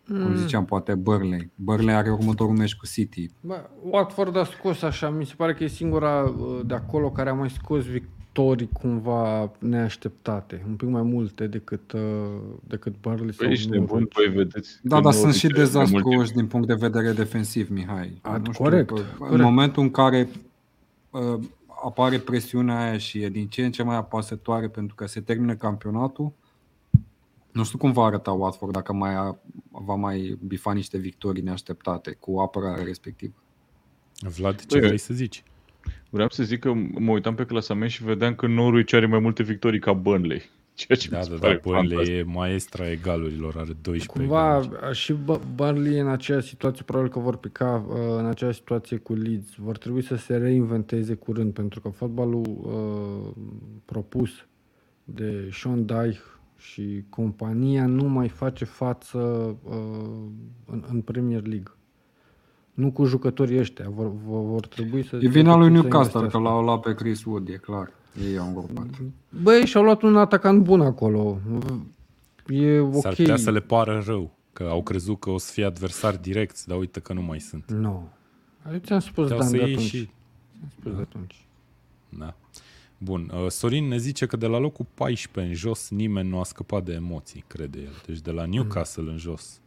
Cum 0.08 0.36
ziceam, 0.36 0.66
poate 0.66 0.96
Burnley. 0.96 1.52
Burnley 1.56 1.96
are 1.96 2.12
următorul 2.12 2.56
meci 2.56 2.76
cu 2.76 2.86
City. 2.86 3.30
Bă, 3.42 3.70
Watford 3.84 4.36
a 4.38 4.44
scos 4.44 4.82
așa, 4.82 5.10
mi 5.10 5.26
se 5.26 5.34
pare 5.38 5.54
că 5.54 5.64
e 5.64 5.68
singura 5.68 6.22
uh, 6.24 6.60
de 6.66 6.74
acolo 6.74 7.12
care 7.12 7.30
a 7.30 7.34
mai 7.34 7.50
scos 7.50 7.86
victorii 8.34 8.70
cumva 8.74 9.52
neașteptate, 9.60 10.64
un 10.68 10.76
pic 10.76 10.88
mai 10.88 11.02
multe 11.02 11.48
decât, 11.48 11.92
uh, 11.92 12.02
decât 12.68 12.94
Burnley 13.02 13.34
sau 13.34 13.46
păi 13.46 13.54
ești 13.54 13.70
nebun, 13.70 13.88
Norwich. 13.88 14.14
păi 14.14 14.28
vedeți. 14.28 14.80
Da, 14.84 14.96
că 14.96 15.02
dar 15.02 15.14
nu 15.14 15.20
sunt 15.20 15.34
și 15.34 15.40
zice 15.40 15.54
mai 15.54 15.64
multe 15.64 15.80
dezastruoși 15.80 16.32
din 16.32 16.48
punct 16.48 16.68
de 16.68 16.74
vedere 16.74 17.12
defensiv, 17.12 17.70
Mihai. 17.70 18.20
A, 18.22 18.38
Nu 18.38 18.52
corect, 18.58 18.88
că 18.88 18.94
corect. 18.94 19.36
În 19.36 19.42
momentul 19.42 19.84
în 19.84 19.92
care 19.92 20.30
uh, 21.10 21.40
apare 21.86 22.20
presiunea 22.20 22.82
aia 22.82 22.98
și 22.98 23.22
e 23.22 23.30
din 23.30 23.48
ce 23.48 23.66
în 23.66 23.72
ce 23.72 23.84
mai 23.84 23.96
apasătoare 23.96 24.68
pentru 24.68 24.96
că 24.96 25.08
se 25.08 25.22
termină 25.22 25.56
campionatul, 25.56 26.32
nu 27.52 27.64
știu 27.64 27.78
cum 27.78 27.92
va 27.92 28.06
arăta 28.06 28.32
Watford 28.32 28.74
dacă 28.74 28.94
mai 28.94 29.16
a, 29.16 29.40
va 29.72 29.96
mai 29.96 30.38
bifa 30.48 30.74
niște 30.74 30.98
victorii 30.98 31.44
neașteptate 31.44 32.18
cu 32.20 32.40
apărarea 32.40 32.84
respectivă. 32.84 33.34
Vlad, 34.20 34.66
ce 34.66 34.78
Băi, 34.78 34.88
vrei 34.88 34.98
să 34.98 35.14
zici? 35.14 35.44
Vreau 36.14 36.30
să 36.30 36.44
zic 36.44 36.60
că 36.60 36.74
mă 37.00 37.12
uitam 37.12 37.36
pe 37.36 37.46
clasament 37.46 37.92
și 37.92 38.04
vedeam 38.04 38.36
că 38.36 38.48
Norwich 38.48 38.94
are 38.94 39.06
mai 39.06 39.20
multe 39.20 39.44
victorii 39.44 39.80
ca 39.80 39.94
Burnley. 39.94 40.42
Ceea 40.74 40.98
ce 40.98 41.10
Da, 41.10 41.18
mi 41.18 41.24
se 41.24 41.30
da, 41.30 41.36
da, 41.36 41.42
pare 41.48 41.60
Burnley 41.64 41.88
fantastic. 41.90 42.16
e 42.18 42.24
maestra 42.24 42.90
egalurilor, 42.92 43.54
are 43.58 43.74
12 43.82 44.08
Cumva 44.08 44.58
egaluri. 44.58 44.96
și 44.96 45.14
Bă- 45.14 45.42
Burnley 45.56 46.00
în 46.00 46.08
aceeași 46.08 46.48
situație, 46.48 46.84
probabil 46.86 47.12
că 47.12 47.20
vor 47.20 47.38
pica 47.38 47.86
uh, 47.88 47.96
în 48.18 48.26
aceeași 48.26 48.58
situație 48.58 48.98
cu 48.98 49.14
Leeds. 49.14 49.50
Vor 49.58 49.78
trebui 49.78 50.02
să 50.04 50.16
se 50.16 50.38
reinventeze 50.38 51.14
curând, 51.14 51.54
pentru 51.54 51.80
că 51.80 51.90
fotbalul 51.90 52.44
uh, 52.46 53.44
propus 53.86 54.30
de 55.04 55.50
Sean 55.52 55.86
Dyche 55.86 56.20
și 56.58 57.04
compania 57.10 57.86
nu 57.86 58.04
mai 58.04 58.28
face 58.30 58.66
față 58.66 59.18
uh, 59.64 60.26
în, 60.66 60.84
în 60.92 61.02
Premier 61.02 61.42
League. 61.46 61.72
Nu 62.74 62.92
cu 62.92 63.06
jucătorii 63.06 63.60
ăștia, 63.60 63.90
vor, 63.90 64.12
vor, 64.26 64.44
vor 64.44 64.68
trebui 64.68 65.06
să... 65.06 65.20
E 65.22 65.28
vina 65.28 65.56
lui 65.56 65.66
să 65.66 65.72
Newcastle 65.72 65.98
investească. 65.98 66.38
că 66.38 66.44
l-au 66.44 66.64
luat 66.64 66.80
pe 66.80 66.94
Chris 66.94 67.24
Wood, 67.24 67.50
e 67.50 67.58
clar. 67.58 67.92
Ei 68.30 68.38
au 68.38 68.48
îngropat. 68.48 68.88
Băi, 69.42 69.66
și-au 69.66 69.84
luat 69.84 70.02
un 70.02 70.18
atacant 70.18 70.64
bun 70.64 70.82
acolo. 70.82 71.40
E 72.48 72.80
ok. 72.80 73.02
S-ar 73.02 73.14
putea 73.14 73.36
să 73.36 73.52
le 73.52 73.60
pară 73.60 74.04
rău, 74.06 74.32
că 74.54 74.64
au 74.64 74.84
crezut 74.84 75.20
că 75.20 75.30
o 75.30 75.38
să 75.38 75.52
fie 75.52 75.66
adversari 75.66 76.22
direcți, 76.22 76.68
dar 76.68 76.78
uite 76.78 77.00
că 77.00 77.14
nu 77.14 77.22
mai 77.22 77.40
sunt. 77.40 77.72
Nu. 77.72 77.80
No. 77.82 78.78
ți-am 78.78 79.00
spus, 79.00 79.24
Puteau 79.24 79.40
Dan, 79.40 79.48
să 79.48 79.58
de 79.58 79.64
iei 79.64 79.74
atunci. 79.74 79.88
și... 79.88 80.06
Ți-am 80.58 80.70
spus 80.80 80.96
de 80.96 81.02
atunci. 81.02 81.46
Da. 82.10 82.36
Bun, 82.98 83.32
uh, 83.34 83.50
Sorin 83.50 83.88
ne 83.88 83.98
zice 83.98 84.26
că 84.26 84.38
de 84.38 84.48
la 84.48 84.58
locul 84.58 84.86
14 84.94 85.54
în 85.54 85.58
jos 85.58 85.90
nimeni 85.90 86.30
nu 86.30 86.40
a 86.40 86.44
scăpat 86.44 86.84
de 86.84 86.94
emoții, 86.94 87.44
crede 87.48 87.80
el. 87.80 88.02
Deci 88.06 88.20
de 88.20 88.32
la 88.32 88.46
Newcastle 88.46 89.12
în 89.12 89.18
jos. 89.18 89.61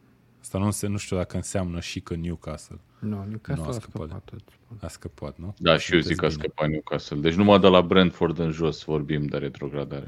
Asta 0.45 0.59
nu, 0.59 0.71
se, 0.71 0.87
nu 0.87 0.97
știu 0.97 1.17
dacă 1.17 1.37
înseamnă 1.37 1.81
și 1.81 2.01
că 2.01 2.15
Newcastle 2.15 2.81
Nu, 2.99 3.25
Newcastle 3.29 3.55
Nu 3.55 3.63
a 3.65 3.69
a 3.69 3.73
scăpat. 3.73 4.09
scăpat. 4.09 4.31
îți 4.33 4.45
spun. 4.65 4.77
a 4.81 4.89
scăpat, 4.89 5.39
nu? 5.39 5.55
Da, 5.59 5.79
și 5.79 5.95
eu 5.95 6.01
zic 6.01 6.17
că 6.17 6.25
a 6.27 6.29
Sunteți 6.29 6.37
bine. 6.37 6.53
scăpat 6.55 6.71
Newcastle. 6.71 7.17
Deci 7.21 7.35
numai 7.35 7.59
de 7.61 7.67
la 7.67 7.83
Brentford 7.83 8.39
în 8.39 8.51
jos 8.51 8.83
vorbim 8.85 9.27
de 9.27 9.37
retrogradare. 9.37 10.07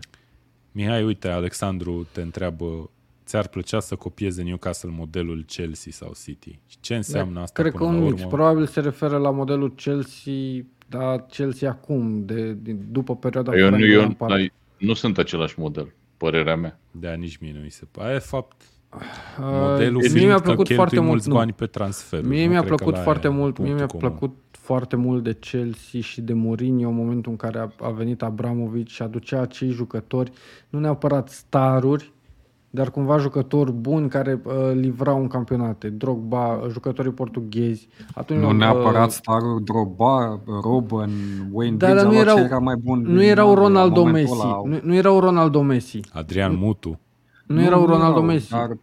Mihai, 0.73 1.05
uite, 1.05 1.29
Alexandru 1.29 2.07
te 2.13 2.21
întreabă 2.21 2.91
ți-ar 3.25 3.49
plăcea 3.49 3.81
să 3.81 3.97
copieze 3.97 4.43
Newcastle 4.43 4.91
modelul 4.91 5.45
Chelsea 5.47 5.93
sau 5.93 6.13
City? 6.25 6.59
Și 6.67 6.77
Ce 6.81 6.95
înseamnă 6.97 7.41
asta 7.41 7.63
Cred 7.63 7.73
până 7.75 7.85
că 7.85 7.91
un 7.91 7.99
la 7.99 8.05
mix. 8.09 8.19
urmă? 8.21 8.31
Probabil 8.31 8.67
se 8.67 8.81
referă 8.81 9.17
la 9.19 9.31
modelul 9.31 9.75
Chelsea, 9.75 10.33
dar 10.89 11.27
Chelsea 11.27 11.71
acum, 11.71 12.25
de, 12.25 12.53
de, 12.53 12.73
după 12.73 13.17
perioada 13.17 13.57
eu, 13.57 13.67
Frank 13.67 13.81
nu, 13.83 13.87
eu, 13.89 14.01
Lampard. 14.01 14.33
dar 14.33 14.53
nu 14.79 14.95
sunt 14.95 15.19
același 15.19 15.59
model, 15.59 15.95
părerea 16.17 16.57
mea. 16.57 16.81
Da, 16.91 17.13
nici 17.13 17.37
mie 17.37 17.53
nu 17.53 17.61
mi 17.61 17.71
se 17.71 17.85
pare. 17.91 18.13
De 18.13 18.19
fapt, 18.19 18.55
Uh, 18.63 18.67
modelul 19.41 20.01
mie 20.01 20.09
fiind 20.09 20.27
mi-a 20.27 20.35
că 20.37 20.41
plăcut 20.43 20.57
cheltui 20.67 20.75
foarte 20.77 20.97
mult. 20.99 21.09
mulți 21.11 21.29
Nu. 21.29 21.35
bani 21.35 21.53
pe 21.53 21.67
transferuri. 21.67 22.29
Mie 22.29 22.45
nu? 22.45 22.51
mi-a 22.51 22.59
Cred 22.61 22.71
că 22.71 22.77
plăcut 22.77 22.95
la 22.95 23.01
foarte 23.03 23.27
aia 23.27 23.37
e 23.37 23.39
mult, 23.39 23.59
mie 23.59 23.73
mi-a 23.73 23.87
punctul 23.87 24.01
comun. 24.01 24.17
plăcut 24.19 24.37
foarte 24.51 24.97
mult 24.97 25.23
de 25.25 25.37
Chelsea 25.41 26.01
și 26.01 26.21
de 26.21 26.33
Mourinho 26.33 26.89
în 26.89 26.95
momentul 26.95 27.31
în 27.31 27.37
care 27.37 27.59
a, 27.59 27.69
a 27.87 27.91
venit 27.91 28.23
Abramovic 28.23 28.87
și 28.89 29.03
aducea 29.03 29.41
acei 29.41 29.71
jucători, 29.71 30.33
nu 30.69 30.79
neapărat 30.79 31.29
staruri, 31.29 32.13
dar 32.71 32.91
cumva 32.91 33.17
jucători 33.19 33.73
buni 33.73 34.09
care 34.09 34.41
uh, 34.45 34.53
livrau 34.75 35.21
în 35.21 35.27
campionate. 35.29 35.89
Drogba, 35.89 36.61
jucătorii 36.71 37.13
portughezi. 37.13 37.89
Atunci, 38.15 38.41
Nu 38.41 38.49
uh, 38.49 38.55
neapărat 38.55 39.11
starul 39.11 39.61
Drogba, 39.65 40.41
Robben, 40.63 41.11
Wayne 41.53 41.77
Da, 41.77 41.87
Biggs, 41.87 42.03
dar 42.03 42.05
au 42.05 42.05
nu 42.05 42.11
luat 42.13 42.27
erau, 42.27 42.37
ce 42.37 42.43
era 42.45 42.59
mai 42.59 42.75
bun 42.77 43.01
nu 43.01 43.19
din 43.19 43.29
erau 43.29 43.49
Anglia. 43.49 43.65
În 43.67 43.73
Ronaldo 43.73 44.01
momentul 44.05 44.35
Messi. 44.35 44.47
ăla 44.47 44.55
au- 44.55 44.67
Nu, 44.67 44.79
nu 44.83 44.95
erau 44.95 45.21
Ronaldo 45.21 45.63
Messi. 45.63 46.01
Adrian 46.13 46.57
Mutu, 46.59 47.01
Nu, 47.47 47.63
erau 47.63 47.87
Ronaldo 47.87 48.07
erau, 48.17 48.23
Messi. 48.23 48.51
Dar 48.51 48.77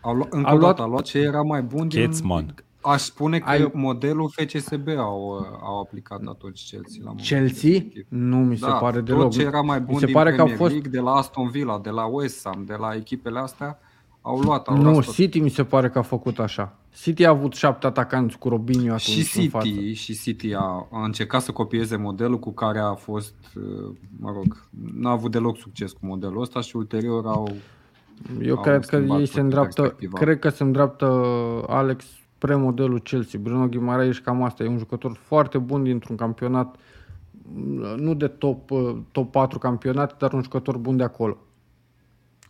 au 0.00 0.14
luat, 0.14 0.32
încă 0.32 0.48
Au 0.48 0.54
o 0.56 0.58
luat- 0.58 0.76
dată, 0.76 0.82
a 0.88 0.90
luat 0.90 1.02
ce 1.04 1.18
era 1.18 1.42
mai 1.42 1.62
bun 1.62 1.88
din... 1.88 2.00
Ketzman. 2.00 2.54
Aș 2.80 3.00
spune 3.00 3.38
că 3.38 3.48
Ai- 3.48 3.70
modelul 3.74 4.30
FCSB 4.36 4.88
au, 4.88 5.30
au 5.62 5.80
aplicat 5.80 6.20
atunci 6.26 6.66
Chelsea. 6.70 6.98
La 6.98 7.04
momentul 7.10 7.24
Chelsea? 7.36 7.70
respectiv. 7.70 8.06
Nu 8.08 8.36
mi 8.36 8.56
se 8.56 8.66
da, 8.66 8.72
pare 8.72 8.96
tot 8.96 9.04
deloc. 9.06 9.30
ce 9.32 9.42
era 9.42 9.60
mai 9.60 9.80
bun 9.80 9.94
mi 9.94 10.00
se 10.00 10.04
din 10.06 10.14
pare 10.14 10.30
că 10.34 10.40
au 10.40 10.46
Premier 10.46 10.58
fost 10.58 10.70
League, 10.72 10.90
de 10.90 11.00
la 11.00 11.10
Aston 11.12 11.48
Villa, 11.48 11.78
de 11.82 11.90
la 11.90 12.04
West 12.04 12.40
Ham, 12.48 12.64
de 12.66 12.74
la 12.78 12.94
echipele 12.94 13.38
astea, 13.38 13.78
au 14.20 14.38
luat. 14.38 14.68
Au 14.68 14.76
Nu, 14.76 14.82
luat 14.90 15.04
tot. 15.04 15.14
City 15.14 15.40
mi 15.40 15.48
se 15.50 15.64
pare 15.64 15.88
că 15.88 15.98
a 15.98 16.02
făcut 16.02 16.38
așa. 16.38 16.76
City 17.00 17.24
a 17.24 17.28
avut 17.30 17.54
șapte 17.54 17.86
atacanți 17.86 18.38
cu 18.38 18.48
Robinho 18.48 18.86
atunci 18.86 19.00
Și 19.26 19.40
în 19.40 19.48
față. 19.48 19.66
City, 19.68 19.92
și 19.92 20.14
City 20.20 20.52
a, 20.54 20.86
a 20.92 21.04
încercat 21.04 21.42
să 21.42 21.52
copieze 21.52 21.96
modelul 21.96 22.38
cu 22.38 22.50
care 22.52 22.78
a 22.78 22.94
fost, 22.94 23.34
uh, 23.56 23.88
mă 24.20 24.30
rog, 24.34 24.68
n-a 24.94 25.10
avut 25.10 25.30
deloc 25.30 25.56
succes 25.56 25.92
cu 25.92 25.98
modelul 26.02 26.40
ăsta 26.40 26.60
și 26.60 26.76
ulterior 26.76 27.26
au 27.26 27.48
Eu 28.42 28.56
au 28.56 28.62
cred 28.62 28.86
că 28.86 28.96
schimbat 28.96 29.18
ei 29.18 29.24
se 29.26 29.30
puțin 29.30 29.44
îndreaptă, 29.44 29.80
perspectiva. 29.82 30.18
cred 30.18 30.38
că 30.38 30.48
se 30.48 30.62
îndreaptă 30.62 31.06
Alex 31.66 32.04
spre 32.36 32.54
modelul 32.54 33.00
Chelsea. 33.00 33.40
Bruno 33.42 33.66
Guimaraes 33.68 34.18
cam 34.18 34.42
asta, 34.42 34.62
e 34.64 34.68
un 34.68 34.78
jucător 34.78 35.16
foarte 35.22 35.58
bun 35.58 35.82
dintr-un 35.82 36.16
campionat 36.16 36.76
nu 37.96 38.14
de 38.14 38.28
top, 38.28 38.70
top 39.12 39.30
4 39.32 39.58
campionate, 39.58 40.14
dar 40.18 40.32
un 40.32 40.42
jucător 40.42 40.76
bun 40.76 40.96
de 40.96 41.02
acolo. 41.02 41.36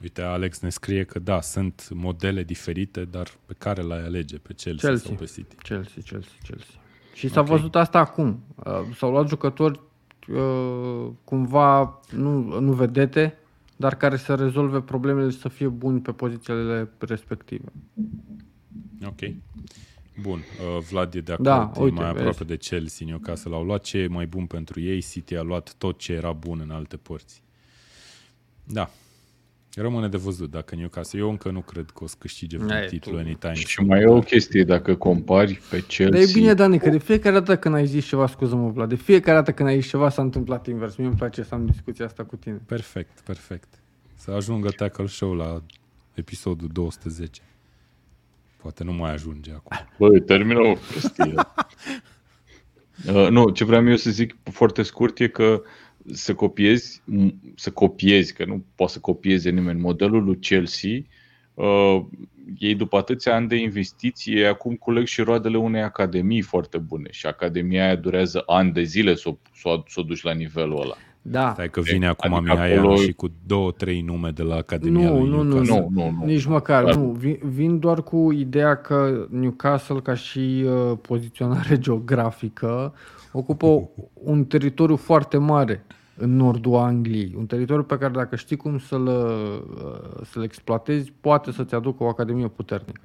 Uite, 0.03 0.23
Alex 0.23 0.61
ne 0.61 0.69
scrie 0.69 1.05
că 1.05 1.19
da, 1.19 1.41
sunt 1.41 1.89
modele 1.95 2.43
diferite, 2.43 3.05
dar 3.05 3.29
pe 3.47 3.55
care 3.59 3.83
le 3.83 3.95
alege, 3.95 4.39
pe 4.39 4.53
Chelsea, 4.55 4.89
Chelsea. 4.89 5.09
sau 5.09 5.17
pe 5.19 5.25
City. 5.25 5.55
Chelsea, 5.57 6.03
Chelsea, 6.05 6.33
Chelsea. 6.43 6.75
Și 7.15 7.29
s-a 7.29 7.41
Ok. 7.41 7.47
văzut 7.47 7.75
asta 7.75 7.99
acum. 7.99 8.43
Uh, 8.55 8.73
S-au 8.97 9.11
luat 9.11 9.29
jucători 9.29 9.81
uh, 10.29 11.07
cumva 11.25 12.01
nu, 12.11 12.61
nu 12.61 12.73
vedete, 12.73 13.39
dar 13.79 13.97
care 13.97 14.17
să 14.17 14.35
rezolve 14.35 14.81
problemele 14.81 15.31
și 15.31 15.39
să 15.39 15.49
fie 15.49 15.69
buni 15.69 16.01
pe 16.01 16.13
pozițiile 16.13 16.91
respective. 16.99 17.65
Ok. 19.07 19.19
Bun, 20.23 20.39
uh, 20.39 20.83
Vlad 20.91 21.15
e 21.15 21.21
de 21.21 21.33
acord, 21.33 21.49
Da, 21.49 21.73
e 21.77 21.81
uite, 21.81 21.95
mai 21.95 22.13
vezi. 22.13 22.19
aproape 22.19 22.45
de 22.45 22.57
Chelsea, 22.57 23.07
Newcastle 23.07 23.55
au 23.55 23.65
luat 23.65 23.83
ce 23.83 23.99
e 23.99 24.07
mai 24.07 24.27
bun 24.27 24.47
pentru 24.47 24.81
ei, 24.81 25.01
City 25.03 25.37
a 25.37 25.43
luat 25.43 25.75
tot 25.79 25.99
ce 25.99 26.13
era 26.13 26.33
bun 26.33 26.61
în 26.61 26.71
alte 26.71 26.97
părți. 26.97 27.43
Da, 28.65 28.91
rămâne 29.81 30.09
de 30.09 30.17
văzut 30.17 30.51
dacă 30.51 30.75
Newcastle, 30.75 31.19
eu 31.19 31.29
încă 31.31 31.51
nu 31.51 31.61
cred 31.61 31.91
că 31.91 32.05
o 32.05 32.07
să 32.07 32.15
câștige 32.19 32.57
vreun 32.57 32.83
E, 32.83 32.87
titlu 32.87 33.13
tu- 33.13 33.19
anytime. 33.19 33.55
Și 33.55 33.81
mai 33.81 34.01
e 34.01 34.07
o 34.07 34.19
chestie, 34.19 34.65
dacă 34.65 34.95
compari 34.95 35.61
pe 35.71 35.85
Chelsea... 35.87 36.09
Dar 36.09 36.29
e 36.29 36.33
bine, 36.33 36.55
Dani, 36.55 36.79
că 36.79 36.91
de 36.91 36.99
fiecare 36.99 37.35
dată 37.35 37.57
când 37.57 37.75
ai 37.75 37.87
zis 37.87 38.07
ceva, 38.07 38.27
scuză-mă, 38.27 38.71
Vlad, 38.71 38.89
de 38.89 38.95
fiecare 38.95 39.37
dată 39.37 39.53
când 39.53 39.69
ai 39.69 39.81
zis 39.81 39.91
ceva 39.91 40.09
s-a 40.09 40.23
întâmplat 40.23 40.67
invers. 40.67 40.97
Mie 40.97 41.07
îmi 41.07 41.17
place 41.17 41.43
să 41.43 41.55
am 41.55 41.67
discuția 41.67 42.05
asta 42.05 42.25
cu 42.25 42.37
tine. 42.37 42.63
Perfect, 42.67 43.21
perfect. 43.21 43.69
Să 44.15 44.31
ajungă 44.31 44.69
Tackle 44.69 45.07
Show 45.07 45.35
la 45.35 45.63
episodul 46.15 46.69
210. 46.73 47.43
Poate 48.63 48.85
nu 48.85 48.93
mai 48.93 49.13
ajunge 49.13 49.53
acum. 49.53 49.77
Băi, 49.99 50.21
termină 50.21 50.61
o 50.61 50.73
chestie. 50.93 51.35
uh, 53.15 53.29
nu, 53.31 53.51
ce 53.51 53.65
vreau 53.65 53.89
eu 53.89 53.97
să 53.97 54.11
zic 54.11 54.37
foarte 54.43 54.83
scurt 54.83 55.19
e 55.19 55.29
că 55.29 55.63
să 56.13 56.35
copiezi, 56.35 57.03
m- 57.21 57.35
să 57.55 57.71
copiezi, 57.71 58.35
că 58.35 58.45
nu 58.45 58.65
poate 58.75 58.93
să 58.93 58.99
copieze 59.01 59.51
nimeni 59.51 59.81
modelul 59.81 60.25
lui 60.25 60.37
Chelsea, 60.39 60.91
uh, 61.55 62.01
ei 62.59 62.75
după 62.75 62.97
atâția 62.97 63.35
ani 63.35 63.49
de 63.49 63.57
investiție, 63.57 64.47
acum 64.47 64.75
culeg 64.75 65.07
și 65.07 65.23
roadele 65.23 65.57
unei 65.59 65.83
academii 65.83 66.41
foarte 66.41 66.79
bune 66.79 67.09
și 67.11 67.27
academia 67.27 67.85
aia 67.85 67.97
durează 67.97 68.43
ani 68.47 68.73
de 68.73 68.83
zile 68.83 69.15
să 69.15 69.29
o, 69.29 69.37
să 69.55 69.69
o, 69.69 69.83
să 69.87 70.01
o 70.01 70.03
duci 70.03 70.23
la 70.23 70.33
nivelul 70.33 70.81
ăla. 70.81 70.95
Da, 71.23 71.51
Stai 71.53 71.71
că 71.71 71.81
vine 71.81 72.07
acum 72.07 72.35
adică 72.35 72.53
Mihai 72.53 72.73
acolo- 72.77 72.89
Anu 72.89 72.97
și 72.97 73.13
cu 73.13 73.27
două, 73.47 73.71
trei 73.73 74.01
nume 74.01 74.31
de 74.31 74.43
la 74.43 74.55
Academia 74.57 75.09
Nu, 75.11 75.19
lui 75.21 75.29
nu, 75.29 75.37
nu, 75.37 75.43
Newcastle. 75.53 75.87
Nu, 75.91 76.03
nu, 76.03 76.17
nu. 76.19 76.25
nici 76.25 76.45
măcar, 76.45 76.85
Dar- 76.85 76.95
nu. 76.95 77.11
Vin, 77.11 77.39
vin 77.43 77.79
doar 77.79 78.03
cu 78.03 78.33
ideea 78.33 78.75
că 78.77 79.27
Newcastle, 79.31 80.01
ca 80.01 80.15
și 80.15 80.65
uh, 80.67 80.99
poziționare 81.03 81.79
geografică, 81.87 82.95
ocupă 83.33 83.89
un 84.31 84.45
teritoriu 84.45 84.97
foarte 84.97 85.37
mare 85.37 85.85
în 86.19 86.37
nordul 86.37 86.75
Angliei. 86.75 87.35
Un 87.37 87.47
teritoriu 87.47 87.83
pe 87.85 87.99
care 87.99 88.13
dacă 88.13 88.37
știi 88.37 88.57
cum 88.57 88.79
să-l, 88.79 89.07
uh, 89.07 90.25
să-l 90.25 90.43
exploatezi, 90.43 91.13
poate 91.21 91.51
să-ți 91.53 91.75
aducă 91.75 92.03
o 92.03 92.09
academie 92.09 92.49
puternică. 92.49 93.01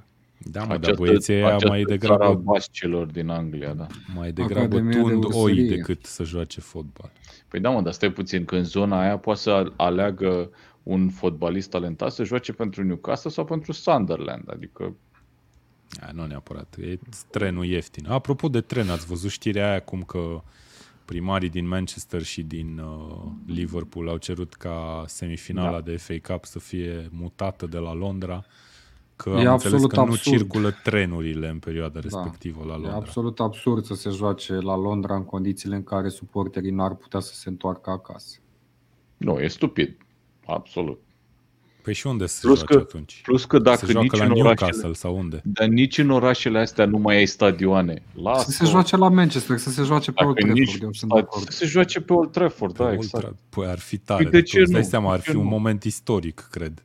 Da, 0.51 0.59
mă, 0.59 0.67
dar 0.67 0.77
Această- 0.77 1.01
băieții 1.01 1.33
ăia 1.33 1.45
această 1.47 1.67
mai 1.67 1.83
țara 1.83 1.97
degrabă, 1.97 2.33
bascilor 2.43 3.05
din 3.07 3.29
Anglia, 3.29 3.73
da. 3.73 3.87
mai 4.15 4.31
degrabă 4.31 4.59
Academia 4.75 4.91
de 4.91 4.99
tund 4.99 5.23
oi 5.23 5.29
ursurie. 5.29 5.75
decât 5.75 6.05
să 6.05 6.23
joace 6.23 6.61
fotbal. 6.61 7.11
Păi 7.47 7.59
da, 7.59 7.69
mă, 7.69 7.81
dar 7.81 7.93
stai 7.93 8.11
puțin, 8.11 8.45
că 8.45 8.55
în 8.55 8.63
zona 8.63 9.01
aia 9.01 9.17
poate 9.17 9.39
să 9.39 9.71
aleagă 9.75 10.49
un 10.83 11.09
fotbalist 11.09 11.69
talentat 11.69 12.11
să 12.11 12.23
joace 12.23 12.53
pentru 12.53 12.83
Newcastle 12.83 13.29
sau 13.29 13.45
pentru 13.45 13.71
Sunderland, 13.71 14.43
adică 14.45 14.95
A, 15.99 16.09
nu 16.13 16.25
neapărat, 16.25 16.75
e 16.81 16.99
trenul 17.31 17.65
ieftin. 17.65 18.05
Apropo 18.09 18.47
de 18.47 18.61
tren, 18.61 18.89
ați 18.89 19.05
văzut 19.05 19.29
știrea 19.29 19.69
aia 19.69 19.79
cum 19.79 20.01
că 20.01 20.41
primarii 21.05 21.49
din 21.49 21.67
Manchester 21.67 22.21
și 22.23 22.43
din 22.43 22.77
uh, 22.77 23.31
Liverpool 23.45 24.09
au 24.09 24.17
cerut 24.17 24.53
ca 24.53 25.03
semifinala 25.07 25.71
da. 25.71 25.91
de 25.91 25.97
FA 25.97 26.33
Cup 26.33 26.45
să 26.45 26.59
fie 26.59 27.09
mutată 27.11 27.65
de 27.67 27.77
la 27.77 27.93
Londra, 27.93 28.45
că 29.15 29.29
E 29.29 29.45
am 29.45 29.51
înțeles 29.51 29.83
absolut 29.83 29.91
că 29.91 29.95
nu 29.95 30.01
absurd. 30.01 30.37
circulă 30.37 30.71
trenurile 30.83 31.47
în 31.49 31.59
perioada 31.59 31.99
respectivă 31.99 32.63
la 32.65 32.73
E 32.73 32.77
Londra. 32.77 32.93
absolut 32.95 33.39
absurd 33.39 33.83
să 33.85 33.93
se 33.93 34.09
joace 34.09 34.53
la 34.53 34.75
Londra 34.77 35.15
în 35.15 35.25
condițiile 35.25 35.75
în 35.75 35.83
care 35.83 36.09
suporterii 36.09 36.71
n-ar 36.71 36.95
putea 36.95 37.19
să 37.19 37.33
se 37.33 37.49
întoarcă 37.49 37.89
acasă. 37.89 38.37
nu, 39.17 39.39
e 39.39 39.47
stupid. 39.47 39.97
Absolut. 40.45 41.01
Păi 41.83 41.93
și 41.93 42.07
unde 42.07 42.25
se 42.25 42.39
Plus 42.41 42.57
joace 42.57 42.73
că- 42.73 42.79
atunci? 42.79 43.21
Plus 43.23 43.45
că 43.45 43.59
dacă 43.59 43.85
se 43.85 43.91
joacă 43.91 44.07
nici 44.07 44.17
la 44.17 44.25
în 44.25 44.31
Newcastle 44.31 44.65
orașele, 44.67 44.93
sau 44.93 45.17
unde? 45.17 45.41
dar 45.43 45.67
nici 45.67 45.97
în 45.97 46.09
orașele 46.09 46.59
astea 46.59 46.85
nu 46.85 46.97
mai 46.97 47.15
ai 47.15 47.25
stadioane. 47.25 48.03
Lasă. 48.13 48.51
Să 48.51 48.57
se 48.63 48.65
joace 48.71 48.97
la 48.97 49.09
Manchester, 49.09 49.57
să 49.57 49.69
se 49.69 49.83
joace 49.83 50.11
pe 50.11 50.23
Old 50.23 50.35
Dacă 50.35 50.45
Trafford, 50.47 50.67
nici 50.69 50.81
eu 50.81 50.91
sunt 50.93 51.11
de 51.11 51.17
sta- 51.19 51.27
acord. 51.27 51.49
să 51.49 51.57
se 51.57 51.65
joace 51.65 51.99
pe 52.01 52.13
Old 52.13 52.31
Trafford, 52.31 52.75
da, 52.77 52.85
Pe 52.85 52.93
exact. 52.93 53.23
Ultra- 53.23 53.35
Păi 53.49 53.67
ar 53.67 53.79
fi 53.79 53.97
tare. 53.97 54.21
Păi 54.23 54.31
de 54.31 54.37
de 54.39 54.43
ce 54.43 54.53
tot. 54.55 54.61
Îți 54.63 54.71
dai 54.71 54.81
nu? 54.81 54.87
seama, 54.87 55.11
ar 55.11 55.17
De 55.17 55.23
ce 55.23 55.29
fi 55.31 55.35
un 55.37 55.43
nu? 55.43 55.49
moment 55.49 55.83
istoric, 55.83 56.47
cred. 56.51 56.83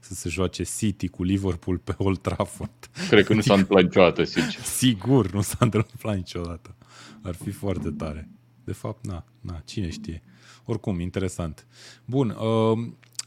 Să 0.00 0.14
se 0.14 0.28
joace 0.28 0.62
City 0.78 1.08
cu 1.08 1.22
Liverpool 1.22 1.78
pe 1.78 1.94
Old 1.98 2.18
Trafford. 2.18 2.70
Cred 3.08 3.24
că 3.24 3.34
nu 3.34 3.40
s-a 3.40 3.52
întâmplat 3.54 3.82
niciodată, 3.82 4.24
sincer. 4.24 4.60
Sigur, 4.82 5.32
nu 5.32 5.40
s-a 5.40 5.56
întâmplat 5.60 6.16
niciodată. 6.16 6.74
Ar 7.22 7.34
fi 7.34 7.50
foarte 7.50 7.90
tare. 7.90 8.28
De 8.64 8.72
fapt, 8.72 9.06
na, 9.06 9.24
na, 9.40 9.62
cine 9.64 9.90
știe. 9.90 10.22
Oricum, 10.64 11.00
interesant. 11.00 11.66
Bun, 12.04 12.28
uh, 12.40 12.78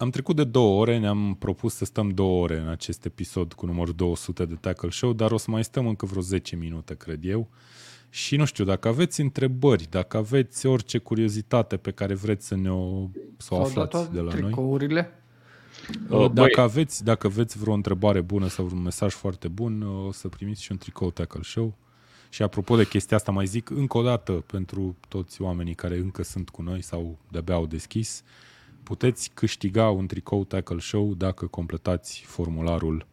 am 0.01 0.09
trecut 0.09 0.35
de 0.35 0.43
două 0.43 0.79
ore, 0.79 0.97
ne-am 0.97 1.35
propus 1.39 1.73
să 1.73 1.85
stăm 1.85 2.09
două 2.09 2.41
ore 2.41 2.57
în 2.57 2.67
acest 2.67 3.05
episod 3.05 3.53
cu 3.53 3.65
numărul 3.65 3.93
200 3.93 4.45
de 4.45 4.55
Tackle 4.55 4.89
Show, 4.89 5.13
dar 5.13 5.31
o 5.31 5.37
să 5.37 5.51
mai 5.51 5.63
stăm 5.63 5.87
încă 5.87 6.05
vreo 6.05 6.21
10 6.21 6.55
minute, 6.55 6.95
cred 6.95 7.25
eu. 7.25 7.47
Și 8.09 8.35
nu 8.35 8.45
știu, 8.45 8.63
dacă 8.63 8.87
aveți 8.87 9.21
întrebări, 9.21 9.87
dacă 9.89 10.17
aveți 10.17 10.65
orice 10.65 10.97
curiozitate 10.97 11.77
pe 11.77 11.91
care 11.91 12.13
vreți 12.13 12.47
să 12.47 12.55
ne 12.55 12.71
o, 12.71 13.07
să 13.37 13.53
o 13.53 13.55
S-au 13.55 13.57
dat 13.57 13.67
aflați 13.67 13.89
toate 13.89 14.09
de 14.13 14.19
la 14.19 14.31
noi. 14.31 14.41
tricourile. 14.41 15.11
Uh, 16.09 16.31
Dacă 16.31 16.31
băi, 16.33 16.53
aveți, 16.57 17.03
dacă 17.03 17.27
aveți 17.27 17.57
vreo 17.57 17.73
întrebare 17.73 18.21
bună 18.21 18.47
sau 18.47 18.69
un 18.71 18.81
mesaj 18.81 19.13
foarte 19.13 19.47
bun, 19.47 19.81
uh, 19.81 20.07
o 20.07 20.11
să 20.11 20.27
primiți 20.27 20.63
și 20.63 20.71
un 20.71 20.77
tricou 20.77 21.11
Tackle 21.11 21.41
Show. 21.43 21.77
Și 22.29 22.41
apropo 22.43 22.75
de 22.75 22.87
chestia 22.87 23.17
asta, 23.17 23.31
mai 23.31 23.45
zic 23.45 23.69
încă 23.69 23.97
o 23.97 24.01
dată 24.01 24.31
pentru 24.31 24.95
toți 25.07 25.41
oamenii 25.41 25.73
care 25.73 25.97
încă 25.97 26.23
sunt 26.23 26.49
cu 26.49 26.61
noi 26.61 26.81
sau 26.81 27.17
de-abia 27.29 27.55
au 27.55 27.65
deschis, 27.65 28.23
puteți 28.83 29.31
câștiga 29.33 29.89
un 29.89 30.07
tricou 30.07 30.43
Tackle 30.43 30.79
Show 30.79 31.13
dacă 31.13 31.45
completați 31.45 32.23
formularul 32.25 33.05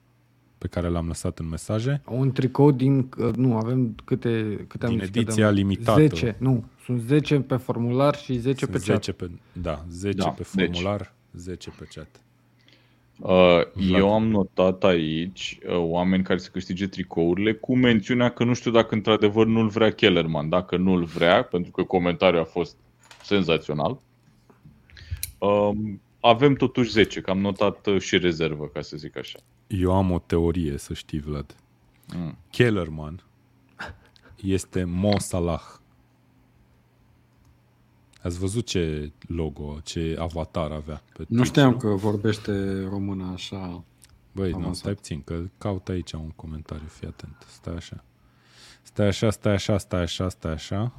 pe 0.58 0.66
care 0.66 0.88
l-am 0.88 1.06
lăsat 1.06 1.38
în 1.38 1.48
mesaje. 1.48 2.02
Un 2.08 2.32
tricou 2.32 2.70
din... 2.70 3.08
uh, 3.18 3.34
Nu, 3.34 3.56
avem 3.56 3.94
câte, 4.04 4.64
câte 4.68 4.86
am 4.86 4.90
Din 4.90 5.00
zis 5.00 5.10
că 5.10 5.18
ediția 5.18 5.46
dăm? 5.46 5.54
limitată. 5.54 6.00
10, 6.00 6.36
nu. 6.38 6.64
Sunt 6.84 7.00
10 7.00 7.40
pe 7.40 7.56
formular 7.56 8.16
și 8.16 8.38
10 8.38 8.58
Sunt 8.64 8.70
pe 8.70 8.76
chat. 8.78 9.04
10 9.04 9.12
pe, 9.12 9.30
da, 9.52 9.84
10 9.90 10.16
Da, 10.16 10.28
pe 10.28 10.46
deci. 10.54 10.66
formular, 10.74 11.14
10 11.32 11.70
pe 11.78 11.88
chat. 11.94 12.20
Uh, 13.20 13.88
eu 13.92 14.14
am 14.14 14.26
notat 14.28 14.84
aici 14.84 15.58
uh, 15.68 15.74
oameni 15.76 16.22
care 16.22 16.38
să 16.38 16.48
câștige 16.52 16.86
tricourile 16.86 17.52
cu 17.54 17.76
mențiunea 17.76 18.28
că 18.30 18.44
nu 18.44 18.54
știu 18.54 18.70
dacă 18.70 18.94
într-adevăr 18.94 19.46
nu-l 19.46 19.68
vrea 19.68 19.90
Kellerman. 19.92 20.48
Dacă 20.48 20.76
nu-l 20.76 21.04
vrea, 21.04 21.42
pentru 21.42 21.70
că 21.70 21.82
comentariul 21.82 22.40
a 22.40 22.44
fost 22.44 22.76
senzațional, 23.22 23.98
um, 25.38 26.00
avem 26.20 26.54
totuși 26.54 26.90
10, 26.90 27.20
că 27.20 27.30
am 27.30 27.38
notat 27.38 27.86
uh, 27.86 28.00
și 28.00 28.18
rezervă, 28.18 28.66
ca 28.66 28.80
să 28.80 28.96
zic 28.96 29.16
așa. 29.16 29.38
Eu 29.66 29.92
am 29.92 30.10
o 30.10 30.18
teorie, 30.18 30.78
să 30.78 30.94
știi, 30.94 31.20
Vlad. 31.20 31.56
Mm. 32.16 32.38
Kellerman 32.50 33.22
este 34.36 34.84
Mo 34.84 35.18
Salah. 35.18 35.62
Ați 38.22 38.38
văzut 38.38 38.66
ce 38.66 39.12
logo, 39.26 39.78
ce 39.82 40.16
avatar 40.18 40.70
avea? 40.70 41.02
Pe 41.12 41.18
Nu 41.18 41.24
Twitch, 41.26 41.46
știam 41.46 41.76
că 41.76 41.88
vorbește 41.88 42.82
română 42.82 43.30
așa. 43.32 43.84
Băi, 44.32 44.50
nu, 44.50 44.56
Avansat. 44.56 44.76
stai 44.76 44.94
puțin, 44.94 45.22
că 45.22 45.42
caut 45.58 45.88
aici 45.88 46.12
un 46.12 46.30
comentariu, 46.30 46.86
fii 46.86 47.06
atent. 47.06 47.46
Stai 47.48 47.74
așa. 47.74 48.04
Stai 48.82 49.06
așa, 49.06 49.30
stai 49.30 49.52
așa, 49.52 49.78
stai 49.78 50.00
așa, 50.00 50.28
stai 50.28 50.52
așa. 50.52 50.92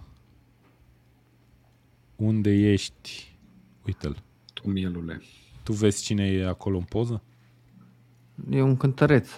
Unde 2.15 2.51
ești? 2.51 3.37
Uite-l. 3.85 4.23
Tu, 4.61 4.69
mielule. 4.69 5.21
Tu 5.63 5.73
vezi 5.73 6.03
cine 6.03 6.25
e 6.27 6.47
acolo 6.47 6.77
în 6.77 6.83
poză? 6.83 7.21
E 8.49 8.61
un 8.61 8.77
cântăreț. 8.77 9.29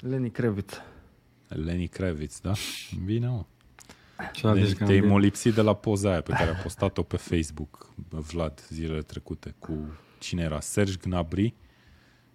Leni 0.00 0.30
Creviț. 0.30 0.72
Lenny 1.48 1.88
Kravitz, 1.88 2.40
da? 2.40 2.52
Bine, 3.04 3.26
mă. 3.26 3.44
Ce 4.32 4.46
a 4.46 4.52
Deci 4.54 4.64
zis 4.64 4.74
te-ai 4.76 4.88
Gambit? 4.88 5.10
molipsit 5.10 5.54
de 5.54 5.60
la 5.60 5.74
poza 5.74 6.10
aia 6.10 6.20
pe 6.20 6.32
care 6.32 6.50
a 6.50 6.54
postat-o 6.54 7.02
pe 7.02 7.16
Facebook, 7.16 7.88
Vlad, 8.10 8.66
zilele 8.68 9.02
trecute, 9.02 9.54
cu 9.58 9.98
cine 10.18 10.42
era? 10.42 10.60
Serge 10.60 10.96
Gnabry? 11.02 11.54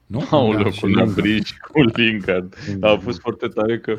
Nu? 0.06 0.28
Aoleu, 0.32 0.64
Da, 0.64 0.70
cu 0.70 0.72
și 0.72 0.86
Lingard. 0.86 1.08
Nabri 1.08 1.44
și 1.44 1.58
cu 1.58 1.82
Lingard. 1.82 2.56
A 2.82 2.96
fost 2.96 3.20
foarte 3.20 3.48
tare 3.48 3.80
că 3.80 3.98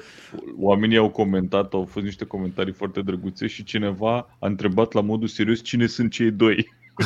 oamenii 0.57 0.97
au 0.97 1.11
comentat, 1.11 1.73
au 1.73 1.85
fost 1.85 2.05
niște 2.05 2.24
comentarii 2.24 2.73
foarte 2.73 3.03
drăguțe 3.03 3.47
și 3.47 3.65
cineva 3.65 4.36
a 4.39 4.47
întrebat 4.47 4.93
la 4.93 5.01
modul 5.01 5.28
serios 5.28 5.62
cine 5.62 5.86
sunt 5.86 6.11
cei 6.12 6.31
doi. 6.31 6.77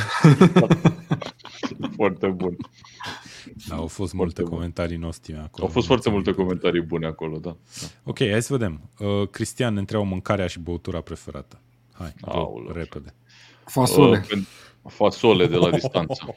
foarte 1.97 2.27
bun. 2.27 2.57
Da, 3.69 3.75
au 3.75 3.87
fost 3.87 4.13
Foarte 4.13 4.17
multe 4.17 4.43
bun. 4.43 4.51
comentarii 4.51 4.97
nostime 4.97 5.39
acolo. 5.39 5.67
Au 5.67 5.73
fost 5.73 5.87
foarte 5.87 6.11
multe 6.11 6.29
Mulțumim. 6.31 6.49
comentarii 6.49 6.83
bune 6.87 7.07
acolo, 7.07 7.39
da. 7.39 7.51
da. 7.81 7.87
Ok, 8.05 8.19
hai 8.19 8.43
să 8.43 8.53
vedem. 8.57 8.81
Uh, 8.99 9.29
Cristian 9.29 9.75
ne 9.75 9.81
întreabă 9.81 10.05
mâncarea 10.05 10.47
și 10.47 10.59
băutura 10.59 11.01
preferată. 11.01 11.61
Hai, 11.93 12.15
go, 12.21 12.31
Aoleu. 12.31 12.73
repede. 12.75 13.15
Fasole. 13.65 14.19
Uh, 14.19 14.27
pen- 14.27 14.47
fasole 14.89 15.47
de 15.47 15.57
la 15.57 15.71
distanță. 15.71 16.25
Cum 16.25 16.35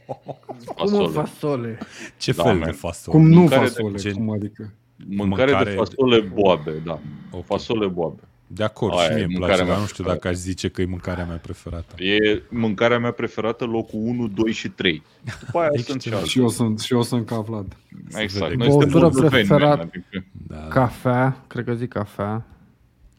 o 0.66 0.74
Fasole. 0.76 1.08
fasole? 1.08 1.78
Ce 2.18 2.32
Da, 2.32 2.44
fel 2.44 2.56
man. 2.58 2.64
de 2.66 2.72
fasole? 2.72 3.18
Cum 3.18 3.28
nu 3.28 3.40
Mâncare 3.40 3.64
de 3.64 3.68
fasole? 3.70 3.98
gen- 3.98 4.14
Cum 4.14 4.32
adică? 4.32 4.74
Mâncare, 5.08 5.52
Mâncare- 5.52 5.70
de 5.70 5.76
fasole 5.76 6.20
boabe, 6.20 6.72
da. 6.86 7.00
Ok. 7.32 7.46
Fasole 7.46 7.88
boabe. 7.88 8.22
De 8.48 8.64
acord, 8.64 8.94
Aia 8.94 9.04
și 9.08 9.14
mie 9.14 9.22
e 9.22 9.24
îmi 9.26 9.32
mâncarea 9.34 9.56
place, 9.56 9.64
mea 9.64 9.72
dar 9.74 9.82
nu 9.82 9.88
știu 9.88 10.04
preferată. 10.04 10.28
dacă 10.28 10.36
aș 10.38 10.42
zice 10.44 10.70
că 10.70 10.82
e 10.82 10.86
mâncarea 10.86 11.26
mea 11.26 11.36
preferată. 11.36 12.04
E 12.04 12.42
mâncarea 12.50 13.00
mea 13.00 13.12
preferată, 13.12 13.64
locul 13.66 14.00
1, 14.04 14.28
2 14.28 14.52
și 14.52 14.70
3. 14.70 15.04
După 15.46 15.60
aia 15.60 15.70
sunt 15.74 16.02
și 16.02 16.08
Excelent. 16.08 16.26
Și 16.28 16.38
eu 16.38 16.44
altele. 16.46 16.66
sunt, 16.68 16.80
și 16.80 16.94
eu 16.94 17.02
sunt 17.02 17.26
ca 17.26 17.40
Vlad. 17.40 17.76
Exact. 18.16 18.50
vede. 18.52 18.56
Noi 18.64 18.70
suntem 18.72 18.90
Băutură 18.90 19.04
moldoveni, 19.12 19.44
preferat- 19.48 19.78
man, 19.78 19.80
adică- 19.80 20.26
Da, 20.48 20.68
Cafea, 20.70 21.44
cred 21.48 21.66
că 21.66 21.74
zic 21.74 21.90
cafea. 21.90 22.46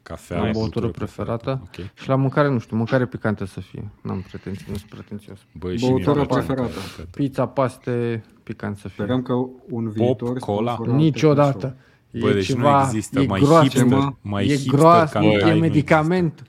Cafea, 0.03 0.39
Am 0.39 0.45
e 0.45 0.51
băutură 0.51 0.87
preferată. 0.87 1.59
Ok. 1.63 1.89
Și 1.93 2.07
la 2.07 2.15
mâncare, 2.15 2.49
nu 2.49 2.59
știu, 2.59 2.75
mâncare 2.75 3.05
picantă 3.05 3.45
să 3.45 3.59
fie. 3.59 3.89
N-am 4.01 4.25
pretenții, 4.29 4.65
nu 4.69 4.75
sunt 4.77 4.89
pretențios. 4.89 5.37
Băi, 5.51 5.77
și 5.77 5.85
Băutura 5.85 6.11
mie 6.11 6.19
îmi 6.19 6.27
place 6.27 6.45
preferată. 6.45 6.61
mâncarea 6.73 6.91
picantă. 6.91 7.17
Pizza, 7.17 7.47
paste, 7.47 8.23
picant 8.43 8.77
să 8.77 8.87
fie. 8.87 9.03
Sperăm 9.03 9.21
că 9.21 9.33
un 9.69 9.89
viitor... 9.89 10.37
cola? 10.39 10.71
sponsorează 10.73 11.03
Niciodată. 11.03 11.77
Bă, 12.19 12.29
e 12.29 12.33
deci 12.33 12.45
ceva, 12.45 12.79
nu 12.81 12.85
există 12.85 13.19
e 13.19 13.25
mai 13.27 13.39
groasă, 13.39 13.61
hipster, 13.61 13.85
mă. 13.85 14.13
mai 14.21 14.43
e 14.43 14.47
hipster 14.47 14.73
groasă, 14.79 15.13
ca 15.13 15.23
e, 15.23 15.27
mâncare, 15.27 15.51
e 15.51 15.53
nu 15.53 15.59
medicament. 15.59 16.43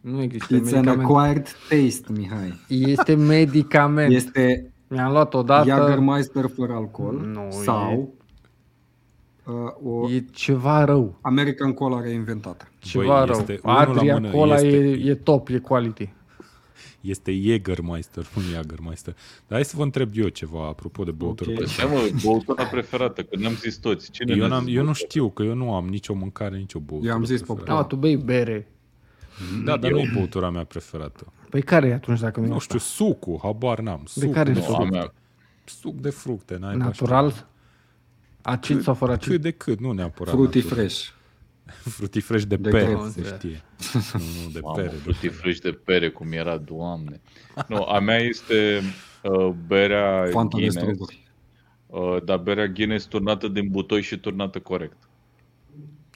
Nu 0.00 0.22
există 0.22 0.54
It's 0.54 0.58
an 0.58 0.62
medicament. 0.64 1.02
acquired 1.02 1.46
taste, 1.68 2.12
Mihai. 2.16 2.54
Este 2.68 3.14
medicament. 3.14 4.12
Este 4.12 4.70
Mi-am 4.88 5.10
luat 5.12 5.34
odată. 5.34 5.68
Jagermeister 5.68 6.44
fără 6.56 6.72
alcool 6.72 7.20
Nu, 7.32 7.48
sau 7.64 8.14
uh, 9.46 9.54
o 10.02 10.10
E 10.10 10.24
ceva 10.32 10.84
rău. 10.84 11.18
American 11.20 11.72
Cola 11.72 12.00
reinventată. 12.00 12.68
Ceva 12.78 13.04
Băi, 13.16 13.26
rău. 13.26 13.36
este 13.38 13.58
unul 13.62 13.76
la 13.76 13.80
Adria 13.92 14.14
mână, 14.14 14.30
Cola 14.30 14.54
este- 14.54 14.76
e, 14.76 15.10
e 15.10 15.14
top, 15.14 15.48
e 15.48 15.58
quality. 15.58 16.12
Este 17.00 17.32
Jägermeister, 17.32 18.24
nu 18.34 18.42
Jägermeister. 18.52 19.14
Dar 19.46 19.58
hai 19.58 19.64
să 19.64 19.76
vă 19.76 19.82
întreb 19.82 20.10
eu 20.14 20.28
ceva 20.28 20.66
apropo 20.66 21.04
de 21.04 21.10
băutură 21.10 21.50
Ok. 21.50 21.56
preferată. 21.56 21.94
Hai 21.94 22.10
mă, 22.12 22.18
băutura 22.24 22.64
preferată, 22.64 23.22
că 23.22 23.36
ne-am 23.36 23.54
zis 23.54 23.76
toți. 23.76 24.10
Cine 24.10 24.32
Eu, 24.32 24.38
ne-a 24.38 24.46
n-am, 24.48 24.64
zis 24.64 24.68
eu 24.74 24.78
nu 24.78 24.84
băutura? 24.84 25.06
știu, 25.06 25.30
că 25.30 25.42
eu 25.42 25.54
nu 25.54 25.74
am 25.74 25.88
nicio 25.88 26.14
mâncare, 26.14 26.56
nicio 26.56 26.78
băutură 26.78 27.10
Eu 27.10 27.16
am 27.16 27.24
zis 27.24 27.40
preferată. 27.42 27.72
Da, 27.72 27.84
tu 27.84 27.96
bei 27.96 28.16
bere. 28.16 28.68
Da, 29.64 29.76
dar 29.76 29.90
nu 29.90 29.98
e 29.98 30.10
băutura 30.14 30.50
mea 30.50 30.64
preferată. 30.64 31.32
Păi 31.50 31.62
care 31.62 31.86
e 31.88 31.92
atunci 31.94 32.20
dacă 32.20 32.40
nu 32.40 32.46
e 32.46 32.48
Nu 32.48 32.54
asta? 32.56 32.64
știu, 32.78 32.78
sucul, 33.04 33.38
habar 33.42 33.80
n-am. 33.80 34.02
Suc 34.04 34.32
care 34.32 34.52
de 34.52 34.60
suc? 34.60 34.68
Nu, 34.68 34.74
a 34.74 34.78
fructe. 34.78 34.96
mea, 34.96 35.12
Suc 35.64 35.94
de 35.94 36.10
fructe, 36.10 36.56
n-ai 36.56 36.76
Natural? 36.76 37.48
Acid 38.42 38.82
sau 38.82 38.94
fără 38.94 39.12
acid? 39.12 39.30
Cât 39.30 39.40
de 39.40 39.50
cât, 39.50 39.80
nu 39.80 39.92
neapărat. 39.92 40.34
Fruity 40.34 40.58
natural. 40.58 40.78
fresh. 40.78 41.08
Fruity 41.96 42.20
fresh 42.20 42.44
de, 42.44 42.56
De 42.56 42.68
pere, 42.68 42.84
greu. 42.84 43.08
se 43.08 43.22
știe. 43.22 43.62
nu, 44.12 44.42
nu, 44.44 44.50
de 44.52 44.60
mamă, 44.60 44.76
pere. 44.76 44.88
De 44.88 44.96
fructii 44.96 45.28
pere. 45.28 45.40
fresh 45.40 45.60
de 45.60 45.72
pere, 45.72 46.10
cum 46.10 46.32
era, 46.32 46.56
doamne. 46.58 47.20
Nu, 47.68 47.82
a 47.82 47.98
mea 47.98 48.18
este 48.18 48.80
uh, 49.22 49.54
berea 49.66 50.26
Fanta 50.30 50.56
de 50.58 50.62
Guinness, 50.62 50.76
struguri. 50.76 51.28
uh, 51.86 52.24
dar 52.24 52.38
berea 52.38 52.66
Guinness 52.66 53.06
turnată 53.06 53.48
din 53.48 53.68
butoi 53.70 54.02
și 54.02 54.18
turnată 54.18 54.60
corect. 54.60 54.96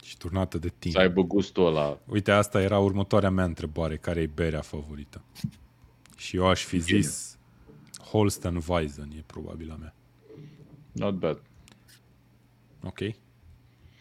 Și 0.05 0.17
turnată 0.17 0.59
de 0.59 0.69
Să 0.69 0.75
tine. 0.79 1.01
aibă 1.01 1.23
gustul 1.23 1.67
ăla. 1.67 1.99
Uite, 2.07 2.31
asta 2.31 2.63
era 2.63 2.79
următoarea 2.79 3.31
mea 3.31 3.45
întrebare. 3.45 3.97
Care 3.97 4.21
e 4.21 4.31
berea 4.35 4.61
favorită? 4.61 5.25
Și 6.17 6.37
eu 6.37 6.47
aș 6.47 6.65
fi 6.65 6.79
zis 6.79 7.39
Holsten 8.11 8.61
Weizen 8.69 9.11
e 9.17 9.23
probabil 9.27 9.71
a 9.71 9.77
mea. 9.81 9.95
Not 10.93 11.15
bad. 11.15 11.43
Ok? 12.85 12.99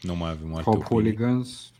Nu 0.02 0.16
mai 0.16 0.30
avem 0.30 0.54
alte 0.56 0.64
Hop 0.64 0.74
opinii. 0.74 0.88
Hooligans. 0.90 1.72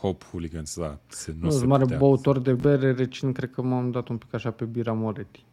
Hop 0.00 0.24
Hooligans, 0.24 0.76
da. 0.78 0.98
Se, 1.06 1.32
nu 1.38 1.44
Nu 1.44 1.50
se 1.50 1.56
sunt 1.56 1.68
mare 1.68 1.82
putea. 1.82 1.98
băutor 1.98 2.38
de 2.38 2.52
bere, 2.52 2.92
recin 2.92 3.32
cred 3.32 3.50
că 3.50 3.62
m-am 3.62 3.90
dat 3.90 4.08
un 4.08 4.16
pic 4.18 4.34
așa 4.34 4.50
pe 4.50 4.64
bira 4.64 4.92
Moretti. 4.92 5.44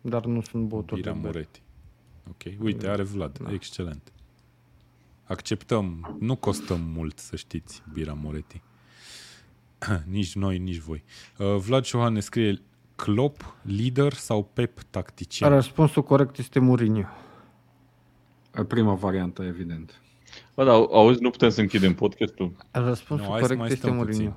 Dar 0.00 0.24
nu 0.24 0.40
sunt 0.40 0.68
băutor 0.68 0.98
Bira 0.98 1.12
de 1.12 1.18
bere. 1.18 1.32
Moretti. 1.32 1.62
Ok, 2.28 2.62
uite, 2.64 2.88
are 2.88 3.02
Vlad. 3.02 3.38
Da. 3.38 3.52
Excelent. 3.52 4.12
Acceptăm. 5.24 6.16
Nu 6.20 6.36
costă 6.36 6.74
mult, 6.74 7.18
să 7.18 7.36
știți, 7.36 7.82
Bira 7.92 8.12
Moretti. 8.12 8.62
nici 10.06 10.34
noi, 10.34 10.58
nici 10.58 10.78
voi. 10.78 11.04
Uh, 11.38 11.56
Vlad 11.56 11.84
Șohan 11.84 12.12
ne 12.12 12.20
scrie 12.20 12.60
Klopp, 12.96 13.56
lider 13.62 14.12
sau 14.12 14.50
Pep 14.52 14.80
tactician? 14.90 15.50
Răspunsul 15.50 16.02
corect 16.02 16.38
este 16.38 16.58
Mourinho. 16.58 17.06
Prima 18.68 18.94
variantă, 18.94 19.42
evident. 19.42 20.00
Bă, 20.54 20.64
dar 20.64 20.74
auzi, 20.74 21.20
nu 21.22 21.30
putem 21.30 21.48
să 21.50 21.60
închidem 21.60 21.94
podcastul. 21.94 22.52
Răspunsul 22.70 23.26
Nu, 23.26 23.32
hai 23.32 23.40
să 23.40 23.46
corect 23.46 23.58
mai 23.60 23.68
este 23.68 23.78
stăm 23.80 23.94
Mourinho. 23.94 24.18
puțin. 24.22 24.34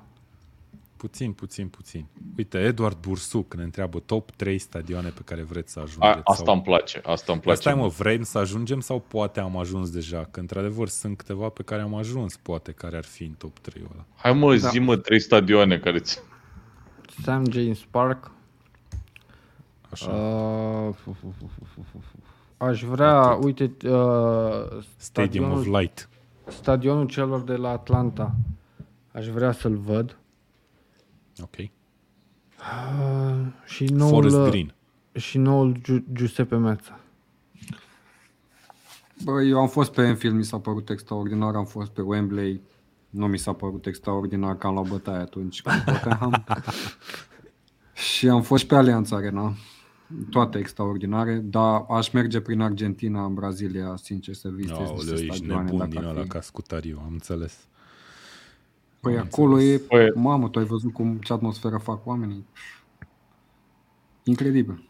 Puțin, 0.98 1.32
puțin, 1.34 1.68
puțin. 1.68 2.06
Uite, 2.38 2.58
Eduard 2.60 2.98
Bursuc 2.98 3.54
ne 3.56 3.64
întreabă 3.64 4.00
top 4.00 4.32
3 4.32 4.58
stadioane 4.58 5.10
pe 5.10 5.22
care 5.26 5.42
vreți 5.44 5.72
să 5.72 5.80
ajungeți. 5.80 6.14
A, 6.14 6.22
asta 6.24 6.44
sau... 6.46 6.54
îmi 6.54 6.64
place, 6.64 7.02
asta 7.06 7.32
îmi 7.32 7.42
place. 7.42 7.60
Stai 7.60 7.74
mă, 7.74 7.88
vrem 7.88 8.24
să 8.24 8.38
ajungem 8.38 8.80
sau 8.80 9.00
poate 9.00 9.40
am 9.40 9.58
ajuns 9.58 9.90
deja? 9.90 10.28
Că 10.32 10.40
într-adevăr 10.40 10.88
sunt 10.88 11.18
câteva 11.18 11.50
pe 11.50 11.64
care 11.64 11.82
am 11.82 11.96
ajuns, 11.96 12.36
poate, 12.38 12.72
care 12.72 12.98
ar 12.98 13.04
fi 13.04 13.24
în 13.24 13.34
top 13.38 13.60
3 13.60 13.84
ăla. 13.94 14.06
Hai 14.16 14.34
mă, 14.34 14.56
Da. 14.58 14.70
zi 14.70 14.80
mă, 14.80 14.96
trei 14.96 15.20
stadioane 15.20 15.80
care 15.80 16.00
ți... 16.00 16.20
Sam 17.24 17.52
James 17.52 17.80
Park. 17.90 18.32
Așa. 19.90 20.12
Uh, 20.12 20.94
fu- 20.96 21.12
fu- 21.20 21.34
fu- 21.40 21.50
fu- 21.58 21.66
fu- 21.74 21.86
fu- 21.92 22.00
fu. 22.12 22.18
Aș 22.57 22.84
vrea, 22.84 23.22
uite, 23.41 23.64
uh, 23.64 23.72
Stadium 24.98 25.52
of 25.52 25.61
stadionul, 25.61 25.80
Light. 25.80 26.10
stadionul 26.48 27.07
celor 27.07 27.41
de 27.41 27.56
la 27.56 27.69
Atlanta. 27.69 28.36
Aș 29.11 29.27
vrea 29.27 29.52
să-l 29.52 29.76
văd. 29.77 30.18
Ok. 31.44 31.56
Uh, 31.60 31.68
și 33.65 33.84
noul, 33.86 34.11
Forest 34.14 34.36
uh, 34.38 34.48
Green. 34.49 34.73
și 35.14 35.38
noul 35.38 35.77
Giu- 35.84 36.03
Giuseppe 36.14 36.56
Meazza. 36.56 36.99
Bă, 39.23 39.41
eu 39.41 39.60
am 39.60 39.68
fost 39.68 39.91
pe 39.91 40.02
Enfield, 40.02 40.36
mi 40.36 40.44
s-a 40.44 40.60
părut 40.60 40.90
extraordinar, 40.90 41.56
am 41.56 41.65
fost 41.65 41.91
pe 41.91 42.02
Wembley, 42.02 42.61
nu 43.10 43.27
mi 43.27 43.38
s-a 43.38 43.53
părut 43.53 43.86
extraordinar 43.86 44.57
că 44.57 44.68
am 44.68 44.73
luat 44.73 44.88
bătaie 44.88 45.18
atunci 45.22 45.61
cu 45.61 45.72
Tottenham. 45.86 46.44
și 48.15 48.27
am 48.30 48.41
fost 48.41 48.64
pe 48.65 48.76
Allianz 48.76 49.11
Arena, 49.11 49.53
toate 50.30 50.57
extraordinare, 50.57 51.36
dar 51.36 51.86
aș 51.90 52.10
merge 52.11 52.40
prin 52.41 52.61
Argentina, 52.61 53.26
în 53.26 53.34
Brazilia, 53.34 53.95
sincer 53.95 54.34
să 54.34 54.49
vizitez 54.49 54.77
Aoleu, 54.77 54.95
niște 54.95 55.14
ești 55.14 55.36
stadioane, 55.36 55.64
nebun 55.64 55.77
dacă 55.77 55.90
din 55.90 56.03
ar 56.03 56.11
ăla 56.14 56.22
fi. 56.22 56.27
ca 56.27 56.41
scutariu, 56.41 57.02
am 57.06 57.11
înțeles. 57.11 57.68
Păi 59.02 59.18
Am 59.18 59.23
acolo 59.32 59.61
e, 59.61 59.77
Păi- 59.77 60.14
mamă, 60.15 60.49
tu 60.49 60.60
ai 60.60 60.65
văzut 60.65 60.94
cum, 60.94 61.18
ce 61.18 61.34
atmosferă 61.34 61.77
fac 61.77 62.06
oamenii? 62.06 62.45
Incredibil. 64.23 64.90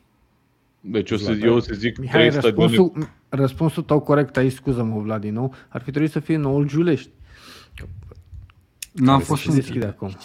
Deci 0.81 1.11
o 1.11 1.17
să, 1.17 1.23
Vlad, 1.25 1.43
eu 1.43 1.55
o 1.55 1.59
să 1.59 1.73
zic 1.73 1.97
Mihai, 1.97 2.19
trei 2.19 2.31
stadioane. 2.31 2.75
răspunsul, 2.75 3.09
răspunsul 3.29 3.83
tău 3.83 3.99
corect 3.99 4.37
aici, 4.37 4.51
scuză-mă, 4.53 5.01
Vlad, 5.01 5.21
din 5.21 5.33
nou, 5.33 5.53
ar 5.69 5.81
fi 5.81 5.89
trebuit 5.89 6.11
să 6.11 6.19
fie 6.19 6.37
noul 6.37 6.67
Giulești. 6.67 7.09
N-am 8.91 9.05
Care 9.13 9.23
fost 9.23 9.41
Și 9.41 9.47
se 9.47 9.53
încă. 9.53 9.63
deschide 9.65 9.85
acum. 9.85 10.15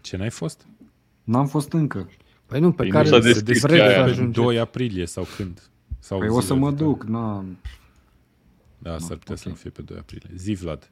Ce 0.00 0.16
n-ai 0.16 0.30
fost? 0.30 0.66
N-am 1.24 1.46
fost 1.46 1.72
încă. 1.72 2.08
Păi 2.46 2.60
nu, 2.60 2.68
pe 2.70 2.76
Păi 2.76 2.86
nu 2.86 2.92
care 2.92 3.08
s-a 3.08 3.18
vreți 3.18 3.44
deschis 3.44 3.60
să 3.60 3.66
cheia 3.66 3.86
aia. 3.86 4.04
Pe 4.04 4.10
ajungeți. 4.10 4.44
2 4.44 4.58
aprilie 4.58 5.06
sau 5.06 5.26
când? 5.36 5.70
Sau 5.98 6.18
Păi 6.18 6.28
o 6.28 6.40
să 6.40 6.46
zilele 6.46 6.60
mă 6.60 6.68
viitoare. 6.70 6.92
duc, 6.92 7.04
na. 7.04 7.44
Da, 8.78 8.98
s-ar 8.98 9.16
putea 9.16 9.36
să 9.36 9.48
nu 9.48 9.54
fie 9.54 9.70
pe 9.70 9.82
2 9.82 9.96
aprilie. 9.98 10.30
Zi, 10.36 10.52
Vlad. 10.54 10.90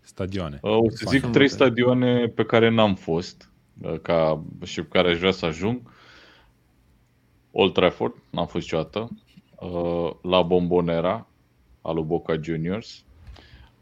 Stadioane. 0.00 0.58
Uh, 0.62 0.70
O 0.70 0.90
să 0.90 1.04
Fain. 1.04 1.20
zic 1.20 1.30
trei 1.30 1.48
stadioane 1.48 2.26
pe 2.26 2.44
care 2.44 2.68
n-am 2.68 2.94
fost 2.94 3.50
uh, 3.82 4.00
ca, 4.00 4.42
și 4.64 4.82
pe 4.82 4.88
care 4.88 5.10
aș 5.10 5.18
vrea 5.18 5.30
să 5.30 5.46
ajung. 5.46 5.80
Old 7.52 7.72
Trafford, 7.72 8.14
n-am 8.30 8.46
fost 8.46 8.64
niciodată. 8.64 9.08
uh, 9.60 10.10
la 10.22 10.42
Bombonera, 10.42 11.26
al 11.82 11.94
lui 11.94 12.04
Boca 12.04 12.38
Juniors, 12.42 13.04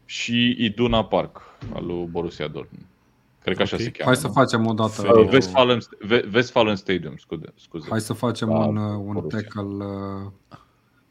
și 0.05 0.55
Iduna 0.59 1.05
Park, 1.05 1.41
al 1.73 1.85
lui 1.85 2.05
Borussia 2.05 2.47
Dortmund. 2.47 2.85
Cred 3.45 3.57
că 3.57 3.63
așa 3.63 3.75
Ok. 3.75 3.81
se 3.81 3.91
cheamă. 3.91 4.11
Hai 4.11 4.21
să 4.21 4.27
facem 4.27 4.65
o 4.67 4.73
dată 4.73 4.91
Fericit. 5.01 5.25
Uh, 5.25 5.31
Westfalen, 5.33 5.79
Ve- 5.99 6.29
Westfalen 6.33 6.75
Stadium, 6.75 7.15
scuze. 7.17 7.53
scuze. 7.55 7.87
Hai 7.89 8.01
să 8.01 8.13
facem 8.13 8.49
La 8.49 8.65
un, 8.65 8.77
uh, 8.77 8.97
un 9.05 9.13
Borussia. 9.13 9.39
tackle, 9.39 9.85
uh, 9.85 10.57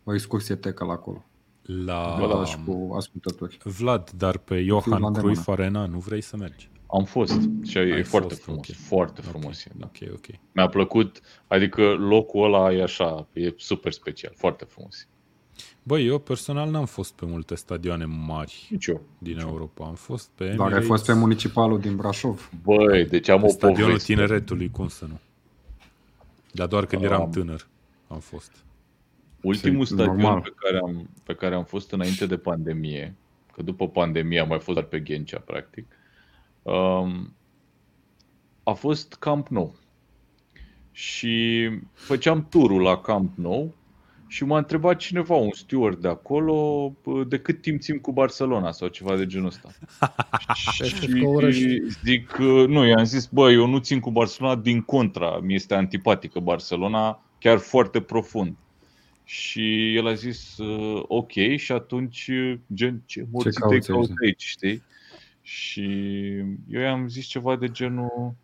o 0.05 0.15
excursie 0.15 0.55
tackle 0.55 0.91
acolo. 0.93 1.25
La 1.63 2.17
Da, 2.21 2.27
da, 2.27 2.45
și 2.45 2.57
cu 2.67 2.95
ascultători. 2.97 3.59
Vlad, 3.65 4.11
dar 4.11 4.39
pe 4.39 4.55
Fiu 4.55 4.65
Johan 4.65 5.01
la 5.03 5.11
Cruyff 5.11 5.47
îndemână. 5.49 5.63
Arena 5.79 5.87
nu 5.87 5.99
vrei 5.99 6.21
să 6.21 6.37
mergi? 6.37 6.71
Am 6.87 7.05
fost 7.05 7.41
și 7.63 7.79
e 7.79 7.81
Ai 7.81 8.03
foarte 8.03 8.29
fost, 8.29 8.43
frumos. 8.43 8.69
ok. 8.69 8.75
Foarte 8.77 9.21
frumos 9.21 9.65
e, 9.65 9.71
da. 9.77 9.87
Ok, 9.87 10.09
ok. 10.15 10.27
Mi-a 10.53 10.69
plăcut, 10.69 11.21
adică 11.47 11.83
locul 11.93 12.45
ăla 12.45 12.73
e 12.73 12.83
așa, 12.83 13.27
e 13.33 13.53
super 13.57 13.93
special, 13.93 14.33
foarte 14.37 14.65
frumos. 14.65 15.09
Băi, 15.83 16.07
eu 16.07 16.19
personal 16.19 16.71
n-am 16.71 16.85
fost 16.87 17.13
pe 17.15 17.27
multe 17.27 17.55
stadioane 17.55 18.05
mari 18.05 18.67
Nici 18.71 18.87
eu. 18.87 19.01
din 19.19 19.39
Europa. 19.39 19.87
Am 19.87 19.95
fost 19.95 20.31
pe 20.35 20.45
Dar 20.45 20.53
ai 20.53 20.59
Emirates, 20.61 20.87
fost 20.87 21.07
pe 21.07 21.13
municipalul 21.13 21.81
din 21.81 21.97
Brașov. 21.97 22.51
Băi, 22.63 23.05
deci 23.05 23.29
am 23.29 23.41
pe 23.41 23.47
o 23.47 23.49
stadionul 23.49 23.85
poveste. 23.87 24.13
tineretului, 24.15 24.71
cum 24.71 24.89
să 24.89 25.05
nu? 25.09 25.21
Dar 26.53 26.67
doar 26.67 26.87
când 26.87 27.05
Am- 27.05 27.13
eram 27.13 27.31
tânăr 27.31 27.67
am 28.09 28.19
fost. 28.19 28.51
Ultimul 29.41 29.85
Și 29.85 29.93
stadion 29.93 30.17
normal. 30.17 30.41
pe 30.41 30.53
care, 30.57 30.79
am, 30.79 31.09
pe 31.23 31.35
care 31.35 31.55
am 31.55 31.65
fost 31.65 31.91
înainte 31.93 32.27
de 32.27 32.37
pandemie, 32.37 33.15
că 33.53 33.63
după 33.63 33.89
pandemie 33.89 34.41
am 34.41 34.49
mai 34.49 34.59
fost 34.61 34.77
doar 34.77 34.89
pe 34.89 35.01
Ghencea, 35.01 35.39
practic, 35.39 35.87
um, 36.63 37.33
a 38.63 38.73
fost 38.73 39.15
Camp 39.15 39.49
Nou. 39.49 39.75
Și 40.93 41.69
făceam 41.93 42.47
turul 42.49 42.83
la 42.83 43.01
Camp 43.01 43.37
Nou 43.37 43.75
și 44.35 44.45
m-a 44.45 44.59
întrebat 44.59 44.97
cineva, 44.97 45.35
un 45.35 45.51
steward 45.51 46.01
de 46.01 46.09
acolo, 46.09 46.89
bă, 47.03 47.25
de 47.25 47.39
cât 47.39 47.61
timp 47.61 47.81
țin 47.81 47.99
cu 47.99 48.13
Barcelona 48.13 48.73
sau 48.73 48.89
ceva 48.89 49.17
de 49.17 49.27
genul 49.27 49.47
ăsta. 49.47 49.69
Este 50.81 51.07
că 51.07 51.27
urăști. 51.27 51.63
și 51.63 51.83
zic, 52.05 52.27
că 52.27 52.65
nu, 52.69 52.85
i-am 52.87 53.05
zis, 53.05 53.27
bă, 53.27 53.51
eu 53.51 53.67
nu 53.67 53.79
țin 53.79 54.01
cu 54.01 54.11
Barcelona, 54.11 54.57
din 54.57 54.81
contra, 54.81 55.39
mi 55.39 55.55
este 55.55 55.75
antipatică 55.75 56.41
Barcelona, 56.41 57.23
chiar 57.39 57.59
foarte 57.59 58.01
profund. 58.01 58.57
Și 59.25 59.95
el 59.97 60.07
a 60.07 60.15
zis, 60.15 60.59
uh, 60.59 61.03
ok, 61.07 61.33
și 61.57 61.73
atunci, 61.73 62.29
uh, 62.29 62.59
gen, 62.75 63.03
ce 63.07 63.27
morții 63.31 63.51
te 63.51 63.59
cauți 63.61 63.75
aici, 63.75 63.87
cauți 63.87 64.09
da? 64.09 64.15
aici, 64.25 64.45
știi? 64.45 64.83
Și 65.43 65.83
eu 66.69 66.81
i-am 66.81 67.09
zis 67.09 67.27
ceva 67.27 67.57
de 67.57 67.69
genul, 67.69 68.35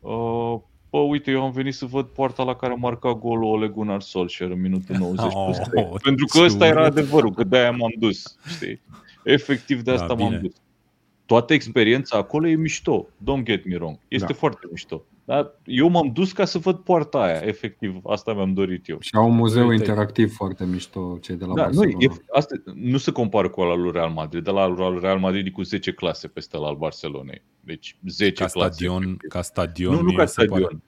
uh, 0.00 0.60
bă, 0.92 0.98
uite, 0.98 1.30
eu 1.30 1.42
am 1.44 1.50
venit 1.50 1.74
să 1.74 1.86
văd 1.86 2.06
poarta 2.06 2.42
la 2.42 2.54
care 2.56 2.72
a 2.72 2.76
marcat 2.76 3.12
golul 3.18 3.44
Ole 3.54 3.68
Gunnar 3.68 4.00
Solskjaer 4.00 4.50
în 4.50 4.60
minutul 4.60 4.96
90 4.96 5.32
Oh, 5.34 5.44
plus 5.44 5.58
trei. 5.68 5.88
Pentru 6.02 6.26
că 6.26 6.38
ăsta 6.40 6.64
ce 6.64 6.70
era 6.70 6.80
urât. 6.80 6.92
adevărul, 6.92 7.32
că 7.32 7.44
de-aia 7.44 7.70
m-am 7.70 7.94
dus, 7.98 8.38
știi? 8.54 8.80
Efectiv 9.24 9.82
de 9.82 9.94
Da, 9.94 10.00
asta 10.02 10.14
m-am 10.14 10.28
bine. 10.28 10.40
dus. 10.40 10.52
Toată 11.26 11.52
experiența 11.52 12.16
acolo 12.18 12.48
e 12.48 12.54
mișto, 12.54 13.06
don't 13.22 13.42
get 13.42 13.64
me 13.66 13.74
wrong, 13.74 13.98
este 14.08 14.26
Da. 14.26 14.34
foarte 14.34 14.66
mișto. 14.70 15.02
Dar 15.24 15.50
eu 15.64 15.88
m-am 15.88 16.12
dus 16.12 16.32
ca 16.32 16.44
să 16.44 16.58
văd 16.58 16.76
poarta 16.76 17.18
aia, 17.22 17.40
efectiv, 17.44 18.00
asta 18.04 18.32
mi-am 18.34 18.52
dorit 18.54 18.88
eu. 18.88 18.96
Și 19.00 19.10
au 19.14 19.28
un 19.28 19.34
muzeu 19.34 19.66
Uite. 19.66 19.82
interactiv 19.82 20.34
foarte 20.34 20.64
mișto 20.64 21.18
cei 21.20 21.36
de 21.36 21.44
la 21.44 21.54
Da, 21.54 21.66
nu, 21.68 21.74
Barcelona. 21.82 22.14
e, 22.14 22.24
asta, 22.32 22.54
nu 22.74 22.96
se 22.98 23.12
compară 23.12 23.48
cu 23.48 23.60
ăla 23.60 23.74
lui 23.74 23.90
Real 23.92 24.10
Madrid, 24.10 24.44
de 24.44 24.50
la 24.50 24.66
lui 24.66 24.98
Real 25.00 25.18
Madrid 25.18 25.46
e 25.46 25.50
cu 25.50 25.62
10 25.62 25.92
clase 25.92 26.28
peste 26.28 26.56
la 26.56 26.66
al 26.66 26.76
Barcelonei. 26.76 27.42
Deci 27.60 27.96
10 28.06 28.42
Ca 28.42 28.48
clase. 28.50 28.72
stadion, 28.74 29.02
efectiv. 29.02 29.28
ca 29.30 29.42
stadion 29.42 29.92
nu, 29.94 30.00
nu 30.00 30.06
mie 30.06 30.16
ca 30.16 30.22
mi 30.22 30.28
se 30.28 30.44
pare- 30.44 30.60
stadion. 30.62 30.82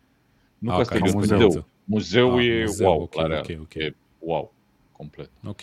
Nu 0.59 0.70
Ah, 0.70 0.77
ca 0.77 0.78
ca 0.82 0.85
stadion, 0.85 1.12
muzeu. 1.15 1.20
experiență. 1.36 1.66
Muzeul 1.85 2.39
Ah, 2.39 2.44
e 2.47 2.61
muzeu, 2.65 2.86
wow 2.89 3.01
ok, 3.02 3.15
la 3.15 3.27
Real. 3.27 3.44
ok, 3.51 3.61
ok. 3.61 3.74
E 3.74 3.94
wow, 4.19 4.55
complet. 4.93 5.31
Ok. 5.47 5.61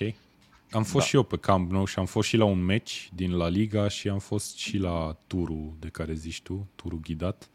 Am 0.72 0.84
fost 0.84 0.94
Da. 0.94 1.02
și 1.10 1.16
eu 1.16 1.24
pe 1.24 1.38
Camp 1.38 1.72
Nou 1.72 1.86
și 1.86 2.00
am 2.00 2.06
fost 2.06 2.28
și 2.28 2.38
la 2.38 2.46
un 2.46 2.64
meci 2.66 3.10
din 3.16 3.36
La 3.36 3.48
Liga 3.48 3.88
și 3.88 4.10
am 4.10 4.20
fost 4.20 4.58
și 4.58 4.78
la 4.78 5.18
turul 5.28 5.74
de 5.80 5.88
care 5.88 6.14
zici 6.14 6.42
tu, 6.42 6.68
turul 6.76 7.00
ghidat. 7.02 7.50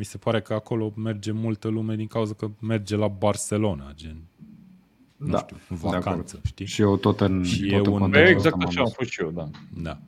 Mi 0.00 0.06
se 0.06 0.18
pare 0.18 0.40
că 0.40 0.54
acolo 0.54 0.92
merge 0.96 1.32
multă 1.32 1.68
lume 1.68 1.94
din 1.96 2.06
cauza 2.06 2.34
că 2.34 2.50
merge 2.60 2.96
la 2.96 3.08
Barcelona, 3.08 3.92
gen, 3.94 4.16
nu 5.16 5.26
Da, 5.30 5.38
știu, 5.38 5.56
în 5.68 5.76
de 5.80 5.86
acord. 5.86 6.02
vacanță, 6.04 6.40
știi? 6.44 6.66
Și 6.66 6.80
eu 6.80 6.96
tot 6.96 7.20
în, 7.20 7.44
Și 7.44 7.60
tot 7.60 7.70
e 7.70 7.74
în 7.76 7.86
un- 7.92 7.98
contextul 7.98 8.16
E 8.16 8.22
ăsta 8.22 8.30
exact 8.36 8.56
m-am 8.56 8.66
așa 8.68 8.78
am 8.78 8.84
dus. 8.84 8.94
fost 8.94 9.10
și 9.10 9.20
eu, 9.22 9.30
da. 9.30 9.50
Da. 9.82 10.00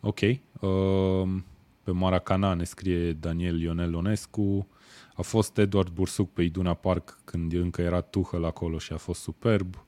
Ok. 0.00 0.20
Uh, 0.20 1.40
pe 1.82 1.90
Maracana 1.90 2.54
ne 2.54 2.64
scrie 2.64 3.12
Daniel 3.12 3.60
Ionel 3.60 3.94
Onescu. 3.94 4.66
A 5.14 5.22
fost 5.22 5.58
Eduard 5.58 5.88
Bursuc 5.92 6.32
pe 6.32 6.42
Iduna 6.42 6.74
Park 6.74 7.18
când 7.24 7.52
încă 7.52 7.82
era 7.82 8.00
Tuchel 8.00 8.44
acolo 8.44 8.78
și 8.78 8.92
a 8.92 8.96
fost 8.96 9.20
superb. 9.20 9.84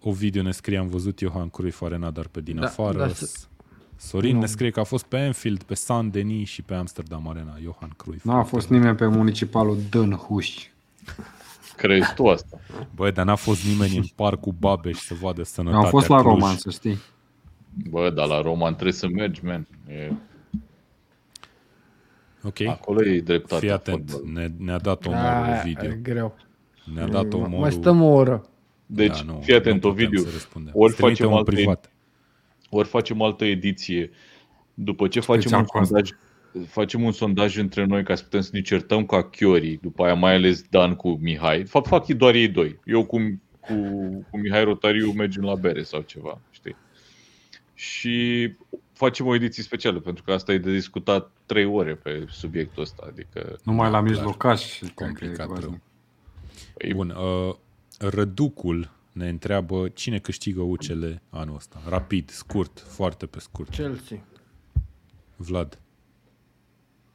Ovidiu 0.00 0.42
ne 0.42 0.50
scrie, 0.52 0.78
am 0.78 0.88
văzut 0.88 1.18
Johan 1.18 1.48
Cruyff 1.48 1.82
Arena, 1.82 2.10
dar 2.10 2.26
pe 2.26 2.40
din 2.40 2.56
Da, 2.56 2.66
afară. 2.66 2.98
da, 2.98 3.08
să- 3.08 3.46
Sorin 4.06 4.34
Nu. 4.34 4.40
ne 4.40 4.46
scrie 4.46 4.70
că 4.70 4.80
a 4.80 4.84
fost 4.84 5.04
pe 5.04 5.18
Anfield, 5.18 5.62
pe 5.62 5.74
San 5.74 6.10
Denis 6.10 6.48
și 6.48 6.62
pe 6.62 6.74
Amsterdam 6.74 7.28
Arena. 7.28 7.56
Johan 7.62 7.92
Cruyff. 7.96 8.24
Nu 8.24 8.32
a 8.32 8.42
fost 8.42 8.68
nimeni 8.68 8.96
pe 8.96 9.06
municipalul 9.06 9.78
Dânhuș. 9.90 10.66
Crezi 11.76 12.14
tu 12.14 12.26
asta? 12.28 12.60
Băi, 12.94 13.12
dar 13.12 13.24
n-a 13.24 13.34
fost 13.34 13.66
nimeni 13.66 13.96
în 13.96 14.04
parcul 14.14 14.54
Babeș 14.58 14.98
să 14.98 15.14
vadă 15.20 15.42
sănătatea 15.42 15.84
Am 15.84 15.90
fost 15.90 16.08
la 16.08 16.20
Cluj. 16.20 16.32
Roman, 16.32 16.56
să 16.56 16.70
știi. 16.70 16.98
Bă, 17.90 18.10
dar 18.10 18.26
la 18.26 18.40
Roman 18.40 18.72
trebuie 18.72 18.92
să 18.94 19.08
mergi, 19.08 19.44
man. 19.44 19.66
E, 19.88 20.12
Ok. 22.44 22.60
acolo 22.60 23.04
e 23.04 23.20
dreptatea. 23.20 23.58
Fii 23.58 23.70
atent, 23.70 24.10
fotbalului. 24.10 24.32
ne, 24.58 24.64
ne-a 24.64 24.78
dat 24.78 25.06
omorul 25.06 25.24
Da, 25.24 25.58
Ovidiu. 25.60 25.90
e 25.90 25.98
greu. 26.02 26.36
Ne-a 26.94 27.06
dat 27.06 27.32
omorul. 27.32 27.58
Mai 27.58 27.72
stăm 27.72 28.02
o 28.02 28.06
oră. 28.12 28.46
Deci, 28.86 29.24
Da, 29.24 29.32
nu, 29.32 29.40
fii 29.42 29.54
atent, 29.54 29.82
nu 29.82 29.90
putem 29.90 30.06
Ovidiu. 30.06 30.22
să 30.24 30.28
răspundem. 30.32 30.72
Ori 30.76 30.88
Îți 30.88 30.96
trimite 30.96 31.16
facem 31.22 31.32
un 31.32 31.38
alte- 31.38 31.50
privat. 31.50 31.91
Ori 32.76 32.88
facem 32.88 33.22
altă 33.22 33.44
ediție. 33.44 34.10
După 34.74 35.08
ce 35.08 35.20
facem 35.20 35.40
Special 35.40 35.60
un, 35.60 35.66
cu 35.66 35.78
asta. 35.78 35.86
sondaj, 35.94 36.10
facem 36.68 37.02
un 37.02 37.12
sondaj 37.12 37.56
între 37.56 37.84
noi 37.84 38.02
ca 38.04 38.14
să 38.14 38.22
putem 38.22 38.40
să 38.40 38.50
ne 38.52 38.60
certăm 38.60 39.06
ca 39.06 39.28
chiorii, 39.28 39.78
după 39.82 40.04
aia 40.04 40.14
mai 40.14 40.34
ales 40.34 40.62
Dan 40.70 40.94
cu 40.94 41.18
Mihai. 41.20 41.58
De 41.58 41.64
fapt, 41.64 41.86
fac 41.86 42.06
doar 42.06 42.34
ei 42.34 42.48
doi. 42.48 42.78
Eu 42.84 43.04
cu, 43.04 43.16
cu, 43.60 43.74
cu 44.30 44.38
Mihai 44.38 44.64
Rotariu 44.64 45.12
mergem 45.12 45.42
la 45.42 45.54
bere 45.54 45.82
sau 45.82 46.00
ceva, 46.00 46.40
știi? 46.50 46.76
Și 47.74 48.48
facem 48.92 49.26
o 49.26 49.34
ediție 49.34 49.62
specială, 49.62 49.98
pentru 50.00 50.22
că 50.22 50.32
asta 50.32 50.52
e 50.52 50.58
de 50.58 50.72
discutat 50.72 51.30
trei 51.46 51.64
ore 51.64 51.94
pe 51.94 52.24
subiectul 52.28 52.82
ăsta. 52.82 53.04
Adică, 53.08 53.58
Numai 53.64 53.90
la 53.90 53.98
clar. 53.98 54.02
mijlocaș. 54.02 54.78
cred 54.78 54.92
că 54.94 55.02
e 55.04 55.06
Complicat 55.06 55.46
groaznic. 55.46 55.80
rău. 56.78 56.88
e, 56.88 56.92
Bun, 56.94 57.10
uh, 57.10 57.54
Răducul 57.98 58.90
ne 59.12 59.28
întreabă 59.28 59.88
cine 59.88 60.18
câștigă 60.18 60.60
UCL 60.60 61.06
anul 61.28 61.54
ăsta. 61.54 61.82
Rapid, 61.86 62.30
scurt, 62.30 62.78
foarte 62.78 63.26
pe 63.26 63.38
scurt. 63.38 63.70
Chelsea. 63.70 64.24
Vlad, 65.36 65.80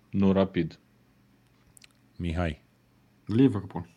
nu 0.10 0.32
rapid. 0.32 0.80
Mihai, 2.16 2.64
Liverpool. 3.26 3.90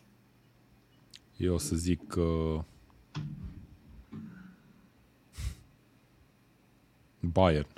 eu 1.37 1.53
o 1.53 1.57
să 1.57 1.75
zic 1.75 2.07
că 2.07 2.59
Bayern. 7.19 7.73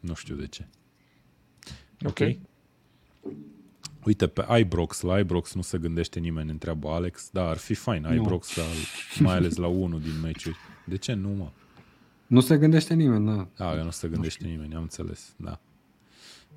Nu 0.00 0.14
știu 0.14 0.34
de 0.34 0.46
ce. 0.46 0.66
Ok. 2.04 2.20
Ok. 2.20 2.36
Uite, 4.06 4.26
pe 4.26 4.58
Ibrox, 4.58 5.00
la 5.00 5.18
Ibrox 5.18 5.54
nu 5.54 5.62
se 5.62 5.78
gândește 5.78 6.18
nimeni, 6.18 6.50
întreabă 6.50 6.88
Alex. 6.88 7.28
Da, 7.32 7.48
ar 7.48 7.56
fi 7.56 7.74
fain, 7.74 8.06
Ibrox, 8.14 8.56
la, 8.56 8.62
mai 9.18 9.34
ales 9.34 9.56
la 9.56 9.66
unul 9.66 10.00
din 10.00 10.20
meciuri. 10.22 10.56
De 10.84 10.96
ce 10.96 11.12
nu, 11.12 11.28
mă? 11.28 11.48
Nu 12.26 12.40
se 12.40 12.56
gândește 12.56 12.94
nimeni, 12.94 13.26
da. 13.26 13.48
Da, 13.56 13.76
că 13.76 13.82
nu 13.82 13.90
se 13.90 14.08
gândește 14.08 14.46
nimeni, 14.46 14.74
am 14.74 14.82
înțeles, 14.82 15.34
da. 15.36 15.60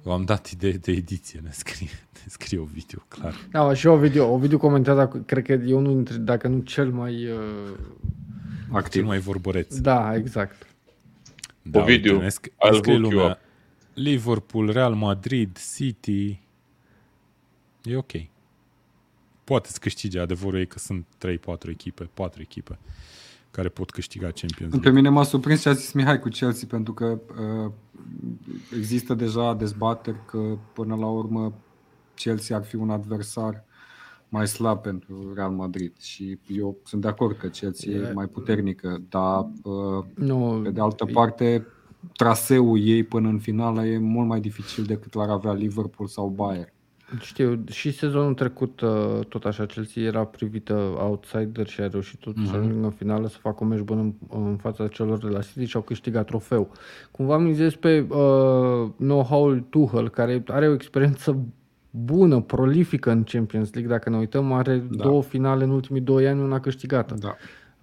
V-am 0.03 0.23
dat 0.23 0.47
idee 0.47 0.71
de 0.71 0.91
ediție, 0.91 1.39
ne 1.43 1.49
scrie, 1.51 1.89
ne 2.23 2.25
scrie 2.27 2.59
o 2.59 2.63
video, 2.63 2.99
clar. 3.07 3.35
Da, 3.51 3.73
și 3.73 3.87
o 3.87 3.97
video. 3.97 4.33
O 4.33 4.37
video 4.37 4.57
comentează, 4.57 5.23
cred 5.25 5.43
că 5.43 5.51
e 5.51 5.73
unul 5.73 5.93
dintre, 5.93 6.17
dacă 6.17 6.47
nu 6.47 6.59
cel 6.59 6.91
mai... 6.91 7.25
Uh... 7.25 7.39
Cel 8.67 8.77
Activ. 8.77 9.05
mai 9.05 9.19
vorbăreț. 9.19 9.77
Da, 9.77 10.15
exact. 10.15 10.67
Da, 11.61 11.81
Ovidiu, 11.81 12.11
uite, 12.11 12.23
ne 12.23 12.29
sc- 12.29 12.67
I'll 12.67 12.71
ne 12.71 12.77
scrie 12.77 12.93
hook 12.93 13.11
you 13.11 13.11
lumea, 13.11 13.31
up. 13.31 13.39
Liverpool, 13.93 14.71
Real 14.71 14.93
Madrid, 14.93 15.57
City. 15.75 16.39
E 17.83 17.97
ok. 17.97 18.11
Poate 19.43 19.69
să 19.69 19.77
câștige, 19.81 20.19
adevărul 20.19 20.59
e 20.59 20.65
că 20.65 20.79
sunt 20.79 21.05
3-4 21.27 21.69
echipe, 21.69 22.09
4 22.13 22.41
echipe 22.41 22.79
care 23.51 23.69
pot 23.69 23.89
câștiga 23.91 24.25
Champions 24.25 24.71
Pe 24.71 24.79
League. 24.79 24.91
mine 24.91 25.09
m-a 25.09 25.23
surprins 25.23 25.61
ce 25.61 25.69
a 25.69 25.73
zis 25.73 25.91
Mihai 25.91 26.19
cu 26.19 26.29
Chelsea, 26.29 26.67
pentru 26.69 26.93
că 26.93 27.19
uh, 27.65 27.71
există 28.77 29.13
deja 29.13 29.53
dezbateri 29.53 30.25
că 30.25 30.57
până 30.73 30.95
la 30.95 31.07
urmă 31.07 31.53
Chelsea 32.15 32.55
ar 32.55 32.63
fi 32.63 32.75
un 32.75 32.89
adversar 32.89 33.63
mai 34.29 34.47
slab 34.47 34.81
pentru 34.81 35.33
Real 35.35 35.51
Madrid 35.51 35.97
și 35.99 36.37
eu 36.47 36.77
sunt 36.83 37.01
de 37.01 37.07
acord 37.07 37.37
că 37.37 37.47
Chelsea 37.47 37.91
e 37.91 38.11
mai 38.13 38.27
puternică, 38.27 39.01
dar 39.09 39.49
uh, 39.63 40.05
Nu, 40.15 40.59
pe 40.63 40.69
de 40.69 40.81
altă 40.81 41.05
parte 41.05 41.67
traseul 42.13 42.79
ei 42.79 43.03
până 43.03 43.27
în 43.27 43.39
finală 43.39 43.85
e 43.85 43.97
mult 43.97 44.27
mai 44.27 44.39
dificil 44.39 44.83
decât 44.83 45.13
l-ar 45.13 45.29
avea 45.29 45.53
Liverpool 45.53 46.07
sau 46.07 46.27
Bayern. 46.27 46.73
Știu, 47.19 47.63
și 47.69 47.91
sezonul 47.91 48.33
trecut 48.33 48.81
uh, 48.81 49.25
tot 49.29 49.45
așa 49.45 49.65
Chelsea 49.65 50.03
era 50.03 50.23
privită 50.23 50.73
outsider 50.99 51.67
și 51.67 51.81
a 51.81 51.87
reușit 51.87 52.19
tot 52.19 52.35
să 52.45 52.55
ajungă 52.55 52.85
în 52.85 52.91
finală 52.91 53.27
să 53.27 53.37
facă 53.41 53.63
o 53.63 53.65
meci 53.67 53.79
bună 53.79 54.01
în, 54.01 54.13
în 54.29 54.55
fața 54.55 54.87
celor 54.87 55.17
de 55.17 55.27
la 55.27 55.39
City 55.39 55.65
și 55.65 55.75
au 55.75 55.81
câștigat 55.81 56.25
trofeu. 56.25 56.71
Cumva 57.11 57.33
am 57.33 57.53
zis 57.53 57.75
pe 57.75 58.05
uh, 58.09 58.89
know-how-ul 58.97 59.65
Tuchel, 59.69 60.09
care 60.09 60.43
are 60.47 60.67
o 60.67 60.73
experiență 60.73 61.45
bună, 61.89 62.41
prolifică 62.41 63.11
în 63.11 63.23
Champions 63.23 63.73
League, 63.73 63.91
dacă 63.91 64.09
ne 64.09 64.17
uităm, 64.17 64.51
are 64.51 64.83
Da. 64.89 65.03
două 65.03 65.21
finale 65.21 65.63
în 65.63 65.69
ultimii 65.69 66.01
doi 66.01 66.27
ani, 66.27 66.41
una 66.41 66.59
câștigată. 66.59 67.15
Da. 67.19 67.35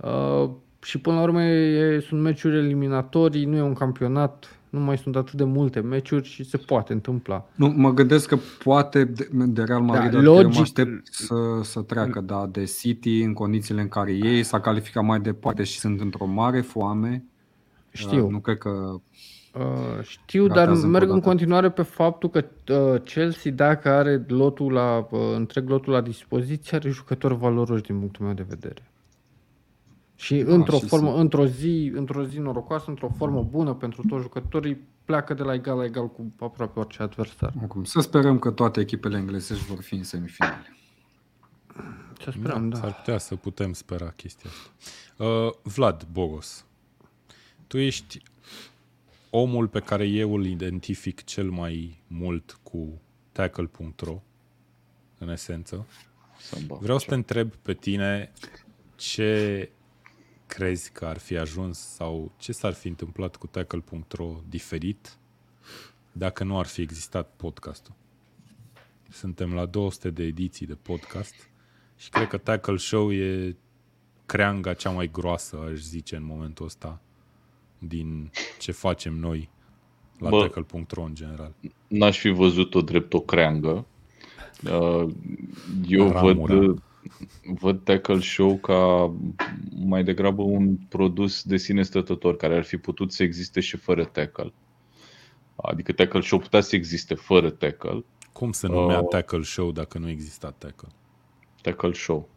Uh, 0.09 0.51
și 0.83 0.99
până 1.01 1.17
la 1.17 1.23
urmă 1.23 1.43
e, 1.43 2.01
sunt 2.01 2.21
meciuri 2.21 2.57
eliminatorii, 2.57 3.45
nu 3.45 3.57
e 3.57 3.61
un 3.61 3.73
campionat, 3.73 4.59
nu 4.71 4.81
mai 4.81 4.99
sunt 4.99 5.17
atât 5.17 5.33
de 5.33 5.45
multe 5.45 5.81
meciuri 5.81 6.29
și 6.29 6.45
se 6.45 6.57
poate 6.57 6.93
întâmpla. 6.93 7.49
Nu, 7.55 7.69
mă 7.77 7.93
gândesc 7.93 8.29
că 8.29 8.39
poate 8.65 9.05
de, 9.05 9.29
de 9.33 9.63
Real 9.63 9.81
Madrid 9.81 10.11
Da, 10.11 10.17
da, 10.17 10.23
logic, 10.23 10.45
logic- 10.47 10.55
mă 10.55 10.61
aștept 10.61 11.07
să, 11.15 11.35
să 11.63 11.81
treacă 11.83 12.21
da, 12.21 12.49
de 12.53 12.65
City 12.65 13.21
în 13.21 13.33
condițiile 13.33 13.81
în 13.81 13.89
care 13.89 14.13
ei 14.13 14.43
s-a 14.43 14.61
calificat 14.61 15.05
mai 15.05 15.21
departe 15.21 15.63
și 15.63 15.79
sunt 15.79 16.01
într-o 16.01 16.27
mare 16.27 16.61
foame. 16.61 17.25
Știu. 17.91 18.25
Uh, 18.25 18.31
Nu 18.31 18.39
cred 18.39 18.59
că 18.59 19.01
Uh, 19.59 19.63
știu, 20.03 20.47
dar 20.47 20.57
Ratează 20.57 20.81
încă 20.87 20.99
merg 20.99 21.09
o 21.09 21.13
în 21.13 21.19
dată. 21.19 21.29
continuare 21.29 21.71
pe 21.71 21.83
faptul 21.83 22.29
că 22.31 22.45
uh, 22.73 23.01
Chelsea, 23.03 23.53
dacă 23.53 23.89
are 23.89 24.25
lotul 24.29 24.73
la, 24.73 25.07
uh, 25.11 25.21
întreg 25.37 25.69
lotul 25.69 25.93
la 25.93 26.01
dispoziție, 26.01 26.77
are 26.77 26.89
jucători 26.91 27.37
valoroși 27.37 27.83
din 27.83 27.99
punctul 27.99 28.25
meu 28.25 28.35
de 28.35 28.45
vedere. 28.49 28.91
Și 30.17 30.39
într-o 30.39 30.75
Ah, 30.77 30.81
și 30.83 30.87
formă, 30.89 31.09
sunt. 31.09 31.21
într-o 31.21 31.47
zi, 31.47 31.91
într-o 31.95 32.25
zi 32.25 32.39
norocoasă, 32.39 32.85
într-o 32.89 33.09
formă 33.17 33.43
bună 33.43 33.75
pentru 33.75 34.03
toți 34.09 34.23
jucătorii, 34.23 34.81
pleacă 35.05 35.35
de 35.35 35.43
la 35.43 35.55
egal 35.55 35.77
la 35.77 35.85
egal 35.85 36.09
cu 36.11 36.33
aproape 36.41 36.79
orice 36.79 37.03
adversar. 37.03 37.53
acum 37.63 37.85
să 37.85 38.01
sperăm 38.01 38.39
că 38.39 38.51
toate 38.51 38.81
echipele 38.81 39.17
englezești 39.19 39.65
vor 39.65 39.83
fi 39.83 39.95
în 39.95 40.03
semifinale. 40.03 40.77
Să 42.23 42.31
sperăm, 42.31 42.69
da. 42.69 42.77
S-ar 42.77 42.95
putea 42.95 43.19
să 43.19 43.35
putem 43.37 43.73
spera 43.73 44.11
chestia 44.11 44.51
asta. 44.51 44.71
Uh, 45.25 45.53
Vlad 45.63 46.07
Bogos, 46.13 46.65
tu 47.67 47.79
ești 47.79 48.23
omul 49.31 49.69
pe 49.69 49.81
care 49.81 50.07
eu 50.07 50.35
îl 50.35 50.47
identific 50.47 51.25
cel 51.25 51.51
mai 51.51 52.03
mult 52.07 52.59
cu 52.63 53.01
tackle.ro, 53.33 54.23
în 55.19 55.29
esență. 55.29 55.87
Să-mi 56.39 56.65
bag 56.67 56.79
Vreau 56.81 56.99
să 56.99 57.05
așa. 57.07 57.13
te 57.13 57.19
întreb 57.19 57.53
pe 57.63 57.75
tine 57.75 58.33
ce 58.97 59.71
crezi 60.47 60.91
că 60.93 61.07
ar 61.07 61.19
fi 61.19 61.37
ajuns 61.37 61.79
sau 61.79 62.33
ce 62.39 62.53
s-ar 62.53 62.73
fi 62.73 62.89
întâmplat 62.89 63.37
cu 63.37 63.47
tackle.ro 63.47 64.41
diferit 64.49 65.19
dacă 66.13 66.45
nu 66.45 66.59
ar 66.59 66.67
fi 66.67 66.81
existat 66.81 67.33
podcastul. 67.37 67.95
Suntem 69.11 69.55
la 69.55 69.67
200 69.67 70.11
de 70.11 70.23
ediții 70.23 70.67
de 70.67 70.75
podcast 70.75 71.35
și 71.97 72.09
cred 72.11 72.29
că 72.29 72.37
Tackle 72.37 72.77
Show 72.77 73.13
e 73.13 73.57
creanga 74.27 74.75
cea 74.75 74.91
mai 74.91 75.11
groasă, 75.11 75.57
aș 75.71 75.79
zice, 75.79 76.17
în 76.17 76.25
momentul 76.25 76.65
ăsta 76.67 77.01
din 77.79 78.31
ce 78.59 78.73
facem 78.73 79.15
noi 79.15 79.51
la 80.19 80.29
Bă. 80.29 80.41
tackle.ro 80.41 81.03
în 81.03 81.15
general. 81.15 81.55
N-aș 81.89 82.19
fi 82.19 82.29
văzut-o 82.29 82.81
drept 82.81 83.13
o 83.13 83.21
creangă. 83.21 83.87
Uh, 84.65 85.09
Eu 85.89 86.11
Ramura. 86.11 86.55
văd, 86.55 86.83
văd 87.59 87.85
Tackle 87.85 88.21
Show 88.21 88.57
ca 88.57 89.13
mai 89.87 90.05
degrabă 90.05 90.43
un 90.43 90.77
produs 90.77 91.43
de 91.43 91.57
sine 91.57 91.83
stătător 91.83 92.37
care 92.37 92.57
ar 92.57 92.65
fi 92.65 92.77
putut 92.77 93.13
să 93.13 93.23
existe 93.23 93.61
și 93.61 93.77
fără 93.77 94.05
tackle. 94.05 94.53
Adică 95.57 95.93
Tackle 95.93 96.21
Show 96.21 96.39
putea 96.39 96.61
să 96.61 96.77
existe 96.77 97.15
fără 97.15 97.51
tackle. 97.51 98.05
Cum 98.33 98.53
se 98.53 98.67
numea 98.67 98.99
Uh. 99.01 99.09
Tackle 99.09 99.43
Show 99.43 99.73
dacă 99.73 99.99
nu 99.99 100.09
exista 100.09 100.51
Tackle? 100.59 100.89
Tackle 101.63 101.93
Show. 101.93 102.29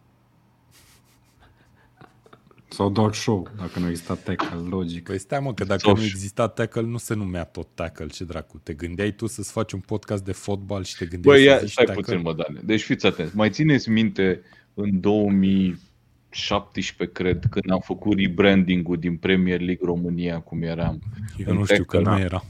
Sau 2.71 2.89
doar 2.89 3.13
show, 3.13 3.47
dacă 3.57 3.79
nu 3.79 3.87
exista 3.89 4.15
tackle, 4.15 4.57
logic. 4.69 5.03
Păi 5.03 5.19
stai 5.19 5.39
mă, 5.39 5.53
că 5.53 5.63
dacă 5.63 5.79
Sau 5.79 5.95
nu 5.95 6.01
și- 6.01 6.07
exista 6.07 6.47
tackle, 6.47 6.81
nu 6.81 6.97
se 6.97 7.13
numea 7.13 7.43
tot 7.43 7.67
tackle, 7.73 8.07
ce 8.07 8.23
dracu. 8.23 8.57
Te 8.63 8.73
gândeai 8.73 9.11
tu 9.11 9.27
să-ți 9.27 9.51
faci 9.51 9.71
un 9.71 9.79
podcast 9.79 10.23
de 10.23 10.31
fotbal 10.31 10.83
și 10.83 10.97
te 10.97 11.05
gândeai 11.05 11.35
Băi, 11.35 11.43
să 11.45 11.49
ia, 11.49 11.57
zici 11.57 11.71
stai 11.71 11.85
tackle? 11.85 12.03
puțin, 12.03 12.21
mă, 12.21 12.33
Dane. 12.33 12.59
Deci 12.63 12.81
fiți 12.83 13.05
atenți. 13.05 13.35
Mai 13.35 13.49
țineți 13.49 13.89
minte 13.89 14.41
în 14.81 14.99
2017, 14.99 17.13
cred, 17.13 17.43
când 17.49 17.71
am 17.71 17.79
făcut 17.79 18.17
rebranding-ul 18.19 18.97
din 18.97 19.17
Premier 19.17 19.59
League 19.59 19.85
România, 19.85 20.39
cum 20.39 20.61
eram. 20.61 20.99
Eu 21.37 21.45
în 21.51 21.57
nu 21.57 21.65
știu 21.65 21.83
că 21.83 21.97
tackle, 21.97 22.11
nu 22.11 22.17
da. 22.17 22.23
eram. 22.23 22.43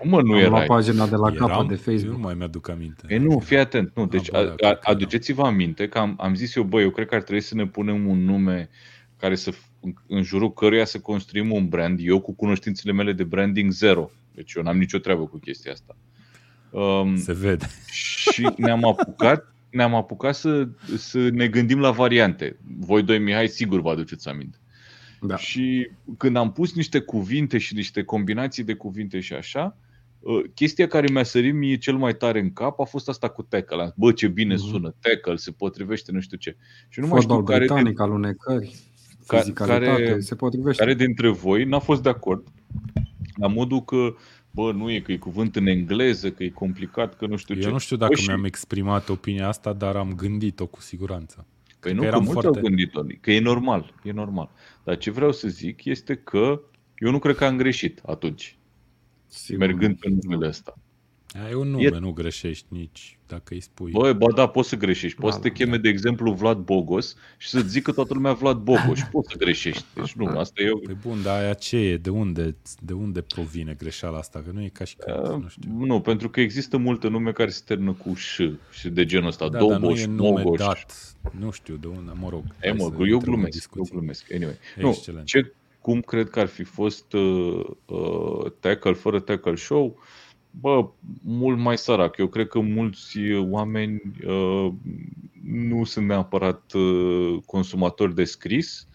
Cum 0.00 0.08
mă, 0.10 0.22
nu 0.22 0.32
Am 0.32 0.38
luat 0.38 0.52
erai? 0.52 0.66
pagina 0.66 1.06
de 1.06 1.16
la 1.16 1.30
eram? 1.34 1.48
capăt 1.48 1.68
de 1.68 1.74
Eu 1.74 1.80
Facebook. 1.92 2.16
nu 2.16 2.22
mai 2.22 2.34
mi-aduc 2.34 2.68
aminte. 2.68 3.02
E 3.08 3.18
nu, 3.18 3.38
fii 3.38 3.56
atent. 3.58 3.90
Nu, 3.94 4.06
deci 4.06 4.30
bă, 4.30 4.36
da, 4.36 4.42
a, 4.50 4.54
cred 4.54 4.70
a, 4.70 4.74
că 4.74 4.90
aduceți-vă 4.90 5.42
aminte 5.42 5.88
că 5.88 5.98
am, 5.98 6.14
am 6.20 6.34
zis 6.34 6.54
eu, 6.54 6.62
băi, 6.62 6.82
eu 6.82 6.90
cred 6.90 7.06
că 7.06 7.14
ar 7.14 7.22
trebui 7.22 7.42
să 7.42 7.54
ne 7.54 7.66
punem 7.66 8.06
un 8.06 8.24
nume 8.24 8.68
care 9.16 9.34
să, 9.34 9.52
f- 9.52 9.68
în- 9.80 9.94
în 10.06 10.22
jurul 10.22 10.52
căruia 10.52 10.84
să 10.84 11.00
construim 11.00 11.52
un 11.52 11.68
brand. 11.68 11.98
Eu 12.02 12.20
cu 12.20 12.32
cunoștințele 12.34 12.92
mele 12.92 13.12
de 13.12 13.24
branding 13.24 13.70
zero. 13.70 14.10
Deci 14.34 14.52
eu 14.54 14.62
n-am 14.62 14.78
nicio 14.78 14.98
treabă 14.98 15.26
cu 15.26 15.38
chestia 15.38 15.72
asta. 15.72 15.96
Um, 16.70 17.16
Se 17.16 17.32
vede. 17.32 17.66
și 17.86 18.48
ne-am 18.56 18.84
apucat, 18.84 19.54
ne-am 19.70 19.94
apucat 19.94 20.34
să, 20.34 20.68
să 20.96 21.28
ne 21.28 21.48
gândim 21.48 21.78
la 21.80 21.90
variante. 21.90 22.56
Voi 22.78 23.02
doi, 23.02 23.18
Mihai, 23.18 23.48
sigur 23.48 23.80
vă 23.80 23.90
aduceți 23.90 24.28
aminte. 24.28 24.58
Da. 25.20 25.36
Și 25.36 25.90
când 26.18 26.36
am 26.36 26.52
pus 26.52 26.74
niște 26.74 26.98
cuvinte 27.00 27.58
și 27.58 27.74
niște 27.74 28.02
combinații 28.02 28.64
de 28.64 28.74
cuvinte 28.74 29.20
și 29.20 29.32
așa, 29.34 29.76
uh, 30.20 30.42
chestia 30.54 30.86
care 30.86 31.06
mi-a 31.12 31.22
sărit 31.22 31.54
mie 31.54 31.76
cel 31.76 31.96
mai 31.96 32.14
tare 32.16 32.40
în 32.40 32.52
cap 32.52 32.80
a 32.80 32.84
fost 32.84 33.08
asta 33.08 33.28
cu 33.28 33.42
tackle. 33.42 33.80
Am 33.80 33.84
zis, 33.86 33.94
Bă, 33.96 34.12
ce 34.12 34.28
bine 34.28 34.54
Mhm. 34.54 34.62
sună, 34.62 34.94
tackle, 35.00 35.36
se 35.36 35.50
potrivește, 35.50 36.12
nu 36.12 36.20
știu 36.20 36.36
ce. 36.36 36.56
Și 36.88 37.00
nu 37.00 37.06
mai 37.06 37.20
Fotbal 37.20 37.36
știu 37.36 37.52
care, 37.52 37.64
din, 37.64 37.74
britanic, 37.74 38.00
alunecări, 38.00 38.76
Ca- 39.26 39.38
fizicalitate, 39.38 40.02
care- 40.02 40.20
se 40.20 40.34
potrivește. 40.34 40.82
care 40.82 40.94
dintre 40.94 41.28
voi 41.28 41.64
n-a 41.64 41.78
fost 41.78 42.02
de 42.02 42.08
acord 42.08 42.46
la 43.36 43.46
modul 43.46 43.84
că 43.84 44.14
bă, 44.50 44.72
nu 44.72 44.90
e 44.90 45.00
că 45.00 45.12
e 45.12 45.16
cuvânt 45.16 45.56
în 45.56 45.66
engleză, 45.66 46.30
că 46.32 46.42
e 46.44 46.48
complicat, 46.48 47.16
că 47.16 47.26
nu 47.26 47.36
știu 47.36 47.54
ce. 47.54 47.66
Eu 47.66 47.72
nu 47.72 47.78
știu 47.78 47.96
Bă, 47.96 48.02
dacă 48.04 48.14
și- 48.20 48.26
mi-am 48.28 48.44
exprimat 48.44 49.08
opinia 49.08 49.48
asta, 49.48 49.72
dar 49.72 49.96
am 49.96 50.14
gândit-o 50.14 50.66
cu 50.66 50.80
siguranță. 50.80 51.46
Păi 51.80 51.90
că 51.90 51.96
nu, 51.96 52.00
că 52.00 52.06
eram 52.06 52.22
mulți 52.22 52.40
foarte- 52.40 52.58
au 52.58 52.64
gândit-o, 52.64 53.00
că 53.20 53.32
e 53.32 53.40
normal, 53.40 53.94
e 54.02 54.12
normal. 54.12 54.50
Dar 54.84 54.98
ce 54.98 55.10
vreau 55.10 55.32
să 55.32 55.48
zic 55.48 55.84
este 55.84 56.14
că 56.14 56.60
eu 56.98 57.10
nu 57.10 57.18
cred 57.18 57.36
că 57.36 57.44
am 57.44 57.56
greșit 57.56 58.00
atunci, 58.06 58.56
Sigur. 59.26 59.66
mergând 59.66 59.98
pe 59.98 60.08
numele 60.22 60.46
ăsta. 60.48 60.74
E 61.50 61.54
un 61.54 61.68
nume, 61.70 61.82
E- 61.84 61.98
nu 61.98 62.12
greșești 62.12 62.66
nici 62.68 63.18
dacă 63.26 63.54
îi 63.54 63.60
spui. 63.60 63.90
Băi, 63.90 64.14
ba 64.14 64.26
da, 64.34 64.46
poți 64.46 64.68
să 64.68 64.76
greșești. 64.76 65.18
Poți 65.20 65.34
să 65.34 65.40
te 65.40 65.48
Da, 65.48 65.54
cheme, 65.54 65.76
de 65.76 65.88
exemplu, 65.88 66.32
Vlad 66.32 66.58
Bogos 66.58 67.16
și 67.38 67.48
să-ți 67.48 67.68
zică 67.68 67.92
toată 67.92 68.14
lumea 68.14 68.32
Vlad 68.32 68.56
Bogos 68.58 68.98
și 68.98 69.06
poți 69.12 69.30
să 69.30 69.36
greșești. 69.38 69.84
Deci 69.94 70.12
nu, 70.12 70.26
asta 70.26 70.62
e 70.62 70.70
o... 70.70 70.76
Păi 70.78 70.96
bun, 71.02 71.22
dar 71.22 71.40
aia 71.42 71.52
ce 71.54 71.76
e? 71.76 71.96
De 71.96 72.10
unde, 72.10 72.56
de 72.80 72.92
unde 72.92 73.20
provine 73.20 73.74
greșeala 73.78 74.18
asta? 74.18 74.42
Că 74.46 74.50
nu 74.52 74.62
e 74.62 74.68
ca 74.68 74.84
și 74.84 74.96
când, 74.96 75.42
nu 75.42 75.48
știu. 75.48 75.70
Nu, 75.78 76.00
pentru 76.00 76.30
că 76.30 76.40
există 76.40 76.76
multe 76.76 77.08
nume 77.08 77.32
care 77.32 77.50
se 77.50 77.62
termină 77.66 77.92
cu 77.92 78.14
ș 78.14 78.40
și 78.70 78.88
de 78.88 79.04
genul 79.04 79.26
ăsta. 79.28 79.48
Da, 79.48 79.58
dar 79.58 79.68
nu 79.68 79.78
Doboș, 79.78 80.02
e 80.02 80.06
nume 80.06 80.42
Mogoș. 80.42 80.58
dat. 80.58 81.14
Nu 81.38 81.50
știu 81.50 81.76
de 81.76 81.86
unde, 81.86 82.12
mă 82.20 82.28
rog. 82.28 82.44
E, 82.44 82.68
hai 82.68 82.72
mă, 82.72 82.78
să 82.78 82.84
eu 82.84 83.00
intrăm 83.04 83.12
în 83.14 83.18
glumesc, 83.20 83.42
eu 83.42 83.48
discuții. 83.58 83.92
glumesc. 83.92 84.32
Anyway. 84.34 84.54
Excelent. 84.76 85.18
Nu, 85.32 85.40
ce, 85.40 85.52
cum 85.80 86.00
cred 86.00 86.30
că 86.30 86.40
ar 86.40 86.46
fi 86.46 86.62
fost 86.62 87.12
uh, 87.12 87.64
uh, 87.86 88.52
tackle 88.60 88.92
fără 88.92 89.20
tackle 89.20 89.54
show? 89.54 89.98
Bă, 90.50 90.88
mult 91.22 91.58
mai 91.58 91.78
sărac. 91.78 92.16
Eu 92.16 92.26
cred 92.26 92.48
că 92.48 92.60
mulți 92.60 93.18
uh, 93.18 93.46
oameni 93.50 94.00
uh, 94.26 94.72
nu 95.44 95.84
sunt 95.84 96.06
neapărat 96.06 96.72
uh, 96.72 97.42
consumatori 97.46 98.14
de 98.14 98.24
scris, 98.24 98.88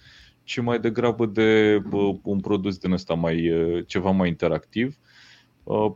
ci 0.44 0.60
mai 0.60 0.80
degrabă 0.80 1.26
de 1.26 1.80
bă, 1.90 2.16
un 2.24 2.40
produs 2.40 2.78
din 2.78 2.92
ăsta 2.92 3.14
mai, 3.14 3.52
uh, 3.52 3.84
ceva 3.88 4.12
mai 4.12 4.28
interactiv. 4.28 4.98
Uh, 5.64 5.92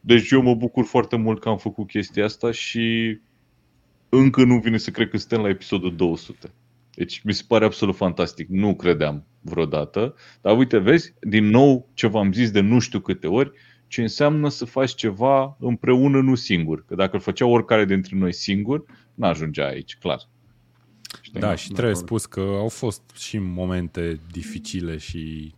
deci 0.00 0.30
eu 0.30 0.42
mă 0.42 0.54
bucur 0.54 0.84
foarte 0.84 1.16
mult 1.16 1.40
că 1.40 1.48
am 1.48 1.58
făcut 1.58 1.86
chestia 1.86 2.24
asta 2.24 2.50
și 2.50 3.18
încă 4.08 4.44
nu 4.44 4.58
vine 4.58 4.76
să 4.76 4.90
cred 4.90 5.08
că 5.08 5.16
suntem 5.16 5.40
la 5.40 5.48
episodul 5.48 5.96
200. 5.96 6.52
Deci 6.94 7.20
mi 7.24 7.32
se 7.32 7.44
pare 7.48 7.64
absolut 7.64 7.96
fantastic. 7.96 8.48
Nu 8.48 8.74
credeam 8.74 9.24
vreodată. 9.40 10.14
Dar 10.40 10.56
uite, 10.56 10.78
vezi, 10.78 11.14
din 11.20 11.44
nou 11.44 11.88
ce 11.94 12.06
v-am 12.06 12.32
zis 12.32 12.50
de 12.50 12.60
nu 12.60 12.78
știu 12.78 13.00
câte 13.00 13.26
ori, 13.26 13.52
ce 13.92 14.02
înseamnă 14.02 14.48
să 14.48 14.64
faci 14.64 14.94
ceva 14.94 15.56
împreună, 15.60 16.20
nu 16.20 16.34
singur. 16.34 16.84
Că 16.84 16.94
dacă 16.94 17.16
îl 17.16 17.22
făcea 17.22 17.46
oricare 17.46 17.84
dintre 17.84 18.16
noi 18.16 18.32
singur, 18.32 18.84
n-ajungea 19.14 19.66
aici, 19.66 19.96
clar. 19.96 20.28
Știi? 21.20 21.40
Da, 21.40 21.54
și 21.54 21.66
trebuie 21.66 21.92
acord. 21.92 22.06
spus 22.06 22.26
că 22.26 22.40
au 22.40 22.68
fost 22.68 23.02
și 23.14 23.38
momente 23.38 24.20
dificile 24.30 24.96
și 24.96 25.54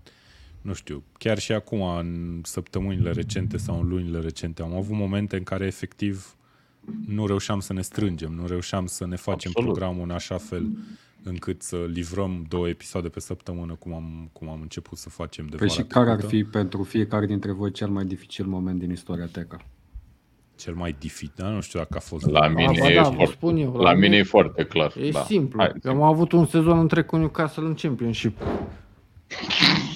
nu 0.61 0.73
știu, 0.73 1.05
chiar 1.19 1.39
și 1.39 1.53
acum 1.53 1.83
în 1.83 2.41
săptămânile 2.45 3.11
recente 3.11 3.57
sau 3.57 3.81
în 3.81 3.89
lunile 3.89 4.21
recente 4.21 4.63
am 4.63 4.75
avut 4.75 4.97
momente 4.97 5.37
în 5.37 5.43
care 5.43 5.67
efectiv 5.67 6.37
nu 7.07 7.27
reușeam 7.27 7.61
să 7.61 7.73
ne 7.73 7.83
strângem, 7.83 8.33
nu 8.33 8.47
reușeam 8.47 8.87
să 8.87 9.07
ne 9.07 9.17
facem 9.17 9.51
Absolut. 9.55 9.73
programul 9.73 10.03
în 10.03 10.11
așa 10.11 10.39
fel 10.39 10.69
încât 11.25 11.63
să 11.63 11.77
livrăm 11.93 12.45
două 12.49 12.69
episoade 12.69 13.09
pe 13.09 13.21
săptămână 13.21 13.75
cum 13.75 13.95
am, 13.95 14.31
cum 14.33 14.49
am 14.49 14.61
început 14.61 14.99
să 14.99 15.11
facem 15.11 15.47
de 15.47 15.57
Păi 15.57 15.67
vara 15.69 15.81
și 15.81 15.87
care 15.87 16.11
ar 16.11 16.17
trecută. 16.17 16.37
fi 16.37 16.45
pentru 16.45 16.83
fiecare 16.83 17.27
dintre 17.27 17.53
voi 17.53 17.71
cel 17.71 17.89
mai 17.89 18.05
dificil 18.05 18.47
moment 18.47 18.79
din 18.79 18.91
istoria 18.91 19.27
Teca? 19.27 19.57
Cel 20.57 20.75
mai 20.75 20.97
dificil, 20.99 21.33
dar 21.37 21.53
nu 21.53 21.61
știu 21.61 21.79
dacă 21.79 21.95
a 21.97 22.01
fost... 22.01 22.27
La 22.27 22.49
mine, 22.49 22.79
ba 22.79 22.91
e 22.91 22.95
da, 22.95 23.03
vă 23.03 23.15
foarte, 23.15 23.33
spun 23.33 23.57
eu, 23.57 23.73
la, 23.73 23.83
la 23.83 23.93
mine 23.93 24.07
mine 24.07 24.17
e 24.17 24.23
foarte 24.23 24.65
clar. 24.65 24.93
E 24.97 25.11
da. 25.11 25.23
simplu. 25.23 25.61
Hai, 25.61 25.73
Am 25.85 26.03
avut 26.03 26.33
un 26.33 26.47
sezon 26.47 26.79
întreg 26.79 27.07
cu 27.07 27.17
Newcastle 27.17 27.65
în 27.65 27.75
Championship. 27.75 28.39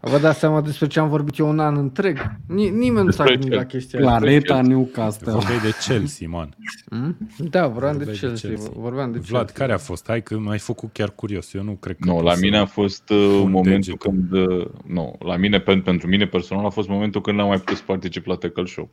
Vă 0.00 0.18
dați 0.18 0.38
seama 0.38 0.60
despre 0.60 0.86
ce 0.86 1.00
am 1.00 1.08
vorbit 1.08 1.38
eu 1.38 1.48
un 1.48 1.58
an 1.58 1.76
întreg? 1.76 2.18
Ni- 2.46 2.70
nimeni 2.70 3.04
nu 3.04 3.10
s-a 3.10 3.24
Despre 3.24 3.32
gândit 3.32 3.50
ce? 3.50 3.56
la 3.56 3.64
chestia 3.64 3.98
asta. 3.98 4.18
Planeta 4.18 4.60
Newcastle. 4.62 5.32
Vorbeai 5.32 5.58
de 5.58 5.70
Chelsea, 5.86 6.28
man. 6.28 6.56
Hmm? 6.90 7.16
Da, 7.38 7.66
vorbeam 7.66 7.92
de 7.98 8.04
Vorbeai 8.04 8.14
de 8.20 8.26
Chelsea. 8.26 8.48
Chelsea. 8.50 8.70
Vorbeam 8.76 9.12
de 9.12 9.18
Vlad, 9.18 9.44
Chelsea. 9.44 9.54
care 9.66 9.72
a 9.72 9.78
fost? 9.78 10.04
Hai 10.06 10.22
că 10.22 10.38
m-ai 10.38 10.58
făcut 10.58 10.92
chiar 10.92 11.10
curios. 11.10 11.54
Eu 11.54 11.62
nu 11.62 11.72
cred 11.72 11.96
că 12.00 12.08
Nu, 12.08 12.14
pot 12.14 12.24
la 12.24 12.32
să- 12.34 12.40
mine 12.42 12.58
a 12.58 12.64
fost 12.64 13.10
uh, 13.10 13.38
pun 13.40 13.50
momentul 13.50 13.72
degetul. 13.72 13.98
când... 14.10 14.32
Uh, 14.32 14.66
nu, 14.86 15.16
la 15.18 15.36
mine, 15.36 15.60
pen- 15.62 15.82
pentru 15.84 16.08
mine 16.08 16.26
personal, 16.26 16.64
a 16.64 16.68
fost 16.70 16.88
momentul 16.88 17.20
când 17.20 17.36
n-am 17.38 17.48
mai 17.48 17.58
putut 17.58 17.76
să 17.76 17.82
particip 17.86 18.26
la 18.26 18.34
Tackle 18.34 18.64
Show. 18.64 18.90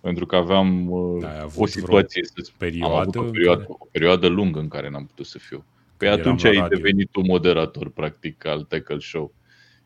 Pentru 0.00 0.26
că 0.26 0.36
aveam 0.36 0.90
uh, 0.90 1.20
Da, 1.20 1.28
ai 1.28 1.40
avut 1.42 1.62
o 1.62 1.66
situație, 1.66 2.22
să 2.24 2.50
perioadă 2.56 2.94
am 2.94 3.00
avut 3.00 3.16
o 3.16 3.20
în 3.20 3.30
perioadă, 3.30 3.60
care- 3.60 3.74
o 3.78 3.86
perioadă 3.90 4.26
lungă 4.26 4.58
în 4.58 4.68
care 4.68 4.90
n-am 4.90 5.04
putut 5.06 5.26
să 5.26 5.38
fiu. 5.38 5.64
Păi 5.96 6.08
Când 6.08 6.20
atunci 6.20 6.42
eram 6.42 6.54
la 6.56 6.62
ai 6.62 6.68
radio. 6.68 6.82
devenit 6.82 7.08
tu 7.10 7.20
moderator, 7.20 7.90
practic, 7.90 8.46
al 8.46 8.62
Tackle 8.62 8.98
Show. 8.98 9.32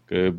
Că 0.09 0.35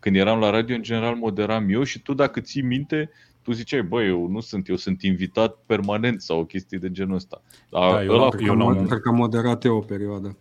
când 0.00 0.16
eram 0.16 0.38
la 0.38 0.50
radio, 0.50 0.74
în 0.74 0.82
general, 0.82 1.14
moderam 1.16 1.68
eu 1.68 1.82
și 1.82 2.02
tu, 2.02 2.14
dacă 2.14 2.40
ții 2.40 2.62
minte, 2.62 3.10
tu 3.42 3.52
ziceai, 3.52 3.82
băi, 3.82 4.08
eu 4.08 4.26
nu 4.26 4.40
sunt, 4.40 4.68
eu 4.68 4.76
sunt 4.76 5.02
invitat 5.02 5.56
permanent 5.66 6.20
sau 6.20 6.38
o 6.40 6.44
chestie 6.44 6.78
de 6.78 6.90
genul 6.90 7.14
ăsta. 7.14 7.42
Dar 7.70 7.92
Da, 7.92 8.04
eu 8.04 8.12
ăla, 8.12 8.20
l-am- 8.20 8.30
Cred 8.30 8.46
eu 8.46 8.52
că, 8.52 8.58
la 8.58 8.64
am, 8.64 8.76
un- 8.76 8.86
cred 8.86 8.98
că 9.00 9.08
am 9.08 9.14
moderat 9.14 9.64
eu 9.64 9.76
o 9.76 9.80
perioadă. 9.80 10.36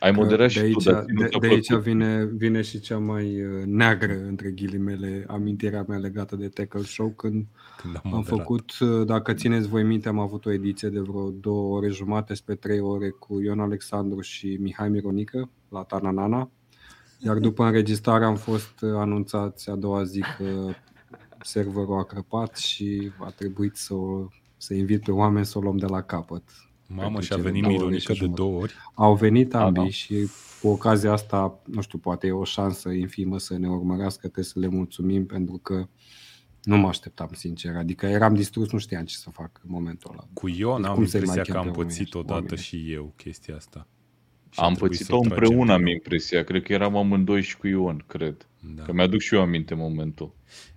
ai 0.00 0.10
moderat 0.10 0.46
de 0.46 0.52
și 0.52 0.58
aici, 0.58 0.72
tu, 0.72 0.90
dar 0.90 1.02
ție 1.04 1.12
nu 1.12 1.20
de, 1.20 1.26
ți-a 1.28 1.38
de 1.38 1.46
aici 1.46 1.66
plăcut. 1.66 1.84
vine, 1.84 2.24
vine 2.24 2.62
și 2.62 2.80
cea 2.80 2.98
mai 2.98 3.44
uh, 3.44 3.64
neagră, 3.66 4.12
între 4.12 4.50
ghilimele, 4.50 5.24
amintirea 5.28 5.84
mea 5.88 5.98
legată 5.98 6.36
de 6.36 6.48
Tackle 6.48 6.82
Show, 6.82 7.08
când 7.08 7.46
Când 7.82 7.94
am, 7.94 8.00
am 8.04 8.10
moderat. 8.10 8.38
făcut, 8.38 8.70
uh, 8.80 9.06
dacă 9.06 9.32
țineți 9.32 9.68
voi 9.68 9.82
minte, 9.82 10.08
am 10.08 10.18
avut 10.18 10.46
o 10.46 10.52
ediție 10.52 10.88
de 10.88 11.00
vreo 11.00 11.30
două 11.30 11.76
ore 11.76 11.88
jumate 11.88 12.34
spre 12.34 12.54
trei 12.54 12.80
ore 12.80 13.08
cu 13.08 13.40
Ion 13.40 13.60
Alexandru 13.60 14.20
și 14.20 14.56
Mihai 14.60 14.88
Mironică 14.88 15.50
la 15.68 15.82
Tananana. 15.82 16.50
Iar 17.18 17.38
după 17.38 17.64
înregistrare 17.64 18.24
am 18.24 18.36
fost 18.36 18.80
uh, 18.80 18.90
anunțați 18.94 19.70
a 19.70 19.74
doua 19.74 20.04
zi 20.04 20.20
că 20.38 20.74
serverul 21.42 21.98
a 21.98 22.04
crăpat 22.04 22.56
și 22.56 23.10
a 23.18 23.30
trebuit 23.30 23.76
să, 23.76 23.94
o, 23.94 24.28
să 24.56 24.74
invit 24.74 25.02
pe 25.02 25.10
oameni 25.10 25.46
să 25.46 25.58
o 25.58 25.60
luăm 25.60 25.76
de 25.76 25.86
la 25.86 26.02
capăt. 26.02 26.42
Mamă, 26.86 27.02
pentru 27.02 27.22
și 27.22 27.32
a 27.32 27.36
cele 27.36 27.48
venit 27.48 27.62
două 27.62 27.74
ore 27.74 27.84
Mironică 27.84 28.12
și 28.12 28.20
de 28.20 28.24
jumătate. 28.24 28.48
două 28.48 28.60
ori. 28.60 28.74
Au 28.94 29.14
venit 29.14 29.54
A, 29.54 29.58
ambii 29.64 29.82
da. 29.82 29.88
și 29.88 30.28
cu 30.60 30.68
ocazia 30.68 31.12
asta, 31.12 31.60
nu 31.64 31.80
știu, 31.80 31.98
poate 31.98 32.26
e 32.26 32.32
o 32.32 32.44
șansă 32.44 32.90
infimă 32.90 33.38
să 33.38 33.58
ne 33.58 33.68
urmărească, 33.68 34.20
trebuie 34.20 34.44
să 34.44 34.58
le 34.58 34.66
mulțumim 34.68 35.26
pentru 35.26 35.56
că 35.62 35.88
nu 36.62 36.76
mă 36.76 36.88
așteptam, 36.88 37.30
sincer. 37.32 37.76
Adică 37.76 38.06
eram 38.06 38.34
distrus, 38.34 38.72
nu 38.72 38.78
știam 38.78 39.04
ce 39.04 39.16
să 39.16 39.30
fac 39.30 39.60
în 39.62 39.70
momentul 39.72 40.10
ăla. 40.12 40.26
Cu 40.32 40.48
Ion 40.48 40.80
Deci 40.80 40.90
am 40.90 40.94
cum 40.94 41.06
să-i 41.06 41.20
impresia 41.20 41.34
mai 41.34 41.44
că 41.44 41.52
chem 41.52 41.56
am 41.56 41.62
pe 41.62 41.68
oamenii 41.68 41.86
pățit 41.86 42.00
ăștia, 42.00 42.20
odată 42.20 42.40
oamenii? 42.40 42.64
și 42.64 42.92
eu 42.92 43.12
chestia 43.16 43.56
asta. 43.56 43.86
Și 44.54 44.60
a 44.60 44.64
Am 44.64 44.74
trebuit 44.74 44.98
să 44.98 45.04
pățit-o 45.04 45.16
o 45.16 45.20
tragem 45.20 45.36
împreună, 45.36 45.64
din 45.64 45.74
am 45.74 45.82
nou. 45.82 45.92
impresia. 45.92 46.44
Cred 46.44 46.62
că 46.62 46.72
eram 46.72 46.96
amândoi 46.96 47.42
și 47.42 47.56
cu 47.56 47.66
Ion, 47.66 48.04
cred. 48.06 48.48
Da. 48.74 48.82
Că 48.82 48.92
mi-aduc 48.92 49.20
și 49.20 49.34
eu 49.34 49.40
aminte 49.40 49.74
momentul. 49.74 50.34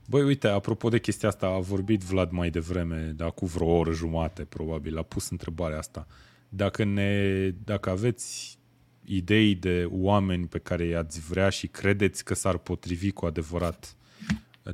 Băi, 0.07 0.23
uite, 0.23 0.47
apropo 0.47 0.89
de 0.89 0.99
chestia 0.99 1.29
asta, 1.29 1.47
a 1.47 1.59
vorbit 1.59 2.01
Vlad 2.01 2.31
mai 2.31 2.49
devreme, 2.49 3.13
dar 3.15 3.31
cu 3.31 3.45
vreo 3.45 3.67
oră 3.67 3.91
jumate, 3.91 4.43
probabil, 4.43 4.97
a 4.97 5.01
pus 5.01 5.29
întrebarea 5.29 5.77
asta. 5.77 6.07
Dacă, 6.49 6.83
ne, 6.83 7.49
dacă 7.63 7.89
aveți 7.89 8.57
idei 9.05 9.55
de 9.55 9.87
oameni 9.91 10.47
pe 10.47 10.59
care 10.59 10.85
i-ați 10.85 11.19
vrea 11.19 11.49
și 11.49 11.67
credeți 11.67 12.23
că 12.23 12.33
s-ar 12.33 12.57
potrivi 12.57 13.11
cu 13.11 13.25
adevărat 13.25 13.95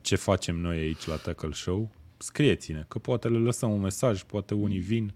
ce 0.02 0.16
facem 0.16 0.56
noi 0.56 0.78
aici 0.78 1.06
la 1.06 1.16
Tackle 1.16 1.54
Show, 1.54 1.92
scrieți-ne, 2.18 2.86
că 2.88 3.00
poate 3.00 3.28
le 3.28 3.38
lăsăm 3.38 3.72
un 3.72 3.82
mesaj, 3.82 4.22
poate 4.22 4.54
unii 4.54 4.80
vin. 4.80 5.14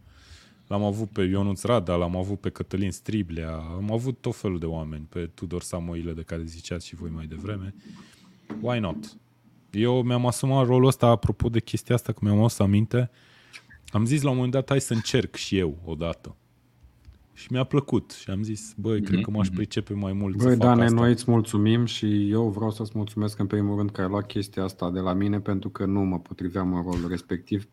L-am 0.68 0.84
avut 0.84 1.10
pe 1.10 1.22
Ionuț 1.22 1.64
Rada, 1.64 1.96
l-am 1.96 2.16
avut 2.16 2.40
pe 2.40 2.50
Cătălin 2.50 2.92
Striblea, 2.92 3.56
am 3.56 3.92
avut 3.92 4.18
tot 4.22 4.36
felul 4.36 4.60
de 4.60 4.66
oameni, 4.66 5.06
pe 5.10 5.30
Tudor 5.34 5.62
Samoile 5.62 6.14
de 6.14 6.22
care 6.22 6.44
ziceați 6.46 6.88
și 6.88 6.96
voi 6.96 7.10
mai 7.14 7.26
devreme. 7.26 7.76
Why 8.62 8.80
not? 8.80 9.18
Eu 9.72 10.02
mi-am 10.02 10.26
asumat 10.26 10.66
rolul 10.66 10.88
ăsta, 10.88 11.08
apropo 11.08 11.50
de 11.50 11.60
chestia 11.60 11.96
asta, 11.96 12.12
că 12.12 12.20
mi-am 12.22 12.38
adus 12.38 12.60
aminte, 12.60 13.10
am 13.90 14.06
zis 14.06 14.22
la 14.22 14.30
un 14.30 14.36
moment 14.36 14.54
dat, 14.54 14.70
hai 14.70 14.82
să 14.82 14.94
încerc 14.94 15.36
și 15.36 15.58
eu 15.58 15.78
odată. 15.86 16.36
Și 17.34 17.48
mi-a 17.52 17.64
plăcut 17.64 18.12
și 18.12 18.30
am 18.30 18.44
zis, 18.44 18.74
băi, 18.78 19.02
cred 19.02 19.22
că 19.22 19.32
m-aș 19.32 19.48
pricepe 19.48 19.94
mai 19.94 20.14
mult 20.14 20.40
să 20.40 20.46
Băi, 20.48 20.56
fac 20.56 20.66
Dane, 20.68 20.84
asta. 20.84 20.96
noi 20.96 21.12
îți 21.12 21.32
mulțumim 21.32 21.86
și 21.86 22.30
eu 22.30 22.50
vreau 22.50 22.72
să-ți 22.72 22.92
mulțumesc 22.94 23.40
în 23.40 23.48
primul 23.48 23.78
rând 23.78 23.90
că 23.90 24.02
ai 24.02 24.08
luat 24.08 24.26
chestia 24.26 24.64
asta 24.64 24.92
de 24.92 25.00
la 25.00 25.14
mine 25.14 25.40
pentru 25.40 25.70
că 25.70 25.86
nu 25.86 26.00
mă 26.00 26.20
potriveam 26.20 26.74
în 26.74 26.82
rolul 26.82 27.08
respectiv. 27.10 27.68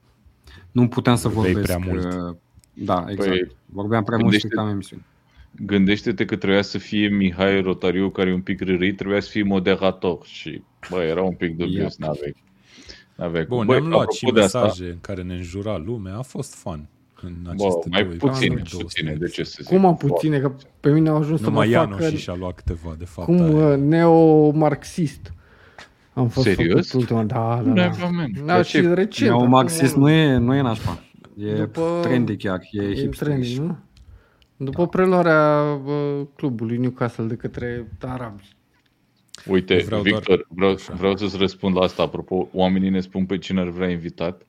Nu 0.72 0.88
puteam 0.88 1.16
să 1.16 1.28
Vorbeai 1.28 1.52
vorbesc. 1.52 1.78
prea 1.78 1.92
mult. 1.92 2.38
Uh, 2.78 2.84
Da, 2.84 3.04
exact. 3.08 3.28
Păi, 3.30 3.50
Vorbeam 3.66 4.04
prea 4.04 4.16
mult 4.18 4.32
și 4.32 4.38
gândește- 4.40 4.56
cam 4.56 4.68
emisiune. 4.68 5.02
Gândește-te 5.66 6.24
că 6.24 6.36
trebuia 6.36 6.62
să 6.62 6.78
fie 6.78 7.08
Mihai 7.08 7.60
Rotariu, 7.60 8.10
care 8.10 8.30
e 8.30 8.32
un 8.32 8.40
pic 8.40 8.60
rârit, 8.60 8.96
trebuia 8.96 9.20
să 9.20 9.30
fie 9.30 9.42
moderator 9.42 10.18
și, 10.24 10.62
bă, 10.90 10.96
era 11.02 11.22
un 11.22 11.34
pic 11.34 11.56
dubios, 11.56 11.96
Ia. 11.96 12.06
n-aveai. 12.06 12.34
n-aveai 13.16 13.46
cum. 13.46 13.56
Bun, 13.56 13.66
Băi, 13.66 13.76
ne-am 13.78 13.88
luat 13.90 14.00
apropo 14.02 14.26
și 14.26 14.32
de 14.32 14.40
asta, 14.40 14.60
mesaje 14.62 14.84
în 14.90 14.98
care 15.00 15.22
ne 15.22 15.34
înjura 15.34 15.76
lumea, 15.76 16.16
a 16.16 16.22
fost 16.22 16.54
fun. 16.54 16.88
În 17.22 17.32
Bă, 17.42 17.50
aceste 17.50 17.88
mai 17.90 18.02
două 18.04 18.16
puține, 18.32 18.54
episoade, 18.58 18.84
puține, 18.84 19.14
de 19.14 19.26
ce 19.26 19.42
să 19.44 19.58
zic. 19.60 19.66
Cum 19.76 19.86
am 19.86 19.96
puține, 19.96 20.38
că 20.38 20.52
pe 20.80 20.90
mine 20.92 21.08
au 21.08 21.16
ajuns 21.16 21.40
să 21.40 21.46
Numai 21.48 21.66
mă 21.66 21.72
Ianu 21.72 21.96
facă 21.96 22.08
și 22.10 22.16
și-a 22.16 22.34
luat 22.34 22.54
câteva, 22.54 22.94
de 22.98 23.04
fapt. 23.04 23.26
cum 23.26 23.40
are. 23.42 23.52
uh, 23.52 23.76
neo-marxist. 23.78 25.32
Am 26.12 26.28
fost 26.28 26.46
Serios? 26.46 26.86
făcut 26.90 27.00
ultima, 27.00 27.22
da, 27.24 27.62
Nu 27.64 27.74
da, 27.74 27.84
aveam, 27.84 28.12
da. 28.12 28.16
man. 28.16 28.30
Da, 28.36 28.44
Dar 28.44 28.64
și 28.64 28.70
ce- 28.80 28.94
recent. 28.94 29.30
Eu, 29.30 29.36
acum, 29.36 29.48
marxist 29.48 29.96
nu 29.96 30.08
e, 30.10 30.36
nu 30.36 30.54
e 30.54 30.60
nașpa. 30.60 30.98
E 31.38 31.52
După- 31.54 31.98
trendy 32.02 32.36
chiar, 32.36 32.60
e, 32.70 32.82
e 32.82 32.94
hipster. 32.94 33.26
trendy, 33.26 33.58
nu? 33.58 33.78
După 34.56 34.88
preluarea 34.88 35.62
uh, 35.84 36.26
clubului 36.36 36.76
Newcastle 36.76 37.24
de 37.24 37.34
către 37.36 37.88
arabi. 38.00 38.56
Uite, 39.46 39.74
Eu 39.74 39.84
vreau 39.84 40.02
doar- 40.02 40.14
Victor, 40.14 40.46
vreau, 40.48 40.72
Așa. 40.72 40.92
vreau 40.94 41.16
să-ți 41.16 41.36
răspund 41.36 41.76
la 41.76 41.82
asta. 41.82 42.02
Apropo, 42.02 42.48
oamenii 42.52 42.90
ne 42.90 43.00
spun 43.00 43.26
pe 43.26 43.38
cine 43.38 43.60
ar 43.60 43.68
vrea 43.68 43.90
invitat. 43.90 44.46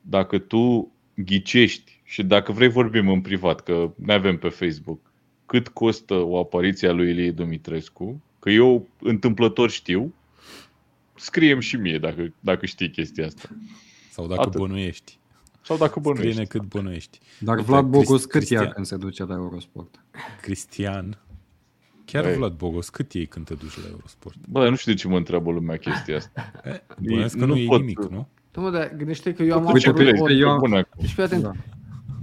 Dacă 0.00 0.38
tu 0.38 0.92
ghicești 1.14 2.00
și 2.04 2.22
dacă 2.22 2.52
vrei 2.52 2.68
vorbim 2.68 3.08
în 3.08 3.20
privat, 3.20 3.60
că 3.60 3.90
ne 3.94 4.12
avem 4.12 4.36
pe 4.38 4.48
Facebook, 4.48 5.00
cât 5.46 5.68
costă 5.68 6.14
o 6.14 6.38
apariție 6.38 6.88
a 6.88 6.92
lui 6.92 7.10
Ilie 7.10 7.30
Dumitrescu, 7.30 8.22
că 8.38 8.50
eu 8.50 8.86
întâmplător 9.00 9.70
știu, 9.70 10.14
scriem 11.14 11.60
și 11.60 11.76
mie 11.76 11.98
dacă, 11.98 12.32
dacă 12.40 12.66
știi 12.66 12.90
chestia 12.90 13.26
asta. 13.26 13.48
Sau 14.10 14.26
dacă 14.26 14.40
Atât. 14.40 14.60
bănuiești. 14.60 15.18
Sau 15.64 15.76
dacă 15.76 16.00
Scrie-ne 16.00 16.14
bănuiești. 16.20 16.46
cât 16.46 16.62
bănuiești. 16.62 17.18
Dar 17.40 17.56
Uite, 17.56 17.70
Vlad 17.70 17.84
Bogos 17.84 18.06
Crist- 18.24 18.26
cât 18.30 18.42
ia 18.48 18.60
Cristian- 18.60 18.72
când 18.74 18.86
se 18.86 18.96
duce 18.96 19.24
la 19.24 19.34
Eurosport? 19.34 20.04
Cristian. 20.40 21.18
Chiar 22.04 22.22
Băi. 22.24 22.34
Vlad 22.36 22.52
Bogos, 22.52 22.88
cât 22.88 23.12
iei 23.12 23.26
când 23.26 23.44
te 23.46 23.54
duci 23.54 23.76
la 23.76 23.88
Eurosport? 23.90 24.36
Bă, 24.48 24.68
nu 24.68 24.76
știu 24.76 24.92
de 24.92 24.98
ce 24.98 25.08
mă 25.08 25.16
întreabă 25.16 25.50
lumea 25.50 25.76
chestia 25.76 26.16
asta. 26.16 26.50
Bănuiesc 27.00 27.34
că 27.38 27.44
nu 27.44 27.52
nu 27.52 27.56
iei 27.56 27.66
pot- 27.66 27.80
nimic, 27.80 27.98
nu? 28.10 28.28
Nu, 28.54 28.62
mă, 28.62 28.70
dar 28.70 28.92
gândește 28.96 29.32
că 29.32 29.42
eu 29.42 29.56
am 29.56 29.64
Uite, 29.72 29.88
apărut... 29.88 30.06
Uite, 30.10 30.20
o... 30.22 30.30
eu 30.30 30.48
am- 30.50 30.58
Bună. 30.58 30.88
Deci 30.96 31.10
fii 31.12 31.22
atent, 31.22 31.42
Da. 31.42 31.52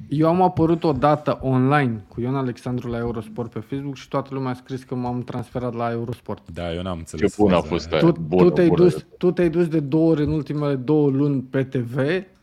eu 0.09 0.27
am 0.27 0.41
apărut 0.41 0.83
odată 0.83 1.39
online 1.41 2.05
cu 2.07 2.21
Ion 2.21 2.35
Alexandru 2.35 2.89
la 2.89 2.97
Eurosport 2.97 3.51
pe 3.51 3.59
Facebook 3.59 3.95
și 3.95 4.07
toată 4.07 4.33
lumea 4.33 4.49
a 4.51 4.53
scris 4.53 4.83
că 4.83 4.95
m-am 4.95 5.21
transferat 5.23 5.73
la 5.73 5.91
Eurosport. 5.91 6.51
Da, 6.53 6.73
eu 6.73 6.81
n-am 6.81 6.97
înțeles. 6.97 7.35
Ce 7.35 7.41
bună 7.41 7.55
a 7.55 7.57
faza 7.57 7.67
fost 7.69 7.91
aia. 7.91 8.01
aia. 8.01 8.11
Tu, 8.11 8.19
bună, 8.21 8.43
tu, 8.43 8.49
te-ai 8.49 8.67
bună. 8.67 8.81
dus, 8.83 9.05
tu 9.17 9.31
te-ai 9.31 9.49
dus 9.49 9.67
de 9.67 9.79
două 9.79 10.09
ori 10.11 10.23
în 10.23 10.31
ultimele 10.31 10.75
două 10.75 11.09
luni 11.09 11.41
pe 11.41 11.63
TV, 11.63 11.95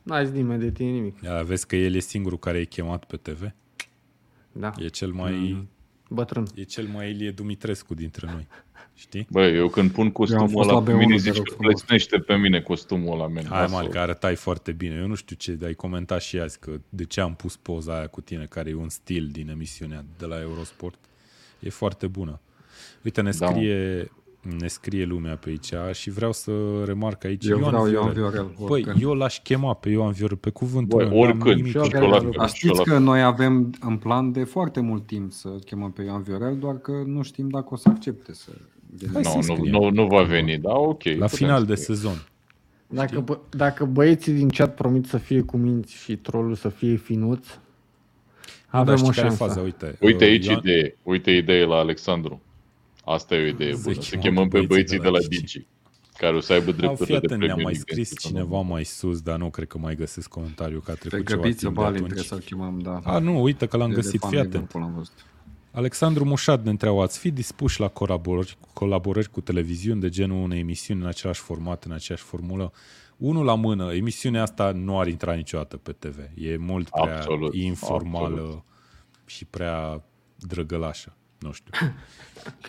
n-ai 0.08 0.24
zis 0.26 0.34
nimeni 0.34 0.60
de 0.60 0.70
tine 0.70 0.90
nimic. 0.90 1.20
Da, 1.20 1.42
vezi 1.42 1.66
că 1.66 1.76
el 1.76 1.94
e 1.94 1.98
singurul 1.98 2.38
care 2.38 2.58
e 2.58 2.64
chemat 2.64 3.04
pe 3.04 3.16
TV? 3.16 3.50
Da, 4.52 4.72
E 4.78 4.86
cel 4.88 5.10
mai, 5.12 5.68
bătrân. 6.08 6.46
e 6.54 6.62
cel 6.62 6.86
mai 6.86 7.10
Ilie 7.10 7.30
Dumitrescu 7.30 7.94
dintre 7.94 8.28
noi. 8.32 8.46
Știi? 8.94 9.26
Bă, 9.30 9.46
eu 9.46 9.68
când 9.68 9.90
pun 9.90 10.04
Eu 10.04 10.06
am 10.06 10.12
costumul 10.12 10.48
fost 10.48 10.68
ăla 10.68 10.78
la 10.78 10.84
pe 10.84 10.92
B1, 10.92 10.96
mine, 10.96 11.14
te 11.14 11.20
zici 11.20 11.34
rog 11.34 11.44
că 11.48 11.52
frumos. 11.54 11.72
plăsnește 11.72 12.18
pe 12.18 12.36
mine 12.36 12.60
costumul 12.60 13.12
ăla, 13.12 13.26
man. 13.26 13.44
Hai, 13.44 13.60
Lasă-o. 13.60 13.76
mal, 13.76 13.88
că 13.88 13.98
arătai 13.98 14.34
foarte 14.36 14.72
bine. 14.72 14.94
Eu 14.94 15.06
nu 15.06 15.14
știu 15.14 15.36
ce, 15.36 15.52
dar 15.52 15.68
ai 15.68 15.74
comentat 15.74 16.20
și 16.20 16.38
azi 16.38 16.58
că 16.58 16.80
de 16.88 17.04
ce 17.04 17.20
am 17.20 17.34
pus 17.34 17.56
poza 17.56 17.96
aia 17.96 18.06
cu 18.06 18.20
tine, 18.20 18.44
care 18.46 18.70
e 18.70 18.74
un 18.74 18.88
stil 18.88 19.28
din 19.32 19.48
emisiunea 19.48 20.04
de 20.18 20.26
la 20.26 20.40
Eurosport. 20.40 20.98
E 21.60 21.68
foarte 21.70 22.06
bună. 22.06 22.40
Uite, 23.04 23.20
ne 23.20 23.30
Da, 23.38 23.46
mă. 23.48 23.52
scrie, 23.52 24.10
ne 24.58 24.66
scrie 24.66 25.04
lumea 25.04 25.36
pe 25.36 25.48
aici 25.48 25.72
și 25.96 26.10
vreau 26.10 26.32
să 26.32 26.52
remarc 26.84 27.24
aici 27.24 27.44
Eu 27.46 27.58
Ioan 27.58 27.68
vreau 27.70 27.84
Viorel. 27.84 28.02
Ioan 28.02 28.12
Viorel. 28.32 28.50
Băi, 28.58 28.66
oricând. 28.70 29.02
eu 29.02 29.12
l-aș 29.14 29.40
chema 29.40 29.74
pe 29.74 29.88
Ioan 29.90 30.12
Viorel 30.12 30.36
pe 30.36 30.50
cuvântul 30.50 30.98
Băi, 30.98 31.08
meu, 31.08 31.18
n-am 31.18 31.28
oricând. 31.28 31.54
nimic 31.54 31.70
Și 31.70 31.76
eu 31.76 31.82
Și 31.84 31.90
care 31.90 32.04
eu 32.04 32.10
la 32.10 32.16
l-am 32.16 32.24
fel, 32.24 32.34
Dar 32.38 32.48
și 32.50 32.66
eu 32.66 32.72
la 32.72 32.78
știți 32.78 32.90
fel. 32.90 32.98
că 32.98 33.04
noi 33.10 33.22
avem 33.22 33.70
în 33.80 33.96
plan 33.96 34.32
de 34.32 34.44
foarte 34.44 34.80
mult 34.80 35.06
timp 35.06 35.32
să 35.32 35.48
chemăm 35.64 35.90
pe 35.90 36.02
Ioan 36.02 36.22
Viorel, 36.22 36.56
doar 36.58 36.78
că 36.78 36.92
nu 37.06 37.22
știm 37.22 37.48
dacă 37.48 37.66
o 37.70 37.76
să 37.76 37.88
accepte 37.88 38.32
să 38.34 38.50
vină. 38.96 39.10
Hai 39.12 39.22
Nu, 39.22 39.28
să-i 39.28 39.40
nu, 39.46 39.54
scriem. 39.54 39.72
nu, 39.80 39.90
nu 39.90 40.06
va 40.06 40.22
veni, 40.22 40.58
da, 40.58 40.72
ok. 40.74 41.02
La 41.04 41.10
putem 41.12 41.28
final 41.28 41.64
de 41.64 41.74
scrie. 41.74 41.96
sezon. 41.96 42.22
Dacă, 42.90 43.20
bă, 43.20 43.38
dacă 43.50 43.84
băieții 43.84 44.32
din 44.32 44.48
chat 44.48 44.74
promit 44.74 45.06
să 45.06 45.16
fie 45.18 45.40
cu 45.42 45.56
minți 45.56 45.94
și 45.94 46.16
trolul 46.16 46.54
să 46.54 46.68
fie 46.68 46.96
finuț, 46.96 47.46
Dar 48.70 48.80
avem 48.80 48.96
știi 48.96 49.08
o 49.08 49.12
care 49.12 49.26
e 49.26 49.28
șansă. 49.28 49.44
faza? 49.44 49.60
Uite, 49.60 49.96
Uite 50.00 50.24
uh, 50.24 50.30
aici 50.30 50.46
Ioan- 50.46 50.58
idee, 50.58 50.96
uite 51.02 51.30
idee 51.30 51.64
la 51.64 51.74
Alexandru. 51.74 52.40
Asta 53.12 53.34
e 53.34 53.42
o 53.42 53.46
idee 53.46 53.74
Să 53.74 53.80
bună. 53.82 54.00
Să 54.00 54.16
chemăm 54.16 54.22
chemăm 54.22 54.48
pe 54.48 54.58
pe 54.58 54.66
băieții 54.66 54.98
de 54.98 55.08
la 55.08 55.18
Digi. 55.18 55.38
Digi. 55.40 55.66
care 56.18 56.36
o 56.36 56.40
să 56.40 56.52
aibă 56.52 56.66
Au, 56.66 56.72
fii 56.72 56.80
drepturile 56.80 57.18
de 57.18 57.26
atent, 57.26 57.40
ne-a 57.40 57.54
Premier 57.54 57.64
mai 57.64 57.72
League 57.72 58.04
scris 58.04 58.10
în 58.10 58.16
cineva 58.16 58.60
mai 58.60 58.84
sus, 58.84 59.20
dar 59.20 59.38
nu 59.38 59.50
cred 59.50 59.66
că 59.66 59.78
mai 59.78 59.94
găsesc 59.94 60.28
comentariu 60.28 60.80
că 60.80 60.90
a 60.90 60.94
Pe 60.94 61.08
trecut 61.08 61.28
ceva 61.28 61.40
Găbiță 61.40 61.58
timp 61.58 61.74
de 61.74 61.80
Balin 61.80 61.94
trebuie 61.96 62.20
atunci. 62.20 62.26
să-l 62.26 62.56
chemăm, 62.56 62.78
da. 62.78 63.00
A, 63.04 63.18
nu, 63.18 63.42
uite 63.42 63.66
că 63.66 63.76
l-am 63.76 63.90
E 63.90 63.94
de 63.94 64.00
găsit, 64.00 64.20
fan 64.20 64.30
fii 64.30 64.38
de 64.38 64.46
atent. 64.46 64.62
Liverpool, 64.62 64.84
am 64.84 64.94
văzut. 64.94 65.26
Alexandru 65.70 66.24
Mușat 66.24 66.64
ne 66.64 66.70
întreabă, 66.70 67.02
ați 67.02 67.18
fi 67.18 67.30
dispuși 67.30 67.80
la 67.80 67.88
colaborări, 67.88 68.56
colaborări 68.72 69.30
cu 69.30 69.40
televiziuni 69.40 70.00
de 70.00 70.08
genul 70.08 70.42
unei 70.42 70.58
emisiuni 70.58 71.00
în 71.00 71.06
același 71.06 71.40
format, 71.40 71.84
în 71.84 71.92
aceeași 71.92 72.24
formulă? 72.24 72.72
Unul 73.16 73.44
la 73.44 73.54
mână, 73.54 73.92
emisiunea 73.94 74.42
asta 74.42 74.70
nu 74.70 75.00
ar 75.00 75.06
intra 75.06 75.34
niciodată 75.34 75.76
pe 75.76 75.92
TV. 75.92 76.18
E 76.34 76.56
mult 76.56 76.88
prea 76.88 77.16
Absolut, 77.16 77.54
informală 77.54 78.40
absolut. 78.40 78.62
și 79.26 79.44
prea 79.44 80.02
drăgălașă. 80.36 81.16
Nu 81.38 81.52
știu. 81.52 81.70
De 81.72 81.80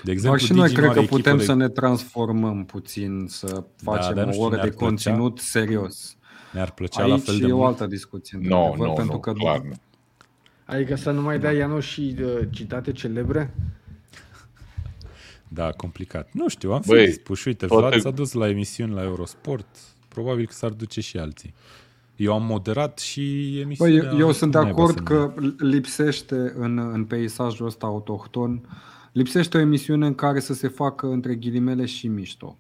Doar 0.03 0.14
exemplu, 0.15 0.38
și 0.45 0.51
noi 0.53 0.67
Digi 0.67 0.73
nu 0.73 0.80
cred 0.80 0.89
are 0.89 0.93
că 0.93 0.99
echipă 0.99 1.15
putem 1.15 1.38
de... 1.38 1.43
să 1.43 1.53
ne 1.53 1.69
transformăm 1.69 2.65
puțin, 2.65 3.25
să 3.27 3.64
facem 3.83 4.15
dar 4.15 4.23
nu 4.23 4.30
o 4.30 4.31
știu, 4.31 4.43
oră 4.45 4.56
ne-ar 4.56 4.67
de 4.67 4.72
plăcea? 4.75 4.85
conținut 4.85 5.39
serios. 5.39 6.17
Ne-ar 6.53 6.72
plăcea 6.72 7.06
la 7.06 7.14
Aici 7.14 7.23
fel 7.23 7.38
de 7.38 7.48
e 7.48 7.51
o 7.51 7.56
mult? 7.57 7.67
altă 7.67 7.85
discuție. 7.85 8.38
Nu, 8.41 8.56
într-adevăr, 8.57 8.88
nu, 8.88 8.93
pentru 8.93 9.14
nu, 9.14 9.19
că 9.19 9.31
clar 9.33 9.59
nu. 9.61 9.73
Adică 10.65 10.95
să 10.95 11.11
nu 11.11 11.22
mai 11.22 11.39
dea 11.39 11.51
Iano 11.51 11.80
și 11.80 12.15
uh, 12.22 12.39
citate 12.49 12.91
celebre? 12.91 13.53
Da, 15.48 15.72
complicat. 15.72 16.30
Nu 16.33 16.48
știu, 16.49 16.72
am 16.72 16.81
fi 16.81 16.88
Băi, 16.88 17.06
dispuși. 17.06 17.48
Uite, 17.48 17.65
toate- 17.65 17.88
Vlad 17.88 18.01
s-a 18.01 18.11
dus 18.11 18.31
la 18.31 18.49
emisiuni 18.49 18.93
la 18.93 19.03
Eurosport. 19.03 19.67
Probabil 20.07 20.45
că 20.45 20.53
s-ar 20.53 20.69
duce 20.72 21.01
și 21.01 21.17
alții. 21.17 21.53
Eu 22.19 22.33
am 22.33 22.43
moderat 22.45 22.99
și 22.99 23.22
Băi, 23.51 23.61
emisiunea... 23.61 24.11
eu, 24.11 24.17
eu 24.17 24.31
sunt 24.31 24.51
de 24.51 24.57
cum 24.57 24.65
naiba 24.65 24.81
acord 24.81 24.98
se 24.98 25.03
că 25.03 25.33
lipsește 25.57 26.53
în, 26.56 26.77
în 26.77 27.06
peisajul 27.06 27.65
ăsta 27.65 27.85
autohton, 27.85 28.61
lipsește 29.11 29.57
o 29.57 29.59
emisiune 29.59 30.06
în 30.07 30.15
care 30.15 30.39
să 30.39 30.53
se 30.53 30.67
facă 30.67 31.07
între 31.07 31.35
ghilimele 31.35 31.85
și 31.85 32.07
mișto. 32.07 32.57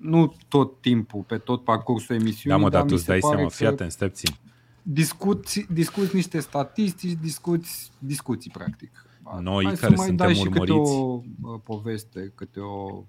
Nu 0.00 0.34
tot 0.48 0.80
timpul, 0.80 1.24
pe 1.26 1.36
tot 1.36 1.64
parcursul 1.64 2.16
Da, 2.16 2.22
emisiunii, 2.22 2.62
mă, 2.62 2.68
dar 2.68 2.82
mi 2.82 2.88
tu 2.88 2.94
îți 2.94 3.04
se 3.04 3.10
dai 3.10 3.18
pare 3.18 3.34
seama, 3.34 3.48
că 3.48 3.54
fii 3.54 3.66
atent, 3.66 3.90
stai 3.90 4.08
puțin. 4.08 4.34
discuți, 4.82 5.66
discuți 5.72 6.14
niște 6.14 6.40
statistici, 6.40 7.18
discuți 7.20 7.90
discuții, 7.98 8.50
practic. 8.50 9.06
Noi 9.40 9.64
Hai 9.64 9.74
care 9.74 9.94
să 9.94 9.96
mai 9.96 10.06
suntem 10.06 10.26
dai 10.26 10.34
și 10.34 10.42
câte 10.42 10.72
urmăriți. 10.72 10.92
o 10.92 11.22
uh, 11.42 11.60
poveste, 11.64 12.32
câte 12.34 12.60
o 12.60 13.02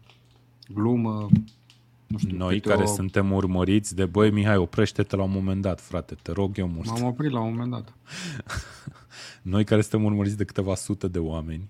glumă, 0.73 1.27
nu 2.07 2.17
știu, 2.17 2.37
Noi 2.37 2.55
câte 2.59 2.69
care 2.69 2.83
o... 2.83 2.85
suntem 2.85 3.31
urmăriți 3.31 3.95
de, 3.95 4.05
băi, 4.05 4.31
Mihai, 4.31 4.57
oprește-te 4.57 5.15
la 5.15 5.23
un 5.23 5.31
moment 5.31 5.61
dat, 5.61 5.81
frate, 5.81 6.15
te 6.21 6.31
rog 6.31 6.57
eu 6.57 6.67
mult. 6.67 6.87
M-am 6.89 7.03
oprit 7.03 7.31
la 7.31 7.39
un 7.39 7.49
moment 7.49 7.71
dat. 7.71 7.93
Noi 9.41 9.63
care 9.63 9.81
suntem 9.81 10.03
urmăriți 10.03 10.37
de 10.37 10.43
câteva 10.45 10.75
sute 10.75 11.07
de 11.07 11.19
oameni, 11.19 11.69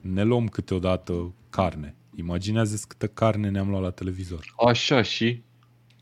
ne 0.00 0.22
luăm 0.22 0.46
câteodată 0.48 1.32
carne. 1.50 1.94
Imaginează-ți 2.16 2.88
câtă 2.88 3.06
carne 3.06 3.48
ne-am 3.50 3.68
luat 3.68 3.82
la 3.82 3.90
televizor. 3.90 4.54
Așa 4.66 5.02
și 5.02 5.42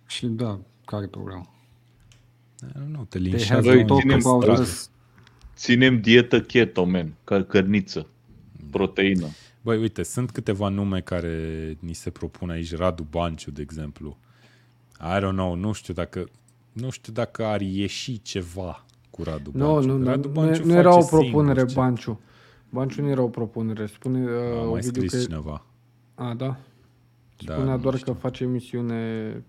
Și 0.07 0.27
da, 0.27 0.59
care 0.85 1.05
e 1.05 1.09
problema? 1.09 1.51
Nu, 2.89 3.05
te 3.05 3.19
They 3.19 3.31
linșează 3.31 3.69
have 3.69 3.77
Băi, 3.77 3.87
to 3.87 3.95
oamenii 3.95 4.23
talk 4.23 4.23
pe 4.23 4.29
about 4.29 4.43
stradă. 4.43 4.61
us. 4.61 4.91
ținem 5.57 6.01
dietă 6.01 6.41
keto, 6.41 6.85
man, 6.85 7.15
ca 7.25 7.43
cărniță, 7.43 8.07
proteină. 8.71 9.27
Băi, 9.67 9.79
uite, 9.79 10.03
sunt 10.03 10.31
câteva 10.31 10.69
nume 10.69 11.01
care 11.01 11.77
ni 11.81 11.93
se 11.93 12.11
propun 12.11 12.51
aici, 12.51 12.77
Radu 12.77 13.07
Banciu, 13.11 13.51
de 13.51 13.63
exemplu. 13.63 14.17
I 15.01 15.19
don't 15.21 15.31
know, 15.31 15.55
nu 15.55 15.73
știu 15.73 15.95
dacă, 15.95 16.25
nu 16.73 16.91
știu 16.91 17.13
dacă 17.13 17.45
ar 17.45 17.61
ieși 17.61 18.23
ceva 18.23 18.85
cu 19.11 19.23
Radu 19.23 19.51
Nu, 19.55 19.67
Banciu. 19.73 19.89
nu, 19.89 19.97
nu, 19.97 20.05
Radu 20.05 20.29
nu, 20.29 20.35
Banciu 20.35 20.65
nu 20.67 20.73
era 20.73 20.91
face 20.91 21.05
o 21.15 21.19
propunere, 21.19 21.55
singur 21.59 21.69
ce- 21.75 21.75
Banciu. 21.81 22.21
Banciu 22.71 23.03
nu 23.03 23.09
era 23.09 23.23
o 23.23 23.29
propunere. 23.29 23.87
Spune 23.87 24.19
A 24.19 24.23
uh, 24.23 24.57
mai 24.59 24.67
Ovidiu 24.67 24.91
scris 24.91 25.13
că... 25.13 25.19
cineva. 25.19 25.65
A, 26.15 26.35
da. 26.37 26.57
Da, 27.45 27.53
Spunea 27.55 27.75
nu 27.75 27.81
doar 27.81 27.97
știu. 27.97 28.13
că 28.13 28.19
face 28.19 28.45
emisiune 28.45 28.97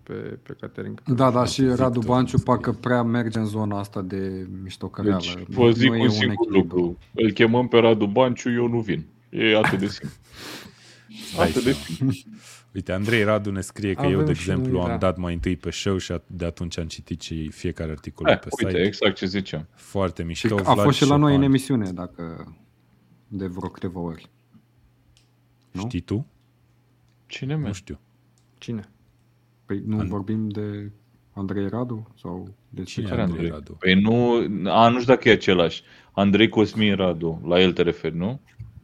pe, 0.02 0.12
pe 0.12 0.56
catering. 0.60 1.02
Da, 1.02 1.30
da, 1.30 1.44
și 1.44 1.60
Victor 1.60 1.78
Radu 1.78 2.00
Banciu 2.00 2.14
îmi 2.36 2.40
scrie. 2.40 2.42
parcă 2.44 2.72
prea 2.72 3.02
merge 3.02 3.38
în 3.38 3.46
zona 3.46 3.78
asta 3.78 4.02
de 4.02 4.46
miștocăreală. 4.62 5.20
Deci, 5.20 5.34
Nu- 5.34 5.62
vă 5.62 5.70
zic 5.70 5.88
nu 5.90 5.96
e 5.96 6.02
un 6.02 6.08
singur 6.10 6.32
echilibru. 6.46 6.76
lucru. 6.78 6.98
Îl 7.14 7.30
chemăm 7.30 7.68
pe 7.68 7.78
Radu 7.78 8.06
Banciu, 8.06 8.50
eu 8.52 8.68
nu 8.68 8.80
vin. 8.80 9.06
E 9.28 9.56
atât 9.56 9.78
de 9.78 9.86
simplu. 9.86 10.16
Stai 11.32 11.48
Atât 11.48 11.64
de 11.64 11.72
seama. 11.72 12.12
simplu. 12.12 12.30
Uite, 12.74 12.92
Andrei 12.92 13.22
Radu 13.22 13.50
ne 13.50 13.60
scrie 13.60 13.94
că 13.94 14.00
Avem 14.00 14.18
eu, 14.18 14.22
de 14.24 14.32
și 14.32 14.40
exemplu, 14.50 14.72
noi, 14.72 14.80
am 14.82 14.88
da. 14.88 14.96
dat 14.96 15.16
mai 15.16 15.34
întâi 15.34 15.56
pe 15.56 15.70
show 15.70 15.96
și 15.96 16.12
at- 16.12 16.26
de 16.26 16.44
atunci 16.44 16.78
am 16.78 16.86
citit 16.86 17.20
și 17.20 17.48
fiecare 17.50 17.90
articol 17.90 18.26
Eh, 18.28 18.38
pe 18.38 18.48
uite, 18.58 18.70
site. 18.76 18.86
exact 18.86 19.16
ce 19.16 19.26
ziceam. 19.26 19.66
Foarte 19.74 20.22
Și 20.22 20.26
mișto. 20.28 20.54
a 20.54 20.72
Vlad 20.72 20.78
fost 20.84 20.96
și 20.96 21.06
la 21.06 21.16
noi 21.16 21.28
în 21.28 21.28
Șopan. 21.34 21.42
emisiune, 21.48 21.90
dacă 21.92 22.54
de 23.28 23.46
vreo 23.46 23.68
câteva 23.68 24.00
ori. 24.00 24.30
nu? 25.70 25.80
Știi 25.80 26.00
tu? 26.00 26.26
Cine 27.26 27.54
Nu 27.54 27.60
merge? 27.60 27.78
știu. 27.78 28.00
Cine? 28.58 28.88
Păi 29.66 29.82
nu 29.86 29.98
An- 29.98 30.08
vorbim 30.08 30.48
de 30.48 30.90
Andrei 31.32 31.68
Radu? 31.68 32.12
Sau 32.20 32.54
de 32.68 32.82
Cine 32.82 33.04
ce? 33.04 33.08
e 33.12 33.16
Care 33.16 33.22
Andrei 33.22 33.38
Andrei? 33.38 33.58
Radu? 33.58 33.72
Păi 33.72 34.00
nu, 34.00 34.32
a, 34.70 34.88
nu 34.88 35.00
știu 35.00 35.14
dacă 35.14 35.28
e 35.28 35.32
același. 35.32 35.82
Andrei 36.12 36.48
Cosmin 36.48 36.94
Radu, 36.96 37.42
la 37.46 37.60
el 37.60 37.72
te 37.72 37.82
referi, 37.82 38.16
nu? 38.16 38.40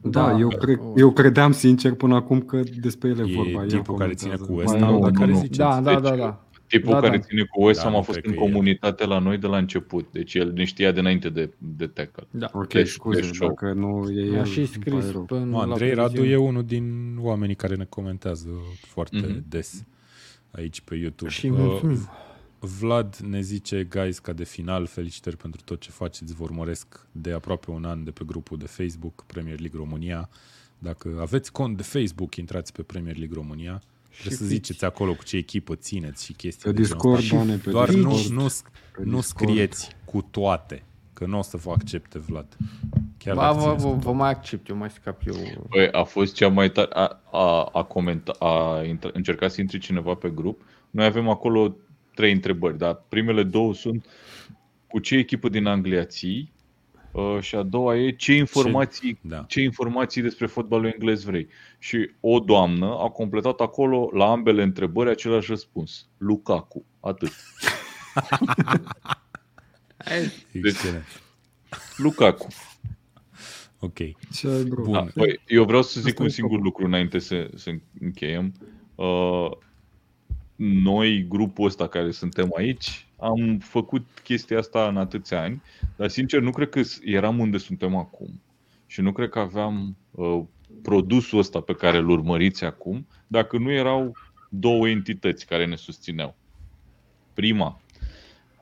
Da, 0.09 0.31
Da, 0.31 0.37
eu, 0.39 0.47
da. 0.47 0.57
cred, 0.57 0.79
eu 0.95 1.11
credeam 1.11 1.51
sincer 1.51 1.93
până 1.93 2.15
acum 2.15 2.41
că 2.41 2.61
despre 2.81 3.09
ele 3.09 3.23
E 3.27 3.33
vorba. 3.35 3.61
El 3.61 3.69
tipul 3.69 3.95
care 3.97 4.13
ține 4.13 4.35
comentează. 4.35 4.51
cu 4.51 4.51
Mai 4.53 4.63
West 4.65 4.77
Ham, 4.83 4.91
nou, 4.93 5.03
de 5.03 5.09
nu, 5.11 5.19
care 5.19 5.31
nu. 5.31 5.37
zice? 5.37 5.61
Da, 5.61 5.81
da, 5.81 5.93
Deci, 5.93 6.09
da, 6.09 6.15
da. 6.15 6.39
Tipul 6.67 6.93
Da, 6.93 6.99
care 6.99 7.17
da. 7.17 7.23
ține 7.23 7.43
cu 7.51 7.63
West 7.63 7.77
Da, 7.79 7.83
Ham 7.83 7.91
nu 7.93 7.97
a 7.97 8.01
fost 8.01 8.17
cred 8.19 8.31
în 8.31 8.37
că 8.37 8.43
e 8.43 8.45
el. 8.45 8.51
comunitate 8.51 9.05
la 9.05 9.19
noi 9.19 9.37
de 9.37 9.47
la 9.47 9.57
început. 9.57 10.07
Deci 10.11 10.33
el 10.33 10.51
ne 10.55 10.63
știa 10.63 10.91
dinainte 10.91 11.29
de, 11.29 11.53
de 11.57 11.87
tackle. 11.87 12.27
Da. 12.31 12.49
Ok, 12.53 12.67
Deci, 12.73 12.87
scuze, 12.87 13.19
deci 13.21 13.33
show. 13.35 13.47
dacă 13.47 13.73
nu 13.73 14.09
e 14.11 14.29
Mi-a 14.29 14.37
el, 14.39 14.45
și 14.45 14.57
îmi 14.57 14.67
scris 14.67 14.93
pare 14.93 15.11
rău. 15.11 15.21
până 15.21 15.43
Nu, 15.45 15.51
la 15.57 15.61
Andrei 15.61 15.93
Radu 15.93 16.11
previziune. 16.11 16.43
e 16.43 16.47
unul 16.47 16.63
din 16.63 17.15
oamenii 17.21 17.55
care 17.55 17.75
ne 17.75 17.85
comentează 17.89 18.49
foarte 18.87 19.17
Mhm. 19.27 19.43
des 19.49 19.83
aici 20.51 20.81
pe 20.81 20.95
YouTube. 20.95 21.31
Și 21.31 21.45
Uh, 21.47 21.57
mulțumim. 21.57 21.97
Vlad 22.65 23.15
ne 23.15 23.41
zice, 23.41 23.83
guys, 23.83 24.19
ca 24.19 24.33
de 24.33 24.43
final, 24.43 24.85
felicitări 24.85 25.37
pentru 25.37 25.61
tot 25.65 25.79
ce 25.79 25.91
faceți, 25.91 26.33
vă 26.33 26.43
urmăresc 26.43 27.07
de 27.11 27.31
aproape 27.31 27.71
un 27.71 27.85
an 27.85 28.03
de 28.03 28.11
pe 28.11 28.23
grupul 28.25 28.57
de 28.57 28.65
Facebook 28.65 29.23
Premier 29.25 29.59
League 29.59 29.79
România. 29.79 30.29
Dacă 30.79 31.17
aveți 31.21 31.51
cont 31.51 31.77
de 31.77 31.83
Facebook, 31.83 32.35
intrați 32.35 32.71
pe 32.73 32.81
Premier 32.81 33.17
League 33.17 33.35
România. 33.37 33.81
Trebuie 34.09 34.37
să 34.37 34.43
fiți- 34.43 34.53
ziceți 34.55 34.85
acolo 34.85 35.13
cu 35.13 35.23
ce 35.23 35.37
echipă 35.37 35.75
țineți 35.75 36.25
și 36.25 36.33
chestii 36.33 36.63
Pe 36.63 36.71
de 36.71 36.83
genul 36.83 36.91
Discord, 36.97 37.17
ăsta. 37.23 37.35
Dane, 37.35 37.55
pe 37.57 37.69
Doar 37.69 37.89
nu, 37.89 38.09
Discord. 38.09 38.33
nu, 38.33 38.47
pe 38.91 39.03
nu 39.03 39.15
Discord. 39.15 39.23
scrieți 39.23 39.95
cu 40.05 40.21
toate, 40.31 40.83
că 41.13 41.25
nu 41.25 41.37
o 41.37 41.41
să 41.41 41.57
vă 41.57 41.71
accepte 41.71 42.19
Vlad. 42.19 42.57
Chiar 43.17 43.35
Ba, 43.35 43.41
dacă 43.41 43.55
vă, 43.55 43.61
țineți 43.63 43.83
vă, 43.83 43.89
cu 43.89 43.95
vă 43.95 44.01
toate. 44.01 44.17
mai 44.17 44.29
accept, 44.29 44.67
eu 44.67 44.75
mai 44.75 44.89
scap 44.89 45.21
eu. 45.25 45.65
Băi, 45.69 45.89
a 45.91 46.03
fost 46.03 46.33
cea 46.33 46.47
mai 46.47 46.71
tare, 46.71 46.89
a, 46.93 47.21
a, 47.31 47.63
a, 47.73 47.83
comenta, 47.83 48.31
a 48.31 48.83
intra, 48.83 49.09
încercat 49.13 49.51
să 49.51 49.61
intre 49.61 49.77
cineva 49.77 50.13
pe 50.13 50.29
grup. 50.29 50.61
Noi 50.89 51.05
avem 51.05 51.29
acolo 51.29 51.75
trei 52.15 52.31
întrebări, 52.31 52.77
dar 52.77 53.03
primele 53.09 53.43
două 53.43 53.73
sunt 53.73 54.05
cu 54.87 54.99
ce 54.99 55.15
echipă 55.15 55.49
din 55.49 55.65
Anglia 55.65 56.05
ții 56.05 56.53
uh, 57.11 57.37
și 57.41 57.55
a 57.55 57.63
doua 57.63 57.97
e 57.97 58.11
ce 58.11 58.33
informații, 58.33 59.19
Da. 59.21 59.43
ce 59.47 59.61
informații 59.61 60.21
despre 60.21 60.45
fotbalul 60.45 60.85
englez 60.85 61.23
vrei. 61.23 61.47
Și 61.79 62.09
o 62.19 62.39
doamnă 62.39 62.85
a 62.85 63.09
completat 63.09 63.59
acolo 63.59 64.09
la 64.13 64.31
ambele 64.31 64.63
întrebări 64.63 65.09
același 65.09 65.49
răspuns. 65.49 66.07
Lukaku. 66.17 66.85
Atât. 66.99 67.31
Excelent. 70.51 71.21
Lukaku. 71.97 72.47
Ok. 73.79 73.97
Ce 74.33 74.47
ai, 74.47 74.63
bro? 74.63 74.83
Bun. 74.83 74.93
Da, 74.93 75.07
băi, 75.15 75.41
eu 75.47 75.65
vreau 75.65 75.81
să 75.81 75.99
zic 75.99 76.09
Asta 76.09 76.21
un 76.21 76.27
e 76.27 76.31
singur 76.31 76.51
scopul. 76.51 76.65
lucru 76.69 76.85
înainte 76.85 77.19
să, 77.19 77.49
să 77.55 77.71
încheiem. 78.01 78.53
Uh, 78.95 79.51
noi, 80.55 81.27
grupul 81.27 81.65
ăsta 81.65 81.87
care 81.87 82.11
suntem 82.11 82.49
aici, 82.57 83.07
am 83.17 83.57
făcut 83.57 84.05
chestia 84.23 84.57
asta 84.57 84.87
în 84.87 84.97
atâția 84.97 85.41
ani, 85.41 85.61
dar 85.95 86.07
sincer 86.07 86.41
nu 86.41 86.51
cred 86.51 86.69
că 86.69 86.81
s- 86.81 86.99
eram 87.03 87.39
unde 87.39 87.57
suntem 87.57 87.95
acum. 87.95 88.41
Și 88.87 89.01
nu 89.01 89.11
cred 89.11 89.29
că 89.29 89.39
aveam 89.39 89.97
uh, 90.11 90.41
produsul 90.81 91.39
ăsta 91.39 91.59
pe 91.59 91.73
care 91.73 91.97
îl 91.97 92.09
urmăriți 92.09 92.63
acum, 92.63 93.07
dacă 93.27 93.57
nu 93.57 93.71
erau 93.71 94.15
două 94.49 94.87
entități 94.87 95.45
care 95.45 95.65
ne 95.65 95.75
susțineau. 95.75 96.35
Prima 97.33 97.81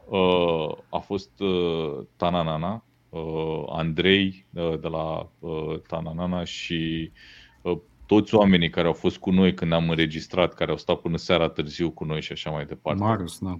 uh, 0.06 0.78
a 0.90 0.98
fost 0.98 1.40
uh, 1.40 2.06
Tananana, 2.16 2.86
uh, 3.10 3.64
Andrei 3.68 4.46
uh, 4.54 4.80
de 4.80 4.88
la 4.88 5.30
uh, 5.40 5.80
Tananana 5.88 6.44
și 6.44 7.12
uh, 7.14 7.43
toți 8.14 8.36
oamenii 8.36 8.70
care 8.70 8.88
au 8.88 8.94
fost 8.94 9.18
cu 9.18 9.32
noi 9.32 9.54
când 9.54 9.72
am 9.72 9.90
înregistrat, 9.90 10.54
care 10.54 10.72
au 10.72 10.78
stat 10.78 11.00
până 11.00 11.18
seara 11.18 11.50
târziu 11.50 11.92
cu 11.92 12.04
noi 12.04 12.22
și 12.22 12.32
așa 12.32 12.50
mai 12.50 12.66
departe. 12.66 13.04
Marius, 13.04 13.40
da. 13.40 13.56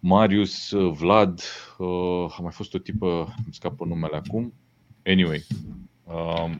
Marius, 0.00 0.70
uh, 0.70 0.92
Vlad, 0.98 1.40
uh, 1.78 2.36
a 2.38 2.42
mai 2.42 2.52
fost 2.52 2.74
o 2.74 2.78
tipă, 2.78 3.34
îmi 3.44 3.54
scapă 3.54 3.84
numele 3.84 4.16
acum. 4.16 4.52
Anyway, 5.04 5.46
uh, 6.04 6.54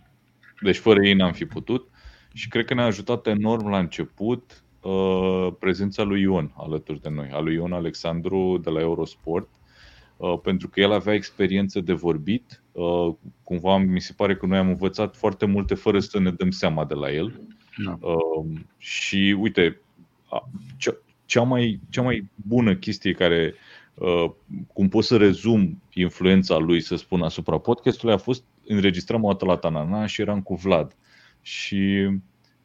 deci 0.61 0.77
fără 0.77 1.07
ei 1.07 1.15
n-am 1.15 1.33
fi 1.33 1.45
putut 1.45 1.91
și 2.33 2.49
cred 2.49 2.65
că 2.65 2.75
ne-a 2.75 2.85
ajutat 2.85 3.27
enorm 3.27 3.69
la 3.69 3.79
început 3.79 4.65
uh, 4.81 5.49
prezența 5.59 6.03
lui 6.03 6.21
Ion 6.21 6.53
alături 6.57 7.01
de 7.01 7.09
noi, 7.09 7.29
a 7.33 7.39
lui 7.39 7.55
Ion 7.55 7.73
Alexandru 7.73 8.59
de 8.63 8.71
la 8.71 8.81
Eurosport, 8.81 9.49
uh, 10.17 10.39
pentru 10.43 10.69
că 10.69 10.81
el 10.81 10.93
avea 10.93 11.15
experiență 11.15 11.81
de 11.81 11.93
vorbit. 11.93 12.63
Uh, 12.77 13.15
cumva 13.43 13.77
mi 13.77 14.01
se 14.01 14.13
pare 14.17 14.37
că 14.37 14.47
noi 14.47 14.59
am 14.59 14.69
învățat 14.69 15.17
foarte 15.17 15.47
multe 15.47 15.75
fără 15.75 16.01
să 16.01 16.19
ne 16.19 16.31
dăm 16.31 16.51
seama 16.51 16.85
de 16.85 16.95
la 16.95 17.13
el. 17.13 17.41
da. 17.85 17.99
Uh, 18.01 18.47
și 18.79 19.37
uite, 19.39 19.81
a- 20.31 20.49
cea 21.25 21.43
mai, 21.43 21.81
cea 21.91 22.03
mai 22.03 22.29
bună 22.35 22.77
chestie 22.77 23.13
care, 23.13 23.55
uh, 23.95 24.31
cum 24.73 24.89
pot 24.89 25.05
să 25.05 25.17
rezum 25.17 25.83
influența 25.93 26.57
lui, 26.57 26.81
să 26.81 26.97
spun, 26.97 27.23
asupra 27.23 27.59
podcastului, 27.59 28.15
a 28.15 28.19
fost 28.19 28.45
înregistram 28.67 29.25
o 29.25 29.31
dată 29.31 29.45
la 29.45 29.57
Tanana 29.57 30.07
și 30.07 30.21
eram 30.21 30.43
cu 30.43 30.55
Vlad. 30.55 30.97
Și 31.43 32.09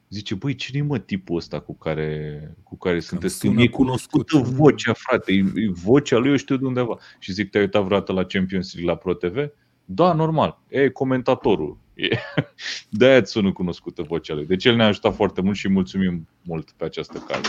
zice, 0.10 0.36
băi, 0.36 0.56
cine 0.56 0.78
e 0.78 0.82
mă 0.82 1.00
tipul 1.00 1.36
ăsta 1.36 1.60
cu 1.60 1.76
care, 1.78 2.42
cu 2.64 2.78
care 2.78 3.00
sunteți? 3.00 3.38
sună 3.38 3.62
e 3.62 3.68
cunoscut. 3.68 4.30
cunoscută 4.30 4.56
vocea, 4.62 4.94
frate, 4.94 5.34
e, 5.34 5.38
e 5.56 5.70
vocea 5.70 6.18
lui, 6.18 6.30
eu 6.30 6.36
știu 6.36 6.58
de 6.58 6.66
undeva. 6.66 6.98
Și 7.20 7.32
zic, 7.32 7.50
te-ai 7.50 7.64
uitat 7.64 7.84
vreodată 7.84 8.12
la 8.14 8.24
Champions 8.24 8.74
League 8.74 8.92
la 8.92 8.98
Pro 8.98 9.14
TV? 9.14 9.52
Da, 9.94 10.14
normal, 10.14 10.60
e 10.68 10.90
comentatorul. 10.90 11.78
E. 11.94 12.08
De-aia 12.90 13.18
îți 13.18 13.32
sună 13.32 13.52
cunoscută 13.52 14.02
vocea 14.02 14.34
lui. 14.34 14.46
Deci 14.46 14.66
el 14.66 14.76
ne-a 14.76 14.86
ajutat 14.88 15.16
foarte 15.16 15.42
mult 15.42 15.56
și 15.56 15.66
îi 15.66 15.72
mulțumim 15.72 16.28
mult 16.42 16.72
pe 16.78 16.86
această 16.86 17.18
cale. 17.28 17.48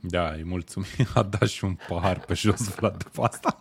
Da, 0.00 0.28
îi 0.36 0.44
mulțumim. 0.44 0.88
A 1.14 1.22
dat 1.22 1.48
și 1.48 1.64
un 1.64 1.76
pahar 1.88 2.18
pe 2.20 2.34
jos, 2.34 2.74
Vlad, 2.74 3.02
după 3.02 3.22
asta. 3.22 3.58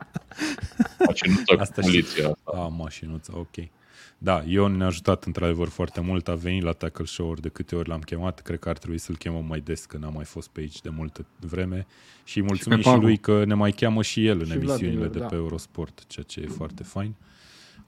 Mașinuța 1.08 1.56
cu 1.56 1.62
Asta 1.62 1.82
și- 1.82 1.88
poliția. 1.88 2.26
asta. 2.28 2.62
A, 2.62 2.68
mașinuță, 2.68 3.32
ok. 3.36 3.68
Da, 4.18 4.44
Ion 4.46 4.76
ne-a 4.78 4.86
ajutat 4.88 5.24
într-adevăr 5.24 5.68
foarte 5.68 6.02
mult, 6.02 6.28
a 6.28 6.36
venit 6.36 6.64
la 6.64 6.72
Tackle 6.72 7.06
Show-uri 7.06 7.42
de 7.42 7.50
câte 7.50 7.76
ori 7.76 7.90
l-am 7.90 8.00
chemat, 8.00 8.40
cred 8.40 8.60
că 8.60 8.70
ar 8.70 8.78
trebui 8.78 8.98
să-l 8.98 9.16
chemăm 9.18 9.46
mai 9.46 9.60
des, 9.60 9.86
că 9.86 9.98
n-a 9.98 10.10
mai 10.10 10.24
fost 10.26 10.50
pe 10.50 10.60
aici 10.60 10.82
de 10.82 10.90
multă 10.90 11.26
vreme 11.40 11.86
și 12.24 12.38
îi 12.38 12.44
mulțumim 12.44 12.78
și, 12.78 12.84
Pagu. 12.84 13.02
lui 13.02 13.18
că 13.18 13.44
ne 13.46 13.54
mai 13.54 13.72
cheamă 13.72 14.02
și 14.02 14.26
el 14.28 14.40
în 14.40 14.46
Și 14.46 14.52
emisiunile 14.52 14.88
Vladimir, 14.90 15.08
de 15.08 15.20
da. 15.20 15.26
pe 15.26 15.36
Eurosport, 15.36 16.04
ceea 16.08 16.26
ce 16.26 16.40
e 16.40 16.48
foarte 16.48 16.84
fain. 16.84 17.16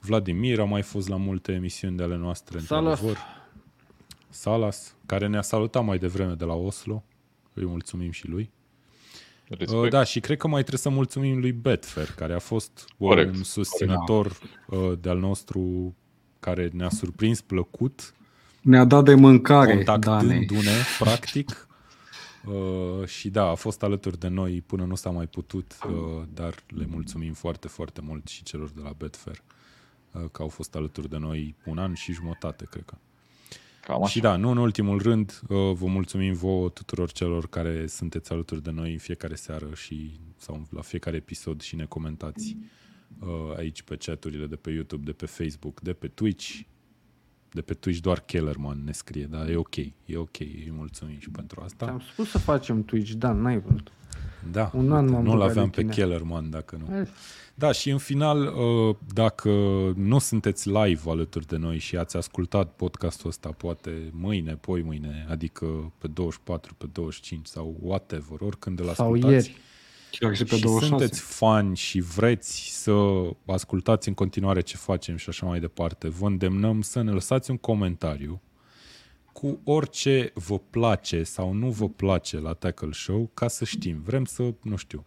Vladimir 0.05 0.59
a 0.59 0.63
mai 0.63 0.81
fost 0.81 1.07
la 1.07 1.15
multe 1.15 1.51
emisiuni 1.51 1.97
de 1.97 2.03
ale 2.03 2.15
noastre, 2.17 2.59
Salas. 2.59 2.99
într-adevăr. 2.99 3.17
Salas, 4.29 4.95
care 5.05 5.27
ne-a 5.27 5.41
salutat 5.41 5.83
mai 5.85 5.97
devreme 5.97 6.33
de 6.33 6.45
la 6.45 6.53
Oslo, 6.53 7.03
îi 7.53 7.65
mulțumim 7.65 8.11
și 8.11 8.27
lui. 8.27 8.51
Respect. 9.47 9.71
Uh, 9.71 9.89
da, 9.89 10.03
și 10.03 10.19
cred 10.19 10.37
că 10.37 10.47
mai 10.47 10.59
trebuie 10.59 10.79
să 10.79 10.89
mulțumim 10.89 11.39
lui 11.39 11.51
Betfair, 11.51 12.11
care 12.15 12.33
a 12.33 12.39
fost 12.39 12.85
uh, 12.97 13.07
Corect. 13.07 13.35
un 13.35 13.43
susținător 13.43 14.37
uh, 14.67 14.91
de-al 15.01 15.19
nostru 15.19 15.95
care 16.39 16.69
ne-a 16.73 16.89
surprins 16.89 17.41
plăcut, 17.41 18.13
Ne-a 18.61 18.85
dat 18.85 19.03
de 19.03 19.13
mâncare, 19.13 19.83
Dane. 19.83 19.83
contactându-ne, 19.83 20.71
practic. 20.99 21.67
Uh, 22.45 23.07
și 23.07 23.29
da, 23.29 23.49
a 23.49 23.55
fost 23.55 23.83
alături 23.83 24.19
de 24.19 24.27
noi 24.27 24.61
până 24.65 24.83
nu 24.83 24.95
s-a 24.95 25.09
mai 25.09 25.27
putut, 25.27 25.77
uh, 25.87 26.23
dar 26.33 26.55
le 26.67 26.85
mulțumim 26.89 27.33
foarte, 27.33 27.67
foarte 27.67 28.01
mult 28.01 28.27
și 28.27 28.43
celor 28.43 28.69
de 28.69 28.81
la 28.83 28.93
Betfair 28.97 29.35
uh, 29.35 29.52
că 30.31 30.41
au 30.41 30.47
fost 30.47 30.75
alături 30.75 31.09
de 31.09 31.17
noi 31.17 31.55
un 31.65 31.77
an 31.77 31.93
și 31.93 32.13
jumătate, 32.13 32.67
cred 32.69 32.83
că. 32.85 32.97
Cam 33.85 34.03
așa. 34.03 34.11
Și 34.11 34.19
da, 34.19 34.35
nu 34.35 34.49
în 34.49 34.57
ultimul 34.57 35.01
rând, 35.01 35.41
uh, 35.41 35.57
vă 35.73 35.85
mulțumim 35.85 36.33
vouă 36.33 36.69
tuturor 36.69 37.11
celor 37.11 37.47
care 37.47 37.87
sunteți 37.87 38.31
alături 38.31 38.63
de 38.63 38.71
noi 38.71 38.91
în 38.91 38.97
fiecare 38.97 39.35
seară 39.35 39.73
și 39.73 40.19
sau 40.37 40.67
la 40.69 40.81
fiecare 40.81 41.15
episod 41.15 41.61
și 41.61 41.75
ne 41.75 41.85
comentați 41.85 42.57
uh, 43.19 43.57
aici 43.57 43.81
pe 43.81 43.97
chaturile 43.97 44.45
de 44.45 44.55
pe 44.55 44.71
YouTube, 44.71 45.03
de 45.05 45.11
pe 45.11 45.25
Facebook, 45.25 45.81
de 45.81 45.93
pe 45.93 46.07
Twitch. 46.07 46.59
De 47.51 47.61
pe 47.61 47.73
Twitch 47.73 48.01
doar 48.01 48.19
Kellerman 48.19 48.83
ne 48.83 48.91
scrie, 48.91 49.25
dar 49.25 49.49
e 49.49 49.55
ok, 49.55 49.75
e 49.75 50.15
ok, 50.15 50.39
îi 50.39 50.71
mulțumim 50.71 51.19
și 51.19 51.29
pentru 51.29 51.61
asta. 51.61 51.85
Am 51.85 51.99
spus 52.11 52.29
să 52.29 52.37
facem 52.37 52.83
Twitch, 52.83 53.11
da, 53.11 53.31
n-ai 53.31 53.59
vrut. 53.59 53.91
Da, 54.51 54.71
Un 54.73 54.91
an 54.91 55.09
m-am 55.09 55.23
nu-l 55.23 55.33
băgat 55.37 55.49
aveam 55.49 55.65
de 55.65 55.71
pe 55.75 55.81
tine. 55.81 55.93
Kellerman 55.93 56.49
dacă 56.49 56.77
nu. 56.79 56.93
Hai. 56.93 57.07
Da, 57.55 57.71
și 57.71 57.89
în 57.89 57.97
final, 57.97 58.41
uh, 58.45 58.95
dacă 59.13 59.49
nu 59.95 60.19
sunteți 60.19 60.69
live 60.69 61.01
alături 61.05 61.47
de 61.47 61.57
noi 61.57 61.77
și 61.77 61.97
ați 61.97 62.17
ascultat 62.17 62.71
podcastul 62.75 63.29
ăsta 63.29 63.49
poate 63.49 64.09
mâine, 64.11 64.55
poi 64.55 64.81
mâine, 64.81 65.25
adică 65.29 65.93
pe 65.97 66.07
24, 66.07 66.73
pe 66.73 66.85
25 66.91 67.47
sau 67.47 67.77
whatever, 67.81 68.39
oricând 68.39 68.79
îl 68.79 68.85
Sau 68.85 69.05
ascultați. 69.05 69.33
ieri. 69.33 69.55
Chiar 70.19 70.35
și 70.35 70.43
pe 70.43 70.55
și 70.55 70.61
26. 70.61 70.87
sunteți 70.87 71.21
fani 71.21 71.75
și 71.75 71.99
vreți 71.99 72.69
să 72.81 72.93
ascultați 73.45 74.07
în 74.07 74.13
continuare 74.13 74.61
ce 74.61 74.77
facem 74.77 75.15
și 75.15 75.29
așa 75.29 75.45
mai 75.45 75.59
departe, 75.59 76.07
vă 76.09 76.25
îndemnăm 76.27 76.81
să 76.81 77.01
ne 77.01 77.11
lăsați 77.11 77.51
un 77.51 77.57
comentariu 77.57 78.41
cu 79.33 79.59
orice 79.63 80.31
vă 80.33 80.59
place 80.59 81.23
sau 81.23 81.53
nu 81.53 81.69
vă 81.69 81.89
place 81.89 82.39
la 82.39 82.53
Tackle 82.53 82.91
Show 82.91 83.29
ca 83.33 83.47
să 83.47 83.65
știm. 83.65 84.01
Vrem 84.01 84.25
să, 84.25 84.53
nu 84.61 84.75
știu, 84.75 85.05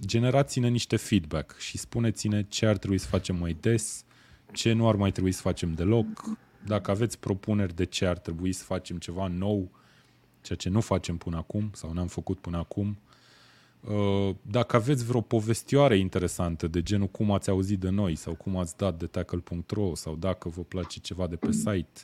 generați-ne 0.00 0.68
niște 0.68 0.96
feedback 0.96 1.58
și 1.58 1.78
spuneți-ne 1.78 2.42
ce 2.42 2.66
ar 2.66 2.76
trebui 2.76 2.98
să 2.98 3.06
facem 3.06 3.36
mai 3.36 3.56
des, 3.60 4.04
ce 4.52 4.72
nu 4.72 4.88
ar 4.88 4.94
mai 4.94 5.10
trebui 5.10 5.32
să 5.32 5.40
facem 5.40 5.72
deloc, 5.74 6.06
dacă 6.66 6.90
aveți 6.90 7.18
propuneri 7.18 7.74
de 7.74 7.84
ce 7.84 8.06
ar 8.06 8.18
trebui 8.18 8.52
să 8.52 8.64
facem 8.64 8.98
ceva 8.98 9.26
nou, 9.26 9.70
ceea 10.40 10.58
ce 10.58 10.68
nu 10.68 10.80
facem 10.80 11.16
până 11.16 11.36
acum 11.36 11.70
sau 11.74 11.92
n-am 11.92 12.06
făcut 12.06 12.38
până 12.38 12.56
acum. 12.56 12.98
Uh, 13.80 14.34
Dacă 14.42 14.76
aveți 14.76 15.04
vreo 15.04 15.20
povestioare 15.20 15.96
interesantă 15.96 16.68
de 16.68 16.82
genul 16.82 17.06
cum 17.06 17.30
ați 17.30 17.50
auzit 17.50 17.78
de 17.78 17.88
noi 17.88 18.14
sau 18.14 18.34
cum 18.34 18.56
ați 18.56 18.76
dat 18.76 18.98
de 18.98 19.06
tackle.ro 19.06 19.94
sau 19.94 20.16
dacă 20.16 20.48
vă 20.48 20.62
place 20.62 21.00
ceva 21.00 21.26
de 21.26 21.36
pe 21.36 21.52
site, 21.52 22.00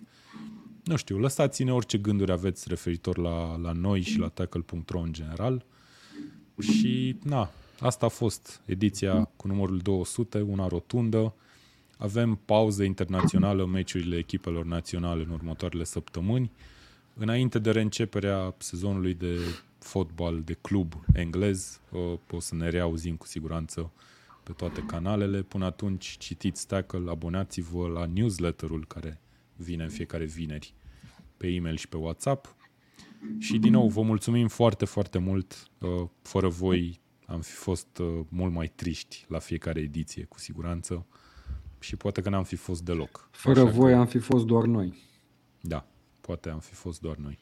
nu 0.84 0.96
știu, 0.96 1.18
lăsați-ne 1.18 1.72
orice 1.72 1.98
gânduri 1.98 2.32
aveți 2.32 2.68
referitor 2.68 3.18
la, 3.18 3.56
la 3.56 3.72
noi 3.72 4.00
și 4.00 4.18
la 4.18 4.28
tackle.ro 4.28 5.00
în 5.00 5.12
general. 5.12 5.64
Și, 6.60 7.16
na, 7.22 7.50
asta 7.80 8.06
a 8.06 8.08
fost 8.08 8.60
ediția 8.64 9.30
cu 9.36 9.46
numărul 9.46 9.78
200, 9.78 10.40
una 10.40 10.66
rotundă. 10.66 11.34
Avem 11.98 12.40
pauză 12.44 12.82
internațională, 12.82 13.64
meciurile 13.64 14.16
echipelor 14.16 14.64
naționale 14.64 15.22
în 15.22 15.30
următoarele 15.30 15.84
săptămâni. 15.84 16.50
Înainte 17.14 17.58
de 17.58 17.70
reînceperea 17.70 18.54
sezonului 18.58 19.14
de 19.14 19.38
fotbal 19.78 20.42
de 20.42 20.52
club 20.60 20.94
englez, 21.12 21.80
uh, 21.90 22.18
o 22.30 22.40
să 22.40 22.54
ne 22.54 22.68
reauzim 22.68 23.16
cu 23.16 23.26
siguranță 23.26 23.90
pe 24.42 24.52
toate 24.52 24.84
canalele. 24.86 25.42
Până 25.42 25.64
atunci, 25.64 26.16
citiți 26.18 26.66
Tackle, 26.66 27.10
abonați-vă 27.10 27.88
la 27.88 28.06
newsletterul 28.06 28.84
care 28.86 29.20
vine 29.56 29.82
în 29.82 29.88
fiecare 29.90 30.24
vineri 30.24 30.74
pe 31.36 31.46
e-mail 31.46 31.76
și 31.76 31.88
pe 31.88 31.96
WhatsApp. 31.96 32.56
Și 33.38 33.58
din 33.58 33.72
nou, 33.72 33.88
vă 33.88 34.02
mulțumim 34.02 34.48
foarte, 34.48 34.84
foarte 34.84 35.18
mult. 35.18 35.68
Uh, 35.78 36.08
Fără 36.22 36.48
voi 36.48 37.00
am 37.26 37.40
fi 37.40 37.52
fost 37.52 37.98
uh, 37.98 38.20
mult 38.28 38.52
mai 38.52 38.72
triști 38.74 39.24
la 39.28 39.38
fiecare 39.38 39.80
ediție, 39.80 40.24
cu 40.24 40.38
siguranță. 40.38 41.06
Și 41.78 41.96
poate 41.96 42.20
că 42.20 42.28
n-am 42.28 42.44
fi 42.44 42.56
fost 42.56 42.82
deloc. 42.82 43.28
Fără 43.32 43.60
Așa 43.60 43.70
voi 43.70 43.92
că- 43.92 43.98
am 43.98 44.06
fi 44.06 44.18
fost 44.18 44.44
doar 44.46 44.64
noi. 44.64 44.94
da, 45.60 45.86
poate 46.20 46.50
am 46.50 46.58
fi 46.58 46.74
fost 46.74 47.00
doar 47.00 47.16
noi. 47.16 47.38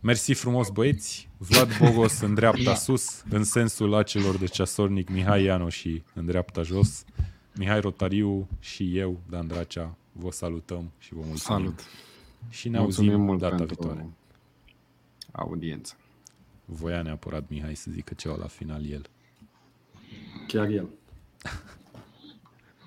Mersi 0.00 0.32
frumos 0.32 0.68
băieți. 0.70 1.28
Vlad 1.38 1.78
Bogos 1.78 2.20
în 2.20 2.34
dreapta 2.34 2.74
sus, 2.74 3.22
în 3.30 3.44
sensul 3.44 3.94
acelor 3.94 4.36
de 4.38 4.46
ceasornic 4.46 5.10
Mihai 5.10 5.42
Iano 5.42 5.68
și 5.68 6.02
în 6.14 6.26
dreapta 6.26 6.62
jos. 6.62 7.04
Mihai 7.56 7.80
Rotariu 7.80 8.48
și 8.60 8.98
eu, 8.98 9.20
Dan 9.28 9.46
Dracea, 9.46 9.96
vă 10.16 10.30
salutăm 10.30 10.90
și 10.98 11.14
vă 11.14 11.20
mulțumim. 11.26 11.38
Salut. 11.38 11.80
Și 12.48 12.68
ne 12.68 12.78
Mulțumim 12.78 13.10
auzim 13.10 13.24
mult 13.26 13.40
data 13.40 13.54
pentru 13.56 13.74
viitoare. 13.76 14.08
audiență. 15.32 15.96
Voia 16.64 17.02
neapărat 17.02 17.48
Mihai 17.48 17.74
să 17.74 17.90
zică 17.90 18.14
ceva 18.14 18.36
la 18.36 18.46
final 18.46 18.90
el. 18.90 19.06
Chiar 20.46 20.68
el. 20.68 20.88